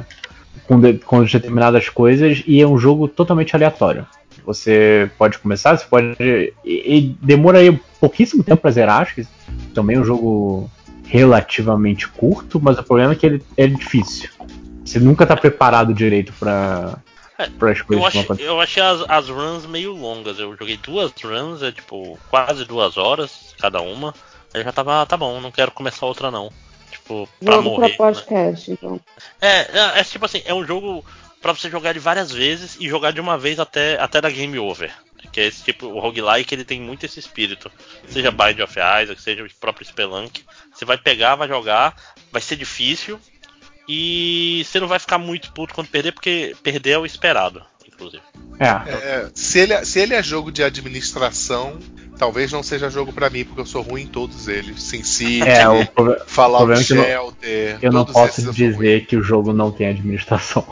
com, 0.68 0.80
de- 0.80 0.94
com 1.00 1.24
determinadas 1.24 1.88
coisas 1.90 2.44
e 2.48 2.60
é 2.62 2.68
um 2.68 2.78
jogo 2.80 3.08
totalmente 3.08 3.56
aleatório. 3.56 4.08
Você 4.46 5.10
pode 5.18 5.38
começar, 5.38 5.78
você 5.78 5.86
pode. 5.86 6.16
E, 6.20 6.54
e 6.66 7.16
demora 7.22 7.60
aí 7.60 7.80
pouquíssimo 8.00 8.44
tempo 8.44 8.62
pra 8.62 8.72
zerar, 8.72 9.02
acho 9.02 9.16
que 9.16 9.28
também 9.74 9.96
é 9.96 10.00
um 10.00 10.04
jogo 10.04 10.70
relativamente 11.14 12.08
curto, 12.08 12.60
mas 12.60 12.76
o 12.80 12.84
problema 12.84 13.14
é 13.14 13.16
que 13.16 13.24
ele 13.24 13.46
é 13.56 13.68
difícil. 13.68 14.32
Você 14.84 15.00
nunca 15.00 15.28
tá 15.28 15.38
preparado 15.38 15.94
direito 15.94 16.34
pra, 16.40 16.98
É, 17.38 17.48
para 17.50 17.72
as 17.72 17.78
Eu, 17.78 17.86
coisas 17.86 18.04
que 18.04 18.08
ach, 18.08 18.14
vão 18.14 18.24
acontecer. 18.24 18.50
eu 18.50 18.60
achei 18.60 18.82
as, 18.82 19.06
as 19.08 19.30
runs 19.30 19.68
meio 19.68 19.94
longas. 19.94 20.40
Eu 20.40 20.58
joguei 20.58 20.76
duas 20.76 21.12
runs, 21.24 21.62
é 21.62 21.72
tipo 21.72 22.18
quase 22.32 22.66
duas 22.66 22.98
horas 22.98 23.54
cada 23.60 23.80
uma. 23.80 24.12
Aí 24.52 24.62
eu 24.62 24.64
já 24.64 24.72
tava, 24.72 25.04
ah, 25.04 25.06
tá 25.06 25.16
bom, 25.16 25.40
não 25.40 25.52
quero 25.52 25.70
começar 25.70 26.08
outra 26.08 26.32
não. 26.32 26.52
Tipo, 26.90 27.30
pra 27.44 27.62
morrer. 27.62 27.90
pra 27.96 28.12
podcast, 28.12 28.72
então. 28.72 29.00
É, 29.40 29.60
é, 29.78 30.00
é 30.00 30.04
tipo 30.04 30.26
assim, 30.26 30.42
é 30.46 30.54
um 30.54 30.66
jogo 30.66 31.06
pra 31.44 31.54
você 31.54 31.70
jogar 31.70 31.92
ele 31.92 32.00
várias 32.00 32.32
vezes 32.32 32.76
e 32.80 32.90
jogar 32.90 33.12
de 33.12 33.22
uma 33.22 33.38
vez 33.38 33.60
até, 33.60 34.00
até 34.02 34.20
da 34.20 34.30
game 34.32 34.58
over. 34.58 34.92
Que 35.32 35.40
é 35.40 35.46
esse 35.48 35.64
tipo, 35.64 35.86
o 35.88 36.00
roguelike 36.00 36.54
ele 36.54 36.66
tem 36.66 36.82
muito 36.82 37.06
esse 37.06 37.20
espírito. 37.20 37.72
Seja 38.10 38.30
Bind 38.32 38.60
of 38.60 38.74
Isaac, 38.78 39.22
seja 39.22 39.44
o 39.44 39.48
próprio 39.60 39.86
Spelunk. 39.86 40.42
Você 40.74 40.84
vai 40.86 40.98
pegar, 40.98 41.36
vai 41.36 41.48
jogar, 41.48 41.96
vai 42.32 42.42
ser 42.42 42.56
difícil. 42.56 43.20
E 43.88 44.64
você 44.66 44.80
não 44.80 44.88
vai 44.88 45.00
ficar 45.00 45.18
muito 45.18 45.52
puto 45.52 45.74
quando 45.74 45.88
perder, 45.88 46.14
porque 46.14 46.56
perder 46.64 46.92
é 46.92 46.98
o 46.98 47.06
esperado, 47.06 47.62
inclusive. 47.88 48.24
É. 48.60 48.68
É, 48.68 49.30
se, 49.34 49.60
ele, 49.60 49.84
se 49.86 50.00
ele 50.00 50.14
é 50.14 50.22
jogo 50.24 50.52
de 50.52 50.64
administração, 50.64 51.80
talvez 52.18 52.52
não 52.52 52.64
seja 52.64 52.90
jogo 52.90 53.12
pra 53.12 53.30
mim, 53.30 53.44
porque 53.44 53.62
eu 53.62 53.66
sou 53.66 53.82
ruim 53.82 54.04
em 54.04 54.08
todos 54.08 54.48
eles. 54.48 54.82
SimCity, 54.84 55.42
É, 55.42 55.68
o 55.68 55.86
Fallout 56.28 56.66
problema 56.66 56.82
é 56.82 56.86
que 56.86 56.94
eu 56.94 56.98
não- 56.98 57.04
Shelter. 57.06 57.78
eu 57.82 57.92
não 57.92 58.06
posso 58.06 58.52
dizer 58.54 59.06
que 59.06 59.18
o 59.18 59.24
jogo 59.24 59.52
não 59.52 59.72
tem 59.72 59.88
administração. 59.88 60.66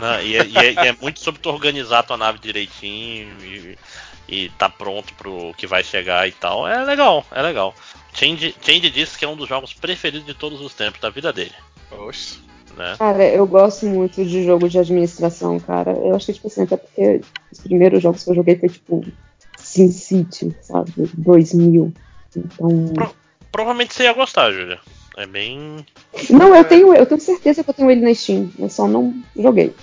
Não, 0.00 0.20
e, 0.22 0.36
é, 0.36 0.46
e 0.46 0.56
é- 0.58 0.72
e 0.72 0.88
é 0.88 0.96
muito 1.00 1.20
sobre 1.20 1.40
tu 1.40 1.48
organizar 1.50 2.02
tua 2.02 2.16
nave 2.16 2.38
direitinho 2.38 3.28
e, 3.42 3.78
e 4.28 4.48
tá 4.50 4.68
pronto 4.68 5.12
pro 5.14 5.52
que 5.56 5.66
vai 5.66 5.82
chegar 5.84 6.26
e 6.28 6.32
tal. 6.32 6.66
É 6.66 6.82
legal, 6.84 7.24
é 7.30 7.42
legal. 7.42 7.74
Change, 8.14 8.54
Change 8.62 8.90
disse 8.90 9.16
que 9.18 9.24
é 9.24 9.28
um 9.28 9.36
dos 9.36 9.48
jogos 9.48 9.72
preferidos 9.72 10.26
de 10.26 10.34
todos 10.34 10.60
os 10.60 10.74
tempos 10.74 11.00
da 11.00 11.10
vida 11.10 11.32
dele. 11.32 11.54
Oxe. 11.92 12.38
Né? 12.76 12.94
Cara, 12.98 13.24
eu 13.24 13.46
gosto 13.46 13.84
muito 13.86 14.24
de 14.24 14.44
jogo 14.44 14.68
de 14.68 14.78
administração, 14.78 15.58
cara. 15.58 15.90
Eu 15.92 16.14
acho 16.14 16.26
que, 16.26 16.32
tipo 16.34 16.46
assim, 16.46 16.62
até 16.62 16.76
porque 16.76 17.20
os 17.52 17.58
primeiros 17.60 18.00
jogos 18.02 18.22
que 18.22 18.30
eu 18.30 18.34
joguei 18.36 18.56
foi, 18.56 18.68
tipo, 18.68 19.04
SimCity, 19.56 20.54
sabe? 20.62 20.92
2000. 21.14 21.92
Então. 22.36 22.86
Pro- 22.94 23.14
Provavelmente 23.52 23.92
você 23.94 24.04
ia 24.04 24.12
gostar, 24.12 24.52
Júlia. 24.52 24.78
É 25.16 25.26
bem. 25.26 25.84
Não, 26.30 26.54
eu 26.54 26.64
tenho, 26.64 26.94
eu 26.94 27.04
tenho 27.04 27.20
certeza 27.20 27.64
que 27.64 27.70
eu 27.70 27.74
tenho 27.74 27.90
ele 27.90 28.00
na 28.02 28.14
Steam. 28.14 28.50
Eu 28.58 28.70
só 28.70 28.86
não 28.86 29.12
joguei. 29.36 29.74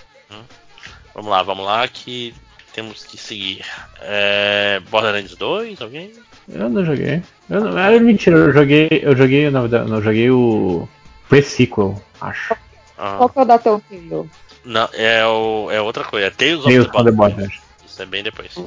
Vamos 1.13 1.31
lá, 1.31 1.41
vamos 1.41 1.65
lá 1.65 1.87
que 1.87 2.33
temos 2.73 3.03
que 3.03 3.17
seguir. 3.17 3.65
É... 4.01 4.79
Borderlands 4.89 5.35
2, 5.35 5.81
alguém? 5.81 6.13
Eu 6.47 6.69
não 6.69 6.85
joguei. 6.85 7.23
Eu 7.49 7.61
não, 7.61 7.77
é 7.77 7.99
mentira, 7.99 8.37
eu 8.37 8.53
joguei. 8.53 8.87
Eu 8.91 9.15
joguei, 9.15 9.49
na 9.49 9.61
verdade, 9.61 9.89
não, 9.89 9.97
eu 9.97 10.03
joguei 10.03 10.29
o 10.29 10.87
pre-sequel, 11.27 12.01
acho. 12.21 12.55
Ah, 12.97 13.15
Qual 13.17 13.29
que 13.29 13.39
é 13.39 13.41
o 13.41 13.45
da 13.45 13.59
Telltale? 13.59 14.29
não, 14.63 14.89
é, 14.93 15.25
o, 15.25 15.69
é 15.71 15.81
outra 15.81 16.03
coisa. 16.03 16.27
É 16.27 16.29
Tales 16.29 16.59
of 16.59 16.69
Tales 16.69 16.85
the 16.85 16.91
from 16.91 17.03
the 17.03 17.11
Borderlands. 17.11 17.59
Isso 17.85 18.01
é 18.01 18.05
bem 18.05 18.23
depois. 18.23 18.53
Tá. 18.53 18.61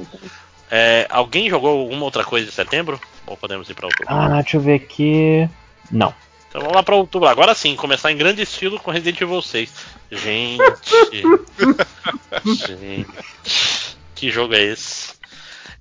É, 0.69 1.05
alguém 1.09 1.49
jogou 1.49 1.81
alguma 1.81 2.05
outra 2.05 2.23
coisa 2.23 2.47
em 2.47 2.51
setembro? 2.51 2.99
Ou 3.27 3.35
podemos 3.35 3.69
ir 3.69 3.73
pra 3.73 3.87
outubro? 3.87 4.07
Ah, 4.07 4.41
deixa 4.41 4.57
eu 4.57 4.61
ver 4.61 4.75
aqui. 4.75 5.49
Não. 5.91 6.13
Então 6.51 6.59
vamos 6.61 6.75
lá 6.75 6.83
pra 6.83 6.95
outubro. 6.95 7.27
Agora 7.29 7.55
sim, 7.55 7.75
começar 7.77 8.11
em 8.11 8.17
grande 8.17 8.41
estilo 8.41 8.77
com 8.79 8.91
Resident 8.91 9.21
Evil 9.21 9.41
6. 9.41 9.71
Gente. 10.11 10.61
gente. 12.67 13.07
Que 14.15 14.29
jogo 14.29 14.53
é 14.53 14.61
esse? 14.61 15.13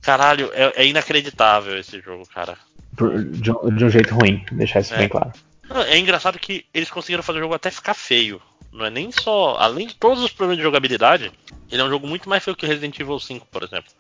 Caralho, 0.01 0.51
é, 0.55 0.73
é 0.83 0.87
inacreditável 0.87 1.79
esse 1.79 2.01
jogo, 2.01 2.27
cara. 2.33 2.57
Por- 2.97 3.23
De, 3.25 3.51
um- 3.51 3.75
de 3.75 3.85
um 3.85 3.91
jeito 3.91 4.15
ruim, 4.15 4.45
deixar 4.53 4.81
isso 4.81 4.95
É. 4.95 4.99
bem 4.99 5.09
claro. 5.09 5.33
Não, 5.69 5.83
É 5.83 5.99
engraçado 5.99 6.39
que 6.39 6.65
eles 6.73 6.91
conseguiram 6.91 7.23
fazer 7.23 7.39
o 7.39 7.43
jogo 7.43 7.55
até 7.55 7.71
ficar 7.71 7.95
feio. 7.95 8.41
Não 8.73 8.87
é 8.87 8.91
nem 8.91 9.11
só. 9.11 9.57
Além 9.59 9.89
de 9.89 9.95
todos 9.97 10.23
os 10.23 10.31
problemas 10.31 10.59
de 10.59 10.63
jogabilidade, 10.63 11.33
ele 11.71 11.83
é 11.83 11.85
um 11.85 11.91
jogo 11.91 12.07
muito 12.07 12.29
mais 12.29 12.43
feio 12.45 12.57
que 12.57 12.67
Resident 12.67 12.99
Evil 12.99 13.19
5, 13.19 13.47
por 13.51 13.65
exemplo. 13.65 13.91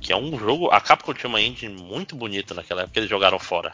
Que 0.00 0.12
é 0.12 0.16
um 0.16 0.38
jogo. 0.38 0.68
A 0.70 0.80
Capcom 0.80 1.12
tinha 1.12 1.28
uma 1.28 1.40
engine 1.40 1.74
muito 1.82 2.14
bonita 2.14 2.54
naquela 2.54 2.82
época 2.82 2.94
que 2.94 2.98
eles 3.00 3.10
jogaram 3.10 3.38
fora. 3.38 3.72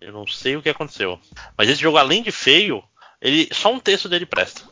Eu 0.00 0.12
não 0.12 0.26
sei 0.26 0.56
o 0.56 0.62
que 0.62 0.68
aconteceu. 0.68 1.18
Mas 1.56 1.68
esse 1.68 1.80
jogo, 1.80 1.96
além 1.96 2.22
de 2.22 2.30
feio, 2.30 2.82
ele 3.20 3.48
só 3.52 3.72
um 3.72 3.80
terço 3.80 4.08
dele 4.08 4.26
presta. 4.26 4.62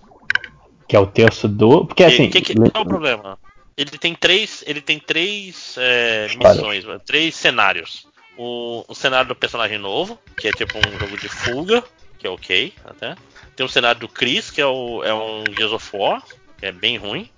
Que 0.88 0.96
é 0.96 1.00
o 1.00 1.06
terço 1.06 1.48
do. 1.48 1.86
Porque 1.86 2.04
assim. 2.04 2.30
que, 2.30 2.40
que, 2.40 2.54
qual 2.54 2.70
é 2.74 2.80
o 2.80 2.86
problema? 2.86 3.38
Ele 3.76 3.98
tem 3.98 4.14
três, 4.14 4.62
ele 4.66 4.80
tem 4.80 5.00
três 5.00 5.74
é, 5.78 6.28
missões, 6.36 6.84
três 7.04 7.34
cenários. 7.34 8.06
O, 8.36 8.84
o 8.86 8.94
cenário 8.94 9.28
do 9.28 9.34
personagem 9.34 9.78
novo, 9.78 10.18
que 10.36 10.48
é 10.48 10.52
tipo 10.52 10.78
um 10.78 10.98
jogo 10.98 11.16
de 11.16 11.28
fuga, 11.28 11.82
que 12.18 12.26
é 12.26 12.30
ok 12.30 12.72
até. 12.84 13.16
Tem 13.56 13.64
o 13.64 13.68
cenário 13.68 14.00
do 14.00 14.08
Chris, 14.08 14.50
que 14.50 14.60
é, 14.60 14.66
o, 14.66 15.02
é 15.02 15.14
um 15.14 15.44
Gears 15.56 15.72
of 15.72 15.96
War, 15.96 16.22
que 16.58 16.66
é 16.66 16.72
bem 16.72 16.96
ruim. 16.96 17.28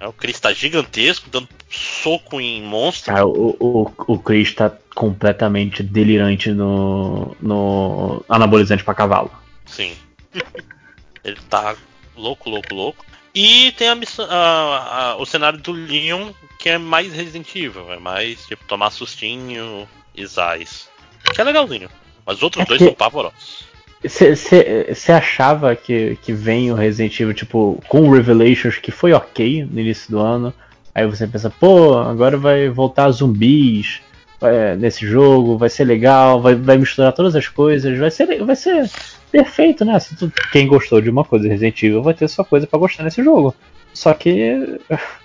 É, 0.00 0.08
o 0.08 0.12
Chris 0.14 0.40
tá 0.40 0.50
gigantesco, 0.52 1.28
dando 1.30 1.46
soco 1.68 2.40
em 2.40 2.62
monstro. 2.62 3.14
O, 3.28 3.56
o, 3.60 3.92
o 4.14 4.18
Chris 4.18 4.54
tá 4.54 4.72
completamente 4.94 5.82
delirante 5.82 6.50
no, 6.50 7.36
no 7.40 8.24
anabolizante 8.28 8.82
pra 8.82 8.94
cavalo. 8.94 9.30
Sim. 9.66 9.94
Ele 11.22 11.36
tá 11.50 11.76
louco, 12.16 12.48
louco, 12.48 12.74
louco. 12.74 13.04
E 13.34 13.72
tem 13.72 13.88
a 13.88 13.94
missão, 13.94 14.26
a- 14.28 15.10
a- 15.12 15.16
o 15.16 15.26
cenário 15.26 15.58
do 15.58 15.70
Leon, 15.72 16.32
que 16.58 16.70
é 16.70 16.78
mais 16.78 17.12
Resident 17.12 17.54
Evil, 17.54 17.92
é 17.92 17.98
mais 17.98 18.44
tipo 18.46 18.64
tomar 18.64 18.90
sustinho 18.90 19.86
e 20.16 20.26
zais. 20.26 20.88
Que 21.34 21.40
é 21.40 21.44
legalzinho. 21.44 21.88
Mas 22.26 22.38
os 22.38 22.42
outros 22.42 22.62
É 22.64 22.66
dois 22.66 22.78
que- 22.78 22.86
são 22.86 22.94
pavorosos. 22.94 23.64
Você 24.02 25.12
achava 25.12 25.76
que, 25.76 26.16
que 26.22 26.32
vem 26.32 26.72
o 26.72 26.74
Resident 26.74 27.18
Evil, 27.20 27.34
tipo, 27.34 27.82
com 27.88 28.08
o 28.08 28.12
Revelations, 28.12 28.76
que 28.78 28.90
foi 28.90 29.12
ok 29.12 29.66
no 29.70 29.80
início 29.80 30.10
do 30.10 30.18
ano. 30.18 30.54
Aí 30.94 31.06
você 31.06 31.26
pensa, 31.26 31.50
pô, 31.50 31.98
agora 31.98 32.36
vai 32.36 32.68
voltar 32.68 33.10
zumbis 33.10 34.00
é, 34.40 34.74
nesse 34.76 35.06
jogo, 35.06 35.58
vai 35.58 35.68
ser 35.68 35.84
legal, 35.84 36.40
vai, 36.40 36.54
vai 36.54 36.78
misturar 36.78 37.12
todas 37.12 37.36
as 37.36 37.46
coisas, 37.46 37.96
vai 37.98 38.10
ser, 38.10 38.42
vai 38.42 38.56
ser 38.56 38.90
perfeito, 39.30 39.84
né? 39.84 39.98
Tu- 40.18 40.32
quem 40.50 40.66
gostou 40.66 41.00
de 41.00 41.10
uma 41.10 41.24
coisa 41.24 41.46
Resident 41.48 41.80
Evil 41.82 42.02
vai 42.02 42.14
ter 42.14 42.26
sua 42.28 42.44
coisa 42.44 42.66
pra 42.66 42.78
gostar 42.78 43.04
nesse 43.04 43.22
jogo. 43.22 43.54
Só 43.92 44.14
que. 44.14 44.80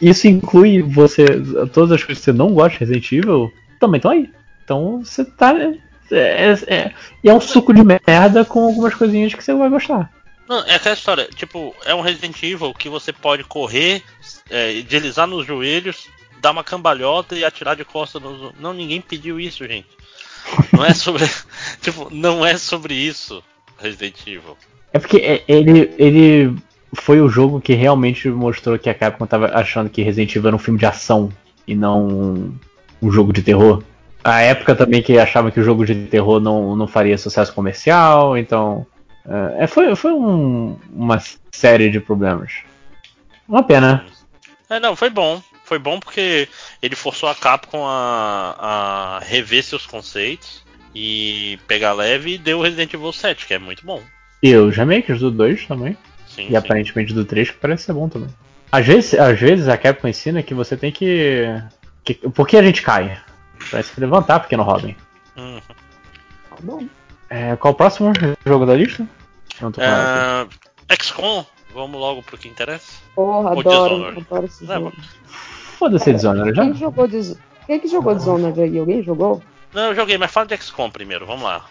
Isso 0.00 0.26
inclui 0.28 0.80
você. 0.82 1.26
Todas 1.72 1.92
as 1.92 2.02
coisas 2.02 2.24
que 2.24 2.30
você 2.30 2.32
não 2.32 2.52
gosta 2.54 2.70
de 2.72 2.78
Resident 2.80 3.12
Evil 3.12 3.52
também 3.78 3.98
estão 3.98 4.10
aí. 4.10 4.30
Então 4.64 5.04
você 5.04 5.24
tá. 5.24 5.54
É, 6.10 6.52
é, 6.66 6.94
e 7.22 7.28
é 7.28 7.34
um 7.34 7.40
suco 7.40 7.72
de 7.72 7.82
merda 7.82 8.44
com 8.44 8.64
algumas 8.64 8.94
coisinhas 8.94 9.34
que 9.34 9.42
você 9.42 9.54
vai 9.54 9.68
gostar. 9.68 10.10
Não, 10.48 10.60
é 10.64 10.76
aquela 10.76 10.94
história, 10.94 11.28
tipo, 11.34 11.74
é 11.84 11.94
um 11.94 12.00
Resident 12.00 12.40
Evil 12.42 12.72
que 12.72 12.88
você 12.88 13.12
pode 13.12 13.42
correr, 13.42 14.02
é, 14.48 14.80
deslizar 14.82 15.26
nos 15.26 15.44
joelhos, 15.44 16.08
dar 16.40 16.52
uma 16.52 16.62
cambalhota 16.62 17.34
e 17.34 17.44
atirar 17.44 17.74
de 17.74 17.84
costas 17.84 18.22
nos. 18.22 18.52
Não, 18.60 18.72
ninguém 18.72 19.00
pediu 19.00 19.40
isso, 19.40 19.66
gente. 19.66 19.88
Não 20.72 20.84
é 20.84 20.94
sobre. 20.94 21.24
tipo, 21.82 22.08
não 22.14 22.46
é 22.46 22.56
sobre 22.56 22.94
isso, 22.94 23.42
Resident 23.76 24.20
Evil. 24.26 24.56
É 24.92 24.98
porque 24.98 25.16
é- 25.16 25.44
ele, 25.48 25.92
ele 25.98 26.56
foi 26.94 27.20
o 27.20 27.28
jogo 27.28 27.60
que 27.60 27.74
realmente 27.74 28.28
mostrou 28.28 28.78
que 28.78 28.88
a 28.88 28.94
Capcom 28.94 29.26
tava 29.26 29.46
achando 29.52 29.90
que 29.90 30.02
Resident 30.02 30.36
Evil 30.36 30.48
era 30.48 30.56
um 30.56 30.60
filme 30.60 30.78
de 30.78 30.86
ação 30.86 31.30
e 31.66 31.74
não 31.74 32.06
um, 32.06 32.54
um 33.02 33.10
jogo 33.10 33.32
de 33.32 33.42
terror. 33.42 33.82
A 34.28 34.40
época 34.40 34.74
também 34.74 35.02
que 35.02 35.18
achava 35.18 35.50
que 35.52 35.60
o 35.60 35.62
jogo 35.64 35.86
de 35.86 35.94
terror 36.06 36.40
não, 36.40 36.74
não 36.74 36.86
faria 36.88 37.16
sucesso 37.16 37.52
comercial, 37.54 38.36
então. 38.36 38.84
é, 39.58 39.64
é, 39.64 39.66
foi 39.66 39.94
foi 39.94 40.12
um- 40.12 40.76
uma 40.92 41.20
série 41.52 41.90
de 41.90 42.00
problemas. 42.00 42.52
Uma 43.48 43.62
pena. 43.62 44.04
É, 44.68 44.80
não, 44.80 44.96
foi 44.96 45.10
bom. 45.10 45.40
Foi 45.64 45.78
bom 45.78 45.98
porque 46.00 46.48
ele 46.82 46.94
forçou 46.96 47.28
a 47.28 47.34
Capcom 47.34 47.84
a, 47.86 49.18
a 49.18 49.18
rever 49.24 49.62
seus 49.64 49.84
conceitos 49.86 50.62
e 50.94 51.58
pegar 51.68 51.92
leve 51.92 52.34
e 52.34 52.38
deu 52.38 52.58
o 52.58 52.62
Resident 52.62 52.94
Evil 52.94 53.12
7, 53.12 53.46
que 53.46 53.54
é 53.54 53.58
muito 53.58 53.84
bom. 53.86 54.00
E 54.42 54.54
os 54.56 54.76
remakes 54.76 55.18
do 55.20 55.30
2 55.30 55.66
também. 55.66 55.96
Sim, 56.28 56.46
E 56.46 56.48
sim. 56.50 56.56
aparentemente 56.56 57.12
do 57.12 57.24
3 57.24 57.50
que 57.50 57.56
parece 57.58 57.84
ser 57.84 57.92
bom 57.92 58.08
também. 58.08 58.28
Às 58.70 58.86
vezes, 58.86 59.14
às 59.14 59.38
vezes 59.38 59.68
a 59.68 59.76
Capcom 59.76 60.08
ensina 60.08 60.42
que 60.42 60.54
você 60.54 60.76
tem 60.76 60.90
que. 60.92 61.44
que 62.04 62.14
por 62.14 62.46
que 62.46 62.56
a 62.56 62.62
gente 62.62 62.82
cai? 62.82 63.18
Pra 63.70 63.82
se 63.82 63.98
levantar, 64.00 64.40
pequeno 64.40 64.62
Robin. 64.62 64.96
Uhum. 65.36 65.60
Tá 66.50 66.56
bom. 66.62 66.86
É, 67.28 67.56
qual 67.56 67.72
o 67.74 67.76
próximo 67.76 68.12
jogo 68.44 68.64
da 68.66 68.74
lista? 68.74 69.06
Não 69.60 69.72
tô. 69.72 69.80
Ah, 69.82 70.46
XCOM, 71.00 71.44
vamos 71.74 71.98
logo 72.00 72.22
pro 72.22 72.38
que 72.38 72.48
interessa. 72.48 72.92
Porra, 73.14 73.50
Ou 73.52 73.60
adoro, 73.60 73.94
Dishonored. 73.94 74.20
adoro 74.30 74.46
esse 74.46 74.64
Não, 74.64 74.74
jogo. 74.74 74.92
Foda-se 75.78 76.12
Dishonored 76.12 76.54
já. 76.56 76.62
Quem 76.62 76.72
que 76.72 76.78
jogou 76.78 77.06
Dis... 77.08 77.36
Quem 77.66 77.80
que 77.80 77.88
jogou 77.88 78.14
Dishonored 78.14 78.60
aí? 78.62 78.78
Alguém 78.78 79.02
jogou? 79.02 79.42
Não, 79.74 79.82
eu 79.88 79.94
joguei, 79.94 80.16
mas 80.16 80.30
fala 80.30 80.46
de 80.46 80.56
XCOM 80.56 80.88
primeiro, 80.90 81.26
vamos 81.26 81.42
lá. 81.42 81.66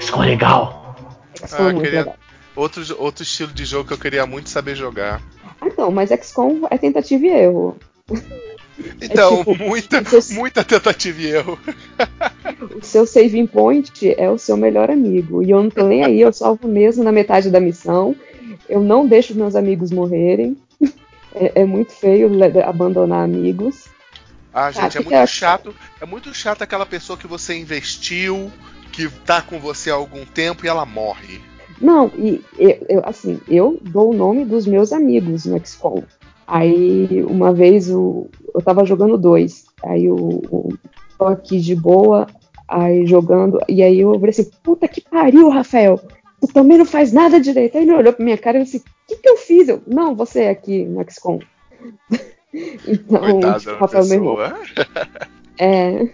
XCOM 0.00 0.24
é 0.24 0.26
legal. 0.26 0.96
XCOM 1.36 1.56
é 1.56 1.60
Ah, 1.60 1.72
muito 1.72 1.82
queria- 1.84 1.98
legal. 2.00 2.16
Outro, 2.54 2.82
outro 3.02 3.22
estilo 3.22 3.50
de 3.52 3.64
jogo 3.64 3.86
que 3.88 3.94
eu 3.94 3.98
queria 3.98 4.26
muito 4.26 4.50
saber 4.50 4.74
jogar. 4.76 5.22
Ah, 5.60 5.66
não, 5.78 5.90
mas 5.90 6.10
XCOM 6.10 6.66
é 6.70 6.76
tentativa 6.76 7.24
e 7.24 7.28
erro. 7.28 7.78
Então, 9.00 9.38
tipo, 9.44 9.56
muita, 9.56 10.00
você- 10.02 10.34
muita 10.34 10.64
tentativa 10.64 11.20
e 11.20 11.26
erro. 11.26 11.58
O 12.76 12.84
seu 12.84 13.06
saving 13.06 13.46
point 13.46 14.14
é 14.16 14.30
o 14.30 14.38
seu 14.38 14.56
melhor 14.56 14.90
amigo. 14.90 15.42
E 15.42 15.50
eu 15.50 15.62
não 15.62 15.70
tô 15.70 15.86
nem 15.86 16.04
aí, 16.04 16.20
eu 16.20 16.32
salvo 16.32 16.66
mesmo 16.68 17.02
na 17.02 17.10
metade 17.12 17.50
da 17.50 17.60
missão. 17.60 18.14
Eu 18.68 18.80
não 18.80 19.06
deixo 19.06 19.34
meus 19.34 19.54
amigos 19.56 19.90
morrerem. 19.90 20.56
É, 21.34 21.62
é 21.62 21.64
muito 21.64 21.92
feio 21.94 22.28
abandonar 22.62 23.24
amigos. 23.24 23.86
Ah, 24.52 24.70
gente, 24.70 24.98
Ah, 24.98 25.00
é 25.00 25.02
muito 25.02 25.14
é? 25.14 25.26
chato. 25.26 25.74
É 25.98 26.04
muito 26.04 26.34
chato 26.34 26.60
aquela 26.60 26.84
pessoa 26.84 27.16
que 27.18 27.26
você 27.26 27.56
investiu, 27.58 28.52
que 28.92 29.08
tá 29.08 29.40
com 29.40 29.58
você 29.58 29.90
há 29.90 29.94
algum 29.94 30.26
tempo 30.26 30.66
e 30.66 30.68
ela 30.68 30.84
morre. 30.84 31.40
Não, 31.80 32.12
e 32.18 32.44
eu, 32.58 32.86
eu, 32.86 33.02
assim, 33.06 33.40
eu 33.48 33.78
dou 33.80 34.10
o 34.10 34.14
nome 34.14 34.44
dos 34.44 34.66
meus 34.66 34.92
amigos 34.92 35.46
no 35.46 35.58
XCOM. 35.58 36.02
Aí, 36.52 37.24
uma 37.24 37.50
vez, 37.50 37.88
o, 37.88 38.26
eu 38.54 38.60
tava 38.60 38.84
jogando 38.84 39.16
dois. 39.16 39.64
Aí, 39.82 40.06
o, 40.10 40.42
o 40.50 40.68
tô 41.16 41.24
aqui 41.24 41.58
de 41.58 41.74
boa, 41.74 42.26
aí 42.68 43.06
jogando. 43.06 43.58
E 43.66 43.82
aí, 43.82 44.00
eu 44.00 44.12
falei 44.12 44.28
assim: 44.28 44.50
puta 44.62 44.86
que 44.86 45.00
pariu, 45.00 45.48
Rafael. 45.48 45.98
Tu 46.42 46.48
também 46.48 46.76
não 46.76 46.84
faz 46.84 47.10
nada 47.10 47.40
direito. 47.40 47.78
Aí 47.78 47.84
ele 47.84 47.94
olhou 47.94 48.12
pra 48.12 48.22
minha 48.22 48.36
cara 48.36 48.58
e 48.58 48.64
disse: 48.64 48.76
o 48.76 48.82
que, 49.08 49.16
que 49.16 49.28
eu 49.30 49.38
fiz? 49.38 49.66
Eu, 49.66 49.80
não, 49.86 50.14
você 50.14 50.42
é 50.42 50.50
aqui 50.50 50.84
no 50.84 51.02
XCOM. 51.10 51.38
então, 52.86 53.58
tipo, 53.58 53.76
Rafael, 53.76 54.04
meu 54.04 54.14
irmão. 54.14 54.36
É, 55.58 56.08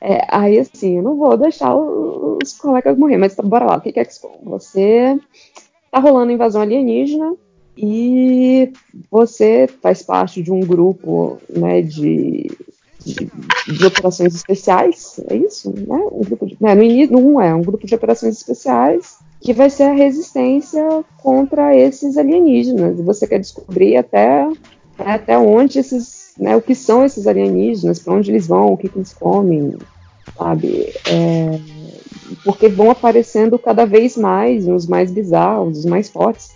é, 0.00 0.26
aí 0.28 0.60
assim, 0.60 0.98
eu 0.98 1.02
não 1.02 1.16
vou 1.16 1.36
deixar 1.36 1.74
os 1.74 2.52
colegas 2.56 2.96
morrer, 2.96 3.16
mas 3.16 3.34
tá, 3.34 3.42
bora 3.42 3.64
lá, 3.64 3.78
o 3.78 3.80
que 3.80 3.90
que 3.90 3.98
é 3.98 4.04
XCOM? 4.04 4.38
Você 4.44 5.18
tá 5.90 5.98
rolando 5.98 6.30
invasão 6.30 6.62
alienígena 6.62 7.34
e 7.76 8.72
você 9.10 9.68
faz 9.82 10.02
parte 10.02 10.42
de 10.42 10.52
um 10.52 10.60
grupo 10.60 11.38
né, 11.48 11.82
de, 11.82 12.50
de, 13.04 13.30
de 13.66 13.86
operações 13.86 14.34
especiais, 14.34 15.20
é 15.28 15.36
isso? 15.36 15.70
Né? 15.70 15.96
Um 16.12 16.20
grupo 16.20 16.46
de, 16.46 16.56
né, 16.60 16.74
no 16.74 16.82
início, 16.82 17.18
1 17.18 17.40
é 17.40 17.54
um 17.54 17.62
grupo 17.62 17.86
de 17.86 17.94
operações 17.94 18.36
especiais 18.36 19.18
que 19.40 19.52
vai 19.52 19.68
ser 19.68 19.84
a 19.84 19.92
resistência 19.92 21.04
contra 21.22 21.76
esses 21.76 22.16
alienígenas. 22.16 22.98
E 22.98 23.02
você 23.02 23.26
quer 23.26 23.38
descobrir 23.38 23.96
até, 23.96 24.46
né, 24.46 24.54
até 24.98 25.36
onde 25.36 25.78
esses, 25.78 26.32
né, 26.38 26.56
o 26.56 26.62
que 26.62 26.74
são 26.74 27.04
esses 27.04 27.26
alienígenas, 27.26 27.98
para 27.98 28.14
onde 28.14 28.30
eles 28.30 28.46
vão, 28.46 28.72
o 28.72 28.76
que, 28.76 28.88
que 28.88 28.98
eles 28.98 29.12
comem, 29.12 29.76
sabe? 30.38 30.94
É, 31.06 31.60
porque 32.42 32.68
vão 32.68 32.90
aparecendo 32.90 33.58
cada 33.58 33.84
vez 33.84 34.16
mais, 34.16 34.66
os 34.66 34.86
mais 34.86 35.10
bizarros, 35.10 35.78
os 35.78 35.84
mais 35.84 36.08
fortes. 36.08 36.52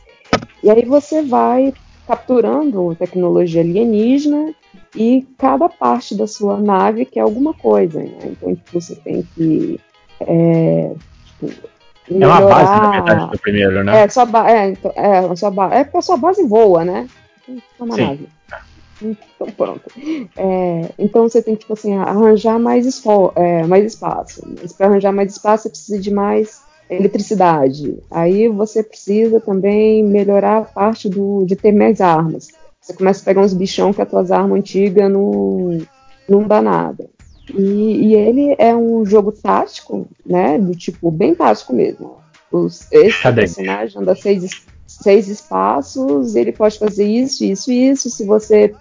E 0.62 0.70
aí 0.70 0.84
você 0.84 1.22
vai 1.22 1.72
capturando 2.06 2.94
tecnologia 2.96 3.60
alienígena 3.60 4.54
e 4.94 5.26
cada 5.38 5.68
parte 5.68 6.14
da 6.16 6.26
sua 6.26 6.58
nave 6.58 7.04
quer 7.04 7.20
alguma 7.20 7.52
coisa. 7.54 8.00
Né? 8.00 8.18
Então, 8.24 8.54
tipo, 8.54 8.80
você 8.80 8.94
tem 8.96 9.26
que. 9.34 9.78
É, 10.20 10.92
tipo, 11.26 11.68
É 12.10 12.26
uma 12.26 12.40
base, 12.40 12.72
na 12.72 12.80
melhorar- 12.88 12.90
verdade, 13.04 13.30
do 13.30 13.38
primeiro, 13.38 13.84
né? 13.84 14.02
é, 14.04 14.08
sua 14.08 14.24
ba 14.24 14.50
é, 14.50 14.70
então, 14.70 14.92
é, 14.96 15.36
sua 15.36 15.50
ba 15.50 15.74
é 15.74 15.84
porque 15.84 15.98
a 15.98 16.02
sua 16.02 16.16
base 16.16 16.42
voa, 16.46 16.84
né? 16.84 17.06
É 17.48 17.82
uma 17.82 17.94
Sim. 17.94 18.04
nave. 18.06 18.28
Então 19.00 19.46
pronto. 19.56 19.82
É, 20.36 20.90
então 20.98 21.28
você 21.28 21.40
tem 21.40 21.54
que 21.54 21.60
tipo 21.60 21.74
assim, 21.74 21.94
arranjar 21.94 22.58
mais, 22.58 22.84
é, 23.36 23.62
mais 23.64 23.84
espaço. 23.84 24.42
Mas 24.60 24.72
para 24.72 24.86
arranjar 24.86 25.12
mais 25.12 25.32
espaço 25.32 25.62
você 25.64 25.68
precisa 25.68 26.00
de 26.00 26.10
mais 26.12 26.62
eletricidade. 26.90 27.98
Aí 28.10 28.48
você 28.48 28.82
precisa 28.82 29.40
também 29.40 30.02
melhorar 30.02 30.58
a 30.58 30.62
parte 30.62 31.08
do, 31.08 31.44
de 31.44 31.56
ter 31.56 31.72
mais 31.72 32.00
armas. 32.00 32.48
Você 32.80 32.94
começa 32.94 33.20
a 33.20 33.24
pegar 33.24 33.42
uns 33.42 33.52
bichão 33.52 33.92
que 33.92 34.00
as 34.00 34.08
tuas 34.08 34.30
armas 34.30 34.58
antigas 34.58 35.10
não, 35.10 35.78
não 36.28 36.42
dá 36.42 36.62
nada. 36.62 37.08
E, 37.54 38.08
e 38.08 38.14
ele 38.14 38.54
é 38.58 38.74
um 38.74 39.04
jogo 39.04 39.32
tático, 39.32 40.06
né? 40.24 40.58
Do 40.58 40.74
tipo, 40.74 41.10
bem 41.10 41.34
tático 41.34 41.72
mesmo. 41.74 42.16
Os, 42.50 42.90
esse 42.90 43.22
Cadente. 43.22 43.54
personagem 43.54 44.00
anda 44.00 44.14
seis, 44.14 44.62
seis 44.86 45.28
espaços, 45.28 46.34
ele 46.34 46.52
pode 46.52 46.78
fazer 46.78 47.06
isso, 47.06 47.44
isso, 47.44 47.70
isso. 47.70 48.10
Se 48.10 48.24
você 48.24 48.74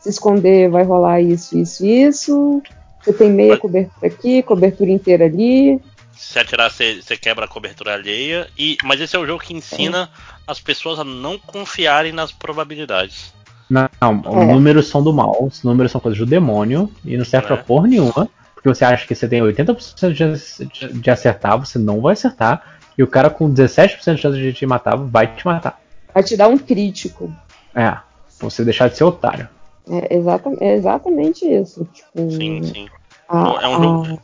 se 0.00 0.08
esconder, 0.08 0.70
vai 0.70 0.84
rolar 0.84 1.20
isso, 1.20 1.56
isso, 1.58 1.84
isso. 1.84 2.62
Você 3.02 3.12
tem 3.12 3.30
meia 3.30 3.56
cobertura 3.56 4.06
aqui, 4.06 4.42
cobertura 4.42 4.90
inteira 4.90 5.24
ali. 5.24 5.80
Se 6.22 6.38
atirar, 6.38 6.70
você, 6.70 7.02
você 7.02 7.16
quebra 7.16 7.46
a 7.46 7.48
cobertura 7.48 7.94
alheia. 7.94 8.48
E, 8.56 8.78
mas 8.84 9.00
esse 9.00 9.16
é 9.16 9.18
o 9.18 9.26
jogo 9.26 9.42
que 9.42 9.52
ensina 9.52 10.08
as 10.46 10.60
pessoas 10.60 11.00
a 11.00 11.04
não 11.04 11.36
confiarem 11.36 12.12
nas 12.12 12.30
probabilidades. 12.30 13.34
Não, 13.68 13.88
os 14.24 14.36
É. 14.42 14.52
números 14.52 14.86
são 14.86 15.02
do 15.02 15.12
mal, 15.12 15.44
os 15.44 15.62
números 15.64 15.90
são 15.90 16.00
coisas 16.00 16.18
do 16.18 16.24
demônio 16.26 16.88
e 17.04 17.16
não 17.16 17.24
serve 17.24 17.46
É. 17.46 17.48
pra 17.48 17.56
porra 17.56 17.88
nenhuma. 17.88 18.28
Porque 18.54 18.68
você 18.68 18.84
acha 18.84 19.04
que 19.06 19.14
você 19.16 19.26
tem 19.26 19.42
80% 19.42 20.12
de, 20.12 21.00
de 21.00 21.10
acertar, 21.10 21.58
você 21.58 21.76
não 21.78 22.00
vai 22.00 22.12
acertar. 22.12 22.78
E 22.96 23.02
o 23.02 23.06
cara 23.08 23.28
com 23.28 23.52
17% 23.52 24.14
de 24.14 24.20
chance 24.20 24.38
de 24.38 24.52
te 24.52 24.64
matar 24.64 24.96
vai 24.96 25.26
te 25.34 25.44
matar. 25.44 25.80
Vai 26.14 26.22
te 26.22 26.36
dar 26.36 26.46
um 26.48 26.56
crítico. 26.58 27.34
É, 27.74 27.90
pra 27.90 28.02
você 28.38 28.64
deixar 28.64 28.88
de 28.88 28.96
ser 28.96 29.04
otário. 29.04 29.48
É, 29.90 30.14
exata, 30.16 30.50
é 30.60 30.74
exatamente 30.76 31.44
isso. 31.44 31.84
Tipo, 31.92 32.30
Sim, 32.30 32.62
sim. 32.62 32.88
a- 33.28 33.58
É 33.62 33.66
um 33.68 33.74
a- 33.74 33.82
jogo- 34.06 34.22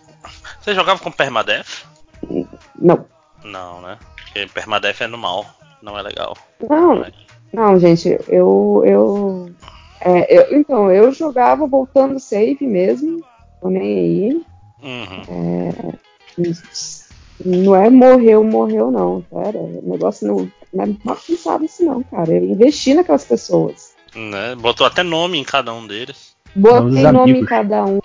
Você 0.68 0.74
jogava 0.74 1.00
com 1.00 1.10
Permadeath? 1.10 1.86
Não. 2.78 3.06
Não, 3.42 3.80
né? 3.80 3.96
Porque 4.16 4.46
Permadeath 4.52 5.00
é 5.00 5.06
no 5.06 5.16
mal. 5.16 5.46
Não 5.80 5.98
é 5.98 6.02
legal. 6.02 6.36
Não, 6.68 7.06
não, 7.54 7.80
gente, 7.80 8.20
eu. 8.28 8.82
eu, 8.84 9.50
é, 10.02 10.38
eu- 10.38 10.58
então, 10.58 10.90
eu 10.92 11.10
jogava 11.10 11.66
voltando 11.66 12.20
save 12.20 12.66
mesmo. 12.66 13.24
Tô 13.62 13.70
nem 13.70 13.82
aí. 13.82 14.42
Uhum. 14.82 15.94
Não 17.46 17.74
é 17.74 17.88
morreu, 17.88 18.44
morreu, 18.44 18.90
não. 18.90 19.22
Pera, 19.22 19.56
o 19.58 19.82
negócio 19.86 20.26
não, 20.28 20.52
não 20.74 20.84
é 20.84 20.88
mal 21.02 21.16
pensado 21.16 21.64
assim, 21.64 21.86
não, 21.86 22.02
cara. 22.02 22.30
Eu 22.30 22.44
investi 22.44 22.92
naquelas 22.92 23.24
pessoas. 23.24 23.94
Né? 24.14 24.54
Botou 24.54 24.86
até 24.86 25.02
nome 25.02 25.38
em 25.38 25.44
cada 25.44 25.72
um 25.72 25.86
deles. 25.86 26.36
Botei 26.54 27.02
nome 27.04 27.30
em 27.30 27.32
amigos. 27.32 27.48
cada 27.48 27.84
um, 27.86 28.00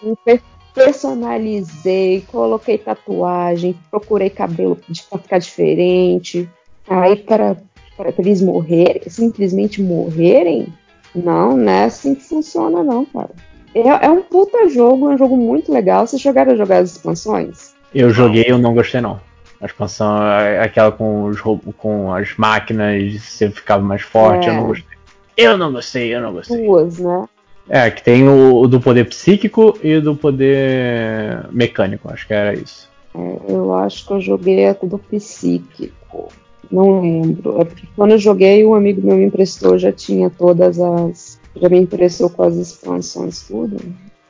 personalizei, 0.73 2.23
coloquei 2.31 2.77
tatuagem, 2.77 3.75
procurei 3.89 4.29
cabelo 4.29 4.77
de- 4.89 5.03
pra 5.03 5.19
ficar 5.19 5.37
diferente. 5.39 6.49
Aí, 6.87 7.15
para, 7.15 7.57
para 7.95 8.13
eles 8.17 8.41
morrerem, 8.41 9.01
simplesmente 9.07 9.81
morrerem, 9.81 10.67
não, 11.15 11.55
não 11.55 11.71
é 11.71 11.85
assim 11.85 12.15
que 12.15 12.23
funciona, 12.23 12.83
não, 12.83 13.05
cara. 13.05 13.29
É, 13.75 14.05
é 14.05 14.09
um 14.09 14.21
puta 14.21 14.67
jogo, 14.69 15.09
é 15.11 15.15
um 15.15 15.17
jogo 15.17 15.35
muito 15.37 15.71
legal. 15.71 16.05
Vocês 16.05 16.21
chegaram 16.21 16.53
a 16.53 16.55
jogar 16.55 16.79
as 16.79 16.91
expansões? 16.91 17.73
Eu 17.93 18.09
joguei 18.11 18.43
e 18.47 18.49
eu 18.49 18.57
não 18.57 18.73
gostei 18.73 19.01
não. 19.01 19.19
A 19.61 19.65
expansão 19.65 20.21
é 20.23 20.59
aquela 20.61 20.91
com, 20.91 21.23
os, 21.25 21.39
com 21.77 22.13
as 22.13 22.35
máquinas, 22.37 23.21
você 23.23 23.49
ficava 23.49 23.81
mais 23.83 24.01
forte, 24.01 24.47
É. 24.47 24.49
eu 24.49 24.53
não 24.55 24.67
gostei. 24.67 24.93
Eu 25.35 25.57
não 25.57 25.71
gostei, 25.71 26.13
eu 26.13 26.21
não 26.21 26.33
gostei. 26.33 26.65
Duas, 26.65 26.99
né? 26.99 27.25
É, 27.69 27.89
que 27.89 28.03
tem 28.03 28.27
o, 28.27 28.57
o 28.61 28.67
do 28.67 28.79
poder 28.81 29.05
psíquico 29.05 29.77
e 29.81 29.95
o 29.95 30.01
do 30.01 30.15
poder 30.15 31.47
mecânico, 31.51 32.09
acho 32.11 32.27
que 32.27 32.33
era 32.33 32.53
isso. 32.53 32.89
É, 33.15 33.37
eu 33.47 33.73
acho 33.73 34.05
que 34.05 34.13
eu 34.13 34.19
joguei 34.21 34.67
a 34.67 34.73
do 34.73 34.97
psíquico. 34.97 36.29
Não 36.71 37.01
lembro. 37.01 37.61
É 37.61 37.65
porque 37.65 37.87
quando 37.95 38.11
eu 38.11 38.17
joguei, 38.17 38.65
um 38.65 38.73
amigo 38.75 39.01
meu 39.05 39.15
me 39.15 39.25
emprestou, 39.25 39.77
já 39.77 39.91
tinha 39.91 40.29
todas 40.29 40.79
as. 40.79 41.39
Já 41.55 41.69
me 41.69 41.77
emprestou 41.79 42.29
com 42.29 42.43
as 42.43 42.55
expansões, 42.55 43.43
tudo. 43.47 43.77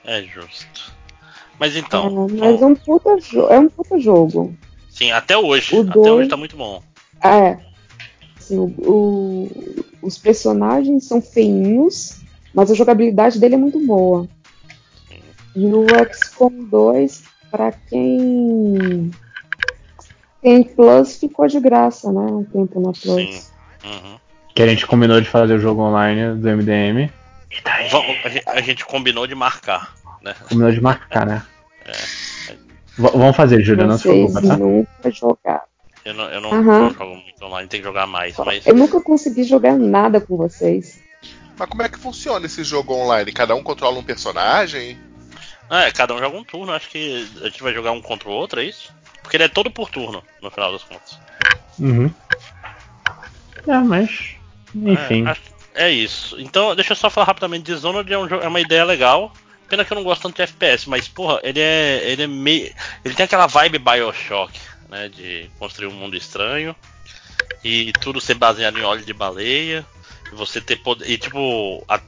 É 0.03 0.21
justo. 0.23 0.91
Mas 1.59 1.75
então, 1.77 2.27
É, 2.29 2.33
mas 2.33 2.61
é 2.61 2.65
um, 2.65 2.75
puta 2.75 3.15
jo- 3.17 3.47
é 3.47 3.57
um 3.59 3.69
puta 3.69 3.97
jogo. 3.99 4.53
sim, 4.89 5.11
até 5.11 5.37
hoje. 5.37 5.73
o 5.75 5.81
Até 5.81 5.91
dois- 5.93 6.09
hoje 6.09 6.29
tá 6.29 6.35
muito 6.37 6.57
bom. 6.57 6.81
É. 7.23 7.57
Assim, 8.37 8.57
o- 8.59 8.73
o- 8.79 9.49
os 10.01 10.17
personagens 10.17 11.05
são 11.05 11.21
feinhos, 11.21 12.21
mas 12.53 12.69
a 12.71 12.75
jogabilidade 12.75 13.39
dele 13.39 13.55
é 13.55 13.57
muito 13.57 13.79
boa. 13.79 14.27
E 15.55 15.65
o 15.65 15.85
XCOM 16.11 16.63
2, 16.65 17.23
pra 17.51 17.71
quem 17.71 19.11
tem 20.41 20.63
Plus, 20.63 21.17
ficou 21.17 21.47
de 21.47 21.59
graça, 21.59 22.11
né? 22.11 22.21
Um 22.21 22.43
tempo 22.43 22.79
na 22.79 22.91
Plus. 22.91 23.01
Sim. 23.35 23.41
Uhum. 23.85 24.17
Que 24.55 24.63
a 24.63 24.67
gente 24.67 24.85
combinou 24.85 25.19
de 25.21 25.29
fazer 25.29 25.53
o 25.55 25.59
jogo 25.59 25.81
online 25.81 26.35
do 26.39 26.47
MDM. 26.49 27.09
E 27.51 27.61
daí? 27.63 27.87
Vamos- 27.89 28.17
a, 28.23 28.29
gente, 28.29 28.49
a 28.49 28.61
gente 28.61 28.85
combinou 28.85 29.27
de 29.27 29.35
marcar, 29.35 29.93
né? 30.21 30.33
Combinou 30.49 30.71
de 30.71 30.81
marcar, 30.81 31.25
né? 31.25 31.43
V- 32.97 33.09
vamos 33.11 33.35
fazer, 33.35 33.63
Júlia, 33.63 33.85
não 33.87 33.97
se 33.97 34.03
preocupa, 34.03 34.41
tá? 34.41 34.57
nunca 34.57 35.11
jogaram. 35.11 35.61
Eu 36.05 36.13
não, 36.13 36.23
eu 36.25 36.41
não 36.41 36.51
Aham. 36.51 36.89
jogo 36.89 37.15
muito 37.15 37.45
online, 37.45 37.67
tem 37.69 37.79
que 37.79 37.85
jogar 37.87 38.05
mais, 38.05 38.35
mas. 38.37 38.65
Eu 38.67 38.75
nunca 38.75 38.99
consegui 39.01 39.43
jogar 39.43 39.77
nada 39.77 40.19
com 40.19 40.35
vocês. 40.35 40.99
Mas 41.57 41.69
como 41.69 41.81
é 41.81 41.89
que 41.89 41.99
funciona 41.99 42.45
esse 42.45 42.63
jogo 42.63 42.93
online? 42.93 43.31
Cada 43.31 43.55
um 43.55 43.63
controla 43.63 43.99
um 43.99 44.03
personagem? 44.03 44.97
Ah, 45.69 45.83
é, 45.83 45.91
cada 45.91 46.13
um 46.13 46.19
joga 46.19 46.37
um 46.37 46.43
turno, 46.43 46.73
acho 46.73 46.89
que 46.89 47.27
a 47.41 47.45
gente 47.45 47.63
vai 47.63 47.73
jogar 47.73 47.91
um 47.91 48.01
contra 48.01 48.29
o 48.29 48.31
outro, 48.31 48.59
é 48.59 48.65
isso? 48.65 48.93
Porque 49.21 49.37
ele 49.37 49.45
é 49.45 49.47
todo 49.47 49.71
por 49.71 49.89
turno, 49.89 50.23
no 50.41 50.51
final 50.51 50.71
das 50.71 50.83
contas. 50.83 51.17
Uhum. 51.79 52.13
É, 53.67 53.77
mas. 53.79 54.35
Enfim. 54.75 55.25
É, 55.73 55.85
é 55.85 55.89
isso. 55.89 56.39
Então, 56.39 56.75
deixa 56.75 56.91
eu 56.91 56.97
só 56.97 57.09
falar 57.09 57.27
rapidamente. 57.27 57.63
Dishonored 57.63 58.11
é, 58.11 58.17
um 58.17 58.27
jogo, 58.27 58.43
é 58.43 58.47
uma 58.47 58.59
ideia 58.59 58.83
legal. 58.83 59.33
Pena 59.69 59.85
que 59.85 59.91
eu 59.91 59.95
não 59.95 60.03
gosto 60.03 60.23
tanto 60.23 60.35
de 60.35 60.41
FPS, 60.43 60.87
mas, 60.87 61.07
porra, 61.07 61.39
ele 61.41 61.59
é. 61.59 62.01
Ele 62.11 62.23
é 62.23 62.27
meio. 62.27 62.73
Ele 63.03 63.15
tem 63.15 63.23
aquela 63.23 63.47
vibe 63.47 63.79
Bioshock, 63.79 64.59
né? 64.89 65.09
De 65.09 65.49
construir 65.57 65.87
um 65.87 65.93
mundo 65.93 66.15
estranho. 66.15 66.75
E 67.63 67.93
tudo 67.93 68.19
ser 68.19 68.35
baseado 68.35 68.77
em 68.77 68.83
óleo 68.83 69.05
de 69.05 69.13
baleia. 69.13 69.85
Você 70.33 70.59
ter 70.61 70.77
poder. 70.77 71.09
E 71.09 71.17
tipo. 71.17 71.83
a- 71.87 72.01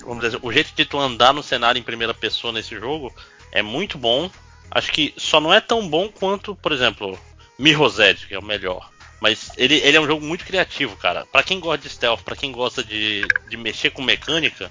vamos 0.00 0.22
dizer, 0.24 0.38
o 0.42 0.52
jeito 0.52 0.72
de 0.74 0.84
tu 0.84 0.98
andar 0.98 1.32
no 1.32 1.42
cenário 1.42 1.78
em 1.78 1.82
primeira 1.82 2.12
pessoa 2.12 2.52
nesse 2.52 2.74
jogo 2.78 3.12
é 3.52 3.62
muito 3.62 3.96
bom. 3.96 4.30
Acho 4.70 4.92
que 4.92 5.14
só 5.16 5.40
não 5.40 5.52
é 5.52 5.60
tão 5.60 5.88
bom 5.88 6.08
quanto, 6.08 6.54
por 6.56 6.72
exemplo, 6.72 7.18
Mirror's 7.58 7.98
Edge, 7.98 8.26
que 8.26 8.34
é 8.34 8.38
o 8.38 8.44
melhor. 8.44 8.90
Mas 9.20 9.50
ele, 9.56 9.76
ele 9.76 9.96
é 9.96 10.00
um 10.00 10.06
jogo 10.06 10.24
muito 10.24 10.44
criativo, 10.44 10.96
cara. 10.96 11.24
Pra 11.26 11.42
quem 11.42 11.60
gosta 11.60 11.78
de 11.78 11.88
stealth, 11.88 12.22
pra 12.22 12.36
quem 12.36 12.52
gosta 12.52 12.82
de, 12.82 13.26
de 13.48 13.56
mexer 13.56 13.90
com 13.90 14.02
mecânica, 14.02 14.70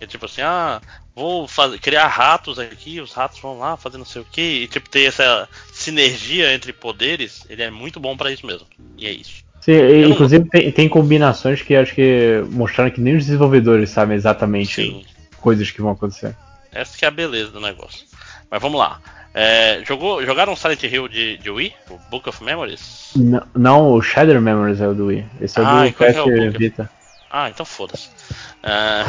é 0.00 0.06
tipo 0.06 0.26
assim, 0.26 0.42
ah, 0.42 0.82
vou 1.14 1.46
fazer, 1.46 1.78
criar 1.78 2.08
ratos 2.08 2.58
aqui, 2.58 3.00
os 3.00 3.12
ratos 3.12 3.38
vão 3.38 3.58
lá 3.58 3.76
fazer 3.76 3.96
não 3.96 4.04
sei 4.04 4.22
o 4.22 4.26
que, 4.26 4.42
e 4.42 4.68
tipo, 4.68 4.90
ter 4.90 5.04
essa 5.04 5.48
sinergia 5.72 6.52
entre 6.52 6.72
poderes, 6.72 7.46
ele 7.48 7.62
é 7.62 7.70
muito 7.70 8.00
bom 8.00 8.16
pra 8.16 8.32
isso 8.32 8.44
mesmo. 8.44 8.66
E 8.98 9.06
é 9.06 9.12
isso. 9.12 9.43
Sim, 9.64 9.72
e, 9.72 10.04
inclusive 10.06 10.44
tem, 10.50 10.70
tem 10.70 10.88
combinações 10.90 11.62
que 11.62 11.74
acho 11.74 11.94
que 11.94 12.44
mostraram 12.50 12.90
que 12.90 13.00
nem 13.00 13.16
os 13.16 13.24
desenvolvedores 13.24 13.88
sabem 13.88 14.14
exatamente 14.14 14.74
Sim. 14.74 15.04
coisas 15.40 15.70
que 15.70 15.80
vão 15.80 15.92
acontecer. 15.92 16.36
Essa 16.70 16.98
que 16.98 17.04
é 17.04 17.08
a 17.08 17.10
beleza 17.10 17.50
do 17.50 17.60
negócio. 17.60 18.06
Mas 18.50 18.60
vamos 18.60 18.78
lá. 18.78 19.00
É, 19.32 19.82
jogou, 19.86 20.22
jogaram 20.24 20.54
Silent 20.54 20.82
Hill 20.82 21.08
de, 21.08 21.38
de 21.38 21.50
Wii? 21.50 21.72
O 21.90 21.98
Book 22.10 22.28
of 22.28 22.44
Memories? 22.44 23.12
N- 23.16 23.40
não, 23.54 23.92
o 23.92 24.02
Shadow 24.02 24.38
Memories 24.38 24.80
é 24.82 24.86
o 24.86 24.94
do 24.94 25.06
Wii. 25.06 25.24
Esse 25.40 25.58
é 25.58 25.62
o 25.62 25.66
Ah, 25.66 25.80
do 25.82 25.86
e 25.86 25.92
qual 25.92 26.10
que 26.12 26.18
é 26.18 26.22
o 26.22 26.26
PS 26.26 26.44
Book? 26.44 26.58
Vita. 26.58 26.90
Ah, 27.30 27.48
então 27.48 27.64
foda-se. 27.64 28.10
É, 28.62 29.02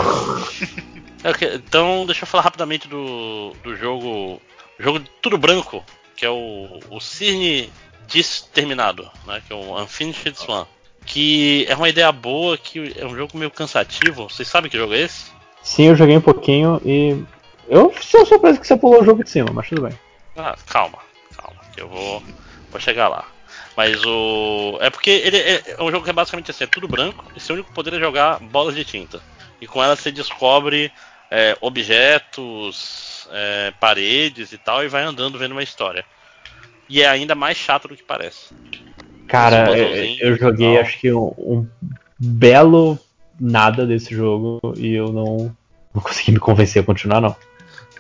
então, 1.56 2.06
deixa 2.06 2.24
eu 2.24 2.28
falar 2.28 2.44
rapidamente 2.44 2.88
do, 2.88 3.54
do 3.62 3.76
jogo. 3.76 4.42
Jogo 4.80 5.00
de 5.00 5.10
tudo 5.22 5.38
branco, 5.38 5.84
que 6.16 6.26
é 6.26 6.30
o, 6.30 6.80
o 6.90 7.00
Cirne 7.00 7.70
Desterminado, 8.08 9.10
né? 9.26 9.42
Que 9.46 9.54
é 9.54 9.56
o 9.56 9.82
Unfinished 9.82 10.36
Swan. 10.36 10.66
Que 11.06 11.66
é 11.70 11.76
uma 11.76 11.90
ideia 11.90 12.12
boa, 12.12 12.58
que 12.58 12.94
é 12.98 13.06
um 13.06 13.16
jogo 13.16 13.38
meio 13.38 13.52
cansativo. 13.52 14.28
Vocês 14.30 14.48
sabem 14.48 14.70
que 14.70 14.78
jogo 14.78 14.94
é 14.94 15.02
esse? 15.02 15.32
Sim, 15.62 15.86
eu 15.86 15.96
joguei 15.96 16.18
um 16.18 16.22
pouquinho 16.22 16.82
e. 16.86 17.24
Eu 17.68 17.94
sou 18.00 18.26
surpreso 18.26 18.60
que 18.60 18.68
você 18.68 18.78
pulou 18.78 19.02
o 19.02 19.06
jogo 19.06 19.24
de 19.24 19.30
cima, 19.30 19.50
mas 19.52 19.68
tudo 19.68 19.82
bem. 19.82 20.00
Ah, 20.38 20.56
calma, 20.68 21.00
calma, 21.36 21.60
que 21.74 21.82
eu 21.82 21.88
vou, 21.88 22.22
vou 22.70 22.80
chegar 22.80 23.08
lá. 23.08 23.26
Mas 23.76 24.04
o. 24.06 24.78
É 24.82 24.90
porque 24.90 25.10
ele 25.10 25.38
é, 25.38 25.76
é 25.78 25.84
um 25.84 25.92
jogo 25.92 26.04
que 26.04 26.10
é 26.10 26.14
basicamente 26.14 26.52
assim, 26.52 26.64
é 26.64 26.68
tudo 26.68 26.88
branco, 26.88 27.26
e 27.36 27.40
seu 27.40 27.56
único 27.56 27.74
poder 27.74 27.94
é 27.94 28.00
jogar 28.00 28.40
bolas 28.40 28.76
de 28.76 28.86
tinta. 28.86 29.22
E 29.60 29.68
com 29.68 29.84
ela 29.84 29.96
você 29.96 30.12
descobre 30.12 30.92
é, 31.30 31.58
objetos, 31.62 33.28
é, 33.32 33.74
paredes 33.80 34.52
e 34.54 34.58
tal, 34.58 34.84
e 34.84 34.88
vai 34.88 35.04
andando 35.04 35.38
vendo 35.38 35.52
uma 35.52 35.64
história. 35.64 36.06
E 36.88 37.02
é 37.02 37.08
ainda 37.08 37.36
mais 37.36 37.58
chato 37.58 37.88
do 37.88 37.96
que 37.96 38.04
parece. 38.04 38.54
Cara, 39.28 39.76
eu, 39.78 40.38
joguei 40.38 40.78
acho 40.78 41.00
que 41.00 41.12
um, 41.12 41.34
um 41.38 41.68
belo 42.20 43.00
nada 43.40 43.86
desse 43.86 44.14
jogo 44.14 44.60
e 44.78 44.94
eu 44.94 45.12
não, 45.12 45.56
não 45.94 46.02
consegui 46.02 46.32
me 46.32 46.40
convencer 46.40 46.84
a 46.84 46.86
continuar, 46.86 47.22
não. 47.22 47.36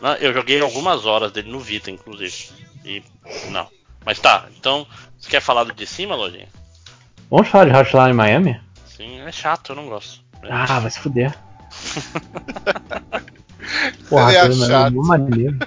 Ah, 0.01 0.17
Eu 0.19 0.33
joguei 0.33 0.59
algumas 0.61 1.05
horas 1.05 1.31
dele 1.31 1.51
no 1.51 1.59
Vita, 1.59 1.89
inclusive. 1.89 2.49
E. 2.85 3.01
não. 3.49 3.67
Mas 4.05 4.19
tá, 4.19 4.45
então. 4.55 4.85
Você 5.17 5.29
quer 5.29 5.41
falar 5.41 5.63
do 5.63 5.73
de 5.73 5.87
cima, 5.87 6.15
Lojinha? 6.15 6.47
Vamos 7.31 7.47
falar 7.47 7.65
de 7.65 7.75
Hotline 7.75 8.13
Miami? 8.13 8.61
Sim, 8.85 9.19
é 9.21 9.31
chato, 9.31 9.71
eu 9.71 9.75
não 9.75 9.87
gosto. 9.87 10.23
Ah, 10.47 10.79
vai 10.79 10.91
se 10.91 10.99
fuder. 10.99 11.35
Porra, 14.07 14.31
é 14.31 14.35
é 14.35 14.51
chato. 14.51 14.93
uma 14.93 15.17
maneiro. 15.17 15.57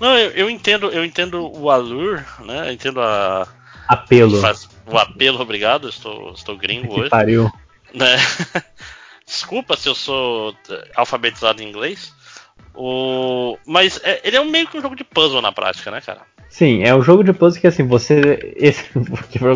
Não, 0.00 0.16
eu, 0.18 0.30
eu 0.30 0.50
entendo, 0.50 0.88
eu 0.90 1.04
entendo 1.04 1.50
o 1.58 1.70
allure, 1.70 2.22
né? 2.44 2.68
Eu 2.68 2.72
entendo 2.72 3.00
a, 3.00 3.46
Apelo. 3.88 4.40
faz- 4.40 4.68
o 4.86 4.98
apelo, 4.98 5.40
obrigado, 5.40 5.88
estou, 5.88 6.32
estou 6.32 6.56
gringo 6.56 6.94
Que 6.94 7.00
hoje. 7.00 7.10
pariu. 7.10 7.50
né? 7.94 8.16
Desculpa 9.26 9.76
se 9.76 9.88
eu 9.88 9.94
sou 9.94 10.54
alfabetizado 10.94 11.62
em 11.62 11.68
inglês. 11.68 12.12
O... 12.74 13.58
Mas 13.66 14.00
é- 14.04 14.20
ele 14.22 14.36
é 14.36 14.40
um 14.40 14.50
meio 14.50 14.66
que 14.68 14.76
um 14.78 14.82
jogo 14.82 14.94
de 14.94 15.02
puzzle 15.04 15.40
na 15.42 15.50
prática, 15.52 15.90
né, 15.90 16.00
cara? 16.00 16.20
Sim, 16.48 16.82
é 16.84 16.94
um 16.94 17.02
jogo 17.02 17.24
de 17.24 17.32
puzzle 17.32 17.60
que 17.60 17.66
assim, 17.66 17.86
você. 17.86 18.54
Esse, 18.56 18.84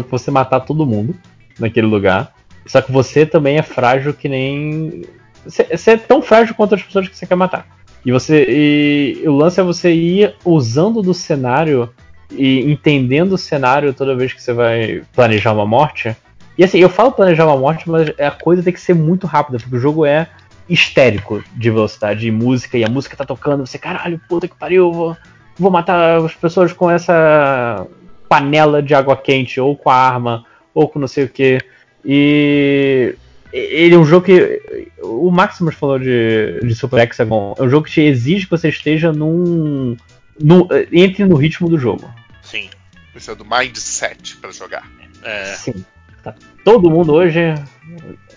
você 0.09 0.31
matar 0.31 0.61
todo 0.61 0.87
mundo 0.87 1.15
naquele 1.59 1.87
lugar. 1.87 2.35
Só 2.67 2.81
que 2.83 2.91
você 2.93 3.25
também 3.25 3.59
é 3.59 3.63
frágil 3.63 4.13
que 4.15 4.29
nem. 4.29 5.05
Você, 5.45 5.65
você 5.65 5.93
é 5.93 5.97
tão 5.97 6.21
frágil 6.21 6.55
quanto 6.55 6.75
as 6.75 6.83
pessoas 6.83 7.09
que 7.09 7.17
você 7.17 7.27
quer 7.27 7.35
matar. 7.37 7.67
E 8.05 8.13
você. 8.13 8.47
E 8.49 9.29
o 9.29 9.33
lance 9.33 9.61
é 9.61 9.63
você 9.63 9.93
ir 9.93 10.35
usando 10.45 11.03
do 11.03 11.13
cenário 11.13 11.91
e 12.31 12.71
entendendo 12.71 13.33
o 13.33 13.39
cenário 13.39 13.93
toda 13.93 14.17
vez 14.17 14.33
que 14.33 14.43
você 14.43 14.53
vai 14.53 15.03
planejar 15.13 15.53
uma 15.53 15.67
morte. 15.67 16.17
E 16.57 16.65
assim, 16.65 16.79
eu 16.79 16.89
falo 16.89 17.13
planejar 17.13 17.47
uma 17.47 17.57
morte, 17.57 17.89
mas 17.89 18.09
a 18.19 18.31
coisa 18.31 18.63
tem 18.63 18.73
que 18.73 18.81
ser 18.81 18.95
muito 18.95 19.27
rápida, 19.27 19.59
porque 19.59 19.77
o 19.77 19.81
jogo 19.81 20.05
é 20.05 20.29
histérico 20.69 21.43
de 21.57 21.71
velocidade 21.71 22.27
e 22.27 22.31
música, 22.31 22.79
e 22.79 22.85
a 22.85 22.89
música 22.89 23.17
tá 23.17 23.25
tocando, 23.25 23.67
você, 23.67 23.79
caralho, 23.79 24.21
puta 24.29 24.47
que 24.47 24.55
pariu, 24.55 24.93
vou, 24.93 25.17
vou 25.59 25.71
matar 25.71 26.19
as 26.19 26.35
pessoas 26.35 26.73
com 26.73 26.91
essa 26.91 27.87
panela 28.29 28.81
de 28.81 28.95
água 28.95 29.17
quente, 29.17 29.61
ou 29.61 29.77
com 29.77 29.91
a 29.91 29.95
arma, 29.95 30.45
ou 30.73 30.89
com 30.89 30.99
não 30.99 31.09
sei 31.09 31.25
o 31.25 31.29
que. 31.29 31.59
E 32.05 33.17
ele 33.53 33.95
é 33.95 33.99
um 33.99 34.05
jogo 34.05 34.27
que. 34.27 34.91
O 35.03 35.31
Maximus 35.31 35.75
falou 35.75 35.99
de, 35.99 36.61
de 36.61 36.75
Super 36.75 37.01
Hexagon. 37.01 37.55
É 37.59 37.63
um 37.63 37.69
jogo 37.69 37.87
que 37.87 37.93
te 37.93 38.01
exige 38.01 38.45
que 38.45 38.51
você 38.51 38.69
esteja 38.69 39.13
num. 39.13 39.97
num 40.41 40.69
entre 40.93 41.25
no 41.25 41.37
ritmo 41.37 41.69
do 41.69 41.79
jogo. 41.79 42.13
Sim. 42.43 42.69
É 43.15 43.35
do 43.35 43.45
mindset 43.45 44.37
pra 44.37 44.51
jogar. 44.51 44.89
É, 45.23 45.45
Sim. 45.55 45.85
Tá 46.23 46.35
todo 46.65 46.89
mundo 46.91 47.13
hoje 47.13 47.41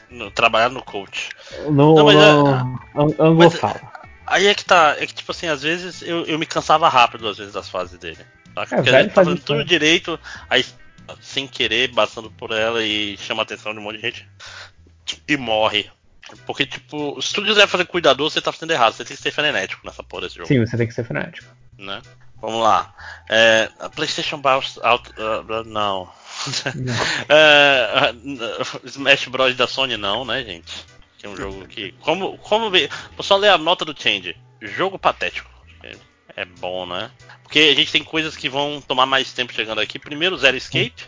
no- 0.09 0.31
trabalhar 0.31 0.69
no 0.69 0.81
coach. 0.81 1.29
no, 1.69 1.95
Não, 1.95 2.05
mas 2.05 2.15
é- 2.17 2.33
no 2.33 2.79
ang- 2.95 3.15
anglofala. 3.19 3.81
Aí 4.25 4.47
é 4.47 4.53
que 4.53 4.65
tá, 4.65 4.95
é 4.99 5.05
que 5.05 5.13
tipo 5.13 5.31
assim, 5.31 5.47
às 5.47 5.61
vezes 5.61 6.01
eu, 6.01 6.25
eu 6.25 6.39
me 6.39 6.45
cansava 6.45 6.87
rápido 6.89 7.27
às 7.27 7.37
vezes 7.37 7.53
das 7.53 7.69
fases 7.69 7.97
dele. 7.99 8.17
Saca? 8.55 8.75
É, 8.75 8.77
Porque 8.77 8.89
a 8.89 9.01
gente 9.01 9.09
tá 9.09 9.13
faz 9.15 9.25
fazendo 9.27 9.37
isso, 9.37 9.45
tudo 9.45 9.59
né? 9.59 9.65
direito, 9.65 10.19
aí 10.49 10.65
sem 11.21 11.47
querer, 11.47 11.93
passando 11.93 12.31
por 12.31 12.51
ela 12.51 12.83
e 12.83 13.17
chama 13.17 13.41
a 13.41 13.43
atenção 13.43 13.73
de 13.73 13.79
um 13.79 13.83
monte 13.83 13.97
de 13.97 14.01
gente 14.01 14.27
e 15.27 15.37
morre. 15.37 15.89
Porque, 16.45 16.65
tipo, 16.65 17.21
se 17.21 17.33
tu 17.33 17.43
quiser 17.43 17.67
fazer 17.67 17.85
cuidador, 17.85 18.29
você 18.29 18.41
tá 18.41 18.51
fazendo 18.51 18.71
errado. 18.71 18.93
Você 18.93 19.03
tem 19.05 19.15
que 19.15 19.21
ser 19.21 19.31
frenético 19.31 19.85
nessa 19.85 20.03
porra 20.03 20.23
desse 20.23 20.35
jogo. 20.35 20.47
Sim, 20.47 20.59
você 20.59 20.77
tem 20.77 20.87
que 20.87 20.93
ser 20.93 21.03
frenético. 21.03 21.47
né? 21.77 22.01
Vamos 22.41 22.61
lá. 22.61 22.93
É, 23.29 23.69
PlayStation 23.95 24.39
Bros. 24.39 24.79
Out, 24.81 25.09
uh, 25.11 25.63
não. 25.65 26.11
É, 27.29 28.13
Smash 28.85 29.27
Bros. 29.27 29.55
da 29.55 29.67
Sony, 29.67 29.95
não, 29.97 30.25
né, 30.25 30.43
gente? 30.43 30.85
Que 31.17 31.25
é 31.25 31.29
um 31.29 31.37
jogo 31.37 31.65
que. 31.67 31.91
Como, 32.01 32.37
como 32.39 32.69
ver. 32.69 32.89
Vou 33.15 33.23
só 33.23 33.37
ler 33.37 33.49
a 33.49 33.57
nota 33.57 33.85
do 33.85 33.95
Change. 33.97 34.35
Jogo 34.61 34.97
patético. 34.97 35.51
É 36.35 36.45
bom, 36.45 36.85
né? 36.85 37.11
Porque 37.43 37.59
a 37.59 37.75
gente 37.75 37.91
tem 37.91 38.03
coisas 38.03 38.35
que 38.35 38.49
vão 38.49 38.81
tomar 38.81 39.05
mais 39.05 39.31
tempo 39.31 39.53
chegando 39.53 39.79
aqui. 39.79 39.99
Primeiro, 39.99 40.37
Zero 40.37 40.57
Escape, 40.57 41.05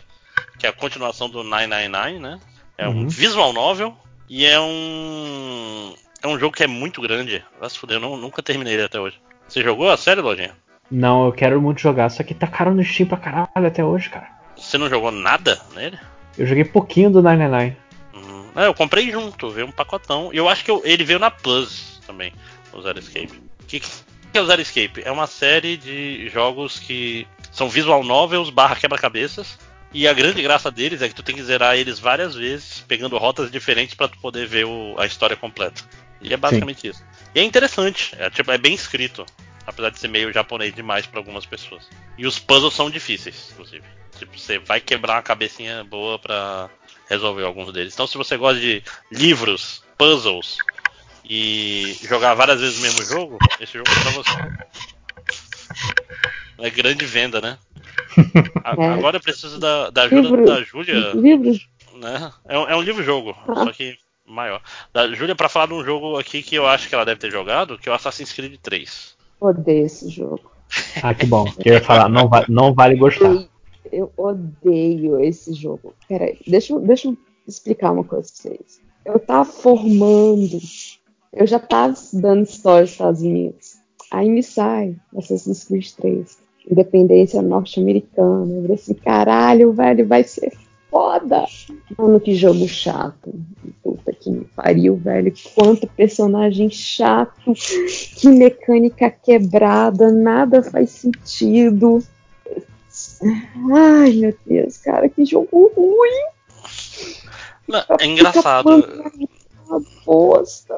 que 0.58 0.66
é 0.66 0.68
a 0.68 0.72
continuação 0.72 1.28
do 1.28 1.42
999, 1.42 2.18
né? 2.20 2.40
É 2.78 2.88
um 2.88 2.92
Uhum. 3.02 3.08
visual 3.08 3.52
novel 3.52 3.96
e 4.28 4.44
é 4.44 4.60
um. 4.60 5.94
É 6.22 6.28
um 6.28 6.38
jogo 6.38 6.56
que 6.56 6.62
é 6.64 6.66
muito 6.66 7.00
grande. 7.00 7.44
Vai 7.60 7.70
se 7.70 7.78
fuder, 7.78 7.96
eu 7.96 8.00
não- 8.00 8.16
nunca 8.16 8.42
terminei 8.42 8.74
ele 8.74 8.82
até 8.84 8.98
hoje. 9.00 9.16
Você 9.48 9.62
jogou 9.62 9.90
a 9.90 9.96
série, 9.96 10.20
Lojinha? 10.20 10.54
Não, 10.90 11.26
eu 11.26 11.32
quero 11.32 11.60
muito 11.60 11.80
jogar, 11.80 12.08
só 12.10 12.22
que 12.22 12.34
tá 12.34 12.46
caro 12.46 12.74
no 12.74 12.82
Steam 12.84 13.08
pra 13.08 13.16
caralho 13.18 13.66
até 13.66 13.84
hoje, 13.84 14.08
cara. 14.10 14.28
Você 14.56 14.78
não 14.78 14.88
jogou 14.88 15.10
nada 15.10 15.60
nele? 15.74 15.98
Eu 16.38 16.46
joguei 16.46 16.64
pouquinho 16.64 17.10
do 17.10 17.22
999. 17.22 17.76
Hum, 18.14 18.46
é, 18.56 18.66
eu 18.66 18.74
comprei 18.74 19.10
junto, 19.10 19.50
veio 19.50 19.66
um 19.66 19.72
pacotão. 19.72 20.30
E 20.32 20.36
eu 20.36 20.48
acho 20.48 20.64
que 20.64 20.70
eu- 20.70 20.82
ele 20.84 21.04
veio 21.04 21.18
na 21.18 21.30
Plus 21.30 22.00
também, 22.06 22.32
o 22.72 22.80
Zero 22.82 22.98
Escape. 22.98 23.32
O 23.62 23.66
que, 23.66 23.80
que 23.80 23.88
é 24.34 24.40
o 24.40 24.46
Zero 24.46 24.62
Escape? 24.62 25.02
É 25.04 25.10
uma 25.10 25.26
série 25.26 25.76
de 25.76 26.28
jogos 26.28 26.78
que 26.78 27.26
são 27.52 27.68
visual 27.68 28.02
novels 28.04 28.50
barra 28.50 28.76
quebra-cabeças. 28.76 29.58
E 29.92 30.06
a 30.06 30.12
grande 30.12 30.42
graça 30.42 30.70
deles 30.70 31.00
é 31.00 31.08
que 31.08 31.14
tu 31.14 31.22
tem 31.22 31.34
que 31.36 31.42
zerar 31.42 31.76
eles 31.76 31.98
várias 31.98 32.34
vezes, 32.34 32.84
pegando 32.86 33.16
rotas 33.16 33.50
diferentes 33.50 33.94
pra 33.94 34.08
tu 34.08 34.18
poder 34.18 34.46
ver 34.46 34.66
o- 34.66 34.94
a 34.98 35.06
história 35.06 35.36
completa. 35.36 35.82
E 36.20 36.32
é 36.32 36.36
basicamente 36.36 36.88
isso. 36.88 37.02
E 37.34 37.40
é 37.40 37.42
interessante, 37.42 38.14
é, 38.18 38.28
tipo, 38.30 38.50
é 38.50 38.58
bem 38.58 38.74
escrito. 38.74 39.24
Apesar 39.66 39.90
de 39.90 39.98
ser 39.98 40.06
meio 40.08 40.32
japonês 40.32 40.72
demais 40.72 41.06
pra 41.06 41.18
algumas 41.18 41.44
pessoas. 41.44 41.88
E 42.16 42.24
os 42.24 42.38
puzzles 42.38 42.72
são 42.74 42.88
difíceis, 42.88 43.48
inclusive. 43.52 43.82
Tipo, 44.16 44.38
você 44.38 44.58
vai 44.58 44.80
quebrar 44.80 45.14
uma 45.16 45.22
cabecinha 45.22 45.82
boa 45.82 46.18
pra 46.20 46.70
resolver 47.10 47.42
alguns 47.44 47.72
deles. 47.72 47.92
Então, 47.92 48.06
se 48.06 48.16
você 48.16 48.36
gosta 48.36 48.60
de 48.60 48.80
livros, 49.10 49.82
puzzles 49.98 50.58
e 51.28 51.96
jogar 52.02 52.34
várias 52.34 52.60
vezes 52.60 52.78
o 52.78 52.82
mesmo 52.82 53.02
jogo, 53.04 53.38
esse 53.60 53.72
jogo 53.72 53.90
é 53.90 54.02
pra 54.02 54.10
você. 54.12 54.30
É 56.58 56.70
grande 56.70 57.04
venda, 57.04 57.40
né? 57.40 57.58
A- 58.64 58.74
É. 58.82 58.86
Agora 58.88 59.16
eu 59.16 59.20
preciso 59.20 59.58
da, 59.60 59.90
da 59.90 60.02
ajuda 60.04 60.20
Livro- 60.22 60.44
da 60.46 60.62
Júlia, 60.62 61.12
Livros. 61.14 61.68
né? 61.94 62.32
É 62.46 62.58
um, 62.58 62.68
é 62.68 62.76
um 62.76 62.82
livro-jogo, 62.82 63.34
só 63.46 63.72
que 63.72 63.96
maior. 64.26 64.60
Da 64.92 65.08
Júlia 65.14 65.34
pra 65.34 65.48
falar 65.48 65.66
de 65.66 65.74
um 65.74 65.84
jogo 65.84 66.18
aqui 66.18 66.42
que 66.42 66.54
eu 66.56 66.66
acho 66.66 66.88
que 66.88 66.94
ela 66.94 67.04
deve 67.04 67.20
ter 67.20 67.30
jogado, 67.30 67.78
que 67.78 67.88
é 67.88 67.92
o 67.92 67.94
Assassin's 67.94 68.32
Creed 68.32 68.56
3. 68.62 69.14
Odeio 69.40 69.86
esse 69.86 70.08
jogo. 70.08 70.50
Ah, 71.02 71.14
que 71.14 71.26
bom. 71.26 71.46
Eu 71.64 71.74
ia 71.74 71.80
falar, 71.80 72.08
não, 72.08 72.28
va- 72.28 72.44
não 72.48 72.74
vale 72.74 72.96
gostar. 72.96 73.30
Eu, 73.32 73.48
eu 73.92 74.12
odeio 74.16 75.20
esse 75.20 75.52
jogo. 75.54 75.94
Peraí, 76.08 76.38
deixa, 76.46 76.72
eu- 76.72 76.80
deixa 76.80 77.08
eu 77.08 77.16
explicar 77.46 77.92
uma 77.92 78.02
coisa 78.02 78.28
pra 78.28 78.36
vocês. 78.50 78.80
Eu 79.04 79.20
tava 79.20 79.44
formando, 79.44 80.58
eu 81.32 81.46
já 81.46 81.60
tava 81.60 81.92
estudando 81.92 82.42
história 82.44 82.82
dos 82.82 82.90
Estados 82.92 83.22
Unidos. 83.22 83.76
Aí 84.10 84.28
me 84.28 84.42
sai 84.42 84.96
Assassin's 85.16 85.64
Creed 85.64 85.88
3, 85.92 86.38
independência 86.70 87.40
norte-americana. 87.42 88.52
Eu 88.54 88.62
falei 88.62 88.74
assim, 88.74 88.94
caralho, 88.94 89.72
velho, 89.72 90.06
vai 90.06 90.24
ser 90.24 90.52
foda. 90.90 91.44
Mano, 91.98 92.18
que 92.20 92.34
jogo 92.34 92.66
chato. 92.68 93.34
Puta 93.82 94.12
que 94.12 94.30
me 94.30 94.44
pariu, 94.56 94.96
velho. 94.96 95.32
Quanto 95.54 95.86
personagem 95.88 96.70
chato. 96.70 97.52
Que 98.16 98.28
mecânica 98.28 99.10
quebrada. 99.10 100.10
Nada 100.10 100.62
faz 100.62 100.90
sentido. 100.90 102.02
Ai, 103.74 104.12
meu 104.12 104.34
Deus, 104.46 104.78
cara, 104.78 105.08
que 105.08 105.24
jogo 105.24 105.70
ruim. 105.76 106.26
Não, 107.68 107.84
é 108.00 108.06
engraçado. 108.06 108.82
Bosta. 110.04 110.74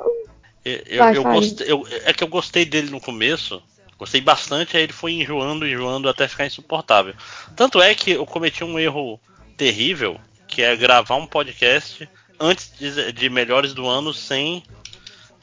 Eu, 0.65 0.81
eu, 0.87 0.99
Vai, 0.99 1.17
eu 1.17 1.23
fale. 1.23 1.37
gostei, 1.41 1.71
eu- 1.73 1.87
é 2.05 2.13
que 2.13 2.25
eu 2.25 2.29
gostei 2.29 2.65
dele 2.65 2.91
no 2.91 3.01
começo. 3.01 3.63
Gostei 3.99 4.21
bastante, 4.21 4.77
aí 4.77 4.85
ele 4.85 4.93
foi 4.93 5.13
enjoando, 5.13 5.67
enjoando 5.67 6.09
até 6.09 6.29
ficar 6.29 6.47
insuportável. 6.47 7.15
Tanto 7.57 7.83
é 7.83 7.95
que 7.95 8.13
eu 8.13 8.25
cometi 8.25 8.63
um 8.63 8.79
erro 8.79 9.21
terrível, 9.57 10.21
que 10.47 10.63
é 10.63 10.77
gravar 10.77 11.17
um 11.17 11.27
podcast 11.27 12.09
antes 12.39 12.73
de, 12.79 13.13
de 13.13 13.29
melhores 13.29 13.75
do 13.75 13.87
ano 13.87 14.15
sem 14.15 14.63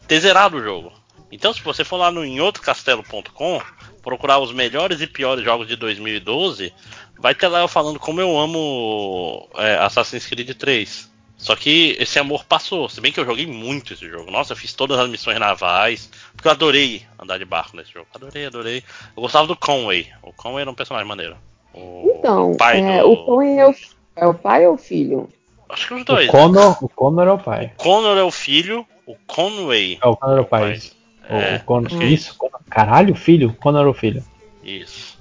ter 0.08 0.22
zerado 0.22 0.58
o 0.58 0.64
jogo. 0.64 0.94
Então, 1.32 1.54
se 1.54 1.62
você 1.62 1.84
for 1.84 1.98
lá 1.98 2.10
no 2.10 2.24
emoutrocastelo.com, 2.24 3.62
procurar 4.02 4.40
os 4.40 4.54
melhores 4.54 5.02
e 5.02 5.08
piores 5.08 5.44
jogos 5.44 5.68
de 5.68 5.76
2012, 5.76 6.74
vai 7.18 7.36
ter 7.36 7.48
lá 7.48 7.60
eu 7.60 7.68
falando 7.68 8.00
como 8.00 8.22
eu 8.22 8.38
amo 8.38 9.50
é, 9.56 9.76
Assassin's 9.78 10.26
Creed 10.26 10.56
3. 10.56 11.12
Só 11.38 11.56
que 11.56 11.96
esse 12.00 12.18
amor 12.18 12.46
passou, 12.46 12.88
se 12.90 13.00
bem 13.02 13.12
que 13.12 13.20
eu 13.20 13.26
joguei 13.26 13.46
muito 13.46 13.94
esse 13.94 14.08
jogo. 14.10 14.32
Nossa, 14.32 14.54
eu 14.54 14.58
fiz 14.58 14.74
todas 14.74 14.98
as 14.98 15.10
missões 15.10 15.38
navais, 15.40 16.10
porque 16.34 16.48
eu 16.48 16.52
adorei 16.52 17.04
andar 17.20 17.38
de 17.38 17.46
barco 17.46 17.76
nesse 17.78 17.92
jogo. 17.92 18.08
Adorei, 18.16 18.46
adorei. 18.46 18.84
Eu 19.16 19.22
gostava 19.22 19.46
do 19.46 19.56
Conway. 19.56 20.08
O 20.24 20.32
Conway 20.34 20.62
era 20.62 20.72
um 20.72 20.76
personagem 20.76 21.08
maneiro. 21.08 21.36
O 21.74 22.16
Então, 22.18 22.56
pai 22.56 22.80
é, 22.82 23.02
do- 23.02 23.12
o 23.12 23.26
Coen 23.26 23.60
é 23.60 23.68
o, 23.68 23.76
é 24.16 24.26
o 24.28 24.34
pai 24.34 24.66
ou 24.66 24.76
o 24.76 24.78
filho? 24.78 25.30
Acho 25.70 25.88
que 25.90 25.94
os 25.96 26.06
dois. 26.06 26.30
O? 26.30 26.32
Connor, 26.32 26.84
o 26.84 26.88
Connor 26.90 27.28
é 27.28 27.32
o 27.32 27.38
pai. 27.38 27.74
Connor 27.78 28.18
é 28.18 28.24
o 28.24 28.32
filho, 28.32 28.88
o 29.06 29.16
Conway. 29.28 30.00
É, 30.02 30.08
o 30.08 30.16
Connor 30.16 30.38
é 30.38 30.40
o 30.40 30.44
É 30.44 30.46
o 30.46 30.48
pai. 30.48 30.62
pai. 30.80 30.82
O, 31.30 31.34
É, 31.34 31.56
o 31.58 31.64
Connor, 31.66 31.90
que 31.90 31.96
é 32.04 32.08
isso? 32.08 32.36
Connor- 32.38 32.62
Caralho, 32.70 33.14
filho? 33.14 33.54
Connor 33.60 33.86
é 33.86 33.90
o 33.90 33.94
filho. 33.94 34.24
Isso. 34.64 35.18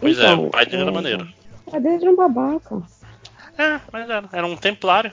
Pois 0.00 0.18
é, 0.18 0.24
Então, 0.24 0.46
o 0.46 0.50
pai 0.50 0.66
dele 0.66 0.82
era 0.82 0.90
é, 0.90 0.94
maneiro. 0.94 1.28
O 1.66 1.70
pai 1.70 1.80
dele 1.80 1.96
era 2.02 2.10
um 2.10 2.16
babaca. 2.16 2.82
É, 3.58 3.80
mas 3.92 4.08
era. 4.10 4.24
Era 4.32 4.46
um 4.46 4.56
templário. 4.56 5.12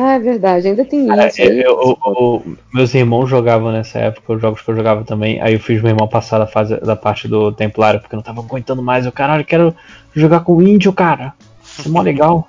Ah, 0.00 0.14
é 0.14 0.18
verdade, 0.18 0.68
ainda 0.68 0.84
tem 0.84 1.06
Cara, 1.06 1.26
isso. 1.26 1.42
eu- 1.42 1.50
aí. 1.50 1.60
eu- 1.62 1.98
eu- 2.06 2.42
meus 2.72 2.94
irmãos 2.94 3.26
jogavam 3.26 3.72
nessa 3.72 3.98
época, 3.98 4.34
os 4.34 4.40
jogos 4.40 4.62
que 4.62 4.70
eu 4.70 4.76
jogava 4.76 5.02
também. 5.02 5.40
Aí 5.40 5.54
eu 5.54 5.60
fiz 5.60 5.82
meu 5.82 5.90
irmão 5.90 6.06
passar 6.06 6.38
da 6.38 6.46
fase 6.46 6.76
da 6.76 6.94
parte 6.94 7.26
do 7.26 7.50
Templário, 7.52 8.00
porque 8.00 8.14
eu 8.14 8.18
não 8.18 8.22
tava 8.22 8.40
aguentando 8.40 8.82
mais. 8.82 9.04
Eu, 9.06 9.12
caralho, 9.12 9.44
quero 9.44 9.74
jogar 10.14 10.40
com 10.40 10.54
o 10.56 10.62
índio, 10.62 10.92
cara. 10.92 11.34
Isso 11.64 11.88
é 11.88 11.90
mó 11.90 12.00
legal. 12.00 12.48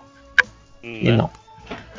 E 0.84 1.10
né? 1.10 1.18
não. 1.18 1.30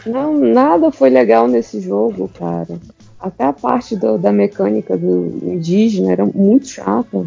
Não, 0.07 0.39
nada 0.39 0.91
foi 0.93 1.11
legal 1.11 1.47
nesse 1.49 1.81
jogo, 1.81 2.31
cara. 2.39 2.79
Até 3.19 3.45
a 3.45 3.53
parte 3.53 3.97
do- 3.97 4.17
da 4.17 4.33
mecânica 4.33 4.97
do 4.97 5.41
indígena 5.43 6.13
era 6.13 6.25
muito 6.25 6.69
chata. 6.69 7.27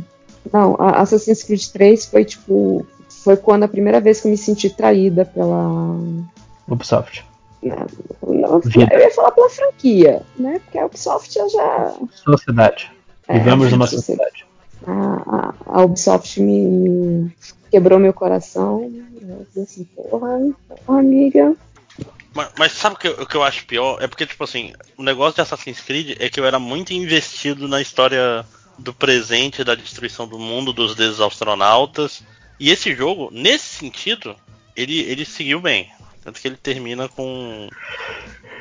Não, 0.51 0.75
a 0.79 1.01
Assassin's 1.01 1.43
Creed 1.43 1.63
3 1.67 2.05
foi 2.05 2.25
tipo. 2.25 2.85
Foi 3.23 3.37
quando 3.37 3.63
a 3.63 3.67
primeira 3.67 4.01
vez 4.01 4.19
que 4.19 4.27
eu 4.27 4.31
me 4.31 4.37
senti 4.37 4.69
traída 4.69 5.23
pela. 5.23 5.95
Ubisoft. 6.67 7.23
Né, 7.69 7.85
eu 8.91 8.99
ia 8.99 9.11
falar 9.11 9.31
pela 9.31 9.49
franquia, 9.49 10.21
né? 10.37 10.59
Porque 10.63 10.77
a 10.77 10.85
Ubisoft 10.85 11.37
eu 11.37 11.49
já. 11.49 11.93
Sociedade. 12.23 12.91
É, 13.27 13.37
Vivemos 13.39 13.71
numa 13.71 13.87
você- 13.87 13.95
sociedade. 13.97 14.45
A, 14.85 14.91
a, 14.91 15.53
a 15.79 15.81
Ubisoft 15.83 16.41
me, 16.41 16.65
me 16.65 17.35
quebrou 17.71 17.99
meu 17.99 18.13
coração. 18.13 18.81
Eu 19.21 19.45
falei 19.53 19.63
assim, 19.63 19.83
porra, 19.85 20.39
porra, 20.85 20.99
amiga. 20.99 21.55
Mas, 22.33 22.49
mas 22.57 22.71
sabe 22.73 22.95
o 22.95 22.99
que, 22.99 23.07
eu- 23.07 23.21
o 23.21 23.25
que 23.25 23.35
eu 23.37 23.43
acho 23.43 23.65
pior? 23.65 24.01
É 24.01 24.07
porque, 24.07 24.25
tipo 24.25 24.43
assim, 24.43 24.73
o 24.97 25.03
negócio 25.03 25.35
de 25.35 25.41
Assassin's 25.41 25.79
Creed 25.79 26.17
é 26.19 26.29
que 26.29 26.39
eu 26.39 26.45
era 26.45 26.59
muito 26.59 26.91
investido 26.93 27.67
na 27.67 27.81
história 27.81 28.45
do 28.77 28.93
presente, 28.93 29.63
da 29.63 29.75
destruição 29.75 30.27
do 30.27 30.37
mundo, 30.39 30.73
dos 30.73 30.95
deuses 30.95 31.21
astronautas. 31.21 32.23
E 32.59 32.71
esse 32.71 32.93
jogo, 32.95 33.29
nesse 33.31 33.65
sentido, 33.65 34.35
ele, 34.75 34.99
ele 35.01 35.23
seguiu 35.25 35.61
bem. 35.61 35.89
Tanto 36.23 36.39
que 36.39 36.47
ele 36.47 36.57
termina 36.57 37.07
com. 37.09 37.67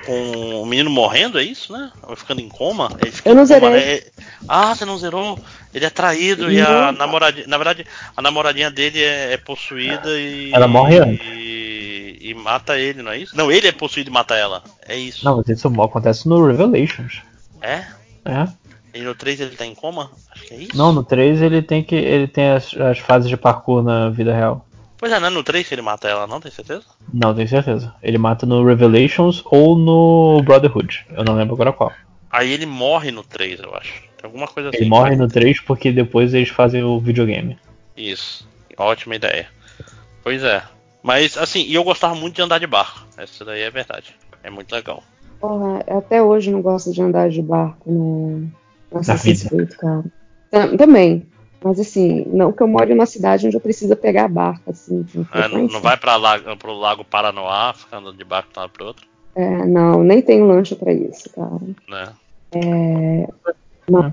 Com 0.04 0.62
o 0.62 0.66
menino 0.66 0.90
morrendo, 0.90 1.38
é 1.38 1.44
isso, 1.44 1.72
né? 1.72 1.92
Ou 2.02 2.16
ficando 2.16 2.40
em 2.40 2.48
coma. 2.48 2.90
Ele 3.00 3.12
fica 3.12 3.30
Eu 3.30 3.36
não 3.36 3.44
em 3.44 3.46
coma, 3.46 3.70
zerei. 3.70 3.94
né? 3.96 4.00
Ah, 4.48 4.74
você 4.74 4.84
não 4.84 4.98
zerou? 4.98 5.38
Ele 5.72 5.84
é 5.84 5.90
traído 5.90 6.50
e 6.50 6.60
a 6.60 6.90
namoradinha. 6.90 7.46
Na 7.46 7.56
verdade, 7.56 7.86
a 8.16 8.20
namoradinha 8.20 8.68
dele 8.68 9.00
é, 9.00 9.34
é 9.34 9.36
possuída 9.36 10.10
e. 10.18 10.50
Ela 10.52 10.66
morre 10.66 10.98
antes. 10.98 11.24
E, 11.24 12.18
e 12.20 12.34
mata 12.34 12.76
ele, 12.76 13.00
não 13.00 13.12
é 13.12 13.18
isso? 13.18 13.36
Não, 13.36 13.50
ele 13.50 13.68
é 13.68 13.72
possuído 13.72 14.10
e 14.10 14.12
mata 14.12 14.34
ela. 14.34 14.64
É 14.88 14.96
isso. 14.96 15.24
Não, 15.24 15.36
mas 15.36 15.48
isso 15.48 15.68
acontece 15.80 16.28
no 16.28 16.44
Revelations. 16.44 17.22
É? 17.60 17.84
É. 18.24 18.48
E 18.94 19.02
no 19.02 19.14
3 19.14 19.40
ele 19.40 19.56
tá 19.56 19.64
em 19.64 19.74
coma? 19.74 20.10
Acho 20.32 20.44
que 20.44 20.54
é 20.54 20.56
isso. 20.58 20.76
Não, 20.76 20.92
no 20.92 21.04
3 21.04 21.40
ele 21.40 21.62
tem 21.62 21.82
que. 21.82 21.94
ele 21.94 22.26
tem 22.26 22.50
as, 22.50 22.74
as 22.74 22.98
fases 22.98 23.28
de 23.28 23.36
parkour 23.36 23.82
na 23.82 24.10
vida 24.10 24.34
real. 24.34 24.66
Pois 25.02 25.10
é, 25.10 25.18
não 25.18 25.26
é 25.26 25.30
no 25.30 25.42
3 25.42 25.66
que 25.66 25.74
ele 25.74 25.82
mata 25.82 26.06
ela, 26.06 26.28
não? 26.28 26.40
Tem 26.40 26.52
certeza? 26.52 26.84
Não, 27.12 27.34
tenho 27.34 27.48
certeza. 27.48 27.92
Ele 28.00 28.18
mata 28.18 28.46
no 28.46 28.64
Revelations 28.64 29.42
ou 29.46 29.76
no 29.76 30.40
Brotherhood. 30.44 31.04
Eu 31.10 31.24
não 31.24 31.34
lembro 31.34 31.54
agora 31.54 31.72
qual. 31.72 31.90
Aí 32.30 32.52
ele 32.52 32.66
morre 32.66 33.10
no 33.10 33.24
3, 33.24 33.58
eu 33.58 33.74
acho. 33.74 33.94
Tem 34.16 34.24
alguma 34.26 34.46
coisa 34.46 34.68
assim. 34.68 34.78
Ele 34.78 34.88
morre 34.88 35.16
no 35.16 35.26
3 35.26 35.58
porque 35.58 35.90
depois 35.90 36.32
eles 36.32 36.50
fazem 36.50 36.84
o 36.84 37.00
videogame. 37.00 37.58
Isso. 37.96 38.48
Ótima 38.78 39.16
ideia. 39.16 39.48
Pois 40.22 40.40
é. 40.44 40.62
Mas, 41.02 41.36
assim, 41.36 41.64
e 41.66 41.74
eu 41.74 41.82
gostava 41.82 42.14
muito 42.14 42.36
de 42.36 42.42
andar 42.42 42.58
de 42.60 42.66
barco. 42.68 43.04
Essa 43.18 43.44
daí 43.44 43.62
é 43.62 43.70
verdade. 43.72 44.14
É 44.44 44.50
muito 44.50 44.72
legal. 44.72 45.02
Porra, 45.40 45.82
eu 45.84 45.98
até 45.98 46.22
hoje 46.22 46.52
não 46.52 46.62
gosto 46.62 46.92
de 46.92 47.02
andar 47.02 47.28
de 47.28 47.42
barco 47.42 47.90
no, 47.90 48.48
no 48.92 49.00
Assassin's 49.00 49.42
vida. 49.42 49.56
Creed, 49.56 49.70
cara. 49.80 50.04
Tam- 50.48 50.76
Também. 50.76 51.26
Mas 51.62 51.78
assim, 51.78 52.24
não 52.28 52.52
que 52.52 52.62
eu 52.62 52.68
moro 52.68 52.90
em 52.90 52.94
uma 52.94 53.06
cidade 53.06 53.46
onde 53.46 53.56
eu 53.56 53.60
preciso 53.60 53.94
pegar 53.96 54.28
barco, 54.28 54.70
assim, 54.70 55.04
com 55.12 55.38
É, 55.38 55.48
não, 55.48 55.80
vai 55.80 55.98
lago, 56.18 56.56
pro 56.56 56.72
lago 56.72 57.04
Paranoá, 57.04 57.72
ficar 57.74 57.98
andando 57.98 58.16
de 58.16 58.24
barco 58.24 58.52
de 58.52 58.58
um 58.58 58.62
lado 58.62 58.72
pro 58.72 58.86
outro, 58.86 59.06
É, 59.34 59.66
não, 59.66 60.02
nem 60.02 60.20
tenho 60.20 60.46
lancha 60.46 60.74
pra 60.74 60.92
isso, 60.92 61.30
cara. 61.30 61.58
né? 61.88 62.12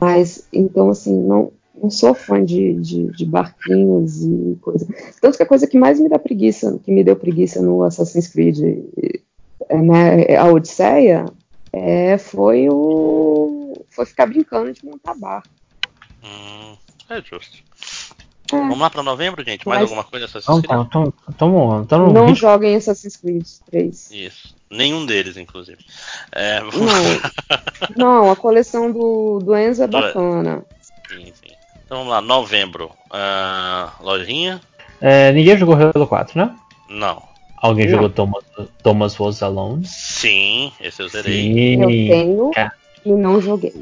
Mas, 0.01 0.47
então, 0.51 0.89
assim, 0.89 1.15
não, 1.15 1.51
não 1.81 1.89
sou 1.89 2.13
fã 2.13 2.43
de, 2.43 2.73
de, 2.75 3.07
de 3.11 3.25
barquinhos 3.25 4.23
e 4.23 4.57
coisa. 4.61 4.87
Tanto 5.21 5.37
que 5.37 5.43
a 5.43 5.47
coisa 5.47 5.67
que 5.67 5.77
mais 5.77 5.99
me 5.99 6.09
dá 6.09 6.19
preguiça, 6.19 6.79
que 6.83 6.91
me 6.91 7.03
deu 7.03 7.15
preguiça 7.15 7.61
no 7.61 7.83
Assassin's 7.83 8.27
Creed, 8.27 8.59
é, 9.69 9.81
né, 9.81 10.35
a 10.35 10.45
Odisseia, 10.45 11.25
é, 11.71 12.17
foi 12.17 12.67
o. 12.69 13.73
Foi 13.89 14.05
ficar 14.05 14.25
brincando 14.25 14.71
de 14.71 14.85
montar 14.85 15.15
barco. 15.15 15.49
Hum, 16.23 16.75
é 17.09 17.21
justo. 17.21 17.57
É. 18.51 18.55
Vamos 18.55 18.79
lá 18.79 18.89
pra 18.89 19.03
novembro, 19.03 19.43
gente? 19.45 19.67
Mais 19.67 19.81
Mas- 19.81 19.91
alguma 19.91 20.03
coisa 20.03 20.25
Assassin's 20.25 20.57
Então 20.57 20.61
Creed? 20.85 20.91
tá, 20.91 20.99
então, 20.99 21.13
então, 21.29 21.81
então 21.83 21.99
no 22.07 22.13
Não 22.13 22.21
ritmo- 22.27 22.35
joguem 22.35 22.75
Assassin's 22.75 23.15
Creed 23.15 23.45
3. 23.69 24.09
Isso. 24.11 24.55
Nenhum 24.71 25.05
deles, 25.05 25.37
inclusive. 25.37 25.77
É, 26.31 26.59
Não, 27.95 28.23
não 28.23 28.31
a 28.31 28.35
coleção 28.35 28.91
do, 28.91 29.39
do 29.39 29.55
Enzo 29.55 29.83
é 29.83 29.87
bacana. 29.87 30.63
sim, 31.07 31.25
sim. 31.25 31.53
Então 31.85 31.99
vamos 31.99 32.11
lá, 32.11 32.21
novembro. 32.21 32.91
Ah, 33.11 33.93
lojinha? 33.99 34.61
É, 35.01 35.31
ninguém 35.31 35.57
jogou 35.57 35.75
Halo 35.75 36.07
4, 36.07 36.37
né? 36.37 36.55
Não. 36.89 37.21
Alguém 37.57 37.85
Não. 37.85 37.93
jogou 37.93 38.09
Thomas, 38.09 38.43
Thomas 38.83 39.19
Was 39.19 39.41
Alone? 39.43 39.85
Sim, 39.85 40.71
esse 40.79 41.01
eu 41.01 41.07
zerei. 41.09 41.75
Eu 41.75 41.87
tenho 41.87 42.51
É. 42.55 42.71
e 43.05 43.11
não 43.11 43.41
joguei. 43.41 43.73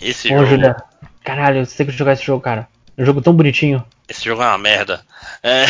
Esse 0.00 0.28
Ô, 0.28 0.38
jogo. 0.38 0.46
Julia. 0.46 0.76
Caralho, 1.24 1.64
você 1.64 1.76
tem 1.76 1.86
que 1.86 1.92
jogar 1.92 2.12
esse 2.14 2.24
jogo, 2.24 2.42
cara. 2.42 2.68
É 2.96 3.02
um 3.02 3.06
jogo 3.06 3.22
tão 3.22 3.34
bonitinho. 3.34 3.84
Esse 4.08 4.24
jogo 4.24 4.42
é 4.42 4.46
uma 4.46 4.58
merda. 4.58 5.04
É, 5.42 5.66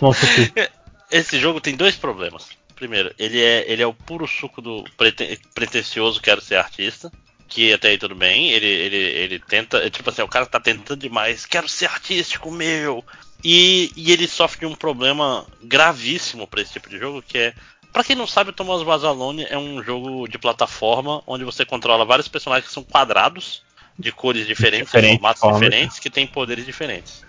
esse 1.10 1.38
jogo 1.38 1.60
tem 1.60 1.76
dois 1.76 1.96
problemas. 1.96 2.48
Primeiro, 2.74 3.12
ele 3.18 3.42
é, 3.42 3.70
ele 3.70 3.82
é 3.82 3.86
o 3.86 3.92
puro 3.92 4.26
suco 4.26 4.62
do 4.62 4.84
preten- 4.96 5.36
pretencioso 5.54 6.20
quero 6.20 6.40
ser 6.40 6.56
artista. 6.56 7.10
Que 7.48 7.72
até 7.72 7.88
aí 7.88 7.98
tudo 7.98 8.14
bem. 8.14 8.50
Ele, 8.50 8.66
ele, 8.66 8.96
ele 8.96 9.38
tenta. 9.38 9.78
é 9.78 9.90
Tipo 9.90 10.10
assim, 10.10 10.22
o 10.22 10.28
cara 10.28 10.46
tá 10.46 10.60
tentando 10.60 11.00
demais. 11.00 11.46
Quero 11.46 11.68
ser 11.68 11.86
artístico, 11.86 12.50
meu! 12.50 13.04
E, 13.42 13.90
e 13.96 14.12
ele 14.12 14.28
sofre 14.28 14.60
de 14.60 14.66
um 14.66 14.74
problema 14.74 15.46
gravíssimo 15.62 16.46
pra 16.46 16.60
esse 16.60 16.72
tipo 16.72 16.88
de 16.88 16.98
jogo, 16.98 17.22
que 17.22 17.38
é. 17.38 17.54
Pra 17.92 18.04
quem 18.04 18.14
não 18.14 18.26
sabe, 18.26 18.50
o 18.50 18.52
Thomas 18.52 18.82
Vazalone 18.82 19.46
é 19.48 19.56
um 19.56 19.82
jogo 19.82 20.28
de 20.28 20.38
plataforma 20.38 21.22
onde 21.26 21.42
você 21.42 21.64
controla 21.64 22.04
vários 22.04 22.28
personagens 22.28 22.68
que 22.68 22.74
são 22.74 22.84
quadrados, 22.84 23.62
de 23.98 24.12
cores 24.12 24.46
diferentes, 24.46 24.86
de 24.86 24.92
Diferentes 24.92 25.16
formatos 25.18 25.40
formas. 25.40 25.60
diferentes, 25.60 25.98
que 25.98 26.10
têm 26.10 26.26
poderes 26.26 26.64
diferentes. 26.64 27.24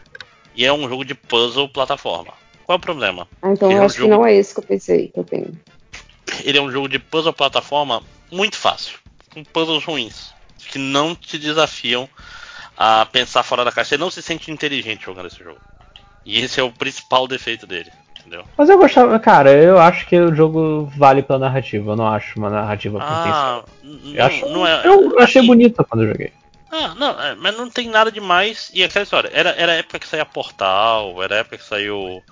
E 0.56 0.66
é 0.66 0.72
um 0.74 0.88
jogo 0.88 1.04
de 1.04 1.16
puzzle 1.16 1.68
plataforma. 1.70 2.34
Qual 2.66 2.76
é 2.76 2.78
o 2.78 2.82
problema? 2.82 3.28
Ah, 3.42 3.52
então 3.52 3.70
Ele 3.70 3.78
eu 3.78 3.82
é 3.82 3.84
um 3.84 3.86
acho 3.86 3.96
que 3.96 4.02
jogo- 4.02 4.14
não 4.14 4.26
é 4.26 4.36
esse 4.36 4.54
que 4.54 4.60
eu 4.60 4.64
pensei 4.64 5.08
que 5.08 5.20
eu 5.20 5.24
tenho. 5.24 5.58
Ele 6.44 6.58
é 6.58 6.62
um 6.62 6.72
jogo 6.72 6.88
de 6.88 7.00
puzzle 7.00 7.34
plataforma 7.34 8.04
muito 8.32 8.56
fácil, 8.58 8.98
com 9.34 9.44
puzzles 9.44 9.84
ruins, 9.84 10.32
que 10.72 10.78
não 10.78 11.16
te 11.16 11.38
desafiam 11.38 12.08
a 12.78 13.06
pensar 13.06 13.44
fora 13.44 13.66
da 13.66 13.72
caixa. 13.72 13.90
Você 13.90 13.98
não 13.98 14.12
se 14.12 14.22
sente 14.22 14.52
inteligente 14.52 15.06
jogando 15.06 15.28
esse 15.28 15.44
jogo. 15.44 15.60
E 16.26 16.40
esse 16.40 16.60
é 16.60 16.64
o 16.64 16.72
principal 16.72 17.28
defeito 17.28 17.66
dele. 17.66 17.92
entendeu? 18.20 18.44
Mas 18.58 18.70
eu 18.70 18.78
gostava, 18.78 19.18
cara, 19.20 19.52
eu 19.52 19.80
acho 19.80 20.06
que 20.06 20.20
o 20.20 20.36
jogo 20.36 20.86
vale 20.96 21.24
pela 21.24 21.40
narrativa. 21.40 21.92
Eu 21.92 21.96
não 21.96 22.08
acho 22.08 22.38
uma 22.38 22.50
narrativa 22.50 23.00
Ah, 23.00 23.04
potencial. 23.04 23.66
n- 23.84 24.18
Eu, 24.18 24.26
acho, 24.26 24.46
não, 24.46 24.52
não 24.52 24.68
é. 24.68 24.82
eu 24.86 25.20
achei 25.20 25.40
assim, 25.40 25.48
bonita 25.48 25.84
quando 25.84 26.04
eu 26.04 26.10
joguei. 26.10 26.32
Ah, 26.72 26.94
não, 26.96 27.20
é, 27.22 27.36
mas 27.36 27.58
não 27.58 27.70
tem 27.70 27.90
nada 27.90 28.12
demais. 28.12 28.72
E 28.74 28.84
aquela 28.84 29.04
história, 29.04 29.30
era, 29.34 29.52
era 29.52 29.72
a 29.72 29.76
época 29.76 30.00
que 30.00 30.08
saía 30.08 30.26
Portal, 30.26 31.22
era 31.24 31.36
a 31.36 31.40
época 31.40 31.58
que 31.58 31.66
saiu. 31.66 32.24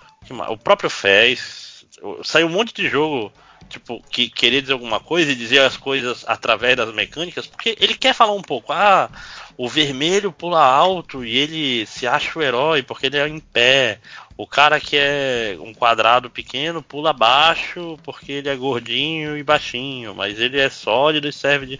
O 0.50 0.58
próprio 0.58 0.90
Fez. 0.90 1.86
Saiu 2.24 2.48
um 2.48 2.52
monte 2.52 2.74
de 2.74 2.88
jogo, 2.88 3.32
tipo, 3.70 4.04
que 4.12 4.30
queria 4.30 4.62
dizer 4.62 4.74
alguma 4.74 5.00
coisa 5.00 5.32
e 5.32 5.36
dizia 5.36 5.66
as 5.66 5.78
coisas 5.78 6.24
através 6.28 6.76
das 6.76 6.94
mecânicas, 6.94 7.48
porque 7.48 7.76
ele 7.80 7.96
quer 7.96 8.14
falar 8.14 8.34
um 8.34 8.42
pouco, 8.42 8.72
ah, 8.72 9.10
o 9.58 9.68
vermelho 9.68 10.32
pula 10.32 10.64
alto 10.64 11.26
e 11.26 11.36
ele 11.36 11.86
se 11.88 12.06
acha 12.06 12.38
o 12.38 12.42
herói 12.44 12.84
porque 12.84 13.08
ele 13.08 13.18
é 13.18 13.28
em 13.28 13.40
pé. 13.40 14.00
O 14.38 14.46
cara 14.46 14.80
que 14.80 14.96
é 14.96 15.58
um 15.60 15.74
quadrado 15.74 16.30
pequeno 16.30 16.84
pula 16.84 17.12
baixo 17.12 17.98
porque 18.04 18.34
ele 18.34 18.50
é 18.50 18.56
gordinho 18.56 19.36
e 19.36 19.42
baixinho, 19.42 20.14
mas 20.14 20.40
ele 20.40 20.60
é 20.60 20.70
sólido 20.70 21.28
e 21.28 21.34
serve 21.34 21.66
de. 21.66 21.80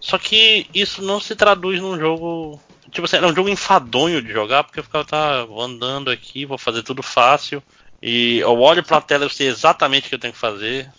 Só 0.00 0.18
que 0.18 0.66
isso 0.74 1.02
não 1.02 1.20
se 1.20 1.34
traduz 1.34 1.80
num 1.80 1.98
jogo. 1.98 2.60
Tipo 2.90 3.04
assim, 3.04 3.16
era 3.16 3.26
um 3.26 3.34
jogo 3.34 3.48
enfadonho 3.48 4.22
de 4.22 4.32
jogar, 4.32 4.64
porque 4.64 4.80
eu 4.80 4.84
ficava 4.84 5.04
tá, 5.04 5.46
andando 5.58 6.10
aqui, 6.10 6.46
vou 6.46 6.58
fazer 6.58 6.82
tudo 6.82 7.02
fácil. 7.02 7.62
E 8.00 8.38
eu 8.38 8.58
olho 8.60 8.84
pra 8.84 9.00
tela 9.00 9.24
e 9.24 9.26
eu 9.26 9.30
sei 9.30 9.48
exatamente 9.48 10.06
o 10.06 10.08
que 10.08 10.14
eu 10.14 10.18
tenho 10.18 10.32
que 10.32 10.38
fazer. 10.38 10.90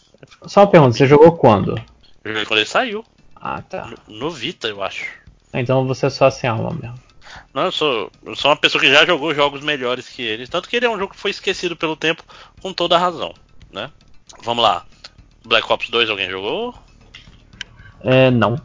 Só 0.45 0.61
uma 0.61 0.67
pergunta, 0.67 0.97
você 0.97 1.05
jogou 1.05 1.31
quando? 1.33 1.75
Eu 2.23 2.31
joguei 2.31 2.45
quando 2.45 2.59
ele 2.59 2.67
saiu. 2.67 3.05
Ah, 3.35 3.61
tá. 3.61 3.85
No, 4.07 4.15
no 4.15 4.31
Vita, 4.31 4.67
eu 4.67 4.83
acho. 4.83 5.05
Então 5.53 5.85
você 5.85 6.07
é 6.07 6.09
só 6.09 6.29
sem 6.29 6.49
alma 6.49 6.71
mesmo. 6.71 6.99
Não, 7.53 7.65
eu 7.65 7.71
sou, 7.71 8.11
eu 8.25 8.35
sou 8.35 8.51
uma 8.51 8.57
pessoa 8.57 8.81
que 8.81 8.91
já 8.91 9.05
jogou 9.05 9.33
jogos 9.33 9.61
melhores 9.61 10.09
que 10.09 10.21
ele. 10.21 10.47
Tanto 10.47 10.67
que 10.67 10.75
ele 10.75 10.85
é 10.85 10.89
um 10.89 10.97
jogo 10.97 11.13
que 11.13 11.19
foi 11.19 11.31
esquecido 11.31 11.75
pelo 11.75 11.95
tempo, 11.95 12.23
com 12.61 12.73
toda 12.73 12.95
a 12.95 12.99
razão, 12.99 13.33
né? 13.71 13.91
Vamos 14.43 14.63
lá. 14.63 14.85
Black 15.45 15.71
Ops 15.71 15.89
2 15.89 16.09
alguém 16.09 16.29
jogou? 16.29 16.75
É, 18.03 18.29
não. 18.31 18.59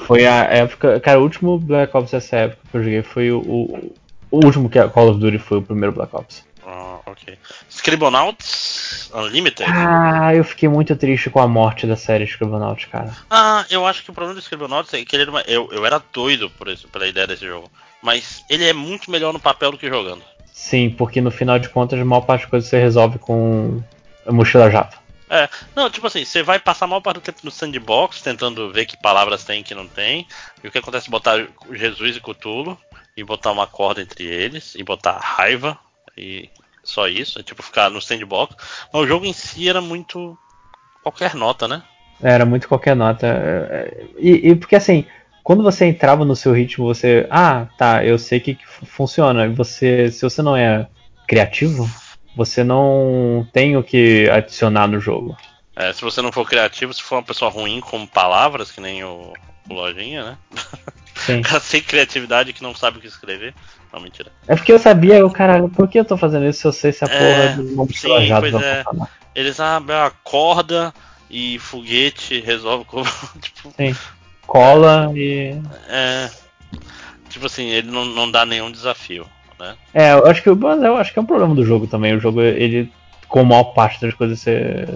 Foi 0.00 0.26
a 0.26 0.44
época. 0.44 1.00
Cara, 1.00 1.18
o 1.20 1.22
último 1.22 1.58
Black 1.58 1.96
Ops 1.96 2.10
dessa 2.10 2.36
época 2.36 2.62
que 2.70 2.76
eu 2.76 2.82
joguei 2.82 3.02
foi 3.02 3.30
o. 3.30 3.40
O, 3.40 3.94
o 4.30 4.44
último 4.44 4.68
que 4.68 4.78
a 4.78 4.88
Call 4.88 5.10
of 5.10 5.20
Duty 5.20 5.38
foi 5.38 5.58
o 5.58 5.62
primeiro 5.62 5.94
Black 5.94 6.14
Ops. 6.14 6.44
Ah, 6.66 6.98
ok. 7.06 7.38
Scribblenauts 7.70 9.10
Unlimited? 9.14 9.70
Ah, 9.70 10.34
eu 10.34 10.42
fiquei 10.42 10.68
muito 10.68 10.96
triste 10.96 11.30
com 11.30 11.40
a 11.40 11.46
morte 11.46 11.86
da 11.86 11.94
série 11.94 12.24
Scribblenauts, 12.24 12.86
cara. 12.86 13.16
Ah, 13.30 13.64
eu 13.70 13.86
acho 13.86 14.02
que 14.02 14.10
o 14.10 14.14
problema 14.14 14.34
do 14.34 14.42
Scribblenauts 14.42 14.92
é 14.92 15.04
que 15.04 15.14
ele 15.14 15.22
era 15.22 15.30
uma, 15.30 15.42
eu, 15.42 15.68
eu 15.70 15.86
era 15.86 16.02
doido 16.12 16.50
por 16.50 16.66
isso, 16.66 16.88
pela 16.88 17.06
ideia 17.06 17.26
desse 17.26 17.46
jogo. 17.46 17.70
Mas 18.02 18.44
ele 18.50 18.64
é 18.64 18.72
muito 18.72 19.10
melhor 19.10 19.32
no 19.32 19.38
papel 19.38 19.70
do 19.70 19.78
que 19.78 19.88
jogando. 19.88 20.22
Sim, 20.52 20.90
porque 20.90 21.20
no 21.20 21.30
final 21.30 21.58
de 21.58 21.68
contas 21.68 22.00
a 22.00 22.04
maior 22.04 22.22
parte 22.22 22.42
das 22.42 22.50
coisas 22.50 22.68
você 22.68 22.80
resolve 22.80 23.18
com 23.18 23.80
a 24.26 24.32
mochila 24.32 24.70
jato. 24.70 24.98
É, 25.28 25.48
não, 25.74 25.90
tipo 25.90 26.06
assim, 26.06 26.24
você 26.24 26.42
vai 26.42 26.58
passar 26.60 26.86
maior 26.86 27.00
parte 27.00 27.16
do 27.16 27.20
tempo 27.20 27.40
no 27.42 27.50
sandbox, 27.50 28.22
tentando 28.22 28.72
ver 28.72 28.86
que 28.86 28.96
palavras 28.96 29.44
tem 29.44 29.60
e 29.60 29.64
que 29.64 29.74
não 29.74 29.88
tem. 29.88 30.26
E 30.62 30.68
o 30.68 30.70
que 30.70 30.78
acontece 30.78 31.08
é 31.08 31.10
botar 31.10 31.48
Jesus 31.72 32.16
e 32.16 32.20
Cthulhu, 32.20 32.78
e 33.16 33.24
botar 33.24 33.50
uma 33.52 33.66
corda 33.66 34.00
entre 34.00 34.24
eles, 34.24 34.74
e 34.76 34.84
botar 34.84 35.18
raiva, 35.18 35.78
e 36.16 36.48
só 36.84 37.08
isso, 37.08 37.40
é 37.40 37.42
tipo 37.42 37.62
ficar 37.62 37.90
no 37.90 38.00
sandbox. 38.00 38.54
Mas 38.92 39.02
o 39.02 39.06
jogo 39.06 39.26
em 39.26 39.32
si 39.32 39.68
era 39.68 39.80
muito 39.80 40.38
qualquer 41.02 41.34
nota, 41.34 41.68
né? 41.68 41.82
Era 42.20 42.46
muito 42.46 42.68
qualquer 42.68 42.96
nota. 42.96 43.26
É, 43.26 44.06
E, 44.18 44.50
e 44.50 44.56
porque 44.56 44.76
assim, 44.76 45.06
quando 45.42 45.62
você 45.62 45.86
entrava 45.86 46.24
no 46.24 46.34
seu 46.36 46.52
ritmo, 46.52 46.86
você. 46.86 47.26
Ah, 47.30 47.66
tá, 47.76 48.04
eu 48.04 48.18
sei 48.18 48.40
que, 48.40 48.54
que 48.54 48.66
fu- 48.66 48.86
funciona. 48.86 49.48
Você. 49.50 50.10
Se 50.10 50.22
você 50.22 50.42
não 50.42 50.56
é 50.56 50.88
criativo, 51.26 51.88
você 52.36 52.62
não 52.62 53.48
tem 53.52 53.76
o 53.76 53.82
que 53.82 54.28
adicionar 54.30 54.86
no 54.86 55.00
jogo. 55.00 55.36
É, 55.74 55.92
se 55.92 56.02
você 56.02 56.20
não 56.22 56.30
for 56.30 56.46
criativo, 56.48 56.92
se 56.92 57.02
for 57.02 57.16
uma 57.16 57.22
pessoa 57.22 57.50
ruim 57.50 57.80
com 57.80 58.06
palavras, 58.06 58.70
que 58.70 58.80
nem 58.80 59.02
o, 59.02 59.32
o 59.68 59.74
Lojinha, 59.74 60.24
né? 60.24 60.38
Sim. 61.16 61.42
Sem 61.60 61.80
criatividade 61.82 62.52
que 62.52 62.62
não 62.62 62.74
sabe 62.74 62.98
o 62.98 63.00
que 63.00 63.06
escrever. 63.06 63.54
Não, 63.92 64.00
mentira. 64.00 64.30
É 64.46 64.54
porque 64.54 64.70
eu 64.72 64.78
sabia, 64.78 65.14
eu, 65.16 65.30
caralho, 65.30 65.68
por 65.70 65.88
que 65.88 65.98
eu 65.98 66.04
tô 66.04 66.16
fazendo 66.16 66.46
isso 66.46 66.60
se 66.60 66.66
eu 66.66 66.72
sei 66.72 66.92
se 66.92 67.04
a 67.04 67.08
É, 67.08 67.48
porra 67.48 67.56
do 67.56 67.74
nome 67.74 67.94
sim, 67.94 68.26
jato 68.26 68.40
pois 68.42 68.54
é. 68.62 68.84
funcionar? 68.84 69.10
Eles 69.34 69.58
abrem 69.60 69.96
a 69.96 70.10
corda 70.22 70.92
e 71.30 71.58
foguete 71.58 72.40
resolve 72.40 72.84
com. 72.86 73.02
tipo, 73.40 73.72
Sim. 73.76 73.96
Cola 74.46 75.10
e. 75.14 75.58
é. 75.88 76.30
Tipo 77.30 77.46
assim, 77.46 77.66
ele 77.68 77.90
não, 77.90 78.04
não 78.04 78.30
dá 78.30 78.46
nenhum 78.46 78.70
desafio, 78.70 79.26
né? 79.58 79.76
É, 79.94 80.12
eu 80.12 80.26
acho 80.26 80.42
que 80.42 80.50
mas 80.50 80.82
eu 80.82 80.96
acho 80.96 81.12
que 81.12 81.18
é 81.18 81.22
um 81.22 81.26
problema 81.26 81.54
do 81.54 81.64
jogo 81.64 81.86
também. 81.86 82.14
O 82.14 82.20
jogo, 82.20 82.40
ele, 82.40 82.92
com 83.28 83.40
a 83.40 83.44
maior 83.44 83.64
parte 83.64 84.00
das 84.00 84.14
coisas 84.14 84.40
ser. 84.40 84.88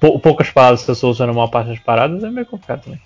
pou- 0.00 0.18
poucas 0.18 0.50
palavras 0.50 0.80
você 0.80 0.94
soluciona 0.94 1.32
a 1.32 1.34
maior 1.34 1.48
parte 1.48 1.68
das 1.68 1.78
paradas, 1.80 2.22
é 2.22 2.30
meio 2.30 2.46
complicado 2.46 2.84
também. 2.84 3.00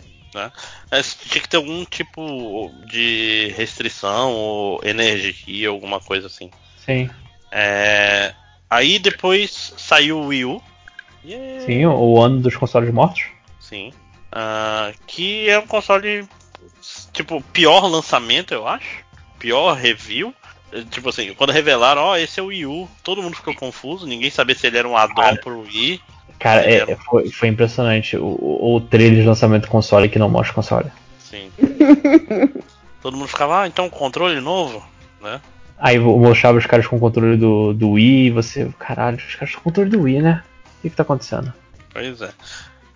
É, 0.90 1.02
tinha 1.02 1.42
que 1.42 1.48
ter 1.48 1.56
algum 1.56 1.84
tipo 1.84 2.70
de 2.86 3.52
restrição 3.56 4.32
ou 4.32 4.80
energia, 4.84 5.68
alguma 5.68 6.00
coisa 6.00 6.26
assim. 6.26 6.50
Sim. 6.84 7.10
É, 7.50 8.34
aí 8.68 8.98
depois 8.98 9.74
saiu 9.76 10.18
o 10.18 10.26
Wii 10.26 10.44
U. 10.44 10.62
Yeah. 11.24 11.66
Sim, 11.66 11.86
o, 11.86 11.92
o 11.92 12.22
ano 12.22 12.40
dos 12.40 12.54
consoles 12.56 12.92
mortos. 12.92 13.24
Sim. 13.58 13.92
Ah, 14.30 14.92
que 15.06 15.48
é 15.48 15.58
um 15.58 15.66
console. 15.66 16.26
Tipo, 17.12 17.42
pior 17.52 17.86
lançamento, 17.86 18.54
eu 18.54 18.68
acho. 18.68 19.04
Pior 19.38 19.74
review. 19.74 20.34
Tipo 20.90 21.08
assim, 21.08 21.32
quando 21.34 21.50
revelaram, 21.50 22.02
ó, 22.02 22.16
esse 22.16 22.38
é 22.38 22.42
o 22.42 22.46
Wii 22.46 22.66
U, 22.66 22.88
todo 23.02 23.22
mundo 23.22 23.36
ficou 23.36 23.54
confuso, 23.54 24.06
ninguém 24.06 24.30
sabia 24.30 24.54
se 24.54 24.66
ele 24.66 24.78
era 24.78 24.88
um 24.88 24.96
add-on 24.96 25.36
pro 25.36 25.62
Wii. 25.62 26.00
Cara, 26.38 26.70
é- 26.70 26.96
foi, 26.96 27.30
foi 27.30 27.48
impressionante. 27.48 28.16
O, 28.16 28.74
o, 28.76 28.80
trailer 28.80 29.20
de 29.20 29.26
lançamento 29.26 29.62
do 29.62 29.68
console 29.68 30.08
que 30.08 30.18
não 30.18 30.28
mostra 30.28 30.52
o 30.52 30.54
console. 30.54 30.90
Sim. 31.18 31.50
todo 33.02 33.16
mundo 33.16 33.28
ficava, 33.28 33.62
ah, 33.62 33.66
então 33.66 33.88
controle 33.88 34.40
novo, 34.40 34.84
né? 35.20 35.40
Aí 35.78 35.98
mostrava 35.98 36.58
os 36.58 36.66
caras 36.66 36.86
com 36.86 36.96
o 36.96 37.00
controle 37.00 37.36
do, 37.36 37.72
do 37.72 37.92
Wii 37.92 38.26
e 38.26 38.30
você. 38.30 38.68
Caralho, 38.78 39.16
os 39.16 39.34
caras 39.36 39.54
com 39.54 39.60
o 39.60 39.64
controle 39.64 39.90
do 39.90 40.02
Wii, 40.02 40.20
né? 40.20 40.42
O 40.78 40.82
que, 40.82 40.90
que 40.90 40.96
tá 40.96 41.02
acontecendo? 41.02 41.52
Pois 41.92 42.20
é. 42.20 42.30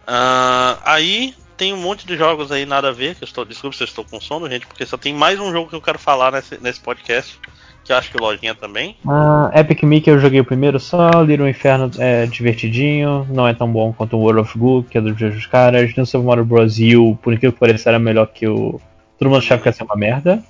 Ah, 0.07 0.79
aí 0.85 1.35
tem 1.63 1.73
um 1.73 1.77
monte 1.77 2.05
de 2.05 2.17
jogos 2.17 2.51
aí 2.51 2.67
nada 2.67 2.89
a 2.89 2.93
ver, 2.93 3.15
que 3.15 3.23
eu 3.23 3.25
estou. 3.25 3.45
Desculpa 3.45 3.77
se 3.77 3.85
eu 3.85 3.87
estou 3.87 4.05
com 4.05 4.21
sono, 4.21 4.51
gente, 4.51 4.67
porque 4.67 4.85
só 4.85 4.97
tem 4.97 5.15
mais 5.15 5.39
um 5.39 5.53
jogo 5.53 5.69
que 5.69 5.77
eu 5.77 5.81
quero 5.81 5.97
falar 5.97 6.33
nesse, 6.33 6.61
nesse 6.61 6.81
podcast. 6.81 7.39
Que 7.85 7.93
eu 7.93 7.97
acho 7.97 8.11
que 8.11 8.17
o 8.17 8.21
Lojinha 8.21 8.53
também. 8.53 8.97
Ah, 9.07 9.49
Epic 9.55 9.85
Mickey 9.85 10.11
eu 10.11 10.19
joguei 10.19 10.41
o 10.41 10.45
primeiro 10.45 10.81
só, 10.81 11.23
Little 11.23 11.49
Inferno 11.49 11.89
é 11.99 12.27
divertidinho, 12.27 13.27
não 13.31 13.47
é 13.47 13.55
tão 13.55 13.71
bom 13.71 13.93
quanto 13.93 14.17
o 14.17 14.21
World 14.21 14.41
of 14.41 14.59
Goo, 14.59 14.83
que 14.83 14.99
é 14.99 15.01
dos 15.01 15.47
caras. 15.47 15.95
No 15.95 16.05
Super 16.05 16.27
Mario 16.27 16.45
Bros. 16.45 16.79
U, 16.81 17.17
por 17.23 17.33
incrível 17.33 17.53
que 17.53 17.61
pareça, 17.61 17.91
era 17.91 17.99
melhor 18.01 18.27
que 18.27 18.47
o. 18.49 18.81
Todo 19.17 19.29
mundo 19.29 19.39
achava 19.39 19.63
que 19.63 19.69
ia 19.69 19.73
ser 19.73 19.85
uma 19.85 19.97
merda, 19.97 20.43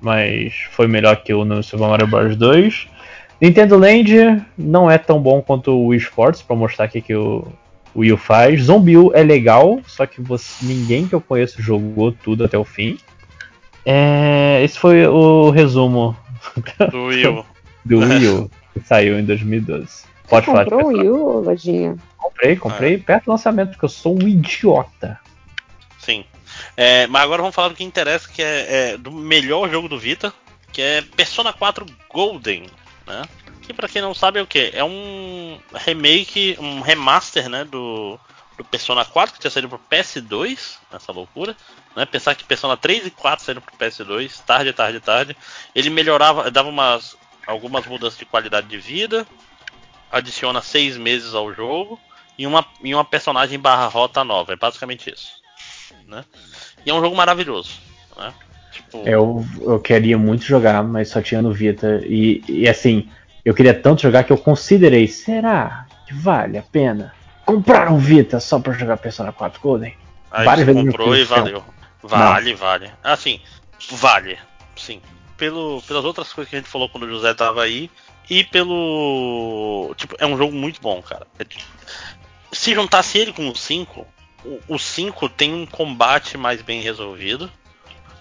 mas 0.00 0.54
foi 0.70 0.86
melhor 0.86 1.16
que 1.16 1.34
o 1.34 1.44
no 1.44 1.62
Super 1.62 1.88
Mario 1.88 2.06
Bros. 2.06 2.36
2. 2.36 2.88
Nintendo 3.38 3.76
Land 3.76 4.42
não 4.56 4.90
é 4.90 4.96
tão 4.96 5.20
bom 5.20 5.42
quanto 5.42 5.72
o 5.72 5.88
Wii 5.88 6.00
Sports, 6.00 6.40
pra 6.40 6.56
mostrar 6.56 6.86
aqui 6.86 7.02
que 7.02 7.14
o, 7.14 7.46
U 7.94 8.16
faz. 8.16 8.62
Zombie 8.64 8.96
U 8.96 9.12
é 9.14 9.22
legal, 9.22 9.80
só 9.86 10.06
que 10.06 10.20
você- 10.20 10.64
ninguém 10.64 11.06
que 11.08 11.14
eu 11.14 11.20
conheço 11.20 11.60
jogou 11.62 12.12
tudo 12.12 12.44
até 12.44 12.56
o 12.58 12.64
fim. 12.64 12.98
É, 13.84 14.60
esse 14.62 14.78
foi 14.78 15.06
o 15.06 15.50
resumo 15.50 16.16
Do 16.90 17.06
Wii 17.06 17.26
U. 17.28 17.46
do 17.84 17.98
Wii 18.06 18.28
U, 18.28 18.50
que 18.74 18.80
saiu 18.86 19.18
em 19.18 19.24
2012. 19.24 20.02
Pode 20.28 20.46
falar 20.46 20.64
de 20.64 20.70
Comprou 20.70 20.92
o 20.92 21.38
U, 21.38 21.40
Lojinha? 21.40 21.96
Comprei, 22.16 22.56
comprei 22.56 22.98
perto 22.98 23.24
do 23.26 23.30
lançamento, 23.32 23.70
porque 23.70 23.84
eu 23.84 23.88
sou 23.88 24.14
um 24.22 24.28
idiota. 24.28 25.18
Sim. 25.98 26.24
É, 26.76 27.06
mas 27.06 27.22
agora 27.22 27.40
vamos 27.42 27.54
falar 27.54 27.68
do 27.68 27.74
que 27.74 27.84
interessa, 27.84 28.28
que 28.28 28.42
é, 28.42 28.92
é 28.92 28.96
do 28.98 29.10
melhor 29.10 29.70
jogo 29.70 29.88
do 29.88 29.98
Vita, 29.98 30.32
que 30.72 30.82
é 30.82 31.02
Persona 31.02 31.52
4 31.52 31.86
Golden, 32.12 32.64
né? 33.06 33.22
Que 33.68 33.74
pra 33.74 33.86
quem 33.86 34.00
não 34.00 34.14
sabe 34.14 34.38
é 34.38 34.42
o 34.42 34.46
que? 34.46 34.70
É 34.72 34.82
um 34.82 35.60
remake, 35.74 36.56
um 36.58 36.80
remaster, 36.80 37.50
né, 37.50 37.66
do, 37.66 38.18
do 38.56 38.64
Persona 38.64 39.04
4 39.04 39.34
que 39.34 39.40
tinha 39.40 39.50
saído 39.50 39.68
pro 39.68 39.78
PS2, 39.90 40.78
essa 40.90 41.12
loucura, 41.12 41.54
né? 41.94 42.06
Pensar 42.06 42.34
que 42.34 42.44
Persona 42.44 42.78
3 42.78 43.08
e 43.08 43.10
4 43.10 43.44
saíram 43.44 43.60
pro 43.60 43.76
PS2, 43.76 44.40
tarde, 44.46 44.72
tarde, 44.72 45.00
tarde. 45.00 45.36
Ele 45.74 45.90
melhorava, 45.90 46.50
dava 46.50 46.70
umas 46.70 47.14
algumas 47.46 47.84
mudanças 47.84 48.18
de 48.18 48.24
qualidade 48.24 48.68
de 48.68 48.78
vida, 48.78 49.26
adiciona 50.10 50.62
seis 50.62 50.96
meses 50.96 51.34
ao 51.34 51.52
jogo 51.52 52.00
e 52.38 52.46
uma, 52.46 52.64
e 52.82 52.94
uma 52.94 53.04
personagem 53.04 53.58
barra 53.58 53.86
rota 53.86 54.24
nova. 54.24 54.54
É 54.54 54.56
basicamente 54.56 55.12
isso. 55.12 55.32
Né? 56.06 56.24
E 56.86 56.90
é 56.90 56.94
um 56.94 57.02
jogo 57.02 57.14
maravilhoso. 57.14 57.72
Né? 58.16 58.32
Tipo, 58.72 59.06
Eu, 59.06 59.44
eu 59.60 59.78
queria 59.78 60.16
muito 60.16 60.44
jogar, 60.44 60.82
mas 60.82 61.10
só 61.10 61.20
tinha 61.20 61.42
no 61.42 61.52
Vita. 61.52 62.00
E, 62.06 62.42
e 62.48 62.66
assim, 62.66 63.10
eu 63.48 63.54
queria 63.54 63.72
tanto 63.72 64.02
jogar 64.02 64.24
que 64.24 64.32
eu 64.32 64.36
considerei, 64.36 65.08
será 65.08 65.86
que 66.06 66.12
vale 66.12 66.58
a 66.58 66.62
pena 66.62 67.14
comprar 67.46 67.90
um 67.90 67.96
Vita 67.96 68.38
só 68.40 68.58
pra 68.58 68.74
jogar 68.74 68.98
Persona 68.98 69.32
4 69.32 69.58
Golden? 69.62 69.96
aí 70.30 70.44
várias 70.44 70.66
você 70.66 70.74
comprou 70.74 71.16
e 71.16 71.24
valeu. 71.24 71.64
Vale, 72.02 72.54
vale. 72.54 72.92
Assim, 73.02 73.40
vale. 73.92 74.38
Sim. 74.76 75.00
Pelo, 75.38 75.80
pelas 75.80 76.04
outras 76.04 76.30
coisas 76.30 76.50
que 76.50 76.56
a 76.56 76.58
gente 76.58 76.68
falou 76.68 76.90
quando 76.90 77.04
o 77.04 77.08
José 77.08 77.32
tava 77.32 77.62
aí. 77.62 77.90
e 78.28 78.44
pelo. 78.44 79.94
Tipo, 79.96 80.14
é 80.18 80.26
um 80.26 80.36
jogo 80.36 80.54
muito 80.54 80.78
bom, 80.82 81.00
cara. 81.00 81.26
É, 81.38 81.46
se 82.52 82.74
juntasse 82.74 83.16
ele 83.16 83.32
com 83.32 83.48
o 83.48 83.56
5, 83.56 84.06
o 84.68 84.78
5 84.78 85.26
tem 85.30 85.54
um 85.54 85.64
combate 85.64 86.36
mais 86.36 86.60
bem 86.60 86.82
resolvido, 86.82 87.50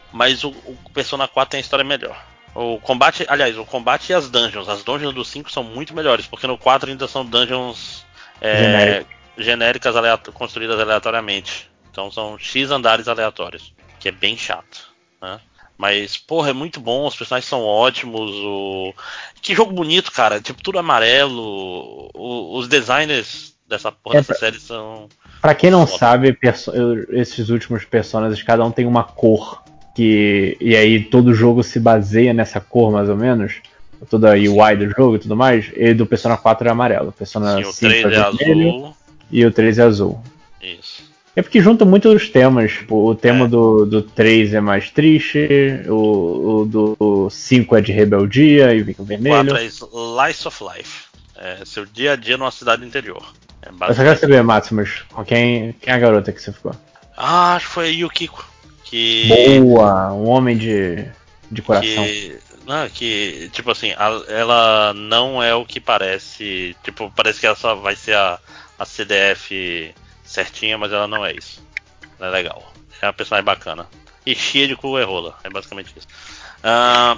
mas 0.10 0.46
o, 0.46 0.52
o 0.52 0.90
Persona 0.94 1.28
4 1.28 1.52
tem 1.52 1.58
a 1.58 1.62
história 1.62 1.84
melhor. 1.84 2.18
O 2.60 2.80
combate, 2.80 3.24
aliás, 3.30 3.56
o 3.56 3.64
combate 3.64 4.10
e 4.10 4.14
as 4.16 4.32
dungeons. 4.32 4.68
As 4.68 4.84
dungeons 4.84 5.14
do 5.14 5.24
5 5.24 5.52
são 5.52 5.64
muito 5.64 5.94
melhores, 5.94 6.26
porque 6.26 6.48
no 6.48 6.58
4 6.58 6.90
ainda 6.90 7.08
são 7.08 7.24
dungeons 7.24 8.04
é, 8.42 9.06
genéricas 9.38 9.96
aleato 9.96 10.32
construídas 10.32 10.80
aleatoriamente. 10.80 11.70
Então 11.92 12.12
são 12.12 12.36
X 12.40 12.72
andares 12.72 13.08
aleatórios, 13.08 13.76
que 14.00 14.10
é 14.10 14.12
bem 14.12 14.36
chato. 14.36 14.92
Né? 15.22 15.40
Mas, 15.78 16.18
porra, 16.18 16.50
é 16.50 16.54
muito 16.54 16.80
bom, 16.80 17.06
os 17.06 17.16
personagens 17.16 17.48
são 17.48 17.64
ótimos. 17.64 18.32
O... 18.32 18.92
Que 19.40 19.54
jogo 19.54 19.72
bonito, 19.72 20.12
cara. 20.12 20.42
Tipo, 20.42 20.64
tudo 20.64 20.80
amarelo. 20.80 22.10
O... 22.16 22.58
Os 22.58 22.68
designers 22.68 23.56
dessa 23.68 23.92
porra 23.92 24.16
é 24.16 24.20
dessa 24.22 24.34
pra... 24.34 24.40
série 24.40 24.60
são. 24.60 25.08
Pra 25.40 25.54
quem 25.54 25.70
não 25.70 25.86
sabe, 25.86 26.34
perso... 26.34 26.72
esses 27.12 27.50
últimos 27.50 27.86
personagens, 27.86 28.42
cada 28.42 28.66
um 28.66 28.72
tem 28.72 28.88
uma 28.88 29.04
cor. 29.04 29.62
Que... 29.98 30.56
E 30.62 30.76
aí 30.76 31.04
todo 31.04 31.34
jogo 31.34 31.64
se 31.64 31.80
baseia 31.80 32.32
nessa 32.32 32.62
cor, 32.62 32.92
mais 32.92 33.10
ou 33.10 33.16
menos. 33.16 33.56
Toda 34.12 34.30
a 34.30 34.36
UI 34.36 34.76
do 34.78 34.90
jogo 34.92 35.16
e 35.16 35.20
tudo 35.20 35.36
mais. 35.36 35.72
E 35.76 35.92
do 35.92 36.06
Persona 36.06 36.38
4 36.38 36.68
é 36.68 36.72
amarelo. 36.72 37.10
O 37.10 37.12
Persona 37.12 37.56
Sim, 37.64 37.90
5 37.90 37.92
é, 37.92 38.14
é 38.14 38.18
azul. 38.20 38.96
E 39.32 39.44
o 39.44 39.52
3 39.52 39.80
é 39.80 39.82
azul. 39.82 40.22
Isso. 40.62 41.02
É 41.36 41.42
porque 41.42 41.60
junta 41.60 41.84
muito 41.84 42.10
os 42.10 42.30
temas. 42.30 42.74
O 42.88 43.16
tema 43.16 43.46
é. 43.46 43.48
do, 43.48 43.88
do 43.88 44.04
3 44.04 44.54
é 44.54 44.62
mais 44.62 44.92
triste, 44.92 45.48
o, 45.88 46.62
o 46.62 46.66
do 46.66 47.28
5 47.32 47.76
é 47.76 47.82
de 47.82 47.92
rebeldia 47.92 48.72
e 48.76 48.82
o 49.00 49.04
vermelho. 49.04 49.52
O 49.52 49.56
4 49.56 49.58
é 49.58 50.28
Lice 50.28 50.48
of 50.48 50.64
Life. 50.64 51.06
É 51.36 51.66
seu 51.66 51.88
dia 51.88 52.14
a 52.14 52.16
dia 52.16 52.38
numa 52.38 52.52
cidade 52.52 52.86
interior. 52.86 53.24
É 53.64 53.70
Eu 53.70 53.96
só 53.96 54.04
quero 54.04 54.20
saber, 54.20 54.44
Maximus, 54.44 55.06
com 55.12 55.26
quem, 55.26 55.74
quem 55.82 55.92
é 55.92 55.96
a 55.96 56.00
garota 56.00 56.32
que 56.32 56.40
você 56.40 56.54
ficou? 56.54 56.76
Ah, 57.16 57.56
acho 57.56 57.68
que 57.68 57.74
foi 57.74 57.86
a 57.88 57.90
Yukiko. 57.90 58.46
Que... 58.90 59.28
Boa! 59.60 60.14
Um 60.14 60.30
homem 60.30 60.58
de, 60.58 61.06
de 61.52 61.62
coração. 61.62 62.04
Que... 62.04 62.40
Não, 62.66 62.90
que, 62.90 63.50
tipo 63.54 63.72
assim, 63.72 63.92
a, 63.92 64.10
ela 64.28 64.94
não 64.94 65.42
é 65.42 65.54
o 65.54 65.66
que 65.66 65.80
parece. 65.80 66.76
Tipo, 66.84 67.12
parece 67.16 67.40
que 67.40 67.46
ela 67.46 67.56
só 67.56 67.76
vai 67.76 67.96
ser 67.96 68.16
a, 68.16 68.40
a 68.80 68.86
CDF 68.86 69.94
certinha, 70.24 70.78
mas 70.78 70.92
ela 70.92 71.08
não 71.08 71.26
é 71.26 71.34
isso. 71.34 71.62
Ela 72.20 72.30
é 72.30 72.32
legal. 72.32 72.74
É 73.02 73.06
uma 73.06 73.14
personagem 73.14 73.46
bacana. 73.46 73.88
E 74.26 74.36
cheia 74.36 74.68
de 74.68 74.76
cu 74.76 74.98
e 75.00 75.04
rola. 75.04 75.38
É 75.44 75.50
basicamente 75.50 75.94
isso. 75.96 76.08
Uh, 76.58 77.18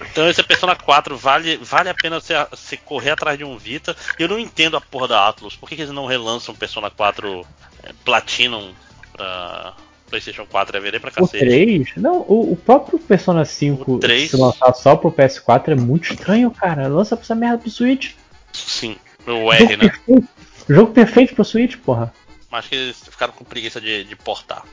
então 0.10 0.28
esse 0.28 0.40
é 0.40 0.44
Persona 0.44 0.74
4 0.74 1.16
vale, 1.16 1.56
vale 1.58 1.88
a 1.88 1.94
pena 1.94 2.20
você, 2.20 2.34
você, 2.50 2.76
correr 2.76 3.10
atrás 3.10 3.38
de 3.38 3.44
um 3.44 3.56
Vita. 3.56 3.96
Eu 4.18 4.28
não 4.28 4.38
entendo 4.38 4.76
a 4.76 4.80
porra 4.80 5.08
da 5.08 5.28
Atlus. 5.28 5.56
Por 5.56 5.68
que, 5.68 5.76
que 5.76 5.82
eles 5.82 5.94
não 5.94 6.06
relançam 6.06 6.54
Persona 6.54 6.90
4 6.90 7.46
é, 7.82 7.92
Platinum 8.04 8.74
pra 9.12 9.74
PlayStation 10.06 10.46
4? 10.46 10.76
É 10.76 10.80
vender 10.80 11.00
pra 11.00 11.10
cacete. 11.10 11.44
O 11.44 11.48
3? 11.48 11.96
Não, 11.96 12.20
o, 12.22 12.52
o 12.52 12.56
próprio 12.56 12.98
Persona 12.98 13.44
5 13.44 13.98
3... 13.98 14.30
se 14.30 14.36
lançar 14.36 14.72
só 14.74 14.96
pro 14.96 15.12
PS4 15.12 15.68
é 15.68 15.74
muito 15.74 16.12
estranho, 16.12 16.50
cara. 16.50 16.88
Lança 16.88 17.16
pra 17.16 17.24
essa 17.24 17.34
merda 17.34 17.58
pro 17.58 17.70
Switch. 17.70 18.12
Sim, 18.52 18.96
o 19.26 19.52
R, 19.52 19.76
né? 19.76 19.88
Perfeito. 19.88 20.28
Jogo 20.68 20.92
perfeito 20.92 21.34
pro 21.34 21.44
Switch, 21.44 21.76
porra. 21.76 22.12
Acho 22.50 22.68
que 22.70 22.74
eles 22.74 23.02
ficaram 23.08 23.32
com 23.32 23.44
preguiça 23.44 23.80
de, 23.80 24.04
de 24.04 24.16
portar. 24.16 24.64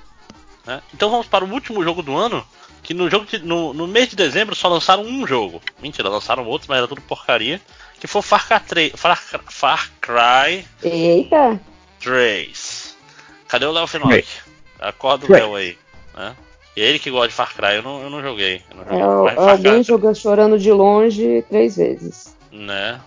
Né? 0.65 0.81
Então 0.93 1.09
vamos 1.09 1.27
para 1.27 1.43
o 1.43 1.51
último 1.51 1.83
jogo 1.83 2.01
do 2.01 2.15
ano. 2.15 2.45
Que 2.81 2.93
no, 2.93 3.09
jogo 3.09 3.25
de, 3.25 3.39
no, 3.39 3.73
no, 3.73 3.87
mês 3.87 4.09
de 4.09 4.15
dezembro 4.15 4.55
só 4.55 4.67
lançaram 4.67 5.03
um 5.03 5.25
jogo. 5.25 5.61
Mentira, 5.81 6.09
lançaram 6.09 6.45
outros, 6.45 6.67
mas 6.67 6.79
era 6.79 6.87
tudo 6.87 7.01
porcaria. 7.01 7.61
Que 7.99 8.07
foi 8.07 8.21
Far 8.21 8.47
Cry 8.47 8.59
3. 8.59 8.93
Far, 8.95 9.17
Far 9.49 9.91
Cry 10.01 10.65
Eita! 10.83 11.59
3. 12.01 12.97
Cadê 13.47 13.65
o 13.65 13.71
Léo 13.71 13.87
Fenoc? 13.87 14.25
Acorda 14.89 15.25
o 15.25 15.31
Léo 15.31 15.55
aí. 15.55 15.77
Né? 16.15 16.35
E 16.75 16.81
é 16.81 16.85
ele 16.85 16.99
que 16.99 17.11
gosta 17.11 17.27
de 17.27 17.33
Far 17.33 17.53
Cry, 17.55 17.75
eu 17.75 17.83
não, 17.83 18.01
eu 18.01 18.09
não 18.09 18.21
joguei. 18.21 18.61
Eu 18.69 18.77
não 18.77 18.83
joguei. 18.83 19.33
É, 19.33 19.51
alguém 19.51 19.83
jogou 19.83 20.13
chorando 20.15 20.57
de 20.57 20.71
longe 20.71 21.43
três 21.49 21.75
vezes. 21.75 22.35
Né? 22.51 22.99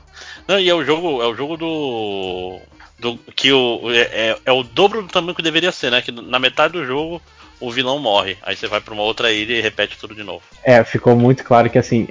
Não, 0.46 0.58
e 0.58 0.68
é 0.68 0.74
o 0.74 0.84
jogo, 0.84 1.22
é 1.22 1.26
o 1.26 1.34
jogo 1.34 1.56
do 1.56 2.60
do, 2.98 3.18
que 3.34 3.52
o, 3.52 3.90
é, 3.90 4.00
é, 4.00 4.38
é, 4.44 4.52
o 4.52 4.62
dobro 4.62 5.02
do 5.02 5.08
tamanho 5.08 5.34
que 5.34 5.42
deveria 5.42 5.72
ser, 5.72 5.90
né? 5.90 6.00
Que 6.00 6.10
na 6.10 6.38
metade 6.38 6.72
do 6.72 6.84
jogo 6.84 7.20
o 7.60 7.70
vilão 7.70 7.98
morre. 7.98 8.36
Aí 8.42 8.56
você 8.56 8.66
vai 8.66 8.80
para 8.80 8.94
uma 8.94 9.02
outra 9.02 9.32
ilha 9.32 9.54
e 9.54 9.60
repete 9.60 9.98
tudo 9.98 10.14
de 10.14 10.22
novo. 10.22 10.42
É, 10.64 10.82
ficou 10.84 11.16
muito 11.16 11.44
claro 11.44 11.68
que 11.68 11.78
assim. 11.78 12.08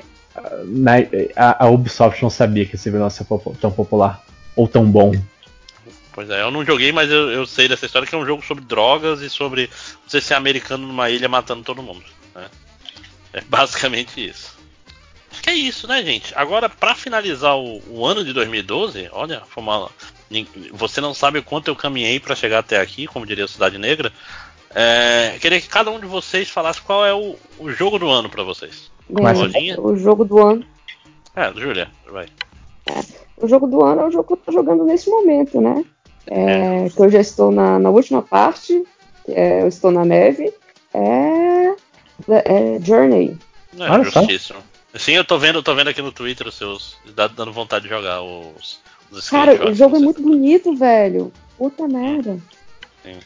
Na, 0.65 0.93
a, 1.35 1.65
a, 1.65 1.69
Ubisoft 1.69 2.21
não 2.21 2.29
sabia 2.29 2.65
que 2.65 2.75
esse 2.75 2.89
vilão 2.89 3.07
ia 3.07 3.09
ser 3.09 3.25
tão 3.59 3.71
popular. 3.71 4.23
Ou 4.55 4.67
tão 4.67 4.85
bom. 4.85 5.13
Pois 6.15 6.29
é, 6.29 6.41
eu 6.41 6.49
não 6.49 6.63
joguei, 6.63 6.93
mas 6.93 7.11
eu, 7.11 7.29
eu 7.29 7.45
sei 7.45 7.67
dessa 7.67 7.85
história 7.85 8.07
que 8.07 8.15
é 8.15 8.17
um 8.17 8.25
jogo 8.25 8.41
sobre 8.41 8.63
drogas 8.63 9.19
e 9.19 9.29
sobre 9.29 9.69
você 10.07 10.21
ser 10.21 10.35
americano 10.35 10.87
numa 10.87 11.09
ilha 11.09 11.27
matando 11.27 11.61
todo 11.61 11.83
mundo. 11.83 12.05
Né? 12.33 12.45
É 13.33 13.41
basicamente 13.41 14.25
isso. 14.25 14.57
Acho 15.29 15.43
que 15.43 15.49
é 15.49 15.53
isso, 15.53 15.89
né, 15.89 16.01
gente? 16.01 16.33
Agora, 16.33 16.69
para 16.69 16.95
finalizar 16.95 17.57
o, 17.57 17.81
o, 17.89 18.05
ano 18.05 18.23
de 18.23 18.31
2012, 18.31 19.09
olha, 19.11 19.41
foi 19.49 19.61
uma, 19.61 19.89
você 20.71 21.01
não 21.01 21.13
sabe 21.13 21.39
o 21.39 21.43
quanto 21.43 21.67
eu 21.67 21.75
caminhei 21.75 22.17
para 22.17 22.33
chegar 22.33 22.59
até 22.59 22.79
aqui, 22.79 23.07
como 23.07 23.25
diria 23.25 23.45
Cidade 23.45 23.77
Negra. 23.77 24.09
É, 24.73 25.37
queria 25.41 25.59
que 25.59 25.67
cada 25.67 25.91
um 25.91 25.99
de 25.99 26.05
vocês 26.05 26.49
falasse 26.49 26.81
qual 26.81 27.05
é 27.05 27.13
o, 27.13 27.35
o 27.59 27.69
jogo 27.71 27.99
do 27.99 28.09
ano 28.09 28.29
para 28.29 28.43
vocês. 28.43 28.89
Bem, 29.09 29.77
o 29.77 29.97
jogo 29.97 30.23
do 30.23 30.39
ano. 30.39 30.65
É, 31.35 31.51
Júlia, 31.53 31.89
vai. 32.09 32.27
É, 32.85 33.01
o 33.35 33.49
jogo 33.49 33.67
do 33.67 33.83
ano 33.83 34.03
é 34.03 34.05
o 34.05 34.11
jogo 34.11 34.27
que 34.27 34.33
eu 34.33 34.37
tô 34.37 34.51
jogando 34.53 34.85
nesse 34.85 35.09
momento, 35.09 35.59
né? 35.59 35.83
É, 36.27 36.85
é. 36.85 36.89
Que 36.89 36.99
eu 36.99 37.09
já 37.09 37.19
estou 37.19 37.51
na, 37.51 37.79
na 37.79 37.89
última 37.89 38.21
parte, 38.21 38.83
é, 39.27 39.61
eu 39.61 39.67
estou 39.67 39.91
na 39.91 40.05
neve. 40.05 40.53
É, 40.93 41.75
é 42.29 42.79
Journey. 42.81 43.37
É, 43.77 44.03
justíssimo. 44.03 44.59
Sim, 44.95 45.13
eu 45.13 45.25
tô 45.25 45.37
vendo, 45.37 45.59
eu 45.59 45.63
tô 45.63 45.75
vendo 45.75 45.89
aqui 45.89 46.01
no 46.01 46.11
Twitter 46.11 46.47
os 46.47 46.55
seus. 46.55 46.97
dando 47.35 47.51
vontade 47.51 47.83
de 47.83 47.89
jogar 47.89 48.21
os, 48.21 48.79
Cara, 49.29 49.69
o 49.69 49.73
jogo 49.73 49.97
é 49.97 49.99
muito 49.99 50.21
bonito, 50.21 50.75
velho. 50.75 51.31
Puta 51.57 51.87
merda. 51.87 52.37
Sim, 53.03 53.19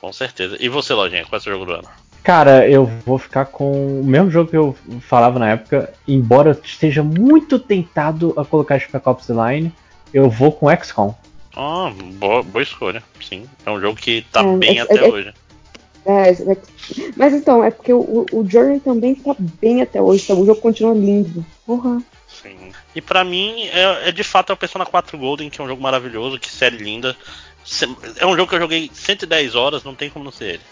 com 0.00 0.12
certeza. 0.12 0.56
E 0.60 0.68
você, 0.68 0.94
Lojinha, 0.94 1.24
qual 1.24 1.34
é 1.34 1.38
o 1.38 1.40
seu 1.40 1.52
jogo 1.52 1.66
do 1.66 1.72
ano? 1.72 1.88
Cara, 2.22 2.68
eu 2.68 2.86
vou 3.04 3.18
ficar 3.18 3.46
com 3.46 4.00
o 4.00 4.04
mesmo 4.04 4.30
jogo 4.30 4.50
que 4.50 4.56
eu 4.56 4.76
falava 5.00 5.38
na 5.40 5.50
época, 5.50 5.92
embora 6.06 6.50
eu 6.50 6.60
esteja 6.62 7.02
muito 7.02 7.58
tentado 7.58 8.32
a 8.36 8.44
colocar 8.44 8.80
Spec 8.80 9.08
Ops 9.08 9.26
The 9.26 9.32
Line, 9.32 9.74
eu 10.14 10.30
vou 10.30 10.52
com 10.52 10.70
XCOM. 10.70 11.14
Ah, 11.54 11.92
boa, 12.14 12.42
boa 12.42 12.62
escolha, 12.62 13.02
sim. 13.20 13.48
É 13.64 13.70
um 13.70 13.80
jogo 13.80 13.96
que 13.96 14.22
tá 14.32 14.42
é, 14.42 14.56
bem 14.56 14.78
é, 14.78 14.82
até 14.82 14.96
é, 14.96 15.08
hoje. 15.08 15.34
É, 16.04 16.30
é, 16.30 16.56
mas 17.16 17.32
então, 17.32 17.62
é 17.62 17.70
porque 17.70 17.92
o, 17.92 18.26
o 18.32 18.48
Journey 18.48 18.80
também 18.80 19.14
tá 19.14 19.34
bem 19.38 19.82
até 19.82 20.00
hoje, 20.00 20.26
tá? 20.26 20.34
o 20.34 20.46
jogo 20.46 20.60
continua 20.60 20.94
lindo. 20.94 21.44
Porra. 21.66 22.02
Sim. 22.26 22.72
E 22.94 23.00
para 23.00 23.22
mim, 23.22 23.64
é, 23.66 24.08
é, 24.08 24.12
de 24.12 24.24
fato 24.24 24.50
é 24.50 24.54
o 24.54 24.56
Persona 24.56 24.86
4 24.86 25.16
Golden, 25.16 25.50
que 25.50 25.60
é 25.60 25.64
um 25.64 25.68
jogo 25.68 25.82
maravilhoso, 25.82 26.38
que 26.38 26.50
série 26.50 26.78
linda. 26.78 27.16
É 28.16 28.26
um 28.26 28.34
jogo 28.34 28.48
que 28.48 28.56
eu 28.56 28.60
joguei 28.60 28.90
110 28.92 29.54
horas, 29.54 29.84
não 29.84 29.94
tem 29.94 30.10
como 30.10 30.24
não 30.24 30.32
ser 30.32 30.54
ele. 30.54 30.62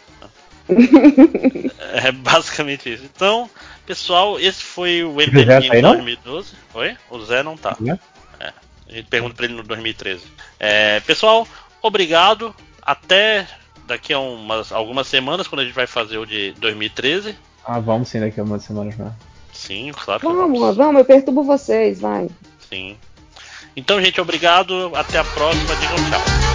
é 2.04 2.12
basicamente 2.12 2.92
isso. 2.92 3.04
Então, 3.04 3.48
pessoal, 3.86 4.38
esse 4.38 4.62
foi 4.62 5.02
o 5.04 5.14
MDM 5.14 5.60
de 5.60 5.82
2012. 5.82 6.52
Oi? 6.74 6.96
O 7.10 7.20
Zé 7.20 7.42
não 7.42 7.56
tá. 7.56 7.76
A 8.90 8.94
gente 8.96 9.06
pergunta 9.06 9.34
pra 9.34 9.44
ele 9.44 9.54
no 9.54 9.62
2013. 9.62 10.24
É, 10.58 11.00
pessoal, 11.00 11.46
obrigado. 11.80 12.54
Até 12.82 13.46
daqui 13.86 14.12
a 14.12 14.18
umas, 14.18 14.72
algumas 14.72 15.06
semanas, 15.06 15.46
quando 15.46 15.60
a 15.60 15.64
gente 15.64 15.74
vai 15.74 15.86
fazer 15.86 16.18
o 16.18 16.26
de 16.26 16.52
2013. 16.52 17.36
Ah, 17.64 17.78
vamos 17.78 18.08
sim, 18.08 18.20
daqui 18.20 18.40
a 18.40 18.42
umas 18.42 18.64
semanas 18.64 18.96
já. 18.96 19.12
Sim, 19.52 19.92
claro. 19.92 20.20
Vamos, 20.22 20.58
vamos, 20.58 20.76
vamos, 20.76 20.98
eu 21.00 21.04
perturbo 21.04 21.44
vocês, 21.44 22.00
vai. 22.00 22.28
Sim. 22.68 22.96
Então, 23.76 24.02
gente, 24.02 24.20
obrigado. 24.20 24.90
Até 24.96 25.18
a 25.18 25.24
próxima. 25.24 25.76
Digam 25.76 25.96
tchau. 26.10 26.49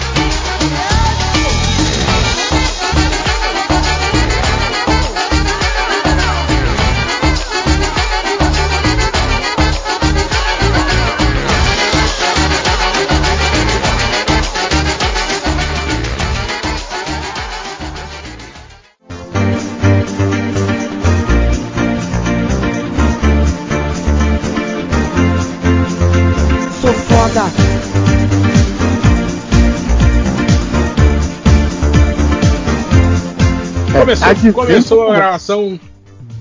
Começou, 34.10 34.52
começou 34.52 35.10
a 35.10 35.16
gravação 35.16 35.80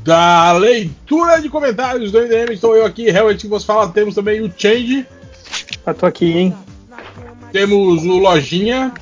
da 0.04 0.52
leitura 0.52 1.42
de 1.42 1.50
comentários 1.50 2.12
do 2.12 2.20
MDM. 2.20 2.54
Estou 2.54 2.76
eu 2.76 2.86
aqui, 2.86 3.10
realmente 3.10 3.42
que 3.42 3.48
você 3.48 3.66
fala. 3.66 3.88
Temos 3.90 4.14
também 4.14 4.40
o 4.42 4.54
Change, 4.56 5.04
Eu 5.84 5.94
tô 5.96 6.06
aqui, 6.06 6.26
hein? 6.38 6.56
temos 7.52 8.04
o 8.04 8.18
Lojinha 8.20 8.94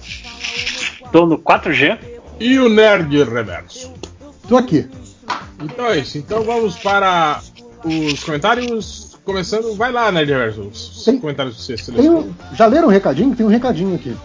Tô 1.11 1.25
no 1.25 1.38
4G. 1.38 1.98
e 2.40 2.58
o 2.58 2.69
Nerd 2.69 3.22
Reverso. 3.25 3.92
Tô 4.48 4.56
aqui. 4.56 4.88
Então 5.61 5.85
é 5.88 6.00
isso. 6.00 6.17
Então 6.17 6.43
vamos 6.43 6.77
para 6.77 7.42
os 7.83 8.24
comentários. 8.24 9.17
Começando, 9.25 9.75
vai 9.75 9.92
lá, 9.92 10.09
Nerd 10.09 10.32
Reverso. 10.32 10.61
Os 10.72 11.03
Tem- 11.03 11.19
comentários 11.19 11.58
que 11.58 11.64
você 11.64 11.77
selecionou. 11.77 12.22
um, 12.22 12.33
já 12.56 12.66
leram 12.67 12.88
o 12.88 12.92
recadinho? 12.92 13.35
Tem 13.35 13.45
um 13.45 13.50
recadinho 13.50 13.95
aqui. 13.95 14.16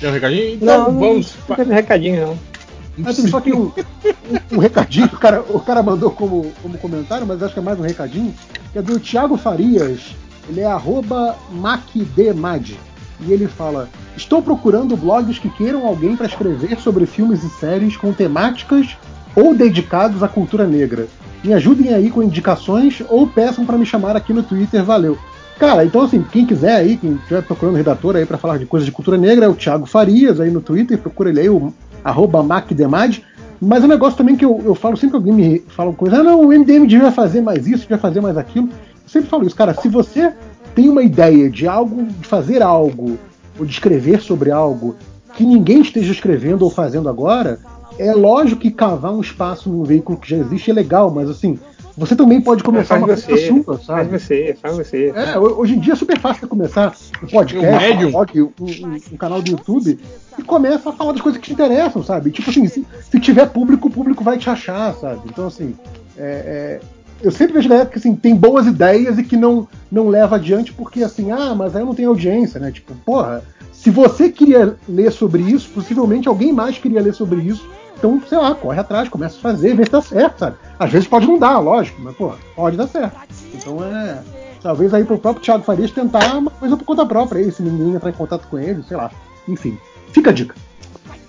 Tem 0.00 0.10
um 0.10 0.12
recadinho? 0.12 0.54
Então 0.56 0.78
Não, 0.90 0.98
vamos. 0.98 1.32
não 1.48 1.54
teve 1.56 1.72
recadinho, 1.72 2.26
não. 2.26 2.53
Mas 2.96 3.16
só 3.16 3.40
que 3.40 3.52
um, 3.52 3.66
um, 3.66 4.56
um 4.56 4.58
recadinho, 4.58 5.06
o 5.06 5.18
cara, 5.18 5.40
o 5.40 5.60
cara 5.60 5.82
mandou 5.82 6.10
como, 6.10 6.52
como 6.62 6.78
comentário, 6.78 7.26
mas 7.26 7.42
acho 7.42 7.54
que 7.54 7.60
é 7.60 7.62
mais 7.62 7.78
um 7.78 7.82
recadinho, 7.82 8.34
que 8.72 8.78
é 8.78 8.82
do 8.82 9.00
Thiago 9.00 9.36
Farias. 9.36 10.14
Ele 10.48 10.60
é 10.60 10.66
arroba 10.66 11.36
macdmad. 11.50 12.76
E 13.20 13.32
ele 13.32 13.48
fala: 13.48 13.88
Estou 14.16 14.42
procurando 14.42 14.96
blogs 14.96 15.38
que 15.38 15.48
queiram 15.48 15.86
alguém 15.86 16.16
para 16.16 16.26
escrever 16.26 16.78
sobre 16.78 17.06
filmes 17.06 17.42
e 17.42 17.48
séries 17.48 17.96
com 17.96 18.12
temáticas 18.12 18.96
ou 19.34 19.54
dedicados 19.54 20.22
à 20.22 20.28
cultura 20.28 20.66
negra. 20.66 21.08
Me 21.42 21.52
ajudem 21.52 21.92
aí 21.92 22.10
com 22.10 22.22
indicações 22.22 23.02
ou 23.08 23.26
peçam 23.26 23.66
para 23.66 23.78
me 23.78 23.84
chamar 23.84 24.16
aqui 24.16 24.32
no 24.32 24.42
Twitter, 24.42 24.84
valeu. 24.84 25.18
Cara, 25.58 25.84
então 25.84 26.02
assim, 26.02 26.22
quem 26.22 26.46
quiser 26.46 26.74
aí, 26.74 26.96
quem 26.96 27.12
estiver 27.12 27.42
procurando 27.42 27.76
redator 27.76 28.16
aí 28.16 28.26
para 28.26 28.38
falar 28.38 28.58
de 28.58 28.66
coisas 28.66 28.86
de 28.86 28.92
cultura 28.92 29.16
negra, 29.16 29.46
é 29.46 29.48
o 29.48 29.54
Thiago 29.54 29.86
Farias 29.86 30.40
aí 30.40 30.50
no 30.50 30.60
Twitter, 30.60 30.98
procura 30.98 31.30
ele 31.30 31.40
aí, 31.40 31.48
o 31.48 31.72
arroba 32.04 32.42
macdemad. 32.42 33.22
Mas 33.60 33.82
o 33.82 33.88
negócio 33.88 34.18
também 34.18 34.36
que 34.36 34.44
eu, 34.44 34.60
eu 34.64 34.74
falo 34.74 34.96
sempre 34.96 35.12
que 35.12 35.16
alguém 35.16 35.32
me 35.32 35.58
fala 35.68 35.92
coisa, 35.92 36.18
ah 36.18 36.22
não, 36.22 36.42
o 36.42 36.48
MDM 36.48 36.86
devia 36.86 37.10
fazer 37.10 37.40
mais 37.40 37.66
isso, 37.66 37.82
devia 37.82 37.98
fazer 37.98 38.20
mais 38.20 38.36
aquilo. 38.36 38.68
Eu 38.68 39.08
sempre 39.08 39.30
falo 39.30 39.46
isso, 39.46 39.56
cara, 39.56 39.72
se 39.74 39.88
você 39.88 40.32
tem 40.74 40.88
uma 40.88 41.02
ideia 41.02 41.48
de 41.48 41.66
algo, 41.66 42.02
de 42.04 42.26
fazer 42.26 42.62
algo, 42.62 43.16
ou 43.58 43.64
de 43.64 43.72
escrever 43.72 44.20
sobre 44.20 44.50
algo 44.50 44.96
que 45.34 45.44
ninguém 45.44 45.80
esteja 45.80 46.12
escrevendo 46.12 46.62
ou 46.62 46.70
fazendo 46.70 47.08
agora, 47.08 47.58
é 47.98 48.12
lógico 48.12 48.60
que 48.60 48.70
cavar 48.70 49.12
um 49.12 49.20
espaço 49.20 49.70
num 49.70 49.84
veículo 49.84 50.18
que 50.18 50.28
já 50.28 50.36
existe 50.36 50.70
é 50.70 50.74
legal, 50.74 51.10
mas 51.10 51.30
assim, 51.30 51.58
você 51.96 52.16
também 52.16 52.40
pode 52.40 52.62
começar 52.64 52.98
faz 52.98 53.02
uma 53.02 53.16
você, 53.16 53.26
coisa 53.26 53.46
sua, 53.64 53.74
Faz 53.78 53.86
sabe? 53.86 54.18
você, 54.18 54.56
faz 54.60 54.76
você. 54.76 55.12
É, 55.14 55.38
ho- 55.38 55.60
hoje 55.60 55.74
em 55.74 55.78
dia 55.78 55.92
é 55.92 55.96
super 55.96 56.18
fácil 56.18 56.48
começar 56.48 56.94
um 57.22 57.26
podcast, 57.26 58.04
Um 58.04 58.10
blog, 58.10 58.42
um, 58.42 58.52
um- 58.60 59.00
um 59.12 59.16
canal 59.16 59.40
do 59.40 59.50
YouTube 59.50 59.98
e 60.38 60.42
começa 60.42 60.88
a 60.90 60.92
falar 60.92 61.12
das 61.12 61.20
coisas 61.20 61.40
que 61.40 61.46
te 61.48 61.52
interessam, 61.52 62.02
sabe? 62.02 62.30
Tipo 62.30 62.50
assim, 62.50 62.66
se, 62.66 62.84
se 63.10 63.20
tiver 63.20 63.46
público, 63.46 63.88
o 63.88 63.90
público 63.90 64.24
vai 64.24 64.36
te 64.38 64.50
achar, 64.50 64.92
sabe? 64.94 65.20
Então, 65.26 65.46
assim, 65.46 65.74
é- 66.18 66.80
é, 66.80 66.80
eu 67.22 67.30
sempre 67.30 67.54
vejo 67.54 67.68
galera 67.68 67.88
que 67.88 67.98
assim, 67.98 68.14
tem 68.16 68.34
boas 68.34 68.66
ideias 68.66 69.18
e 69.18 69.22
que 69.22 69.36
não, 69.36 69.68
não 69.90 70.08
leva 70.08 70.36
adiante 70.36 70.72
porque, 70.72 71.02
assim, 71.02 71.30
ah, 71.30 71.54
mas 71.54 71.74
aí 71.76 71.82
eu 71.82 71.86
não 71.86 71.94
tenho 71.94 72.08
audiência, 72.10 72.58
né? 72.60 72.70
Tipo, 72.72 72.92
porra, 73.06 73.42
se 73.72 73.90
você 73.90 74.30
queria 74.30 74.76
ler 74.88 75.12
sobre 75.12 75.42
isso, 75.42 75.68
possivelmente 75.70 76.26
alguém 76.26 76.52
mais 76.52 76.76
queria 76.78 77.00
ler 77.02 77.14
sobre 77.14 77.40
isso. 77.42 77.68
Então, 78.04 78.20
sei 78.28 78.36
lá, 78.36 78.54
corre 78.54 78.78
atrás, 78.78 79.08
começa 79.08 79.38
a 79.38 79.40
fazer, 79.40 79.74
vê 79.74 79.82
se 79.86 79.90
dá 79.90 80.02
certo, 80.02 80.40
sabe? 80.40 80.56
Às 80.78 80.92
vezes 80.92 81.08
pode 81.08 81.26
não 81.26 81.38
dar, 81.38 81.58
lógico, 81.58 82.02
mas, 82.02 82.14
pô, 82.14 82.34
pode 82.54 82.76
dar 82.76 82.86
certo. 82.86 83.16
Então 83.54 83.82
é. 83.82 84.22
Talvez 84.62 84.92
aí 84.92 85.04
pro 85.04 85.16
próprio 85.16 85.42
Thiago 85.42 85.64
Farias 85.64 85.90
tentar 85.90 86.36
uma 86.36 86.50
coisa 86.50 86.76
por 86.76 86.84
conta 86.84 87.06
própria 87.06 87.42
aí, 87.42 87.50
se 87.50 87.62
ninguém 87.62 87.94
entrar 87.94 88.10
em 88.10 88.12
contato 88.12 88.46
com 88.48 88.58
ele, 88.58 88.82
sei 88.82 88.98
lá. 88.98 89.10
Enfim, 89.48 89.78
fica 90.12 90.28
a 90.28 90.32
dica. 90.34 90.54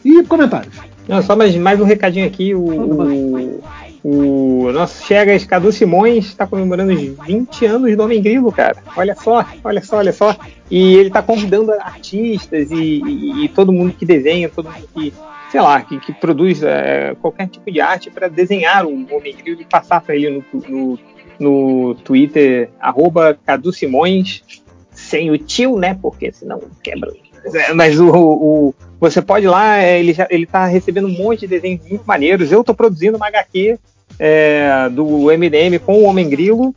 E 0.04 0.22
comentários. 0.24 0.76
Não, 1.08 1.22
só 1.22 1.34
mais, 1.34 1.56
mais 1.56 1.80
um 1.80 1.86
recadinho 1.86 2.28
aqui. 2.28 2.54
O, 2.54 2.60
o, 2.60 3.64
o 4.08 4.72
nosso 4.72 5.04
Chegas 5.04 5.44
Cadu 5.46 5.72
Simões 5.72 6.26
está 6.28 6.46
comemorando 6.46 6.94
os 6.94 7.02
20 7.26 7.66
anos 7.66 7.98
do 7.98 8.04
Homem 8.04 8.22
Grilo, 8.22 8.52
cara. 8.52 8.78
Olha 8.96 9.16
só, 9.16 9.44
olha 9.64 9.82
só, 9.82 9.98
olha 9.98 10.14
só. 10.14 10.36
E 10.70 10.94
ele 10.96 11.08
está 11.08 11.24
convidando 11.24 11.72
artistas 11.72 12.70
e, 12.70 13.02
e- 13.04 13.46
e 13.46 13.50
todo 13.50 13.74
mundo 13.74 13.94
que 13.98 14.06
desenha, 14.06 14.48
todo 14.48 14.70
mundo 14.70 14.88
que, 14.94 15.12
sei 15.52 15.60
lá, 15.60 15.82
que, 15.82 16.00
que 16.00 16.14
produz 16.14 16.62
é, 16.62 17.16
qualquer 17.20 17.48
tipo 17.48 17.72
de 17.72 17.82
arte 17.82 18.12
para 18.12 18.28
desenhar 18.28 18.86
o 18.86 18.92
Homem 19.12 19.36
Grilo 19.36 19.62
e 19.62 19.66
passar 19.66 20.00
para 20.02 20.16
ele 20.16 20.44
no, 20.54 20.62
no, 20.70 21.00
no 21.40 21.96
Twitter, 21.96 22.70
arroba 22.80 23.36
Cadu 23.44 23.74
Simões, 23.74 24.44
sem 24.92 25.32
o 25.32 25.38
tio, 25.40 25.78
né? 25.80 25.98
Porque 26.00 26.32
senão 26.32 26.62
quebra. 26.84 27.12
É, 27.56 27.74
Mas 27.74 28.00
o, 28.00 28.08
o- 28.10 28.76
você 29.00 29.20
pode 29.22 29.46
ir 29.46 29.50
lá, 29.50 29.78
é, 29.80 30.00
ele, 30.00 30.14
já, 30.14 30.28
ele 30.30 30.46
tá 30.46 30.68
recebendo 30.68 31.08
um 31.08 31.12
monte 31.18 31.42
de 31.42 31.48
desenhos 31.48 31.82
muito 31.90 32.04
maneiros. 32.06 32.52
Eu 32.52 32.64
tô 32.64 32.74
produzindo 32.74 33.18
uma 33.18 33.28
HQ 33.28 33.78
é, 34.20 34.90
do 34.92 35.28
MDM 35.32 35.80
com 35.80 35.96
o 35.96 36.04
Homem 36.04 36.30
Grilo. 36.30 36.74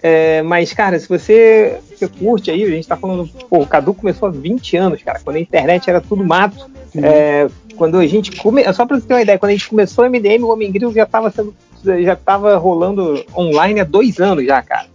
É, 0.00 0.42
mas, 0.42 0.72
cara, 0.72 0.98
se 0.98 1.08
você, 1.08 1.78
você 1.94 2.06
curte 2.06 2.50
aí, 2.50 2.62
a 2.62 2.68
gente 2.68 2.86
tá 2.86 2.96
falando, 2.96 3.28
pô, 3.50 3.58
o 3.58 3.66
Cadu 3.66 3.92
começou 3.92 4.28
há 4.28 4.30
20 4.30 4.76
anos, 4.76 5.02
cara, 5.02 5.20
quando 5.22 5.36
a 5.36 5.40
internet 5.40 5.90
era 5.90 6.00
tudo 6.00 6.24
mato. 6.24 6.70
É, 6.96 7.48
quando 7.76 7.98
a 7.98 8.06
gente 8.06 8.32
come... 8.36 8.62
Só 8.72 8.86
pra 8.86 8.98
você 8.98 9.06
ter 9.06 9.14
uma 9.14 9.22
ideia, 9.22 9.38
quando 9.38 9.50
a 9.50 9.54
gente 9.54 9.68
começou 9.68 10.04
o 10.04 10.08
MDM, 10.08 10.42
o 10.42 10.52
Homem 10.52 10.70
Grilo 10.70 10.92
já 10.92 11.06
tava 11.06 11.30
sendo. 11.30 11.54
Já 11.84 12.16
tava 12.16 12.56
rolando 12.56 13.24
online 13.36 13.80
há 13.80 13.84
dois 13.84 14.18
anos 14.18 14.44
já, 14.44 14.60
cara. 14.62 14.86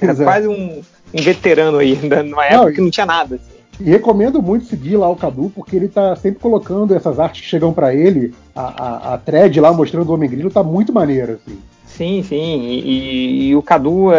É. 0.00 0.14
quase 0.24 0.48
um, 0.48 0.82
um 1.14 1.22
veterano 1.22 1.78
aí, 1.78 1.96
numa 2.24 2.44
época 2.46 2.64
Não, 2.66 2.72
que 2.72 2.80
não 2.80 2.90
tinha 2.90 3.06
nada. 3.06 3.36
assim. 3.36 3.51
E 3.84 3.90
recomendo 3.90 4.40
muito 4.42 4.64
seguir 4.66 4.96
lá 4.96 5.08
o 5.08 5.16
Cadu, 5.16 5.50
porque 5.54 5.76
ele 5.76 5.88
tá 5.88 6.14
sempre 6.16 6.40
colocando 6.40 6.94
essas 6.94 7.18
artes 7.18 7.40
que 7.42 7.46
chegam 7.48 7.72
pra 7.72 7.94
ele, 7.94 8.32
a, 8.54 8.62
a, 9.10 9.14
a 9.14 9.18
thread 9.18 9.60
lá 9.60 9.72
mostrando 9.72 10.08
o 10.08 10.14
Homem 10.14 10.30
Grilo, 10.30 10.50
tá 10.50 10.62
muito 10.62 10.92
maneiro, 10.92 11.32
assim. 11.32 11.58
Sim, 11.86 12.22
sim. 12.26 12.62
E, 12.62 12.80
e- 12.80 13.48
e 13.48 13.56
o 13.56 13.60
Cadu, 13.60 14.10
a, 14.10 14.16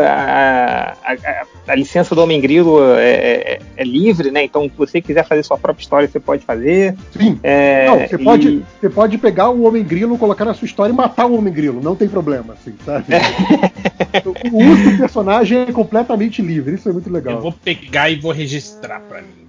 a- 1.03 1.45
a- 1.67 1.75
licença 1.75 2.13
do 2.13 2.21
Homem 2.21 2.39
Grilo 2.39 2.79
é, 2.93 3.11
é- 3.55 3.59
é 3.77 3.83
livre, 3.83 4.29
né? 4.29 4.43
Então, 4.43 4.65
se 4.69 4.77
você 4.77 5.01
quiser 5.01 5.25
fazer 5.25 5.41
sua 5.41 5.57
própria 5.57 5.81
história, 5.81 6.07
você 6.07 6.19
pode 6.19 6.45
fazer. 6.45 6.95
Sim. 7.17 7.39
É, 7.41 7.87
Não, 7.87 7.99
você 8.07 8.15
e- 8.15 8.23
pode, 8.23 8.63
você 8.79 8.89
pode 8.91 9.17
pegar 9.17 9.49
o 9.49 9.63
Homem 9.63 9.83
Grilo, 9.83 10.19
colocar 10.19 10.45
na 10.45 10.53
sua 10.53 10.67
história 10.67 10.93
e 10.93 10.95
matar 10.95 11.25
o 11.25 11.35
Homem 11.35 11.51
Grilo, 11.51 11.81
não 11.81 11.95
tem 11.95 12.07
problema, 12.07 12.53
assim, 12.53 12.75
sabe? 12.85 13.05
o 14.53 14.57
uso 14.71 14.91
do 14.91 14.97
personagem 14.99 15.61
é 15.61 15.71
completamente 15.71 16.43
livre, 16.43 16.75
isso 16.75 16.87
é 16.87 16.93
muito 16.93 17.11
legal. 17.11 17.35
Eu 17.35 17.41
vou 17.41 17.51
pegar 17.51 18.07
e 18.09 18.15
vou 18.19 18.31
registrar 18.31 18.99
pra 19.01 19.19
mim. 19.21 19.42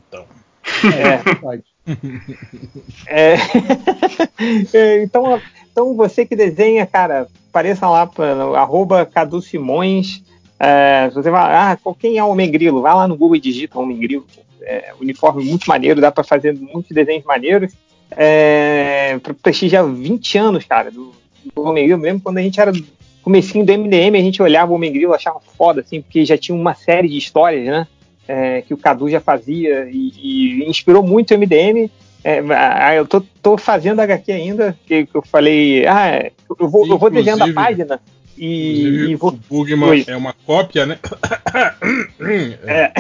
É, 0.93 1.35
pode. 1.37 1.65
É. 3.07 3.37
É, 4.73 5.03
então, 5.03 5.41
então, 5.71 5.95
você 5.95 6.25
que 6.25 6.37
desenha, 6.37 6.87
cara, 6.87 7.27
apareça 7.49 7.89
lá 7.89 8.07
para 8.07 8.45
arroba 8.59 9.05
Cadu 9.07 9.41
Simões. 9.41 10.23
É, 10.59 11.11
você 11.11 11.31
vai, 11.31 11.43
ah, 11.43 11.79
quem 11.99 12.19
é 12.19 12.25
o 12.25 12.29
Homem 12.29 12.51
Grilo? 12.51 12.83
Vai 12.83 12.95
lá 12.95 13.09
no 13.09 13.17
Google 13.17 13.37
e 13.37 13.41
digita 13.41 13.79
Homem 13.79 13.99
Grilo. 13.99 14.27
É, 14.63 14.93
uniforme 15.01 15.45
muito 15.45 15.67
maneiro, 15.67 16.01
dá 16.01 16.11
para 16.11 16.25
fazer 16.25 16.55
muitos 16.55 16.91
desenhos 16.91 17.25
maneiros. 17.25 17.73
É, 18.11 19.19
pra 19.23 19.35
prestigiar 19.35 19.87
20 19.87 20.39
anos, 20.39 20.65
cara, 20.65 20.91
do, 20.91 21.13
do 21.55 21.63
Homem 21.63 21.85
Grilo. 21.85 22.01
Mesmo 22.01 22.21
quando 22.21 22.39
a 22.39 22.43
gente 22.43 22.61
era 22.61 22.73
comecinho 23.23 23.65
do 23.65 23.73
MDM, 23.73 24.17
a 24.17 24.23
gente 24.23 24.43
olhava 24.43 24.71
o 24.71 24.75
Homem 24.77 24.93
Grilo, 24.93 25.15
achava 25.15 25.41
foda, 25.57 25.81
assim, 25.81 26.03
porque 26.03 26.25
já 26.25 26.39
tinha 26.39 26.57
uma 26.57 26.75
série 26.75 27.09
de 27.09 27.19
histórias, 27.19 27.65
né? 27.67 27.87
É, 28.27 28.63
que 28.63 28.75
o 28.75 28.77
Cadu 28.77 29.09
já 29.09 29.21
fazia 29.21 29.89
e, 29.91 30.13
e 30.17 30.69
inspirou 30.69 31.03
muito 31.03 31.35
o 31.35 31.39
MDM. 31.39 31.91
É, 32.23 32.99
eu 32.99 33.07
tô, 33.07 33.21
tô 33.43 33.59
fazendo 33.59 34.01
HQ 34.01 34.33
ainda, 34.33 34.77
que, 34.87 35.05
que 35.07 35.15
eu 35.15 35.23
falei, 35.23 35.87
ah, 35.87 36.31
eu 36.59 36.69
vou, 36.69 36.87
eu 36.87 36.97
vou 36.97 37.11
desenhando 37.11 37.43
a 37.43 37.53
página 37.53 38.01
e, 38.37 39.11
e 39.11 39.15
vou. 39.15 39.31
o 39.31 39.33
Bugman 39.33 39.91
Oi. 39.91 40.05
é 40.07 40.17
uma 40.17 40.33
cópia, 40.45 40.87
né? 40.87 40.99
É. 42.67 42.93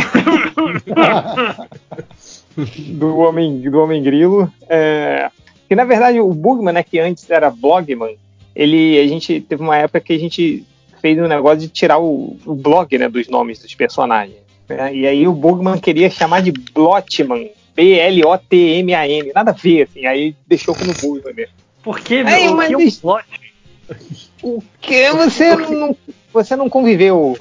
do 2.92 3.18
Homem, 3.18 3.60
do 3.60 3.80
Homem 3.80 4.02
Grilo. 4.02 4.52
É, 4.68 5.30
que 5.68 5.74
na 5.74 5.84
verdade 5.84 6.20
o 6.20 6.32
Bugman, 6.32 6.74
né, 6.74 6.82
que 6.82 6.98
antes 6.98 7.28
era 7.28 7.50
Blogman, 7.50 8.16
ele, 8.54 8.98
a 9.00 9.08
gente 9.08 9.40
teve 9.40 9.62
uma 9.62 9.76
época 9.76 10.00
que 10.00 10.12
a 10.12 10.18
gente 10.18 10.64
fez 11.00 11.18
um 11.18 11.26
negócio 11.26 11.58
de 11.58 11.68
tirar 11.68 11.98
o, 11.98 12.36
o 12.46 12.54
blog 12.54 12.96
né, 12.96 13.08
dos 13.08 13.28
nomes 13.28 13.58
dos 13.58 13.74
personagens. 13.74 14.43
Né, 14.68 14.94
e 14.94 15.06
aí 15.06 15.26
o 15.28 15.32
Bugman 15.32 15.78
queria 15.78 16.10
chamar 16.10 16.42
de 16.42 16.52
Blotman, 16.52 17.50
B-L-O-T-M-A-N, 17.74 19.32
nada 19.34 19.50
a 19.50 19.54
ver, 19.54 19.82
assim, 19.82 20.06
aí 20.06 20.34
deixou 20.46 20.74
como 20.74 20.92
Bugman 20.92 21.34
mesmo. 21.34 21.54
Por 21.82 22.00
que, 22.00 22.22
meu? 22.22 22.52
O 22.52 22.56
mas 22.56 22.68
que 22.68 22.74
é 22.74 22.78
um 22.78 22.90
plot? 22.90 23.24
O 24.42 24.62
que 24.80 25.10
você 25.12 25.56
não, 25.56 25.96
você 26.32 26.56
não 26.56 26.68
conviveu? 26.68 27.36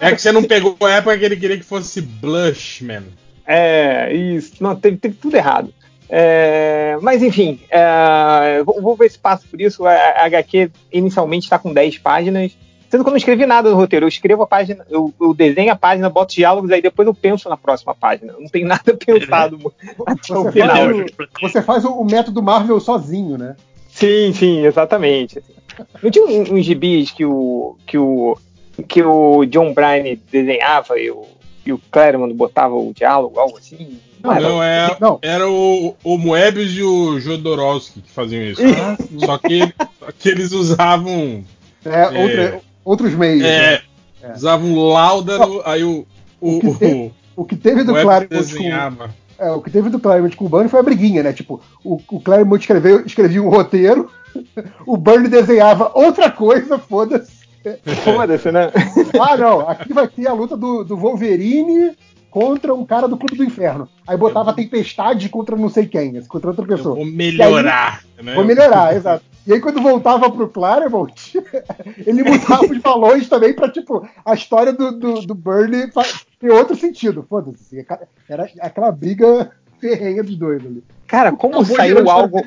É 0.00 0.12
que 0.12 0.20
você 0.20 0.32
não 0.32 0.42
pegou 0.42 0.76
a 0.82 0.90
época 0.90 1.18
que 1.18 1.24
ele 1.24 1.36
queria 1.36 1.56
que 1.56 1.64
fosse 1.64 2.00
Blushman. 2.00 3.04
É, 3.46 4.12
isso. 4.12 4.62
Não, 4.62 4.74
teve, 4.74 4.96
teve 4.96 5.14
tudo 5.14 5.36
errado. 5.36 5.72
É, 6.08 6.96
mas 7.00 7.22
enfim, 7.22 7.60
é, 7.70 8.62
vou, 8.64 8.80
vou 8.80 8.96
ver 8.96 9.10
se 9.10 9.18
passo 9.18 9.46
por 9.48 9.60
isso. 9.60 9.86
A, 9.86 9.92
a 9.92 10.24
HQ 10.26 10.70
inicialmente 10.92 11.44
está 11.44 11.58
com 11.58 11.72
10 11.72 11.98
páginas. 11.98 12.56
Sendo 12.94 13.02
que 13.02 13.08
eu 13.08 13.12
não 13.12 13.16
escrevi 13.18 13.44
nada 13.44 13.68
no 13.70 13.74
roteiro, 13.74 14.04
eu 14.04 14.08
escrevo 14.08 14.44
a 14.44 14.46
página, 14.46 14.86
eu, 14.88 15.12
eu 15.20 15.34
desenho 15.34 15.72
a 15.72 15.74
página, 15.74 16.08
boto 16.08 16.28
os 16.30 16.34
diálogos, 16.36 16.70
aí 16.70 16.80
depois 16.80 17.08
eu 17.08 17.12
penso 17.12 17.48
na 17.48 17.56
próxima 17.56 17.92
página. 17.92 18.32
Não 18.38 18.46
tem 18.48 18.62
nada 18.64 18.94
pensado 18.96 19.58
até 20.06 20.32
o 20.32 20.42
Você 20.44 20.52
final. 20.52 20.76
faz, 20.76 20.96
o, 20.96 21.40
você 21.40 21.62
faz 21.62 21.84
o, 21.84 21.88
o 21.92 22.04
método 22.04 22.40
Marvel 22.40 22.78
sozinho, 22.78 23.36
né? 23.36 23.56
Sim, 23.88 24.32
sim, 24.32 24.64
exatamente. 24.64 25.42
Não 26.00 26.08
tinha 26.08 26.24
um- 26.24 26.54
uns 26.54 26.64
gibis 26.64 27.10
que 27.10 27.24
o, 27.24 27.76
que 27.84 27.98
o, 27.98 28.38
que 28.86 29.02
o 29.02 29.44
John 29.46 29.74
Bryan 29.74 30.16
desenhava 30.30 30.96
e 30.96 31.10
o, 31.10 31.24
e 31.66 31.72
o 31.72 31.80
Claremont 31.90 32.32
botava 32.32 32.76
o 32.76 32.92
diálogo, 32.94 33.40
algo 33.40 33.58
assim? 33.58 33.98
era? 34.24 34.40
Não, 34.40 34.62
é, 34.62 34.96
Não. 35.00 35.18
era 35.20 35.50
o, 35.50 35.96
o 36.04 36.16
Moebius 36.16 36.70
e 36.76 36.82
o 36.84 37.18
Jodorowsky 37.18 38.02
que 38.02 38.10
faziam 38.12 38.44
isso. 38.44 38.62
Só 39.18 39.36
que, 39.36 39.74
só 39.98 40.12
que 40.16 40.28
eles 40.28 40.52
usavam. 40.52 41.44
É, 41.84 42.06
outra- 42.22 42.60
outros 42.84 43.14
meios. 43.14 43.42
né? 43.42 43.74
É, 44.22 44.32
usavam 44.34 44.74
Laudano, 44.74 45.62
aí 45.64 45.84
o. 45.84 46.06
O, 46.40 46.56
O 46.56 46.60
que 46.60 46.74
tem- 46.78 47.12
o, 47.36 47.44
que 47.44 47.56
teve 47.56 47.80
o 47.80 47.84
do 47.84 47.92
Claremont 47.94 48.54
com, 48.56 49.04
é, 49.38 49.50
o 49.50 49.62
que 49.62 49.70
teve 49.70 49.88
do 49.90 49.98
Claremont 49.98 50.36
com 50.36 50.44
o 50.44 50.48
Burn 50.48 50.68
foi 50.68 50.80
a 50.80 50.82
briguinha, 50.82 51.22
né? 51.22 51.32
Tipo, 51.32 51.60
o, 51.82 51.98
o 52.10 52.20
Claremont 52.20 52.60
escreveu, 52.60 53.04
escrevia 53.06 53.42
um 53.42 53.48
roteiro, 53.48 54.10
o 54.86 54.96
Burn 54.96 55.28
desenhava 55.28 55.90
outra 55.94 56.30
coisa, 56.30 56.78
foda-se. 56.78 57.44
Foda-se, 58.04 58.52
né? 58.52 58.70
Ah, 59.18 59.36
não, 59.38 59.60
aqui 59.68 59.94
vai 59.94 60.06
ter 60.06 60.26
a 60.26 60.34
luta 60.34 60.54
do, 60.54 60.84
do 60.84 60.96
Wolverine 60.98 61.96
contra 62.34 62.74
um 62.74 62.84
cara 62.84 63.06
do 63.06 63.16
Clube 63.16 63.36
do 63.36 63.44
Inferno. 63.44 63.88
Aí 64.04 64.16
botava 64.16 64.50
a 64.50 64.52
Tempestade 64.54 65.28
contra 65.28 65.54
não 65.54 65.68
sei 65.68 65.86
quem, 65.86 66.20
contra 66.24 66.50
outra 66.50 66.64
Eu 66.64 66.68
pessoa. 66.68 66.96
vou 66.96 67.04
melhorar. 67.06 68.02
né? 68.20 68.34
Vou 68.34 68.44
melhorar, 68.44 68.90
exato. 68.96 69.24
E 69.46 69.52
aí, 69.52 69.60
quando 69.60 69.80
voltava 69.80 70.28
pro 70.28 70.48
Claremont, 70.48 71.14
ele 72.04 72.24
mudava 72.24 72.64
os 72.66 72.78
balões 72.78 73.28
também 73.28 73.52
pra, 73.54 73.70
tipo, 73.70 74.04
a 74.24 74.34
história 74.34 74.72
do, 74.72 74.90
do, 74.98 75.14
do 75.22 75.32
Burnie 75.34 75.92
fa- 75.92 76.02
ter 76.40 76.50
outro 76.50 76.74
sentido. 76.74 77.24
Foda-se. 77.28 77.86
Era 78.28 78.48
aquela 78.60 78.90
briga 78.90 79.52
ferrenha 79.80 80.24
dos 80.24 80.34
dois 80.36 80.64
ali. 80.66 80.82
Cara, 81.06 81.30
como 81.30 81.60
Acabou 81.60 81.76
saiu 81.76 82.10
algo. 82.10 82.40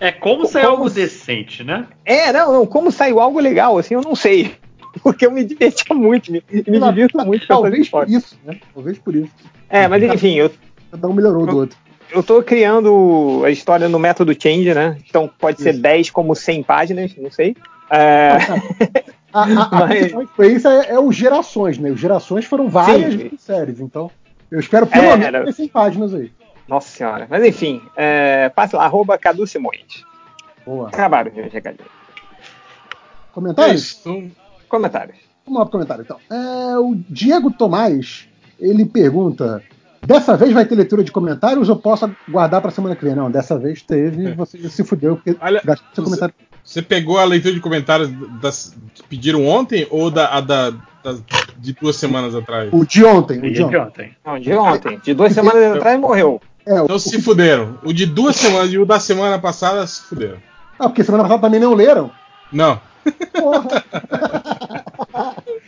É 0.00 0.10
como 0.12 0.46
sair 0.46 0.62
Como 0.62 0.76
algo 0.76 0.88
se- 0.88 1.00
decente, 1.00 1.62
né? 1.62 1.86
É, 2.02 2.32
não, 2.32 2.52
não, 2.52 2.66
como 2.66 2.90
saiu 2.90 3.20
algo 3.20 3.38
legal, 3.40 3.76
assim, 3.76 3.92
eu 3.94 4.00
não 4.00 4.14
sei. 4.16 4.54
Porque 5.02 5.26
eu 5.26 5.30
me 5.30 5.44
divertia 5.44 5.94
muito, 5.94 6.30
me, 6.32 6.42
me 6.50 6.78
Não, 6.78 6.88
divirto 6.88 7.16
muito 7.18 7.46
com 7.46 7.54
essas 7.54 7.62
Talvez 7.62 7.74
por 7.74 7.82
histórias. 7.82 8.22
isso, 8.24 8.38
né? 8.44 8.58
Talvez 8.74 8.98
por 8.98 9.14
isso. 9.14 9.30
É, 9.68 9.86
mas 9.88 10.02
enfim, 10.02 10.34
eu, 10.34 10.50
Cada 10.90 11.06
um 11.08 11.12
melhorou 11.12 11.46
do 11.46 11.56
outro. 11.58 11.78
eu 12.10 12.22
tô 12.22 12.42
criando 12.42 13.42
a 13.44 13.50
história 13.50 13.88
no 13.88 13.98
método 13.98 14.32
Change, 14.40 14.72
né? 14.74 14.96
Então 15.08 15.30
pode 15.38 15.60
ser 15.62 15.74
10 15.74 16.10
como 16.10 16.34
100 16.34 16.62
páginas, 16.62 17.14
não 17.16 17.30
sei. 17.30 17.56
É, 17.90 18.38
A, 19.30 19.42
a, 19.42 19.44
a 19.84 19.86
Mas- 19.88 20.10
influência 20.12 20.68
é, 20.68 20.92
é 20.94 20.98
o 20.98 21.12
Gerações, 21.12 21.76
né? 21.78 21.90
Os 21.90 22.00
Gerações 22.00 22.46
foram 22.46 22.66
várias 22.68 23.12
Sim. 23.12 23.30
séries, 23.38 23.78
então 23.78 24.10
eu 24.50 24.58
espero 24.58 24.86
pelo 24.86 25.04
É, 25.04 25.08
menos 25.10 25.26
era- 25.26 25.44
ter 25.44 25.52
100 25.52 25.68
páginas 25.68 26.14
aí. 26.14 26.32
nossa 26.66 26.88
senhora. 26.88 27.26
Mas 27.28 27.44
enfim, 27.44 27.82
é, 27.94 28.48
passe 28.48 28.74
lá, 28.74 28.84
arroba 28.86 29.18
Cadu 29.18 29.46
Simões. 29.46 30.02
Boa. 30.64 30.88
Acabaram 30.88 31.30
os 31.30 31.52
recadinhos. 31.52 31.90
Comentários? 33.32 33.82
isso, 33.82 34.00
então, 34.08 34.30
Comentários. 34.68 35.16
Vamos 35.44 35.58
lá 35.60 35.64
pro 35.64 35.72
comentário, 35.72 36.02
então. 36.02 36.18
É, 36.30 36.78
o 36.78 36.94
Diego 37.08 37.50
Tomás, 37.50 38.28
ele 38.60 38.84
pergunta: 38.84 39.62
dessa 40.06 40.36
vez 40.36 40.52
vai 40.52 40.64
ter 40.66 40.74
leitura 40.74 41.02
de 41.02 41.10
comentários 41.10 41.68
ou 41.68 41.76
posso 41.76 42.10
guardar 42.28 42.60
pra 42.60 42.70
semana 42.70 42.94
que 42.94 43.04
vem? 43.04 43.14
Não, 43.14 43.30
dessa 43.30 43.58
vez 43.58 43.82
teve, 43.82 44.32
você 44.36 44.68
se 44.68 44.84
fudeu, 44.84 45.16
porque 45.16 45.36
Olha, 45.40 45.60
gastou 45.64 45.86
seu 45.94 46.04
você- 46.04 46.10
comentário. 46.10 46.34
Você 46.64 46.82
pegou 46.82 47.18
a 47.18 47.24
leitura 47.24 47.54
de 47.54 47.60
comentários 47.60 48.10
das 48.42 48.76
que 48.94 49.02
pediram 49.04 49.46
ontem 49.46 49.86
ou 49.90 50.10
da, 50.10 50.28
a 50.36 50.40
da, 50.42 50.70
das- 51.02 51.22
de 51.56 51.72
duas 51.72 51.96
semanas 51.96 52.34
atrás? 52.34 52.68
O 52.70 52.84
de 52.84 53.02
ontem, 53.02 53.38
o 53.38 53.42
de 53.42 53.52
de 53.52 53.62
ontem. 53.64 53.80
ontem. 53.80 54.16
Não, 54.24 54.38
de 54.38 54.52
ontem. 54.52 55.00
De 55.02 55.14
duas 55.14 55.32
semanas 55.34 55.76
atrás 55.76 55.98
morreu. 55.98 56.42
É, 56.66 56.82
o, 56.82 56.84
Então 56.84 56.98
se 56.98 57.22
fuderam. 57.22 57.78
O 57.82 57.90
de 57.94 58.04
duas 58.04 58.36
semanas 58.36 58.70
e 58.70 58.76
o 58.76 58.84
da 58.84 59.00
semana 59.00 59.38
passada 59.38 59.86
se 59.86 60.02
fuderam. 60.02 60.36
ah, 60.78 60.88
porque 60.90 61.02
semana 61.02 61.22
passada 61.24 61.40
também 61.40 61.58
não 61.58 61.72
leram? 61.72 62.10
Não. 62.52 62.78
Porra, 63.32 63.84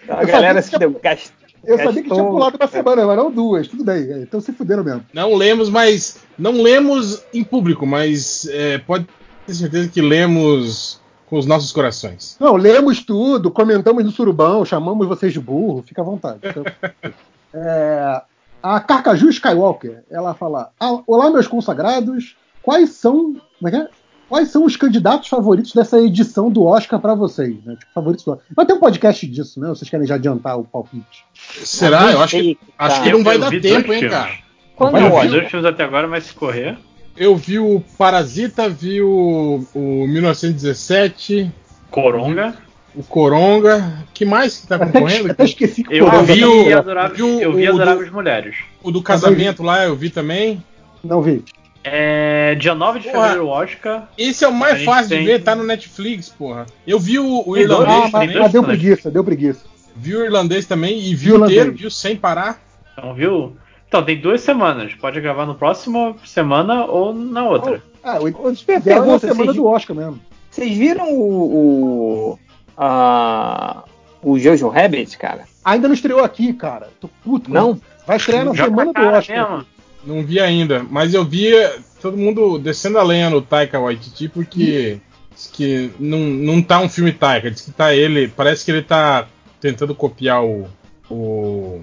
A 0.08 0.24
galera 0.24 0.62
se 0.62 0.78
deu. 0.78 0.98
gast- 1.02 1.32
eu 1.64 1.76
sabia 1.76 2.02
que 2.02 2.08
tinha 2.10 2.24
pulado 2.24 2.56
uma 2.58 2.66
semana, 2.68 3.06
mas 3.06 3.16
não 3.16 3.30
duas. 3.30 3.68
Tudo 3.68 3.84
bem, 3.84 4.02
é, 4.10 4.18
então 4.22 4.40
se 4.40 4.52
fuderam 4.52 4.82
mesmo. 4.82 5.04
Não 5.12 5.34
lemos, 5.34 5.68
mas. 5.68 6.18
Não 6.38 6.52
lemos 6.62 7.22
em 7.34 7.44
público, 7.44 7.86
mas 7.86 8.46
é, 8.50 8.78
pode 8.78 9.06
ter 9.46 9.54
certeza 9.54 9.88
que 9.88 10.00
lemos 10.00 10.98
com 11.28 11.38
os 11.38 11.44
nossos 11.46 11.70
corações. 11.70 12.36
Não, 12.40 12.56
lemos 12.56 13.04
tudo, 13.04 13.50
comentamos 13.50 14.04
no 14.04 14.10
surubão, 14.10 14.64
chamamos 14.64 15.06
vocês 15.06 15.32
de 15.32 15.38
burro, 15.40 15.82
fica 15.86 16.00
à 16.00 16.04
vontade. 16.04 16.40
É, 17.52 18.22
a 18.62 18.78
Carcaju 18.78 19.28
Skywalker, 19.28 20.04
ela 20.08 20.34
fala: 20.34 20.70
"Ah, 20.78 21.00
Olá, 21.04 21.28
meus 21.32 21.48
consagrados, 21.48 22.36
quais 22.62 22.90
são. 22.90 23.34
Como 23.58 23.66
é 23.66 23.70
que 23.72 23.76
é? 23.76 23.88
Quais 24.30 24.48
são 24.50 24.64
os 24.64 24.76
candidatos 24.76 25.28
favoritos 25.28 25.72
dessa 25.74 25.98
edição 26.00 26.48
do 26.50 26.64
Oscar 26.64 27.00
pra 27.00 27.14
vocês? 27.16 27.56
Né? 27.64 27.74
Tipo, 27.76 27.92
favoritos 27.92 28.24
do 28.24 28.30
Oscar. 28.30 28.46
Vai 28.56 28.64
ter 28.64 28.72
um 28.74 28.78
podcast 28.78 29.26
disso, 29.26 29.58
né? 29.60 29.68
Vocês 29.68 29.90
querem 29.90 30.06
já 30.06 30.14
adiantar 30.14 30.56
o 30.58 30.62
palpite? 30.64 31.24
Será? 31.64 32.12
Eu 32.12 32.22
acho 32.22 32.36
que, 32.38 32.56
acho 32.78 33.02
que 33.02 33.08
Eu- 33.08 33.18
não 33.18 33.24
vai 33.24 33.34
eu 33.36 33.40
dar 33.40 33.50
vi 33.50 33.60
tempo, 33.60 33.92
hein, 33.92 33.98
filmes. 34.00 34.16
cara. 34.16 34.30
Quando 34.76 34.96
eu 34.98 35.20
vi 35.20 35.28
dois 35.28 35.48
filmes 35.50 35.66
até 35.68 35.82
agora, 35.84 36.06
mas 36.06 36.24
se 36.24 36.32
correr. 36.34 36.78
Eu 37.16 37.36
vi 37.36 37.58
o 37.58 37.82
Parasita, 37.98 38.68
vi 38.68 39.02
o, 39.02 39.66
o 39.74 40.06
1917, 40.06 41.50
Coronga. 41.90 42.54
o 42.94 43.02
Coronga. 43.02 44.04
que 44.14 44.24
mais 44.24 44.58
que 44.58 44.66
tá 44.68 44.76
Até, 44.76 44.86
concorrendo? 44.86 45.30
até 45.32 45.44
esqueci 45.44 45.82
que 45.82 45.94
Eu 45.96 46.04
Coronga- 46.06 46.22
vi 46.32 46.34
vi, 46.34 46.44
o- 46.44 46.78
Adoráveis, 46.78 47.16
vi 47.16 47.22
o- 47.22 47.40
eu 47.40 47.52
vi 47.52 47.68
o 47.68 47.72
do- 47.72 47.82
Adoráveis 47.82 48.10
Mulheres. 48.12 48.56
O 48.82 48.90
do 48.92 49.02
casamento 49.02 49.62
lá 49.62 49.84
eu 49.84 49.96
vi 49.96 50.08
também. 50.08 50.62
Não 51.02 51.20
vi. 51.20 51.42
É, 51.82 52.54
dia 52.56 52.74
9 52.74 52.98
de 53.00 53.06
Porra. 53.08 53.22
fevereiro, 53.28 53.48
Oscar. 53.48 54.08
Esse 54.18 54.44
é 54.44 54.48
o 54.48 54.52
mais 54.52 54.82
fácil 54.84 55.08
de 55.08 55.16
tem- 55.16 55.24
ver, 55.24 55.42
tá 55.42 55.54
no 55.54 55.64
Netflix, 55.64 56.28
porra. 56.28 56.66
Eu 56.86 56.98
vi 56.98 57.18
o, 57.18 57.42
o 57.46 57.56
irlandês 57.56 57.88
Ah, 57.96 58.00
mas, 58.02 58.10
também. 58.12 58.28
dois 58.28 58.40
mas 58.42 58.52
deu 58.52 58.62
preguiça, 58.62 59.10
deu 59.10 59.24
preguiça. 59.24 59.64
Vi 59.96 60.14
o 60.16 60.24
irlandês 60.24 60.66
também 60.66 60.98
e 60.98 61.14
vi 61.14 61.26
Vi 61.26 61.32
o 61.32 61.44
inteiro, 61.44 61.72
viu 61.72 61.90
sem 61.90 62.14
parar. 62.16 62.60
Então, 62.92 63.14
viu? 63.14 63.56
Então, 63.88 64.04
tem 64.04 64.20
duas 64.20 64.40
semanas. 64.42 64.94
Pode 64.94 65.20
gravar 65.20 65.46
no 65.46 65.54
próximo 65.54 66.16
semana 66.24 66.84
ou 66.84 67.14
na 67.14 67.44
outra. 67.48 67.82
Ah, 68.04 68.18
o 68.20 68.28
ideal 68.28 68.52
é 68.68 68.82
pergunta, 68.82 69.26
semana 69.28 69.52
do 69.52 69.66
Oscar 69.66 69.96
mesmo. 69.96 70.20
vocês 70.50 70.76
viram 70.76 71.12
o. 71.12 72.32
o, 72.34 72.38
a- 72.76 73.84
o 74.22 74.38
Jojo 74.38 74.68
Rabbit, 74.68 75.16
cara? 75.16 75.44
Ainda 75.64 75.88
não 75.88 75.94
estreou 75.94 76.22
aqui, 76.22 76.52
cara. 76.52 76.88
Tô 77.00 77.08
puto. 77.24 77.50
Não? 77.50 77.80
Vai 78.06 78.18
estrear 78.18 78.44
na 78.44 78.52
Joga 78.54 78.68
semana 78.70 78.92
do 78.92 79.16
Oscar. 79.16 79.36
mesmo. 79.50 79.66
Não 80.04 80.24
vi 80.24 80.40
ainda, 80.40 80.84
mas 80.90 81.12
eu 81.14 81.24
vi 81.24 81.52
todo 82.00 82.16
mundo 82.16 82.58
descendo 82.58 82.98
a 82.98 83.02
lenha 83.02 83.28
no 83.30 83.42
Taika 83.42 83.78
Waititi 83.78 84.28
porque 84.28 84.98
diz 85.34 85.46
que 85.52 85.90
não, 86.00 86.18
não 86.18 86.62
tá 86.62 86.80
um 86.80 86.88
filme 86.88 87.12
Taika, 87.12 87.50
diz 87.50 87.60
que 87.62 87.70
tá 87.70 87.94
ele, 87.94 88.28
parece 88.28 88.64
que 88.64 88.70
ele 88.70 88.82
tá 88.82 89.26
tentando 89.60 89.94
copiar 89.94 90.42
o 90.44 90.66
o 91.10 91.82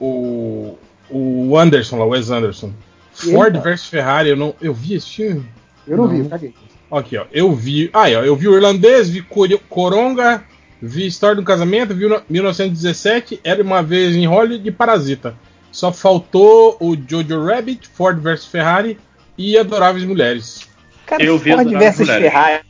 o, 0.00 0.76
o 1.10 1.56
Anderson 1.58 1.98
lá, 1.98 2.04
o 2.04 2.08
Wes 2.10 2.30
Anderson. 2.30 2.72
Ford 3.12 3.54
Eita. 3.54 3.70
vs 3.70 3.86
Ferrari, 3.86 4.30
eu 4.30 4.36
não 4.36 4.54
eu 4.60 4.72
vi 4.74 4.94
esse 4.94 5.08
filme. 5.10 5.44
Eu 5.86 5.96
não, 5.96 6.08
Não. 6.08 6.22
vi, 6.24 6.28
caguei. 6.28 6.54
Aqui, 6.90 7.16
ó. 7.16 7.24
Eu 7.32 7.52
vi. 7.54 7.90
Aí, 7.92 8.14
ó. 8.16 8.22
Eu 8.22 8.34
vi 8.36 8.48
o 8.48 8.54
irlandês, 8.54 9.08
vi 9.08 9.22
Coronga, 9.68 10.42
vi 10.80 11.06
História 11.06 11.36
do 11.36 11.42
Casamento, 11.42 11.94
vi 11.94 12.06
o 12.06 12.08
no- 12.08 12.22
1917, 12.28 13.40
Era 13.44 13.62
uma 13.62 13.82
vez 13.82 14.14
em 14.16 14.26
Hollywood 14.26 14.68
e 14.68 14.72
Parasita. 14.72 15.34
Só 15.72 15.90
faltou 15.92 16.76
o 16.80 16.94
Jojo 16.94 17.44
Rabbit, 17.44 17.88
Ford 17.88 18.20
vs 18.20 18.44
Ferrari 18.46 18.98
e 19.36 19.56
Adoráveis 19.58 20.04
Mulheres. 20.04 20.68
Cara, 21.06 21.22
Eu 21.24 21.38
vi 21.38 21.52
Ford 21.52 21.66
Mulheres. 21.66 21.96
Ferrari. 21.96 22.62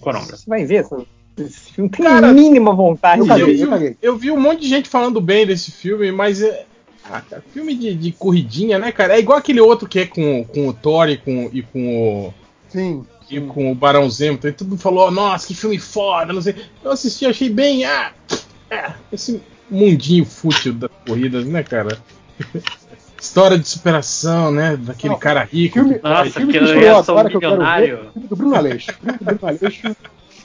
Você 0.00 0.44
vai 0.46 0.64
ver, 0.64 0.76
essa- 0.76 0.96
filme 1.72 1.88
tem 1.88 2.04
Cara, 2.04 2.28
a 2.30 2.32
mínima 2.32 2.74
vontade 2.74 3.20
eu 3.20 3.24
de 3.24 3.30
caguei, 3.30 3.46
ver. 3.64 3.78
vi, 3.78 3.96
eu 4.02 4.12
eu 4.12 4.16
vi 4.18 4.30
um 4.32 4.40
monte 4.40 4.62
de 4.62 4.68
gente 4.68 4.88
falando 4.88 5.20
bem 5.20 5.46
desse 5.46 5.70
filme, 5.70 6.10
mas 6.10 6.42
é. 6.42 6.66
Ah, 7.10 7.20
cara, 7.22 7.42
filme 7.54 7.74
de, 7.74 7.94
de 7.94 8.12
corridinha, 8.12 8.78
né, 8.78 8.90
cara? 8.92 9.14
É 9.14 9.20
igual 9.20 9.38
aquele 9.38 9.60
outro 9.60 9.88
que 9.88 10.00
é 10.00 10.06
com, 10.06 10.44
com 10.44 10.68
o 10.68 10.72
Thor 10.72 11.08
e 11.08 11.16
com, 11.16 11.48
e 11.52 11.62
com 11.62 12.26
o. 12.26 12.34
Sim. 12.68 13.06
e 13.30 13.40
com 13.40 13.70
o 13.70 13.74
Barão 13.74 14.10
Zemo, 14.10 14.36
todo 14.38 14.64
mundo 14.68 14.80
falou, 14.80 15.10
nossa, 15.10 15.46
que 15.46 15.54
filme 15.54 15.78
foda, 15.78 16.32
não 16.32 16.42
sei. 16.42 16.56
Eu 16.84 16.90
assisti, 16.90 17.24
achei 17.24 17.48
bem, 17.48 17.84
ah, 17.84 18.12
é, 18.70 18.90
esse 19.12 19.40
mundinho 19.70 20.24
fútil 20.24 20.72
das 20.74 20.90
corridas, 21.06 21.46
né, 21.46 21.62
cara? 21.62 21.98
História 23.20 23.58
de 23.58 23.68
superação, 23.68 24.52
né, 24.52 24.76
daquele 24.76 25.12
Não, 25.12 25.18
cara 25.18 25.42
rico. 25.42 25.74
Filme, 25.74 25.94
que- 25.98 26.02
Nossa, 26.08 26.30
filme 26.30 26.52
que 26.52 26.58
que 26.60 26.72
reação 26.74 27.14
agora 27.16 27.28
que 27.28 27.36
eu 27.36 27.40
quero 27.40 27.52
ver. 27.52 27.58
milionário. 27.58 28.10
Filme 28.12 28.28
do 28.28 28.36
Bruno 28.36 28.54
Aleixo. 28.54 28.92
Filme 28.92 29.18
do 29.18 29.24
Bruno 29.24 29.40
Aleixo, 29.48 29.96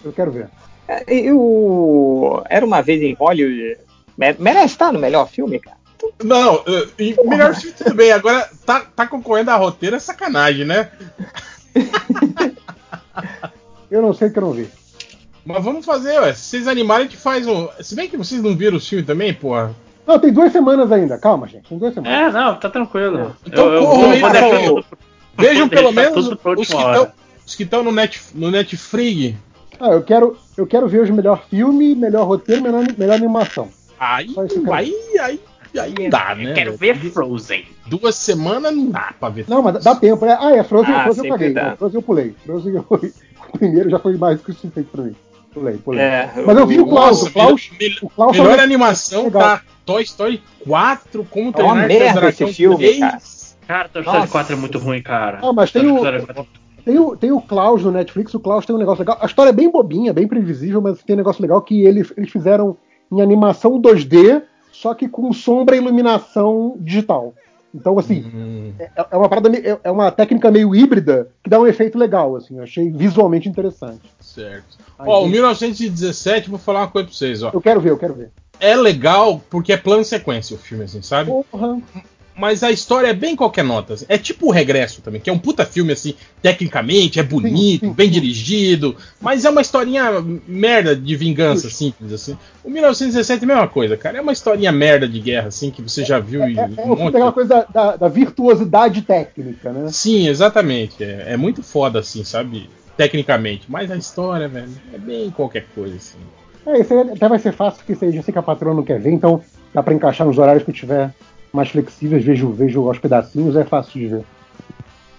eu 0.03 0.11
quero 0.11 0.31
ver. 0.31 0.47
É, 0.87 1.13
E 1.15 1.31
o 1.31 2.41
Era 2.49 2.65
uma 2.65 2.81
vez 2.81 3.01
em 3.01 3.13
Hollywood. 3.13 3.77
me- 4.17 4.35
Merece 4.39 4.65
estar 4.73 4.91
no 4.91 4.99
melhor 4.99 5.29
filme, 5.29 5.59
cara. 5.59 5.77
Não, 6.23 6.63
eh, 6.67 6.87
e 6.99 7.15
melhor 7.25 7.55
filme 7.55 7.75
tudo 7.77 7.93
bem, 7.95 8.11
agora 8.11 8.49
tá, 8.65 8.81
tá 8.93 9.07
concorrendo 9.07 9.51
a 9.51 9.55
roteiro 9.55 9.95
é 9.95 9.99
sacanagem, 9.99 10.65
né? 10.65 10.89
Eu 13.89 14.01
não 14.01 14.13
sei 14.13 14.29
que 14.29 14.37
eu 14.39 14.41
não 14.43 14.51
vi. 14.51 14.67
Mas 15.45 15.63
vamos 15.63 15.85
fazer, 15.85 16.19
ué, 16.19 16.33
se 16.33 16.41
vocês 16.41 16.67
animarem, 16.67 17.05
a 17.05 17.09
gente 17.09 17.19
faz 17.21 17.45
um. 17.47 17.67
Se 17.81 17.95
bem 17.95 18.09
que 18.09 18.17
vocês 18.17 18.41
não 18.41 18.55
viram 18.55 18.77
o 18.77 18.81
filme 18.81 19.03
também, 19.05 19.33
porra. 19.33 19.75
Não, 20.05 20.19
tem 20.19 20.33
duas 20.33 20.51
semanas 20.51 20.91
ainda. 20.91 21.17
Calma, 21.17 21.47
gente. 21.47 21.69
Tem 21.69 21.77
duas 21.77 21.93
semanas. 21.93 22.35
É, 22.35 22.37
não, 22.37 22.55
tá 22.55 22.69
tranquilo. 22.69 23.35
Então 23.45 23.65
eu, 23.67 23.81
eu 23.81 23.87
corram 23.87 24.11
aí, 24.11 24.19
vou 24.19 24.31
cara. 24.31 24.41
deixar 24.49 24.67
tudo, 24.69 24.85
Vejam 25.37 25.67
vou 25.67 25.69
pelo 25.69 25.91
menos 25.91 26.25
tudo 26.25 26.37
pra 26.37 26.51
os 26.53 26.67
que 26.67 26.75
os 27.45 27.55
que 27.55 27.63
estão 27.63 27.83
no, 27.83 27.91
net, 27.91 28.21
no 28.33 28.51
Netflix. 28.51 29.35
Ah, 29.79 29.89
eu 29.89 30.03
quero, 30.03 30.37
eu 30.55 30.65
quero 30.65 30.87
ver 30.87 31.01
os 31.01 31.09
melhor 31.09 31.43
filme, 31.49 31.95
melhor 31.95 32.25
roteiro, 32.25 32.61
melhor, 32.61 32.85
melhor 32.97 33.15
animação. 33.15 33.69
Aí, 33.99 34.33
aí, 34.71 35.19
aí, 35.19 35.39
aí 35.77 36.09
dá, 36.09 36.35
né? 36.35 36.51
Eu 36.51 36.53
quero 36.53 36.77
ver 36.77 36.95
Frozen. 37.11 37.65
Duas 37.85 38.15
semanas 38.15 38.73
não 38.75 38.89
dá 38.91 39.13
pra 39.19 39.29
ver. 39.29 39.45
Não, 39.47 39.61
mas 39.61 39.83
dá 39.83 39.95
tempo, 39.95 40.25
né? 40.25 40.37
Ah, 40.39 40.55
é, 40.55 40.63
Frozen, 40.63 40.93
Ah, 40.93 41.03
Frozen 41.03 41.25
eu 41.25 41.29
paguei. 41.29 41.53
Frozen 41.77 41.99
eu 41.99 42.01
pulei. 42.01 42.35
Frozen 42.45 42.75
eu, 42.75 42.85
o 42.91 43.57
primeiro 43.57 43.89
já 43.89 43.99
foi 43.99 44.15
mais 44.17 44.37
do 44.37 44.43
que 44.45 44.51
o 44.51 44.53
suficiente 44.53 44.89
pra 44.91 45.03
mim. 45.03 45.15
Pulei, 45.53 45.77
pulei. 45.77 46.01
É, 46.01 46.31
Mas 46.45 46.57
eu 46.57 46.65
vi 46.65 46.79
o 46.79 46.87
Klaus, 46.87 47.21
o 47.23 47.31
Klaus, 47.31 47.69
melhor, 47.79 47.97
o 48.01 48.09
Klaus 48.09 48.37
melhor 48.37 48.59
é 48.59 48.63
animação 48.63 49.23
legal. 49.25 49.41
tá 49.41 49.61
Toy 49.85 50.01
Story 50.03 50.41
4, 50.67 51.23
como 51.29 51.53
É 51.55 51.63
uma 51.63 51.83
treinar 51.83 52.13
merda 52.15 52.29
esse 52.29 52.47
filme, 52.53 52.77
3. 52.77 52.99
cara. 52.99 53.17
Cara, 53.67 53.89
Toy 53.89 54.01
Story 54.01 54.19
Nossa. 54.19 54.31
4 54.31 54.53
é 54.53 54.55
muito 54.55 54.79
ruim, 54.79 55.01
cara. 55.01 55.39
Ah, 55.43 55.53
mas 55.53 55.71
tem 55.71 55.85
o- 55.89 55.99
4 55.99 56.47
Tem 56.83 56.99
o, 56.99 57.15
tem 57.15 57.31
o 57.31 57.39
Klaus 57.39 57.83
no 57.83 57.91
Netflix, 57.91 58.33
o 58.33 58.39
Klaus 58.39 58.65
tem 58.65 58.75
um 58.75 58.79
negócio 58.79 58.99
legal. 59.01 59.17
A 59.21 59.25
história 59.25 59.51
é 59.51 59.53
bem 59.53 59.71
bobinha, 59.71 60.11
bem 60.11 60.27
previsível, 60.27 60.81
mas 60.81 61.01
tem 61.03 61.13
um 61.15 61.17
negócio 61.17 61.41
legal 61.41 61.61
que 61.61 61.81
ele- 61.85 62.05
eles 62.17 62.29
fizeram 62.31 62.75
em 63.11 63.21
animação 63.21 63.79
2D, 63.79 64.41
só 64.71 64.93
que 64.93 65.07
com 65.07 65.31
sombra 65.31 65.75
e 65.75 65.79
iluminação 65.79 66.75
digital. 66.79 67.33
Então, 67.73 67.97
assim, 67.97 68.23
Hum, 68.35 68.73
é, 68.77 68.89
é 69.11 69.17
uma 69.17 69.27
parada, 69.29 69.49
meio- 69.49 69.65
é- 69.65 69.79
é 69.85 69.89
uma 69.91 70.11
técnica 70.11 70.51
meio 70.51 70.75
híbrida 70.75 71.29
que 71.43 71.49
dá 71.49 71.59
um 71.59 71.65
efeito 71.65 71.97
legal, 71.97 72.35
assim. 72.35 72.57
Eu 72.57 72.63
achei 72.63 72.91
visualmente 72.91 73.49
interessante. 73.49 74.01
Certo. 74.33 74.77
Ai, 74.99 75.07
Ó, 75.07 75.19
o 75.21 75.23
gente. 75.25 75.31
1917, 75.33 76.49
vou 76.49 76.59
falar 76.59 76.81
uma 76.81 76.87
coisa 76.87 77.07
pra 77.07 77.15
vocês, 77.17 77.43
ó. 77.43 77.51
Eu 77.53 77.61
quero 77.61 77.79
ver, 77.81 77.91
eu 77.91 77.97
quero 77.97 78.13
ver. 78.13 78.29
É 78.59 78.75
legal 78.75 79.41
porque 79.49 79.73
é 79.73 79.77
plano 79.77 80.01
e 80.01 80.05
sequência 80.05 80.55
o 80.55 80.59
filme, 80.59 80.85
assim, 80.85 81.01
sabe? 81.01 81.31
Porra. 81.51 81.79
Mas 82.35 82.63
a 82.63 82.71
história 82.71 83.07
é 83.09 83.13
bem 83.13 83.35
qualquer 83.35 83.63
nota. 83.63 83.93
assim. 83.93 84.05
É 84.09 84.17
tipo 84.17 84.47
o 84.47 84.51
Regresso 84.51 85.03
também, 85.03 85.21
que 85.21 85.29
é 85.29 85.33
um 85.33 85.37
puta 85.37 85.65
filme, 85.67 85.93
assim, 85.93 86.15
tecnicamente, 86.41 87.19
é 87.19 87.23
bonito, 87.23 87.81
Sim, 87.81 87.87
sim, 87.89 87.93
bem 87.93 88.07
sim. 88.07 88.13
dirigido, 88.13 88.95
mas 89.21 89.45
é 89.45 89.51
uma 89.51 89.61
historinha 89.61 90.09
merda 90.47 90.95
de 90.95 91.15
vingança, 91.15 91.69
simples, 91.69 92.11
assim. 92.11 92.35
O 92.63 92.71
1917 92.71 93.41
é 93.41 93.43
a 93.43 93.47
mesma 93.47 93.67
coisa, 93.67 93.95
cara. 93.95 94.17
É 94.17 94.21
uma 94.21 94.31
historinha 94.33 94.71
merda 94.71 95.07
de 95.07 95.19
guerra, 95.19 95.49
assim, 95.49 95.69
que 95.69 95.79
você 95.83 96.03
já 96.03 96.17
viu 96.17 96.43
em 96.49 96.57
É, 96.57 96.61
é 96.61 96.65
um 96.65 96.75
filme 96.75 96.95
monte. 96.95 97.13
daquela 97.13 97.31
coisa 97.31 97.49
da, 97.49 97.61
da- 97.91 97.95
da 97.97 98.07
virtuosidade 98.07 99.03
técnica, 99.03 99.71
né? 99.71 99.89
Sim, 99.91 100.27
exatamente. 100.27 101.03
É, 101.03 101.33
é 101.33 101.37
muito 101.37 101.61
foda, 101.61 101.99
assim, 101.99 102.23
sabe? 102.23 102.67
Tecnicamente. 102.97 103.65
Mas 103.69 103.89
a 103.89 103.95
história, 103.95 104.47
velho, 104.47 104.71
é 104.93 104.97
bem 104.97 105.31
qualquer 105.31 105.65
coisa, 105.73 105.95
assim. 105.95 106.19
É, 106.65 106.79
isso 106.79 106.93
até 106.97 107.27
vai 107.27 107.39
ser 107.39 107.51
fácil, 107.51 107.83
porque 107.83 108.11
já 108.11 108.21
sei 108.21 108.31
que 108.31 108.39
a 108.39 108.43
patroa 108.43 108.73
não 108.73 108.83
quer 108.83 108.99
ver, 108.99 109.11
então 109.11 109.41
dá 109.73 109.83
pra 109.83 109.93
encaixar 109.93 110.25
nos 110.25 110.37
horários 110.37 110.63
que 110.63 110.69
eu 110.69 110.75
tiver 110.75 111.13
mais 111.51 111.69
flexíveis, 111.69 112.23
vejo, 112.23 112.51
vejo 112.51 112.87
aos 112.87 112.97
pedacinhos, 112.97 113.55
é 113.55 113.63
fácil 113.63 113.99
de 113.99 114.07
ver. 114.07 114.23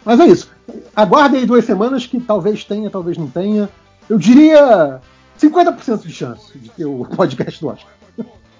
Mas 0.04 0.20
é 0.20 0.26
isso. 0.26 0.50
Aguarde 0.94 1.36
aí 1.36 1.46
duas 1.46 1.64
semanas 1.64 2.06
que 2.06 2.20
talvez 2.20 2.64
tenha, 2.64 2.90
talvez 2.90 3.16
não 3.16 3.28
tenha. 3.28 3.68
Eu 4.08 4.18
diria 4.18 5.00
50% 5.40 6.02
de 6.02 6.12
chance 6.12 6.58
de 6.58 6.68
ter 6.70 6.84
o 6.84 7.04
podcast 7.16 7.60
do 7.60 7.68
Oscar. 7.68 7.92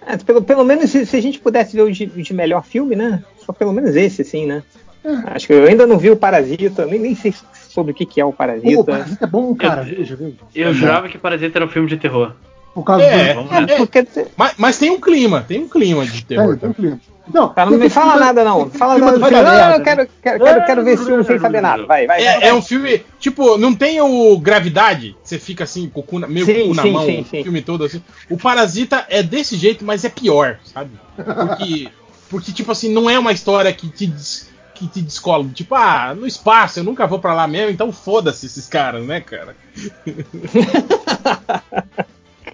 É, 0.06 0.16
pelo, 0.18 0.42
pelo 0.42 0.64
menos 0.64 0.90
se, 0.90 1.06
se 1.06 1.16
a 1.16 1.20
gente 1.20 1.38
pudesse 1.38 1.74
ver 1.74 1.82
o 1.82 1.90
de, 1.90 2.06
de 2.06 2.34
melhor 2.34 2.64
filme, 2.64 2.94
né? 2.94 3.22
Só 3.44 3.52
pelo 3.52 3.72
menos 3.72 3.96
esse, 3.96 4.22
sim, 4.22 4.46
né? 4.46 4.62
Acho 5.26 5.46
que 5.46 5.52
eu 5.52 5.66
ainda 5.66 5.86
não 5.86 5.98
vi 5.98 6.10
o 6.10 6.16
Parasita, 6.16 6.86
nem, 6.86 6.98
nem 6.98 7.14
sei 7.14 7.34
sobre 7.74 7.90
o 7.90 7.94
que, 7.94 8.06
que 8.06 8.20
é 8.20 8.24
o 8.24 8.30
Pô, 8.30 8.36
Parasita. 8.36 8.84
Parasita 8.84 9.24
é 9.24 9.28
bom, 9.28 9.54
cara. 9.54 9.82
Veja, 9.82 10.14
veja. 10.14 10.36
Eu 10.54 10.72
jurava 10.72 11.08
que 11.08 11.18
Parasita 11.18 11.58
era 11.58 11.64
um 11.66 11.68
filme 11.68 11.88
de 11.88 11.96
terror. 11.96 12.32
Por 12.72 12.84
causa 12.84 13.04
É, 13.04 13.34
do. 13.34 13.44
Vamos 13.44 13.70
é, 13.70 13.76
Porque, 13.76 14.06
mas, 14.36 14.54
mas 14.56 14.78
tem 14.78 14.90
um 14.90 15.00
clima, 15.00 15.44
tem 15.46 15.60
um 15.60 15.68
clima 15.68 16.06
de 16.06 16.24
terror. 16.24 16.54
É, 16.54 16.56
tem 16.56 16.70
um 16.70 16.72
clima. 16.72 17.00
Não, 17.32 17.48
cara, 17.54 17.70
não 17.70 17.78
me 17.78 17.88
fala 17.88 18.12
clima- 18.12 18.26
nada, 18.26 18.44
não. 18.44 18.70
Fala 18.70 18.98
nada. 18.98 19.12
do 19.12 19.18
Não, 19.18 19.28
eu 19.72 19.80
quero, 19.82 20.08
quero, 20.22 20.44
quero, 20.44 20.66
quero 20.66 20.84
ver 20.84 20.92
esse 20.92 21.04
filme 21.06 21.24
sem 21.24 21.38
saber 21.38 21.60
nada. 21.60 21.86
Vai, 21.86 22.06
vai. 22.06 22.22
vai. 22.22 22.42
É, 22.42 22.48
é 22.48 22.54
um 22.54 22.60
filme, 22.60 23.02
tipo, 23.18 23.56
não 23.56 23.74
tem 23.74 24.00
o 24.00 24.38
Gravidade, 24.38 25.16
você 25.22 25.38
fica 25.38 25.64
assim, 25.64 25.88
com 25.88 26.00
o 26.00 26.02
cu 26.02 26.18
na, 26.18 26.26
meio 26.28 26.44
Sim, 26.46 26.54
com 26.54 26.60
o 26.60 26.68
cu 26.68 26.74
na 26.74 26.82
sim, 26.82 26.90
mão, 26.92 27.04
sim, 27.06 27.20
o 27.20 27.24
filme 27.24 27.62
todo 27.62 27.84
assim. 27.84 28.02
O 28.28 28.36
Parasita 28.36 29.06
é 29.08 29.22
desse 29.22 29.56
jeito, 29.56 29.84
mas 29.84 30.04
é 30.04 30.08
pior, 30.08 30.58
sabe? 30.64 30.90
Porque, 31.16 31.88
porque 32.28 32.52
tipo 32.52 32.70
assim, 32.70 32.92
não 32.92 33.08
é 33.08 33.18
uma 33.18 33.32
história 33.32 33.72
que 33.72 33.88
te, 33.88 34.12
que 34.74 34.86
te 34.88 35.00
descola. 35.00 35.46
Tipo, 35.52 35.74
ah, 35.74 36.14
no 36.14 36.26
espaço, 36.26 36.80
eu 36.80 36.84
nunca 36.84 37.06
vou 37.06 37.18
pra 37.18 37.32
lá 37.34 37.46
mesmo, 37.46 37.70
então 37.70 37.92
foda-se 37.92 38.46
esses 38.46 38.66
caras, 38.66 39.06
né, 39.06 39.20
cara? 39.20 39.56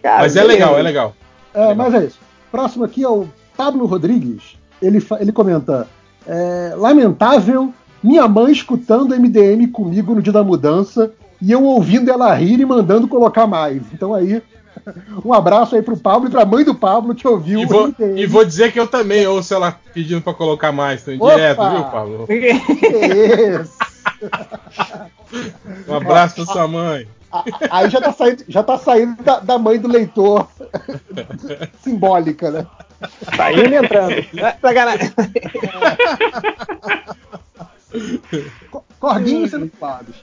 Cara, 0.02 0.20
Mas 0.20 0.34
é 0.36 0.40
beleza. 0.40 0.46
legal, 0.58 0.78
é 0.78 0.82
legal. 0.82 1.16
É, 1.52 1.74
mas 1.74 1.94
é 1.94 2.04
isso. 2.06 2.18
Próximo 2.50 2.84
aqui 2.84 3.02
é 3.04 3.08
o 3.08 3.28
Pablo 3.56 3.84
Rodrigues. 3.86 4.56
Ele, 4.80 5.04
ele 5.18 5.32
comenta: 5.32 5.86
é, 6.26 6.72
Lamentável, 6.76 7.72
minha 8.02 8.26
mãe 8.26 8.52
escutando 8.52 9.14
MDM 9.18 9.66
comigo 9.70 10.14
no 10.14 10.22
dia 10.22 10.32
da 10.32 10.42
mudança 10.42 11.12
e 11.42 11.52
eu 11.52 11.64
ouvindo 11.64 12.10
ela 12.10 12.32
rir 12.34 12.60
e 12.60 12.64
mandando 12.64 13.08
colocar 13.08 13.46
mais. 13.46 13.82
Então 13.92 14.14
aí, 14.14 14.42
um 15.24 15.32
abraço 15.32 15.74
aí 15.76 15.82
pro 15.82 15.96
Pablo 15.96 16.28
e 16.28 16.30
pra 16.30 16.44
mãe 16.44 16.64
do 16.64 16.74
Pablo 16.74 17.14
que 17.14 17.26
ouviu 17.26 17.60
E 17.60 17.66
vou, 17.66 17.94
e 17.98 18.26
vou 18.26 18.44
dizer 18.44 18.72
que 18.72 18.80
eu 18.80 18.86
também 18.86 19.26
ouço 19.26 19.54
ela 19.54 19.78
pedindo 19.94 20.20
pra 20.22 20.34
colocar 20.34 20.72
mais, 20.72 21.06
então, 21.06 21.28
direto, 21.28 21.70
viu, 21.70 21.84
Pablo? 21.84 22.26
Que 22.26 22.50
isso? 22.50 23.78
Um 25.86 25.94
abraço 25.94 26.34
pra 26.34 26.44
sua 26.46 26.66
mãe. 26.66 27.06
Aí 27.70 27.88
já 27.88 28.00
tá 28.00 28.12
saindo, 28.12 28.44
já 28.48 28.62
tá 28.64 28.76
saindo 28.76 29.22
da, 29.22 29.38
da 29.38 29.56
mãe 29.58 29.78
do 29.78 29.86
leitor 29.86 30.48
simbólica, 31.82 32.50
né? 32.50 32.66
Saindo 33.36 33.68
e 33.72 33.76
entrando. 33.76 34.14
Sacanagem. 34.60 35.12
Co- 38.70 38.84
Corguinhos 38.98 39.50
sendo 39.50 39.70
claros. 39.78 40.16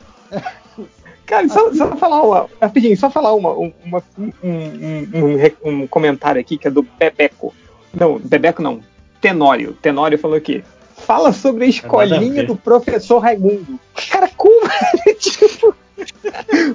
Cara, 1.27 1.47
só, 1.49 1.71
só 1.73 1.95
falar 1.97 2.23
uma. 2.23 2.49
Rapidinho, 2.61 2.97
só 2.97 3.09
falar 3.09 3.33
uma, 3.33 3.51
uma- 3.51 4.03
um, 4.17 4.31
um- 4.43 5.07
um 5.13 5.81
um 5.83 5.87
comentário 5.87 6.39
aqui 6.41 6.57
que 6.57 6.67
é 6.67 6.71
do 6.71 6.81
Bebeco. 6.81 7.53
Não, 7.93 8.17
Bebeco 8.17 8.61
não. 8.63 8.79
Tenório. 9.21 9.73
Tenório 9.81 10.17
falou 10.17 10.37
aqui. 10.37 10.63
Fala 10.95 11.31
sobre 11.33 11.65
a 11.65 11.67
escolinha 11.67 12.43
do 12.45 12.55
professor 12.55 13.19
Raimundo. 13.19 13.79
Cara, 14.09 14.29
como? 14.35 14.61
tipo, 15.19 15.75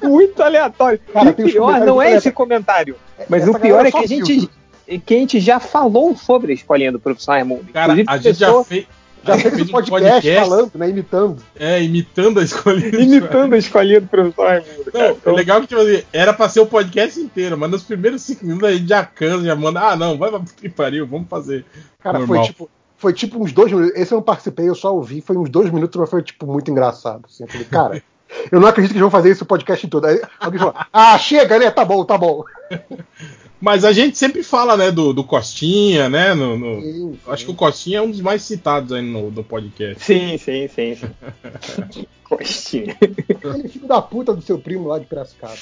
muito 0.03 0.43
aleatório. 0.43 1.01
Cara, 1.13 1.31
e 1.31 1.33
tem 1.33 1.47
o 1.47 1.49
pior 1.51 1.81
não 1.81 2.01
é 2.01 2.13
esse 2.13 2.31
comentário. 2.31 2.97
Mas 3.29 3.43
Essa 3.43 3.51
o 3.53 3.61
pior 3.61 3.87
é 3.87 3.91
que 3.91 3.97
a 3.97 4.07
gente, 4.07 4.41
filtra. 4.41 4.99
que 5.07 5.15
a 5.15 5.19
gente 5.19 5.41
já 5.41 5.59
falou 5.61 6.17
sobre 6.17 6.53
a 6.53 6.55
escolinha 6.55 6.93
do 6.93 6.99
professor 7.01 7.33
Raimundo. 7.33 7.67
Cara, 7.73 7.93
Inclusive, 7.93 8.11
a 8.11 8.19
gente 8.19 8.39
já 8.39 8.65
fez. 8.65 8.87
Já 9.25 9.37
gente 9.37 9.51
fez 9.51 9.63
um 9.63 9.65
um 9.65 9.69
podcast, 9.69 10.35
falando, 10.35 10.71
né? 10.75 10.91
Imitando. 10.91 11.43
É, 11.57 11.83
imitando 11.83 12.41
a 12.41 12.43
escolha. 12.43 13.03
Imitando 13.03 13.55
a 13.55 13.59
escolinha 13.59 14.01
do 14.01 14.09
professor 14.09 14.47
Raimundo. 14.47 14.91
Não, 14.93 15.15
cara. 15.15 15.17
o 15.25 15.35
legal 15.35 15.59
é 15.59 15.61
que, 15.61 15.67
tipo 15.69 15.81
assim, 15.81 16.03
era 16.13 16.33
pra 16.33 16.49
ser 16.49 16.61
o 16.61 16.67
podcast 16.67 17.21
inteiro, 17.21 17.57
mas 17.57 17.71
nos 17.71 17.83
primeiros 17.83 18.23
cinco 18.23 18.45
minutos 18.45 18.69
a 18.69 18.73
gente 18.73 18.89
já 18.89 19.05
cansa, 19.05 19.45
já 19.45 19.55
manda, 19.55 19.81
ah, 19.81 19.97
não, 19.97 20.19
vai 20.19 20.31
pra 20.31 20.41
que 20.41 20.69
pariu, 20.69 21.07
vamos 21.07 21.29
fazer. 21.29 21.65
Cara, 22.01 22.19
Normal. 22.19 22.39
foi 22.39 22.47
tipo. 22.47 22.71
Foi 22.97 23.13
tipo 23.13 23.43
uns 23.43 23.53
dois 23.53 23.73
minutos. 23.73 23.97
Esse 23.97 24.13
eu 24.15 24.17
não 24.19 24.23
participei, 24.23 24.69
eu 24.69 24.77
só 24.77 24.95
ouvi. 24.95 25.21
Foi 25.21 25.37
uns 25.37 25.51
dois 25.51 25.71
minutos, 25.73 26.01
mas 26.01 26.09
foi 26.09 26.23
tipo 26.23 26.47
muito 26.47 26.71
engraçado. 26.71 27.25
Assim. 27.29 27.43
Eu 27.43 27.49
falei, 27.49 27.67
cara, 27.67 28.03
eu 28.51 28.61
não 28.61 28.69
acredito 28.69 28.93
que 28.93 28.97
eles 28.97 29.03
vão 29.03 29.11
fazer 29.11 29.33
isso 29.33 29.43
o 29.43 29.47
podcast 29.47 29.89
todo. 29.89 30.07
Aí 30.07 30.21
alguém 30.39 30.61
falou, 30.61 30.75
ah, 30.93 31.19
chega, 31.19 31.59
né? 31.59 31.69
Tá 31.71 31.85
bom, 31.85 32.05
tá 32.05 32.17
bom. 32.17 32.45
Mas 33.63 33.85
a 33.85 33.93
gente 33.93 34.19
sempre 34.19 34.43
fala, 34.43 34.77
né, 34.77 34.91
do, 34.91 35.13
do 35.13 35.23
Costinha, 35.23 36.09
né? 36.09 36.35
No, 36.35 36.59
no- 36.59 36.83
Sim, 36.83 37.19
Acho 37.29 37.45
que 37.45 37.51
o 37.53 37.55
Costinha 37.55 37.99
é 37.99 38.03
um 38.03 38.11
dos 38.11 38.21
mais 38.21 38.43
citados 38.43 38.93
aí 38.93 39.01
no, 39.03 39.31
no 39.31 39.45
podcast. 39.45 40.03
Sim, 40.05 40.37
sim, 40.37 40.67
sim. 40.67 40.97
sim. 40.97 42.07
Costinha. 42.29 42.97
Aquele 43.01 43.69
filho 43.69 43.87
da 43.87 44.03
puta 44.03 44.35
do 44.35 44.43
seu 44.43 44.59
primo 44.59 44.89
lá 44.89 44.99
de 44.99 45.07
Piracicaba. 45.07 45.55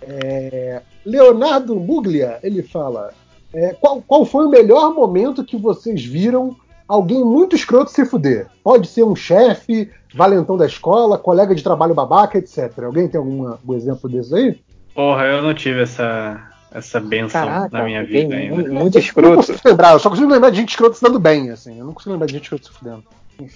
É, 0.00 0.80
Leonardo 1.04 1.76
Muglia, 1.76 2.38
ele 2.42 2.62
fala: 2.62 3.12
é, 3.52 3.74
qual, 3.74 4.00
qual 4.00 4.24
foi 4.24 4.46
o 4.46 4.50
melhor 4.50 4.94
momento 4.94 5.44
que 5.44 5.58
vocês 5.58 6.02
viram 6.02 6.56
alguém 6.88 7.22
muito 7.22 7.54
escroto 7.54 7.90
se 7.90 8.06
fuder? 8.06 8.46
Pode 8.64 8.88
ser 8.88 9.02
um 9.04 9.14
chefe, 9.14 9.90
valentão 10.14 10.56
da 10.56 10.64
escola, 10.64 11.18
colega 11.18 11.54
de 11.54 11.62
trabalho 11.62 11.94
babaca, 11.94 12.38
etc. 12.38 12.72
Alguém 12.84 13.08
tem 13.08 13.18
alguma, 13.18 13.50
algum 13.52 13.74
exemplo 13.74 14.08
desse 14.08 14.34
aí? 14.34 14.58
Porra, 14.94 15.24
eu 15.24 15.42
não 15.42 15.54
tive 15.54 15.82
essa, 15.82 16.40
essa 16.72 17.00
benção 17.00 17.46
Caraca, 17.46 17.68
na 17.78 17.84
minha 17.84 18.04
vida 18.04 18.34
ainda. 18.34 18.56
mu- 18.56 18.62
muito 18.62 18.68
Eu 18.68 18.74
não 18.94 18.98
escroto. 18.98 19.36
consigo 19.36 19.58
lembrar, 19.64 19.92
eu 19.92 19.98
só 19.98 20.10
consigo 20.10 20.30
lembrar 20.30 20.50
de 20.50 20.56
gente 20.56 20.70
escrota 20.70 20.94
se 20.96 21.02
dando 21.02 21.18
bem, 21.18 21.50
assim. 21.50 21.78
Eu 21.78 21.84
não 21.86 21.92
consigo 21.94 22.12
lembrar 22.12 22.26
de 22.26 22.32
gente 22.34 22.42
escrota 22.44 22.64
se 22.64 22.72
fudendo. 22.72 23.04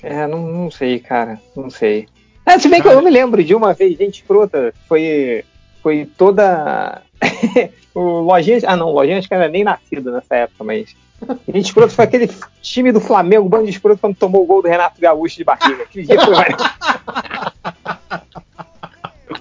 É, 0.02 0.26
não, 0.26 0.40
não 0.46 0.70
sei, 0.70 0.98
cara. 0.98 1.38
Não 1.54 1.68
sei. 1.68 2.06
É, 2.46 2.58
se 2.58 2.68
bem 2.68 2.80
que 2.80 2.88
eu 2.88 3.02
me 3.02 3.10
lembro 3.10 3.42
de 3.44 3.54
uma 3.54 3.72
vez, 3.74 3.96
gente 3.98 4.20
escrota, 4.22 4.72
foi, 4.88 5.44
foi 5.82 6.06
toda. 6.16 7.02
o 7.94 8.20
Lojinha. 8.20 8.60
Ah, 8.66 8.76
não, 8.76 8.90
Lojinha 8.92 9.18
acho 9.18 9.28
que 9.28 9.34
era 9.34 9.48
nem 9.48 9.64
nascido 9.64 10.10
nessa 10.12 10.34
época, 10.36 10.64
mas. 10.64 10.94
Gente 11.48 11.66
escroto 11.66 11.94
foi 11.94 12.04
aquele 12.04 12.30
time 12.60 12.92
do 12.92 13.00
Flamengo, 13.00 13.48
bando 13.48 13.64
de 13.64 13.70
escroto, 13.70 13.98
quando 14.00 14.16
tomou 14.16 14.42
o 14.42 14.46
gol 14.46 14.60
do 14.60 14.68
Renato 14.68 15.00
Gaúcho 15.00 15.36
de 15.36 15.44
barriga. 15.44 15.84
Aquele 15.84 16.06
dia 16.06 16.20
foi 16.20 16.34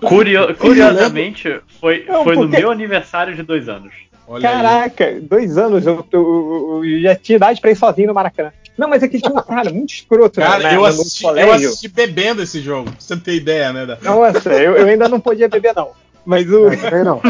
Curio- 0.08 0.56
curiosamente, 0.56 1.60
foi, 1.80 2.06
Não, 2.08 2.24
foi 2.24 2.36
no 2.36 2.42
porque- 2.44 2.58
meu 2.58 2.72
aniversário 2.72 3.36
de 3.36 3.44
dois 3.44 3.68
anos. 3.70 3.94
Olha 4.28 4.50
aí. 4.50 4.56
Caraca, 4.56 5.20
dois 5.22 5.58
anos, 5.58 5.86
eu, 5.86 6.06
eu- 6.12 6.82
eu 6.86 7.02
já 7.02 7.16
tinha 7.16 7.36
idade 7.36 7.60
pra 7.60 7.72
ir 7.72 7.76
sozinho 7.76 8.08
no 8.08 8.14
Maracanã. 8.14 8.52
Não, 8.78 8.88
mas 8.88 9.04
é 9.04 9.08
que 9.08 9.20
tinha 9.20 9.32
um 9.32 9.42
cara 9.44 9.70
muito 9.70 9.94
escroto 9.94 10.40
né, 10.40 10.46
Cara, 10.48 10.64
na- 10.64 10.74
eu, 10.74 10.80
no 10.80 10.86
assisti, 10.86 11.24
eu 11.26 11.52
assisti 11.52 11.88
bebendo 11.90 12.42
esse 12.42 12.60
jogo, 12.60 12.90
pra 12.90 12.96
você 13.00 13.18
ter 13.18 13.36
ideia, 13.36 13.72
né? 13.74 13.86
da- 13.86 13.98
Nossa, 14.02 14.50
eu, 14.54 14.76
eu 14.76 14.88
ainda 14.88 15.08
não 15.08 15.20
podia 15.20 15.48
beber, 15.48 15.74
não. 15.76 15.90
Mas 16.26 16.50
o. 16.50 16.70
Não, 16.70 16.78
também 16.78 17.04
não. 17.04 17.22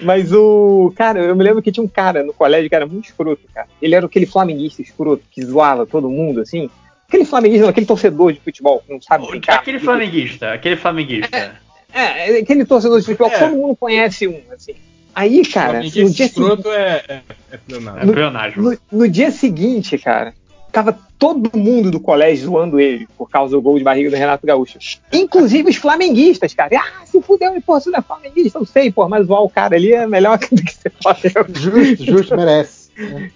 Mas 0.00 0.32
o. 0.32 0.92
Cara, 0.96 1.18
eu 1.20 1.34
me 1.34 1.42
lembro 1.42 1.60
que 1.60 1.72
tinha 1.72 1.82
um 1.84 1.88
cara 1.88 2.22
no 2.22 2.32
colégio 2.32 2.68
que 2.68 2.74
era 2.74 2.86
muito 2.86 3.06
escroto, 3.06 3.42
cara. 3.52 3.66
Ele 3.82 3.94
era 3.96 4.06
aquele 4.06 4.26
flamenguista 4.26 4.80
escroto 4.80 5.24
que 5.30 5.44
zoava 5.44 5.84
todo 5.84 6.08
mundo, 6.08 6.40
assim. 6.40 6.70
Aquele 7.08 7.24
flamenguista, 7.24 7.62
não, 7.62 7.70
aquele 7.70 7.86
torcedor 7.86 8.32
de 8.34 8.40
futebol 8.40 8.82
não 8.86 9.00
sabe 9.00 9.26
brincar. 9.26 9.56
Aquele 9.60 9.78
flamenguista, 9.80 10.52
aquele 10.52 10.76
flamenguista. 10.76 11.56
É, 11.94 12.30
é 12.30 12.38
aquele 12.40 12.66
torcedor 12.66 13.00
de 13.00 13.06
futebol, 13.06 13.30
É. 13.30 13.38
todo 13.38 13.56
mundo 13.56 13.74
conhece 13.76 14.28
um, 14.28 14.38
assim. 14.52 14.74
Aí, 15.14 15.42
cara, 15.46 15.78
no 15.82 15.88
dia, 15.90 16.06
segui- 16.06 16.22
escroto 16.24 16.68
é, 16.70 17.02
é, 17.08 17.20
é 17.52 17.56
pleonasmo. 17.56 17.98
É 17.98 18.56
No- 18.60 18.70
no, 18.70 18.78
no 18.92 19.08
dia 19.08 19.30
seguinte, 19.30 19.96
cara, 19.96 20.34
tava 20.70 20.98
todo 21.18 21.50
mundo 21.58 21.90
do 21.90 21.98
colégio 21.98 22.44
zoando 22.44 22.78
ele 22.78 23.08
por 23.16 23.30
causa 23.30 23.52
do 23.56 23.62
gol 23.62 23.78
de 23.78 23.84
barriga 23.84 24.10
do 24.10 24.16
Renato 24.16 24.46
Gaúcho. 24.46 24.78
Inclusive 25.10 25.70
os 25.70 25.76
flamenguistas, 25.76 26.52
cara. 26.52 26.78
Ah, 26.78 27.06
se 27.06 27.22
fudeu, 27.22 27.50
pô, 27.62 27.80
você 27.80 27.88
não 27.88 28.00
é 28.00 28.02
flamenguista, 28.02 28.58
eu 28.58 28.66
sei, 28.66 28.92
pô, 28.92 29.08
mas 29.08 29.26
zoar 29.26 29.42
o 29.42 29.48
cara 29.50 29.74
ali 29.76 29.94
é 29.94 30.06
melhor 30.06 30.38
do 30.52 30.62
que 30.62 30.74
ser 30.74 30.92
Flamengo. 31.02 31.58
Justo, 31.58 32.04
justo, 32.04 32.36
merece. 32.36 32.90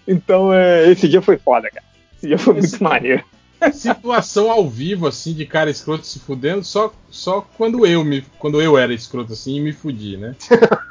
Então, 0.06 0.52
é, 0.52 0.90
esse 0.90 1.08
dia 1.08 1.22
foi 1.22 1.38
foda, 1.38 1.70
cara. 1.70 1.84
Esse 2.18 2.26
dia 2.28 2.36
foi 2.38 2.52
muito 2.52 2.84
maneiro. 2.84 3.24
Situação 3.72 4.50
ao 4.50 4.68
vivo, 4.68 5.06
assim, 5.06 5.32
de 5.34 5.46
cara 5.46 5.70
escroto 5.70 6.06
se 6.06 6.18
fudendo, 6.18 6.64
só, 6.64 6.92
só 7.10 7.40
quando 7.56 7.86
eu 7.86 8.04
me. 8.04 8.22
Quando 8.38 8.60
eu 8.60 8.76
era 8.76 8.92
escroto 8.92 9.32
assim 9.32 9.56
e 9.56 9.60
me 9.60 9.72
fudi, 9.72 10.16
né? 10.16 10.34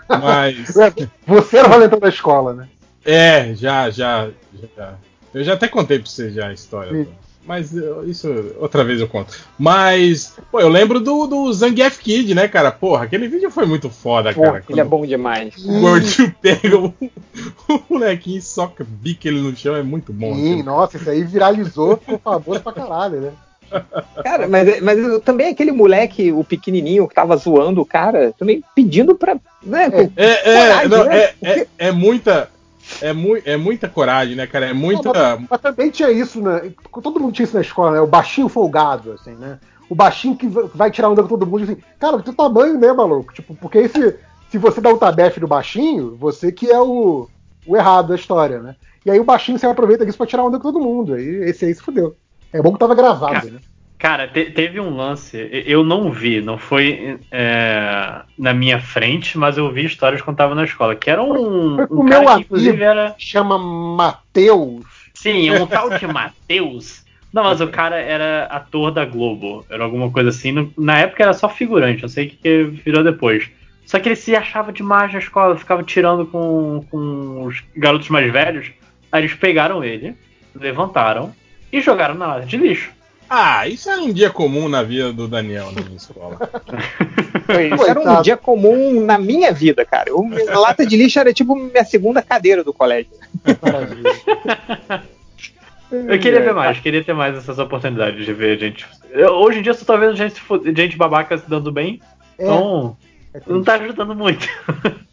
Mas. 0.08 0.74
Você 1.28 1.58
era 1.58 1.68
o 1.68 1.72
valentão 1.72 2.00
da 2.00 2.10
escola, 2.10 2.54
né? 2.54 2.70
É, 3.04 3.54
já, 3.56 3.90
já, 3.90 4.30
já. 4.78 4.96
Eu 5.34 5.44
já 5.44 5.54
até 5.54 5.68
contei 5.68 5.98
pra 5.98 6.10
você 6.10 6.30
já 6.32 6.48
a 6.48 6.54
história. 6.54 7.08
Mas 7.46 7.74
isso 8.06 8.28
outra 8.60 8.84
vez 8.84 9.00
eu 9.02 9.08
conto. 9.08 9.36
Mas, 9.58 10.34
pô, 10.52 10.60
eu 10.60 10.70
lembro 10.70 11.00
do, 11.00 11.26
do 11.26 11.52
Zangief 11.52 11.98
Kid, 12.00 12.36
né, 12.36 12.48
cara? 12.48 12.72
Porra, 12.72 13.06
aquele 13.06 13.28
vídeo 13.28 13.50
foi 13.50 13.66
muito 13.66 13.90
foda, 13.90 14.32
Pô, 14.34 14.42
cara. 14.44 14.64
ele 14.70 14.80
é 14.80 14.84
bom 14.84 15.06
demais. 15.06 15.56
O 15.66 15.80
gordinho 15.80 16.34
pega 16.40 16.78
o, 16.78 16.94
o 17.68 17.82
molequinho 17.90 18.38
e 18.38 18.42
soca, 18.42 18.86
bica 18.88 19.28
ele 19.28 19.42
no 19.42 19.56
chão, 19.56 19.76
é 19.76 19.82
muito 19.82 20.14
bom. 20.14 20.36
Sim, 20.36 20.50
aquele. 20.52 20.64
nossa, 20.64 20.98
isso 20.98 21.10
aí 21.10 21.24
viralizou, 21.24 21.98
ficou 21.98 22.20
famoso 22.20 22.62
pra 22.62 22.74
caralho, 22.74 23.22
né? 23.22 23.32
Cara, 24.22 24.48
mas, 24.48 24.82
mas 24.82 24.98
também 25.24 25.48
aquele 25.48 25.72
moleque, 25.72 26.32
o 26.32 26.44
pequenininho 26.44 27.08
que 27.08 27.16
tava 27.16 27.38
zoando 27.38 27.82
o 27.82 27.86
cara, 27.86 28.34
também 28.38 28.62
pedindo 28.76 29.16
pra. 29.16 29.38
Né, 29.64 29.90
com- 29.90 30.12
É, 30.16 30.52
é, 30.54 30.68
Coragem, 30.68 30.90
não, 30.90 31.06
né? 31.06 31.18
é, 31.18 31.36
é, 31.42 31.68
é 31.78 31.92
muita. 31.92 32.50
É, 33.02 33.14
mui, 33.14 33.42
é 33.46 33.58
muita 33.58 33.88
coragem, 33.88 34.36
né, 34.36 34.48
cara? 34.48 34.68
É 34.68 34.74
muita. 34.74 35.12
Mas 35.50 35.62
também 35.62 35.90
tinha 35.90 36.12
isso, 36.12 36.42
né? 36.42 36.72
Todo 37.02 37.20
mundo 37.20 37.34
tinha 37.34 37.44
isso 37.46 37.56
na 37.56 37.62
escola, 37.62 37.92
né? 37.92 38.02
O 38.02 38.08
baixinho 38.08 38.50
folgado, 38.50 39.14
assim, 39.14 39.36
né? 39.36 39.60
O 39.90 39.96
baixinho 39.96 40.36
que 40.36 40.48
va- 40.48 40.70
vai 40.74 40.90
tirar 40.92 41.10
onda 41.10 41.22
com 41.22 41.28
todo 41.30 41.46
mundo, 41.46 41.64
assim, 41.64 41.78
cara, 42.00 42.18
do 42.18 42.24
teu 42.24 42.34
tamanho, 42.34 42.80
né, 42.80 42.92
maluco? 42.94 43.34
Tipo, 43.34 43.54
porque 43.56 43.78
aí 43.78 43.90
se, 43.90 44.16
se 44.50 44.58
você 44.58 44.80
dá 44.82 44.90
o 44.90 44.98
tabefe 44.98 45.40
do 45.40 45.48
baixinho, 45.48 46.16
você 46.16 46.52
que 46.52 46.70
é 46.72 46.80
o, 46.80 47.28
o 47.66 47.76
errado 47.78 48.10
da 48.10 48.16
história, 48.16 48.60
né? 48.62 48.76
E 49.06 49.12
aí 49.12 49.20
o 49.20 49.24
baixinho 49.24 49.58
você 49.60 49.66
aproveita 49.66 50.06
disso 50.06 50.18
pra 50.18 50.28
tirar 50.28 50.44
onda 50.44 50.58
com 50.58 50.64
todo 50.72 50.80
mundo. 50.80 51.14
Aí 51.16 51.26
esse 51.50 51.66
aí 51.66 51.74
se 51.74 51.82
fudeu. 51.82 52.16
É 52.54 52.62
bom 52.62 52.74
que 52.74 52.80
tava 52.80 52.96
gravado, 52.96 53.50
né? 53.50 53.60
Cara, 54.02 54.28
te- 54.28 54.50
teve 54.50 54.80
um 54.80 54.96
lance, 54.96 55.38
eu 55.66 55.84
não 55.84 56.12
vi, 56.12 56.42
não 56.42 56.58
foi 56.58 57.20
é, 57.32 58.22
na 58.36 58.52
minha 58.52 58.80
frente, 58.80 59.38
mas 59.38 59.60
eu 59.60 59.72
vi 59.72 59.86
histórias 59.86 60.24
quando 60.24 60.38
tava 60.38 60.56
na 60.56 60.64
escola, 60.64 60.96
que 60.96 61.08
era 61.08 61.22
um, 61.22 61.76
Foi 61.76 61.86
com 61.88 61.96
um 61.96 62.00
o 62.00 62.10
cara 62.10 62.22
meu 62.22 62.34
que 62.36 62.42
inclusive 62.42 62.82
era, 62.82 63.14
Chama 63.20 63.60
Mateus. 63.60 64.84
sim, 65.14 65.52
um 65.52 65.68
tal 65.68 65.92
de 66.00 66.08
Matheus. 66.08 67.06
Não, 67.32 67.44
mas 67.44 67.62
o 67.62 67.68
cara 67.70 67.98
era 67.98 68.46
ator 68.46 68.90
da 68.92 69.06
Globo, 69.06 69.64
era 69.70 69.84
alguma 69.84 70.10
coisa 70.10 70.30
assim. 70.30 70.72
Na 70.76 70.98
época 70.98 71.22
era 71.22 71.34
só 71.34 71.48
figurante, 71.48 72.02
eu 72.02 72.10
sei 72.10 72.30
que 72.30 72.38
que 72.38 72.64
virou 72.84 73.04
depois. 73.04 73.52
Só 73.86 74.00
que 74.00 74.10
ele 74.10 74.16
se 74.16 74.36
achava 74.36 74.74
demais 74.74 75.14
na 75.14 75.20
escola, 75.20 75.56
ficava 75.58 75.84
tirando 75.84 76.26
com, 76.26 76.84
com 76.90 77.44
os 77.46 77.64
garotos 77.76 78.10
mais 78.10 78.32
velhos. 78.32 78.72
Aí 79.12 79.22
eles 79.22 79.36
pegaram 79.36 79.84
ele, 79.84 80.16
levantaram 80.56 81.36
e 81.72 81.82
jogaram 81.82 82.16
na 82.16 82.26
lata 82.26 82.46
de 82.48 82.58
lixo. 82.58 82.92
Ah, 83.34 83.66
isso 83.66 83.90
era 83.90 84.02
um 84.02 84.12
dia 84.12 84.30
comum 84.30 84.68
na 84.68 84.84
vida 84.84 85.14
do 85.14 85.26
Daniel 85.26 85.72
na 85.72 85.82
minha 85.84 85.96
escola. 85.96 86.38
Foi- 87.48 87.74
Isso 87.74 87.86
era 87.86 88.00
um 88.02 88.22
dia 88.22 88.36
comum 88.36 89.00
na 89.06 89.18
minha 89.18 89.54
vida, 89.54 89.86
cara. 89.86 90.10
Eu, 90.10 90.28
a 90.50 90.60
lata 90.60 90.86
de 90.86 90.98
lixo 90.98 91.18
era 91.18 91.34
tipo 91.34 91.56
minha 91.56 91.86
segunda 91.86 92.22
cadeira 92.22 92.62
do 92.62 92.74
colégio. 92.74 93.12
Maravilha. 93.62 94.12
Eu 95.92 96.20
queria 96.20 96.42
ver 96.42 96.54
mais, 96.54 96.80
queria 96.80 97.04
ter 97.04 97.14
mais 97.14 97.38
essas 97.38 97.58
oportunidades 97.58 98.26
de 98.26 98.34
ver 98.34 98.60
gente. 98.60 98.86
eu- 99.12 99.32
hoje 99.36 99.60
em 99.60 99.62
dia 99.62 99.72
eu 99.72 99.76
só 99.76 99.86
tô 99.86 99.98
vendo 99.98 100.16
gente, 100.16 100.42
gente 100.76 100.98
babaca 100.98 101.38
se 101.38 101.50
dando 101.50 101.72
bem, 101.72 102.02
É, 102.38 102.44
então 102.44 102.98
é 103.34 103.42
não 103.48 103.64
tá 103.64 103.76
ajudando 103.76 104.14
muito. 104.14 104.46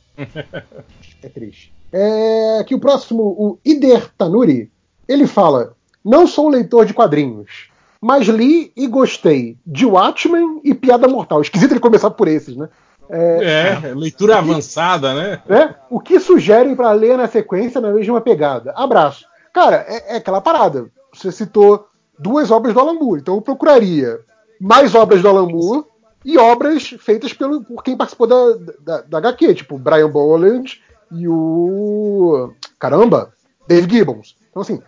É 1.22 1.28
triste. 1.28 1.72
É, 1.92 2.58
aqui 2.60 2.74
o 2.74 2.80
próximo, 2.80 3.22
o 3.22 3.58
Ider 3.64 4.08
Tanuri, 4.18 4.68
ele 5.08 5.26
fala: 5.28 5.76
Não 6.04 6.26
sou 6.26 6.48
leitor 6.48 6.84
de 6.84 6.92
quadrinhos, 6.94 7.67
mas 8.00 8.26
li 8.26 8.72
e 8.76 8.86
gostei 8.86 9.56
de 9.66 9.84
Watchmen 9.84 10.60
e 10.64 10.74
Piada 10.74 11.08
Mortal. 11.08 11.40
Esquisito 11.40 11.72
ele 11.72 11.80
começar 11.80 12.10
por 12.10 12.28
esses, 12.28 12.56
né? 12.56 12.68
É, 13.10 13.94
leitura 13.94 14.38
avançada, 14.38 15.14
né? 15.14 15.42
né? 15.48 15.74
O 15.88 15.98
que 15.98 16.20
sugerem 16.20 16.76
para 16.76 16.92
ler 16.92 17.16
na 17.16 17.26
sequência 17.26 17.80
na 17.80 17.90
mesma 17.90 18.20
pegada? 18.20 18.72
Abraço. 18.76 19.24
Cara, 19.52 19.84
é, 19.88 20.14
é 20.14 20.16
aquela 20.16 20.40
parada. 20.40 20.90
Você 21.14 21.32
citou 21.32 21.88
duas 22.18 22.50
obras 22.50 22.74
do 22.74 22.80
Alan 22.80 22.94
Moore, 22.94 23.20
então 23.20 23.36
eu 23.36 23.40
procuraria 23.40 24.20
mais 24.60 24.94
obras 24.94 25.22
do 25.22 25.28
Alan 25.28 25.48
Moore 25.48 25.84
e 26.24 26.36
obras 26.36 26.94
feitas 27.00 27.32
pelo, 27.32 27.64
por 27.64 27.82
quem 27.82 27.96
participou 27.96 28.26
da, 28.26 28.58
da, 28.80 29.00
da 29.02 29.18
HQ, 29.18 29.54
tipo 29.54 29.78
Brian 29.78 30.10
Boland 30.10 30.78
e 31.10 31.26
o. 31.26 32.52
Caramba! 32.78 33.32
Dave 33.66 33.88
Gibbons. 33.88 34.36
Então, 34.50 34.62
assim, 34.62 34.82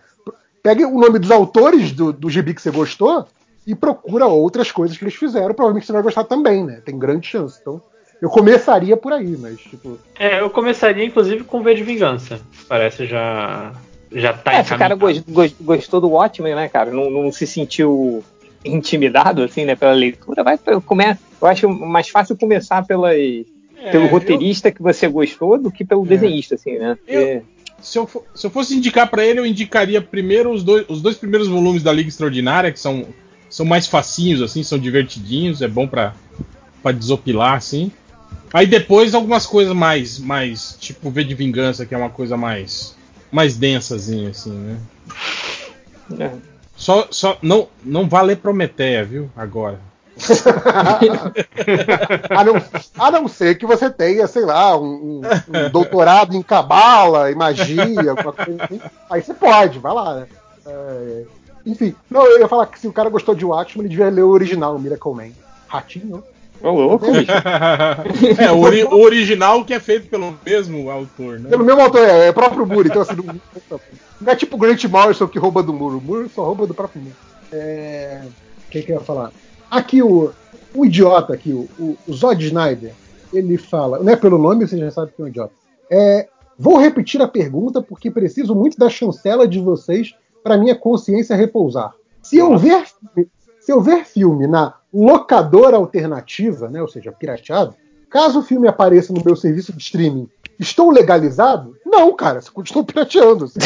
pegue 0.63 0.85
o 0.85 0.99
nome 0.99 1.19
dos 1.19 1.31
autores 1.31 1.91
do, 1.91 2.11
do 2.13 2.29
gibi 2.29 2.53
que 2.53 2.61
você 2.61 2.71
gostou 2.71 3.25
e 3.65 3.75
procura 3.75 4.25
outras 4.25 4.71
coisas 4.71 4.97
que 4.97 5.03
eles 5.03 5.15
fizeram. 5.15 5.53
Provavelmente 5.53 5.85
você 5.85 5.93
vai 5.93 6.01
gostar 6.01 6.23
também, 6.23 6.63
né? 6.63 6.81
Tem 6.83 6.97
grande 6.97 7.27
chance. 7.27 7.59
Então, 7.61 7.81
eu 8.21 8.29
começaria 8.29 8.95
por 8.97 9.13
aí, 9.13 9.35
mas, 9.37 9.59
tipo. 9.59 9.97
É, 10.19 10.39
eu 10.41 10.49
começaria 10.49 11.03
inclusive 11.05 11.43
com 11.43 11.61
V 11.61 11.73
de 11.75 11.83
Vingança. 11.83 12.39
Parece 12.67 13.05
já. 13.05 13.71
Já 14.11 14.33
tá 14.33 14.53
É, 14.53 14.63
se 14.63 14.73
o 14.73 14.77
cara 14.77 14.97
gostou 15.61 16.01
do 16.01 16.09
Watchmen, 16.09 16.53
né, 16.53 16.67
cara? 16.67 16.91
Não, 16.91 17.09
não 17.09 17.31
se 17.31 17.47
sentiu 17.47 18.21
intimidado, 18.63 19.41
assim, 19.43 19.63
né, 19.65 19.75
pela 19.75 19.93
leitura, 19.93 20.43
vai 20.43 20.57
pelo- 20.57 20.81
come... 20.81 21.03
Eu 21.41 21.47
acho 21.47 21.67
mais 21.69 22.09
fácil 22.09 22.37
começar 22.37 22.85
pelas, 22.85 23.15
pelo 23.91 24.05
É, 24.05 24.07
roteirista 24.07 24.69
que 24.71 24.81
você 24.81 25.07
gostou 25.07 25.57
do 25.57 25.71
que 25.71 25.83
pelo 25.85 26.05
desenhista, 26.05 26.55
assim, 26.55 26.77
né? 26.77 26.95
Porque- 26.95 27.41
Se 27.81 27.97
eu, 27.97 28.09
se 28.35 28.45
eu 28.45 28.51
fosse 28.51 28.75
indicar 28.75 29.09
pra 29.09 29.25
ele, 29.25 29.39
eu 29.39 29.45
indicaria 29.45 30.01
primeiro 30.01 30.51
os 30.51 30.63
dois, 30.63 30.85
os 30.87 31.01
dois 31.01 31.17
primeiros 31.17 31.47
volumes 31.47 31.83
da 31.83 31.91
Liga 31.91 32.09
Extraordinária, 32.09 32.71
que 32.71 32.79
são, 32.79 33.07
são 33.49 33.65
mais 33.65 33.87
facinhos, 33.87 34.41
assim, 34.41 34.63
são 34.63 34.77
divertidinhos, 34.77 35.61
é 35.61 35.67
bom 35.67 35.87
pra 35.87 36.13
desopilar, 36.93 37.55
assim. 37.55 37.91
Aí 38.53 38.67
depois 38.67 39.13
algumas 39.13 39.45
coisas 39.45 39.73
mais, 39.73 40.19
mais, 40.19 40.75
tipo 40.79 41.09
V 41.09 41.23
de 41.23 41.35
Vingança, 41.35 41.85
que 41.85 41.95
é 41.95 41.97
uma 41.97 42.09
coisa 42.09 42.35
mais, 42.35 42.95
mais 43.31 43.55
densazinha, 43.55 44.29
assim, 44.29 44.51
né? 44.51 44.77
é. 46.19 46.31
Só, 46.75 47.07
só 47.11 47.37
não, 47.41 47.67
não 47.83 48.09
vá 48.09 48.21
ler 48.21 48.37
Prometeia, 48.37 49.05
viu? 49.05 49.29
Agora. 49.35 49.79
a, 52.29 52.43
não, 52.43 52.61
a 52.97 53.11
não 53.11 53.27
ser 53.27 53.57
que 53.57 53.65
você 53.65 53.89
tenha, 53.89 54.27
sei 54.27 54.45
lá, 54.45 54.77
um, 54.77 55.21
um- 55.21 55.69
doutorado 55.71 56.35
em 56.35 56.41
cabala, 56.41 57.31
em 57.31 57.35
magia, 57.35 58.13
assim. 58.13 58.79
Aí 59.09 59.21
você 59.21 59.33
pode, 59.33 59.79
vai 59.79 59.93
lá, 59.93 60.15
né? 60.15 60.25
É, 60.67 61.23
enfim, 61.65 61.95
não, 62.09 62.25
eu 62.25 62.39
ia 62.39 62.47
falar 62.47 62.67
que 62.67 62.79
se 62.79 62.87
o 62.87 62.93
cara 62.93 63.09
gostou 63.09 63.35
de 63.35 63.45
Watchmen, 63.45 63.83
ele 63.85 63.89
devia 63.89 64.09
ler 64.09 64.23
o 64.23 64.29
original, 64.29 64.75
o 64.75 64.79
Miracle 64.79 65.13
Man. 65.13 65.29
Ratinho, 65.67 66.23
Ô, 66.61 66.69
louco, 66.69 67.11
bicho. 67.11 67.31
é, 68.39 68.51
o, 68.51 68.59
ori- 68.59 68.83
o 68.83 69.01
original 69.01 69.65
que 69.65 69.73
é 69.73 69.79
feito 69.79 70.07
pelo 70.09 70.37
mesmo 70.45 70.91
autor, 70.91 71.39
né? 71.39 71.49
Pelo 71.49 71.65
mesmo 71.65 71.81
autor, 71.81 72.07
é, 72.07 72.27
é 72.27 72.31
próprio 72.31 72.65
Moore, 72.67 72.89
então 72.89 73.01
assim, 73.01 73.15
não, 73.15 73.79
não 74.21 74.31
é 74.31 74.35
tipo 74.35 74.55
o 74.55 74.59
Grant 74.59 74.83
Morrison 74.85 75.27
que 75.27 75.39
rouba 75.39 75.63
do 75.63 75.73
Moore, 75.73 75.95
o 75.95 76.01
Moore 76.01 76.29
só 76.29 76.43
rouba 76.43 76.67
do 76.67 76.73
próprio 76.75 77.01
Moore. 77.01 77.15
É, 77.51 78.21
o 78.67 78.69
que, 78.69 78.83
que 78.83 78.91
eu 78.91 78.97
ia 78.97 79.01
falar? 79.03 79.31
Aqui 79.71 80.03
o, 80.03 80.33
o 80.75 80.85
idiota 80.85 81.33
aqui, 81.33 81.53
o, 81.53 81.69
o, 81.79 82.13
Zod 82.13 82.45
Snyder, 82.45 82.93
ele 83.31 83.57
fala, 83.57 83.99
não 83.99 84.11
é 84.11 84.17
pelo 84.17 84.37
nome, 84.37 84.67
você 84.67 84.77
já 84.77 84.91
sabe 84.91 85.13
que 85.15 85.21
é 85.21 85.23
um 85.23 85.27
idiota. 85.29 85.53
É, 85.89 86.27
vou 86.59 86.77
repetir 86.77 87.21
a 87.21 87.27
pergunta 87.27 87.81
porque 87.81 88.11
preciso 88.11 88.53
muito 88.53 88.77
da 88.77 88.89
chancela 88.89 89.47
de 89.47 89.59
vocês 89.59 90.13
para 90.43 90.57
minha 90.57 90.75
consciência 90.75 91.37
repousar. 91.37 91.93
Se 92.21 92.37
eu 92.37 92.57
ver, 92.57 92.85
se 93.61 93.71
eu 93.71 93.79
ver 93.79 94.03
filme 94.03 94.45
na 94.45 94.73
locadora 94.93 95.77
alternativa, 95.77 96.69
né, 96.69 96.81
ou 96.81 96.89
seja, 96.89 97.11
pirateado, 97.13 97.73
caso 98.09 98.39
o 98.39 98.43
filme 98.43 98.67
apareça 98.67 99.13
no 99.13 99.23
meu 99.23 99.37
serviço 99.37 99.71
de 99.71 99.81
streaming, 99.81 100.29
estou 100.61 100.91
legalizado? 100.91 101.75
Não, 101.85 102.13
cara, 102.15 102.39
você 102.41 102.49
continua 102.51 102.83
pirateando. 102.85 103.45
assim. 103.45 103.59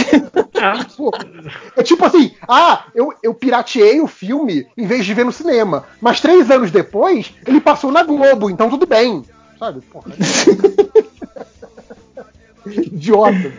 É 1.75 1.83
tipo 1.83 2.03
assim, 2.05 2.31
ah, 2.47 2.85
eu, 2.95 3.13
eu 3.21 3.33
pirateei 3.33 3.99
o 4.01 4.07
filme 4.07 4.65
em 4.77 4.87
vez 4.87 5.05
de 5.05 5.13
ver 5.13 5.25
no 5.25 5.31
cinema. 5.31 5.85
Mas 6.01 6.21
três 6.21 6.49
anos 6.49 6.71
depois, 6.71 7.33
ele 7.45 7.59
passou 7.61 7.91
na 7.91 8.03
Globo, 8.03 8.49
então 8.49 8.69
tudo 8.69 8.85
bem. 8.87 9.23
Sabe? 9.59 9.81
Porra. 9.81 10.11
Idiota. 12.65 13.51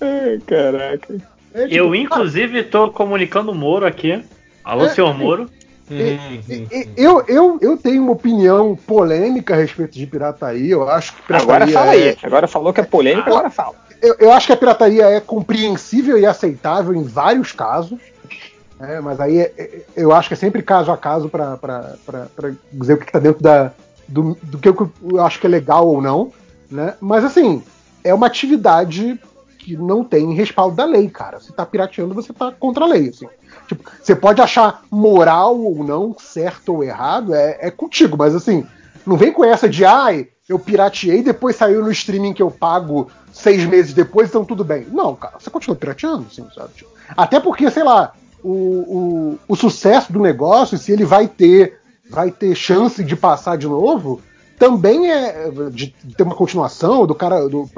Ai, 0.00 0.38
caraca. 0.46 1.14
É, 1.54 1.62
tipo, 1.62 1.74
Eu, 1.74 1.94
inclusive, 1.94 2.62
tô 2.64 2.90
comunicando 2.90 3.50
o 3.52 3.54
Moro 3.54 3.86
aqui. 3.86 4.22
Alô, 4.64 4.84
É, 4.84 4.88
senhor 4.90 5.16
Moro. 5.16 5.50
Uhum, 5.90 6.66
e- 6.70 6.88
Eu, 6.96 7.24
eu, 7.26 7.58
eu 7.60 7.76
tenho 7.76 8.02
uma 8.02 8.12
opinião 8.12 8.76
polêmica 8.76 9.54
a 9.54 9.56
respeito 9.56 9.92
de 9.98 10.06
pirataria. 10.06 10.72
Eu 10.72 10.88
acho 10.88 11.14
que 11.14 11.22
pirataria 11.22 11.54
Agora 11.54 11.72
fala 11.72 11.94
é, 11.94 12.08
aí. 12.10 12.16
Agora 12.22 12.46
falou 12.48 12.72
que 12.72 12.80
é 12.80 12.84
polêmico, 12.84 13.28
agora 13.28 13.50
fala. 13.50 13.74
eu, 14.02 14.14
eu 14.18 14.32
acho 14.32 14.46
que 14.46 14.52
a 14.52 14.56
pirataria 14.56 15.04
é 15.06 15.20
compreensível 15.20 16.18
e 16.18 16.26
aceitável 16.26 16.94
em 16.94 17.02
vários 17.04 17.52
casos. 17.52 17.98
né, 18.78 19.00
mas 19.00 19.18
aí 19.20 19.38
é- 19.38 19.52
é- 19.58 19.82
eu 19.96 20.12
acho 20.12 20.28
que 20.28 20.34
é 20.34 20.36
sempre 20.36 20.62
caso 20.62 20.92
a 20.92 20.96
caso 20.96 21.28
para 21.28 21.96
dizer 22.72 22.94
o 22.94 22.98
que 22.98 23.06
está 23.06 23.18
dentro 23.18 23.42
da, 23.42 23.72
do, 24.06 24.36
do 24.42 24.58
que 24.58 24.68
eu, 24.68 24.92
eu 25.10 25.24
acho 25.24 25.40
que 25.40 25.46
é 25.46 25.50
legal 25.50 25.86
ou 25.88 26.00
não. 26.00 26.32
Né? 26.70 26.94
Mas 27.00 27.24
assim, 27.24 27.62
é 28.04 28.12
uma 28.14 28.26
atividade 28.26 29.18
que 29.58 29.76
não 29.76 30.04
tem 30.04 30.32
respaldo 30.34 30.76
da 30.76 30.84
lei, 30.84 31.08
cara. 31.10 31.40
Se 31.40 31.52
tá 31.52 31.66
pirateando, 31.66 32.14
você 32.14 32.32
tá 32.32 32.52
contra 32.52 32.84
a 32.84 32.88
lei. 32.88 33.08
Assim. 33.08 33.26
Tipo, 33.68 33.90
você 34.02 34.16
pode 34.16 34.40
achar 34.40 34.82
moral 34.90 35.56
ou 35.58 35.84
não, 35.84 36.16
certo 36.18 36.74
ou 36.74 36.82
errado, 36.82 37.34
é, 37.34 37.58
é 37.60 37.70
contigo, 37.70 38.16
mas 38.16 38.34
assim, 38.34 38.66
não 39.06 39.16
vem 39.16 39.30
com 39.30 39.44
essa 39.44 39.68
de 39.68 39.84
ai, 39.84 40.28
eu 40.48 40.58
pirateei, 40.58 41.22
depois 41.22 41.54
saiu 41.54 41.84
no 41.84 41.92
streaming 41.92 42.32
que 42.32 42.42
eu 42.42 42.50
pago 42.50 43.10
seis 43.30 43.64
meses 43.66 43.92
depois, 43.92 44.30
então 44.30 44.44
tudo 44.44 44.64
bem. 44.64 44.86
Não, 44.90 45.14
cara, 45.14 45.34
você 45.38 45.50
continua 45.50 45.76
pirateando, 45.76 46.26
assim, 46.30 46.46
sabe? 46.54 46.72
Tipo, 46.74 46.90
até 47.14 47.38
porque, 47.38 47.70
sei 47.70 47.84
lá, 47.84 48.14
o, 48.42 48.50
o, 48.50 49.38
o 49.46 49.56
sucesso 49.56 50.10
do 50.10 50.18
negócio, 50.18 50.78
se 50.78 50.90
ele 50.90 51.04
vai 51.04 51.28
ter, 51.28 51.78
vai 52.10 52.30
ter 52.30 52.54
chance 52.54 53.04
de 53.04 53.14
passar 53.14 53.58
de 53.58 53.66
novo, 53.66 54.22
também 54.58 55.10
é 55.10 55.50
de 55.70 55.94
ter 56.16 56.22
uma 56.22 56.34
continuação, 56.34 57.06
do 57.06 57.14
cara, 57.14 57.46
do, 57.46 57.68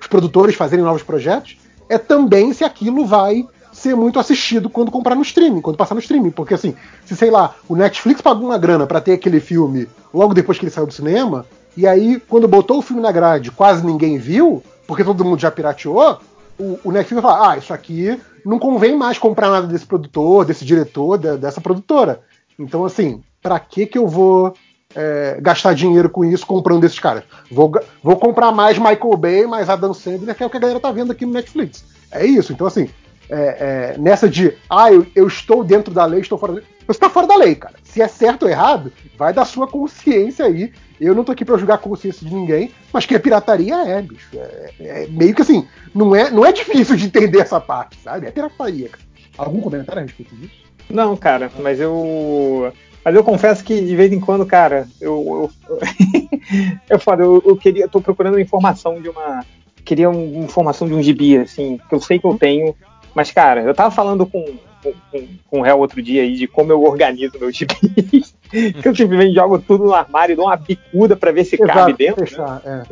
os 0.00 0.06
produtores 0.06 0.54
fazerem 0.54 0.84
novos 0.84 1.02
projetos, 1.02 1.58
é 1.88 1.98
também 1.98 2.52
se 2.54 2.64
aquilo 2.64 3.04
vai 3.04 3.46
ser 3.84 3.96
muito 3.96 4.18
assistido 4.18 4.68
quando 4.68 4.90
comprar 4.90 5.14
no 5.14 5.22
streaming, 5.22 5.60
quando 5.60 5.76
passar 5.76 5.94
no 5.94 6.00
streaming. 6.00 6.30
Porque 6.30 6.54
assim, 6.54 6.74
se 7.04 7.16
sei 7.16 7.30
lá, 7.30 7.54
o 7.68 7.76
Netflix 7.76 8.20
pagou 8.20 8.44
uma 8.46 8.58
grana 8.58 8.86
pra 8.86 9.00
ter 9.00 9.12
aquele 9.12 9.40
filme 9.40 9.88
logo 10.12 10.34
depois 10.34 10.58
que 10.58 10.64
ele 10.64 10.70
saiu 10.72 10.86
do 10.86 10.92
cinema, 10.92 11.46
e 11.76 11.86
aí, 11.86 12.20
quando 12.28 12.46
botou 12.46 12.78
o 12.78 12.82
filme 12.82 13.02
na 13.02 13.10
grade, 13.10 13.50
quase 13.50 13.84
ninguém 13.84 14.16
viu, 14.16 14.62
porque 14.86 15.02
todo 15.02 15.24
mundo 15.24 15.40
já 15.40 15.50
pirateou, 15.50 16.20
o, 16.58 16.78
o 16.84 16.92
Netflix 16.92 17.20
vai 17.20 17.32
falar, 17.32 17.50
ah, 17.50 17.58
isso 17.58 17.72
aqui 17.74 18.16
não 18.46 18.60
convém 18.60 18.96
mais 18.96 19.18
comprar 19.18 19.50
nada 19.50 19.66
desse 19.66 19.84
produtor, 19.84 20.44
desse 20.44 20.64
diretor, 20.64 21.18
de- 21.18 21.36
dessa 21.36 21.60
produtora. 21.60 22.20
Então, 22.58 22.84
assim, 22.84 23.22
pra 23.42 23.58
que 23.58 23.86
que 23.86 23.98
eu 23.98 24.06
vou 24.06 24.54
é, 24.94 25.38
gastar 25.40 25.74
dinheiro 25.74 26.08
com 26.08 26.24
isso 26.24 26.46
comprando 26.46 26.84
esses 26.84 27.00
caras? 27.00 27.24
Vou, 27.50 27.72
vou 28.00 28.16
comprar 28.16 28.52
mais 28.52 28.78
Michael 28.78 29.16
Bay, 29.16 29.46
mais 29.46 29.68
Adam 29.68 29.92
Sandler, 29.92 30.34
que 30.36 30.44
é 30.44 30.46
o 30.46 30.50
que 30.50 30.56
a 30.56 30.60
galera 30.60 30.78
tá 30.78 30.92
vendo 30.92 31.10
aqui 31.10 31.26
no 31.26 31.32
Netflix. 31.32 31.84
É 32.12 32.24
isso. 32.24 32.52
Então, 32.52 32.68
assim, 32.68 32.88
é, 33.28 33.94
é, 33.94 33.98
nessa 33.98 34.28
de, 34.28 34.52
ah, 34.68 34.92
eu, 34.92 35.06
eu 35.14 35.26
estou 35.26 35.64
dentro 35.64 35.92
da 35.92 36.04
lei, 36.04 36.20
estou 36.20 36.38
fora 36.38 36.52
da 36.52 36.58
lei. 36.58 36.68
Você 36.86 37.00
tá 37.00 37.08
fora 37.08 37.26
da 37.26 37.36
lei, 37.36 37.54
cara. 37.54 37.74
Se 37.82 38.02
é 38.02 38.08
certo 38.08 38.42
ou 38.42 38.48
errado, 38.48 38.92
vai 39.16 39.32
da 39.32 39.44
sua 39.44 39.66
consciência 39.66 40.44
aí. 40.44 40.72
Eu 41.00 41.14
não 41.14 41.24
tô 41.24 41.32
aqui 41.32 41.44
pra 41.44 41.56
julgar 41.56 41.74
a 41.74 41.78
consciência 41.78 42.26
de 42.26 42.34
ninguém, 42.34 42.70
mas 42.92 43.06
que 43.06 43.14
a 43.14 43.20
pirataria 43.20 43.74
é, 43.74 44.02
bicho. 44.02 44.28
É, 44.34 44.72
é 44.80 45.06
meio 45.08 45.34
que 45.34 45.42
assim, 45.42 45.66
não 45.94 46.14
é, 46.14 46.30
não 46.30 46.44
é 46.44 46.52
difícil 46.52 46.96
de 46.96 47.06
entender 47.06 47.40
essa 47.40 47.60
parte, 47.60 47.98
sabe? 48.02 48.26
É 48.26 48.30
pirataria, 48.30 48.90
cara. 48.90 49.04
Algum 49.36 49.60
comentário 49.60 50.02
a 50.02 50.04
respeito 50.04 50.34
disso? 50.36 50.64
Não, 50.88 51.16
cara, 51.16 51.50
mas 51.58 51.80
eu. 51.80 52.72
Mas 53.04 53.14
eu 53.14 53.24
confesso 53.24 53.64
que 53.64 53.80
de 53.80 53.96
vez 53.96 54.12
em 54.12 54.20
quando, 54.20 54.46
cara, 54.46 54.86
eu. 55.00 55.50
Eu, 55.68 55.78
eu, 56.88 56.98
falo, 56.98 57.22
eu, 57.22 57.42
eu 57.46 57.56
queria. 57.56 57.84
Eu 57.84 57.88
tô 57.88 58.00
procurando 58.00 58.38
informação 58.38 59.00
de 59.00 59.08
uma. 59.08 59.44
Queria 59.84 60.08
uma 60.08 60.44
informação 60.44 60.86
de 60.86 60.94
um 60.94 61.02
gibi, 61.02 61.36
assim, 61.36 61.78
que 61.88 61.94
eu 61.94 62.00
sei 62.00 62.18
que 62.18 62.26
eu 62.26 62.38
tenho. 62.38 62.74
Mas, 63.14 63.30
cara, 63.30 63.62
eu 63.62 63.74
tava 63.74 63.90
falando 63.90 64.26
com, 64.26 64.44
com, 64.82 64.92
com, 65.10 65.28
com 65.48 65.60
o 65.60 65.62
réu 65.62 65.78
outro 65.78 66.02
dia 66.02 66.22
aí 66.22 66.34
de 66.34 66.46
como 66.46 66.72
eu 66.72 66.82
organizo 66.82 67.38
meu 67.38 67.50
gibi. 67.52 67.74
que 68.50 68.88
eu 68.88 68.94
simplesmente 68.94 69.34
jogo 69.34 69.58
tudo 69.58 69.84
no 69.84 69.94
armário 69.94 70.32
e 70.32 70.36
dou 70.36 70.46
uma 70.46 70.56
bicuda 70.56 71.16
pra 71.16 71.32
ver 71.32 71.44
se 71.44 71.56
cabe 71.58 71.92
dentro. 71.92 72.20
né? 72.20 72.26
fechar, 72.26 72.62
é. 72.64 72.82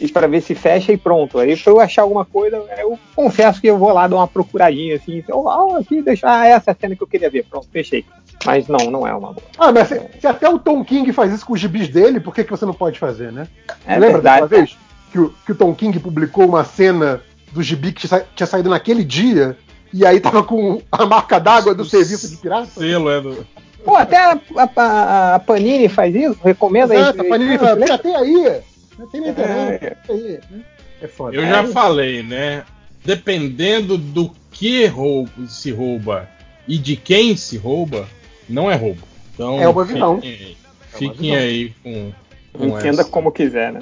e 0.00 0.08
para 0.08 0.26
ver 0.26 0.40
se 0.42 0.54
fecha 0.54 0.92
e 0.92 0.96
pronto. 0.96 1.38
Aí 1.38 1.56
se 1.56 1.66
eu 1.68 1.80
achar 1.80 2.02
alguma 2.02 2.24
coisa, 2.24 2.62
eu 2.78 2.98
confesso 3.14 3.60
que 3.60 3.66
eu 3.66 3.78
vou 3.78 3.92
lá 3.92 4.06
dar 4.06 4.16
uma 4.16 4.28
procuradinha 4.28 4.96
assim, 4.96 5.22
oh, 5.30 5.48
ah, 5.48 5.78
aqui, 5.78 6.02
deixa 6.02 6.28
ah, 6.28 6.46
essa 6.46 6.70
é 6.70 6.72
a 6.72 6.76
cena 6.78 6.96
que 6.96 7.02
eu 7.02 7.06
queria 7.06 7.30
ver, 7.30 7.44
pronto, 7.44 7.68
fechei. 7.70 8.04
Mas 8.44 8.68
não, 8.68 8.90
não 8.90 9.06
é 9.06 9.14
uma 9.14 9.32
boa. 9.32 9.46
Ah, 9.58 9.72
mas 9.72 9.88
se, 9.88 10.00
se 10.20 10.26
até 10.26 10.48
o 10.48 10.58
Tom 10.58 10.84
King 10.84 11.10
faz 11.12 11.32
isso 11.32 11.46
com 11.46 11.54
os 11.54 11.60
gibis 11.60 11.88
dele, 11.88 12.20
por 12.20 12.34
que, 12.34 12.44
que 12.44 12.50
você 12.50 12.66
não 12.66 12.74
pode 12.74 12.98
fazer, 12.98 13.32
né? 13.32 13.48
É 13.86 13.98
Lembra 13.98 14.20
daquela 14.20 14.46
verdade. 14.46 14.74
vez 14.74 14.78
que 15.10 15.18
o, 15.18 15.34
que 15.44 15.52
o 15.52 15.54
Tom 15.54 15.74
King 15.74 15.98
publicou 15.98 16.46
uma 16.46 16.64
cena 16.64 17.22
do 17.52 17.62
gibi 17.62 17.92
que 17.92 18.06
tinha 18.06 18.46
saído 18.46 18.68
naquele 18.68 19.02
dia 19.02 19.56
e 19.92 20.04
aí 20.06 20.20
tava 20.20 20.42
com 20.42 20.80
a 20.90 21.06
marca 21.06 21.38
d'água 21.38 21.74
do 21.74 21.84
serviço 21.84 22.28
de 22.28 22.36
pirata? 22.36 22.66
Selo 22.66 23.10
é 23.10 23.20
do. 23.20 23.46
Pô, 23.84 23.94
até 23.96 24.16
a, 24.16 24.40
a- 24.76 25.34
a 25.36 25.38
Panini 25.38 25.88
faz 25.88 26.14
isso, 26.14 26.38
recomenda 26.44 26.94
Exato, 26.94 27.20
aí. 27.20 27.26
a 27.26 27.30
Panini 27.30 27.58
fala, 27.58 27.72
lembra? 27.74 27.98
tem 27.98 28.16
aí, 28.16 28.60
tem 29.12 29.20
na 29.20 29.28
internet, 29.28 29.84
É. 29.84 29.90
tem 30.06 30.16
aí, 30.16 30.40
né? 30.50 30.60
É 31.02 31.06
foda. 31.06 31.36
Eu 31.36 31.46
já 31.46 31.64
falei, 31.68 32.22
né? 32.22 32.64
Dependendo 33.04 33.96
do 33.96 34.32
que 34.50 34.86
rouba, 34.86 35.30
se 35.48 35.70
rouba 35.70 36.28
e 36.66 36.76
de 36.78 36.96
quem 36.96 37.36
se 37.36 37.56
rouba, 37.56 38.08
não 38.48 38.68
é 38.70 38.74
roubo. 38.74 39.02
Então, 39.34 39.60
É 39.60 39.68
uma 39.68 39.84
visão. 39.84 40.16
Fiquem, 40.20 40.32
É 40.32 40.96
uma 40.96 40.98
fiquem 40.98 41.30
visão. 41.30 41.36
aí 41.36 41.72
com, 41.84 42.12
com 42.58 42.66
Entenda 42.78 43.02
essa. 43.02 43.10
como 43.10 43.30
quiser, 43.30 43.72
né? 43.72 43.80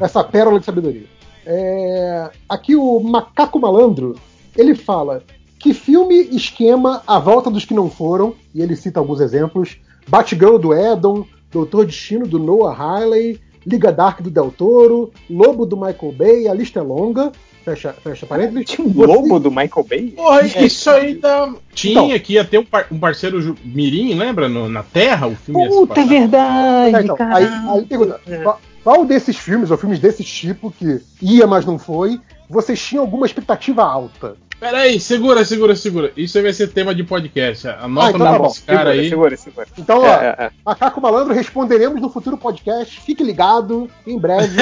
essa 0.00 0.22
pérola 0.22 0.60
de 0.60 0.66
sabedoria. 0.66 1.06
É, 1.44 2.30
aqui 2.48 2.76
o 2.76 3.00
Macaco 3.00 3.58
Malandro, 3.58 4.14
ele 4.56 4.74
fala 4.74 5.22
que 5.58 5.72
filme 5.72 6.16
esquema 6.32 7.02
A 7.06 7.18
Volta 7.18 7.50
dos 7.50 7.64
Que 7.64 7.72
Não 7.74 7.88
Foram, 7.88 8.34
e 8.54 8.60
ele 8.60 8.74
cita 8.76 8.98
alguns 8.98 9.20
exemplos, 9.20 9.76
Batgirl 10.08 10.58
do 10.58 10.74
Edon, 10.74 11.24
Doutor 11.52 11.86
Destino 11.86 12.26
do 12.26 12.38
Noah 12.38 12.74
Hawley, 12.76 13.40
Liga 13.64 13.92
Dark 13.92 14.20
do 14.20 14.30
Del 14.30 14.50
Toro, 14.50 15.12
Lobo 15.30 15.64
do 15.64 15.76
Michael 15.76 16.12
Bay, 16.12 16.48
a 16.48 16.54
lista 16.54 16.80
é 16.80 16.82
longa, 16.82 17.30
fecha, 17.64 17.92
fecha 18.02 18.26
parênteses. 18.26 18.64
Tinha 18.70 18.88
um 18.88 18.92
lobo 18.92 19.38
do 19.38 19.50
Michael 19.52 19.86
Bay? 19.88 20.08
Porra, 20.16 20.44
isso 20.44 20.90
aí 20.90 21.14
tá. 21.14 21.54
Tinha 21.72 21.92
Então. 22.06 22.18
que 22.18 22.32
ia 22.32 22.44
ter 22.44 22.58
um, 22.58 22.64
par- 22.64 22.88
um 22.90 22.98
parceiro 22.98 23.56
Mirim, 23.64 24.14
lembra? 24.14 24.48
No- 24.48 24.68
na 24.68 24.82
Terra, 24.82 25.28
o 25.28 25.36
filme 25.36 25.68
Puta, 25.68 26.00
é 26.00 26.04
verdade, 26.04 26.96
É, 26.96 27.00
então, 27.02 27.16
cara. 27.16 27.36
aí, 27.36 27.46
aí 27.78 27.84
pergunta, 27.86 28.20
qual, 28.42 28.60
qual 28.82 29.04
desses 29.04 29.36
filmes, 29.36 29.70
ou 29.70 29.76
filmes 29.76 30.00
desse 30.00 30.24
tipo, 30.24 30.72
que 30.72 31.00
ia, 31.20 31.46
mas 31.46 31.64
não 31.64 31.78
foi, 31.78 32.18
vocês 32.52 32.80
tinham 32.80 33.02
alguma 33.02 33.26
expectativa 33.26 33.82
alta? 33.82 34.36
Peraí, 34.60 35.00
segura, 35.00 35.44
segura, 35.44 35.74
segura. 35.74 36.12
Isso 36.16 36.38
aí 36.38 36.44
vai 36.44 36.52
ser 36.52 36.68
tema 36.68 36.94
de 36.94 37.02
podcast. 37.02 37.66
Anota 37.66 38.06
Ah, 38.06 38.10
então 38.10 38.18
tá 38.20 38.24
nome 38.26 38.38
bom. 38.38 38.46
desse 38.46 38.62
cara 38.62 38.78
segura, 38.78 38.90
aí. 39.02 39.08
segura, 39.08 39.36
segura. 39.36 39.66
Então, 39.76 40.02
ó, 40.02 40.06
É, 40.06 40.36
é, 40.38 40.44
é. 40.44 40.50
Macaco 40.64 41.00
Malandro, 41.00 41.34
responderemos 41.34 42.00
no 42.00 42.08
futuro 42.08 42.36
podcast. 42.38 43.00
Fique 43.00 43.24
ligado, 43.24 43.90
em 44.06 44.16
breve, 44.16 44.56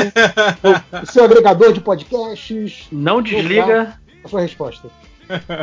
no 1.00 1.04
seu 1.12 1.24
agregador 1.24 1.72
de 1.74 1.80
podcasts, 1.82 2.86
Não 2.90 3.20
desliga. 3.20 3.94
a 4.24 4.28
sua 4.28 4.40
resposta. 4.40 4.88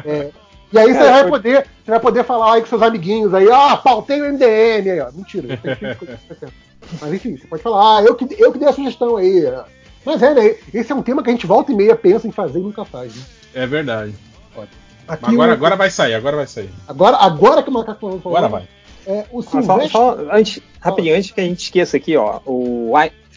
É, 0.06 0.30
e 0.72 0.78
aí 0.78 0.88
você 0.88 1.00
Cara, 1.00 1.12
vai 1.12 1.22
foi- 1.22 1.32
poder, 1.32 1.66
você 1.84 1.92
vai 1.92 2.00
poder 2.00 2.24
falar 2.24 2.54
aí 2.54 2.62
com 2.62 2.68
seus 2.68 2.82
amiguinhos 2.84 3.34
aí, 3.34 3.50
ah, 3.52 3.76
pautei 3.78 4.22
o 4.22 4.26
MDM 4.26 4.92
aí, 4.92 5.00
ó. 5.00 5.12
Mentira. 5.14 5.58
tem 5.58 5.76
filme 5.76 5.96
que 5.96 6.04
acontece. 6.04 6.54
Mas 7.02 7.14
enfim, 7.14 7.36
você 7.38 7.48
pode 7.48 7.64
falar, 7.64 7.98
ah, 7.98 8.04
eu 8.04 8.14
que, 8.16 8.28
eu 8.40 8.52
que 8.52 8.60
dei 8.60 8.68
a 8.68 8.74
sugestão 8.74 9.18
aí. 9.18 9.44
Mas 10.08 10.24
é, 10.24 10.34
né? 10.34 10.56
Esse 10.74 10.92
é 10.92 10.96
um 10.96 11.04
tema 11.04 11.22
que 11.22 11.30
a 11.30 11.34
gente 11.34 11.46
volta 11.46 11.72
e 11.72 11.76
meia 11.76 11.96
pensa 11.96 12.28
em 12.28 12.32
fazer 12.32 12.60
e 12.60 12.64
nunca 12.64 12.86
faz. 12.86 13.14
Né? 13.16 13.22
É 13.54 13.68
verdade. 13.68 14.14
Aqui 15.08 15.26
Agora, 15.26 15.52
o- 15.52 15.54
agora 15.54 15.76
vai 15.76 15.90
sair, 15.90 16.14
agora 16.16 16.36
vai 16.38 16.48
sair. 16.48 16.70
agora, 16.88 17.18
agora 17.18 17.62
que 17.64 17.70
o 17.70 17.74
Macaco 17.74 18.00
falou, 18.00 18.38
Agora 18.38 18.48
vai. 18.48 18.68
É, 19.06 19.26
o 19.32 19.40
Ah, 19.40 19.44
só, 19.44 19.50
Silvestre. 19.62 19.90
só 19.92 20.18
antes, 20.34 20.62
rapidinho, 20.82 21.16
antes 21.16 21.32
que 21.32 21.40
a 21.42 21.44
gente 21.44 21.60
esqueça 21.64 21.96
aqui, 21.98 22.16
ó, 22.18 22.40
o 22.46 22.94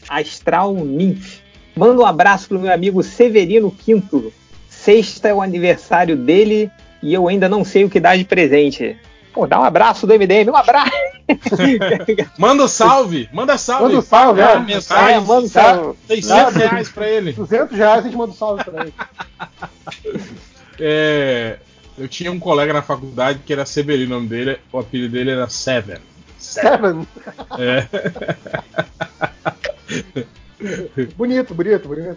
Astral 0.08 0.73
Nymph. 0.74 1.39
Manda 1.76 2.02
um 2.02 2.07
abraço 2.07 2.49
pro 2.49 2.58
meu 2.58 2.73
amigo 2.73 3.02
Severino 3.02 3.70
Quinto. 3.70 4.32
Sexta 4.68 5.28
é 5.28 5.34
o 5.34 5.40
aniversário 5.42 6.16
dele 6.16 6.70
e 7.02 7.15
eu 7.15 7.28
ainda 7.28 7.49
não 7.49 7.65
sei 7.65 7.84
o 7.84 7.90
que 7.90 8.00
dar 8.00 8.16
de 8.16 8.24
presente. 8.24 8.97
Pô, 9.32 9.47
dá 9.47 9.60
um 9.60 9.65
abraço 9.65 10.07
do 10.07 10.12
MDM, 10.15 10.50
um 10.50 10.57
abraço! 10.57 10.90
Manda 12.39 12.65
o 12.65 12.68
salve, 12.68 13.28
manda 13.33 13.57
salve. 13.59 13.84
Manda 13.84 13.99
um 13.99 14.02
salve, 14.02 14.41
Paga 14.41 14.59
é. 14.59 14.60
mensagem, 14.60 15.15
É, 15.15 15.20
manda 15.20 15.41
um 15.41 15.49
dá 15.49 15.49
salve. 15.49 15.99
600 16.07 16.55
reais 16.55 16.89
pra 16.89 17.09
ele. 17.09 17.33
200 17.33 17.76
reais 17.76 18.00
a 18.00 18.02
gente 18.02 18.17
manda 18.17 18.33
um 18.33 18.34
salve 18.34 18.65
pra 18.65 18.83
ele. 18.83 18.94
É, 20.83 21.59
eu 21.99 22.09
tinha 22.09 22.33
um 22.33 22.41
colega 22.41 22.73
na 22.73 22.81
faculdade 22.81 23.41
que 23.44 23.52
era 23.52 23.67
Severino, 23.67 24.17
o 24.17 24.18
nome 24.18 24.28
dele, 24.31 24.59
o 24.73 24.78
apelido 24.78 25.12
dele 25.12 25.31
era 25.31 25.47
Seven. 25.47 25.99
Seven. 26.39 27.07
É. 27.59 27.86
Bonito, 31.17 31.55
bonito, 31.55 31.89
bonito. 31.89 32.17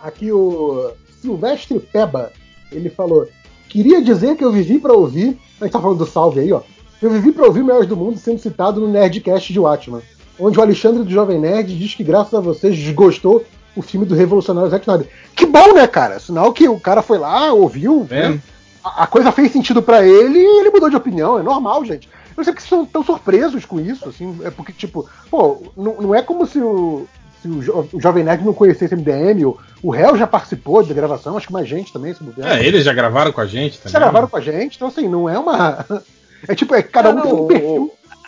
Aqui 0.00 0.32
o 0.32 0.92
Silvestre 1.20 1.78
Peba, 1.80 2.32
ele 2.70 2.88
falou: 2.90 3.28
Queria 3.68 4.02
dizer 4.02 4.36
que 4.36 4.44
eu 4.44 4.52
vivi 4.52 4.78
pra 4.78 4.92
ouvir. 4.92 5.38
A 5.60 5.64
gente 5.64 5.72
tá 5.72 5.80
falando 5.80 5.98
do 5.98 6.06
salve 6.06 6.40
aí, 6.40 6.52
ó. 6.52 6.62
Eu 7.02 7.10
vivi 7.10 7.32
pra 7.32 7.46
ouvir 7.46 7.60
o 7.62 7.64
Melhores 7.64 7.88
do 7.88 7.96
Mundo 7.96 8.18
sendo 8.18 8.38
citado 8.38 8.80
no 8.80 8.88
Nerdcast 8.88 9.52
de 9.52 9.58
Watchman, 9.60 10.02
onde 10.38 10.58
o 10.58 10.62
Alexandre 10.62 11.02
do 11.02 11.10
Jovem 11.10 11.38
Nerd 11.38 11.76
diz 11.78 11.94
que, 11.94 12.04
graças 12.04 12.34
a 12.34 12.40
vocês, 12.40 12.76
desgostou 12.76 13.44
o 13.76 13.82
filme 13.82 14.04
do 14.04 14.14
revolucionário 14.14 14.70
Zack 14.70 14.82
Snyder. 14.84 15.08
Que 15.34 15.46
bom, 15.46 15.72
né, 15.74 15.86
cara? 15.86 16.18
Sinal 16.18 16.52
que 16.52 16.68
o 16.68 16.78
cara 16.80 17.02
foi 17.02 17.18
lá, 17.18 17.52
ouviu, 17.52 18.06
É. 18.10 18.28
né? 18.30 18.40
a, 18.84 19.04
a 19.04 19.06
coisa 19.06 19.30
fez 19.32 19.52
sentido 19.52 19.80
pra 19.82 20.04
ele 20.06 20.38
e 20.38 20.60
ele 20.60 20.70
mudou 20.70 20.90
de 20.90 20.96
opinião. 20.96 21.38
É 21.38 21.42
normal, 21.42 21.84
gente. 21.84 22.08
Eu 22.08 22.34
não 22.38 22.44
sei 22.44 22.52
porque 22.52 22.66
vocês 22.66 22.80
estão 22.80 22.86
tão 22.86 23.04
surpresos 23.04 23.64
com 23.64 23.78
isso, 23.80 24.08
assim. 24.08 24.38
É 24.44 24.50
porque, 24.50 24.72
tipo, 24.72 25.08
pô, 25.30 25.62
não, 25.76 25.96
não 26.00 26.14
é 26.14 26.22
como 26.22 26.46
se 26.46 26.58
o, 26.58 27.06
se 27.42 27.48
o, 27.48 27.60
jo- 27.62 27.88
o 27.92 28.00
Jovem 28.00 28.24
Nerd 28.24 28.44
não 28.44 28.52
conhecesse 28.54 28.94
MDM. 28.96 29.44
O, 29.46 29.58
o 29.82 29.90
réu 29.90 30.16
já 30.16 30.26
participou 30.26 30.82
da 30.82 30.94
gravação, 30.94 31.36
acho 31.36 31.46
que 31.46 31.52
mais 31.52 31.68
gente 31.68 31.92
também, 31.92 32.12
se 32.14 32.22
bobear. 32.22 32.58
É, 32.58 32.64
eles 32.66 32.84
já 32.84 32.92
gravaram 32.92 33.32
com 33.32 33.40
a 33.40 33.46
gente 33.46 33.78
também. 33.78 33.92
Já 33.92 33.98
gravaram 33.98 34.28
com 34.28 34.36
a 34.36 34.40
gente, 34.40 34.76
então 34.76 34.88
assim, 34.88 35.08
não 35.08 35.28
é 35.28 35.38
uma. 35.38 35.84
É 36.48 36.54
tipo, 36.54 36.74
é, 36.74 36.82
cada 36.82 37.10
um 37.10 37.14
Não, 37.14 37.22
tem 37.22 37.32
um 37.32 37.46
perfil. 37.46 37.82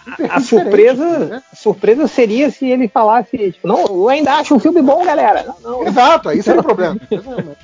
um 0.06 0.16
perfil 0.16 0.36
A 0.36 0.40
surpresa, 0.40 1.18
né? 1.18 1.42
a 1.52 1.56
surpresa 1.56 2.06
seria 2.08 2.50
se 2.50 2.66
ele 2.66 2.88
falasse, 2.88 3.52
tipo, 3.52 3.66
não, 3.66 3.84
eu 3.84 4.08
ainda 4.08 4.34
acho 4.34 4.54
um 4.54 4.60
filme 4.60 4.82
bom, 4.82 5.04
galera. 5.04 5.54
Não, 5.62 5.70
não. 5.70 5.86
Exato, 5.86 6.28
aí 6.28 6.42
seria 6.42 6.60
o 6.60 6.64
problema. 6.64 6.98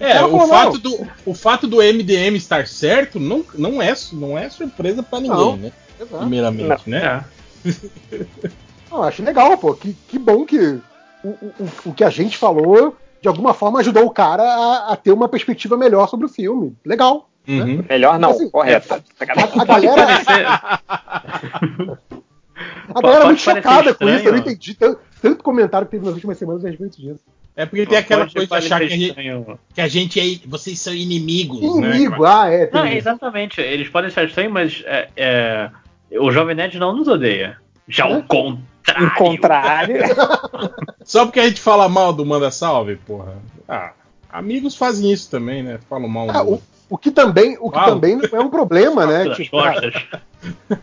É, 0.00 0.22
o 0.22 0.46
fato, 0.48 0.78
do, 0.78 1.08
o 1.24 1.32
fato 1.32 1.66
do 1.66 1.76
MDM 1.76 2.34
estar 2.36 2.66
certo 2.66 3.20
não, 3.20 3.44
não, 3.54 3.80
é, 3.80 3.94
não 4.12 4.36
é 4.36 4.50
surpresa 4.50 5.02
pra 5.02 5.20
ninguém, 5.20 5.38
Não. 5.38 5.56
né? 5.56 5.72
Exato. 5.98 6.18
Primeiramente, 6.18 6.90
né? 6.90 7.24
É. 7.64 8.26
Não, 8.90 9.02
acho 9.02 9.22
legal, 9.22 9.56
pô. 9.58 9.74
Que, 9.74 9.96
que 10.08 10.18
bom 10.18 10.44
que 10.44 10.58
o, 11.24 11.28
o, 11.28 11.68
o 11.86 11.94
que 11.94 12.04
a 12.04 12.10
gente 12.10 12.36
falou, 12.36 12.96
de 13.20 13.28
alguma 13.28 13.52
forma, 13.54 13.80
ajudou 13.80 14.04
o 14.04 14.10
cara 14.10 14.42
a, 14.42 14.92
a 14.92 14.96
ter 14.96 15.12
uma 15.12 15.28
perspectiva 15.28 15.76
melhor 15.76 16.08
sobre 16.08 16.26
o 16.26 16.28
filme. 16.30 16.76
Legal. 16.84 17.28
Uhum. 17.48 17.84
Melhor 17.88 18.18
não, 18.18 18.30
Assim, 18.30 18.50
correto. 18.50 18.94
A, 18.94 19.00
a 19.20 19.24
galera, 19.24 19.52
a 22.94 23.00
galera 23.00 23.22
é 23.22 23.26
muito 23.26 23.40
chocada 23.40 23.94
com 23.94 24.08
isso. 24.08 24.26
Eu 24.26 24.32
não 24.32 24.38
entendi 24.38 24.74
tanto, 24.74 25.00
tanto 25.20 25.42
comentário 25.44 25.86
que 25.86 25.92
teve 25.92 26.04
nas 26.04 26.14
últimas 26.14 26.38
semanas 26.38 26.64
a 26.64 26.68
respeito 26.68 27.00
disso. 27.00 27.20
É 27.54 27.64
porque 27.64 27.86
tem 27.86 27.96
aquela 27.96 28.22
Pode 28.26 28.34
coisa 28.34 28.48
de 28.60 28.66
achar 28.66 28.78
que 28.80 28.84
a, 28.84 28.88
gente, 28.88 29.08
estranho. 29.08 29.58
que 29.74 29.80
a 29.80 29.88
gente 29.88 30.20
é. 30.20 30.46
Vocês 30.46 30.78
são 30.78 30.94
inimigos, 30.94 31.62
Inimigo, 31.62 32.22
né? 32.22 32.28
ah, 32.30 32.50
é. 32.50 32.66
tem 32.66 32.80
Não, 32.80 32.86
isso. 32.86 32.98
exatamente. 32.98 33.60
Eles 33.62 33.88
podem 33.88 34.10
ser 34.10 34.26
estranhos, 34.26 34.52
mas 34.52 34.82
é, 34.86 35.08
é, 35.16 35.70
o 36.18 36.30
Jovem 36.30 36.54
Nerd 36.54 36.78
não 36.78 36.94
nos 36.94 37.08
odeia. 37.08 37.56
Já 37.88 38.06
o 38.06 38.22
contrário. 38.24 39.06
Em 39.06 39.10
contrário. 39.14 39.96
Só 41.02 41.24
porque 41.24 41.40
a 41.40 41.48
gente 41.48 41.60
fala 41.60 41.88
mal 41.88 42.12
do 42.12 42.26
Manda 42.26 42.50
Salve, 42.50 42.96
porra. 42.96 43.34
Ah, 43.66 43.92
amigos 44.28 44.76
fazem 44.76 45.10
isso 45.10 45.30
também, 45.30 45.62
né? 45.62 45.78
Falam 45.88 46.08
mal 46.08 46.28
Ah, 46.30 46.42
do 46.42 46.54
o. 46.54 46.62
o 46.88 46.96
que 46.98 47.10
também, 47.10 47.56
o 47.60 47.70
que 47.70 47.76
Uau. 47.78 47.86
também 47.90 48.16
não 48.16 48.24
é 48.32 48.40
um 48.40 48.48
problema, 48.50 49.06
né? 49.06 49.34
Tipo, 49.34 49.56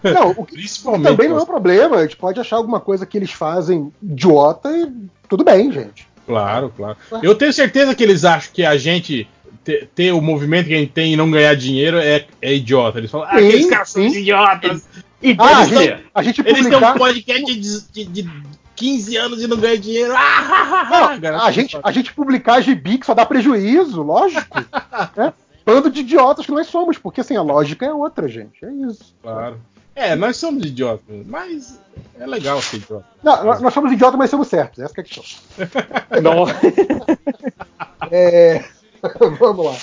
não, 0.03 0.31
o 0.31 0.45
que, 0.45 0.55
Principalmente. 0.55 1.03
também 1.07 1.29
não 1.29 1.37
é 1.37 1.41
um 1.41 1.45
problema. 1.45 1.97
A 1.97 2.01
gente 2.03 2.17
pode 2.17 2.39
achar 2.39 2.57
alguma 2.57 2.79
coisa 2.79 3.05
que 3.05 3.17
eles 3.17 3.31
fazem 3.31 3.91
idiota 4.01 4.69
e 4.75 4.91
tudo 5.29 5.43
bem, 5.43 5.71
gente. 5.71 6.07
Claro, 6.25 6.73
claro. 6.75 6.97
Eu 7.21 7.35
tenho 7.35 7.53
certeza 7.53 7.93
que 7.95 8.03
eles 8.03 8.23
acham 8.25 8.51
que 8.53 8.65
a 8.65 8.77
gente 8.77 9.27
ter, 9.63 9.87
ter 9.95 10.11
o 10.13 10.21
movimento 10.21 10.67
que 10.67 10.73
a 10.73 10.77
gente 10.77 10.91
tem 10.91 11.13
e 11.13 11.17
não 11.17 11.29
ganhar 11.31 11.55
dinheiro 11.55 11.97
é, 11.97 12.25
é 12.41 12.53
idiota. 12.53 12.97
Eles 12.97 13.11
falam, 13.11 13.27
ah, 13.29 13.37
Sim, 13.39 13.47
aqueles 13.47 13.69
caras 13.69 13.89
são 13.89 14.09
sim. 14.09 14.19
idiotas. 14.19 14.83
E 15.21 15.35
Ah, 15.39 15.59
a 15.59 15.65
gente, 15.65 15.77
ser. 15.77 16.05
a 16.13 16.21
gente 16.23 16.41
Eles 16.41 16.53
têm 16.53 16.63
publicar. 16.63 16.95
um 16.95 16.97
podcast 16.97 17.45
de, 17.45 17.81
de, 17.91 18.05
de 18.23 18.29
15 18.75 19.15
anos 19.17 19.41
e 19.41 19.47
não 19.47 19.55
ganham 19.57 19.77
dinheiro. 19.77 20.13
Ah, 20.17 21.17
Não, 21.21 21.41
a, 21.45 21.51
gente, 21.51 21.77
a 21.81 21.91
gente 21.93 22.13
publicar 22.13 22.59
gibi 22.59 22.97
que 22.97 23.05
só 23.05 23.13
dá 23.13 23.25
prejuízo, 23.25 24.01
lógico. 24.03 24.45
né? 25.15 25.31
Bando 25.65 25.89
de 25.89 26.01
idiotas 26.01 26.45
que 26.45 26.51
nós 26.51 26.67
somos, 26.67 26.97
porque 26.97 27.21
assim, 27.21 27.35
a 27.35 27.41
lógica 27.41 27.85
é 27.85 27.93
outra, 27.93 28.27
gente. 28.27 28.63
É 28.63 28.71
isso. 28.71 29.15
Claro. 29.21 29.59
É, 29.95 30.15
nós 30.15 30.37
somos 30.37 30.65
idiotas, 30.65 31.05
mas 31.27 31.79
é 32.19 32.25
legal 32.25 32.59
ser 32.61 32.77
idiota. 32.77 33.05
Não, 33.21 33.43
nós- 33.43 33.61
nós 33.61 33.73
somos 33.73 33.91
idiotas, 33.91 34.17
mas 34.17 34.29
somos 34.29 34.47
certos. 34.47 34.79
Essa 34.79 34.93
que 34.93 35.01
é 35.01 35.03
a 35.03 35.05
questão. 35.05 35.23
Não. 36.21 36.45
É, 38.11 38.63
Vamos 39.39 39.65
lá. 39.65 39.75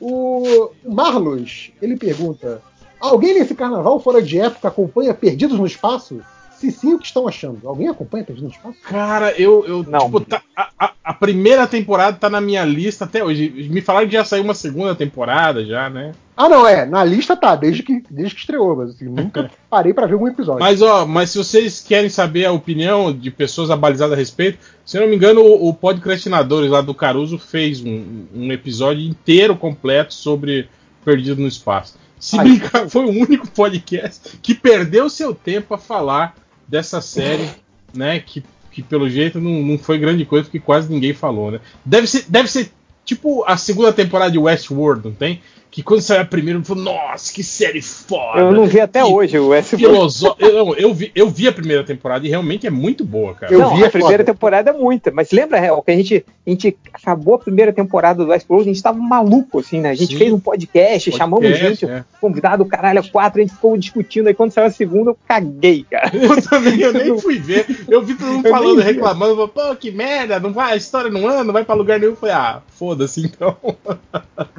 O 0.00 0.70
Marlos, 0.84 1.70
ele 1.80 1.96
pergunta: 1.96 2.60
Alguém 3.00 3.34
nesse 3.34 3.54
carnaval 3.54 4.00
fora 4.00 4.20
de 4.20 4.38
época 4.40 4.68
acompanha 4.68 5.14
Perdidos 5.14 5.58
no 5.58 5.66
Espaço? 5.66 6.20
Se 6.60 6.70
sim, 6.70 6.92
o 6.92 6.98
que 6.98 7.06
estão 7.06 7.26
achando? 7.26 7.66
Alguém 7.66 7.88
acompanha 7.88 8.22
Perdidos 8.22 8.50
no 8.52 8.54
Espaço? 8.54 8.76
Cara, 8.84 9.32
eu. 9.40 9.64
eu 9.66 9.82
Não. 9.82 10.00
tipo, 10.00 10.20
tá- 10.20 10.42
a, 10.54 10.92
a- 11.02 11.14
primeira 11.14 11.66
temporada 11.66 12.16
tá 12.18 12.28
na 12.28 12.40
minha 12.40 12.64
lista 12.64 13.04
até 13.06 13.24
hoje. 13.24 13.48
Me 13.70 13.80
falaram 13.80 14.06
que 14.06 14.12
já 14.12 14.24
saiu 14.24 14.44
uma 14.44 14.52
segunda 14.54 14.94
temporada 14.94 15.64
já, 15.64 15.88
né? 15.88 16.12
Ah, 16.36 16.48
não, 16.48 16.66
é. 16.66 16.84
Na 16.84 17.02
lista 17.04 17.34
tá, 17.36 17.54
desde 17.56 17.82
que, 17.82 18.02
desde 18.10 18.34
que 18.34 18.40
estreou, 18.42 18.76
mas 18.76 18.90
assim, 18.90 19.06
nunca 19.06 19.50
parei 19.70 19.92
pra 19.94 20.06
ver 20.06 20.14
algum 20.14 20.28
episódio. 20.28 20.60
Mas, 20.60 20.80
ó, 20.82 21.04
mas 21.06 21.30
se 21.30 21.38
vocês 21.38 21.80
querem 21.86 22.08
saber 22.10 22.44
a 22.44 22.52
opinião 22.52 23.12
de 23.12 23.30
pessoas 23.30 23.70
abalizadas 23.70 24.12
a 24.14 24.16
respeito, 24.16 24.58
se 24.84 24.96
eu 24.96 25.02
não 25.02 25.08
me 25.08 25.16
engano, 25.16 25.40
o, 25.40 25.68
o 25.68 25.74
Podcrastinadores 25.74 26.70
lá 26.70 26.80
do 26.82 26.94
Caruso 26.94 27.38
fez 27.38 27.80
um, 27.82 28.26
um 28.34 28.52
episódio 28.52 29.02
inteiro 29.06 29.56
completo 29.56 30.12
sobre 30.14 30.68
Perdido 31.04 31.40
no 31.40 31.48
Espaço. 31.48 31.98
Se 32.18 32.38
Ai. 32.38 32.44
brincar, 32.44 32.88
foi 32.90 33.04
o 33.06 33.10
único 33.10 33.48
podcast 33.50 34.38
que 34.42 34.54
perdeu 34.54 35.08
seu 35.08 35.34
tempo 35.34 35.72
a 35.72 35.78
falar 35.78 36.34
dessa 36.70 37.00
série, 37.00 37.50
né? 37.92 38.20
Que, 38.20 38.44
que 38.70 38.82
pelo 38.82 39.10
jeito 39.10 39.40
não, 39.40 39.62
não 39.62 39.76
foi 39.76 39.98
grande 39.98 40.24
coisa, 40.24 40.44
porque 40.44 40.60
quase 40.60 40.90
ninguém 40.90 41.12
falou, 41.12 41.50
né? 41.50 41.60
Deve 41.84 42.06
ser, 42.06 42.24
deve 42.28 42.48
ser 42.48 42.70
tipo 43.04 43.44
a 43.44 43.56
segunda 43.56 43.92
temporada 43.92 44.30
de 44.30 44.38
Westworld, 44.38 45.08
não 45.08 45.14
tem? 45.14 45.42
Que 45.70 45.82
quando 45.82 46.00
saiu 46.00 46.22
a 46.22 46.24
primeira, 46.24 46.62
falou, 46.64 46.82
nossa, 46.82 47.32
que 47.32 47.44
série 47.44 47.80
foda! 47.80 48.40
Eu 48.40 48.52
não 48.52 48.66
vi 48.66 48.80
até 48.80 49.00
Que 49.02 49.06
hoje 49.06 49.38
o 49.38 49.54
S. 49.54 49.76
Filosó... 49.76 50.34
eu, 50.38 50.52
não, 50.52 50.74
eu, 50.74 50.92
vi, 50.92 51.12
eu 51.14 51.30
vi 51.30 51.46
a 51.46 51.52
primeira 51.52 51.84
temporada 51.84 52.26
e 52.26 52.28
realmente 52.28 52.66
é 52.66 52.70
muito 52.70 53.04
boa, 53.04 53.34
cara. 53.34 53.52
Eu 53.52 53.60
não, 53.60 53.76
vi, 53.76 53.84
é 53.84 53.86
a 53.86 53.90
primeira 53.90 54.24
temporada 54.24 54.70
é 54.70 54.72
muita, 54.72 55.12
mas 55.12 55.30
lembra, 55.30 55.60
Real, 55.60 55.80
que 55.80 55.90
a 55.92 55.96
gente, 55.96 56.24
a 56.44 56.50
gente 56.50 56.76
acabou 56.92 57.34
a 57.34 57.38
primeira 57.38 57.72
temporada 57.72 58.24
do 58.24 58.30
Westworld, 58.30 58.68
a 58.68 58.72
gente 58.72 58.82
tava 58.82 58.98
maluco, 58.98 59.60
assim, 59.60 59.80
né? 59.80 59.90
A 59.90 59.94
gente 59.94 60.12
Sim. 60.12 60.18
fez 60.18 60.32
um 60.32 60.40
podcast, 60.40 61.12
chamamos 61.12 61.46
Podcast, 61.46 61.86
gente, 61.86 61.92
é. 61.92 62.04
convidado, 62.20 62.64
caralho, 62.64 63.08
quatro, 63.08 63.40
a 63.40 63.44
gente 63.44 63.54
ficou 63.54 63.76
discutindo, 63.76 64.26
aí 64.26 64.34
quando 64.34 64.50
saiu 64.50 64.66
a 64.66 64.70
segunda, 64.70 65.10
eu 65.10 65.18
caguei, 65.26 65.84
cara. 65.88 66.10
Eu 66.20 66.42
também 66.42 66.80
eu 66.80 66.92
nem 66.92 67.18
fui 67.18 67.38
ver. 67.38 67.66
Eu 67.88 68.02
vi 68.02 68.14
todo 68.14 68.28
mundo 68.28 68.46
Eu 68.46 68.50
falando, 68.50 68.80
reclamando, 68.80 69.34
falando, 69.34 69.48
pô, 69.48 69.76
que 69.76 69.90
merda, 69.90 70.40
não 70.40 70.52
vai, 70.52 70.72
a 70.72 70.76
história 70.76 71.10
não 71.10 71.26
anda, 71.28 71.44
não 71.44 71.52
vai 71.52 71.64
pra 71.64 71.74
lugar 71.74 71.98
nenhum. 71.98 72.12
Eu 72.12 72.16
falei, 72.16 72.34
ah, 72.34 72.62
foda-se 72.68 73.24
então. 73.24 73.56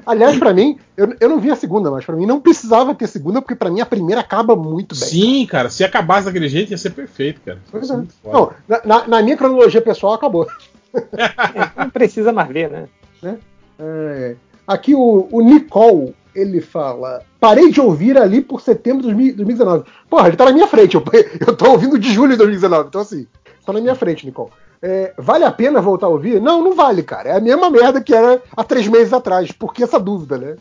Aliás, 0.05 0.37
pra 0.37 0.53
mim, 0.53 0.77
eu, 1.01 1.15
eu 1.19 1.29
não 1.29 1.39
vi 1.39 1.49
a 1.51 1.55
segunda, 1.55 1.89
mas 1.89 2.05
pra 2.05 2.15
mim 2.15 2.25
não 2.25 2.39
precisava 2.39 2.93
ter 2.93 3.07
segunda, 3.07 3.41
porque 3.41 3.55
pra 3.55 3.69
mim 3.69 3.81
a 3.81 3.85
primeira 3.85 4.21
acaba 4.21 4.55
muito 4.55 4.95
bem. 4.95 5.07
Sim, 5.07 5.45
cara, 5.45 5.69
se 5.69 5.83
acabasse 5.83 6.25
daquele 6.25 6.47
jeito 6.47 6.71
ia 6.71 6.77
ser 6.77 6.91
perfeito, 6.91 7.41
cara. 7.41 7.59
Pois 7.71 7.89
é. 7.89 8.03
Não, 8.25 8.51
na, 8.85 9.07
na- 9.07 9.21
minha 9.21 9.37
cronologia 9.37 9.81
pessoal 9.81 10.13
acabou. 10.13 10.47
Não 11.77 11.89
precisa 11.89 12.31
mais 12.31 12.49
ver, 12.49 12.69
né? 12.69 12.87
É, 13.79 14.35
aqui 14.67 14.93
o, 14.93 15.27
o 15.31 15.41
Nicole, 15.41 16.13
ele 16.35 16.61
fala: 16.61 17.23
Parei 17.39 17.71
de 17.71 17.81
ouvir 17.81 18.17
ali 18.17 18.41
por 18.41 18.61
setembro 18.61 19.01
de 19.01 19.07
2000 19.07 19.35
2019. 19.37 19.85
Porra, 20.09 20.27
ele 20.27 20.37
tá 20.37 20.45
na 20.45 20.51
minha 20.51 20.67
frente. 20.67 20.95
Eu, 20.95 21.03
eu 21.47 21.55
tô 21.55 21.71
ouvindo 21.71 21.97
de 21.97 22.13
julho 22.13 22.31
de 22.31 22.37
2019. 22.37 22.87
Então, 22.89 23.01
assim, 23.01 23.25
tá 23.65 23.73
na 23.73 23.81
minha 23.81 23.95
frente, 23.95 24.25
Nicole. 24.25 24.51
É, 24.83 25.13
vale 25.17 25.43
a 25.43 25.51
pena 25.51 25.79
voltar 25.79 26.07
a 26.07 26.09
ouvir? 26.09 26.41
Não, 26.41 26.63
não 26.63 26.73
vale, 26.75 27.03
cara. 27.03 27.29
É 27.29 27.37
a 27.37 27.39
mesma 27.39 27.69
merda 27.69 28.01
que 28.01 28.13
era 28.13 28.41
há 28.55 28.63
três 28.63 28.87
meses 28.87 29.13
atrás. 29.13 29.51
Por 29.51 29.73
que 29.73 29.83
essa 29.83 29.99
dúvida, 29.99 30.37
né? 30.37 30.55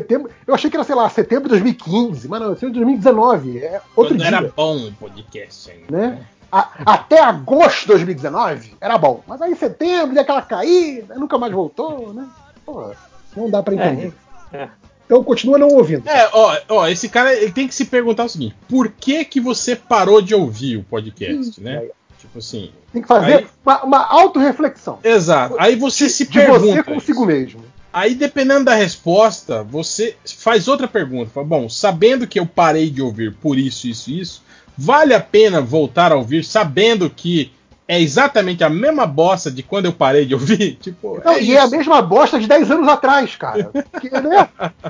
Setembro, 0.00 0.30
eu 0.46 0.54
achei 0.54 0.68
que 0.70 0.76
era, 0.76 0.84
sei 0.84 0.94
lá, 0.94 1.08
setembro 1.08 1.44
de 1.44 1.50
2015, 1.50 2.28
mas 2.28 2.40
não, 2.40 2.54
setembro 2.54 2.74
de 2.74 2.80
2019. 2.80 3.58
É 3.58 3.80
outro 3.96 4.14
Quando 4.14 4.18
dia. 4.18 4.26
era 4.26 4.52
bom 4.54 4.76
o 4.88 4.92
podcast 4.92 5.70
ainda. 5.70 5.86
né? 5.90 6.18
A- 6.52 6.70
até 6.86 7.20
agosto 7.20 7.80
de 7.82 7.86
2019 7.88 8.74
era 8.80 8.96
bom. 8.98 9.22
Mas 9.26 9.40
aí 9.42 9.52
em 9.52 9.56
setembro 9.56 10.12
deu 10.14 10.22
aquela 10.22 10.42
caída, 10.42 11.14
aí 11.14 11.20
nunca 11.20 11.36
mais 11.38 11.52
voltou, 11.52 12.12
né? 12.14 12.26
Pô, 12.64 12.90
não 13.36 13.50
dá 13.50 13.62
pra 13.62 13.74
entender. 13.74 14.12
É. 14.52 14.68
Então 15.06 15.22
continua 15.24 15.56
não 15.58 15.68
ouvindo. 15.68 16.08
É, 16.08 16.28
ó, 16.32 16.56
ó, 16.68 16.88
esse 16.88 17.08
cara 17.08 17.32
ele 17.34 17.52
tem 17.52 17.66
que 17.68 17.74
se 17.74 17.84
perguntar 17.86 18.24
o 18.24 18.28
seguinte: 18.28 18.54
por 18.68 18.88
que 18.88 19.24
que 19.24 19.40
você 19.40 19.74
parou 19.76 20.20
de 20.20 20.34
ouvir 20.34 20.76
o 20.78 20.84
podcast, 20.84 21.60
né? 21.60 21.78
aí. 21.78 21.90
Tipo 22.18 22.38
assim. 22.38 22.70
Tem 22.92 23.02
que 23.02 23.08
fazer 23.08 23.34
Aí- 23.34 23.46
uma, 23.64 23.82
uma 23.84 24.04
autorreflexão. 24.06 24.98
Exato. 25.04 25.54
Aí 25.58 25.76
você 25.76 26.08
se 26.08 26.26
De 26.26 26.32
pergunta. 26.32 26.60
você 26.60 26.82
consigo 26.82 27.24
mesmo. 27.26 27.60
Aí, 27.96 28.14
dependendo 28.14 28.66
da 28.66 28.74
resposta, 28.74 29.62
você 29.62 30.16
faz 30.36 30.68
outra 30.68 30.86
pergunta. 30.86 31.30
Fala, 31.32 31.46
Bom, 31.46 31.66
sabendo 31.66 32.26
que 32.26 32.38
eu 32.38 32.44
parei 32.44 32.90
de 32.90 33.00
ouvir 33.00 33.34
por 33.36 33.58
isso, 33.58 33.88
isso 33.88 34.10
isso, 34.10 34.42
vale 34.76 35.14
a 35.14 35.20
pena 35.20 35.62
voltar 35.62 36.12
a 36.12 36.16
ouvir 36.16 36.44
sabendo 36.44 37.08
que 37.08 37.50
é 37.88 37.98
exatamente 37.98 38.62
a 38.62 38.68
mesma 38.68 39.06
bosta 39.06 39.50
de 39.50 39.62
quando 39.62 39.86
eu 39.86 39.94
parei 39.94 40.26
de 40.26 40.34
ouvir? 40.34 40.76
Tipo, 40.82 41.22
Não, 41.24 41.32
é 41.32 41.42
e 41.42 41.54
é 41.54 41.58
a 41.58 41.64
isso. 41.64 41.74
mesma 41.74 42.02
bosta 42.02 42.38
de 42.38 42.46
10 42.46 42.70
anos 42.70 42.86
atrás, 42.86 43.34
cara. 43.34 43.70
Porque, 43.90 44.10
né? 44.10 44.46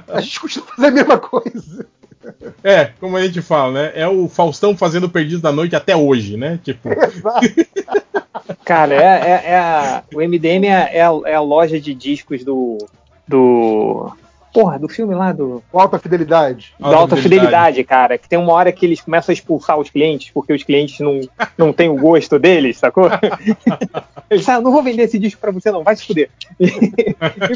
A 0.08 0.20
gente 0.20 0.40
continua 0.40 0.66
fazendo 0.66 0.88
a 0.88 0.90
mesma 0.90 1.18
coisa. 1.18 1.86
É, 2.64 2.86
como 2.98 3.16
a 3.16 3.22
gente 3.22 3.40
fala, 3.40 3.72
né? 3.72 3.92
É 3.94 4.08
o 4.08 4.28
Faustão 4.28 4.76
fazendo 4.76 5.08
Perdidos 5.08 5.40
da 5.42 5.52
Noite 5.52 5.76
até 5.76 5.94
hoje, 5.94 6.36
né? 6.36 6.58
Tipo, 6.64 6.88
Cara, 8.64 8.94
é, 8.94 8.98
é- 8.98 9.50
é 9.52 9.56
a- 9.58 10.02
o 10.14 10.20
MDM 10.20 10.66
é, 10.66 10.90
é 10.98 11.02
a, 11.02 11.10
é 11.26 11.34
a 11.34 11.40
loja 11.40 11.80
de 11.80 11.94
discos 11.94 12.44
do. 12.44 12.78
do. 13.26 14.10
Porra, 14.52 14.78
do 14.78 14.88
filme 14.88 15.14
lá 15.14 15.32
do. 15.32 15.62
Alta 15.72 15.98
fidelidade. 15.98 16.72
da 16.80 16.96
alta 16.96 17.14
fidelidade, 17.16 17.84
cara. 17.84 18.16
Que 18.16 18.26
tem 18.26 18.38
uma 18.38 18.54
hora 18.54 18.72
que 18.72 18.86
eles 18.86 19.02
começam 19.02 19.30
a 19.30 19.34
expulsar 19.34 19.78
os 19.78 19.90
clientes, 19.90 20.30
porque 20.32 20.50
os 20.52 20.62
clientes 20.62 20.98
não, 21.00 21.20
não 21.58 21.72
têm 21.74 21.90
o 21.90 21.96
gosto 21.96 22.38
deles, 22.38 22.78
sacou? 22.78 23.10
Eles 24.28 24.44
falam, 24.44 24.62
não 24.62 24.72
vou 24.72 24.82
vender 24.82 25.02
esse 25.04 25.20
disco 25.20 25.40
pra 25.40 25.52
você, 25.52 25.70
não, 25.70 25.84
vai 25.84 25.94
se 25.94 26.04
fuder. 26.04 26.28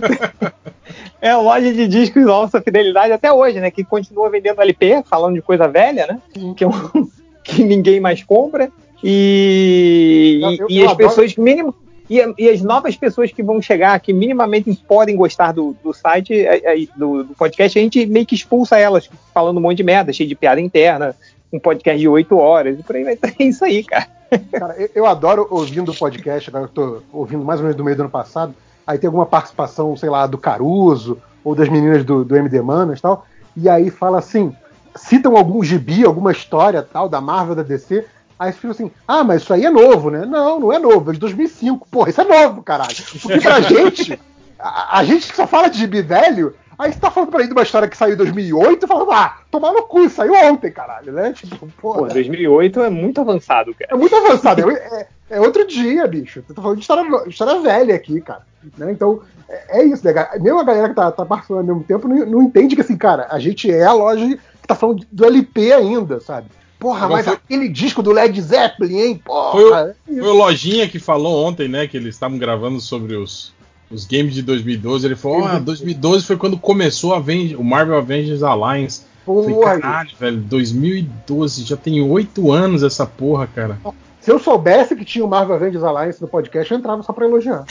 é 1.21 1.31
a 1.31 1.39
loja 1.39 1.73
de 1.73 1.87
discos 1.89 2.25
da 2.25 2.33
alta 2.33 2.61
fidelidade 2.61 3.13
até 3.13 3.33
hoje, 3.33 3.61
né? 3.61 3.71
Que 3.71 3.85
continua 3.85 4.31
vendendo 4.31 4.61
LP, 4.61 5.03
falando 5.09 5.35
de 5.35 5.43
coisa 5.43 5.69
velha, 5.69 6.07
né? 6.07 6.21
Que, 6.57 6.65
é 6.65 6.69
um- 6.69 7.09
que 7.45 7.65
ninguém 7.65 8.01
mais 8.01 8.23
compra. 8.23 8.71
E, 9.03 10.41
Eu- 10.43 10.51
eu- 10.53 10.67
e 10.71 10.79
eu 10.81 10.87
as 10.87 10.93
adoro- 10.93 11.09
pessoas 11.09 11.37
minimum. 11.37 11.73
E, 12.09 12.19
e 12.39 12.49
as 12.51 12.61
novas 12.61 12.97
pessoas 12.97 13.31
que 13.31 13.41
vão 13.43 13.63
chegar, 13.63 13.99
que 14.01 14.13
minimamente 14.13 14.75
podem 14.89 15.15
gostar 15.15 15.53
do, 15.53 15.77
do 15.83 15.93
site, 15.93 16.35
é- 16.35 16.83
é- 16.83 16.87
do, 16.97 17.23
do 17.23 17.35
podcast, 17.35 17.79
a 17.79 17.83
gente 17.83 18.05
meio 18.07 18.27
que 18.27 18.35
expulsa 18.35 18.77
elas, 18.79 19.09
falando 19.33 19.59
um 19.59 19.61
monte 19.61 19.77
de 19.77 19.85
merda, 19.85 20.13
cheio 20.13 20.29
de 20.29 20.35
piada 20.35 20.61
interna, 20.61 21.15
um 21.53 21.59
podcast 21.61 22.01
de 22.01 22.09
oito 22.09 22.37
horas, 22.37 22.79
e 22.79 22.83
por 22.83 22.97
aí 22.97 23.05
vai 23.05 23.17
É 23.39 23.45
isso 23.45 23.65
aí, 23.65 23.85
cara. 23.85 24.09
Cara, 24.53 24.75
eu, 24.77 24.91
eu 24.97 25.07
adoro 25.07 25.47
ouvindo 25.51 25.93
o 25.93 25.97
podcast, 25.97 26.51
agora 26.51 26.65
eu 26.65 26.69
tô 26.69 27.03
ouvindo 27.13 27.45
mais 27.45 27.61
ou 27.61 27.65
menos 27.65 27.77
do 27.77 27.85
meio 27.85 27.97
do 27.97 28.01
ano 28.03 28.11
passado. 28.11 28.55
Aí 28.87 28.99
tem 28.99 29.07
alguma 29.07 29.27
participação, 29.27 29.97
sei 29.97 30.09
lá, 30.11 30.27
do 30.27 30.37
Caruso, 30.39 31.17
ou 31.45 31.55
das 31.55 31.69
meninas 31.69 32.05
do, 32.05 32.25
do 32.25 32.37
MD 32.37 32.61
Manas 32.61 32.99
e 32.99 33.03
tal. 33.03 33.25
E 33.57 33.69
aí 33.69 33.89
fala 33.89 34.19
assim: 34.19 34.53
citam 34.97 35.37
algum 35.37 35.63
gibi, 35.63 36.05
alguma 36.05 36.33
história 36.33 36.83
tal, 36.83 37.09
da 37.09 37.21
Marvel, 37.21 37.55
da 37.55 37.63
DC. 37.63 38.05
Aí 38.41 38.53
ficam 38.53 38.71
assim, 38.71 38.91
ah, 39.07 39.23
mas 39.23 39.43
isso 39.43 39.53
aí 39.53 39.67
é 39.67 39.71
novo, 39.71 40.09
né? 40.11 40.25
Não, 40.25 40.59
não 40.59 40.73
é 40.73 40.79
novo, 40.79 41.11
é 41.11 41.13
de 41.13 41.21
2005. 41.21 41.87
Porra, 41.91 42.09
isso 42.09 42.23
é 42.23 42.25
novo, 42.25 42.63
caralho. 42.63 42.97
Porque 43.21 43.39
pra 43.39 43.61
gente, 43.69 44.19
a, 44.59 44.99
a 44.99 45.05
gente 45.05 45.29
que 45.29 45.37
só 45.37 45.47
fala 45.47 45.69
de 45.69 45.77
gibi 45.79 46.01
velho, 46.01 46.55
aí 46.79 46.91
você 46.91 46.99
tá 46.99 47.11
falando 47.11 47.29
pra 47.29 47.41
mim 47.41 47.49
de 47.49 47.53
uma 47.53 47.63
história 47.63 47.87
que 47.87 47.99
saiu 47.99 48.15
em 48.15 48.17
2008, 48.17 48.89
falando, 48.89 49.13
ah, 49.13 49.37
tomar 49.51 49.73
no 49.75 49.83
cu, 49.83 50.09
saiu 50.09 50.33
ontem, 50.33 50.73
caralho, 50.73 51.13
né? 51.13 51.35
Tipo, 51.35 51.67
Pô, 51.79 51.93
porra. 51.97 52.15
2008 52.15 52.81
é 52.81 52.89
muito 52.89 53.21
avançado, 53.21 53.75
cara. 53.75 53.93
É 53.93 53.95
muito 53.95 54.17
avançado. 54.17 54.71
É, 54.71 54.75
é- 54.75 55.07
é 55.33 55.41
outro 55.41 55.67
dia, 55.67 56.07
bicho. 56.07 56.43
Eu 56.49 56.55
tô 56.55 56.63
falando 56.63 56.79
de 56.79 56.83
história, 56.83 57.29
história 57.29 57.61
velha 57.61 57.95
aqui, 57.95 58.23
cara. 58.23 58.41
Né? 58.79 58.91
Então, 58.91 59.21
é, 59.51 59.81
é 59.81 59.85
isso, 59.85 60.03
né? 60.03 60.29
Mesmo 60.41 60.59
a 60.61 60.65
galera 60.65 60.89
que 60.89 60.95
tá, 60.95 61.13
tá 61.13 61.27
participando 61.27 61.59
ao 61.59 61.65
mesmo 61.65 61.85
tempo 61.85 62.09
não, 62.09 62.25
não 62.25 62.43
entende 62.43 62.75
que, 62.75 62.81
assim, 62.81 62.97
cara, 62.97 63.27
a 63.31 63.39
gente 63.39 63.71
é 63.71 63.85
a 63.85 63.93
loja 63.93 64.27
que 64.27 64.67
tá 64.67 64.75
falando 64.75 65.07
do 65.13 65.27
LP 65.27 65.75
ainda, 65.75 66.21
sabe? 66.21 66.49
Porra, 66.81 67.09
mas 67.09 67.27
foi- 67.27 67.35
aquele 67.35 67.69
disco 67.69 68.03
do 68.03 68.11
Led 68.11 68.41
Zeppelin, 68.41 68.99
hein? 68.99 69.23
Porra! 69.25 69.53
Foi 69.53 69.65
o- 69.71 69.75
é. 69.77 69.95
Foi 70.23 70.31
o 70.31 70.35
Lojinha 70.35 70.89
que 70.89 70.99
falou 70.99 71.45
ontem, 71.47 71.69
né? 71.69 71.87
Que 71.87 71.97
eles 71.97 72.15
estavam 72.17 72.39
gravando 72.39 72.81
sobre 72.81 73.15
os, 73.15 73.53
os 73.91 74.05
games 74.07 74.35
de 74.35 74.43
2012. 74.43 75.07
Ele 75.07 75.15
falou: 75.15 75.45
Ah, 75.45 75.59
2012 75.59 76.25
foi 76.25 76.37
quando 76.37 76.59
começou 76.59 77.13
a 77.15 77.19
Aven- 77.19 77.55
o 77.57 77.63
Marvel 77.63 77.99
Avengers 77.99 78.43
Alliance. 78.43 79.03
Eu 79.29 79.35
Falei, 79.43 79.55
Porra, 79.55 79.79
caralho, 79.81 80.11
velho, 80.19 80.37
2012, 80.39 81.65
já 81.65 81.77
tem 81.77 82.01
oito 82.01 82.51
anos 82.51 82.83
essa 82.83 83.07
porra, 83.07 83.47
cara. 83.47 83.79
se 84.21 84.31
eu 84.31 84.39
soubesse 84.41 84.97
que 84.97 85.05
tinha 85.05 85.25
o 85.25 85.29
Marvel 85.29 85.55
Avengers 85.57 85.85
Alliance 85.85 86.21
no 86.21 86.27
podcast, 86.27 86.73
eu 86.73 86.79
entrava 86.79 87.03
só 87.03 87.13
pra 87.13 87.27
elogiar. 87.27 87.65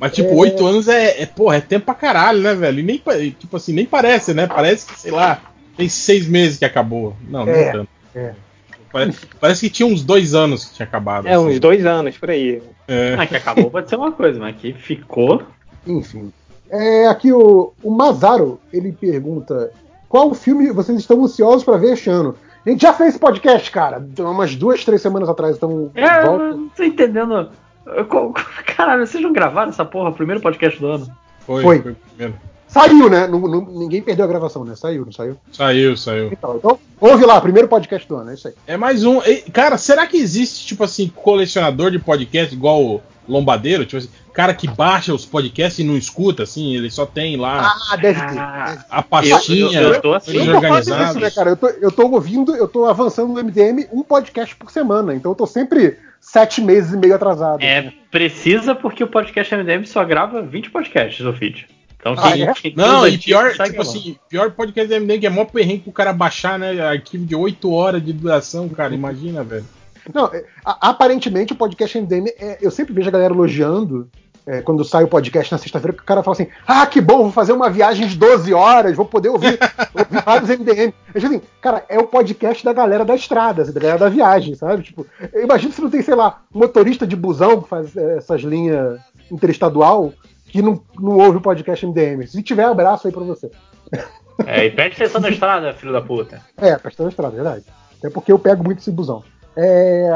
Mas, 0.00 0.12
tipo, 0.12 0.34
oito 0.36 0.64
anos 0.66 0.88
é, 0.88 1.22
é, 1.22 1.26
porra, 1.26 1.56
é 1.56 1.60
tempo 1.60 1.86
pra 1.86 1.94
caralho, 1.94 2.40
né, 2.40 2.54
velho? 2.54 2.78
E 2.78 2.82
nem, 2.82 3.02
tipo 3.32 3.56
assim, 3.56 3.72
nem 3.72 3.84
parece, 3.84 4.32
né? 4.32 4.46
Parece 4.46 4.86
que, 4.86 4.98
sei 4.98 5.10
lá, 5.10 5.40
tem 5.78 5.88
seis 5.88 6.26
meses 6.26 6.58
que 6.58 6.64
acabou. 6.64 7.16
Não, 7.28 7.46
não 7.46 7.52
É, 7.52 7.72
tanto. 7.72 7.88
é. 8.14 8.34
Parece, 8.92 9.26
parece 9.40 9.60
que 9.68 9.70
tinha 9.74 9.86
uns 9.86 10.02
dois 10.02 10.34
anos 10.34 10.64
que 10.64 10.74
tinha 10.74 10.86
acabado. 10.86 11.28
É, 11.28 11.38
uns 11.38 11.60
dois 11.60 11.86
anos 11.86 12.16
por 12.18 12.30
aí. 12.30 12.60
É. 12.88 13.14
Ah, 13.18 13.26
que 13.26 13.36
acabou 13.36 13.70
pode 13.70 13.88
ser 13.88 13.96
uma 13.96 14.10
coisa, 14.12 14.40
mas 14.40 14.56
que 14.56 14.72
ficou. 14.72 15.42
Enfim. 15.86 16.32
É, 16.70 17.06
aqui 17.06 17.32
o, 17.32 17.72
o 17.82 17.90
Mazaro, 17.90 18.58
ele 18.72 18.90
pergunta: 18.92 19.70
qual 20.08 20.34
filme 20.34 20.70
vocês 20.72 20.98
estão 20.98 21.22
ansiosos 21.22 21.64
pra 21.64 21.76
ver 21.76 21.92
este 21.92 22.10
ano? 22.10 22.34
A 22.66 22.70
gente 22.70 22.82
já 22.82 22.92
fez 22.92 23.10
esse 23.10 23.18
podcast, 23.18 23.70
cara, 23.70 24.04
umas 24.18 24.56
duas, 24.56 24.84
três 24.84 25.00
semanas 25.00 25.28
atrás, 25.28 25.56
então 25.56 25.90
É, 25.94 26.26
eu 26.26 26.38
não 26.56 26.68
tô 26.70 26.82
entendendo. 26.82 27.50
Caralho, 28.76 29.06
vocês 29.06 29.22
não 29.22 29.32
gravaram 29.32 29.70
essa 29.70 29.84
porra? 29.84 30.12
Primeiro 30.12 30.40
podcast 30.42 30.78
do 30.80 30.86
ano. 30.88 31.06
Foi, 31.46 31.62
Foi. 31.62 31.80
foi 31.82 31.92
o 31.92 31.96
primeiro. 31.96 32.34
Saiu, 32.68 33.08
né? 33.08 33.26
Não- 33.26 33.40
não- 33.40 33.64
ninguém 33.64 34.02
perdeu 34.02 34.24
a 34.24 34.28
gravação, 34.28 34.64
né? 34.64 34.74
Saiu, 34.76 35.04
não 35.04 35.12
saiu? 35.12 35.36
Saiu, 35.52 35.96
saiu. 35.96 36.28
Então, 36.32 36.56
então, 36.56 36.78
ouve 37.00 37.24
lá, 37.24 37.40
primeiro 37.40 37.66
podcast 37.66 38.06
do 38.06 38.16
ano, 38.16 38.30
é 38.30 38.34
isso 38.34 38.46
aí. 38.48 38.54
É 38.66 38.76
mais 38.76 39.04
um. 39.04 39.20
Cara, 39.52 39.78
será 39.78 40.06
que 40.06 40.16
existe, 40.18 40.66
tipo 40.66 40.84
assim, 40.84 41.08
colecionador 41.08 41.90
de 41.90 41.98
podcast 41.98 42.54
igual 42.54 42.82
o 42.84 43.00
Lombadeiro? 43.26 43.84
Tipo 43.86 43.96
assim, 43.96 44.10
cara 44.34 44.52
que 44.54 44.68
baixa 44.68 45.14
os 45.14 45.24
podcasts 45.24 45.78
e 45.78 45.84
não 45.84 45.96
escuta, 45.96 46.42
assim, 46.42 46.74
ele 46.76 46.90
só 46.90 47.06
tem 47.06 47.36
lá 47.36 47.72
Ah, 47.90 47.96
deve 47.96 48.20
ter. 48.20 48.38
Ah, 48.38 48.64
deve 48.66 48.76
ter. 48.78 48.86
a 48.90 49.02
pastinha. 49.02 49.80
eu- 49.80 49.94
eu 49.94 50.00
tô 50.02 50.12
assim, 50.14 50.32
Eu 50.36 50.38
tô 50.38 50.44
fazendo 50.46 50.56
organizados. 50.56 51.08
isso, 51.10 51.20
né, 51.20 51.30
cara? 51.30 51.50
Eu 51.50 51.56
tô, 51.56 51.68
eu 51.68 51.90
tô 51.90 52.06
ouvindo, 52.08 52.54
eu 52.54 52.68
tô 52.68 52.84
avançando 52.84 53.32
no 53.32 53.40
MDM 53.40 53.86
um 53.92 54.02
podcast 54.02 54.54
por 54.56 54.70
semana, 54.70 55.14
então 55.14 55.32
eu 55.32 55.36
tô 55.36 55.46
sempre 55.46 55.96
sete 56.20 56.60
meses 56.60 56.92
e 56.92 56.96
meio 56.98 57.14
atrasado. 57.14 57.62
É, 57.62 57.92
precisa 58.10 58.74
porque 58.74 59.02
o 59.02 59.08
podcast 59.08 59.54
MDM 59.54 59.86
só 59.86 60.04
grava 60.04 60.42
20 60.42 60.70
podcasts 60.70 61.24
no 61.24 61.32
feed. 61.32 61.66
Então 61.98 62.14
Ah, 62.16 62.32
quem, 62.32 62.42
é? 62.42 62.54
quem 62.54 62.74
Não, 62.76 63.06
e 63.06 63.18
pior, 63.18 63.52
tipo 63.52 63.76
lá. 63.76 63.82
assim, 63.82 64.16
pior 64.28 64.50
podcast 64.52 64.88
da 64.88 65.00
MDM 65.00 65.20
que 65.20 65.26
é 65.26 65.30
mó 65.30 65.44
perrengue 65.44 65.82
pro 65.82 65.92
cara 65.92 66.12
baixar, 66.12 66.58
né? 66.58 66.80
Arquivo 66.80 67.26
de 67.26 67.34
8 67.34 67.70
horas 67.72 68.04
de 68.04 68.12
duração, 68.12 68.68
cara. 68.68 68.94
Imagina, 68.94 69.42
velho. 69.42 69.64
Não, 70.14 70.26
é, 70.26 70.44
aparentemente 70.64 71.52
o 71.52 71.56
podcast 71.56 72.00
MDM, 72.00 72.28
é, 72.38 72.58
eu 72.62 72.70
sempre 72.70 72.94
vejo 72.94 73.08
a 73.08 73.12
galera 73.12 73.34
elogiando 73.34 74.08
é, 74.46 74.62
quando 74.62 74.82
sai 74.82 75.04
o 75.04 75.08
podcast 75.08 75.52
na 75.52 75.58
sexta-feira, 75.58 75.94
que 75.94 76.02
o 76.02 76.06
cara 76.06 76.22
fala 76.22 76.34
assim: 76.34 76.48
ah, 76.66 76.86
que 76.86 77.02
bom, 77.02 77.24
vou 77.24 77.32
fazer 77.32 77.52
uma 77.52 77.68
viagem 77.68 78.06
de 78.06 78.16
12 78.16 78.54
horas, 78.54 78.96
vou 78.96 79.04
poder 79.04 79.28
ouvir, 79.28 79.58
ouvir 79.94 80.24
vários 80.24 80.48
MDM. 80.48 80.94
Eu 81.14 81.26
assim, 81.26 81.42
cara, 81.60 81.84
é 81.86 81.98
o 81.98 82.06
podcast 82.06 82.64
da 82.64 82.72
galera 82.72 83.04
da 83.04 83.14
estrada, 83.14 83.62
da 83.64 83.80
galera 83.80 83.98
da 83.98 84.08
viagem, 84.08 84.54
sabe? 84.54 84.84
Tipo, 84.84 85.06
eu 85.34 85.44
imagino 85.44 85.72
se 85.72 85.82
não 85.82 85.90
tem, 85.90 86.00
sei 86.00 86.14
lá, 86.14 86.40
motorista 86.50 87.06
de 87.06 87.14
busão 87.14 87.60
que 87.60 87.68
faz 87.68 87.94
é, 87.94 88.16
essas 88.16 88.40
linhas 88.40 88.98
interestadual 89.30 90.14
que 90.48 90.62
não, 90.62 90.82
não 90.98 91.16
ouve 91.18 91.38
o 91.38 91.40
podcast 91.40 91.86
MDM. 91.86 92.26
Se 92.26 92.42
tiver, 92.42 92.64
abraço 92.64 93.06
aí 93.06 93.12
pra 93.12 93.22
você. 93.24 93.50
É, 94.46 94.66
e 94.66 94.70
preste 94.70 95.02
atenção 95.02 95.20
na 95.20 95.30
estrada, 95.30 95.72
filho 95.72 95.92
da 95.92 96.00
puta. 96.00 96.40
É, 96.56 96.76
prestando 96.76 97.06
na 97.06 97.10
estrada, 97.10 97.34
verdade. 97.34 97.64
Até 97.98 98.08
porque 98.10 98.30
eu 98.32 98.38
pego 98.38 98.62
muito 98.64 98.78
esse 98.78 98.90
busão. 98.90 99.22
É... 99.56 100.08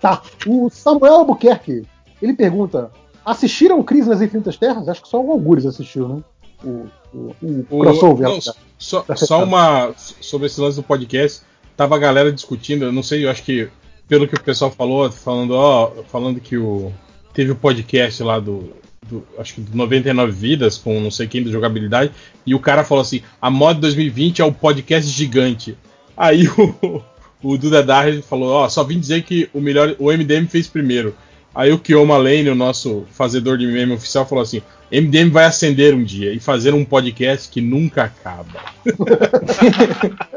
Tá. 0.00 0.22
O 0.46 0.68
Samuel 0.70 1.14
Albuquerque, 1.14 1.84
ele 2.20 2.32
pergunta: 2.34 2.90
assistiram 3.24 3.82
Crise 3.82 4.08
nas 4.08 4.20
Infinitas 4.20 4.56
Terras? 4.56 4.88
Acho 4.88 5.02
que 5.02 5.08
só 5.08 5.20
o 5.22 5.30
Algures 5.30 5.66
assistiu, 5.66 6.08
né? 6.08 6.22
O, 6.64 6.86
o, 7.14 7.34
o 7.42 7.66
O- 7.70 7.80
crossover. 7.80 8.28
não, 8.28 8.38
só, 8.78 9.04
só 9.14 9.44
uma. 9.44 9.92
Sobre 9.96 10.46
esse 10.46 10.60
lance 10.60 10.76
do 10.76 10.82
podcast, 10.82 11.42
tava 11.76 11.94
a 11.96 11.98
galera 11.98 12.32
discutindo, 12.32 12.84
eu 12.84 12.92
não 12.92 13.02
sei, 13.02 13.24
eu 13.24 13.30
acho 13.30 13.42
que 13.42 13.68
pelo 14.08 14.26
que 14.26 14.34
o 14.34 14.42
pessoal 14.42 14.70
falou, 14.70 15.10
falando, 15.12 15.52
ó, 15.52 15.92
falando 16.08 16.40
que 16.40 16.56
o. 16.58 16.90
Teve 17.32 17.52
o 17.52 17.56
podcast 17.56 18.22
lá 18.24 18.40
do. 18.40 18.72
Do- 19.08 19.26
acho 19.38 19.54
que 19.54 19.60
do 19.60 19.76
99 19.76 20.32
Vidas, 20.32 20.76
com 20.76 21.00
não 21.00 21.10
sei 21.10 21.26
quem 21.26 21.42
da 21.42 21.50
jogabilidade, 21.50 22.12
e 22.46 22.54
o 22.54 22.60
cara 22.60 22.84
falou 22.84 23.02
assim: 23.02 23.22
a 23.40 23.50
mod 23.50 23.80
2020 23.80 24.42
é 24.42 24.44
o 24.44 24.52
podcast 24.52 25.10
gigante. 25.10 25.76
Aí 26.16 26.46
o, 26.48 27.02
o 27.42 27.56
Duda 27.58 27.82
Darre 27.82 28.22
falou: 28.22 28.50
ó, 28.50 28.68
só 28.68 28.84
vim 28.84 28.98
dizer 29.00 29.22
que 29.22 29.48
o 29.54 29.60
melhor. 29.60 29.94
O 29.98 30.10
MDM 30.12 30.46
fez 30.46 30.66
primeiro. 30.66 31.14
Aí 31.52 31.72
o 31.72 31.78
Kioma 31.80 32.16
Lane, 32.16 32.48
o 32.48 32.54
nosso 32.54 33.04
fazedor 33.10 33.58
de 33.58 33.66
meme 33.66 33.92
oficial, 33.94 34.24
falou 34.24 34.42
assim: 34.42 34.62
MDM 34.92 35.30
vai 35.30 35.46
acender 35.46 35.94
um 35.94 36.04
dia 36.04 36.32
e 36.32 36.38
fazer 36.38 36.74
um 36.74 36.84
podcast 36.84 37.48
que 37.48 37.60
nunca 37.60 38.04
acaba. 38.04 38.60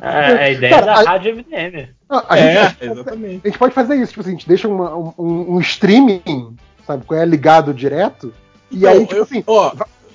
É, 0.00 0.08
a 0.44 0.50
ideia 0.50 0.70
Cara, 0.74 0.86
da 0.86 0.92
a- 0.94 1.02
rádio 1.02 1.34
MDM. 1.36 1.88
Não, 2.08 2.22
a, 2.28 2.38
é, 2.38 2.68
gente, 2.68 2.84
exatamente. 2.84 3.40
a 3.44 3.48
gente 3.48 3.58
pode 3.58 3.74
fazer 3.74 3.96
isso, 3.96 4.08
tipo 4.12 4.20
assim, 4.20 4.30
a 4.30 4.32
gente 4.32 4.48
deixa 4.48 4.68
uma- 4.68 4.96
um, 4.96 5.12
um, 5.18 5.54
um 5.56 5.60
streaming, 5.60 6.22
sabe, 6.88 7.04
é 7.12 7.24
ligado 7.24 7.72
direto, 7.72 8.32
e 8.70 8.86
aí, 8.86 8.96
Não, 8.98 9.06
tipo 9.06 9.14
eu- 9.18 9.22
assim, 9.22 9.44
ó, 9.46 9.72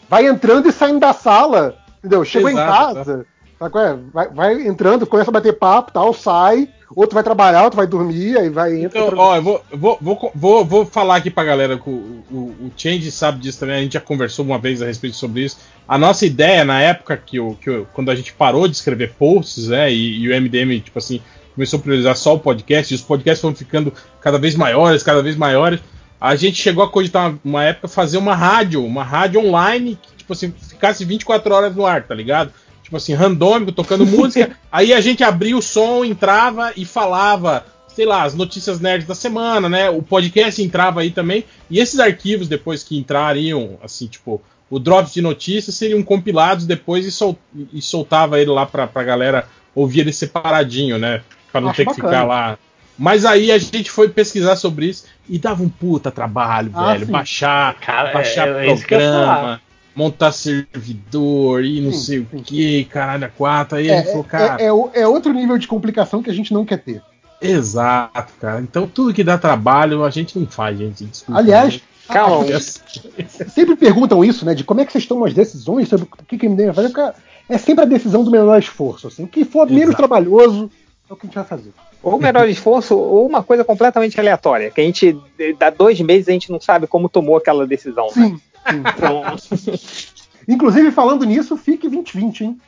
vai 0.09 0.27
entrando 0.27 0.67
e 0.67 0.71
saindo 0.73 0.99
da 0.99 1.13
sala, 1.13 1.75
entendeu? 1.99 2.25
Chegou 2.25 2.49
em 2.49 2.55
casa, 2.55 3.25
sabe 3.57 3.71
qual 3.71 3.85
é? 3.85 3.97
Vai, 4.13 4.27
vai 4.29 4.67
entrando, 4.67 5.07
começa 5.07 5.31
a 5.31 5.33
bater 5.33 5.53
papo 5.57 5.91
tal, 5.93 6.13
sai, 6.13 6.67
outro 6.95 7.15
vai 7.15 7.23
trabalhar, 7.23 7.63
outro 7.63 7.77
vai 7.77 7.87
dormir, 7.87 8.37
aí 8.37 8.49
vai 8.49 8.75
entra. 8.83 8.99
Então, 9.05 9.17
ó, 9.17 9.35
eu 9.35 9.41
vou, 9.41 9.63
eu 9.71 9.77
vou, 9.77 9.97
vou, 10.01 10.31
vou, 10.35 10.65
vou 10.65 10.85
falar 10.85 11.15
aqui 11.15 11.31
pra 11.31 11.43
galera 11.43 11.77
que 11.77 11.89
o, 11.89 12.23
o, 12.29 12.35
o 12.37 12.71
Change 12.77 13.09
sabe 13.11 13.39
disso 13.39 13.59
também, 13.59 13.75
a 13.75 13.81
gente 13.81 13.93
já 13.93 14.01
conversou 14.01 14.45
uma 14.45 14.59
vez 14.59 14.81
a 14.81 14.85
respeito 14.85 15.15
sobre 15.15 15.41
isso. 15.45 15.57
A 15.87 15.97
nossa 15.97 16.25
ideia 16.25 16.63
na 16.63 16.79
época 16.81 17.17
que, 17.17 17.39
o, 17.39 17.55
que 17.55 17.69
o- 17.69 17.87
quando 17.93 18.11
a 18.11 18.15
gente 18.15 18.33
parou 18.33 18.67
de 18.67 18.75
escrever 18.75 19.13
posts, 19.17 19.67
né, 19.69 19.91
e, 19.91 20.19
e 20.21 20.29
o 20.29 20.35
MDM, 20.39 20.79
tipo 20.79 20.99
assim, 20.99 21.19
começou 21.55 21.79
a 21.79 21.81
priorizar 21.81 22.15
só 22.15 22.35
o 22.35 22.39
podcast, 22.39 22.93
e 22.93 22.95
os 22.95 23.01
podcasts 23.01 23.41
foram 23.41 23.55
ficando 23.55 23.91
cada 24.21 24.37
vez 24.37 24.55
maiores, 24.55 25.01
cada 25.03 25.21
vez 25.23 25.35
maiores. 25.35 25.79
A 26.23 26.37
gente 26.37 26.55
chegou 26.55 26.81
a 26.81 26.89
cogitar 26.89 27.29
uma, 27.29 27.39
uma 27.43 27.63
época 27.65 27.89
fazer 27.89 28.17
uma 28.17 28.33
rádio, 28.33 28.81
uma 28.85 29.03
rádio 29.03 29.41
online, 29.45 29.99
que, 30.01 30.15
tipo 30.19 30.31
assim, 30.31 30.53
ficasse 30.69 31.03
24 31.03 31.53
horas 31.53 31.75
no 31.75 31.85
ar, 31.85 32.03
tá 32.03 32.15
ligado? 32.15 32.53
Tipo 32.81 32.95
assim, 32.95 33.13
randômico, 33.13 33.73
tocando 33.73 34.05
música. 34.07 34.57
aí 34.71 34.93
a 34.93 35.01
gente 35.01 35.21
abria 35.21 35.57
o 35.57 35.61
som, 35.61 36.05
entrava 36.05 36.71
e 36.77 36.85
falava, 36.85 37.65
sei 37.89 38.05
lá, 38.05 38.23
as 38.23 38.33
notícias 38.33 38.79
nerds 38.79 39.05
da 39.05 39.13
semana, 39.13 39.67
né? 39.67 39.89
O 39.89 40.01
podcast 40.01 40.63
entrava 40.63 41.01
aí 41.01 41.11
também. 41.11 41.43
E 41.69 41.77
esses 41.77 41.99
arquivos, 41.99 42.47
depois 42.47 42.85
que 42.85 42.97
entrariam, 42.97 43.77
assim, 43.83 44.07
tipo, 44.07 44.41
o 44.69 44.79
drop 44.79 45.11
de 45.11 45.21
notícias 45.21 45.75
seriam 45.75 46.01
compilados 46.01 46.65
depois 46.65 47.05
e, 47.05 47.11
sol, 47.11 47.37
e 47.73 47.81
soltava 47.81 48.39
ele 48.39 48.49
lá 48.49 48.65
pra, 48.65 48.87
pra 48.87 49.03
galera 49.03 49.45
ouvir 49.75 49.99
ele 49.99 50.13
separadinho, 50.13 50.97
né? 50.97 51.21
Pra 51.51 51.59
não 51.59 51.67
Acho 51.71 51.77
ter 51.77 51.83
que 51.83 51.89
bacana. 51.89 52.07
ficar 52.07 52.23
lá. 52.23 52.57
Mas 52.97 53.25
aí 53.25 53.51
a 53.51 53.57
gente 53.57 53.89
foi 53.89 54.07
pesquisar 54.09 54.55
sobre 54.55 54.87
isso 54.87 55.05
e 55.27 55.39
dava 55.39 55.63
um 55.63 55.69
puta 55.69 56.11
trabalho, 56.11 56.71
Ah, 56.73 56.93
velho. 56.93 57.05
sim. 57.07 57.11
Baixar, 57.11 57.75
Cara, 57.79 58.09
é- 58.09 58.13
baixar 58.13 58.47
é 58.47 58.67
ia 58.67 58.75
programa, 58.77 59.25
falar. 59.35 59.61
montar 59.95 60.31
servidor 60.31 61.63
e 61.63 61.81
não 61.81 61.91
Sim, 61.91 61.97
sei 61.99 62.17
sim. 62.19 62.27
o 62.37 62.43
que, 62.43 62.85
caralho, 62.85 63.25
a 63.25 63.29
quatro. 63.29 63.77
Aí 63.77 63.89
a 63.89 63.93
É, 63.93 63.97
gente 63.97 64.07
falou, 64.09 64.23
cara. 64.23 64.61
é, 64.61 64.65
é 64.67 65.01
é 65.01 65.07
outro 65.07 65.33
nível 65.33 65.57
de 65.57 65.67
complicação 65.67 66.21
que 66.21 66.29
a 66.29 66.33
gente 66.33 66.53
não 66.53 66.65
quer 66.65 66.77
ter. 66.77 67.01
Exato, 67.41 68.31
cara. 68.39 68.61
Então 68.61 68.87
tudo 68.87 69.13
que 69.13 69.23
dá 69.23 69.37
trabalho 69.37 70.03
a 70.03 70.09
gente 70.09 70.37
não 70.39 70.47
faz, 70.47 70.77
gente. 70.77 71.03
Desculpa. 71.05 71.39
Aliás, 71.39 71.81
Calma, 72.07 72.45
sempre 73.49 73.75
perguntam 73.75 74.23
isso, 74.25 74.45
né? 74.45 74.53
De 74.53 74.63
como 74.63 74.81
é 74.81 74.85
que 74.85 74.91
vocês 74.91 75.05
tomam 75.05 75.25
as 75.25 75.33
decisões 75.33 75.87
sobre 75.87 76.05
o 76.05 76.25
que, 76.25 76.37
que 76.37 76.45
a 76.45 76.49
MDM 76.49 76.71
vai 76.71 76.89
fazer. 76.89 77.13
É 77.49 77.57
sempre 77.57 77.83
a 77.83 77.87
decisão 77.87 78.23
do 78.23 78.31
menor 78.31 78.57
esforço. 78.59 79.07
Assim. 79.07 79.23
O 79.23 79.27
que 79.27 79.43
for 79.45 79.65
menos 79.67 79.83
Exato. 79.89 79.97
trabalhoso 79.97 80.69
é 81.09 81.13
o 81.13 81.15
que 81.15 81.25
a 81.25 81.27
gente 81.27 81.35
vai 81.35 81.45
fazer. 81.45 81.71
Ou 82.03 82.19
menor 82.19 82.47
esforço, 82.49 82.95
ou 82.95 83.25
uma 83.25 83.41
coisa 83.41 83.63
completamente 83.63 84.19
aleatória, 84.19 84.69
que 84.69 84.81
a 84.81 84.83
gente, 84.83 85.17
dá 85.57 85.69
dois 85.69 85.99
meses, 86.01 86.27
a 86.27 86.31
gente 86.33 86.51
não 86.51 86.59
sabe 86.59 86.85
como 86.85 87.07
tomou 87.09 87.37
aquela 87.37 87.65
decisão. 87.65 88.07
né? 88.07 88.11
Sim. 88.13 88.37
sim. 88.37 88.83
Então, 88.95 89.23
Inclusive, 90.47 90.91
falando 90.91 91.25
nisso, 91.25 91.55
fique 91.55 91.87
2020, 91.87 92.43
hein? 92.43 92.61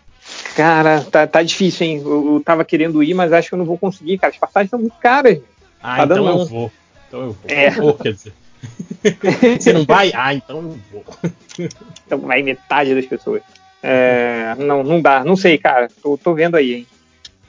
cara, 0.55 1.01
tá, 1.01 1.27
tá 1.27 1.43
difícil, 1.43 1.85
hein? 1.85 2.01
Eu, 2.03 2.35
eu 2.35 2.41
tava 2.43 2.64
querendo 2.65 3.03
ir, 3.03 3.14
mas 3.14 3.31
acho 3.33 3.49
que 3.49 3.53
eu 3.53 3.59
não 3.59 3.65
vou 3.65 3.77
conseguir, 3.77 4.17
cara. 4.17 4.33
As 4.33 4.39
passagens 4.39 4.69
são 4.69 4.80
muito 4.80 4.95
caras. 4.97 5.39
Ah, 5.83 5.97
Tá 5.97 6.03
então 6.05 6.07
dando 6.23 6.39
eu 6.39 6.45
vou. 6.45 6.72
Então 7.07 7.19
eu 7.22 7.31
vou. 7.33 7.39
É. 7.47 7.81
Ou, 7.81 7.93
quer 7.93 8.14
dizer. 8.14 8.33
Você 9.59 9.73
não 9.73 9.83
vai? 9.85 10.11
Ah, 10.15 10.33
então 10.33 10.57
eu 10.57 10.80
vou. 10.91 11.03
Então 12.05 12.19
vai 12.19 12.41
metade 12.41 12.95
das 12.95 13.05
pessoas. 13.05 13.41
É, 13.83 14.55
não, 14.57 14.83
não 14.83 14.99
dá, 15.01 15.23
não 15.23 15.35
sei, 15.35 15.57
cara. 15.57 15.89
Tô, 16.01 16.17
tô 16.17 16.33
vendo 16.33 16.55
aí, 16.55 16.73
hein? 16.73 16.88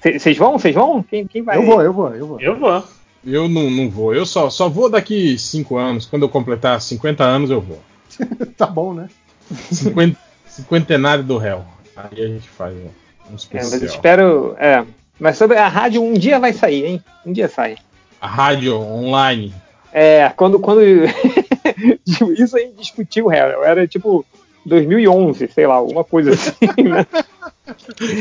Vocês 0.02 0.36
vão? 0.36 0.58
Vocês 0.58 0.74
vão? 0.74 1.02
Quem, 1.02 1.26
quem 1.26 1.42
vai? 1.42 1.56
Eu 1.56 1.62
vou, 1.64 1.82
eu 1.82 1.92
vou, 1.92 2.14
eu 2.14 2.26
vou. 2.26 2.40
Eu 2.40 2.56
vou. 2.58 2.84
Eu 3.24 3.48
não, 3.48 3.68
não 3.70 3.90
vou. 3.90 4.14
Eu 4.14 4.24
só, 4.24 4.48
só 4.50 4.68
vou 4.68 4.88
daqui 4.88 5.36
5 5.38 5.76
anos. 5.76 6.06
Quando 6.06 6.22
eu 6.22 6.28
completar 6.28 6.80
50 6.80 7.24
anos, 7.24 7.50
eu 7.50 7.60
vou. 7.60 7.80
Tá 8.56 8.66
bom, 8.66 8.94
né? 8.94 9.08
50, 9.50 10.16
cinquentenário 10.46 11.24
do 11.24 11.36
réu. 11.38 11.64
Aí 11.96 12.22
a 12.24 12.28
gente 12.28 12.48
faz 12.48 12.74
um, 12.74 12.78
um 12.78 12.86
É, 12.86 13.32
mas 13.32 13.42
especial. 13.72 13.84
espero. 13.94 14.56
É. 14.58 14.84
Mas 15.18 15.36
sobre 15.38 15.56
a 15.56 15.66
rádio, 15.68 16.02
um 16.02 16.12
dia 16.14 16.38
vai 16.38 16.52
sair, 16.52 16.84
hein? 16.84 17.04
Um 17.24 17.32
dia 17.32 17.48
sai. 17.48 17.76
A 18.20 18.26
rádio 18.28 18.78
online. 18.78 19.52
É, 19.92 20.28
quando. 20.36 20.58
quando 20.58 20.80
isso 22.38 22.56
aí 22.56 22.72
discutiu, 22.78 23.26
real. 23.26 23.64
Era 23.64 23.86
tipo 23.86 24.24
2011, 24.64 25.48
sei 25.52 25.66
lá, 25.66 25.74
alguma 25.74 26.04
coisa 26.04 26.32
assim, 26.32 26.56
né? 26.82 27.06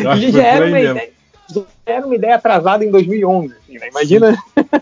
Eu 0.04 0.12
acho 0.12 0.22
que 0.22 0.28
E 0.28 0.32
já 0.32 0.44
era, 0.44 0.66
uma 0.66 0.72
mesmo. 0.72 0.92
ideia, 0.98 1.14
já 1.50 1.62
era 1.86 2.06
uma 2.06 2.16
ideia 2.16 2.36
atrasada 2.36 2.84
em 2.86 2.92
2011, 2.92 3.54
assim, 3.54 3.78
né? 3.80 3.90
Imagina. 3.90 4.38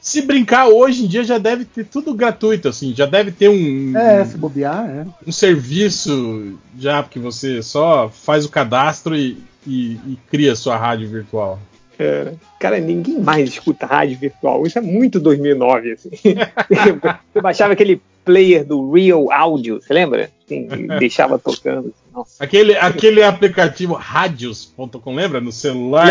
Se 0.00 0.22
brincar 0.22 0.66
hoje 0.66 1.04
em 1.04 1.06
dia 1.06 1.22
já 1.22 1.36
deve 1.36 1.66
ter 1.66 1.84
tudo 1.84 2.14
gratuito, 2.14 2.68
assim. 2.68 2.94
Já 2.96 3.04
deve 3.04 3.30
ter 3.30 3.50
um, 3.50 3.94
É, 3.94 4.24
se 4.24 4.38
bobear, 4.38 4.88
é. 4.88 5.06
um 5.26 5.30
serviço 5.30 6.54
já 6.78 7.02
que 7.02 7.18
você 7.18 7.62
só 7.62 8.08
faz 8.08 8.46
o 8.46 8.48
cadastro 8.48 9.14
e, 9.14 9.36
e- 9.66 10.00
e 10.06 10.18
cria 10.30 10.56
sua 10.56 10.78
rádio 10.78 11.06
virtual. 11.06 11.60
É, 12.00 12.32
cara, 12.58 12.80
ninguém 12.80 13.20
mais 13.20 13.50
escuta 13.50 13.84
rádio 13.84 14.16
virtual. 14.18 14.66
Isso 14.66 14.78
é 14.78 14.80
muito 14.80 15.20
2009, 15.20 15.92
assim. 15.92 16.08
Você 17.30 17.40
baixava 17.42 17.74
aquele 17.74 18.00
player 18.24 18.64
do 18.64 18.90
Real 18.90 19.30
Audio, 19.30 19.80
você 19.80 19.92
lembra? 19.92 20.30
Assim, 20.44 20.66
deixava 20.98 21.38
tocando. 21.38 21.88
assim, 21.88 22.14
nossa. 22.14 22.44
Aquele, 22.44 22.76
aquele 22.76 23.22
aplicativo 23.22 23.94
radios.com, 23.94 25.14
lembra? 25.14 25.40
No 25.40 25.52
celular. 25.52 26.08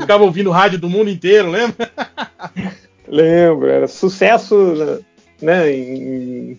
Ficava 0.00 0.24
ouvindo 0.24 0.50
rádio 0.50 0.78
do 0.78 0.88
mundo 0.88 1.10
inteiro, 1.10 1.50
lembra? 1.50 1.90
Lembro, 3.06 3.68
era 3.68 3.86
sucesso 3.86 5.00
né, 5.40 5.70
em 5.70 6.56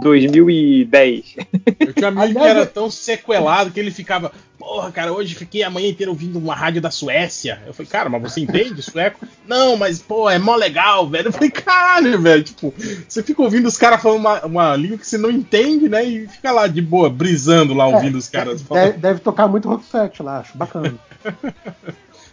2010. 0.00 1.36
Eu 1.80 1.92
tinha 1.92 2.10
um 2.10 2.20
amigo 2.20 2.40
que 2.40 2.46
era 2.46 2.66
tão 2.66 2.90
sequelado 2.90 3.70
que 3.70 3.78
ele 3.78 3.90
ficava, 3.90 4.32
porra, 4.58 4.90
cara, 4.90 5.12
hoje 5.12 5.34
fiquei 5.34 5.62
a 5.62 5.70
manhã 5.70 5.88
inteira 5.88 6.10
ouvindo 6.10 6.38
uma 6.38 6.54
rádio 6.54 6.80
da 6.80 6.90
Suécia. 6.90 7.60
Eu 7.66 7.74
falei, 7.74 7.90
cara, 7.90 8.08
mas 8.08 8.22
você 8.22 8.40
entende 8.40 8.82
sueco? 8.82 9.26
Não, 9.46 9.76
mas, 9.76 10.00
pô, 10.00 10.28
é 10.28 10.38
mó 10.38 10.56
legal, 10.56 11.08
velho. 11.08 11.28
Eu 11.28 11.32
falei, 11.32 11.50
caralho, 11.50 12.20
velho, 12.20 12.42
tipo, 12.42 12.74
você 13.08 13.22
fica 13.22 13.42
ouvindo 13.42 13.66
os 13.66 13.78
caras 13.78 14.02
falando 14.02 14.20
uma, 14.20 14.46
uma 14.46 14.76
língua 14.76 14.98
que 14.98 15.06
você 15.06 15.16
não 15.16 15.30
entende, 15.30 15.88
né? 15.88 16.04
E 16.04 16.28
fica 16.28 16.52
lá 16.52 16.66
de 16.66 16.82
boa, 16.82 17.08
brisando 17.08 17.72
lá, 17.72 17.86
ouvindo 17.86 18.18
os 18.18 18.28
caras 18.28 18.60
falando. 18.60 18.84
Deve, 18.84 18.98
deve 18.98 19.20
tocar 19.20 19.48
muito 19.48 19.68
rock 19.68 19.84
set 19.84 20.22
lá, 20.22 20.40
acho 20.40 20.56
bacana. 20.56 20.94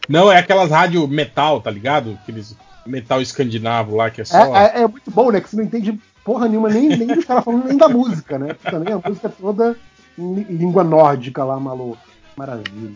Não, 0.08 0.32
é 0.32 0.38
aquelas 0.38 0.70
rádio 0.70 1.08
metal, 1.08 1.62
tá 1.62 1.72
ligado? 1.72 2.18
Aqueles 2.22 2.56
metal 2.86 3.22
escandinavo 3.22 3.96
lá 3.96 4.10
que 4.10 4.22
é 4.22 4.26
só. 4.26 4.56
É, 4.56 4.66
é- 4.80 4.82
é 4.84 4.88
muito 4.88 5.10
bom, 5.12 5.32
né? 5.32 5.42
Que 5.42 5.50
você 5.50 5.56
não 5.58 5.64
entende 5.64 6.00
porra 6.24 6.48
nenhuma, 6.48 6.70
nem, 6.70 6.90
nem 6.90 7.08
dos 7.08 7.26
caras 7.26 7.44
falando, 7.44 7.66
nem 7.68 7.78
da 7.78 7.88
música, 7.90 8.38
né? 8.40 8.54
Porque 8.54 8.72
também 8.72 8.94
a 8.94 9.00
música 9.10 9.28
é 9.28 9.32
toda 9.32 9.76
língua 10.18 10.84
nórdica 10.84 11.44
lá, 11.44 11.60
maluco. 11.60 11.98
Maravilha. 12.38 12.92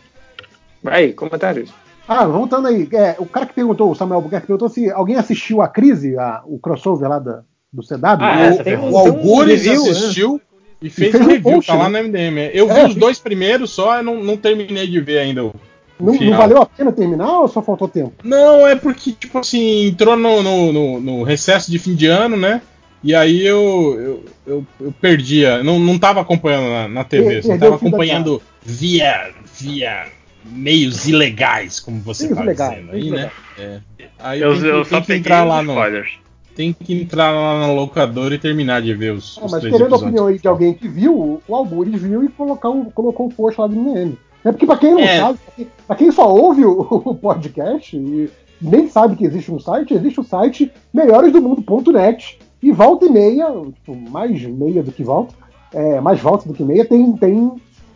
Vai, 0.83 1.11
comentários. 1.11 1.71
Ah, 2.07 2.25
voltando 2.25 2.67
aí, 2.67 2.87
é, 2.93 3.15
o 3.19 3.25
cara 3.25 3.45
que 3.45 3.53
perguntou, 3.53 3.91
o 3.91 3.95
Samuel 3.95 4.17
Albuquerque 4.17 4.47
perguntou 4.47 4.69
se 4.69 4.89
alguém 4.89 5.15
assistiu 5.15 5.61
a 5.61 5.67
crise, 5.67 6.17
a- 6.17 6.41
o 6.45 6.57
crossover 6.57 7.07
lá 7.07 7.19
da- 7.19 7.43
do 7.71 7.83
CW. 7.83 8.23
Ah, 8.23 8.39
essa 8.41 8.63
tem 8.63 8.75
o, 8.77 8.91
o 8.91 8.97
Algures 8.97 9.65
né? 9.65 9.73
assistiu 9.73 10.41
e 10.81 10.89
fez 10.89 11.11
fez 11.11 11.21
um 11.23 11.27
um 11.27 11.29
review, 11.31 11.53
post, 11.53 11.67
tá 11.71 11.77
lá 11.77 11.89
né? 11.89 12.01
no 12.01 12.07
MDM. 12.07 12.49
Eu 12.53 12.69
É, 12.71 12.73
vi 12.73 12.87
os 12.87 12.93
fi- 12.93 12.99
dois 12.99 13.19
primeiros 13.19 13.69
só, 13.69 13.97
eu 13.97 14.03
não, 14.03 14.23
não 14.23 14.37
terminei 14.37 14.87
de 14.87 14.99
ver 14.99 15.19
ainda 15.19 15.45
o. 15.45 15.53
não, 15.99 16.13
não 16.13 16.37
valeu 16.37 16.61
a 16.61 16.65
pena 16.65 16.91
terminar 16.91 17.39
ou 17.41 17.47
só 17.47 17.61
faltou 17.61 17.87
tempo? 17.87 18.13
Não, 18.23 18.65
é 18.67 18.75
porque, 18.75 19.11
tipo 19.11 19.37
assim, 19.37 19.87
entrou 19.87 20.15
no, 20.15 20.41
no, 20.41 20.71
no- 20.73 20.99
no 20.99 21.23
recesso 21.23 21.69
de 21.69 21.77
fim 21.79 21.95
de 21.95 22.07
ano, 22.07 22.37
né? 22.37 22.61
E 23.03 23.15
aí 23.15 23.45
eu, 23.45 23.95
eu, 23.99 24.25
eu, 24.45 24.65
eu 24.81 24.91
perdia, 24.99 25.63
não, 25.63 25.79
não 25.79 25.97
tava 25.97 26.19
acompanhando 26.19 26.69
na, 26.69 26.87
na 26.87 27.03
TV, 27.03 27.41
só 27.41 27.49
perdeu 27.49 27.69
tava 27.71 27.75
acompanhando 27.77 28.41
via, 28.61 29.29
via 29.57 30.05
meios 30.45 31.07
ilegais, 31.07 31.79
como 31.79 31.99
você 32.01 32.23
Meios 32.23 32.37
tá 32.37 32.43
ilegais, 32.43 32.71
dizendo 32.71 32.91
meios 32.91 33.05
aí, 33.05 33.11
né? 33.11 33.31
ilegais. 33.57 33.81
É. 33.99 34.05
Aí 34.19 34.41
Eu, 34.41 34.51
tem, 34.53 34.61
que- 34.61 34.67
eu 34.67 34.73
tem 34.83 34.83
só 34.85 35.01
que 35.01 35.13
entrar 35.13 35.43
lá 35.45 35.61
no, 35.63 35.71
spoilers. 35.71 36.09
tem 36.55 36.73
que 36.73 36.93
entrar 36.93 37.31
lá 37.31 37.59
na 37.61 37.71
locadora 37.71 38.35
e 38.35 38.37
terminar 38.39 38.81
de 38.81 38.93
ver 38.93 39.13
os, 39.13 39.37
Ah, 39.37 39.45
os 39.45 39.51
mas 39.53 39.61
três 39.61 39.75
querendo 39.77 39.93
a 39.95 39.97
opinião 39.97 40.27
aí 40.27 40.37
de 40.37 40.47
alguém 40.47 40.73
que 40.73 40.87
viu, 40.89 41.41
o 41.47 41.55
Algures 41.55 42.01
viu 42.01 42.21
e 42.23 42.27
colocar 42.29 42.69
um- 42.69 42.85
colocou 42.85 43.27
o 43.27 43.33
post 43.33 43.59
lá 43.61 43.67
do 43.67 43.75
MN. 43.75 44.17
É 44.43 44.51
porque 44.51 44.65
pra 44.65 44.77
quem 44.77 44.91
não 44.93 44.99
É. 44.99 45.19
sabe, 45.19 45.39
pra 45.85 45.95
quem, 45.95 46.11
só 46.11 46.33
ouve 46.33 46.63
o, 46.65 46.79
o 47.05 47.15
podcast 47.15 47.95
e 47.97 48.29
nem 48.61 48.87
sabe 48.89 49.15
que 49.15 49.25
existe 49.25 49.51
um 49.51 49.59
site, 49.59 49.93
existe 49.93 50.19
o 50.19 50.23
site 50.23 50.71
melhoresdomundo.net 50.93 52.39
e 52.61 52.71
volta 52.71 53.05
e 53.05 53.09
meia, 53.09 53.47
tipo, 53.73 53.95
mais 53.95 54.41
meia 54.43 54.83
do 54.83 54.91
que 54.91 55.03
volta, 55.03 55.33
é, 55.73 55.99
mais 56.01 56.19
volta 56.19 56.47
do 56.47 56.53
que 56.53 56.63
meia, 56.63 56.85
tem, 56.85 57.11
tem 57.13 57.51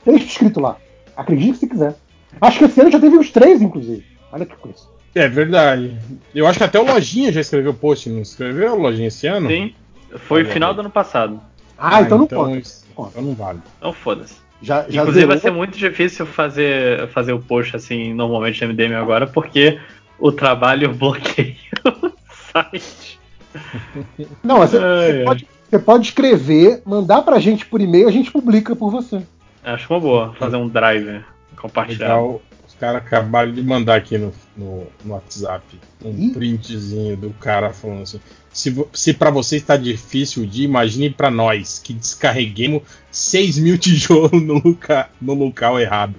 texto 0.06 0.28
escrito 0.30 0.60
lá. 0.60 0.78
Acredite 1.16 1.58
se 1.58 1.68
quiser. 1.68 1.96
Acho 2.42 2.60
que 2.60 2.66
esse 2.66 2.82
ano 2.82 2.92
já 2.92 3.00
teve 3.00 3.18
uns 3.18 3.30
três, 3.30 3.62
inclusive. 3.62 4.04
Olha 4.32 4.46
que 4.46 4.56
coisa. 4.56 4.80
É 5.14 5.28
verdade. 5.28 5.98
Eu 6.34 6.48
acho 6.48 6.58
que 6.58 6.64
até 6.64 6.80
o 6.80 6.86
Lojinha 6.86 7.32
já 7.32 7.42
escreveu 7.42 7.74
post, 7.74 8.10
não 8.10 8.22
escreveu 8.22 8.74
o 8.74 8.80
Lojinha 8.82 9.08
esse 9.10 9.28
ano? 9.28 9.48
Sim. 9.48 9.74
Foi 10.18 10.42
Olha 10.44 10.52
final 10.52 10.70
aí. 10.70 10.76
do 10.76 10.82
ano 10.82 10.90
passado. 10.90 11.40
Ah, 11.78 12.02
então 12.02 12.18
não 12.20 12.26
então, 12.26 12.46
conta. 12.46 12.58
isso- 12.58 12.84
Conta. 12.96 13.10
então 13.12 13.24
não 13.24 13.34
vale. 13.36 13.60
Então 13.78 13.94
foda-se. 13.94 14.36
Já, 14.64 14.86
já 14.90 15.02
Inclusive 15.02 15.26
vai 15.26 15.38
zerou. 15.38 15.52
ser 15.54 15.58
muito 15.58 15.78
difícil 15.78 16.26
fazer, 16.26 17.08
fazer 17.10 17.34
o 17.34 17.40
post 17.40 17.76
assim 17.76 18.14
normalmente 18.14 18.62
no 18.66 18.70
MDM 18.74 18.94
agora, 18.96 19.28
porque 19.28 19.78
o 20.18 20.32
trabalho 20.32 20.92
bloqueia 20.96 21.56
o 21.86 22.12
site. 22.52 23.20
Não, 24.42 24.58
você, 24.60 24.78
Ai, 24.78 24.82
você 25.12 25.18
ai. 25.20 25.24
pode, 25.26 25.48
você 25.70 25.80
pode 25.80 26.06
escrever, 26.08 26.82
mandar 26.86 27.22
pra 27.24 27.40
gente 27.40 27.66
por 27.66 27.82
e-mail, 27.82 28.08
a 28.08 28.12
gente 28.12 28.32
publica 28.32 28.74
por 28.76 28.90
você. 28.90 29.22
Acho 29.64 29.94
uma 29.94 30.00
boa 30.00 30.34
fazer 30.40 30.56
um 30.56 30.68
drive 30.68 31.22
compartilhado. 31.58 32.14
Legal. 32.14 32.42
Os 32.84 32.86
caras 32.86 33.02
acabaram 33.02 33.54
de 33.54 33.64
mandar 33.64 33.96
aqui 33.96 34.18
no, 34.18 34.34
no, 34.58 34.88
no 35.06 35.14
WhatsApp 35.14 35.64
um 36.04 36.10
Ih. 36.10 36.34
printzinho 36.34 37.16
do 37.16 37.30
cara 37.30 37.72
falando 37.72 38.02
assim: 38.02 38.20
se, 38.52 38.76
se 38.92 39.14
para 39.14 39.30
você 39.30 39.56
está 39.56 39.78
difícil 39.78 40.46
de, 40.46 40.64
imagine 40.64 41.10
para 41.10 41.32
nós 41.32 41.80
que 41.80 41.94
descarreguemos 41.94 42.84
6 43.10 43.60
mil 43.60 43.78
tijolos 43.80 44.44
no, 44.44 44.56
loca, 44.56 45.10
no 45.22 45.34
local 45.34 45.80
errado. 45.80 46.16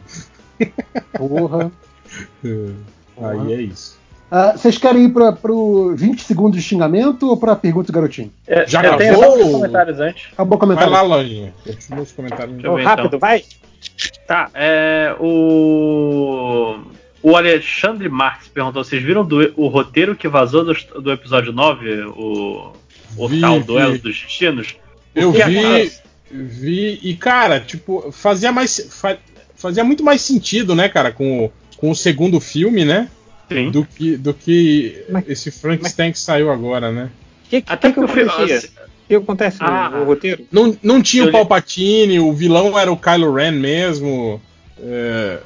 Porra. 1.12 1.70
Aí 3.20 3.52
é 3.52 3.60
isso. 3.60 3.98
Ah, 4.36 4.56
vocês 4.56 4.76
querem 4.76 5.04
ir 5.04 5.10
para 5.10 5.30
pro 5.30 5.94
20 5.94 6.20
segundos 6.22 6.56
de 6.58 6.62
xingamento 6.66 7.28
ou 7.28 7.36
pra 7.36 7.54
pergunta 7.54 7.92
do 7.92 7.94
garotinho? 7.94 8.32
É, 8.48 8.66
Já 8.66 8.82
eu 8.82 8.96
tenho 8.96 9.16
acabou? 9.16 9.46
uns 9.46 9.52
comentários 9.52 10.00
antes. 10.00 10.26
Acabou 10.32 10.56
o 10.56 10.58
Vai 10.58 10.68
comentário. 10.76 10.92
lá, 10.92 11.02
Lojinha. 11.02 11.54
Continua 11.64 12.02
os 12.02 12.10
comentários. 12.12 12.52
Deixa 12.54 12.66
eu 12.66 12.74
ver, 12.74 12.82
rápido, 12.82 13.06
então. 13.06 13.18
vai. 13.20 13.44
Tá, 14.26 14.50
é. 14.54 15.14
O. 15.20 16.78
O 17.22 17.36
Alexandre 17.36 18.08
Marques 18.08 18.48
perguntou: 18.48 18.82
vocês 18.82 19.02
viram 19.02 19.24
do- 19.24 19.52
o 19.56 19.68
roteiro 19.68 20.16
que 20.16 20.26
vazou 20.26 20.64
do, 20.64 20.74
do 21.00 21.12
episódio 21.12 21.52
9? 21.52 22.02
O. 22.16 22.72
O 23.16 23.28
Vi, 23.28 23.40
tal 23.40 23.60
vi. 23.60 23.64
duelo 23.66 23.92
dos 23.98 24.20
destinos? 24.20 24.74
Eu 25.14 25.30
O 25.30 25.32
que 25.32 25.44
vi, 25.44 25.92
vi 26.32 26.98
e 27.04 27.14
cara, 27.14 27.60
tipo, 27.60 28.10
fazia 28.10 28.50
mais 28.50 28.80
fa- 28.90 29.16
fazia 29.54 29.84
muito 29.84 30.02
mais 30.02 30.20
sentido, 30.22 30.74
né, 30.74 30.88
cara, 30.88 31.12
com, 31.12 31.44
o- 31.44 31.52
com 31.76 31.90
o 31.92 31.94
segundo 31.94 32.40
filme, 32.40 32.84
né, 32.84 33.08
Sim. 33.48 33.70
do 33.70 33.84
que 33.84 34.16
do 34.16 34.32
que 34.34 35.04
Mas- 35.10 35.28
esse 35.28 35.50
Frankenstein 35.50 36.12
que 36.12 36.18
saiu 36.18 36.50
agora, 36.50 36.90
né? 36.90 37.10
Que, 37.50 37.60
que, 37.62 37.72
Até 37.72 37.88
que, 37.88 37.94
que 37.94 38.00
o 38.04 38.08
filme. 38.08 38.30
acontecia? 38.30 38.70
O 39.04 39.06
que 39.08 39.14
acontece 39.16 39.60
no, 39.60 39.66
Ah. 39.68 39.90
no 39.90 40.04
roteiro? 40.04 40.46
Não, 40.50 40.76
não 40.82 41.02
tinha 41.02 41.22
Eu 41.22 41.26
o 41.26 41.28
li- 41.28 41.32
Palpatine, 41.32 42.18
o 42.20 42.32
vilão 42.32 42.78
era 42.78 42.90
o 42.90 42.96
Kylo 42.96 43.34
Ren 43.34 43.52
mesmo. 43.52 44.40
é, 44.80 45.38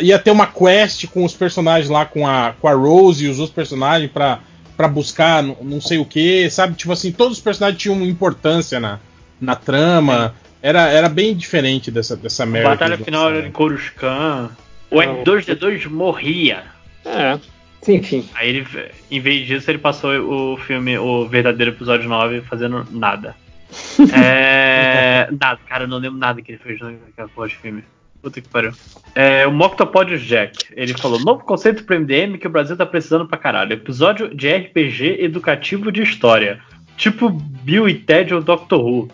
ia 0.00 0.18
ter 0.18 0.30
uma 0.30 0.46
quest 0.46 1.06
com 1.08 1.24
os 1.24 1.32
personagens 1.34 1.88
lá, 1.88 2.04
com 2.04 2.26
a, 2.26 2.54
com 2.60 2.66
a 2.68 2.72
Rose 2.72 3.24
e 3.24 3.28
os 3.28 3.38
outros 3.38 3.54
personagens 3.54 4.10
pra, 4.10 4.40
pra 4.76 4.88
buscar 4.88 5.42
n- 5.44 5.56
não 5.62 5.80
sei 5.80 5.98
o 5.98 6.04
que, 6.04 6.48
sabe? 6.50 6.74
Tipo 6.74 6.92
assim, 6.92 7.12
todos 7.12 7.38
os 7.38 7.42
personagens 7.42 7.80
tinham 7.80 8.02
importância 8.04 8.80
na, 8.80 8.98
na 9.40 9.54
trama. 9.54 10.34
Era, 10.60 10.88
era 10.88 11.08
bem 11.08 11.34
diferente 11.36 11.90
dessa, 11.90 12.16
dessa 12.16 12.42
A 12.44 12.46
merda. 12.46 12.68
batalha 12.70 12.90
que 12.96 13.02
eles 13.02 13.04
final 13.04 13.30
era 13.30 13.46
em. 13.46 13.50
Coruscant. 13.52 14.50
O 14.90 14.96
R2D2 15.00 15.86
morria. 15.88 16.64
É. 17.04 17.38
Sim, 17.82 17.94
enfim. 17.96 18.28
Aí 18.34 18.48
ele, 18.48 18.66
em 19.10 19.20
vez 19.20 19.46
disso, 19.46 19.70
ele 19.70 19.78
passou 19.78 20.12
o 20.12 20.56
filme, 20.56 20.96
o 20.96 21.26
verdadeiro 21.26 21.72
episódio 21.72 22.08
9, 22.08 22.42
fazendo 22.42 22.86
nada. 22.90 23.34
É. 24.14 25.28
nada, 25.30 25.58
cara, 25.66 25.84
eu 25.84 25.88
não 25.88 25.96
lembro 25.96 26.18
nada 26.18 26.42
que 26.42 26.52
ele 26.52 26.58
fez 26.58 26.78
naquela 26.80 27.28
porra 27.28 27.48
de 27.48 27.56
filme. 27.56 27.82
Puta 28.20 28.40
que 28.40 28.48
pariu. 28.48 28.72
É, 29.14 29.46
o 29.46 29.52
Moctopod 29.52 30.16
Jack, 30.18 30.66
ele 30.76 30.96
falou: 30.96 31.18
novo 31.20 31.42
conceito 31.42 31.82
pro 31.84 31.98
MDM 31.98 32.38
que 32.38 32.46
o 32.46 32.50
Brasil 32.50 32.76
tá 32.76 32.86
precisando 32.86 33.26
pra 33.26 33.36
caralho. 33.36 33.72
Episódio 33.72 34.32
de 34.34 34.48
RPG 34.48 35.22
educativo 35.24 35.90
de 35.90 36.02
história. 36.02 36.60
Tipo 36.96 37.30
Bill 37.30 37.88
e 37.88 37.94
Ted 37.94 38.32
ou 38.32 38.40
Doctor 38.40 38.80
Who. 38.80 39.08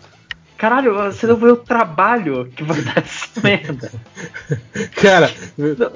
Caralho, 0.59 0.93
você 0.95 1.27
não 1.27 1.37
vê 1.37 1.47
o 1.53 1.57
trabalho 1.57 2.47
que 2.55 2.65
vai 2.65 2.81
dar 2.83 2.99
essa 2.99 3.29
merda. 3.43 3.93
Cara, 5.01 5.31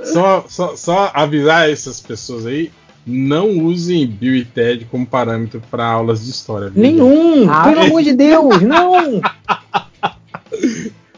só, 0.05 0.45
só, 0.49 0.77
só 0.77 1.11
avisar 1.13 1.69
essas 1.69 2.01
pessoas 2.01 2.47
aí. 2.47 2.71
Não 3.05 3.49
usem 3.59 4.07
Bill 4.07 4.37
e 4.37 4.45
Ted 4.45 4.85
como 4.89 5.05
parâmetro 5.05 5.61
para 5.69 5.85
aulas 5.85 6.25
de 6.25 6.31
história. 6.31 6.71
viu? 6.71 6.81
Nenhum! 6.81 7.51
Ah, 7.51 7.65
pelo 7.65 7.81
é. 7.81 7.87
amor 7.87 8.03
de 8.05 8.13
Deus, 8.13 8.61
não! 8.63 9.21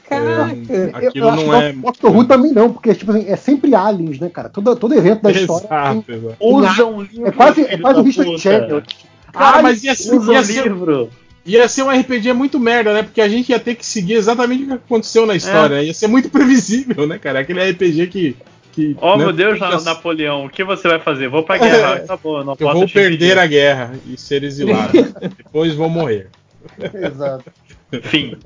Caraca! 0.08 0.54
Eu- 0.72 0.96
Aquilo 1.08 1.26
eu 1.26 1.28
acho 1.28 1.44
não 1.46 1.50
que 1.50 1.64
é- 1.66 1.70
o 1.70 1.82
Doctor 1.82 2.16
Who 2.16 2.24
também 2.24 2.52
não, 2.52 2.72
porque 2.72 2.94
tipo 2.94 3.10
assim, 3.12 3.26
é 3.28 3.36
sempre 3.36 3.74
aliens, 3.74 4.18
né, 4.18 4.30
cara? 4.30 4.48
Todo, 4.48 4.74
todo 4.76 4.94
evento 4.94 5.22
da 5.22 5.30
história. 5.30 5.66
Exato, 5.66 6.02
tem- 6.02 6.16
exato. 6.16 6.36
Usa 6.40 6.86
um 6.86 7.02
livro. 7.02 7.26
é 7.26 7.30
quase, 7.32 7.60
é 7.62 7.76
quase 7.78 8.00
o 8.00 8.08
History. 8.08 8.38
Channel. 8.38 8.82
Cara, 9.32 9.58
Ah, 9.58 9.62
mas 9.62 9.82
ia, 9.84 9.94
ser- 9.94 10.14
Usa 10.16 10.32
ia 10.32 10.40
um 10.40 10.44
ser, 10.44 10.62
livro. 10.62 11.10
Ia 11.46 11.68
ser 11.68 11.82
um 11.82 11.90
RPG 11.90 12.32
muito 12.32 12.58
merda, 12.58 12.92
né? 12.92 13.02
Porque 13.02 13.20
a 13.20 13.28
gente 13.28 13.50
ia 13.50 13.58
ter 13.60 13.74
que 13.74 13.84
seguir 13.84 14.14
exatamente 14.14 14.64
o 14.64 14.66
que 14.66 14.72
aconteceu 14.74 15.26
na 15.26 15.34
história. 15.34 15.82
Ia 15.82 15.94
ser 15.94 16.06
muito 16.06 16.28
previsível, 16.30 17.06
né, 17.06 17.18
cara? 17.18 17.40
Aquele 17.40 17.70
RPG 17.70 18.06
que. 18.08 18.36
que 18.72 18.96
Oh 19.00 19.16
né, 19.16 19.24
meu 19.24 19.32
Deus, 19.32 19.58
já- 19.58 19.70
Na- 19.70 19.80
Napoleão, 19.80 20.46
o 20.46 20.50
que 20.50 20.64
você 20.64 20.88
vai 20.88 20.98
fazer? 20.98 21.28
Vou 21.28 21.42
pra 21.42 21.58
guerra. 21.58 22.00
Tá 22.00 22.16
bom, 22.16 22.38
eu 22.38 22.44
não 22.44 22.52
Eu 22.52 22.56
posso 22.58 22.78
vou 22.80 22.88
perder 22.88 23.38
a 23.38 23.46
guerra 23.46 23.94
e 24.06 24.18
ser 24.18 24.42
exilado. 24.44 24.92
Depois 25.36 25.74
vou 25.74 25.88
morrer. 25.88 26.28
Exato. 26.92 27.44
Fim. 28.02 28.36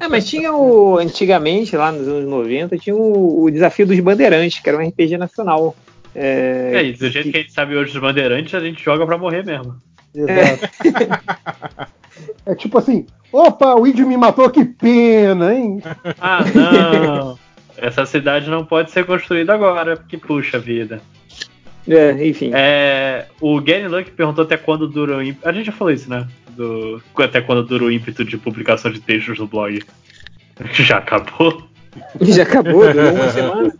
É, 0.00 0.08
mas 0.08 0.26
tinha 0.26 0.52
o. 0.52 0.96
Antigamente, 0.98 1.76
lá 1.76 1.92
nos 1.92 2.08
anos 2.08 2.28
90, 2.28 2.78
tinha 2.78 2.96
o, 2.96 3.42
o 3.44 3.50
Desafio 3.50 3.86
dos 3.86 3.98
Bandeirantes, 4.00 4.60
que 4.60 4.68
era 4.68 4.78
um 4.78 4.86
RPG 4.88 5.18
nacional. 5.18 5.76
É, 6.14 6.70
É 6.74 6.82
isso, 6.84 7.00
do 7.00 7.10
jeito 7.10 7.30
que 7.30 7.36
a 7.36 7.40
gente 7.40 7.52
sabe 7.52 7.76
hoje 7.76 7.92
dos 7.92 8.00
bandeirantes, 8.00 8.54
a 8.54 8.60
gente 8.60 8.82
joga 8.82 9.04
pra 9.04 9.18
morrer 9.18 9.44
mesmo. 9.44 9.76
Exato. 10.14 10.68
É 12.46 12.54
tipo 12.54 12.78
assim, 12.78 13.06
opa, 13.32 13.74
o 13.74 13.86
índio 13.86 14.06
me 14.06 14.16
matou, 14.16 14.48
que 14.50 14.64
pena, 14.64 15.54
hein? 15.54 15.82
Ah, 16.20 16.40
não. 16.54 17.38
Essa 17.76 18.04
cidade 18.06 18.50
não 18.50 18.64
pode 18.64 18.90
ser 18.90 19.04
construída 19.06 19.54
agora, 19.54 19.96
porque 19.96 20.16
puxa 20.16 20.58
vida. 20.58 21.00
é, 21.86 22.26
enfim. 22.26 22.50
É, 22.52 23.26
o 23.40 23.60
Gary 23.60 23.86
Luck 23.86 24.10
perguntou 24.10 24.44
até 24.44 24.56
quando 24.56 24.88
dura 24.88 25.18
o 25.18 25.22
ímpeto. 25.22 25.48
A 25.48 25.52
gente 25.52 25.66
já 25.66 25.72
falou 25.72 25.92
isso, 25.92 26.10
né? 26.10 26.26
Do, 26.50 27.00
até 27.18 27.40
quando 27.40 27.62
dura 27.62 27.84
o 27.84 27.92
ímpeto 27.92 28.24
de 28.24 28.36
publicação 28.36 28.90
de 28.90 29.00
textos 29.00 29.38
no 29.38 29.46
blog. 29.46 29.80
Já 30.72 30.98
acabou? 30.98 31.62
Já 32.20 32.42
acabou, 32.42 32.92
durou 32.92 33.12
uma 33.12 33.30
semana. 33.30 33.72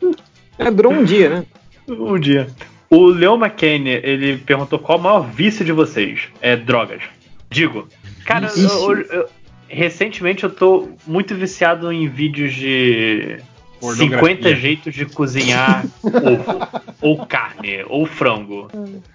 É, 0.59 0.71
durou 0.71 0.93
um 0.93 1.05
dia, 1.05 1.29
né? 1.31 1.45
Um 1.89 2.19
dia. 2.19 2.47
O 2.91 3.07
Leo 3.07 3.35
McCain, 3.37 3.87
ele 3.87 4.39
perguntou 4.39 4.79
qual 4.79 4.99
o 4.99 5.03
maior 5.03 5.21
vício 5.31 5.65
de 5.65 5.73
vocês. 5.73 6.23
É 6.41 6.57
drogas. 6.57 7.03
Digo, 7.51 7.87
cara, 8.25 8.51
eu- 8.57 8.93
eu- 8.95 9.03
eu- 9.11 9.29
recentemente 9.69 10.45
eu 10.45 10.51
tô 10.51 10.89
muito 11.07 11.35
viciado 11.35 11.93
em 11.93 12.09
vídeos 12.09 12.55
de 12.55 13.39
Pornografia. 13.81 14.19
50 14.19 14.57
jeitos 14.57 14.95
de 14.95 15.05
cozinhar 15.07 15.85
ovo, 16.03 16.69
ou 17.01 17.27
carne, 17.27 17.85
ou 17.89 18.07
frango. 18.07 18.69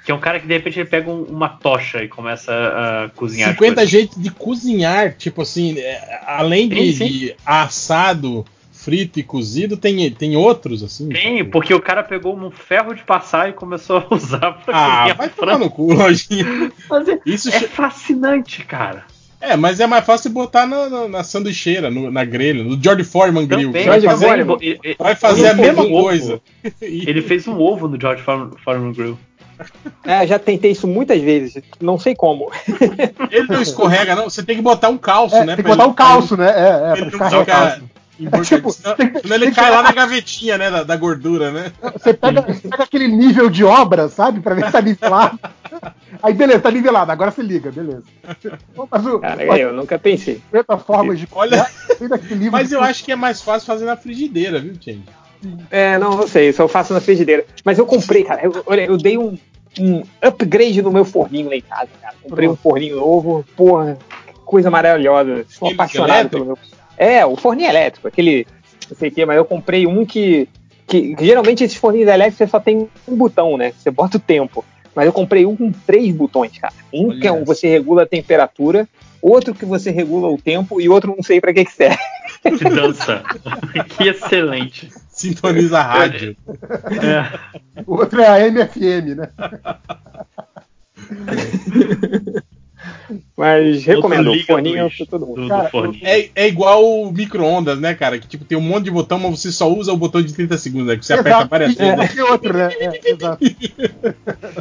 Que 0.05 0.11
é 0.11 0.15
um 0.15 0.19
cara 0.19 0.39
que 0.39 0.47
de 0.47 0.53
repente 0.53 0.79
ele 0.79 0.87
pega 0.87 1.09
um- 1.11 1.23
uma 1.23 1.49
tocha 1.49 2.01
e 2.03 2.07
começa 2.07 2.51
a 2.53 3.09
cozinhar. 3.15 3.49
as 3.49 3.55
50 3.55 3.75
coisas. 3.75 3.89
jeitos 3.89 4.21
de 4.21 4.29
cozinhar, 4.31 5.15
tipo 5.17 5.41
assim, 5.41 5.77
é, 5.79 6.21
além 6.25 6.69
de, 6.69 6.93
Sim, 6.93 7.07
sim. 7.07 7.07
de 7.11 7.35
assado, 7.45 8.45
frito 8.83 9.19
e 9.19 9.23
cozido, 9.23 9.77
tem, 9.77 10.09
tem 10.11 10.35
outros, 10.35 10.83
assim? 10.83 11.09
Tem, 11.09 11.37
tipo- 11.37 11.51
porque 11.51 11.73
o 11.73 11.79
cara 11.81 12.03
pegou 12.03 12.37
um 12.37 12.51
ferro 12.51 12.93
de 12.93 13.03
passar 13.03 13.49
e 13.49 13.53
começou 13.53 13.97
a 14.09 14.13
usar 14.15 14.51
pra 14.65 14.75
Ah, 14.75 15.13
vai 15.13 15.29
tomar 15.29 15.51
frango. 15.53 15.65
no 15.65 15.71
cu, 15.71 15.93
lojinha. 15.93 16.45
É, 17.07 17.19
Isso 17.25 17.49
é 17.49 17.59
che- 17.59 17.67
fascinante, 17.67 18.63
cara. 18.65 19.03
É, 19.39 19.57
mas 19.57 19.79
é 19.81 19.85
mais 19.87 20.05
fácil 20.05 20.31
botar 20.31 20.65
na, 20.65 20.89
na, 20.89 21.07
na 21.07 21.23
sanduicheira, 21.23 21.89
no- 21.91 22.09
na 22.09 22.23
grelha, 22.23 22.63
no 22.63 22.81
George 22.81 23.03
Foreman 23.03 23.45
Grill. 23.45 23.67
Também, 23.69 23.87
vai 23.87 23.99
fazer, 24.01 24.25
Foreman. 24.27 24.57
ele- 24.61 24.79
ele- 24.83 24.95
vai 24.97 25.15
fazer 25.15 25.47
a 25.47 25.51
ele 25.51 25.61
mesma 25.61 25.83
um 25.83 25.89
coisa. 25.91 26.41
Ele 26.81 27.21
fez 27.21 27.47
um 27.47 27.59
ovo 27.59 27.87
no 27.87 27.99
George 27.99 28.23
Foreman 28.23 28.93
Grill. 28.93 29.17
É, 30.03 30.25
já 30.25 30.39
tentei 30.39 30.71
isso 30.71 30.87
muitas 30.87 31.21
vezes, 31.21 31.61
não 31.79 31.99
sei 31.99 32.15
como. 32.15 32.51
Ele 33.29 33.47
não 33.47 33.61
escorrega, 33.61 34.15
não. 34.15 34.23
Você 34.29 34.41
tem 34.43 34.55
que 34.55 34.61
botar 34.61 34.89
um 34.89 34.97
calço, 34.97 35.35
É, 35.35 35.45
né? 35.45 35.55
tem 35.55 35.63
que 35.63 35.69
botar 35.69 35.83
ele- 35.83 35.91
um 35.91 35.95
calço, 35.95 36.35
né? 36.35 36.47
É, 36.49 36.69
é, 36.69 36.95
pra 36.95 36.95
pra 36.95 36.97
Ele 37.01 37.11
ficar 37.11 37.29
não 37.31 37.37
reto. 37.39 37.45
fica 37.45 37.57
emborcado. 37.57 37.89
Tipo, 38.43 38.71
senão, 38.71 38.95
tem 38.95 39.11
senão 39.21 39.35
ele 39.35 39.47
que- 39.49 39.55
cai 39.55 39.71
lá 39.71 39.83
na 39.83 39.91
gavetinha, 39.91 40.57
né? 40.57 40.69
Da, 40.71 40.83
da 40.83 40.95
gordura, 40.95 41.51
né? 41.51 41.71
Você 41.93 42.13
pega, 42.13 42.41
você 42.41 42.67
pega 42.67 42.83
aquele 42.83 43.07
nível 43.07 43.49
de 43.49 43.63
obra, 43.63 44.07
sabe? 44.09 44.39
Pra 44.41 44.55
ver 44.55 44.65
se 44.65 44.71
tá 44.71 44.81
nivelado. 44.81 45.39
Aí, 46.21 46.33
beleza, 46.33 46.59
tá 46.61 46.71
nivelado. 46.71 47.11
Agora 47.11 47.31
você 47.31 47.41
liga, 47.41 47.71
beleza. 47.71 48.03
Mas 48.91 49.05
o, 49.05 49.19
Cara, 49.19 49.43
é, 49.43 49.63
eu 49.63 49.73
nunca 49.73 49.97
pensei. 49.99 50.35
50 50.51 50.77
formas 50.77 51.19
de 51.19 51.27
Olha- 51.31 51.67
Mas 52.51 52.71
eu 52.71 52.81
acho 52.81 53.03
que 53.03 53.11
é 53.11 53.15
mais 53.15 53.41
fácil 53.41 53.65
fazer 53.67 53.85
na 53.85 53.97
frigideira, 53.97 54.59
viu, 54.59 54.73
Change? 54.79 55.03
É, 55.69 55.97
não, 55.97 56.15
não 56.15 56.27
sei, 56.27 56.53
só 56.53 56.67
faço 56.67 56.93
na 56.93 57.01
frigideira. 57.01 57.45
Mas 57.65 57.77
eu 57.77 57.85
comprei, 57.85 58.23
cara. 58.23 58.41
Eu, 58.43 58.63
olha, 58.65 58.85
eu 58.85 58.95
dei 58.97 59.17
um, 59.17 59.37
um 59.79 60.03
upgrade 60.21 60.81
no 60.81 60.91
meu 60.91 61.03
forninho 61.03 61.49
lá 61.49 61.55
em 61.55 61.61
casa, 61.61 61.89
cara. 62.01 62.15
Comprei 62.23 62.47
um 62.47 62.55
forninho 62.55 62.95
novo, 62.97 63.43
porra, 63.55 63.97
coisa 64.45 64.69
maravilhosa. 64.69 65.45
Sou 65.49 65.69
apaixonado 65.69 66.29
pelo 66.29 66.45
meu. 66.45 66.57
É, 66.97 67.25
o 67.25 67.35
forninho 67.35 67.69
elétrico, 67.69 68.07
aquele. 68.07 68.47
Não 68.89 68.97
sei 68.97 69.09
o 69.09 69.11
que, 69.11 69.25
mas 69.25 69.37
eu 69.37 69.45
comprei 69.45 69.87
um 69.87 70.05
que, 70.05 70.47
que. 70.87 71.15
que 71.15 71.25
geralmente 71.25 71.63
esses 71.63 71.77
forninhos 71.77 72.09
elétricos 72.09 72.37
você 72.37 72.47
só 72.47 72.59
tem 72.59 72.89
um 73.07 73.15
botão, 73.15 73.57
né? 73.57 73.71
Você 73.71 73.89
bota 73.91 74.17
o 74.17 74.19
tempo. 74.19 74.63
Mas 74.95 75.05
eu 75.07 75.13
comprei 75.13 75.45
um 75.45 75.55
com 75.55 75.71
três 75.71 76.13
botões, 76.13 76.57
cara. 76.57 76.73
Um 76.93 77.09
Olha 77.09 77.19
que 77.19 77.27
é 77.27 77.31
um, 77.31 77.43
você 77.43 77.67
regula 77.67 78.03
a 78.03 78.07
temperatura, 78.07 78.87
outro 79.21 79.55
que 79.55 79.65
você 79.65 79.89
regula 79.89 80.29
o 80.29 80.37
tempo 80.37 80.79
e 80.79 80.87
outro 80.87 81.15
não 81.15 81.23
sei 81.23 81.41
pra 81.41 81.53
que, 81.53 81.65
que 81.65 81.71
serve. 81.71 81.97
Que 82.43 82.51
dança. 82.69 83.23
que 83.97 84.09
excelente. 84.09 84.91
Sintoniza 85.09 85.79
a 85.79 85.83
rádio. 85.83 86.35
É. 87.01 87.39
O 87.85 87.95
outro 87.95 88.21
é 88.21 88.27
a 88.27 88.51
MFM, 88.51 89.15
né? 89.15 89.29
Mas 93.37 93.83
recomendo, 93.85 94.31
o 94.31 94.43
forninho 94.45 94.89
pra 94.95 95.05
todo 95.05 95.25
mundo. 95.25 95.35
Do, 95.35 95.41
do 95.43 95.47
Cara, 95.49 95.69
forninho. 95.69 96.05
É, 96.05 96.29
é 96.35 96.47
igual 96.47 96.83
o 96.85 97.11
micro-ondas, 97.11 97.79
né, 97.79 97.93
cara? 97.93 98.17
Que 98.19 98.27
tipo, 98.27 98.45
tem 98.45 98.57
um 98.57 98.61
monte 98.61 98.85
de 98.85 98.91
botão, 98.91 99.19
mas 99.19 99.39
você 99.41 99.51
só 99.51 99.71
usa 99.71 99.91
o 99.91 99.97
botão 99.97 100.21
de 100.21 100.33
30 100.33 100.57
segundos, 100.57 100.87
né? 100.87 100.97
Que 100.97 101.05
você 101.05 101.13
aperta 101.13 101.45
várias 101.45 101.73
vezes. 101.75 101.99
aqui 101.99 102.21
outro, 102.21 102.57
né? 102.57 102.69
É, 102.79 103.09
exato. 103.11 103.43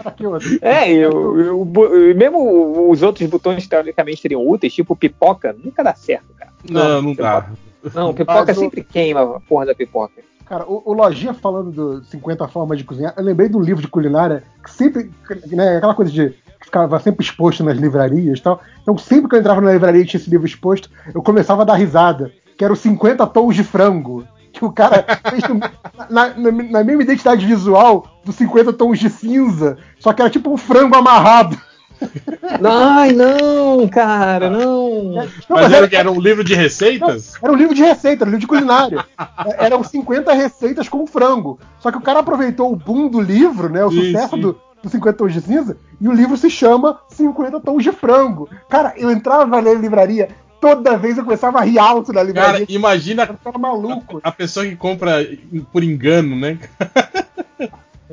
Aqui 0.04 0.26
outro. 0.26 0.48
É, 0.60 0.90
e 0.92 1.00
e 1.02 2.14
mesmo 2.14 2.90
os 2.90 3.02
outros 3.02 3.28
botões 3.28 3.66
teoricamente 3.66 4.20
seriam 4.20 4.46
úteis, 4.46 4.72
tipo 4.74 4.96
pipoca, 4.96 5.54
nunca 5.62 5.82
dá 5.82 5.94
certo, 5.94 6.32
cara. 6.36 6.52
Não, 6.68 7.02
não 7.02 7.14
dá. 7.14 7.46
Não, 7.94 8.14
pipoca 8.14 8.52
o- 8.52 8.54
sempre 8.54 8.82
queima 8.84 9.36
a 9.36 9.40
porra 9.40 9.66
da 9.66 9.74
pipoca. 9.74 10.22
Cara, 10.46 10.64
o, 10.66 10.82
o 10.84 10.92
Lojinha 10.92 11.32
falando 11.34 11.70
do 11.70 12.04
50 12.04 12.46
formas 12.48 12.76
de 12.78 12.84
cozinhar, 12.84 13.14
eu 13.16 13.24
lembrei 13.24 13.48
de 13.48 13.56
um 13.56 13.60
livro 13.60 13.80
de 13.80 13.88
culinária 13.88 14.42
que 14.62 14.70
sempre, 14.70 15.10
né, 15.50 15.78
aquela 15.78 15.94
coisa 15.94 16.10
de 16.12 16.30
que 16.30 16.51
ficava 16.72 16.98
sempre 16.98 17.22
exposto 17.22 17.62
nas 17.62 17.76
livrarias 17.76 18.38
e 18.38 18.42
tal. 18.42 18.58
Então, 18.80 18.96
sempre 18.96 19.28
que 19.28 19.36
eu 19.36 19.40
entrava 19.40 19.60
na 19.60 19.72
livraria 19.72 20.00
e 20.00 20.06
tinha 20.06 20.18
esse 20.18 20.30
livro 20.30 20.46
exposto, 20.46 20.88
eu 21.14 21.22
começava 21.22 21.60
a 21.62 21.64
dar 21.66 21.74
risada, 21.74 22.32
que 22.56 22.64
era 22.64 22.72
os 22.72 22.78
50 22.80 23.26
tons 23.26 23.54
de 23.54 23.62
frango. 23.62 24.26
Que 24.54 24.64
o 24.64 24.72
cara 24.72 25.04
fez 25.28 25.42
no- 25.48 25.60
na, 26.08 26.28
na, 26.28 26.50
na 26.50 26.84
mesma 26.84 27.02
identidade 27.02 27.44
visual 27.44 28.06
dos 28.24 28.34
50 28.36 28.72
tons 28.72 28.98
de 28.98 29.10
cinza, 29.10 29.76
só 29.98 30.12
que 30.14 30.22
era 30.22 30.30
tipo 30.30 30.50
um 30.50 30.56
frango 30.56 30.96
amarrado. 30.96 31.58
Ai, 32.64 33.12
não, 33.12 33.86
cara, 33.88 34.48
não. 34.50 35.12
Não, 35.12 35.14
Mas 35.14 35.30
mas 35.50 35.72
era, 35.72 35.88
era, 35.92 36.10
o 36.10 36.16
um 36.16 36.20
livro 36.20 36.42
de 36.42 36.54
receitas? 36.54 37.34
era 37.40 37.52
um 37.52 37.56
livro 37.56 37.74
de 37.74 37.82
receita, 37.82 38.24
era 38.24 38.28
um 38.30 38.32
livro 38.32 38.40
de 38.40 38.46
culinária. 38.46 39.04
É, 39.46 39.66
Eram 39.66 39.84
50 39.84 40.32
receitas 40.32 40.88
com 40.88 41.06
frango. 41.06 41.60
Só 41.80 41.92
que 41.92 41.98
o 41.98 42.02
cara 42.02 42.20
aproveitou 42.20 42.72
o 42.72 42.76
boom 42.76 43.08
do 43.08 43.20
livro, 43.20 43.68
né? 43.68 43.84
O 43.84 43.90
Sim, 43.90 44.06
sucesso 44.06 44.34
sim. 44.34 44.40
do, 44.40 44.58
do 44.82 44.88
50 44.88 45.16
tons 45.18 45.32
de 45.32 45.40
cinza, 45.40 45.76
e 46.00 46.08
o 46.08 46.12
livro 46.12 46.36
se 46.36 46.50
chama 46.50 46.98
50 47.10 47.60
tons 47.60 47.82
de 47.84 47.92
frango. 47.92 48.48
Cara, 48.68 48.94
eu 48.96 49.10
entrava 49.10 49.46
na 49.46 49.72
livraria, 49.72 50.28
toda 50.60 50.96
vez 50.96 51.16
eu 51.18 51.24
começava 51.24 51.58
a 51.58 51.62
rir 51.64 51.78
alto 51.78 52.08
na 52.12 52.20
Cara, 52.20 52.26
livraria. 52.26 52.66
imagina 52.68 53.22
eu 53.24 53.34
ficava 53.34 53.58
maluco. 53.58 54.20
a 54.22 54.32
pessoa 54.32 54.66
que 54.66 54.76
compra 54.76 55.26
por 55.72 55.82
engano, 55.84 56.34
né? 56.36 56.58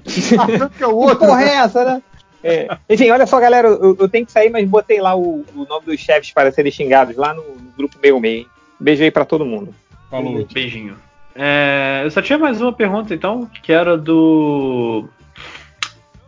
Achando 0.05 0.69
que 0.69 0.83
é 0.83 0.87
o 0.87 0.91
Que 0.91 0.95
outro. 0.95 1.17
porra 1.27 1.43
é 1.43 1.55
essa, 1.55 1.83
né? 1.83 2.01
É. 2.43 2.77
Enfim, 2.89 3.09
olha 3.09 3.27
só, 3.27 3.39
galera, 3.39 3.67
eu, 3.67 3.97
eu 3.99 4.07
tenho 4.07 4.25
que 4.25 4.31
sair, 4.31 4.49
mas 4.49 4.67
botei 4.67 5.01
lá 5.01 5.13
o, 5.15 5.43
o 5.55 5.65
nome 5.67 5.85
dos 5.85 5.99
chefes 5.99 6.31
para 6.31 6.51
serem 6.51 6.71
xingados 6.71 7.17
lá 7.17 7.33
no, 7.33 7.41
no 7.43 7.71
grupo 7.77 7.97
Meio 8.01 8.19
Meio. 8.19 8.45
Beijo 8.79 9.03
aí 9.03 9.11
pra 9.11 9.25
todo 9.25 9.45
mundo. 9.45 9.75
Falou. 10.09 10.45
Beijinho. 10.53 10.95
É, 11.35 12.01
eu 12.05 12.11
só 12.11 12.21
tinha 12.21 12.37
mais 12.39 12.61
uma 12.61 12.71
pergunta, 12.71 13.13
então, 13.13 13.45
que 13.61 13.71
era 13.73 13.97
do. 13.97 15.05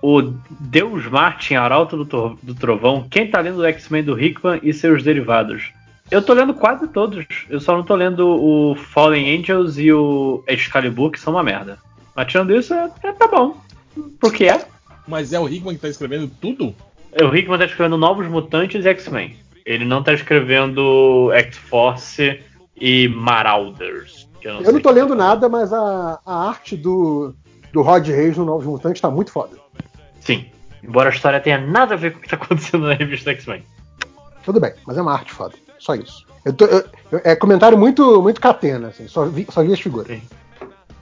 O 0.02 0.22
Deus 0.60 1.06
Martin, 1.08 1.56
Arauto 1.56 2.04
do, 2.04 2.38
do 2.42 2.56
Trovão. 2.56 3.06
Quem 3.10 3.30
tá 3.30 3.40
lendo 3.40 3.60
o 3.60 3.66
X-Men 3.66 4.04
do 4.04 4.20
Hickman 4.20 4.60
e 4.64 4.74
seus 4.74 5.04
derivados? 5.04 5.72
Eu 6.10 6.22
tô 6.22 6.34
lendo 6.34 6.54
quase 6.54 6.88
todos. 6.88 7.26
Eu 7.50 7.60
só 7.62 7.76
não 7.78 7.84
tô 7.84 7.96
lendo 7.96 8.28
o 8.28 8.76
Fallen 8.76 9.40
Angels 9.40 9.78
e 9.78 9.92
o 9.94 10.44
Excalibur, 10.48 11.12
que 11.12 11.20
são 11.20 11.34
uma 11.34 11.44
merda. 11.44 11.78
Mas 12.16 12.28
tirando 12.28 12.54
isso, 12.56 12.74
é, 12.74 12.92
é- 13.04 13.12
tá 13.14 13.28
bom. 13.28 13.56
Porque 14.20 14.46
é. 14.46 14.66
Mas 15.08 15.32
é 15.34 15.40
o 15.40 15.48
Hickman 15.48 15.76
que 15.76 15.82
tá 15.82 15.88
escrevendo 15.88 16.30
tudo? 16.42 16.76
O 17.14 17.36
Hickman 17.36 17.60
tá 17.60 17.66
escrevendo 17.66 17.98
Novos 17.98 18.28
Mutantes 18.28 18.84
e 18.86 18.90
X-Men. 18.90 19.36
Ele 19.66 19.86
não 19.86 20.02
tá 20.02 20.14
escrevendo 20.14 21.32
X-Force 21.34 22.40
e 22.76 23.08
Marauders. 23.08 24.28
que 24.42 24.48
eu 24.48 24.56
não, 24.56 24.62
Eu 24.62 24.74
não 24.74 24.82
tô 24.82 24.90
lendo 24.92 25.14
nada, 25.16 25.48
mas 25.48 25.72
a, 25.72 26.20
a 26.26 26.48
arte 26.50 26.76
do, 26.76 27.34
do 27.72 27.82
Rod 27.82 28.08
Reis 28.08 28.36
no 28.38 28.46
Novos 28.46 28.66
Mutantes 28.66 29.02
tá 29.02 29.10
muito 29.10 29.32
foda. 29.32 29.61
Sim. 30.22 30.46
Embora 30.84 31.10
a 31.10 31.14
história 31.14 31.40
tenha 31.40 31.60
nada 31.60 31.94
a 31.96 31.98
ver 31.98 32.12
com 32.14 32.20
o 32.20 32.22
que 32.22 32.30
tá 32.30 32.36
acontecendo 32.38 32.88
na 32.88 32.94
revista 32.94 33.32
X-Men. 33.32 33.64
Tudo 34.44 34.60
bem, 34.60 34.74
mas 34.88 34.98
é 34.98 35.02
uma 35.02 35.14
arte 35.14 35.32
foda. 35.34 35.54
Só 35.78 35.94
isso. 35.96 36.26
Eu 36.46 36.54
tô- 36.54 36.66
eu- 36.66 36.84
é 37.24 37.36
comentário 37.36 37.78
muito, 37.78 38.22
muito 38.22 38.42
catena, 38.42 38.88
assim. 38.88 39.08
Só 39.08 39.26
vi, 39.26 39.46
só 39.52 39.62
vi 39.64 39.74
as 39.74 39.80
figuras. 39.80 40.08
Sim. 40.08 40.22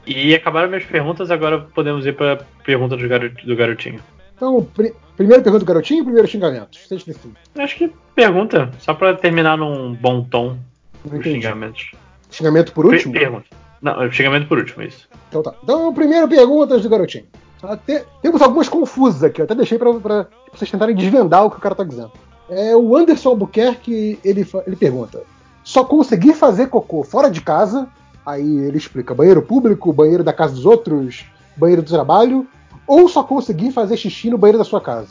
E 0.06 0.34
acabaram 0.36 0.68
minhas 0.68 0.84
perguntas, 0.86 1.30
agora 1.32 1.60
podemos 1.60 2.06
ir 2.06 2.16
pra 2.16 2.40
pergunta 2.66 2.98
do, 2.98 3.08
garo- 3.08 3.30
do 3.30 3.56
garotinho. 3.56 4.02
Então, 4.36 4.68
primeira 5.16 5.42
pergunta 5.44 5.64
do 5.64 5.68
garotinho 5.68 6.04
primeiro 6.04 6.28
xingamento? 6.28 6.78
Seja 6.78 7.06
decidido. 7.06 7.36
Acho 7.58 7.76
que 7.78 7.94
pergunta, 8.16 8.72
só 8.80 8.94
pra 8.94 9.14
terminar 9.14 9.58
num 9.58 9.94
bom 9.94 10.24
tom 10.24 10.58
os 11.06 11.24
xingamentos. 11.24 11.92
Xingamento 12.32 12.74
por 12.74 12.86
último? 12.86 13.14
Per- 13.14 13.22
Pergunta. 13.22 13.46
Não, 13.82 14.12
xingamento 14.12 14.48
por 14.48 14.58
último, 14.58 14.84
isso. 14.84 15.08
Então 15.30 15.42
tá. 15.44 15.54
Então, 15.64 15.94
primeira 15.94 16.28
pergunta 16.28 16.78
do 16.78 16.90
garotinho. 16.90 17.26
Tá? 17.62 17.76
Te- 17.78 18.06
temos 18.22 18.42
algumas 18.42 18.70
confusas 18.70 19.24
aqui, 19.24 19.42
eu 19.42 19.46
até 19.46 19.56
deixei 19.56 19.78
pra, 19.78 19.94
pra 19.94 20.28
vocês 20.54 20.70
tentarem 20.72 20.96
desvendar 20.96 21.46
o 21.46 21.52
que 21.52 21.58
o 21.58 21.62
cara 21.62 21.76
tá 21.76 21.84
dizendo. 21.84 22.12
É, 22.50 22.76
o 22.76 22.96
Anderson 22.96 23.30
Albuquerque, 23.30 24.20
ele, 24.24 24.48
ele 24.66 24.76
pergunta: 24.76 25.22
só 25.64 25.84
conseguir 25.84 26.34
fazer 26.34 26.68
cocô 26.68 27.04
fora 27.04 27.30
de 27.30 27.42
casa, 27.42 27.88
aí 28.26 28.58
ele 28.60 28.78
explica: 28.78 29.14
banheiro 29.14 29.42
público, 29.42 29.94
banheiro 29.94 30.24
da 30.24 30.34
casa 30.34 30.56
dos 30.56 30.66
outros, 30.66 31.26
banheiro 31.56 31.82
do 31.84 31.92
trabalho, 31.92 32.48
ou 32.88 33.08
só 33.08 33.24
conseguir 33.24 33.72
fazer 33.72 33.98
xixi 33.98 34.30
no 34.30 34.38
banheiro 34.38 34.58
da 34.58 34.64
sua 34.64 34.82
casa? 34.82 35.10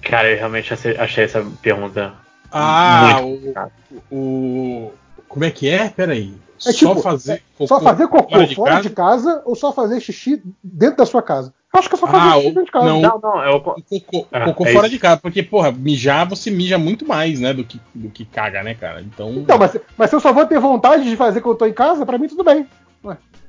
Cara, 0.00 0.30
eu 0.30 0.38
realmente 0.38 0.72
achei, 0.72 1.24
essa 1.24 1.44
pergunta. 1.60 2.14
Ah, 2.50 3.18
muito 3.20 3.70
o, 4.10 4.16
o. 4.16 4.92
Como 5.28 5.44
é 5.44 5.50
que 5.50 5.68
é? 5.68 5.90
Peraí. 5.90 6.34
É 6.66 6.72
só 6.72 6.88
tipo, 6.88 7.02
fazer 7.02 7.42
Só 7.66 7.80
fazer 7.80 8.08
cocô 8.08 8.30
fora 8.30 8.46
de 8.46 8.54
fora 8.54 8.70
casa? 8.76 8.88
de 8.88 8.94
casa 8.94 9.42
ou 9.44 9.54
só 9.54 9.72
fazer 9.72 10.00
xixi 10.00 10.42
dentro 10.62 10.96
da 10.96 11.06
sua 11.06 11.22
casa? 11.22 11.52
Eu 11.72 11.80
acho 11.80 11.88
que 11.88 11.94
é 11.94 11.98
só 11.98 12.06
fazer 12.06 12.18
Ah, 12.28 12.32
xixi 12.34 12.46
dentro 12.48 12.64
de 12.64 12.70
casa. 12.72 12.86
não. 12.86 13.00
Não, 13.02 13.20
não, 13.20 13.42
é 13.42 13.50
o. 13.50 13.60
co- 13.60 13.82
Cocô, 13.88 14.26
Ah, 14.32 14.44
cocô 14.46 14.64
é 14.66 14.72
fora 14.72 14.86
isso. 14.86 14.94
de 14.96 14.98
casa, 15.00 15.20
porque, 15.20 15.42
porra, 15.42 15.70
mijar 15.70 16.26
você 16.26 16.50
mija 16.50 16.78
muito 16.78 17.06
mais, 17.06 17.38
né, 17.40 17.52
do 17.52 17.62
que, 17.62 17.78
do 17.94 18.08
que 18.08 18.24
caga, 18.24 18.62
né, 18.62 18.74
cara? 18.74 19.02
Então. 19.02 19.30
Então, 19.34 19.58
mas, 19.58 19.76
mas 19.96 20.08
se 20.10 20.16
eu 20.16 20.20
só 20.20 20.32
vou 20.32 20.46
ter 20.46 20.58
vontade 20.58 21.04
de 21.04 21.14
fazer 21.16 21.40
quando 21.40 21.54
eu 21.54 21.58
tô 21.58 21.66
em 21.66 21.72
casa, 21.72 22.06
pra 22.06 22.16
mim 22.18 22.26
tudo 22.28 22.42
bem. 22.42 22.66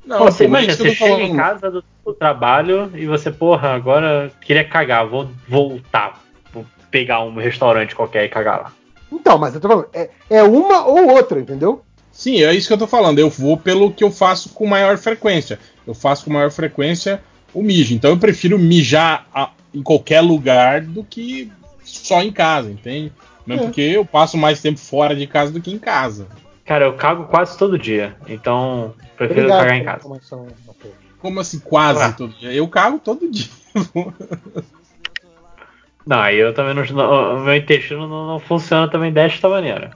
não, 0.06 0.19
Você 0.19 0.48
mas 0.48 0.65
imagina, 0.65 0.73
isso 0.73 0.83
que 0.83 0.89
você 0.89 1.03
eu 1.03 1.07
chega 1.07 1.23
em 1.23 1.27
falando. 1.27 1.38
casa 1.38 1.72
do, 1.72 1.83
do 2.06 2.14
trabalho 2.14 2.91
e 2.95 3.06
você, 3.06 3.31
porra, 3.31 3.69
agora 3.73 4.31
queria 4.41 4.64
cagar, 4.67 5.07
vou 5.07 5.30
voltar. 5.48 6.19
Vou 6.53 6.65
pegar 6.91 7.22
um 7.23 7.35
restaurante 7.35 7.95
qualquer 7.95 8.25
e 8.25 8.30
cagar 8.30 8.59
lá. 8.64 8.72
Então, 9.11 9.38
mas 9.38 9.56
eu 9.56 9.61
tô 9.61 9.67
falando, 9.67 9.88
é, 9.93 10.09
é 10.30 10.43
uma 10.43 10.85
ou 10.85 11.09
outra, 11.11 11.39
entendeu? 11.39 11.81
Sim, 12.11 12.43
é 12.43 12.53
isso 12.53 12.67
que 12.67 12.73
eu 12.73 12.77
tô 12.77 12.88
falando. 12.88 13.17
Eu 13.19 13.30
vou 13.30 13.56
pelo 13.57 13.91
que 13.93 14.03
eu 14.03 14.11
faço 14.11 14.49
com 14.49 14.65
maior 14.67 14.98
frequência. 14.98 15.57
Eu 15.88 15.93
faço 15.93 16.25
com 16.25 16.33
maior 16.33 16.51
frequência 16.51 17.23
o 17.53 17.61
mijo. 17.64 17.94
Então 17.94 18.11
eu 18.11 18.18
prefiro 18.18 18.58
mijar 18.60 19.28
a- 19.34 19.52
em 19.74 19.82
qualquer 19.84 20.22
lugar 20.22 20.82
do 20.82 21.03
que 21.03 21.52
só 21.84 22.22
em 22.22 22.32
casa, 22.32 22.69
entende? 22.69 23.11
Mesmo 23.45 23.64
É. 23.64 23.66
porque 23.68 23.82
eu 23.82 24.06
passo 24.06 24.38
mais 24.38 24.61
tempo 24.61 24.80
fora 24.80 25.16
de 25.16 25.26
casa 25.28 25.52
do 25.52 25.60
que 25.61 25.72
em 25.72 25.80
casa. 25.80 26.28
Cara, 26.66 26.86
eu 26.86 26.94
cago 26.94 27.26
quase 27.26 27.58
todo 27.58 27.80
dia, 27.80 28.16
então 28.28 28.94
prefiro 29.18 29.42
Obrigado 29.42 29.60
cagar 29.61 29.78
em 29.78 29.84
casa. 29.84 30.10
Como 31.19 31.40
assim, 31.40 31.60
quase 31.60 32.02
Ah. 32.03 32.11
todo 32.14 32.34
dia? 32.34 32.52
Eu 32.53 32.68
cago 32.68 33.00
todo 33.00 33.30
dia. 33.30 33.50
Não, 36.06 36.19
aí 36.19 36.38
eu 36.38 36.53
também 36.53 36.74
não. 36.74 37.40
meu 37.44 37.56
intestino 37.56 38.08
não, 38.08 38.26
não 38.26 38.40
funciona 38.40 38.90
também 38.90 39.11
desta 39.11 39.48
maneira. 39.48 39.92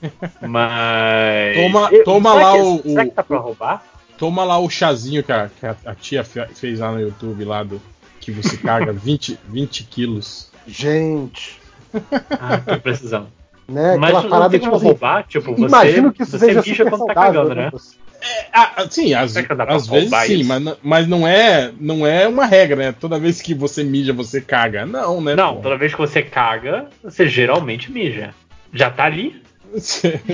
Mas. 0.40 1.56
Toma- 1.56 1.88
Eu- 1.92 2.04
toma 2.04 2.32
será 2.32 2.44
lá 2.44 2.52
que- 2.52 2.58
o- 2.62 2.82
Será 2.82 3.02
o- 3.02 3.06
que 3.08 3.14
tá 3.14 3.22
pra 3.22 3.38
roubar? 3.38 3.84
Toma 4.20 4.44
lá 4.44 4.58
o 4.58 4.70
chazinho 4.70 5.22
que 5.24 5.32
a, 5.32 5.48
que 5.48 5.66
a- 5.66 5.94
tia 5.94 6.22
fe- 6.22 6.46
fez 6.54 6.78
lá 6.78 6.92
no 6.92 7.00
YouTube, 7.00 7.44
lá 7.44 7.62
do 7.64 7.80
que 8.20 8.30
você 8.30 8.56
caga 8.58 8.92
20, 8.92 9.36
20 9.48 9.82
quilos. 9.84 10.50
Gente, 10.68 11.58
Ah, 12.38 12.58
tô 12.58 12.78
precisando. 12.78 13.28
né? 13.68 13.96
Mas 13.96 14.10
aquela 14.10 14.22
não 14.22 14.30
parada 14.30 14.50
tem 14.50 14.60
tipo 14.60 14.70
como 14.70 14.76
assim. 14.76 14.86
roubar, 14.86 15.24
tipo, 15.26 15.52
você, 15.56 15.64
Imagino 15.64 16.12
que 16.12 16.22
isso 16.22 16.32
você 16.32 16.46
seja 16.46 16.60
mija 16.60 16.74
super 16.84 16.90
quando 16.90 17.06
tá 17.06 17.14
cagando, 17.14 17.54
né? 17.54 17.72
Ah, 18.52 18.86
sim, 18.90 19.14
às, 19.14 19.30
Será 19.32 19.46
que 19.48 19.54
dá 19.54 19.64
pra 19.64 19.74
às 19.76 19.86
vezes 19.86 20.10
sim, 20.26 20.34
isso? 20.40 20.48
mas, 20.48 20.76
mas 20.82 21.08
não 21.08 21.26
é 21.26 21.72
não 21.80 22.06
é 22.06 22.28
uma 22.28 22.44
regra, 22.44 22.76
né? 22.76 22.92
Toda 22.92 23.18
vez 23.18 23.40
que 23.40 23.54
você 23.54 23.82
mija, 23.82 24.12
você 24.12 24.38
caga. 24.42 24.84
Não, 24.84 25.22
né? 25.22 25.34
Não, 25.34 25.56
pô? 25.56 25.62
toda 25.62 25.78
vez 25.78 25.92
que 25.94 25.98
você 25.98 26.20
caga, 26.22 26.88
você 27.02 27.26
geralmente 27.26 27.90
mija. 27.90 28.34
Já 28.74 28.90
tá 28.90 29.04
ali? 29.04 29.42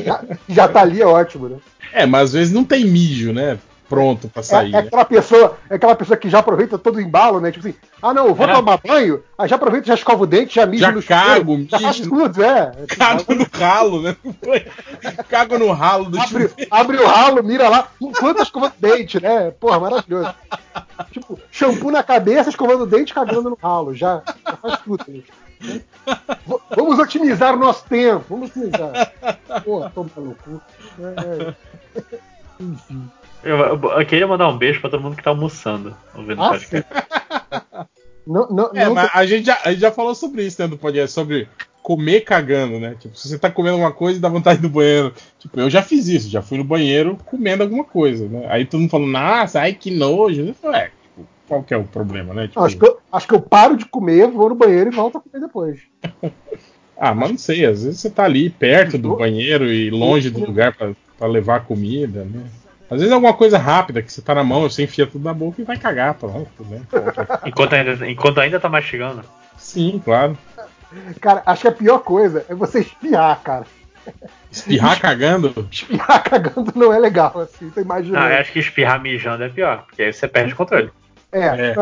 Já, 0.04 0.24
já 0.48 0.66
tá 0.66 0.80
ali, 0.80 1.00
é 1.02 1.06
ótimo, 1.06 1.48
né? 1.48 1.56
É, 1.92 2.06
mas 2.06 2.22
às 2.28 2.32
vezes 2.32 2.52
não 2.54 2.64
tem 2.64 2.84
mijo, 2.86 3.32
né? 3.34 3.58
Pronto 3.88 4.28
pra 4.28 4.40
É, 4.40 4.42
sair. 4.42 4.68
é 4.68 4.72
né? 4.72 4.78
aquela 4.80 5.04
pessoa, 5.04 5.56
é 5.70 5.76
aquela 5.76 5.94
pessoa 5.94 6.16
que 6.16 6.28
já 6.28 6.40
aproveita 6.40 6.76
todo 6.76 6.96
o 6.96 7.00
embalo, 7.00 7.40
né? 7.40 7.52
Tipo 7.52 7.68
assim, 7.68 7.76
ah 8.02 8.12
não, 8.12 8.34
vou 8.34 8.46
É. 8.48 8.52
tomar 8.54 8.78
banho, 8.78 9.22
aí 9.38 9.48
já 9.48 9.54
aproveita, 9.56 9.86
já 9.86 9.94
escova 9.94 10.24
o 10.24 10.26
dente, 10.26 10.56
já 10.56 10.66
mija 10.66 10.90
no 10.90 11.00
chuveiro, 11.00 11.24
cago, 11.24 11.66
já 11.68 11.78
faz 11.80 12.00
tudo, 12.00 12.42
é. 12.42 12.72
Cago 12.96 13.34
no 13.34 13.46
ralo, 13.52 14.02
né? 14.02 14.16
Cago 15.28 15.58
no 15.58 15.70
ralo 15.72 16.06
do 16.06 16.18
Abre, 16.20 16.28
chuveiro. 16.48 16.54
abre 16.70 16.96
o 16.98 17.06
ralo, 17.06 17.42
mira 17.44 17.68
lá, 17.68 17.88
enquanto 18.00 18.42
escovando 18.42 18.72
o 18.72 18.80
dente, 18.80 19.22
né? 19.22 19.52
Porra, 19.52 19.78
maravilhoso. 19.78 20.34
Tipo, 21.12 21.38
shampoo 21.52 21.90
na 21.92 22.02
cabeça, 22.02 22.50
escovando 22.50 22.82
o 22.82 22.86
dente, 22.86 23.14
cagando 23.14 23.50
no 23.50 23.58
ralo. 23.62 23.94
Já, 23.94 24.22
já 24.44 24.56
faz 24.56 24.80
tudo. 24.80 25.04
né? 25.08 25.80
Vamos 26.76 26.98
otimizar 26.98 27.54
o 27.54 27.58
nosso 27.58 27.84
tempo. 27.84 28.24
Vamos 28.28 28.50
otimizar. 28.50 29.12
Porra, 29.64 29.90
toma 29.94 30.10
no 30.16 30.34
cu. 30.34 30.60
É, 31.00 31.50
é. 32.00 32.16
Enfim. 32.60 33.10
Eu, 33.46 33.56
eu- 33.58 33.90
eu 34.00 34.06
queria 34.06 34.26
mandar 34.26 34.48
um 34.48 34.58
beijo 34.58 34.80
pra 34.80 34.90
todo 34.90 35.02
mundo 35.02 35.16
que 35.16 35.22
tá 35.22 35.30
almoçando 35.30 35.96
ouvindo 36.14 36.42
o 36.42 36.48
podcast. 36.48 36.86
Não, 38.26 38.48
não, 38.50 38.70
É, 38.74 38.84
não 38.86 38.94
mas 38.94 39.08
a 39.14 39.24
gente, 39.24 39.46
já, 39.46 39.56
a 39.64 39.70
gente 39.70 39.80
já 39.82 39.92
falou 39.92 40.12
sobre 40.12 40.44
isso, 40.44 40.60
né, 40.60 40.66
do 40.66 40.76
podcast, 40.76 41.12
sobre 41.14 41.48
comer 41.80 42.22
cagando, 42.22 42.80
né? 42.80 42.96
Tipo, 42.98 43.16
se 43.16 43.28
você 43.28 43.38
tá 43.38 43.48
comendo 43.48 43.74
alguma 43.74 43.92
coisa 43.92 44.18
e 44.18 44.20
dá 44.20 44.28
vontade 44.28 44.60
do 44.60 44.68
banheiro. 44.68 45.14
Tipo, 45.38 45.60
eu 45.60 45.70
já 45.70 45.80
fiz 45.80 46.08
isso, 46.08 46.28
já 46.28 46.42
fui 46.42 46.58
no 46.58 46.64
banheiro 46.64 47.16
comendo 47.24 47.62
alguma 47.62 47.84
coisa, 47.84 48.28
né? 48.28 48.46
Aí 48.50 48.64
todo 48.64 48.80
mundo 48.80 48.90
falando, 48.90 49.12
nossa, 49.12 49.60
ai 49.60 49.74
que 49.74 49.92
nojo. 49.92 50.42
Eu 50.42 50.54
falei, 50.54 50.80
é, 50.80 50.84
tipo, 50.86 51.28
qual 51.46 51.62
que 51.62 51.72
é 51.72 51.76
o 51.76 51.84
problema, 51.84 52.34
né? 52.34 52.48
Tipo, 52.48 52.64
acho, 52.64 52.76
que 52.76 52.84
eu, 52.84 52.98
acho 53.12 53.28
que 53.28 53.34
eu 53.34 53.40
paro 53.40 53.76
de 53.76 53.84
comer, 53.86 54.26
vou 54.28 54.48
no 54.48 54.56
banheiro 54.56 54.90
e 54.90 54.96
volto 54.96 55.18
a 55.18 55.20
comer 55.20 55.40
depois. 55.46 55.78
Ah, 56.98 57.14
mas 57.14 57.30
não 57.30 57.36
sei, 57.38 57.66
às 57.66 57.84
vezes 57.84 58.00
você 58.00 58.08
tá 58.08 58.24
ali 58.24 58.48
perto 58.48 58.96
do 58.96 59.14
banheiro 59.16 59.70
e 59.70 59.90
longe 59.90 60.30
do 60.30 60.40
lugar 60.46 60.74
pra, 60.74 60.92
pra 61.18 61.28
levar 61.28 61.66
comida, 61.66 62.24
né? 62.24 62.42
Às 62.90 62.98
vezes 62.98 63.10
é 63.10 63.14
alguma 63.14 63.34
coisa 63.34 63.58
rápida 63.58 64.00
que 64.02 64.12
você 64.12 64.22
tá 64.22 64.34
na 64.34 64.44
mão, 64.44 64.62
você 64.62 64.84
enfia 64.84 65.06
tudo 65.06 65.24
na 65.24 65.34
boca 65.34 65.60
e 65.60 65.64
vai 65.64 65.76
cagar, 65.76 66.14
pronto, 66.14 66.64
né? 66.64 66.82
Enquanto 67.44 67.72
ainda, 67.74 68.08
enquanto 68.10 68.40
ainda 68.40 68.60
tá 68.60 68.68
mastigando. 68.68 69.22
Sim, 69.58 70.00
claro. 70.04 70.38
Cara, 71.20 71.42
acho 71.44 71.62
que 71.62 71.68
a 71.68 71.72
pior 71.72 71.98
coisa 71.98 72.44
é 72.48 72.54
você 72.54 72.80
espirrar, 72.80 73.40
cara. 73.42 73.66
Espirrar 74.50 74.98
cagando? 75.02 75.66
Espirrar 75.70 76.22
cagando 76.22 76.72
não 76.76 76.92
é 76.92 76.98
legal, 76.98 77.38
assim, 77.40 77.68
você 77.70 77.80
imagina. 77.80 78.20
Não, 78.20 78.28
eu 78.28 78.38
acho 78.38 78.52
que 78.52 78.60
espirrar 78.60 79.00
mijando 79.02 79.42
é 79.42 79.48
pior, 79.48 79.82
porque 79.86 80.02
aí 80.04 80.12
você 80.12 80.28
perde 80.28 80.52
o 80.52 80.56
controle. 80.56 80.90
É, 81.32 81.40
É. 81.40 81.76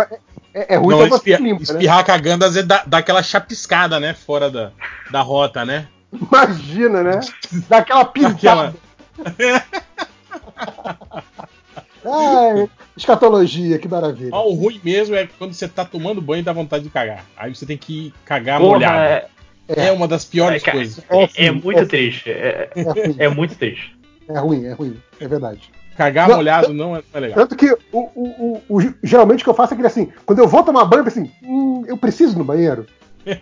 é, 0.54 0.74
é 0.74 0.76
ruim 0.78 0.88
Não, 0.96 0.98
pra 1.00 1.08
você 1.08 1.14
espirra- 1.16 1.38
limpa, 1.40 1.58
né? 1.58 1.62
espirrar 1.64 2.04
cagando, 2.06 2.44
às 2.46 2.54
vezes 2.54 2.66
dá, 2.66 2.82
dá 2.86 2.98
aquela 2.98 3.22
chapiscada, 3.22 4.00
né? 4.00 4.14
Fora 4.14 4.50
da, 4.50 4.70
da 5.10 5.20
rota, 5.20 5.66
né? 5.66 5.86
Imagina, 6.10 7.02
né? 7.02 7.20
Dá 7.68 7.78
aquela 7.78 8.04
pisada. 8.06 8.38
Aquela- 8.38 8.74
Ai, 12.06 12.68
escatologia, 12.96 13.78
que 13.78 13.88
maravilha. 13.88 14.30
Ó, 14.32 14.48
o 14.50 14.54
ruim 14.54 14.80
mesmo 14.84 15.14
é 15.14 15.26
quando 15.38 15.54
você 15.54 15.66
tá 15.66 15.84
tomando 15.84 16.20
banho 16.20 16.40
e 16.40 16.44
dá 16.44 16.52
vontade 16.52 16.84
de 16.84 16.90
cagar. 16.90 17.24
Aí 17.36 17.54
você 17.54 17.64
tem 17.64 17.78
que 17.78 18.12
cagar 18.24 18.60
Porra, 18.60 18.74
molhado. 18.74 18.98
é, 18.98 19.26
É, 19.68 19.90
uma 19.92 20.06
das 20.06 20.24
piores 20.26 20.62
é, 20.62 20.64
cara, 20.66 20.76
coisas. 20.76 21.02
é- 21.08 21.24
É 21.24 21.46
é 21.46 21.50
muito 21.50 21.78
é 21.78 21.82
sim. 21.82 21.88
triste. 21.88 22.30
É, 22.30 22.70
É 23.18 23.24
é 23.24 23.28
muito 23.28 23.54
triste. 23.56 23.96
é 24.28 24.38
ruim, 24.38 24.66
é 24.66 24.72
ruim, 24.72 25.00
é 25.18 25.26
verdade. 25.26 25.70
Cagar 25.96 26.28
Não, 26.28 26.36
molhado 26.36 26.74
não 26.74 26.96
é, 26.96 26.98
não 26.98 27.04
é 27.14 27.20
legal. 27.20 27.38
Tanto 27.38 27.56
que 27.56 27.72
o, 27.72 27.78
o- 27.92 28.62
o- 28.68 28.76
o- 28.78 28.94
geralmente 29.02 29.40
o 29.40 29.44
que 29.44 29.50
eu 29.50 29.54
faço 29.54 29.72
é 29.74 29.76
que 29.76 29.86
assim, 29.86 30.12
quando 30.26 30.40
eu 30.40 30.48
vou 30.48 30.62
tomar 30.62 30.84
banho, 30.84 31.02
eu 31.04 31.06
assim, 31.08 31.30
hum, 31.42 31.84
eu 31.86 31.96
preciso 31.96 32.34
ir 32.34 32.38
no 32.38 32.44
banheiro. 32.44 32.84
Eu, 33.24 33.32
eu 33.34 33.40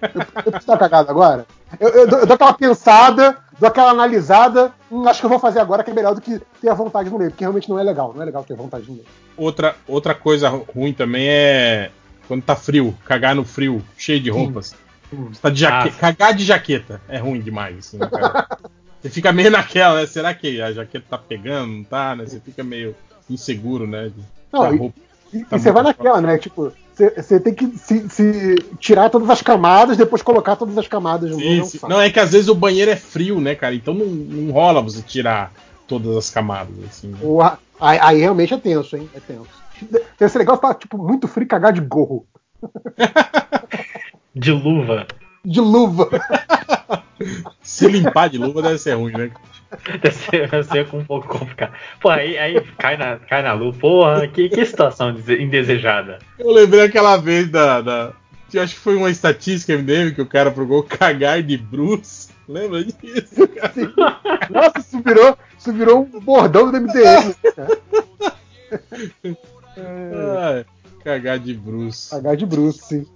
preciso 0.53 0.59
estar 0.59 0.77
cagado 0.79 1.11
agora. 1.11 1.45
Eu, 1.81 1.89
eu 1.89 2.07
dou, 2.07 2.19
eu 2.21 2.27
dou 2.27 2.35
aquela 2.35 2.53
pensada, 2.53 3.39
dou 3.59 3.69
aquela 3.69 3.91
analisada, 3.91 4.73
hum, 4.91 5.07
acho 5.09 5.21
que 5.21 5.27
eu 5.27 5.31
vou 5.31 5.39
fazer 5.39 5.61
agora 5.61 5.83
que 5.85 5.91
é 5.91 5.95
melhor 5.95 6.15
do 6.15 6.21
que 6.21 6.41
ter 6.61 6.69
a 6.69 6.75
vontade 6.75 7.09
no 7.11 7.19
meio, 7.19 7.31
porque 7.31 7.45
realmente 7.45 7.69
não 7.69 7.79
é 7.79 7.83
legal, 7.83 8.13
não 8.15 8.23
é 8.23 8.25
legal 8.25 8.45
ter 8.45 8.55
vontade 8.57 8.87
no 8.87 8.95
meio. 8.95 9.07
Outra, 9.37 9.77
outra 9.87 10.15
coisa 10.15 10.49
ruim 10.49 10.93
também 10.93 11.29
é 11.29 11.91
quando 12.29 12.43
tá 12.43 12.55
frio, 12.57 12.97
cagar 13.05 13.35
no 13.35 13.45
frio, 13.45 13.83
cheio 13.97 14.21
de 14.21 14.31
roupas. 14.31 14.75
Hum. 15.13 15.29
Você 15.33 15.41
tá 15.41 15.51
de 15.51 15.61
jaque... 15.61 15.89
Ah. 15.89 16.01
Cagar 16.01 16.35
de 16.35 16.45
jaqueta 16.45 17.01
é 17.09 17.19
ruim 17.19 17.41
demais, 17.41 17.79
assim, 17.79 17.99
né, 17.99 18.09
cara? 18.09 18.47
Você 19.03 19.11
fica 19.11 19.33
meio 19.33 19.51
naquela, 19.51 19.97
né? 20.01 20.07
Será 20.07 20.33
que 20.33 20.63
a 20.63 20.71
jaqueta 20.73 21.05
tá 21.11 21.19
pegando? 21.19 21.73
Não 21.73 21.83
tá, 21.85 22.15
né? 22.15 22.25
Você 22.25 22.39
fica 22.39 22.63
meio 22.63 22.95
inseguro, 23.29 23.85
né? 23.87 24.11
de- 24.17 24.25
Não, 24.53 24.73
e- 24.73 24.79
roupa- 24.79 25.01
E, 25.33 25.45
Tá 25.45 25.57
e 25.57 25.59
você 25.61 25.73
vai 25.73 25.83
naquela, 25.83 26.21
né? 26.21 26.39
Tipo, 26.39 26.73
você 26.95 27.41
tem 27.41 27.55
que 27.55 27.67
se, 27.79 28.09
se 28.09 28.57
tirar 28.79 29.09
todas 29.11 29.29
as 29.31 29.41
camadas, 29.43 29.97
depois 29.97 30.23
colocar 30.23 30.57
todas 30.57 30.77
as 30.77 30.87
camadas 30.87 31.31
novo. 31.31 31.43
Sim, 31.43 31.79
é 31.83 31.87
um. 31.87 31.89
Não, 31.89 32.01
é 32.01 32.11
que 32.11 32.21
às 32.21 32.33
vezes 32.33 32.49
o 32.49 32.55
banheiro 32.55 32.91
é 32.91 32.97
frio, 32.97 33.41
né, 33.41 33.55
cara? 33.55 33.75
Então 33.75 33.95
não, 33.95 34.07
não 34.07 34.53
rola 34.53 34.83
você 34.83 35.01
tirar 35.03 35.53
todas 35.89 36.17
as 36.17 36.31
camadas, 36.31 36.75
assim. 36.89 37.09
né? 37.09 37.19
O- 37.23 37.43
aí, 37.81 37.99
aí 38.01 38.19
realmente 38.21 38.55
é 38.55 38.59
tenso, 38.59 38.97
hein? 38.97 39.09
É 39.15 39.21
tenso. 39.21 39.49
Ser 40.19 40.39
legal 40.39 40.57
estar, 40.57 40.75
tipo, 40.75 40.97
muito 40.99 41.27
frio 41.27 41.45
e 41.45 41.49
cagar 41.49 41.73
de 41.73 41.81
gorro. 41.81 42.27
De 44.35 44.51
luva. 44.53 45.07
De 45.45 45.61
luva. 45.61 46.09
Se 47.73 47.89
limpar 47.89 48.29
de 48.29 48.37
luva 48.37 48.61
deve 48.61 48.77
ser 48.79 48.93
ruim, 48.93 49.13
né? 49.13 49.31
Deve 50.03 50.15
ser, 50.15 50.51
deve 50.51 50.63
ser 50.65 50.87
um 50.95 51.03
pouco 51.03 51.27
complicado. 51.27 51.73
Pô, 52.03 52.11
aí, 52.11 52.37
aí 52.37 52.61
cai, 52.77 52.99
na, 52.99 53.17
cai 53.17 53.43
na 53.43 53.55
luva. 53.55 53.79
Porra, 53.79 54.29
que, 54.29 54.51
que 54.51 54.67
situação 54.67 55.15
dese- 55.15 55.41
indesejada. 55.43 56.19
Eu 56.39 56.51
lembrei 56.51 56.83
aquela 56.83 57.17
vez 57.17 57.49
da. 57.49 57.81
da 57.81 58.13
acho 58.57 58.75
que 58.75 58.81
foi 58.81 58.95
uma 58.97 59.09
estatística 59.09 59.73
MDM 59.75 60.15
que 60.15 60.21
o 60.21 60.27
cara 60.27 60.51
procurou 60.51 60.83
cagar 60.83 61.43
de 61.43 61.57
Bruce. 61.57 62.29
Lembra 62.47 62.85
disso? 62.85 63.49
cara? 63.49 63.73
Nossa, 64.51 64.79
isso 64.81 65.01
virou, 65.03 65.39
isso 65.59 65.73
virou 65.73 66.03
um 66.03 66.21
bordão 66.21 66.71
do 66.71 66.79
MDM. 66.79 67.35
Ai, 70.39 70.67
cagar 71.03 71.39
de 71.39 71.55
Bruce. 71.55 72.11
Cagar 72.11 72.37
de 72.37 72.45
Bruce, 72.45 72.81
sim. 72.85 73.07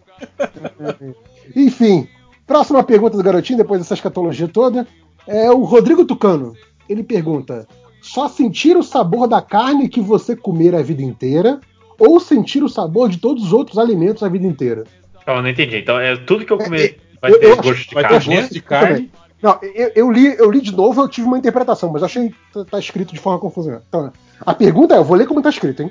Enfim, 1.54 2.08
próxima 2.46 2.82
pergunta 2.82 3.16
do 3.16 3.22
garotinho, 3.22 3.58
depois 3.58 3.80
dessa 3.80 3.94
escatologia 3.94 4.48
toda, 4.48 4.86
é 5.26 5.50
o 5.50 5.62
Rodrigo 5.64 6.04
Tucano. 6.04 6.54
Ele 6.88 7.02
pergunta: 7.02 7.66
só 8.00 8.28
sentir 8.28 8.76
o 8.76 8.82
sabor 8.82 9.26
da 9.26 9.42
carne 9.42 9.88
que 9.88 10.00
você 10.00 10.36
comer 10.36 10.74
a 10.74 10.82
vida 10.82 11.02
inteira 11.02 11.60
ou 11.98 12.20
sentir 12.20 12.62
o 12.62 12.68
sabor 12.68 13.08
de 13.08 13.18
todos 13.18 13.42
os 13.44 13.52
outros 13.52 13.78
alimentos 13.78 14.22
a 14.22 14.28
vida 14.28 14.46
inteira? 14.46 14.84
Eu 15.26 15.42
não 15.42 15.48
entendi. 15.48 15.78
Então, 15.78 15.98
é 15.98 16.16
tudo 16.16 16.44
que 16.44 16.52
eu 16.52 16.58
comer 16.58 17.00
vai 17.20 17.32
eu- 17.32 17.40
ter 17.40 17.46
eu 17.46 17.52
acho- 17.54 17.62
gosto 17.62 17.88
de 17.88 17.94
Vai 17.94 18.02
ter 18.04 18.08
carne. 18.10 18.36
gosto 18.36 18.52
de 18.54 18.60
carne. 18.62 19.10
Não, 19.42 19.58
eu, 19.62 19.92
eu 19.94 20.10
li, 20.10 20.34
eu 20.38 20.50
li 20.50 20.60
de 20.60 20.74
novo, 20.74 21.02
eu 21.02 21.08
tive 21.08 21.26
uma 21.26 21.36
interpretação, 21.38 21.90
mas 21.92 22.02
achei 22.02 22.30
que 22.30 22.34
tá, 22.54 22.64
tá 22.64 22.78
escrito 22.78 23.12
de 23.12 23.20
forma 23.20 23.38
confusa. 23.38 23.82
Então, 23.88 24.10
a 24.40 24.54
pergunta 24.54 24.94
é, 24.94 24.98
eu 24.98 25.04
vou 25.04 25.16
ler 25.16 25.26
como 25.26 25.42
tá 25.42 25.50
escrito, 25.50 25.82
hein? 25.82 25.90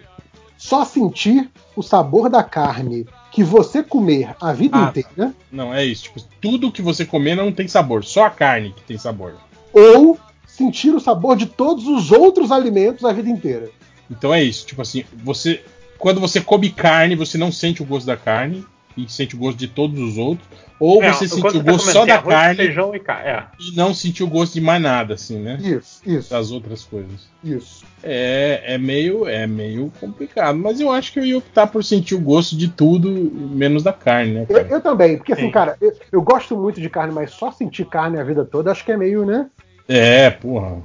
Só 0.57 0.85
sentir 0.85 1.49
o 1.75 1.81
sabor 1.81 2.29
da 2.29 2.43
carne 2.43 3.05
que 3.31 3.43
você 3.43 3.83
comer 3.83 4.35
a 4.39 4.53
vida 4.53 4.77
Ah, 4.77 4.87
inteira 4.89 5.33
Não, 5.51 5.73
é 5.73 5.83
isso. 5.83 6.03
Tipo, 6.03 6.21
tudo 6.41 6.71
que 6.71 6.81
você 6.81 7.05
comer 7.05 7.35
não 7.35 7.51
tem 7.51 7.67
sabor. 7.67 8.03
Só 8.05 8.25
a 8.25 8.29
carne 8.29 8.73
que 8.73 8.83
tem 8.83 8.97
sabor. 8.97 9.35
ou 9.73 10.17
sentir 10.47 10.95
o 10.95 11.01
sabor 11.01 11.35
de 11.35 11.47
todos 11.47 11.85
os 11.85 12.11
outros 12.11 12.49
alimentos 12.51 13.03
a 13.03 13.11
vida 13.11 13.29
inteira. 13.29 13.69
Então 14.09 14.33
é 14.33 14.41
isso. 14.41 14.65
Tipo 14.65 14.81
assim, 14.81 15.03
você. 15.23 15.61
Quando 15.97 16.21
você 16.21 16.39
come 16.39 16.69
carne, 16.69 17.15
você 17.15 17.37
não 17.37 17.51
sente 17.51 17.81
o 17.81 17.85
gosto 17.85 18.05
da 18.05 18.15
carne. 18.15 18.65
E 18.97 19.09
sente 19.09 19.35
o 19.35 19.37
gosto 19.39 19.57
de 19.57 19.67
todos 19.67 19.99
os 19.99 20.17
outros. 20.17 20.47
Ou 20.79 21.01
É, 21.03 21.11
você 21.13 21.27
sente 21.27 21.39
o 21.41 21.43
tá 21.43 21.71
gosto 21.71 21.79
comendo, 21.79 21.91
só 21.91 22.05
da 22.05 22.15
arroz, 22.15 22.35
carne 22.35 22.55
Feijão 22.55 22.93
e 22.95 22.99
carne. 22.99 23.29
É. 23.29 23.43
e 23.59 23.75
não 23.75 23.93
sentir 23.93 24.23
o 24.23 24.27
gosto 24.27 24.53
de 24.53 24.61
mais 24.61 24.81
nada, 24.81 25.13
assim, 25.13 25.39
né? 25.39 25.57
Isso, 25.61 26.01
isso, 26.05 26.29
Das 26.29 26.51
outras 26.51 26.83
coisas. 26.83 27.27
isso. 27.43 27.83
É, 28.03 28.61
é 28.65 28.77
meio 28.77 29.27
é 29.27 29.47
meio 29.47 29.91
complicado, 29.99 30.57
mas 30.57 30.79
eu 30.79 30.91
acho 30.91 31.11
que 31.13 31.19
eu 31.19 31.25
ia 31.25 31.37
optar 31.37 31.67
por 31.67 31.83
sentir 31.83 32.13
o 32.15 32.19
gosto 32.19 32.55
de 32.57 32.67
tudo, 32.67 33.09
menos 33.09 33.83
da 33.83 33.93
carne, 33.93 34.33
né? 34.33 34.45
Eu, 34.49 34.55
cara? 34.55 34.67
eu 34.69 34.81
também, 34.81 35.17
porque 35.17 35.33
assim, 35.33 35.43
Sim. 35.43 35.51
cara, 35.51 35.77
eu, 35.81 35.93
eu 36.11 36.21
gosto 36.21 36.55
muito 36.57 36.79
de 36.81 36.89
carne, 36.89 37.13
mas 37.13 37.31
só 37.31 37.51
sentir 37.51 37.85
carne 37.85 38.19
a 38.19 38.23
vida 38.23 38.43
toda, 38.45 38.71
acho 38.71 38.83
que 38.83 38.91
é 38.91 38.97
meio, 38.97 39.25
né? 39.25 39.47
É, 39.87 40.29
porra. 40.29 40.77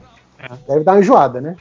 Deve 0.68 0.84
dar 0.84 0.92
uma 0.92 1.00
enjoada, 1.00 1.40
né? 1.40 1.56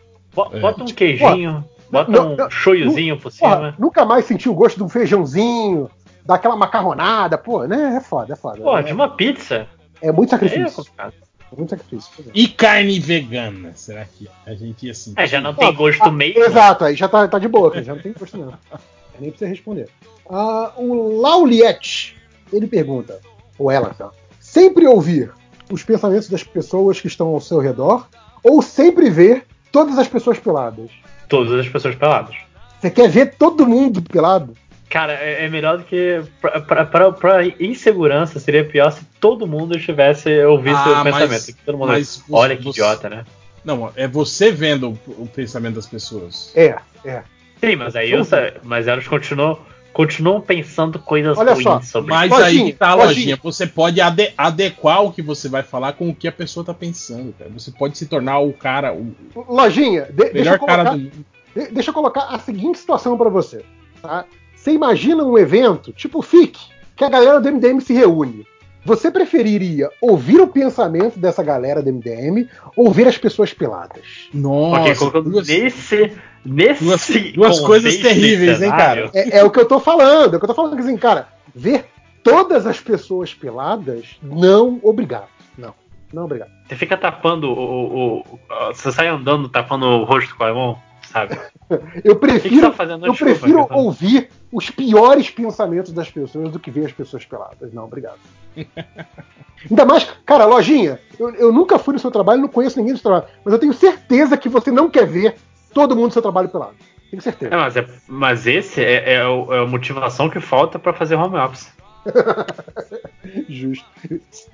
É. 0.53 0.59
Bota 0.59 0.83
um 0.83 0.87
queijinho, 0.87 1.65
bota 1.91 2.11
não, 2.11 2.33
um 2.33 2.35
não, 2.37 2.49
shoyuzinho 2.49 3.17
por 3.17 3.31
Porra, 3.33 3.55
cima. 3.55 3.75
nunca 3.77 4.05
mais 4.05 4.23
senti 4.25 4.47
o 4.47 4.53
gosto 4.53 4.77
de 4.77 4.83
um 4.83 4.89
feijãozinho, 4.89 5.89
daquela 6.29 6.55
macarronada, 6.55 7.39
pô, 7.39 7.65
né? 7.65 7.95
É 7.97 7.99
foda, 7.99 8.33
é 8.33 8.35
foda. 8.35 8.61
Pô, 8.61 8.77
é, 8.77 8.83
de 8.83 8.93
uma 8.93 9.09
pizza. 9.09 9.67
é 9.99 10.11
muito 10.11 10.29
é 10.29 10.37
sacrifício. 10.37 10.85
É 10.99 11.55
muito 11.57 11.71
sacrifício. 11.71 12.23
é. 12.27 12.31
E 12.35 12.47
carne 12.47 12.99
vegana, 12.99 13.73
será 13.73 14.05
que 14.05 14.29
a 14.45 14.53
gente 14.53 14.85
ia 14.85 14.93
sentir? 14.93 15.19
É, 15.19 15.25
já 15.25 15.41
não 15.41 15.55
Pô, 15.55 15.61
tem 15.61 15.73
gosto 15.73 16.03
ah, 16.03 16.11
mesmo. 16.11 16.43
Exato, 16.43 16.85
aí 16.85 16.95
já 16.95 17.09
tá, 17.09 17.27
tá 17.27 17.39
de 17.39 17.47
boa, 17.47 17.71
cara, 17.71 17.83
já 17.83 17.95
não 17.95 18.01
tem 18.01 18.13
gosto 18.13 18.37
não. 18.37 18.53
Nem 19.19 19.31
precisa 19.31 19.49
responder. 19.49 19.89
Ah, 20.29 20.71
o 20.77 21.19
Lauliette, 21.19 22.15
ele 22.53 22.67
pergunta, 22.67 23.19
ou 23.57 23.71
ela, 23.71 23.89
tá? 23.89 24.11
Sempre 24.39 24.85
ouvir 24.85 25.33
os 25.71 25.83
pensamentos 25.83 26.29
das 26.29 26.43
pessoas 26.43 27.01
que 27.01 27.07
estão 27.07 27.29
ao 27.29 27.41
seu 27.41 27.59
redor 27.59 28.07
ou 28.43 28.61
sempre 28.61 29.09
ver 29.09 29.45
todas 29.71 29.97
as 29.97 30.07
pessoas 30.07 30.37
peladas? 30.39 30.91
Todas 31.27 31.59
as 31.59 31.67
pessoas 31.67 31.95
peladas. 31.95 32.35
Você 32.79 32.89
quer 32.89 33.09
ver 33.09 33.35
todo 33.35 33.67
mundo 33.67 34.01
pelado? 34.01 34.55
Cara, 34.89 35.13
é, 35.13 35.45
é 35.45 35.49
melhor 35.49 35.77
do 35.77 35.83
que. 35.83 36.21
Pra, 36.41 36.59
pra, 36.61 36.85
pra- 36.85 37.11
pra 37.11 37.45
insegurança, 37.59 38.39
seria 38.39 38.65
pior 38.65 38.91
se 38.91 39.05
todo 39.19 39.45
mundo 39.45 39.77
estivesse 39.77 40.43
ouvindo 40.45 40.77
Ah, 40.77 40.83
seu 40.83 40.95
mas- 40.95 41.03
pensamento. 41.15 41.45
Que 41.45 41.65
todo 41.65 41.77
mundo, 41.77 41.87
mas 41.89 42.07
você- 42.17 42.23
olha 42.33 42.57
que 42.57 42.63
você- 42.63 42.81
idiota, 42.81 43.09
né? 43.09 43.25
Não, 43.63 43.91
é 43.95 44.07
você 44.07 44.51
vendo 44.51 44.97
o, 45.07 45.23
o 45.23 45.27
pensamento 45.27 45.75
das 45.75 45.85
pessoas. 45.85 46.51
É, 46.55 46.75
é. 47.05 47.23
Sim, 47.59 47.75
mas 47.75 47.95
aí 47.95 48.11
eu, 48.11 48.23
mas 48.63 48.87
elas 48.87 49.05
continuam, 49.07 49.59
continuam 49.93 50.39
pensando 50.39 50.97
coisas 50.97 51.37
Olha 51.37 51.51
ruins 51.51 51.63
só, 51.63 51.81
sobre 51.81 52.09
Mas 52.09 52.31
Lojinha, 52.31 52.47
aí 52.47 52.71
que 52.71 52.77
tá 52.77 52.89
a 52.89 52.93
lojinha. 52.95 53.37
Você 53.43 53.67
pode 53.67 53.99
ade- 53.99 54.33
adequar 54.37 55.03
o 55.03 55.11
que 55.11 55.21
você 55.21 55.49
vai 55.49 55.61
falar 55.61 55.91
com 55.93 56.09
o 56.09 56.15
que 56.15 56.27
a 56.27 56.31
pessoa 56.31 56.65
tá 56.65 56.73
pensando, 56.73 57.33
cara. 57.37 57.51
Você 57.51 57.69
pode 57.69 57.97
se 57.97 58.07
tornar 58.07 58.39
o 58.39 58.53
cara, 58.53 58.93
o 58.93 59.13
Lojinha, 59.35 60.03
de- 60.05 60.13
deixa, 60.13 60.33
melhor 60.33 60.53
eu 60.53 60.59
colocar, 60.59 60.77
cara 60.85 60.91
do 60.91 60.97
mundo. 60.97 61.25
de- 61.55 61.67
deixa 61.73 61.89
eu 61.89 61.93
colocar 61.93 62.21
a 62.29 62.39
seguinte 62.39 62.79
situação 62.79 63.17
pra 63.17 63.29
você. 63.29 63.63
Tá? 64.01 64.23
Você 64.61 64.71
imagina 64.71 65.23
um 65.23 65.37
evento 65.37 65.91
tipo 65.93 66.19
o 66.19 66.21
FIC, 66.21 66.59
que 66.95 67.03
a 67.03 67.09
galera 67.09 67.39
do 67.39 67.49
MDM 67.51 67.79
se 67.79 67.93
reúne. 67.93 68.45
Você 68.85 69.11
preferiria 69.11 69.89
ouvir 70.01 70.39
o 70.41 70.47
pensamento 70.47 71.19
dessa 71.19 71.43
galera 71.43 71.81
do 71.81 71.91
MDM 71.91 72.47
ou 72.75 72.91
ver 72.91 73.07
as 73.07 73.17
pessoas 73.17 73.53
peladas? 73.53 74.27
Nossa, 74.33 74.81
Ok, 74.81 74.95
colocando 74.95 75.29
duas, 75.29 75.47
nesse. 75.47 76.11
Nesse. 76.45 76.83
duas, 76.83 77.07
duas 77.33 77.59
coisas 77.59 77.97
terríveis, 77.97 78.61
hein, 78.61 78.69
cara? 78.71 79.09
É, 79.13 79.39
é 79.39 79.43
o 79.43 79.51
que 79.51 79.59
eu 79.59 79.65
tô 79.67 79.79
falando. 79.79 80.33
É 80.33 80.37
o 80.37 80.39
que 80.39 80.45
eu 80.45 80.49
tô 80.49 80.55
falando 80.55 80.75
que 80.75 80.81
assim, 80.81 80.97
cara, 80.97 81.27
ver 81.53 81.85
todas 82.23 82.65
as 82.65 82.79
pessoas 82.79 83.33
peladas, 83.33 84.17
não 84.21 84.79
obrigado. 84.81 85.27
Não, 85.57 85.73
não 86.13 86.23
obrigado. 86.25 86.49
Você 86.67 86.75
fica 86.75 86.95
tapando 86.97 87.49
o, 87.49 87.53
o- 87.53 88.19
o- 88.19 88.39
Você 88.73 88.91
sai 88.91 89.07
andando 89.07 89.49
tapando 89.49 89.85
o 89.85 90.03
rosto 90.05 90.35
com 90.35 90.43
a 90.45 90.53
mão, 90.53 90.77
sabe? 91.11 91.37
Eu 91.69 91.77
O 91.77 91.79
que, 91.79 92.03
que 92.03 92.15
prefiro 92.15 92.61
tá 92.69 92.73
fazendo? 92.73 93.05
Eu 93.05 93.13
prefiro 93.13 93.63
Fernando. 93.63 93.71
ouvir 93.83 94.29
os 94.51 94.69
piores 94.69 95.29
pensamentos 95.29 95.91
das 95.91 96.09
pessoas 96.09 96.51
do 96.51 96.59
que 96.59 96.71
ver 96.71 96.85
as 96.87 96.91
pessoas 96.91 97.25
peladas. 97.25 97.71
Não, 97.73 97.85
obrigado. 97.85 98.19
Ainda 99.69 99.85
mais, 99.85 100.05
cara, 100.25 100.45
lojinha, 100.45 100.99
eu, 101.19 101.33
eu 101.35 101.51
nunca 101.51 101.77
fui 101.77 101.93
no 101.93 101.99
seu 101.99 102.09
trabalho, 102.09 102.41
não 102.41 102.47
conheço 102.47 102.77
ninguém 102.79 102.93
do 102.93 102.99
seu 102.99 103.11
trabalho, 103.11 103.31
mas 103.43 103.53
eu 103.53 103.59
tenho 103.59 103.73
certeza 103.73 104.37
que 104.37 104.47
você 104.47 104.71
não 104.71 104.89
quer 104.89 105.05
ver 105.05 105.35
todo 105.73 105.95
mundo 105.95 106.13
seu 106.13 106.21
trabalho 106.21 106.47
pelado. 106.49 106.75
Tenho 107.11 107.19
É, 107.19 107.23
certeza. 107.23 107.55
mas, 107.57 107.75
é- 107.75 107.87
mas 108.07 108.47
esse 108.47 108.81
é, 108.83 109.15
é 109.15 109.27
o- 109.27 109.53
é 109.53 109.59
a 109.59 109.65
motivação 109.65 110.29
que 110.29 110.39
falta 110.39 110.79
pra 110.79 110.93
fazer 110.93 111.15
home 111.15 111.35
office. 111.37 111.71
Justo. 113.49 113.85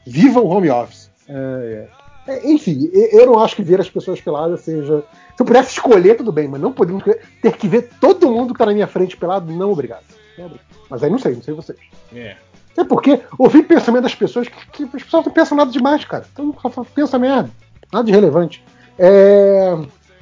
Viva 0.06 0.40
o 0.40 0.48
home 0.48 0.69
office. 0.69 1.11
É, 1.27 1.34
é. 1.34 2.05
É, 2.28 2.50
enfim, 2.50 2.90
eu 2.94 3.26
não 3.28 3.40
acho 3.40 3.56
que 3.56 3.62
ver 3.64 3.80
as 3.80 3.90
pessoas 3.90 4.20
peladas 4.20 4.62
seja. 4.62 5.04
Se 5.36 5.42
eu 5.42 5.45
pudesse 5.45 5.72
escolher, 5.72 6.16
tudo 6.18 6.32
bem, 6.32 6.48
mas 6.48 6.60
não 6.62 6.72
podemos 6.72 7.04
ter 7.42 7.52
que 7.58 7.68
ver 7.68 7.90
todo 8.02 8.32
mundo 8.32 8.54
que 8.54 8.58
tá 8.60 8.66
na 8.66 8.74
minha 8.74 8.88
frente 8.88 9.16
pelado, 9.18 9.52
não 9.54 9.72
obrigado. 9.72 10.04
Não 10.38 10.45
obrigado. 10.48 10.66
Mas 10.90 11.04
aí 11.04 11.10
não 11.10 11.20
sei, 11.20 11.36
não 11.36 11.44
sei 11.44 11.54
vocês. 11.54 11.78
É. 12.16 12.36
É 12.78 12.84
porque 12.84 13.22
ouvir 13.38 13.64
pensamento 13.64 14.04
das 14.04 14.16
pessoas, 14.16 14.48
que, 14.48 14.66
que 14.72 14.84
as 14.98 15.04
pessoas 15.04 15.26
não 15.26 15.32
pensam 15.32 15.58
nada 15.58 15.72
demais, 15.72 16.04
cara. 16.04 16.26
Então 16.34 16.54
só 16.62 16.84
pensa 16.84 17.18
merda. 17.20 17.50
Nada 17.92 18.06
de 18.06 18.12
relevante. 18.12 18.64
É... 18.98 19.78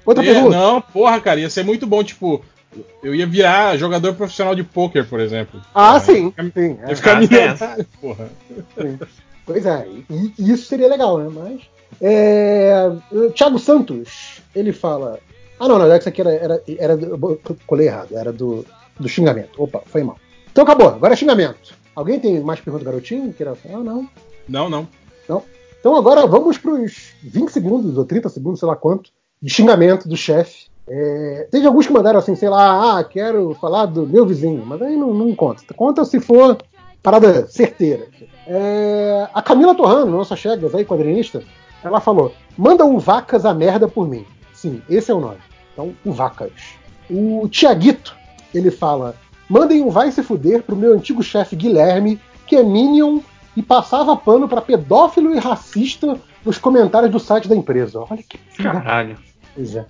Outra 0.06 0.24
É, 0.24 0.34
pergunta. 0.34 0.58
não, 0.58 0.82
porra, 0.82 1.20
cara, 1.22 1.40
ia 1.40 1.50
ser 1.50 1.64
muito 1.64 1.88
bom, 1.88 2.04
tipo, 2.04 2.44
eu 3.02 3.16
ia 3.16 3.26
virar 3.26 3.78
jogador 3.78 4.14
profissional 4.14 4.54
de 4.54 4.64
pôquer, 4.64 5.08
por 5.08 5.20
exemplo. 5.20 5.62
Ah, 5.74 5.94
Ia 5.94 6.00
sim. 6.02 6.32
ficar- 6.32 6.44
sim 6.54 6.78
é. 6.84 6.90
Ia 6.90 6.96
ficar 6.96 7.12
Ah, 7.16 7.20
milionário, 7.22 7.86
porra. 8.02 8.30
Pois 9.46 9.66
é, 9.66 9.88
e, 10.10 10.34
e 10.38 10.52
isso 10.52 10.66
seria 10.68 10.88
legal, 10.88 11.18
né? 11.18 11.30
Mas. 11.34 11.62
É, 12.02 12.92
Thiago 13.36 13.60
Santos, 13.60 14.42
ele 14.56 14.72
fala. 14.74 15.20
Ah, 15.60 15.68
não, 15.68 15.78
não, 15.80 15.96
isso 15.96 16.10
aqui 16.10 16.22
era. 16.22 16.32
era, 16.34 16.64
era 16.78 16.98
do- 16.98 17.40
eu 17.48 17.58
colei 17.68 17.88
errado, 17.88 18.18
era 18.18 18.32
do, 18.34 18.66
do 19.00 19.08
xingamento. 19.08 19.62
Opa, 19.62 19.82
foi 19.86 20.04
mal. 20.04 20.18
Então 20.52 20.64
acabou, 20.64 20.88
agora 20.90 21.14
é 21.14 21.16
xingamento. 21.16 21.74
Alguém 21.96 22.20
tem 22.20 22.40
mais 22.42 22.60
pergunta, 22.60 22.86
garotinho? 22.86 23.32
Queira 23.34 23.56
falar? 23.56 23.78
Ah, 23.80 23.84
não. 23.84 24.10
Não, 24.48 24.70
não. 24.70 24.88
Então 25.80 25.98
agora 25.98 26.26
vamos 26.26 26.58
para 26.58 26.72
os 26.72 27.14
20 27.22 27.50
segundos 27.50 27.98
ou 27.98 28.06
30 28.06 28.30
segundos, 28.30 28.60
sei 28.62 28.68
lá 28.70 28.76
quanto, 28.76 29.10
de 29.42 29.54
xingamento 29.54 30.08
do 30.08 30.16
chefe. 30.16 30.68
É, 30.88 31.48
teve 31.52 31.68
alguns 31.68 31.88
que 31.88 31.92
mandaram 31.92 32.20
assim, 32.20 32.36
sei 32.36 32.48
lá, 32.48 33.00
ah, 33.00 33.04
quero 33.04 33.54
falar 33.60 33.86
do 33.88 34.08
meu 34.08 34.26
vizinho, 34.26 34.66
mas 34.66 34.82
aí 34.82 34.96
não, 34.96 35.14
não 35.14 35.36
conta. 35.36 35.62
Conta 35.76 36.06
se 36.06 36.22
for 36.22 36.58
parada 37.02 37.48
certeira. 37.48 38.08
É, 38.48 39.28
a 39.34 39.42
Camila 39.42 39.76
Torrano, 39.76 40.10
nossa 40.12 40.38
Chegas 40.38 40.74
aí, 40.74 40.86
quadrinista, 40.86 41.44
ela 41.84 42.00
falou: 42.00 42.34
manda 42.58 42.86
um 42.86 42.98
Vacas 42.98 43.46
a 43.46 43.54
merda 43.54 43.88
por 43.88 44.08
mim. 44.08 44.26
Sim, 44.54 44.82
esse 44.90 45.12
é 45.12 45.14
o 45.14 45.20
nome. 45.20 45.38
Então, 45.74 45.94
o 46.06 46.12
Vacas. 46.12 46.52
O 47.10 47.48
Tiaguito, 47.50 48.16
ele 48.54 48.72
fala: 48.72 49.16
mandem 49.50 49.82
um 49.82 49.90
vai 49.90 50.12
se 50.12 50.24
fuder 50.24 50.64
pro 50.64 50.76
meu 50.76 50.94
antigo 50.94 51.22
chefe 51.22 51.56
Guilherme, 51.56 52.20
que 52.46 52.56
é 52.56 52.64
Minion 52.64 53.20
e 53.56 53.62
passava 53.62 54.16
pano 54.16 54.48
pra 54.48 54.62
pedófilo 54.62 55.34
e 55.34 55.40
racista 55.40 56.20
nos 56.46 56.58
comentários 56.58 57.12
do 57.12 57.20
site 57.20 57.48
da 57.48 57.56
empresa. 57.56 58.00
Olha 58.10 58.24
que 58.24 58.38
Caralho. 58.62 59.18
coisa. 59.54 59.88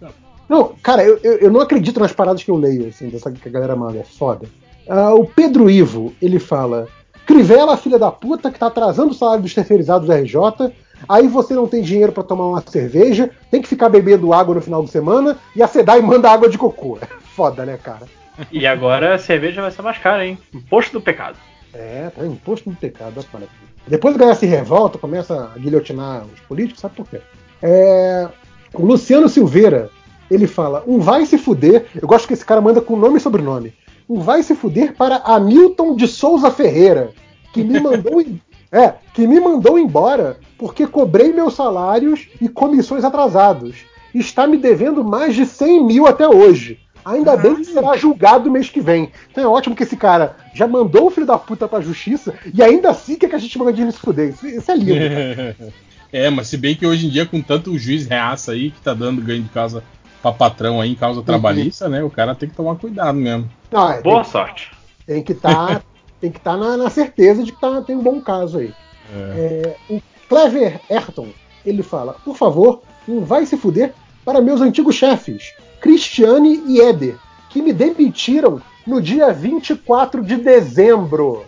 Não, 0.47 0.75
cara, 0.83 1.03
eu, 1.03 1.17
eu, 1.23 1.37
eu 1.37 1.51
não 1.51 1.61
acredito 1.61 1.99
nas 1.99 2.11
paradas 2.11 2.43
que 2.43 2.51
eu 2.51 2.57
leio, 2.57 2.87
assim, 2.87 3.09
dessa 3.09 3.31
que 3.31 3.47
a 3.47 3.51
galera 3.51 3.75
manda. 3.75 3.99
É 3.99 4.03
foda. 4.03 4.47
Ah, 4.87 5.13
o 5.13 5.25
Pedro 5.25 5.69
Ivo, 5.69 6.13
ele 6.21 6.39
fala: 6.39 6.87
Crivella, 7.25 7.77
filha 7.77 7.97
da 7.97 8.11
puta, 8.11 8.51
que 8.51 8.59
tá 8.59 8.67
atrasando 8.67 9.11
o 9.11 9.15
salário 9.15 9.41
dos 9.41 9.53
terceirizados 9.53 10.07
da 10.07 10.17
RJ. 10.17 10.73
Aí 11.07 11.27
você 11.27 11.53
não 11.53 11.67
tem 11.67 11.81
dinheiro 11.81 12.11
pra 12.11 12.23
tomar 12.23 12.47
uma 12.47 12.61
cerveja, 12.61 13.29
tem 13.51 13.61
que 13.61 13.67
ficar 13.67 13.89
bebendo 13.89 14.33
água 14.33 14.55
no 14.55 14.61
final 14.61 14.83
de 14.83 14.89
semana 14.89 15.37
e 15.55 15.61
a 15.61 15.67
SEDAI 15.67 16.01
manda 16.01 16.29
água 16.29 16.49
de 16.49 16.57
cocô. 16.57 16.97
É 17.03 17.35
foda, 17.35 17.65
né, 17.65 17.79
cara? 17.81 18.05
E 18.51 18.67
agora 18.67 19.15
a 19.15 19.17
cerveja 19.17 19.59
vai 19.61 19.71
ser 19.71 19.81
mais 19.81 19.97
cara, 19.97 20.23
hein? 20.23 20.37
Imposto 20.53 20.93
do 20.93 21.01
pecado. 21.01 21.35
É, 21.73 22.11
tá 22.15 22.23
imposto 22.25 22.69
no 22.69 22.75
pecado. 22.75 23.25
olha 23.33 23.47
que. 23.47 23.89
Depois 23.89 24.15
o 24.15 24.19
galera 24.19 24.37
se 24.37 24.45
revolta, 24.45 24.97
começa 24.97 25.51
a 25.53 25.57
guilhotinar 25.57 26.23
os 26.31 26.39
políticos, 26.41 26.79
sabe 26.79 26.95
por 26.95 27.07
quê? 27.07 27.19
É, 27.61 28.29
o 28.73 28.85
Luciano 28.85 29.27
Silveira, 29.27 29.89
ele 30.29 30.47
fala: 30.47 30.83
um 30.87 30.99
vai 30.99 31.25
se 31.25 31.37
fuder. 31.37 31.87
Eu 31.99 32.07
gosto 32.07 32.27
que 32.27 32.33
esse 32.33 32.45
cara 32.45 32.61
manda 32.61 32.81
com 32.81 32.95
nome 32.95 33.17
e 33.17 33.21
sobrenome. 33.21 33.73
Um 34.07 34.19
vai 34.19 34.43
se 34.43 34.55
fuder 34.55 34.95
para 34.95 35.17
Hamilton 35.17 35.95
de 35.95 36.07
Souza 36.07 36.51
Ferreira, 36.51 37.11
que 37.51 37.63
me 37.63 37.79
mandou. 37.79 38.23
É, 38.75 38.95
que 39.13 39.27
me 39.27 39.39
mandou 39.39 39.77
embora 39.77 40.39
porque 40.63 40.87
cobrei 40.87 41.33
meus 41.33 41.55
salários 41.55 42.29
e 42.39 42.47
comissões 42.47 43.03
atrasados. 43.03 43.79
Está 44.15 44.47
me 44.47 44.55
devendo 44.55 45.03
mais 45.03 45.35
de 45.35 45.45
100 45.45 45.83
mil 45.83 46.07
até 46.07 46.25
hoje. 46.25 46.79
Ainda 47.03 47.35
bem 47.35 47.57
que 47.57 47.65
será 47.65 47.97
julgado 47.97 48.49
mês 48.49 48.69
que 48.69 48.79
vem. 48.79 49.11
Então 49.29 49.43
é 49.43 49.47
ótimo 49.47 49.75
que 49.75 49.83
esse 49.83 49.97
cara 49.97 50.37
já 50.53 50.65
mandou 50.65 51.07
o 51.07 51.09
filho 51.09 51.25
da 51.25 51.37
puta 51.37 51.67
pra 51.67 51.81
justiça 51.81 52.33
e 52.53 52.63
ainda 52.63 52.91
assim 52.91 53.17
quer 53.17 53.27
que 53.27 53.35
a 53.35 53.39
gente 53.39 53.59
mande 53.59 53.81
ele 53.81 53.91
se 53.91 53.99
fuder. 53.99 54.29
Isso, 54.29 54.47
isso 54.47 54.71
é 54.71 54.75
lindo. 54.77 55.73
É, 56.13 56.29
mas 56.29 56.47
se 56.47 56.57
bem 56.57 56.75
que 56.75 56.85
hoje 56.85 57.07
em 57.07 57.09
dia, 57.09 57.25
com 57.25 57.41
tanto 57.41 57.75
juiz 57.75 58.05
reaça 58.05 58.51
aí 58.51 58.69
que 58.69 58.79
tá 58.81 58.93
dando 58.93 59.19
ganho 59.19 59.41
de 59.41 59.49
causa 59.49 59.83
pra 60.21 60.31
patrão 60.31 60.79
aí 60.79 60.91
em 60.91 60.95
causa 60.95 61.23
trabalhista, 61.23 61.89
né? 61.89 62.03
O 62.03 62.09
cara 62.11 62.35
tem 62.35 62.47
que 62.47 62.55
tomar 62.55 62.75
cuidado 62.75 63.17
mesmo. 63.17 63.49
Não, 63.71 63.91
é, 63.91 63.99
Boa 63.99 64.21
tem, 64.21 64.31
sorte. 64.31 64.71
tem 65.07 65.23
que 65.23 65.31
estar 65.31 65.81
tem 66.21 66.31
que 66.31 66.39
tá 66.39 66.55
na, 66.55 66.77
na 66.77 66.89
certeza 66.91 67.43
de 67.43 67.51
que 67.51 67.59
tá, 67.59 67.81
tem 67.81 67.95
um 67.95 68.03
bom 68.03 68.21
caso 68.21 68.59
aí. 68.59 68.71
É. 69.11 69.75
É, 69.89 69.93
o 69.93 70.01
Clever 70.33 70.81
Ayrton, 70.89 71.27
ele 71.63 71.83
fala, 71.83 72.13
por 72.25 72.35
favor, 72.35 72.81
um 73.07 73.23
vai 73.23 73.45
se 73.45 73.55
fuder 73.55 73.93
para 74.25 74.41
meus 74.41 74.61
antigos 74.61 74.95
chefes, 74.95 75.53
Cristiane 75.79 76.59
e 76.65 76.81
Éder, 76.81 77.17
que 77.51 77.61
me 77.61 77.71
demitiram 77.71 78.59
no 78.87 78.99
dia 78.99 79.31
24 79.31 80.23
de 80.23 80.37
dezembro. 80.37 81.45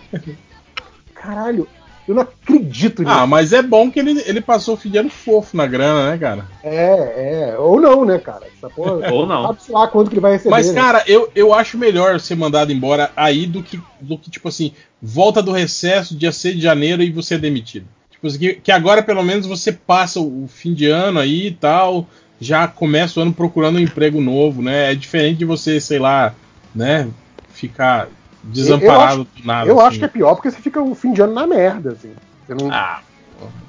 Caralho, 1.14 1.68
eu 2.10 2.14
não 2.14 2.22
acredito 2.22 3.02
nisso. 3.02 3.14
Ah, 3.14 3.24
mas 3.24 3.52
é 3.52 3.62
bom 3.62 3.88
que 3.88 4.00
ele, 4.00 4.20
ele 4.26 4.40
passou 4.40 4.74
o 4.74 4.76
fim 4.76 4.90
de 4.90 4.98
ano 4.98 5.08
fofo 5.08 5.56
na 5.56 5.64
grana, 5.64 6.10
né, 6.10 6.18
cara? 6.18 6.44
É, 6.62 7.50
é, 7.52 7.58
ou 7.58 7.80
não, 7.80 8.04
né, 8.04 8.18
cara? 8.18 8.46
Essa 8.56 8.68
porra, 8.68 9.08
Ou 9.14 9.26
não. 9.26 9.46
Sabe-se 9.46 9.70
lá 9.70 9.86
quanto 9.86 10.08
que 10.08 10.14
ele 10.14 10.20
vai 10.20 10.32
receber. 10.32 10.50
Mas, 10.50 10.68
né? 10.68 10.74
cara, 10.74 11.04
eu, 11.06 11.30
eu 11.36 11.54
acho 11.54 11.78
melhor 11.78 12.18
ser 12.18 12.34
mandado 12.34 12.72
embora 12.72 13.12
aí 13.14 13.46
do 13.46 13.62
que, 13.62 13.80
do 14.00 14.18
que, 14.18 14.28
tipo 14.28 14.48
assim, 14.48 14.72
volta 15.00 15.40
do 15.40 15.52
recesso, 15.52 16.16
dia 16.16 16.32
6 16.32 16.56
de 16.56 16.60
janeiro 16.60 17.00
e 17.00 17.12
você 17.12 17.36
é 17.36 17.38
demitido. 17.38 17.86
Tipo 18.10 18.26
assim, 18.26 18.38
que, 18.38 18.54
que 18.54 18.72
agora 18.72 19.02
pelo 19.02 19.22
menos 19.22 19.46
você 19.46 19.72
passa 19.72 20.18
o, 20.18 20.44
o 20.44 20.48
fim 20.48 20.74
de 20.74 20.86
ano 20.86 21.20
aí 21.20 21.46
e 21.46 21.52
tal, 21.52 22.08
já 22.40 22.66
começa 22.66 23.20
o 23.20 23.22
ano 23.22 23.32
procurando 23.32 23.76
um 23.76 23.80
emprego 23.80 24.20
novo, 24.20 24.62
né? 24.62 24.90
É 24.90 24.94
diferente 24.96 25.38
de 25.38 25.44
você, 25.44 25.80
sei 25.80 26.00
lá, 26.00 26.34
né, 26.74 27.08
ficar 27.52 28.08
desamparado 28.42 29.24
do 29.24 29.46
nada. 29.46 29.68
Eu 29.68 29.78
assim. 29.78 29.88
acho 29.88 29.98
que 29.98 30.04
é 30.04 30.08
pior 30.08 30.34
porque 30.34 30.50
você 30.50 30.60
fica 30.60 30.80
o 30.82 30.94
fim 30.94 31.12
de 31.12 31.22
ano 31.22 31.32
na 31.32 31.46
merda, 31.46 31.92
assim. 31.92 32.12
Você 32.46 32.54
não, 32.54 32.70
Ah, 32.72 33.00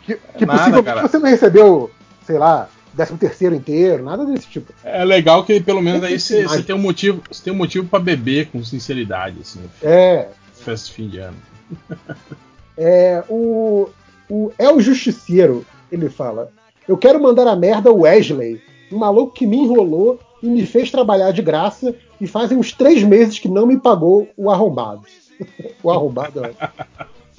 que 0.05 0.15
que 0.37 0.45
nada, 0.45 0.59
possivelmente 0.59 0.85
cara. 0.85 1.07
você 1.07 1.19
não 1.19 1.29
recebeu, 1.29 1.91
sei 2.25 2.37
lá, 2.37 2.69
13 2.95 3.17
terceiro 3.17 3.55
inteiro, 3.55 4.03
nada 4.03 4.25
desse 4.25 4.47
tipo. 4.47 4.73
é 4.83 5.03
legal 5.05 5.43
que 5.45 5.59
pelo 5.61 5.81
menos 5.81 6.03
aí 6.03 6.09
Tem 6.11 6.19
você 6.19 6.43
você 6.47 6.63
tem 6.63 6.75
um 6.75 6.79
motivo, 6.79 7.21
você 7.31 7.43
tem 7.43 7.53
um 7.53 7.57
motivo 7.57 7.87
para 7.87 7.99
beber 7.99 8.47
com 8.49 8.63
sinceridade, 8.63 9.37
assim, 9.41 9.61
É, 9.81 10.27
festa 10.53 10.87
de 10.87 10.93
fim 10.93 11.07
de 11.07 11.19
ano. 11.19 11.37
é 12.77 13.23
o, 13.29 13.89
o 14.29 14.51
El 14.57 14.79
Justiceiro, 14.81 15.65
ele 15.91 16.09
fala: 16.09 16.51
Eu 16.87 16.97
quero 16.97 17.21
mandar 17.21 17.47
a 17.47 17.55
merda 17.55 17.91
o 17.91 18.01
Wesley, 18.01 18.61
um 18.91 18.97
maluco 18.97 19.33
que 19.33 19.45
me 19.47 19.57
enrolou 19.57 20.19
e 20.43 20.47
me 20.47 20.65
fez 20.65 20.91
trabalhar 20.91 21.31
de 21.31 21.41
graça 21.41 21.95
e 22.21 22.27
fazem 22.27 22.57
uns 22.57 22.71
três 22.71 23.03
meses 23.03 23.39
que 23.39 23.49
não 23.49 23.65
me 23.65 23.79
pagou 23.79 24.29
o 24.37 24.51
arrombado. 24.51 25.01
o 25.81 25.89
arrombado 25.89 26.45
é. 26.45 26.53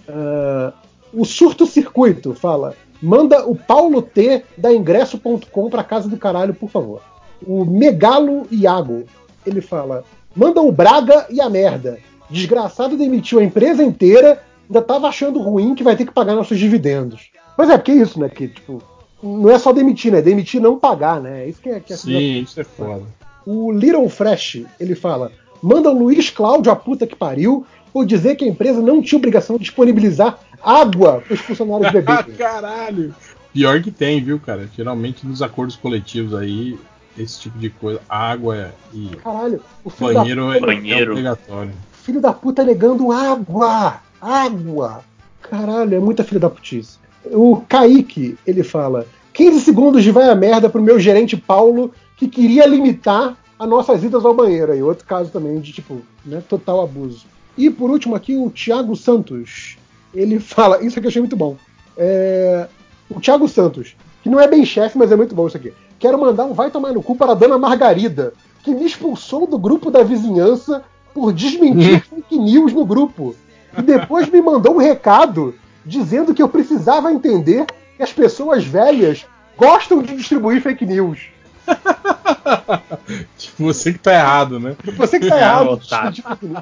Ah, 0.09 0.73
o 1.15 1.25
Surto 1.25 1.65
Circuito 1.65 2.35
fala: 2.35 2.75
manda 3.01 3.47
o 3.47 3.55
Paulo 3.55 4.03
T 4.03 4.45
da 4.59 4.73
ingresso.com 4.75 5.71
pra 5.71 5.85
casa 5.85 6.09
do 6.09 6.17
caralho, 6.17 6.53
por 6.53 6.69
favor. 6.69 7.01
O 7.47 7.65
Megalo 7.65 8.47
Iago, 8.51 9.05
ele 9.47 9.61
fala: 9.61 10.05
manda 10.35 10.61
o 10.61 10.73
Braga 10.73 11.27
e 11.31 11.41
a 11.41 11.49
merda. 11.49 11.99
Desgraçado 12.29 12.97
demitiu 12.97 13.39
a 13.39 13.45
empresa 13.45 13.85
inteira, 13.85 14.43
ainda 14.67 14.83
tava 14.83 15.07
achando 15.07 15.41
ruim 15.41 15.75
que 15.75 15.85
vai 15.85 15.97
ter 15.97 16.07
que 16.07 16.13
pagar 16.13 16.35
nossos 16.35 16.59
dividendos. 16.59 17.31
Mas 17.57 17.69
é, 17.69 17.77
porque 17.77 17.93
é 17.93 17.97
isso, 17.97 18.19
né? 18.19 18.29
Que, 18.29 18.49
tipo, 18.49 18.83
não 19.23 19.51
é 19.51 19.59
só 19.59 19.71
demitir, 19.71 20.11
né? 20.11 20.23
Demitir 20.23 20.59
e 20.59 20.63
não 20.63 20.79
pagar, 20.79 21.21
né? 21.21 21.45
É 21.45 21.49
isso 21.49 21.61
que 21.61 21.69
é, 21.69 21.79
que 21.79 21.93
é 21.93 21.97
Sim, 21.97 22.41
isso 22.41 22.59
é 22.59 22.65
foda. 22.65 23.05
O 23.47 23.71
Little 23.73 24.09
Fresh, 24.09 24.63
ele 24.81 24.95
fala: 24.95 25.31
manda 25.63 25.91
o 25.91 25.99
Luiz 25.99 26.31
Cláudio 26.31 26.71
a 26.73 26.77
puta 26.77 27.07
que 27.07 27.17
pariu 27.17 27.67
por 27.93 28.07
dizer 28.07 28.37
que 28.37 28.45
a 28.45 28.49
empresa 28.49 28.81
não 28.81 29.03
tinha 29.03 29.19
obrigação 29.19 29.57
de 29.57 29.63
disponibilizar 29.65 30.39
água 30.63 31.23
para 31.27 31.35
os 31.35 31.41
funcionários 31.41 31.89
Ah, 31.89 31.93
beberem. 31.93 32.35
caralho! 32.37 33.15
Pior 33.53 33.83
que 33.83 33.91
tem, 33.91 34.23
viu, 34.23 34.39
cara? 34.41 34.69
Geralmente 34.75 35.27
nos 35.27 35.43
acordos 35.43 35.77
coletivos 35.77 36.35
aí, 36.35 36.79
esse 37.19 37.39
tipo 37.41 37.59
de 37.59 37.69
coisa, 37.69 38.01
água 38.09 38.73
e 38.95 39.09
Caralho, 39.23 39.61
o 39.85 39.91
filho, 39.91 40.15
banheiro, 40.15 40.49
da, 40.49 40.57
é- 40.57 40.61
Banheiro. 40.61 41.11
é 41.11 41.13
obrigatório. 41.13 41.73
filho 42.03 42.21
da 42.21 42.33
puta 42.33 42.65
negando 42.65 43.13
água! 43.13 44.01
Água! 44.21 45.03
Caralho, 45.43 45.95
é 45.97 45.99
muita 46.01 46.25
filha 46.25 46.41
da 46.41 46.49
putice. 46.49 46.97
O 47.27 47.61
Kaique, 47.69 48.39
ele 48.47 48.63
fala: 48.63 49.07
15 49.35 49.61
segundos 49.61 50.03
de 50.03 50.11
vai 50.11 50.29
a 50.31 50.35
merda 50.35 50.71
pro 50.71 50.81
meu 50.83 50.99
gerente 50.99 51.37
Paulo, 51.37 51.93
que 52.23 52.29
queria 52.29 52.67
limitar 52.67 53.37
as 53.59 53.69
nossas 53.69 54.05
idas 54.05 54.25
ao 54.25 54.35
banheiro. 54.35 54.73
Aí, 54.73 54.83
outro 54.83 55.05
caso 55.05 55.31
também 55.31 55.59
de, 55.61 55.73
tipo, 55.73 56.03
né, 56.25 56.43
total 56.49 56.81
abuso. 56.83 57.27
E 57.59 57.69
por 57.69 57.91
último 57.91 58.15
aqui, 58.15 58.37
o 58.37 58.51
Thiago 58.51 58.95
Santos. 58.95 59.77
Ele 60.15 60.39
fala, 60.41 60.83
isso 60.85 60.99
aqui 60.99 61.07
eu 61.07 61.11
achei 61.11 61.23
muito 61.23 61.37
bom. 61.37 61.57
É, 61.97 62.69
o 63.11 63.21
Thiago 63.21 63.49
Santos, 63.49 63.97
que 64.23 64.29
não 64.29 64.41
é 64.41 64.47
bem 64.47 64.65
chefe, 64.65 64.97
mas 64.97 65.11
é 65.11 65.17
muito 65.17 65.35
bom 65.35 65.47
isso 65.47 65.57
aqui. 65.57 65.73
quero 65.99 66.19
mandar 66.19 66.45
um 66.45 66.53
vai 66.53 66.71
tomar 66.71 66.93
no 66.93 67.03
cu 67.03 67.17
para 67.17 67.33
a 67.33 67.35
dona 67.35 67.59
Margarida, 67.59 68.33
que 68.63 68.73
me 68.73 68.85
expulsou 68.85 69.47
do 69.47 69.59
grupo 69.59 69.91
da 69.91 70.05
vizinhança 70.05 70.85
por 71.13 71.33
desmentir 71.33 72.03
fake 72.07 72.39
news 72.39 72.73
no 72.73 72.87
grupo. 72.87 73.35
E 73.77 73.83
depois 73.83 74.29
me 74.29 74.41
mandou 74.41 74.77
um 74.77 74.79
recado 74.79 75.55
dizendo 75.85 76.33
que 76.33 76.43
eu 76.43 76.49
precisava 76.49 77.13
entender 77.13 77.67
que 77.97 78.03
as 78.03 78.13
pessoas 78.13 78.65
velhas 78.65 79.27
gostam 79.57 80.03
de 80.03 80.17
distribuir 80.17 80.63
fake 80.63 80.87
news. 80.87 81.33
tipo, 83.37 83.65
você 83.65 83.93
que 83.93 83.99
tá 83.99 84.15
errado, 84.15 84.59
né? 84.59 84.77
Você 84.97 85.21
que 85.21 85.29
tá 85.29 85.37
É, 85.37 85.41
errado. 85.41 85.81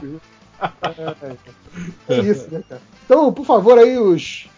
news. 0.03 0.21
É, 2.09 2.15
é 2.15 2.21
isso, 2.21 2.49
né, 2.51 2.63
cara? 2.69 2.81
Então, 3.05 3.33
por 3.33 3.47
favor, 3.47 3.79
aí 3.79 3.99
os. 3.99 4.49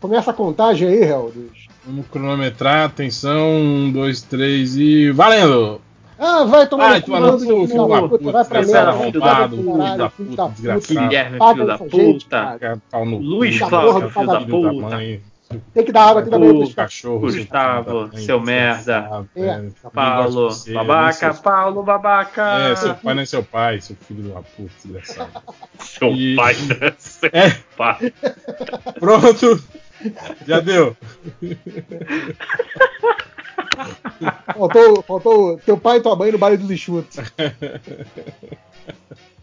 Começa 0.00 0.30
a 0.30 0.34
contagem 0.34 0.88
aí, 0.88 1.02
Heldos. 1.02 1.68
Vamos 1.86 2.06
cronometrar, 2.08 2.86
atenção, 2.86 3.50
um, 3.50 3.92
dois, 3.92 4.22
três 4.22 4.76
e. 4.76 5.10
Valendo! 5.12 5.80
Ah, 6.18 6.44
vai 6.44 6.66
tomar 6.66 7.00
Vai 7.00 7.00
no 7.00 7.38
cu, 7.38 7.44
cu, 7.44 7.66
filho 7.66 7.88
da 7.88 8.08
puta, 8.08 8.32
vai 8.32 8.44
pra 8.44 8.62
merda, 8.62 8.92
filho 8.92 9.12
da 9.12 9.12
puta, 9.12 9.20
caralho, 9.20 9.50
filho 9.50 9.62
filho 9.62 9.78
da 9.78 9.96
da 9.96 10.08
puta, 10.08 10.30
puta, 10.30 10.48
desgraçado. 10.50 11.00
Guilherme, 11.00 11.38
filho 11.52 11.66
da 11.66 11.78
puta. 11.78 11.96
Luiz 13.20 13.54
filho 13.56 13.68
filho 13.68 14.10
filho 14.10 14.26
da 14.26 14.40
puta. 14.40 15.33
Tem 15.72 15.84
que 15.84 15.92
dar 15.92 16.04
água 16.08 16.20
aqui 16.22 16.30
da 16.30 16.36
O 16.36 16.40
manhã 16.40 16.66
pra 16.66 16.84
cachorro, 16.84 17.20
Gustavo, 17.20 18.08
mãe, 18.12 18.18
seu 18.24 18.40
merda. 18.40 19.26
É, 19.34 19.40
velho. 19.40 19.74
Paulo, 19.92 20.24
Não 20.24 20.50
você, 20.50 20.72
babaca, 20.72 21.32
nem 21.32 21.42
Paulo, 21.42 21.82
babaca. 21.82 22.44
seu- 22.58 22.70
É, 22.72 22.76
seu 22.76 22.94
pai 22.94 23.14
não 23.14 23.22
é 23.22 23.26
seu 23.26 23.42
pai, 23.42 23.80
seu 23.80 23.96
filho 23.96 24.22
de 24.22 24.28
uma 24.30 24.42
puta, 24.42 24.70
desgraçado. 24.82 25.30
Seu 25.80 26.08
E- 26.12 26.36
pai, 26.36 26.54
né? 26.54 26.92
Seu 26.98 27.30
É. 27.32 27.50
pai. 27.76 28.12
Pronto! 29.00 29.62
Já 30.46 30.60
deu. 30.60 30.96
Faltou, 34.54 35.02
faltou 35.02 35.58
teu 35.58 35.76
pai 35.78 35.98
e 35.98 36.00
tua 36.00 36.14
mãe 36.16 36.30
no 36.32 36.38
baile 36.38 36.56
dos 36.56 36.70
enxutos. 36.70 37.16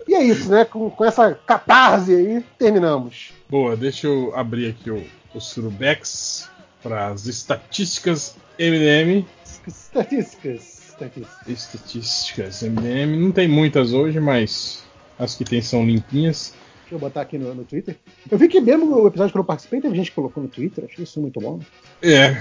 E 0.07 0.15
é 0.15 0.23
isso, 0.23 0.49
né? 0.49 0.65
Com, 0.65 0.89
com 0.89 1.05
essa 1.05 1.33
catarse 1.33 2.13
aí, 2.13 2.43
terminamos. 2.57 3.31
Boa, 3.49 3.75
deixa 3.75 4.07
eu 4.07 4.33
abrir 4.35 4.69
aqui 4.69 4.89
o, 4.91 5.03
o 5.33 5.39
Surubex 5.39 6.49
para 6.81 7.07
as 7.07 7.25
estatísticas 7.25 8.35
MDM. 8.59 9.25
Estatísticas. 9.67 10.89
Estatísticas. 10.89 11.47
Estatísticas 11.47 12.63
MDM. 12.63 13.17
Não 13.17 13.31
tem 13.31 13.47
muitas 13.47 13.93
hoje, 13.93 14.19
mas 14.19 14.83
as 15.17 15.35
que 15.35 15.43
tem 15.43 15.61
são 15.61 15.85
limpinhas. 15.85 16.53
Deixa 16.81 16.95
eu 16.95 16.99
botar 16.99 17.21
aqui 17.21 17.37
no, 17.37 17.53
no 17.55 17.63
Twitter. 17.63 17.95
Eu 18.29 18.37
vi 18.37 18.47
que 18.47 18.59
mesmo 18.59 18.85
o 18.93 19.07
episódio 19.07 19.31
que 19.31 19.37
eu 19.37 19.39
não 19.39 19.45
participei, 19.45 19.79
teve 19.79 19.95
gente 19.95 20.09
que 20.09 20.15
colocou 20.15 20.43
no 20.43 20.49
Twitter. 20.49 20.85
Achei 20.85 21.03
isso 21.03 21.21
muito 21.21 21.39
bom. 21.39 21.59
É. 22.01 22.35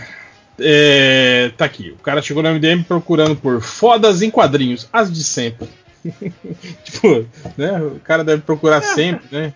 é, 0.59 1.53
tá 1.57 1.65
aqui. 1.65 1.91
O 1.93 2.03
cara 2.03 2.21
chegou 2.21 2.43
no 2.43 2.53
MDM 2.53 2.83
procurando 2.83 3.37
por 3.37 3.61
fodas 3.61 4.23
em 4.23 4.31
quadrinhos, 4.31 4.89
as 4.93 5.13
de 5.13 5.23
sempre. 5.23 5.69
tipo, 6.85 7.27
né? 7.57 7.81
O 7.81 8.01
cara 8.01 8.25
deve 8.25 8.43
procurar 8.43 8.83
sempre, 8.95 9.27
né? 9.31 9.55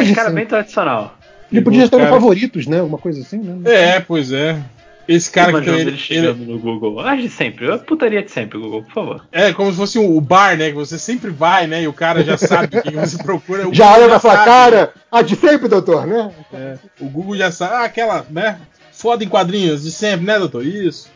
Esse 0.00 0.14
cara 0.14 0.28
é 0.28 0.30
sim. 0.30 0.36
bem 0.36 0.46
tradicional. 0.46 1.18
Ele 1.52 1.60
podia 1.62 1.88
ter 1.88 1.96
Cara- 1.96 2.10
favoritos, 2.10 2.66
né? 2.66 2.80
Alguma 2.80 2.98
coisa 2.98 3.20
assim, 3.20 3.38
né? 3.38 3.70
É, 3.70 4.00
pois 4.00 4.32
é. 4.32 4.60
Esse 5.08 5.30
cara 5.30 5.60
que 5.62 5.68
ele, 5.70 5.80
ele 5.82 5.96
chegando 5.96 6.44
no 6.44 6.58
Google. 6.58 6.98
Ah, 6.98 7.14
de 7.14 7.28
sempre. 7.28 7.64
Eu 7.66 7.78
putaria 7.78 8.20
de 8.24 8.30
sempre, 8.30 8.58
Google, 8.58 8.82
por 8.82 8.92
favor. 8.92 9.24
É 9.30 9.52
como 9.52 9.70
se 9.70 9.76
fosse 9.76 9.98
o 10.00 10.20
bar, 10.20 10.56
né? 10.58 10.70
Que 10.70 10.74
você 10.74 10.98
sempre 10.98 11.30
vai, 11.30 11.68
né? 11.68 11.82
E 11.82 11.86
o 11.86 11.92
cara 11.92 12.24
já 12.24 12.36
sabe 12.36 12.76
o 12.78 12.82
que 12.82 12.90
você 12.90 13.16
procura. 13.22 13.68
O 13.68 13.72
Já 13.72 13.84
Google 13.86 14.02
olha 14.02 14.12
na 14.14 14.18
sua 14.18 14.44
cara. 14.44 14.92
Ah, 15.12 15.22
de 15.22 15.36
sempre, 15.36 15.68
doutor, 15.68 16.08
né? 16.08 16.32
É, 16.52 16.76
o 17.00 17.04
Google 17.08 17.36
já 17.36 17.52
sabe. 17.52 17.74
Ah, 17.74 17.84
aquela, 17.84 18.26
né? 18.28 18.58
Foda 18.90 19.22
em 19.22 19.28
quadrinhos 19.28 19.84
de 19.84 19.92
sempre, 19.92 20.26
né, 20.26 20.40
doutor? 20.40 20.66
Isso. 20.66 21.08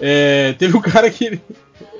É, 0.00 0.52
teve 0.58 0.76
um 0.76 0.80
cara 0.82 1.08
que. 1.08 1.24
ele- 1.26 1.40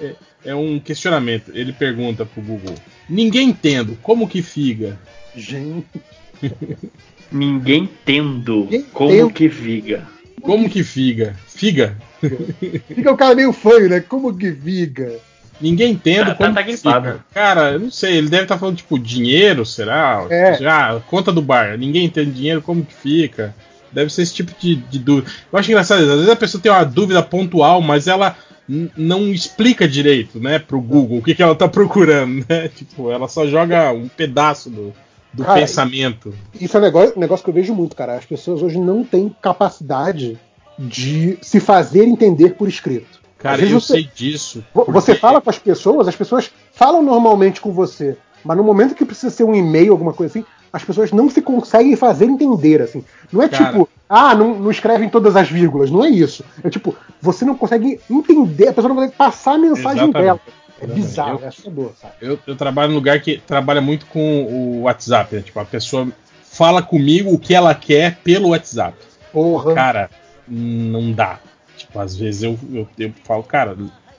É, 0.02 0.14
é 0.46 0.54
um 0.56 0.80
questionamento. 0.80 1.52
Ele 1.54 1.72
pergunta 1.72 2.26
pro 2.26 2.42
Google: 2.42 2.74
Ninguém 3.08 3.50
entendo, 3.50 3.96
como 4.02 4.26
que 4.28 4.42
figa? 4.42 4.98
Gente. 5.36 5.86
Ninguém 7.30 7.88
tendo 8.04 8.60
Ninguém 8.64 8.82
como 8.92 9.10
tendo. 9.10 9.30
que 9.30 9.48
viga. 9.48 10.06
Como 10.40 10.68
que 10.68 10.82
figa? 10.82 11.36
Figa? 11.46 11.96
Fica 12.88 13.12
o 13.12 13.16
cara 13.16 13.34
meio 13.34 13.52
feio, 13.52 13.88
né? 13.88 14.00
Como 14.00 14.36
que 14.36 14.50
viga? 14.50 15.18
Ninguém 15.60 15.92
entendo 15.92 16.28
Tá- 16.28 16.34
como 16.34 16.54
tá 16.54 16.64
fica. 16.64 17.24
Cara, 17.34 17.72
eu 17.72 17.80
não 17.80 17.90
sei, 17.90 18.16
ele 18.16 18.30
deve 18.30 18.44
estar 18.44 18.58
falando 18.58 18.76
tipo 18.76 18.98
dinheiro, 18.98 19.66
será? 19.66 20.26
É. 20.30 20.54
Já, 20.58 20.98
conta 21.08 21.30
do 21.30 21.42
bar. 21.42 21.76
Ninguém 21.76 22.06
entende 22.06 22.30
dinheiro, 22.30 22.62
como 22.62 22.84
que 22.84 22.94
fica? 22.94 23.54
Deve 23.92 24.10
ser 24.10 24.22
esse 24.22 24.34
tipo 24.34 24.52
de, 24.58 24.76
de 24.76 24.98
dúvida. 24.98 25.30
Eu 25.52 25.58
acho 25.58 25.70
engraçado, 25.70 26.00
às 26.02 26.08
vezes 26.08 26.28
a 26.28 26.36
pessoa 26.36 26.62
tem 26.62 26.72
uma 26.72 26.84
dúvida 26.84 27.22
pontual, 27.22 27.82
mas 27.82 28.06
ela 28.08 28.34
não 28.96 29.28
explica 29.32 29.86
direito, 29.88 30.38
né, 30.38 30.58
pro 30.60 30.80
Google 30.80 31.18
o 31.18 31.22
que, 31.22 31.34
que 31.34 31.42
ela 31.42 31.56
tá 31.56 31.66
procurando, 31.68 32.46
né? 32.48 32.68
Tipo, 32.74 33.10
ela 33.10 33.26
só 33.28 33.46
joga 33.46 33.92
um 33.92 34.06
pedaço 34.08 34.70
do, 34.70 34.94
do 35.32 35.44
Cara, 35.44 35.60
pensamento. 35.60 36.34
Isso 36.60 36.76
é 36.76 36.80
um 36.80 36.82
negócio, 36.82 37.18
negócio 37.18 37.44
que 37.44 37.50
eu 37.50 37.54
vejo 37.54 37.74
muito, 37.74 37.94
cara. 37.96 38.16
As 38.16 38.24
pessoas 38.24 38.62
hoje 38.62 38.78
não 38.78 39.04
têm 39.04 39.34
capacidade 39.40 40.38
de 40.78 41.38
se 41.42 41.60
fazer 41.60 42.04
entender 42.04 42.50
por 42.56 42.68
escrito. 42.68 43.20
Cara, 43.38 43.62
eu 43.62 43.80
você- 43.80 43.92
sei 43.94 44.08
disso. 44.14 44.64
Vo- 44.74 44.84
Você 44.88 45.12
porque- 45.12 45.20
fala 45.20 45.40
com 45.40 45.48
as 45.50 45.58
pessoas, 45.58 46.08
as 46.08 46.16
pessoas 46.16 46.50
falam 46.72 47.02
normalmente 47.02 47.60
com 47.60 47.72
você, 47.72 48.16
mas 48.44 48.56
no 48.56 48.64
momento 48.64 48.94
que 48.94 49.04
precisa 49.04 49.30
ser 49.30 49.44
um 49.44 49.54
e-mail, 49.54 49.92
alguma 49.92 50.12
coisa 50.12 50.38
assim, 50.38 50.46
as 50.72 50.84
pessoas 50.84 51.10
não 51.12 51.28
se 51.30 51.40
conseguem 51.42 51.96
fazer 51.96 52.26
entender, 52.26 52.82
assim. 52.82 53.02
Não 53.32 53.42
é 53.42 53.48
Cara. 53.48 53.66
tipo, 53.72 53.88
ah, 54.08 54.34
não, 54.34 54.58
não 54.58 54.70
escrevem 54.70 55.08
todas 55.08 55.36
as 55.36 55.48
vírgulas, 55.48 55.90
não 55.90 56.04
é 56.04 56.08
isso. 56.10 56.44
É 56.62 56.68
tipo, 56.70 56.94
você 57.20 57.44
não 57.44 57.54
consegue 57.56 57.98
entender, 58.10 58.68
a 58.68 58.72
pessoa 58.72 58.88
não 58.88 58.96
consegue 58.96 59.16
passar 59.16 59.54
a 59.54 59.58
mensagem 59.58 60.04
Exatamente. 60.04 60.12
dela. 60.12 60.40
É 60.80 60.86
bizarro, 60.86 61.38
Eu- 61.40 61.44
é 61.44 61.48
assustador, 61.48 61.92
sabe? 62.00 62.14
Eu, 62.20 62.38
eu 62.46 62.56
trabalho 62.56 62.90
num 62.90 62.96
lugar 62.96 63.20
que 63.20 63.38
trabalha 63.38 63.80
muito 63.80 64.06
com 64.06 64.44
o 64.44 64.80
WhatsApp, 64.82 65.34
né? 65.36 65.42
Tipo, 65.42 65.60
a 65.60 65.64
pessoa 65.64 66.08
fala 66.42 66.82
comigo 66.82 67.32
o 67.32 67.38
que 67.38 67.54
ela 67.54 67.74
quer 67.74 68.16
pelo 68.18 68.48
WhatsApp. 68.50 68.96
Porra. 69.32 69.74
Cara, 69.74 70.10
não 70.48 71.12
dá. 71.12 71.38
Tipo, 71.76 71.98
às 72.00 72.16
vezes 72.16 72.42
eu, 72.42 72.58
eu, 72.72 72.88
eu 72.98 73.12
falo, 73.24 73.42
cara, 73.42 73.76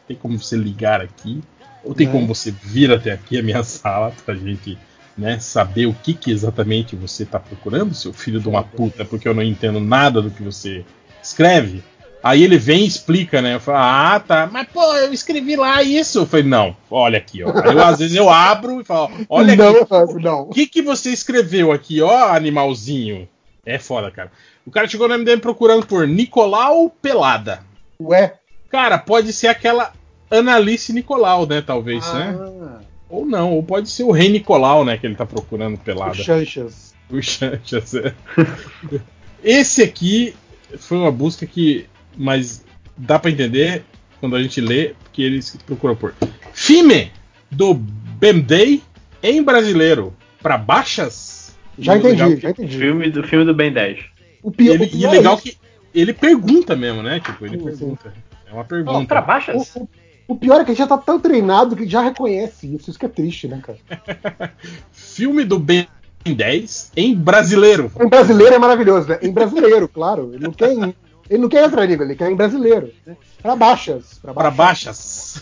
tem 0.07 0.15
como 0.17 0.37
você 0.39 0.55
ligar 0.55 1.01
aqui? 1.01 1.41
Ou 1.83 1.93
tem 1.93 2.07
Né? 2.07 2.13
como 2.13 2.27
você 2.27 2.51
vir 2.51 2.91
até 2.91 3.11
aqui 3.11 3.39
a 3.39 3.43
minha 3.43 3.63
sala 3.63 4.13
pra 4.25 4.35
gente 4.35 4.77
né, 5.17 5.39
saber 5.39 5.87
o 5.87 5.93
que, 5.93 6.13
que 6.13 6.31
exatamente 6.31 6.95
você 6.95 7.25
tá 7.25 7.39
procurando, 7.39 7.93
seu 7.93 8.13
filho 8.13 8.39
de 8.39 8.47
uma 8.47 8.63
puta, 8.63 9.03
porque 9.03 9.27
eu 9.27 9.33
não 9.33 9.43
entendo 9.43 9.79
nada 9.79 10.21
do 10.21 10.31
que 10.31 10.41
você 10.41 10.85
escreve? 11.21 11.83
Aí 12.23 12.43
ele 12.43 12.57
vem 12.57 12.83
e 12.83 12.87
explica, 12.87 13.41
né? 13.41 13.55
Eu 13.55 13.59
falo, 13.59 13.77
ah, 13.79 14.19
tá, 14.19 14.49
mas 14.51 14.67
pô, 14.67 14.83
eu 14.95 15.11
escrevi 15.11 15.55
lá 15.55 15.81
isso. 15.81 16.19
Eu 16.19 16.25
falei, 16.25 16.45
não, 16.45 16.75
olha 16.89 17.17
aqui, 17.17 17.43
ó. 17.43 17.51
Aí 17.63 17.73
eu, 17.73 17.83
às 17.83 17.99
vezes 17.99 18.15
eu 18.15 18.29
abro 18.29 18.79
e 18.81 18.83
falo, 18.83 19.11
olha 19.27 19.55
não, 19.55 19.69
aqui, 19.77 19.85
Fábio, 19.85 20.19
não. 20.19 20.41
o 20.43 20.49
que, 20.49 20.67
que 20.67 20.81
você 20.81 21.09
escreveu 21.09 21.71
aqui, 21.71 22.01
ó, 22.01 22.27
animalzinho? 22.29 23.27
É 23.65 23.79
foda, 23.79 24.11
cara. 24.11 24.31
O 24.65 24.71
cara 24.71 24.87
chegou 24.87 25.07
no 25.07 25.17
MDM 25.17 25.39
procurando 25.39 25.85
por 25.85 26.07
Nicolau 26.07 26.89
Pelada. 26.89 27.63
Ué. 27.99 28.35
Cara, 28.69 28.97
pode 28.97 29.33
ser 29.33 29.47
aquela 29.47 29.91
Analice 30.29 30.93
Nicolau, 30.93 31.45
né? 31.45 31.61
Talvez, 31.61 32.05
né? 32.13 32.35
Ah, 32.39 32.79
Ou 33.09 33.25
não, 33.25 33.53
ou 33.53 33.63
pode 33.63 33.89
ser 33.89 34.03
o 34.03 34.11
Rei 34.11 34.29
Nicolau, 34.29 34.85
né? 34.85 34.97
Que 34.97 35.05
ele 35.05 35.15
tá 35.15 35.25
procurando 35.25 35.75
o 35.75 35.77
pelada. 35.79 36.13
Chanchas. 36.13 36.93
O 37.09 37.21
Chanchas, 37.21 37.93
é. 37.95 38.13
Esse 39.43 39.83
aqui 39.83 40.33
foi 40.77 40.97
uma 40.97 41.11
busca 41.11 41.45
que. 41.45 41.85
Mas 42.17 42.63
dá 42.97 43.17
pra 43.19 43.31
entender 43.31 43.83
quando 44.19 44.35
a 44.35 44.41
gente 44.43 44.59
lê, 44.61 44.93
porque 45.03 45.21
eles 45.21 45.57
procuram 45.65 45.95
por. 45.95 46.13
Fime 46.53 47.11
do 47.49 47.73
Bemday 47.73 48.81
em 49.23 49.41
brasileiro. 49.43 50.13
Pra 50.41 50.57
baixas? 50.57 51.55
Já 51.77 51.95
E 51.95 52.01
legal 52.01 52.13
entendi, 52.27 52.35
que- 52.35 52.41
já 52.41 52.49
entendi. 52.49 52.77
Filme 52.77 53.09
do, 53.09 53.23
filme 53.23 53.45
do 53.45 53.53
Ben 53.53 53.71
10. 53.71 53.99
O 54.43 54.51
pior, 54.51 54.73
Ele, 54.73 54.83
o 54.83 54.87
e 54.87 54.89
pior 54.89 55.11
legal 55.11 55.33
é 55.33 55.35
isso. 55.35 55.43
que 55.43 55.57
ele 55.93 56.13
pergunta 56.13 56.75
mesmo, 56.75 57.01
né? 57.03 57.19
Tipo, 57.19 57.45
ele 57.45 57.57
Sim, 57.57 57.63
pergunta. 57.65 58.13
É 58.49 58.53
uma 58.53 58.63
pergunta. 58.65 59.05
pra 59.07 59.21
baixas? 59.21 59.75
O, 59.75 59.81
o- 59.83 59.89
o 60.29 60.35
pior 60.35 60.61
é 60.61 60.65
que 60.65 60.71
a 60.71 60.73
gente 60.73 60.79
já 60.79 60.87
tá 60.87 60.97
tão 60.97 61.19
treinado 61.19 61.75
que 61.75 61.87
já 61.87 62.01
reconhece 62.01 62.73
isso. 62.75 62.89
Isso 62.89 62.97
que 62.99 63.05
é 63.05 63.09
triste, 63.09 63.47
né, 63.47 63.61
cara? 63.61 64.53
Filme 64.91 65.43
do 65.43 65.59
Ben 65.59 65.87
10 66.25 66.91
em 66.95 67.15
brasileiro. 67.15 67.91
Em 67.99 68.07
brasileiro 68.09 68.55
é 68.55 68.59
maravilhoso, 68.59 69.07
né? 69.09 69.19
Em 69.21 69.31
brasileiro, 69.31 69.87
claro. 69.87 70.31
Ele 70.33 70.43
não 70.43 70.51
quer 70.53 70.71
em, 70.73 70.93
ele 71.31 71.41
não 71.41 71.49
quer 71.49 71.61
em 71.61 71.63
outra 71.63 71.85
língua, 71.85 72.05
ele 72.05 72.15
quer 72.15 72.29
em 72.29 72.35
brasileiro. 72.35 72.91
Né? 73.07 73.15
Pra 73.41 73.55
baixas. 73.55 74.19
Pra 74.21 74.33
Pra 74.33 74.51
baixas. 74.51 75.41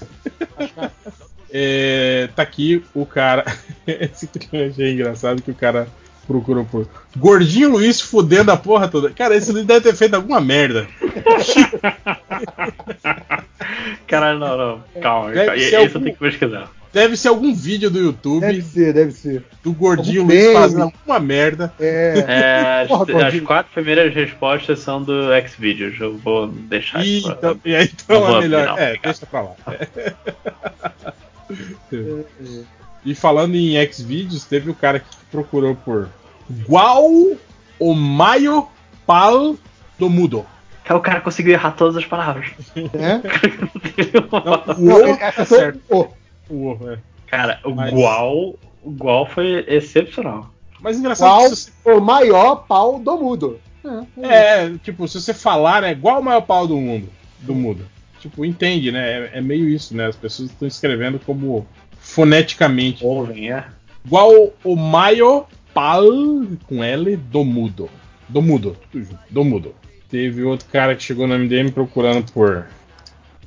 baixas. 0.57 0.91
É, 1.51 2.29
tá 2.35 2.43
aqui 2.43 2.85
o 2.93 3.07
cara. 3.07 3.43
Esse 3.87 4.29
eu 4.53 4.69
achei 4.69 4.93
engraçado 4.93 5.41
que 5.41 5.49
o 5.49 5.55
cara 5.55 5.87
procurou 6.27 6.63
por. 6.63 6.87
Gordinho 7.17 7.71
Luiz 7.71 7.99
fudendo 7.99 8.51
a 8.51 8.57
porra 8.57 8.87
toda. 8.87 9.09
Cara, 9.09 9.35
esse 9.35 9.51
Luiz 9.51 9.65
deve 9.65 9.81
ter 9.81 9.95
feito 9.95 10.13
alguma 10.13 10.39
merda. 10.39 10.87
Caralho, 14.07 14.39
não, 14.39 14.57
não. 14.57 14.83
Calma, 15.01 15.31
Deve 15.31 15.55
Esse 15.59 15.75
algum- 15.75 15.87
eu 15.87 15.93
tenho 16.03 16.13
que 16.13 16.19
pesquisar. 16.19 16.69
Deve 16.91 17.15
ser 17.15 17.27
algum 17.27 17.53
vídeo 17.53 17.89
do 17.91 17.99
YouTube 17.99 18.41
Deve 18.41 18.61
ser, 18.63 18.93
deve 18.93 19.11
ser. 19.11 19.43
do 19.63 19.71
gordinho 19.73 20.21
Algum 20.21 20.33
Luiz 20.33 20.53
fazendo 20.53 20.81
alguma 20.83 21.19
merda. 21.19 21.71
É. 21.79 22.25
É, 22.27 22.81
as, 22.81 22.87
Porra, 22.87 23.27
as 23.27 23.39
quatro 23.41 23.71
primeiras 23.73 24.13
respostas 24.13 24.79
são 24.79 25.03
do 25.03 25.13
Xvideos. 25.47 25.99
Eu 25.99 26.17
vou 26.17 26.47
deixar 26.47 27.05
E, 27.05 27.19
isso 27.19 27.27
pra- 27.35 27.51
então, 27.51 27.61
e 27.63 27.75
aí 27.75 27.85
Não 27.85 27.91
então 28.15 28.19
vou 28.25 28.37
é 28.37 28.41
melhor. 28.41 28.65
não, 28.67 28.77
é, 28.79 28.97
deixa 28.97 29.25
pra 29.27 29.41
lá. 29.41 29.55
e 33.05 33.15
falando 33.15 33.55
em 33.55 33.75
Xvideos, 33.91 34.45
teve 34.45 34.69
o 34.69 34.75
cara 34.75 34.99
que 34.99 35.07
procurou 35.31 35.75
por 35.75 36.09
Gual 36.67 37.07
o 37.79 37.93
Maio 37.93 38.67
Pal 39.05 39.55
do 39.97 40.09
Mudo. 40.09 40.45
É, 40.85 40.93
O 40.93 40.99
cara 40.99 41.21
conseguiu 41.21 41.53
errar 41.53 41.71
todas 41.71 41.95
as 41.97 42.05
palavras. 42.05 42.47
É? 42.75 43.21
Não, 44.31 44.75
o 44.75 44.81
Não, 44.81 44.95
O 44.95 45.07
ele 45.07 45.23
acertou 45.23 45.45
certo. 45.57 45.79
o. 45.89 46.18
O 46.49 46.71
O, 46.71 46.89
é. 46.91 46.99
Cara, 47.27 47.59
o 47.63 47.71
Mas- 47.75 47.93
Gual. 47.93 48.55
O 48.83 48.91
Gual 48.91 49.25
foi 49.27 49.65
excepcional. 49.67 50.53
Mas 50.81 50.97
engraçado 50.97 51.53
se 51.55 51.71
você 51.83 51.91
o 51.91 51.99
maior 51.99 52.65
pau 52.67 52.99
do 52.99 53.17
mudo? 53.17 53.59
É, 54.21 54.69
tipo, 54.83 55.07
se 55.07 55.19
você 55.19 55.33
falar, 55.33 55.83
é 55.83 55.91
igual 55.91 56.21
o 56.21 56.23
maior 56.23 56.41
pau 56.41 56.65
do 56.67 56.77
mundo. 56.77 57.09
Do 57.41 57.53
mundo. 57.53 57.85
Tipo, 58.19 58.45
entende, 58.45 58.91
né? 58.91 59.29
É, 59.33 59.37
é 59.39 59.41
meio 59.41 59.67
isso, 59.67 59.95
né? 59.95 60.07
As 60.07 60.15
pessoas 60.15 60.49
estão 60.49 60.67
escrevendo 60.67 61.19
como 61.19 61.65
foneticamente. 61.99 63.03
Ouvem, 63.05 63.51
é. 63.51 63.65
Igual 64.05 64.53
o 64.63 64.75
maior 64.75 65.47
pau 65.73 66.03
com 66.67 66.83
L 66.83 67.15
do 67.17 67.43
mudo. 67.43 67.89
Do 68.27 68.41
mudo, 68.41 68.77
tudo 68.91 69.03
junto. 69.03 69.19
Do 69.29 69.43
mudo. 69.43 69.75
Teve 70.09 70.43
outro 70.43 70.67
cara 70.71 70.95
que 70.95 71.03
chegou 71.03 71.27
no 71.27 71.37
MDM 71.37 71.71
procurando 71.71 72.31
por 72.31 72.65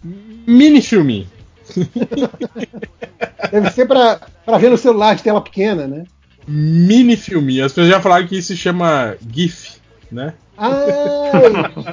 mini 0.03 0.81
filminho. 0.83 1.27
Deve 3.51 3.71
ser 3.71 3.87
pra, 3.87 4.21
pra 4.45 4.59
ver 4.59 4.71
no 4.71 4.79
celular 4.79 5.15
de 5.15 5.23
tela 5.23 5.41
pequena, 5.41 5.87
né? 5.87 6.05
Mini 6.47 7.17
filminho. 7.17 7.65
As 7.65 7.73
pessoas 7.73 7.89
já 7.89 8.01
falaram 8.01 8.27
que 8.27 8.39
isso 8.39 8.49
se 8.49 8.57
chama 8.57 9.17
GIF, 9.31 9.77
né? 10.11 10.35
Ah, 10.57 10.79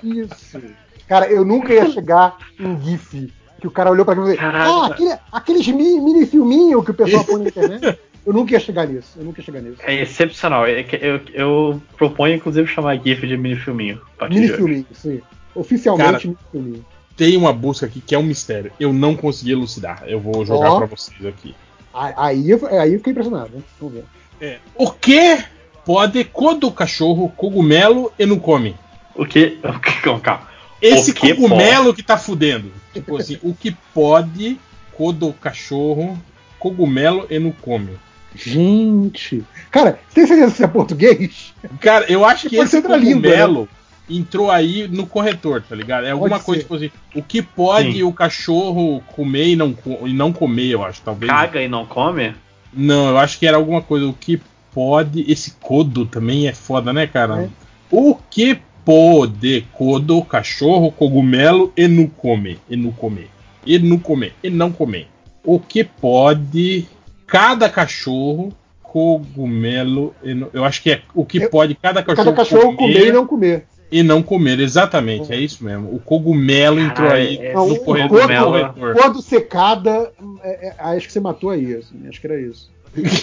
isso. 0.03 0.59
Cara, 1.07 1.29
eu 1.31 1.43
nunca 1.43 1.73
ia 1.73 1.89
chegar 1.89 2.37
em 2.59 2.79
GIF. 2.81 3.31
Que 3.59 3.67
o 3.67 3.71
cara 3.71 3.91
olhou 3.91 4.05
pra 4.05 4.15
mim 4.15 4.21
e 4.21 4.37
falou: 4.37 4.37
Caralho. 4.37 4.71
Ah, 4.71 4.87
aquele, 4.87 5.13
aqueles 5.31 5.67
mini, 5.67 5.99
mini 5.99 6.25
filminhos 6.25 6.83
que 6.85 6.91
o 6.91 6.93
pessoal 6.93 7.25
põe 7.25 7.43
na 7.43 7.49
internet. 7.49 7.99
Eu 8.25 8.33
nunca 8.33 8.51
ia 8.51 8.59
chegar 8.59 8.85
nisso. 8.85 9.17
Eu 9.17 9.23
nunca 9.23 9.39
ia 9.39 9.45
chegar 9.45 9.61
nisso. 9.61 9.77
É 9.81 10.01
excepcional. 10.01 10.67
É 10.67 10.83
que 10.83 10.95
Eu, 10.97 11.21
eu 11.33 11.81
proponho, 11.97 12.35
inclusive, 12.35 12.67
chamar 12.67 12.97
GIF 12.97 13.25
de 13.25 13.37
mini 13.37 13.55
filminho. 13.55 13.99
Mini 14.29 14.49
filminho, 14.49 14.85
sim. 14.93 15.21
Oficialmente, 15.55 16.11
Cara, 16.11 16.21
mini 16.23 16.37
filminho. 16.51 16.85
Tem 17.19 17.35
uma 17.35 17.51
busca 17.51 17.85
aqui 17.85 17.99
que 17.99 18.15
é 18.15 18.17
um 18.17 18.23
mistério. 18.23 18.71
Eu 18.79 18.93
não 18.93 19.13
consegui 19.13 19.51
elucidar. 19.51 20.03
Eu 20.07 20.21
vou 20.21 20.45
jogar 20.45 20.71
Ó. 20.71 20.77
pra 20.77 20.87
vocês 20.87 21.25
aqui. 21.25 21.53
Aí, 21.93 22.13
aí, 22.15 22.49
eu, 22.49 22.57
fiquei 22.57 23.11
impressionado, 23.11 23.49
né? 23.53 23.61
Vamos 23.77 23.95
ver. 23.95 24.05
É, 24.39 24.59
O 24.73 24.89
que 24.89 25.43
pode 25.85 26.23
quando 26.23 26.65
o 26.65 26.71
cachorro 26.71 27.27
cogumelo 27.35 28.09
e 28.17 28.25
não 28.25 28.39
come? 28.39 28.73
O 29.13 29.25
que. 29.25 29.59
O 29.67 29.79
que 29.81 30.01
calma, 30.01 30.21
calma. 30.21 30.47
Esse 30.81 31.11
que 31.11 31.35
cogumelo 31.35 31.93
que 31.93 32.01
tá 32.01 32.17
fudendo. 32.17 32.71
Tipo 32.93 33.17
assim, 33.17 33.37
o 33.43 33.53
que 33.53 33.75
pode 33.93 34.57
quando 34.93 35.27
o 35.27 35.33
cachorro 35.33 36.17
cogumelo 36.57 37.27
e 37.29 37.37
não 37.37 37.51
come? 37.51 37.99
Gente. 38.33 39.43
Cara, 39.69 39.99
tem 40.13 40.25
certeza 40.25 40.47
que 40.47 40.53
isso 40.53 40.63
é 40.63 40.67
português? 40.67 41.53
Cara, 41.81 42.09
eu 42.09 42.23
acho 42.23 42.47
que 42.47 42.55
Pode 42.55 42.69
esse 42.69 42.77
outra 42.77 42.95
língua, 42.95 43.29
cogumelo 43.29 43.69
entrou 44.09 44.49
aí 44.49 44.87
no 44.87 45.05
corretor, 45.05 45.61
tá 45.61 45.75
ligado? 45.75 46.05
É 46.05 46.11
alguma 46.11 46.31
Pode 46.39 46.43
coisa 46.43 46.61
ser. 46.61 46.63
tipo 46.63 46.75
assim, 46.75 46.91
o 47.15 47.21
que 47.23 47.41
pode 47.41 47.93
Sim. 47.93 48.03
o 48.03 48.11
cachorro 48.13 49.01
comer 49.15 49.49
e 49.49 49.55
não, 49.55 49.75
e 50.05 50.13
não 50.13 50.31
comer, 50.33 50.67
eu 50.69 50.83
acho, 50.83 51.01
talvez. 51.01 51.31
Caga 51.31 51.61
e 51.61 51.67
não 51.67 51.85
come? 51.85 52.33
Não, 52.73 53.09
eu 53.09 53.17
acho 53.17 53.37
que 53.39 53.47
era 53.47 53.57
alguma 53.57 53.81
coisa. 53.81 54.05
O 54.05 54.13
que 54.13 54.41
pode. 54.73 55.25
Esse 55.31 55.51
codo 55.59 56.05
também 56.05 56.47
é 56.47 56.53
foda, 56.53 56.93
né, 56.93 57.07
cara? 57.07 57.43
É. 57.43 57.49
O 57.91 58.15
que 58.29 58.59
pode 58.85 59.65
codo, 59.73 60.21
cachorro, 60.23 60.91
cogumelo 60.91 61.71
e 61.75 61.87
não 61.87 62.07
comer. 62.07 62.59
E 62.69 62.75
não 62.75 62.91
comer. 62.91 63.29
E 63.65 63.77
não 63.79 63.97
comer. 63.99 64.33
E 64.43 64.49
não 64.49 64.71
comer. 64.71 65.07
O 65.43 65.59
que 65.59 65.83
pode. 65.83 66.87
Cada 67.25 67.69
cachorro, 67.69 68.51
cogumelo. 68.81 70.13
E 70.23 70.33
não, 70.33 70.49
eu 70.53 70.63
acho 70.65 70.81
que 70.81 70.91
é 70.91 71.01
o 71.13 71.25
que 71.25 71.37
Eu- 71.43 71.49
pode 71.49 71.75
cada 71.75 72.01
cachorro, 72.03 72.25
Cada 72.33 72.37
cachorro 72.37 72.75
comer 72.75 73.07
e 73.07 73.11
não 73.11 73.25
comer. 73.25 73.65
E 73.91 74.03
não 74.03 74.21
comer. 74.21 74.59
Exatamente, 74.59 75.31
é 75.33 75.37
isso 75.37 75.63
mesmo. 75.63 75.93
O 75.93 75.99
cogumelo 75.99 76.79
entrou 76.79 77.09
aí 77.09 77.37
é- 77.37 77.53
no 77.53 77.73
o 77.73 77.79
corretor. 77.79 78.19
cogumelo- 78.21 78.51
no 78.57 78.73
corretor. 78.73 78.95
Quando 78.95 79.21
secada, 79.21 80.11
é, 80.43 80.67
é, 80.67 80.75
acho 80.95 81.07
que 81.07 81.13
você 81.13 81.19
matou 81.19 81.49
aí, 81.49 81.75
assim, 81.75 82.07
acho 82.07 82.19
que 82.19 82.27
era 82.27 82.39
isso. 82.39 82.69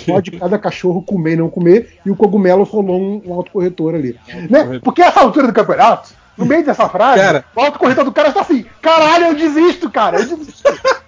Pode 0.07 0.31
cada 0.31 0.59
cachorro 0.59 1.03
comer 1.03 1.33
e 1.33 1.36
não 1.36 1.49
comer, 1.51 1.99
e 2.07 2.11
o 2.11 2.17
cogumelo 2.17 2.62
rolou 2.62 3.01
um, 3.01 3.23
um 3.27 3.35
autocorretor 3.35 3.95
ali. 3.97 4.17
Né? 4.49 4.81
Porque 4.83 5.03
essa 5.03 5.20
altura 5.20 5.49
do 5.49 5.53
campeonato, 5.53 6.11
no 6.39 6.47
meio 6.47 6.65
dessa 6.65 6.89
frase, 6.89 7.20
Cara. 7.20 7.45
o 7.55 7.61
autocorretor 7.61 8.05
do 8.05 8.12
cara 8.12 8.28
está 8.28 8.43
assim: 8.43 8.65
caralho, 8.81 9.27
eu 9.27 9.35
desisto, 9.35 9.91
cara, 9.91 10.20
eu 10.20 10.36
desisto. 10.36 10.62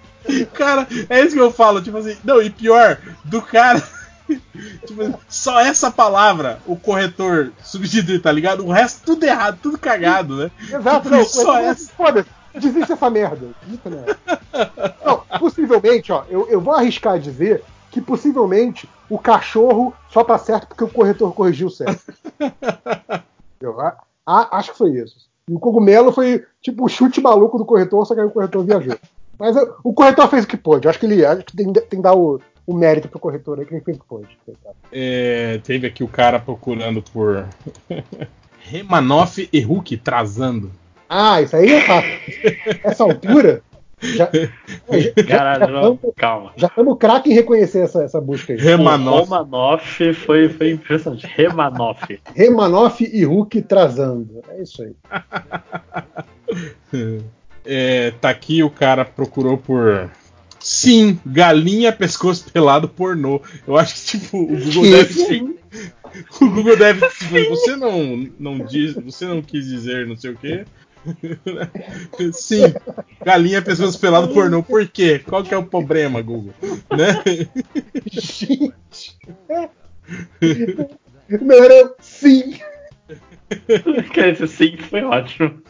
Cara, 0.53 0.87
é 1.09 1.23
isso 1.23 1.35
que 1.35 1.41
eu 1.41 1.51
falo, 1.51 1.81
tipo 1.81 1.97
assim, 1.97 2.15
não, 2.23 2.43
e 2.43 2.51
pior, 2.51 2.99
do 3.25 3.41
cara. 3.41 3.83
tipo, 4.86 5.18
só 5.28 5.60
essa 5.60 5.90
palavra 5.90 6.58
o 6.66 6.76
corretor 6.76 7.52
substitui, 7.62 8.18
tá 8.18 8.31
ligado? 8.31 8.65
O 8.66 8.70
resto 8.70 9.02
tudo 9.05 9.24
errado, 9.24 9.58
tudo 9.62 9.78
cagado, 9.78 10.36
né? 10.36 10.50
Exato, 10.73 11.08
não, 11.10 11.24
Só 11.26 11.58
essa. 11.58 11.90
Foda-se, 11.92 12.28
desiste 12.55 12.92
essa 12.92 13.08
merda. 13.10 13.48
Desista 13.62 13.90
nessa. 13.90 14.18
Não, 15.05 15.18
possivelmente, 15.39 16.12
ó, 16.12 16.24
eu, 16.28 16.47
eu 16.48 16.60
vou 16.60 16.74
arriscar 16.74 17.15
a 17.15 17.18
dizer 17.18 17.62
que 17.90 18.00
possivelmente 18.00 18.89
o 19.08 19.18
cachorro 19.18 19.94
só 20.12 20.23
tá 20.23 20.36
certo 20.39 20.66
porque 20.68 20.84
o 20.84 20.89
corretor 20.89 21.32
corrigiu 21.34 21.70
certo. 21.70 22.12
Eu 23.60 23.81
a- 23.81 23.97
a- 24.26 24.58
acho 24.58 24.73
que 24.73 24.78
foi 24.78 24.90
isso. 24.92 25.28
E 25.48 25.55
o 25.55 25.58
cogumelo 25.58 26.12
foi 26.12 26.44
tipo 26.62 26.84
o 26.84 26.89
chute 26.89 27.20
maluco 27.20 27.58
do 27.58 27.65
corretor, 27.65 28.07
só 28.07 28.15
que 28.15 28.20
aí 28.20 28.26
o 28.26 28.31
corretor 28.31 28.65
viajou. 28.65 28.97
Mas 29.39 29.57
o 29.82 29.92
corretor 29.92 30.28
fez 30.28 30.44
o 30.44 30.47
que 30.48 30.57
pôde. 30.57 30.89
Acho 30.89 30.98
que 30.98 31.07
ele 31.07 31.24
acho 31.24 31.44
que 31.44 31.57
tem, 31.57 31.73
tem 31.73 31.82
que 31.89 32.02
dar 32.02 32.15
o, 32.15 32.40
o 32.68 32.74
mérito 32.74 33.08
pro 33.08 33.18
corretor 33.18 33.58
aí, 33.58 33.64
que 33.64 33.72
ele 33.74 33.80
fez 33.82 33.97
pôde. 34.06 34.38
coitado. 34.44 34.76
É, 34.92 35.58
teve 35.64 35.86
aqui 35.86 36.05
o 36.05 36.08
cara 36.08 36.38
procurando 36.38 37.00
por 37.00 37.47
Remanoff 38.60 39.48
e 39.50 39.60
Hulk 39.60 39.97
trazando. 39.97 40.70
Ah, 41.08 41.40
isso 41.40 41.56
aí 41.56 41.72
é 41.72 41.80
fácil. 41.80 42.10
Essa 42.84 43.05
altura. 43.05 43.62
Já, 44.00 44.28
já, 45.16 45.24
Caralho, 45.26 45.60
já, 45.60 45.72
não, 45.72 45.98
calma. 46.14 46.52
já 46.56 46.66
estamos 46.66 46.98
craque 46.98 47.30
em 47.30 47.34
reconhecer 47.34 47.80
essa, 47.84 48.05
essa 48.05 48.20
busca 48.20 48.52
aí. 48.52 48.58
Remanoff. 48.58 49.30
Romanoff 49.30 50.12
foi, 50.12 50.50
foi 50.50 50.72
impressionante. 50.72 51.26
Remanoff. 51.26 52.20
Remanoff 52.34 53.02
e 53.02 53.24
Hulk 53.24 53.62
trazando. 53.62 54.42
É 54.50 54.62
isso 54.62 54.82
aí. 54.82 54.94
É, 57.70 58.12
tá 58.12 58.30
aqui 58.30 58.62
o 58.62 58.70
cara 58.70 59.05
procurou 59.05 59.58
por. 59.58 60.10
Sim, 60.61 61.19
galinha 61.25 61.93
pescoço 61.93 62.51
pelado 62.51 62.89
pornô. 62.89 63.41
Eu 63.67 63.77
acho 63.77 63.95
que 63.95 64.19
tipo 64.19 64.39
o 64.39 64.47
Google 64.47 64.83
Que? 64.83 64.91
deve 64.91 65.93
o 66.41 66.51
Google 66.51 66.77
deve 66.77 67.09
tipo, 67.09 67.51
você 67.51 67.77
não 67.77 68.28
não 68.39 68.59
diz, 68.59 68.95
você 68.95 69.27
não 69.27 69.43
quis 69.43 69.67
dizer 69.67 70.07
não 70.07 70.17
sei 70.17 70.31
o 70.31 70.37
quê. 70.37 70.65
Sim, 72.33 72.75
galinha 73.25 73.62
pescoço 73.62 73.99
pelado 74.01 74.28
pornô. 74.28 74.62
Por 74.62 74.87
quê? 74.89 75.19
Qual 75.19 75.43
que 75.43 75.55
é 75.55 75.57
o 75.57 75.65
problema, 75.65 76.20
Google? 76.20 76.55
Né? 76.91 77.23
Gente. 78.11 79.17
Não 81.41 81.55
era 81.65 81.95
sim. 82.01 82.59
Quer 84.12 84.33
dizer, 84.33 84.49
sim, 84.49 84.77
foi 84.77 85.03
ótimo. 85.03 85.62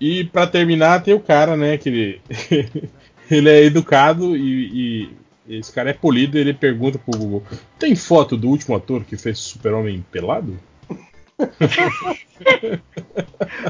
E 0.00 0.24
pra 0.24 0.46
terminar, 0.46 1.02
tem 1.02 1.14
o 1.14 1.20
cara, 1.20 1.56
né, 1.56 1.76
que 1.76 1.88
ele, 1.88 2.20
ele 3.30 3.48
é 3.48 3.64
educado 3.64 4.36
e, 4.36 5.08
e 5.48 5.58
esse 5.58 5.72
cara 5.72 5.90
é 5.90 5.92
polido 5.94 6.36
e 6.36 6.40
ele 6.40 6.54
pergunta 6.54 6.98
pro 6.98 7.18
Google: 7.18 7.42
Tem 7.78 7.94
foto 7.96 8.36
do 8.36 8.48
último 8.48 8.76
ator 8.76 9.02
que 9.04 9.16
fez 9.16 9.38
Super-Homem 9.38 10.04
pelado? 10.12 10.56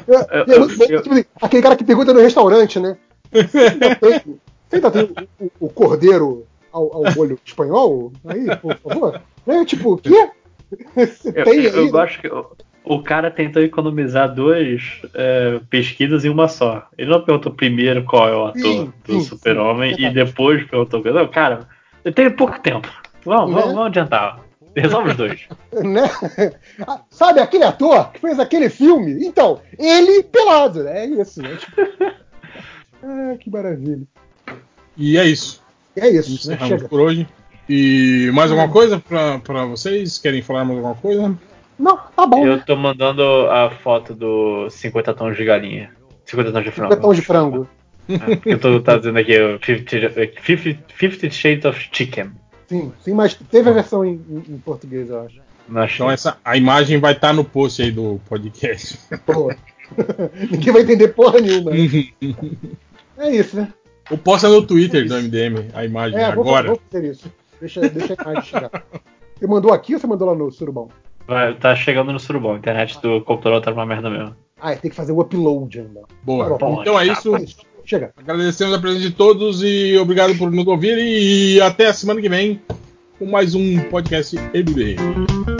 É, 0.08 0.40
é 0.52 0.58
bom, 0.58 0.68
tipo 0.68 1.12
assim, 1.12 1.24
aquele 1.40 1.62
cara 1.62 1.76
que 1.76 1.84
pergunta 1.84 2.12
no 2.12 2.20
restaurante, 2.20 2.78
né? 2.80 2.96
Você 3.32 4.76
ainda 4.76 4.90
tem, 4.90 5.10
o, 5.60 5.66
o- 5.66 5.68
cordeiro 5.68 6.46
ao, 6.72 7.06
ao 7.06 7.14
molho 7.14 7.38
espanhol? 7.44 8.12
Aí, 8.26 8.44
por 8.56 8.76
favor. 8.78 9.20
Né? 9.46 9.64
Tipo, 9.64 9.94
o 9.94 9.98
quê? 9.98 10.30
Você 10.94 11.28
Eu, 11.34 11.44
tem 11.44 11.62
eu, 11.64 11.70
eu 11.72 11.80
aí? 11.84 11.90
gosto 11.90 12.20
que 12.20 12.28
o, 12.28 12.46
o 12.88 13.02
cara 13.02 13.30
tentou 13.30 13.62
economizar 13.62 14.32
duas 14.34 14.82
é, 15.14 15.60
pesquisas 15.68 16.24
em 16.24 16.28
uma 16.28 16.48
só. 16.48 16.86
Ele 16.96 17.10
não 17.10 17.22
perguntou 17.22 17.52
primeiro 17.52 18.02
qual 18.04 18.28
é 18.28 18.36
o 18.36 18.46
ator 18.46 18.60
Sim, 18.62 18.92
do 19.04 19.20
Super-Homem 19.20 19.94
e 19.98 20.10
depois 20.10 20.64
perguntou. 20.64 21.02
Não, 21.04 21.28
cara, 21.28 21.60
eu 22.04 22.12
tenho 22.12 22.34
pouco 22.34 22.58
tempo. 22.60 22.88
Vamos, 23.24 23.50
Né? 23.54 23.60
vamos, 23.60 23.74
vamos 23.74 23.86
adiantar. 23.88 24.40
Resolve 24.74 25.10
os 25.10 25.16
dois. 25.16 25.40
né? 25.84 26.08
Ah, 26.86 27.00
Sabe 27.10 27.40
aquele 27.40 27.64
ator 27.64 28.12
que 28.12 28.20
fez 28.20 28.38
aquele 28.38 28.68
filme? 28.70 29.26
Então, 29.26 29.60
ele 29.78 30.22
pelado, 30.22 30.84
né? 30.84 31.04
É 31.04 31.06
isso, 31.06 31.42
né? 31.42 31.56
Tipo... 31.56 31.76
Ah, 33.00 33.36
que 33.38 33.48
maravilha. 33.48 34.02
E 34.96 35.16
é 35.16 35.24
isso. 35.24 35.62
E 35.96 36.00
é 36.00 36.10
isso, 36.10 36.30
né? 36.30 36.34
Encerramos 36.56 36.68
Chega. 36.68 36.88
por 36.88 37.00
hoje. 37.00 37.28
E 37.68 38.28
mais 38.34 38.50
alguma 38.50 38.68
coisa 38.68 38.98
pra, 38.98 39.38
pra 39.38 39.64
vocês? 39.66 40.18
Querem 40.18 40.42
falar 40.42 40.64
mais 40.64 40.78
alguma 40.78 40.96
coisa? 40.96 41.38
Não, 41.78 41.96
tá 41.96 42.26
bom. 42.26 42.44
Eu 42.44 42.56
né? 42.56 42.62
tô 42.66 42.76
mandando 42.76 43.22
a 43.50 43.70
foto 43.70 44.14
do 44.14 44.68
50 44.70 45.14
tons 45.14 45.36
de 45.36 45.44
galinha. 45.44 45.90
50 46.24 46.52
tons 46.52 46.64
de 46.64 46.70
frango. 46.70 46.94
Petão 46.94 47.14
de 47.14 47.22
frango. 47.22 47.68
É, 48.08 48.52
eu 48.52 48.58
tô 48.58 48.80
tá 48.80 48.96
dizendo 48.96 49.18
aqui 49.18 49.38
o 49.38 49.58
50, 49.64 50.40
50, 50.44 50.84
50 50.98 51.30
Shades 51.30 51.64
of 51.66 51.88
Chicken. 51.92 52.30
Sim, 52.66 52.92
sim, 53.02 53.12
mas 53.14 53.34
teve 53.34 53.68
a 53.70 53.72
versão 53.72 54.04
em, 54.04 54.14
em- 54.28 54.54
em 54.54 54.58
português, 54.58 55.08
eu 55.10 55.20
acho. 55.22 55.40
Então 55.94 56.10
essa, 56.10 56.38
a 56.42 56.56
imagem 56.56 56.98
vai 56.98 57.12
estar 57.12 57.32
no 57.34 57.44
post 57.44 57.82
aí 57.82 57.90
do 57.90 58.18
podcast. 58.28 58.98
Boa. 59.26 59.54
Ninguém 60.50 60.72
vai 60.72 60.82
entender 60.82 61.08
porra 61.08 61.40
nenhuma. 61.40 61.70
É 63.18 63.34
isso, 63.34 63.56
né? 63.56 63.72
Ou 64.10 64.16
posta 64.16 64.48
no 64.48 64.64
Twitter 64.64 65.06
do 65.08 65.14
MDM 65.14 65.70
a 65.74 65.84
imagem 65.84 66.18
É, 66.18 66.32
vou, 66.32 66.44
agora. 66.44 66.68
vou 66.68 66.80
fazer 66.88 67.10
isso. 67.10 67.32
Deixa, 67.60 67.80
deixa 67.88 68.14
a 68.16 68.22
imagem 68.22 68.42
chegar. 68.44 68.70
Você 69.36 69.46
mandou 69.46 69.72
aqui 69.72 69.94
ou 69.94 70.00
você 70.00 70.06
mandou 70.06 70.28
lá 70.28 70.34
no 70.36 70.50
surubão? 70.52 70.88
Vai, 71.28 71.54
tá 71.54 71.76
chegando 71.76 72.10
no 72.10 72.18
surubão. 72.18 72.54
A 72.54 72.56
internet 72.56 72.98
do 73.02 73.20
computador 73.20 73.60
tá 73.60 73.70
uma 73.70 73.84
merda 73.84 74.08
mesmo. 74.08 74.34
Ah, 74.58 74.74
tem 74.74 74.90
que 74.90 74.96
fazer 74.96 75.12
o 75.12 75.20
upload 75.20 75.78
ainda. 75.78 76.00
Boa. 76.24 76.56
Bom. 76.56 76.80
Então 76.80 76.98
é 76.98 77.06
Tá 77.06 77.12
isso. 77.12 77.32
Chega. 77.84 78.12
Agradecemos 78.16 78.74
a 78.74 78.78
presença 78.78 79.08
de 79.08 79.14
todos 79.14 79.62
e 79.62 79.96
obrigado 79.98 80.36
por 80.36 80.50
nos 80.50 80.66
ouvir. 80.66 80.98
E 80.98 81.60
até 81.60 81.88
a 81.88 81.92
semana 81.92 82.20
que 82.20 82.28
vem 82.28 82.60
com 83.18 83.26
mais 83.26 83.54
um 83.54 83.78
podcast 83.90 84.36
MDM. 84.36 85.57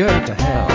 Just 0.00 0.26
go 0.28 0.34
to 0.34 0.42
hell. 0.42 0.69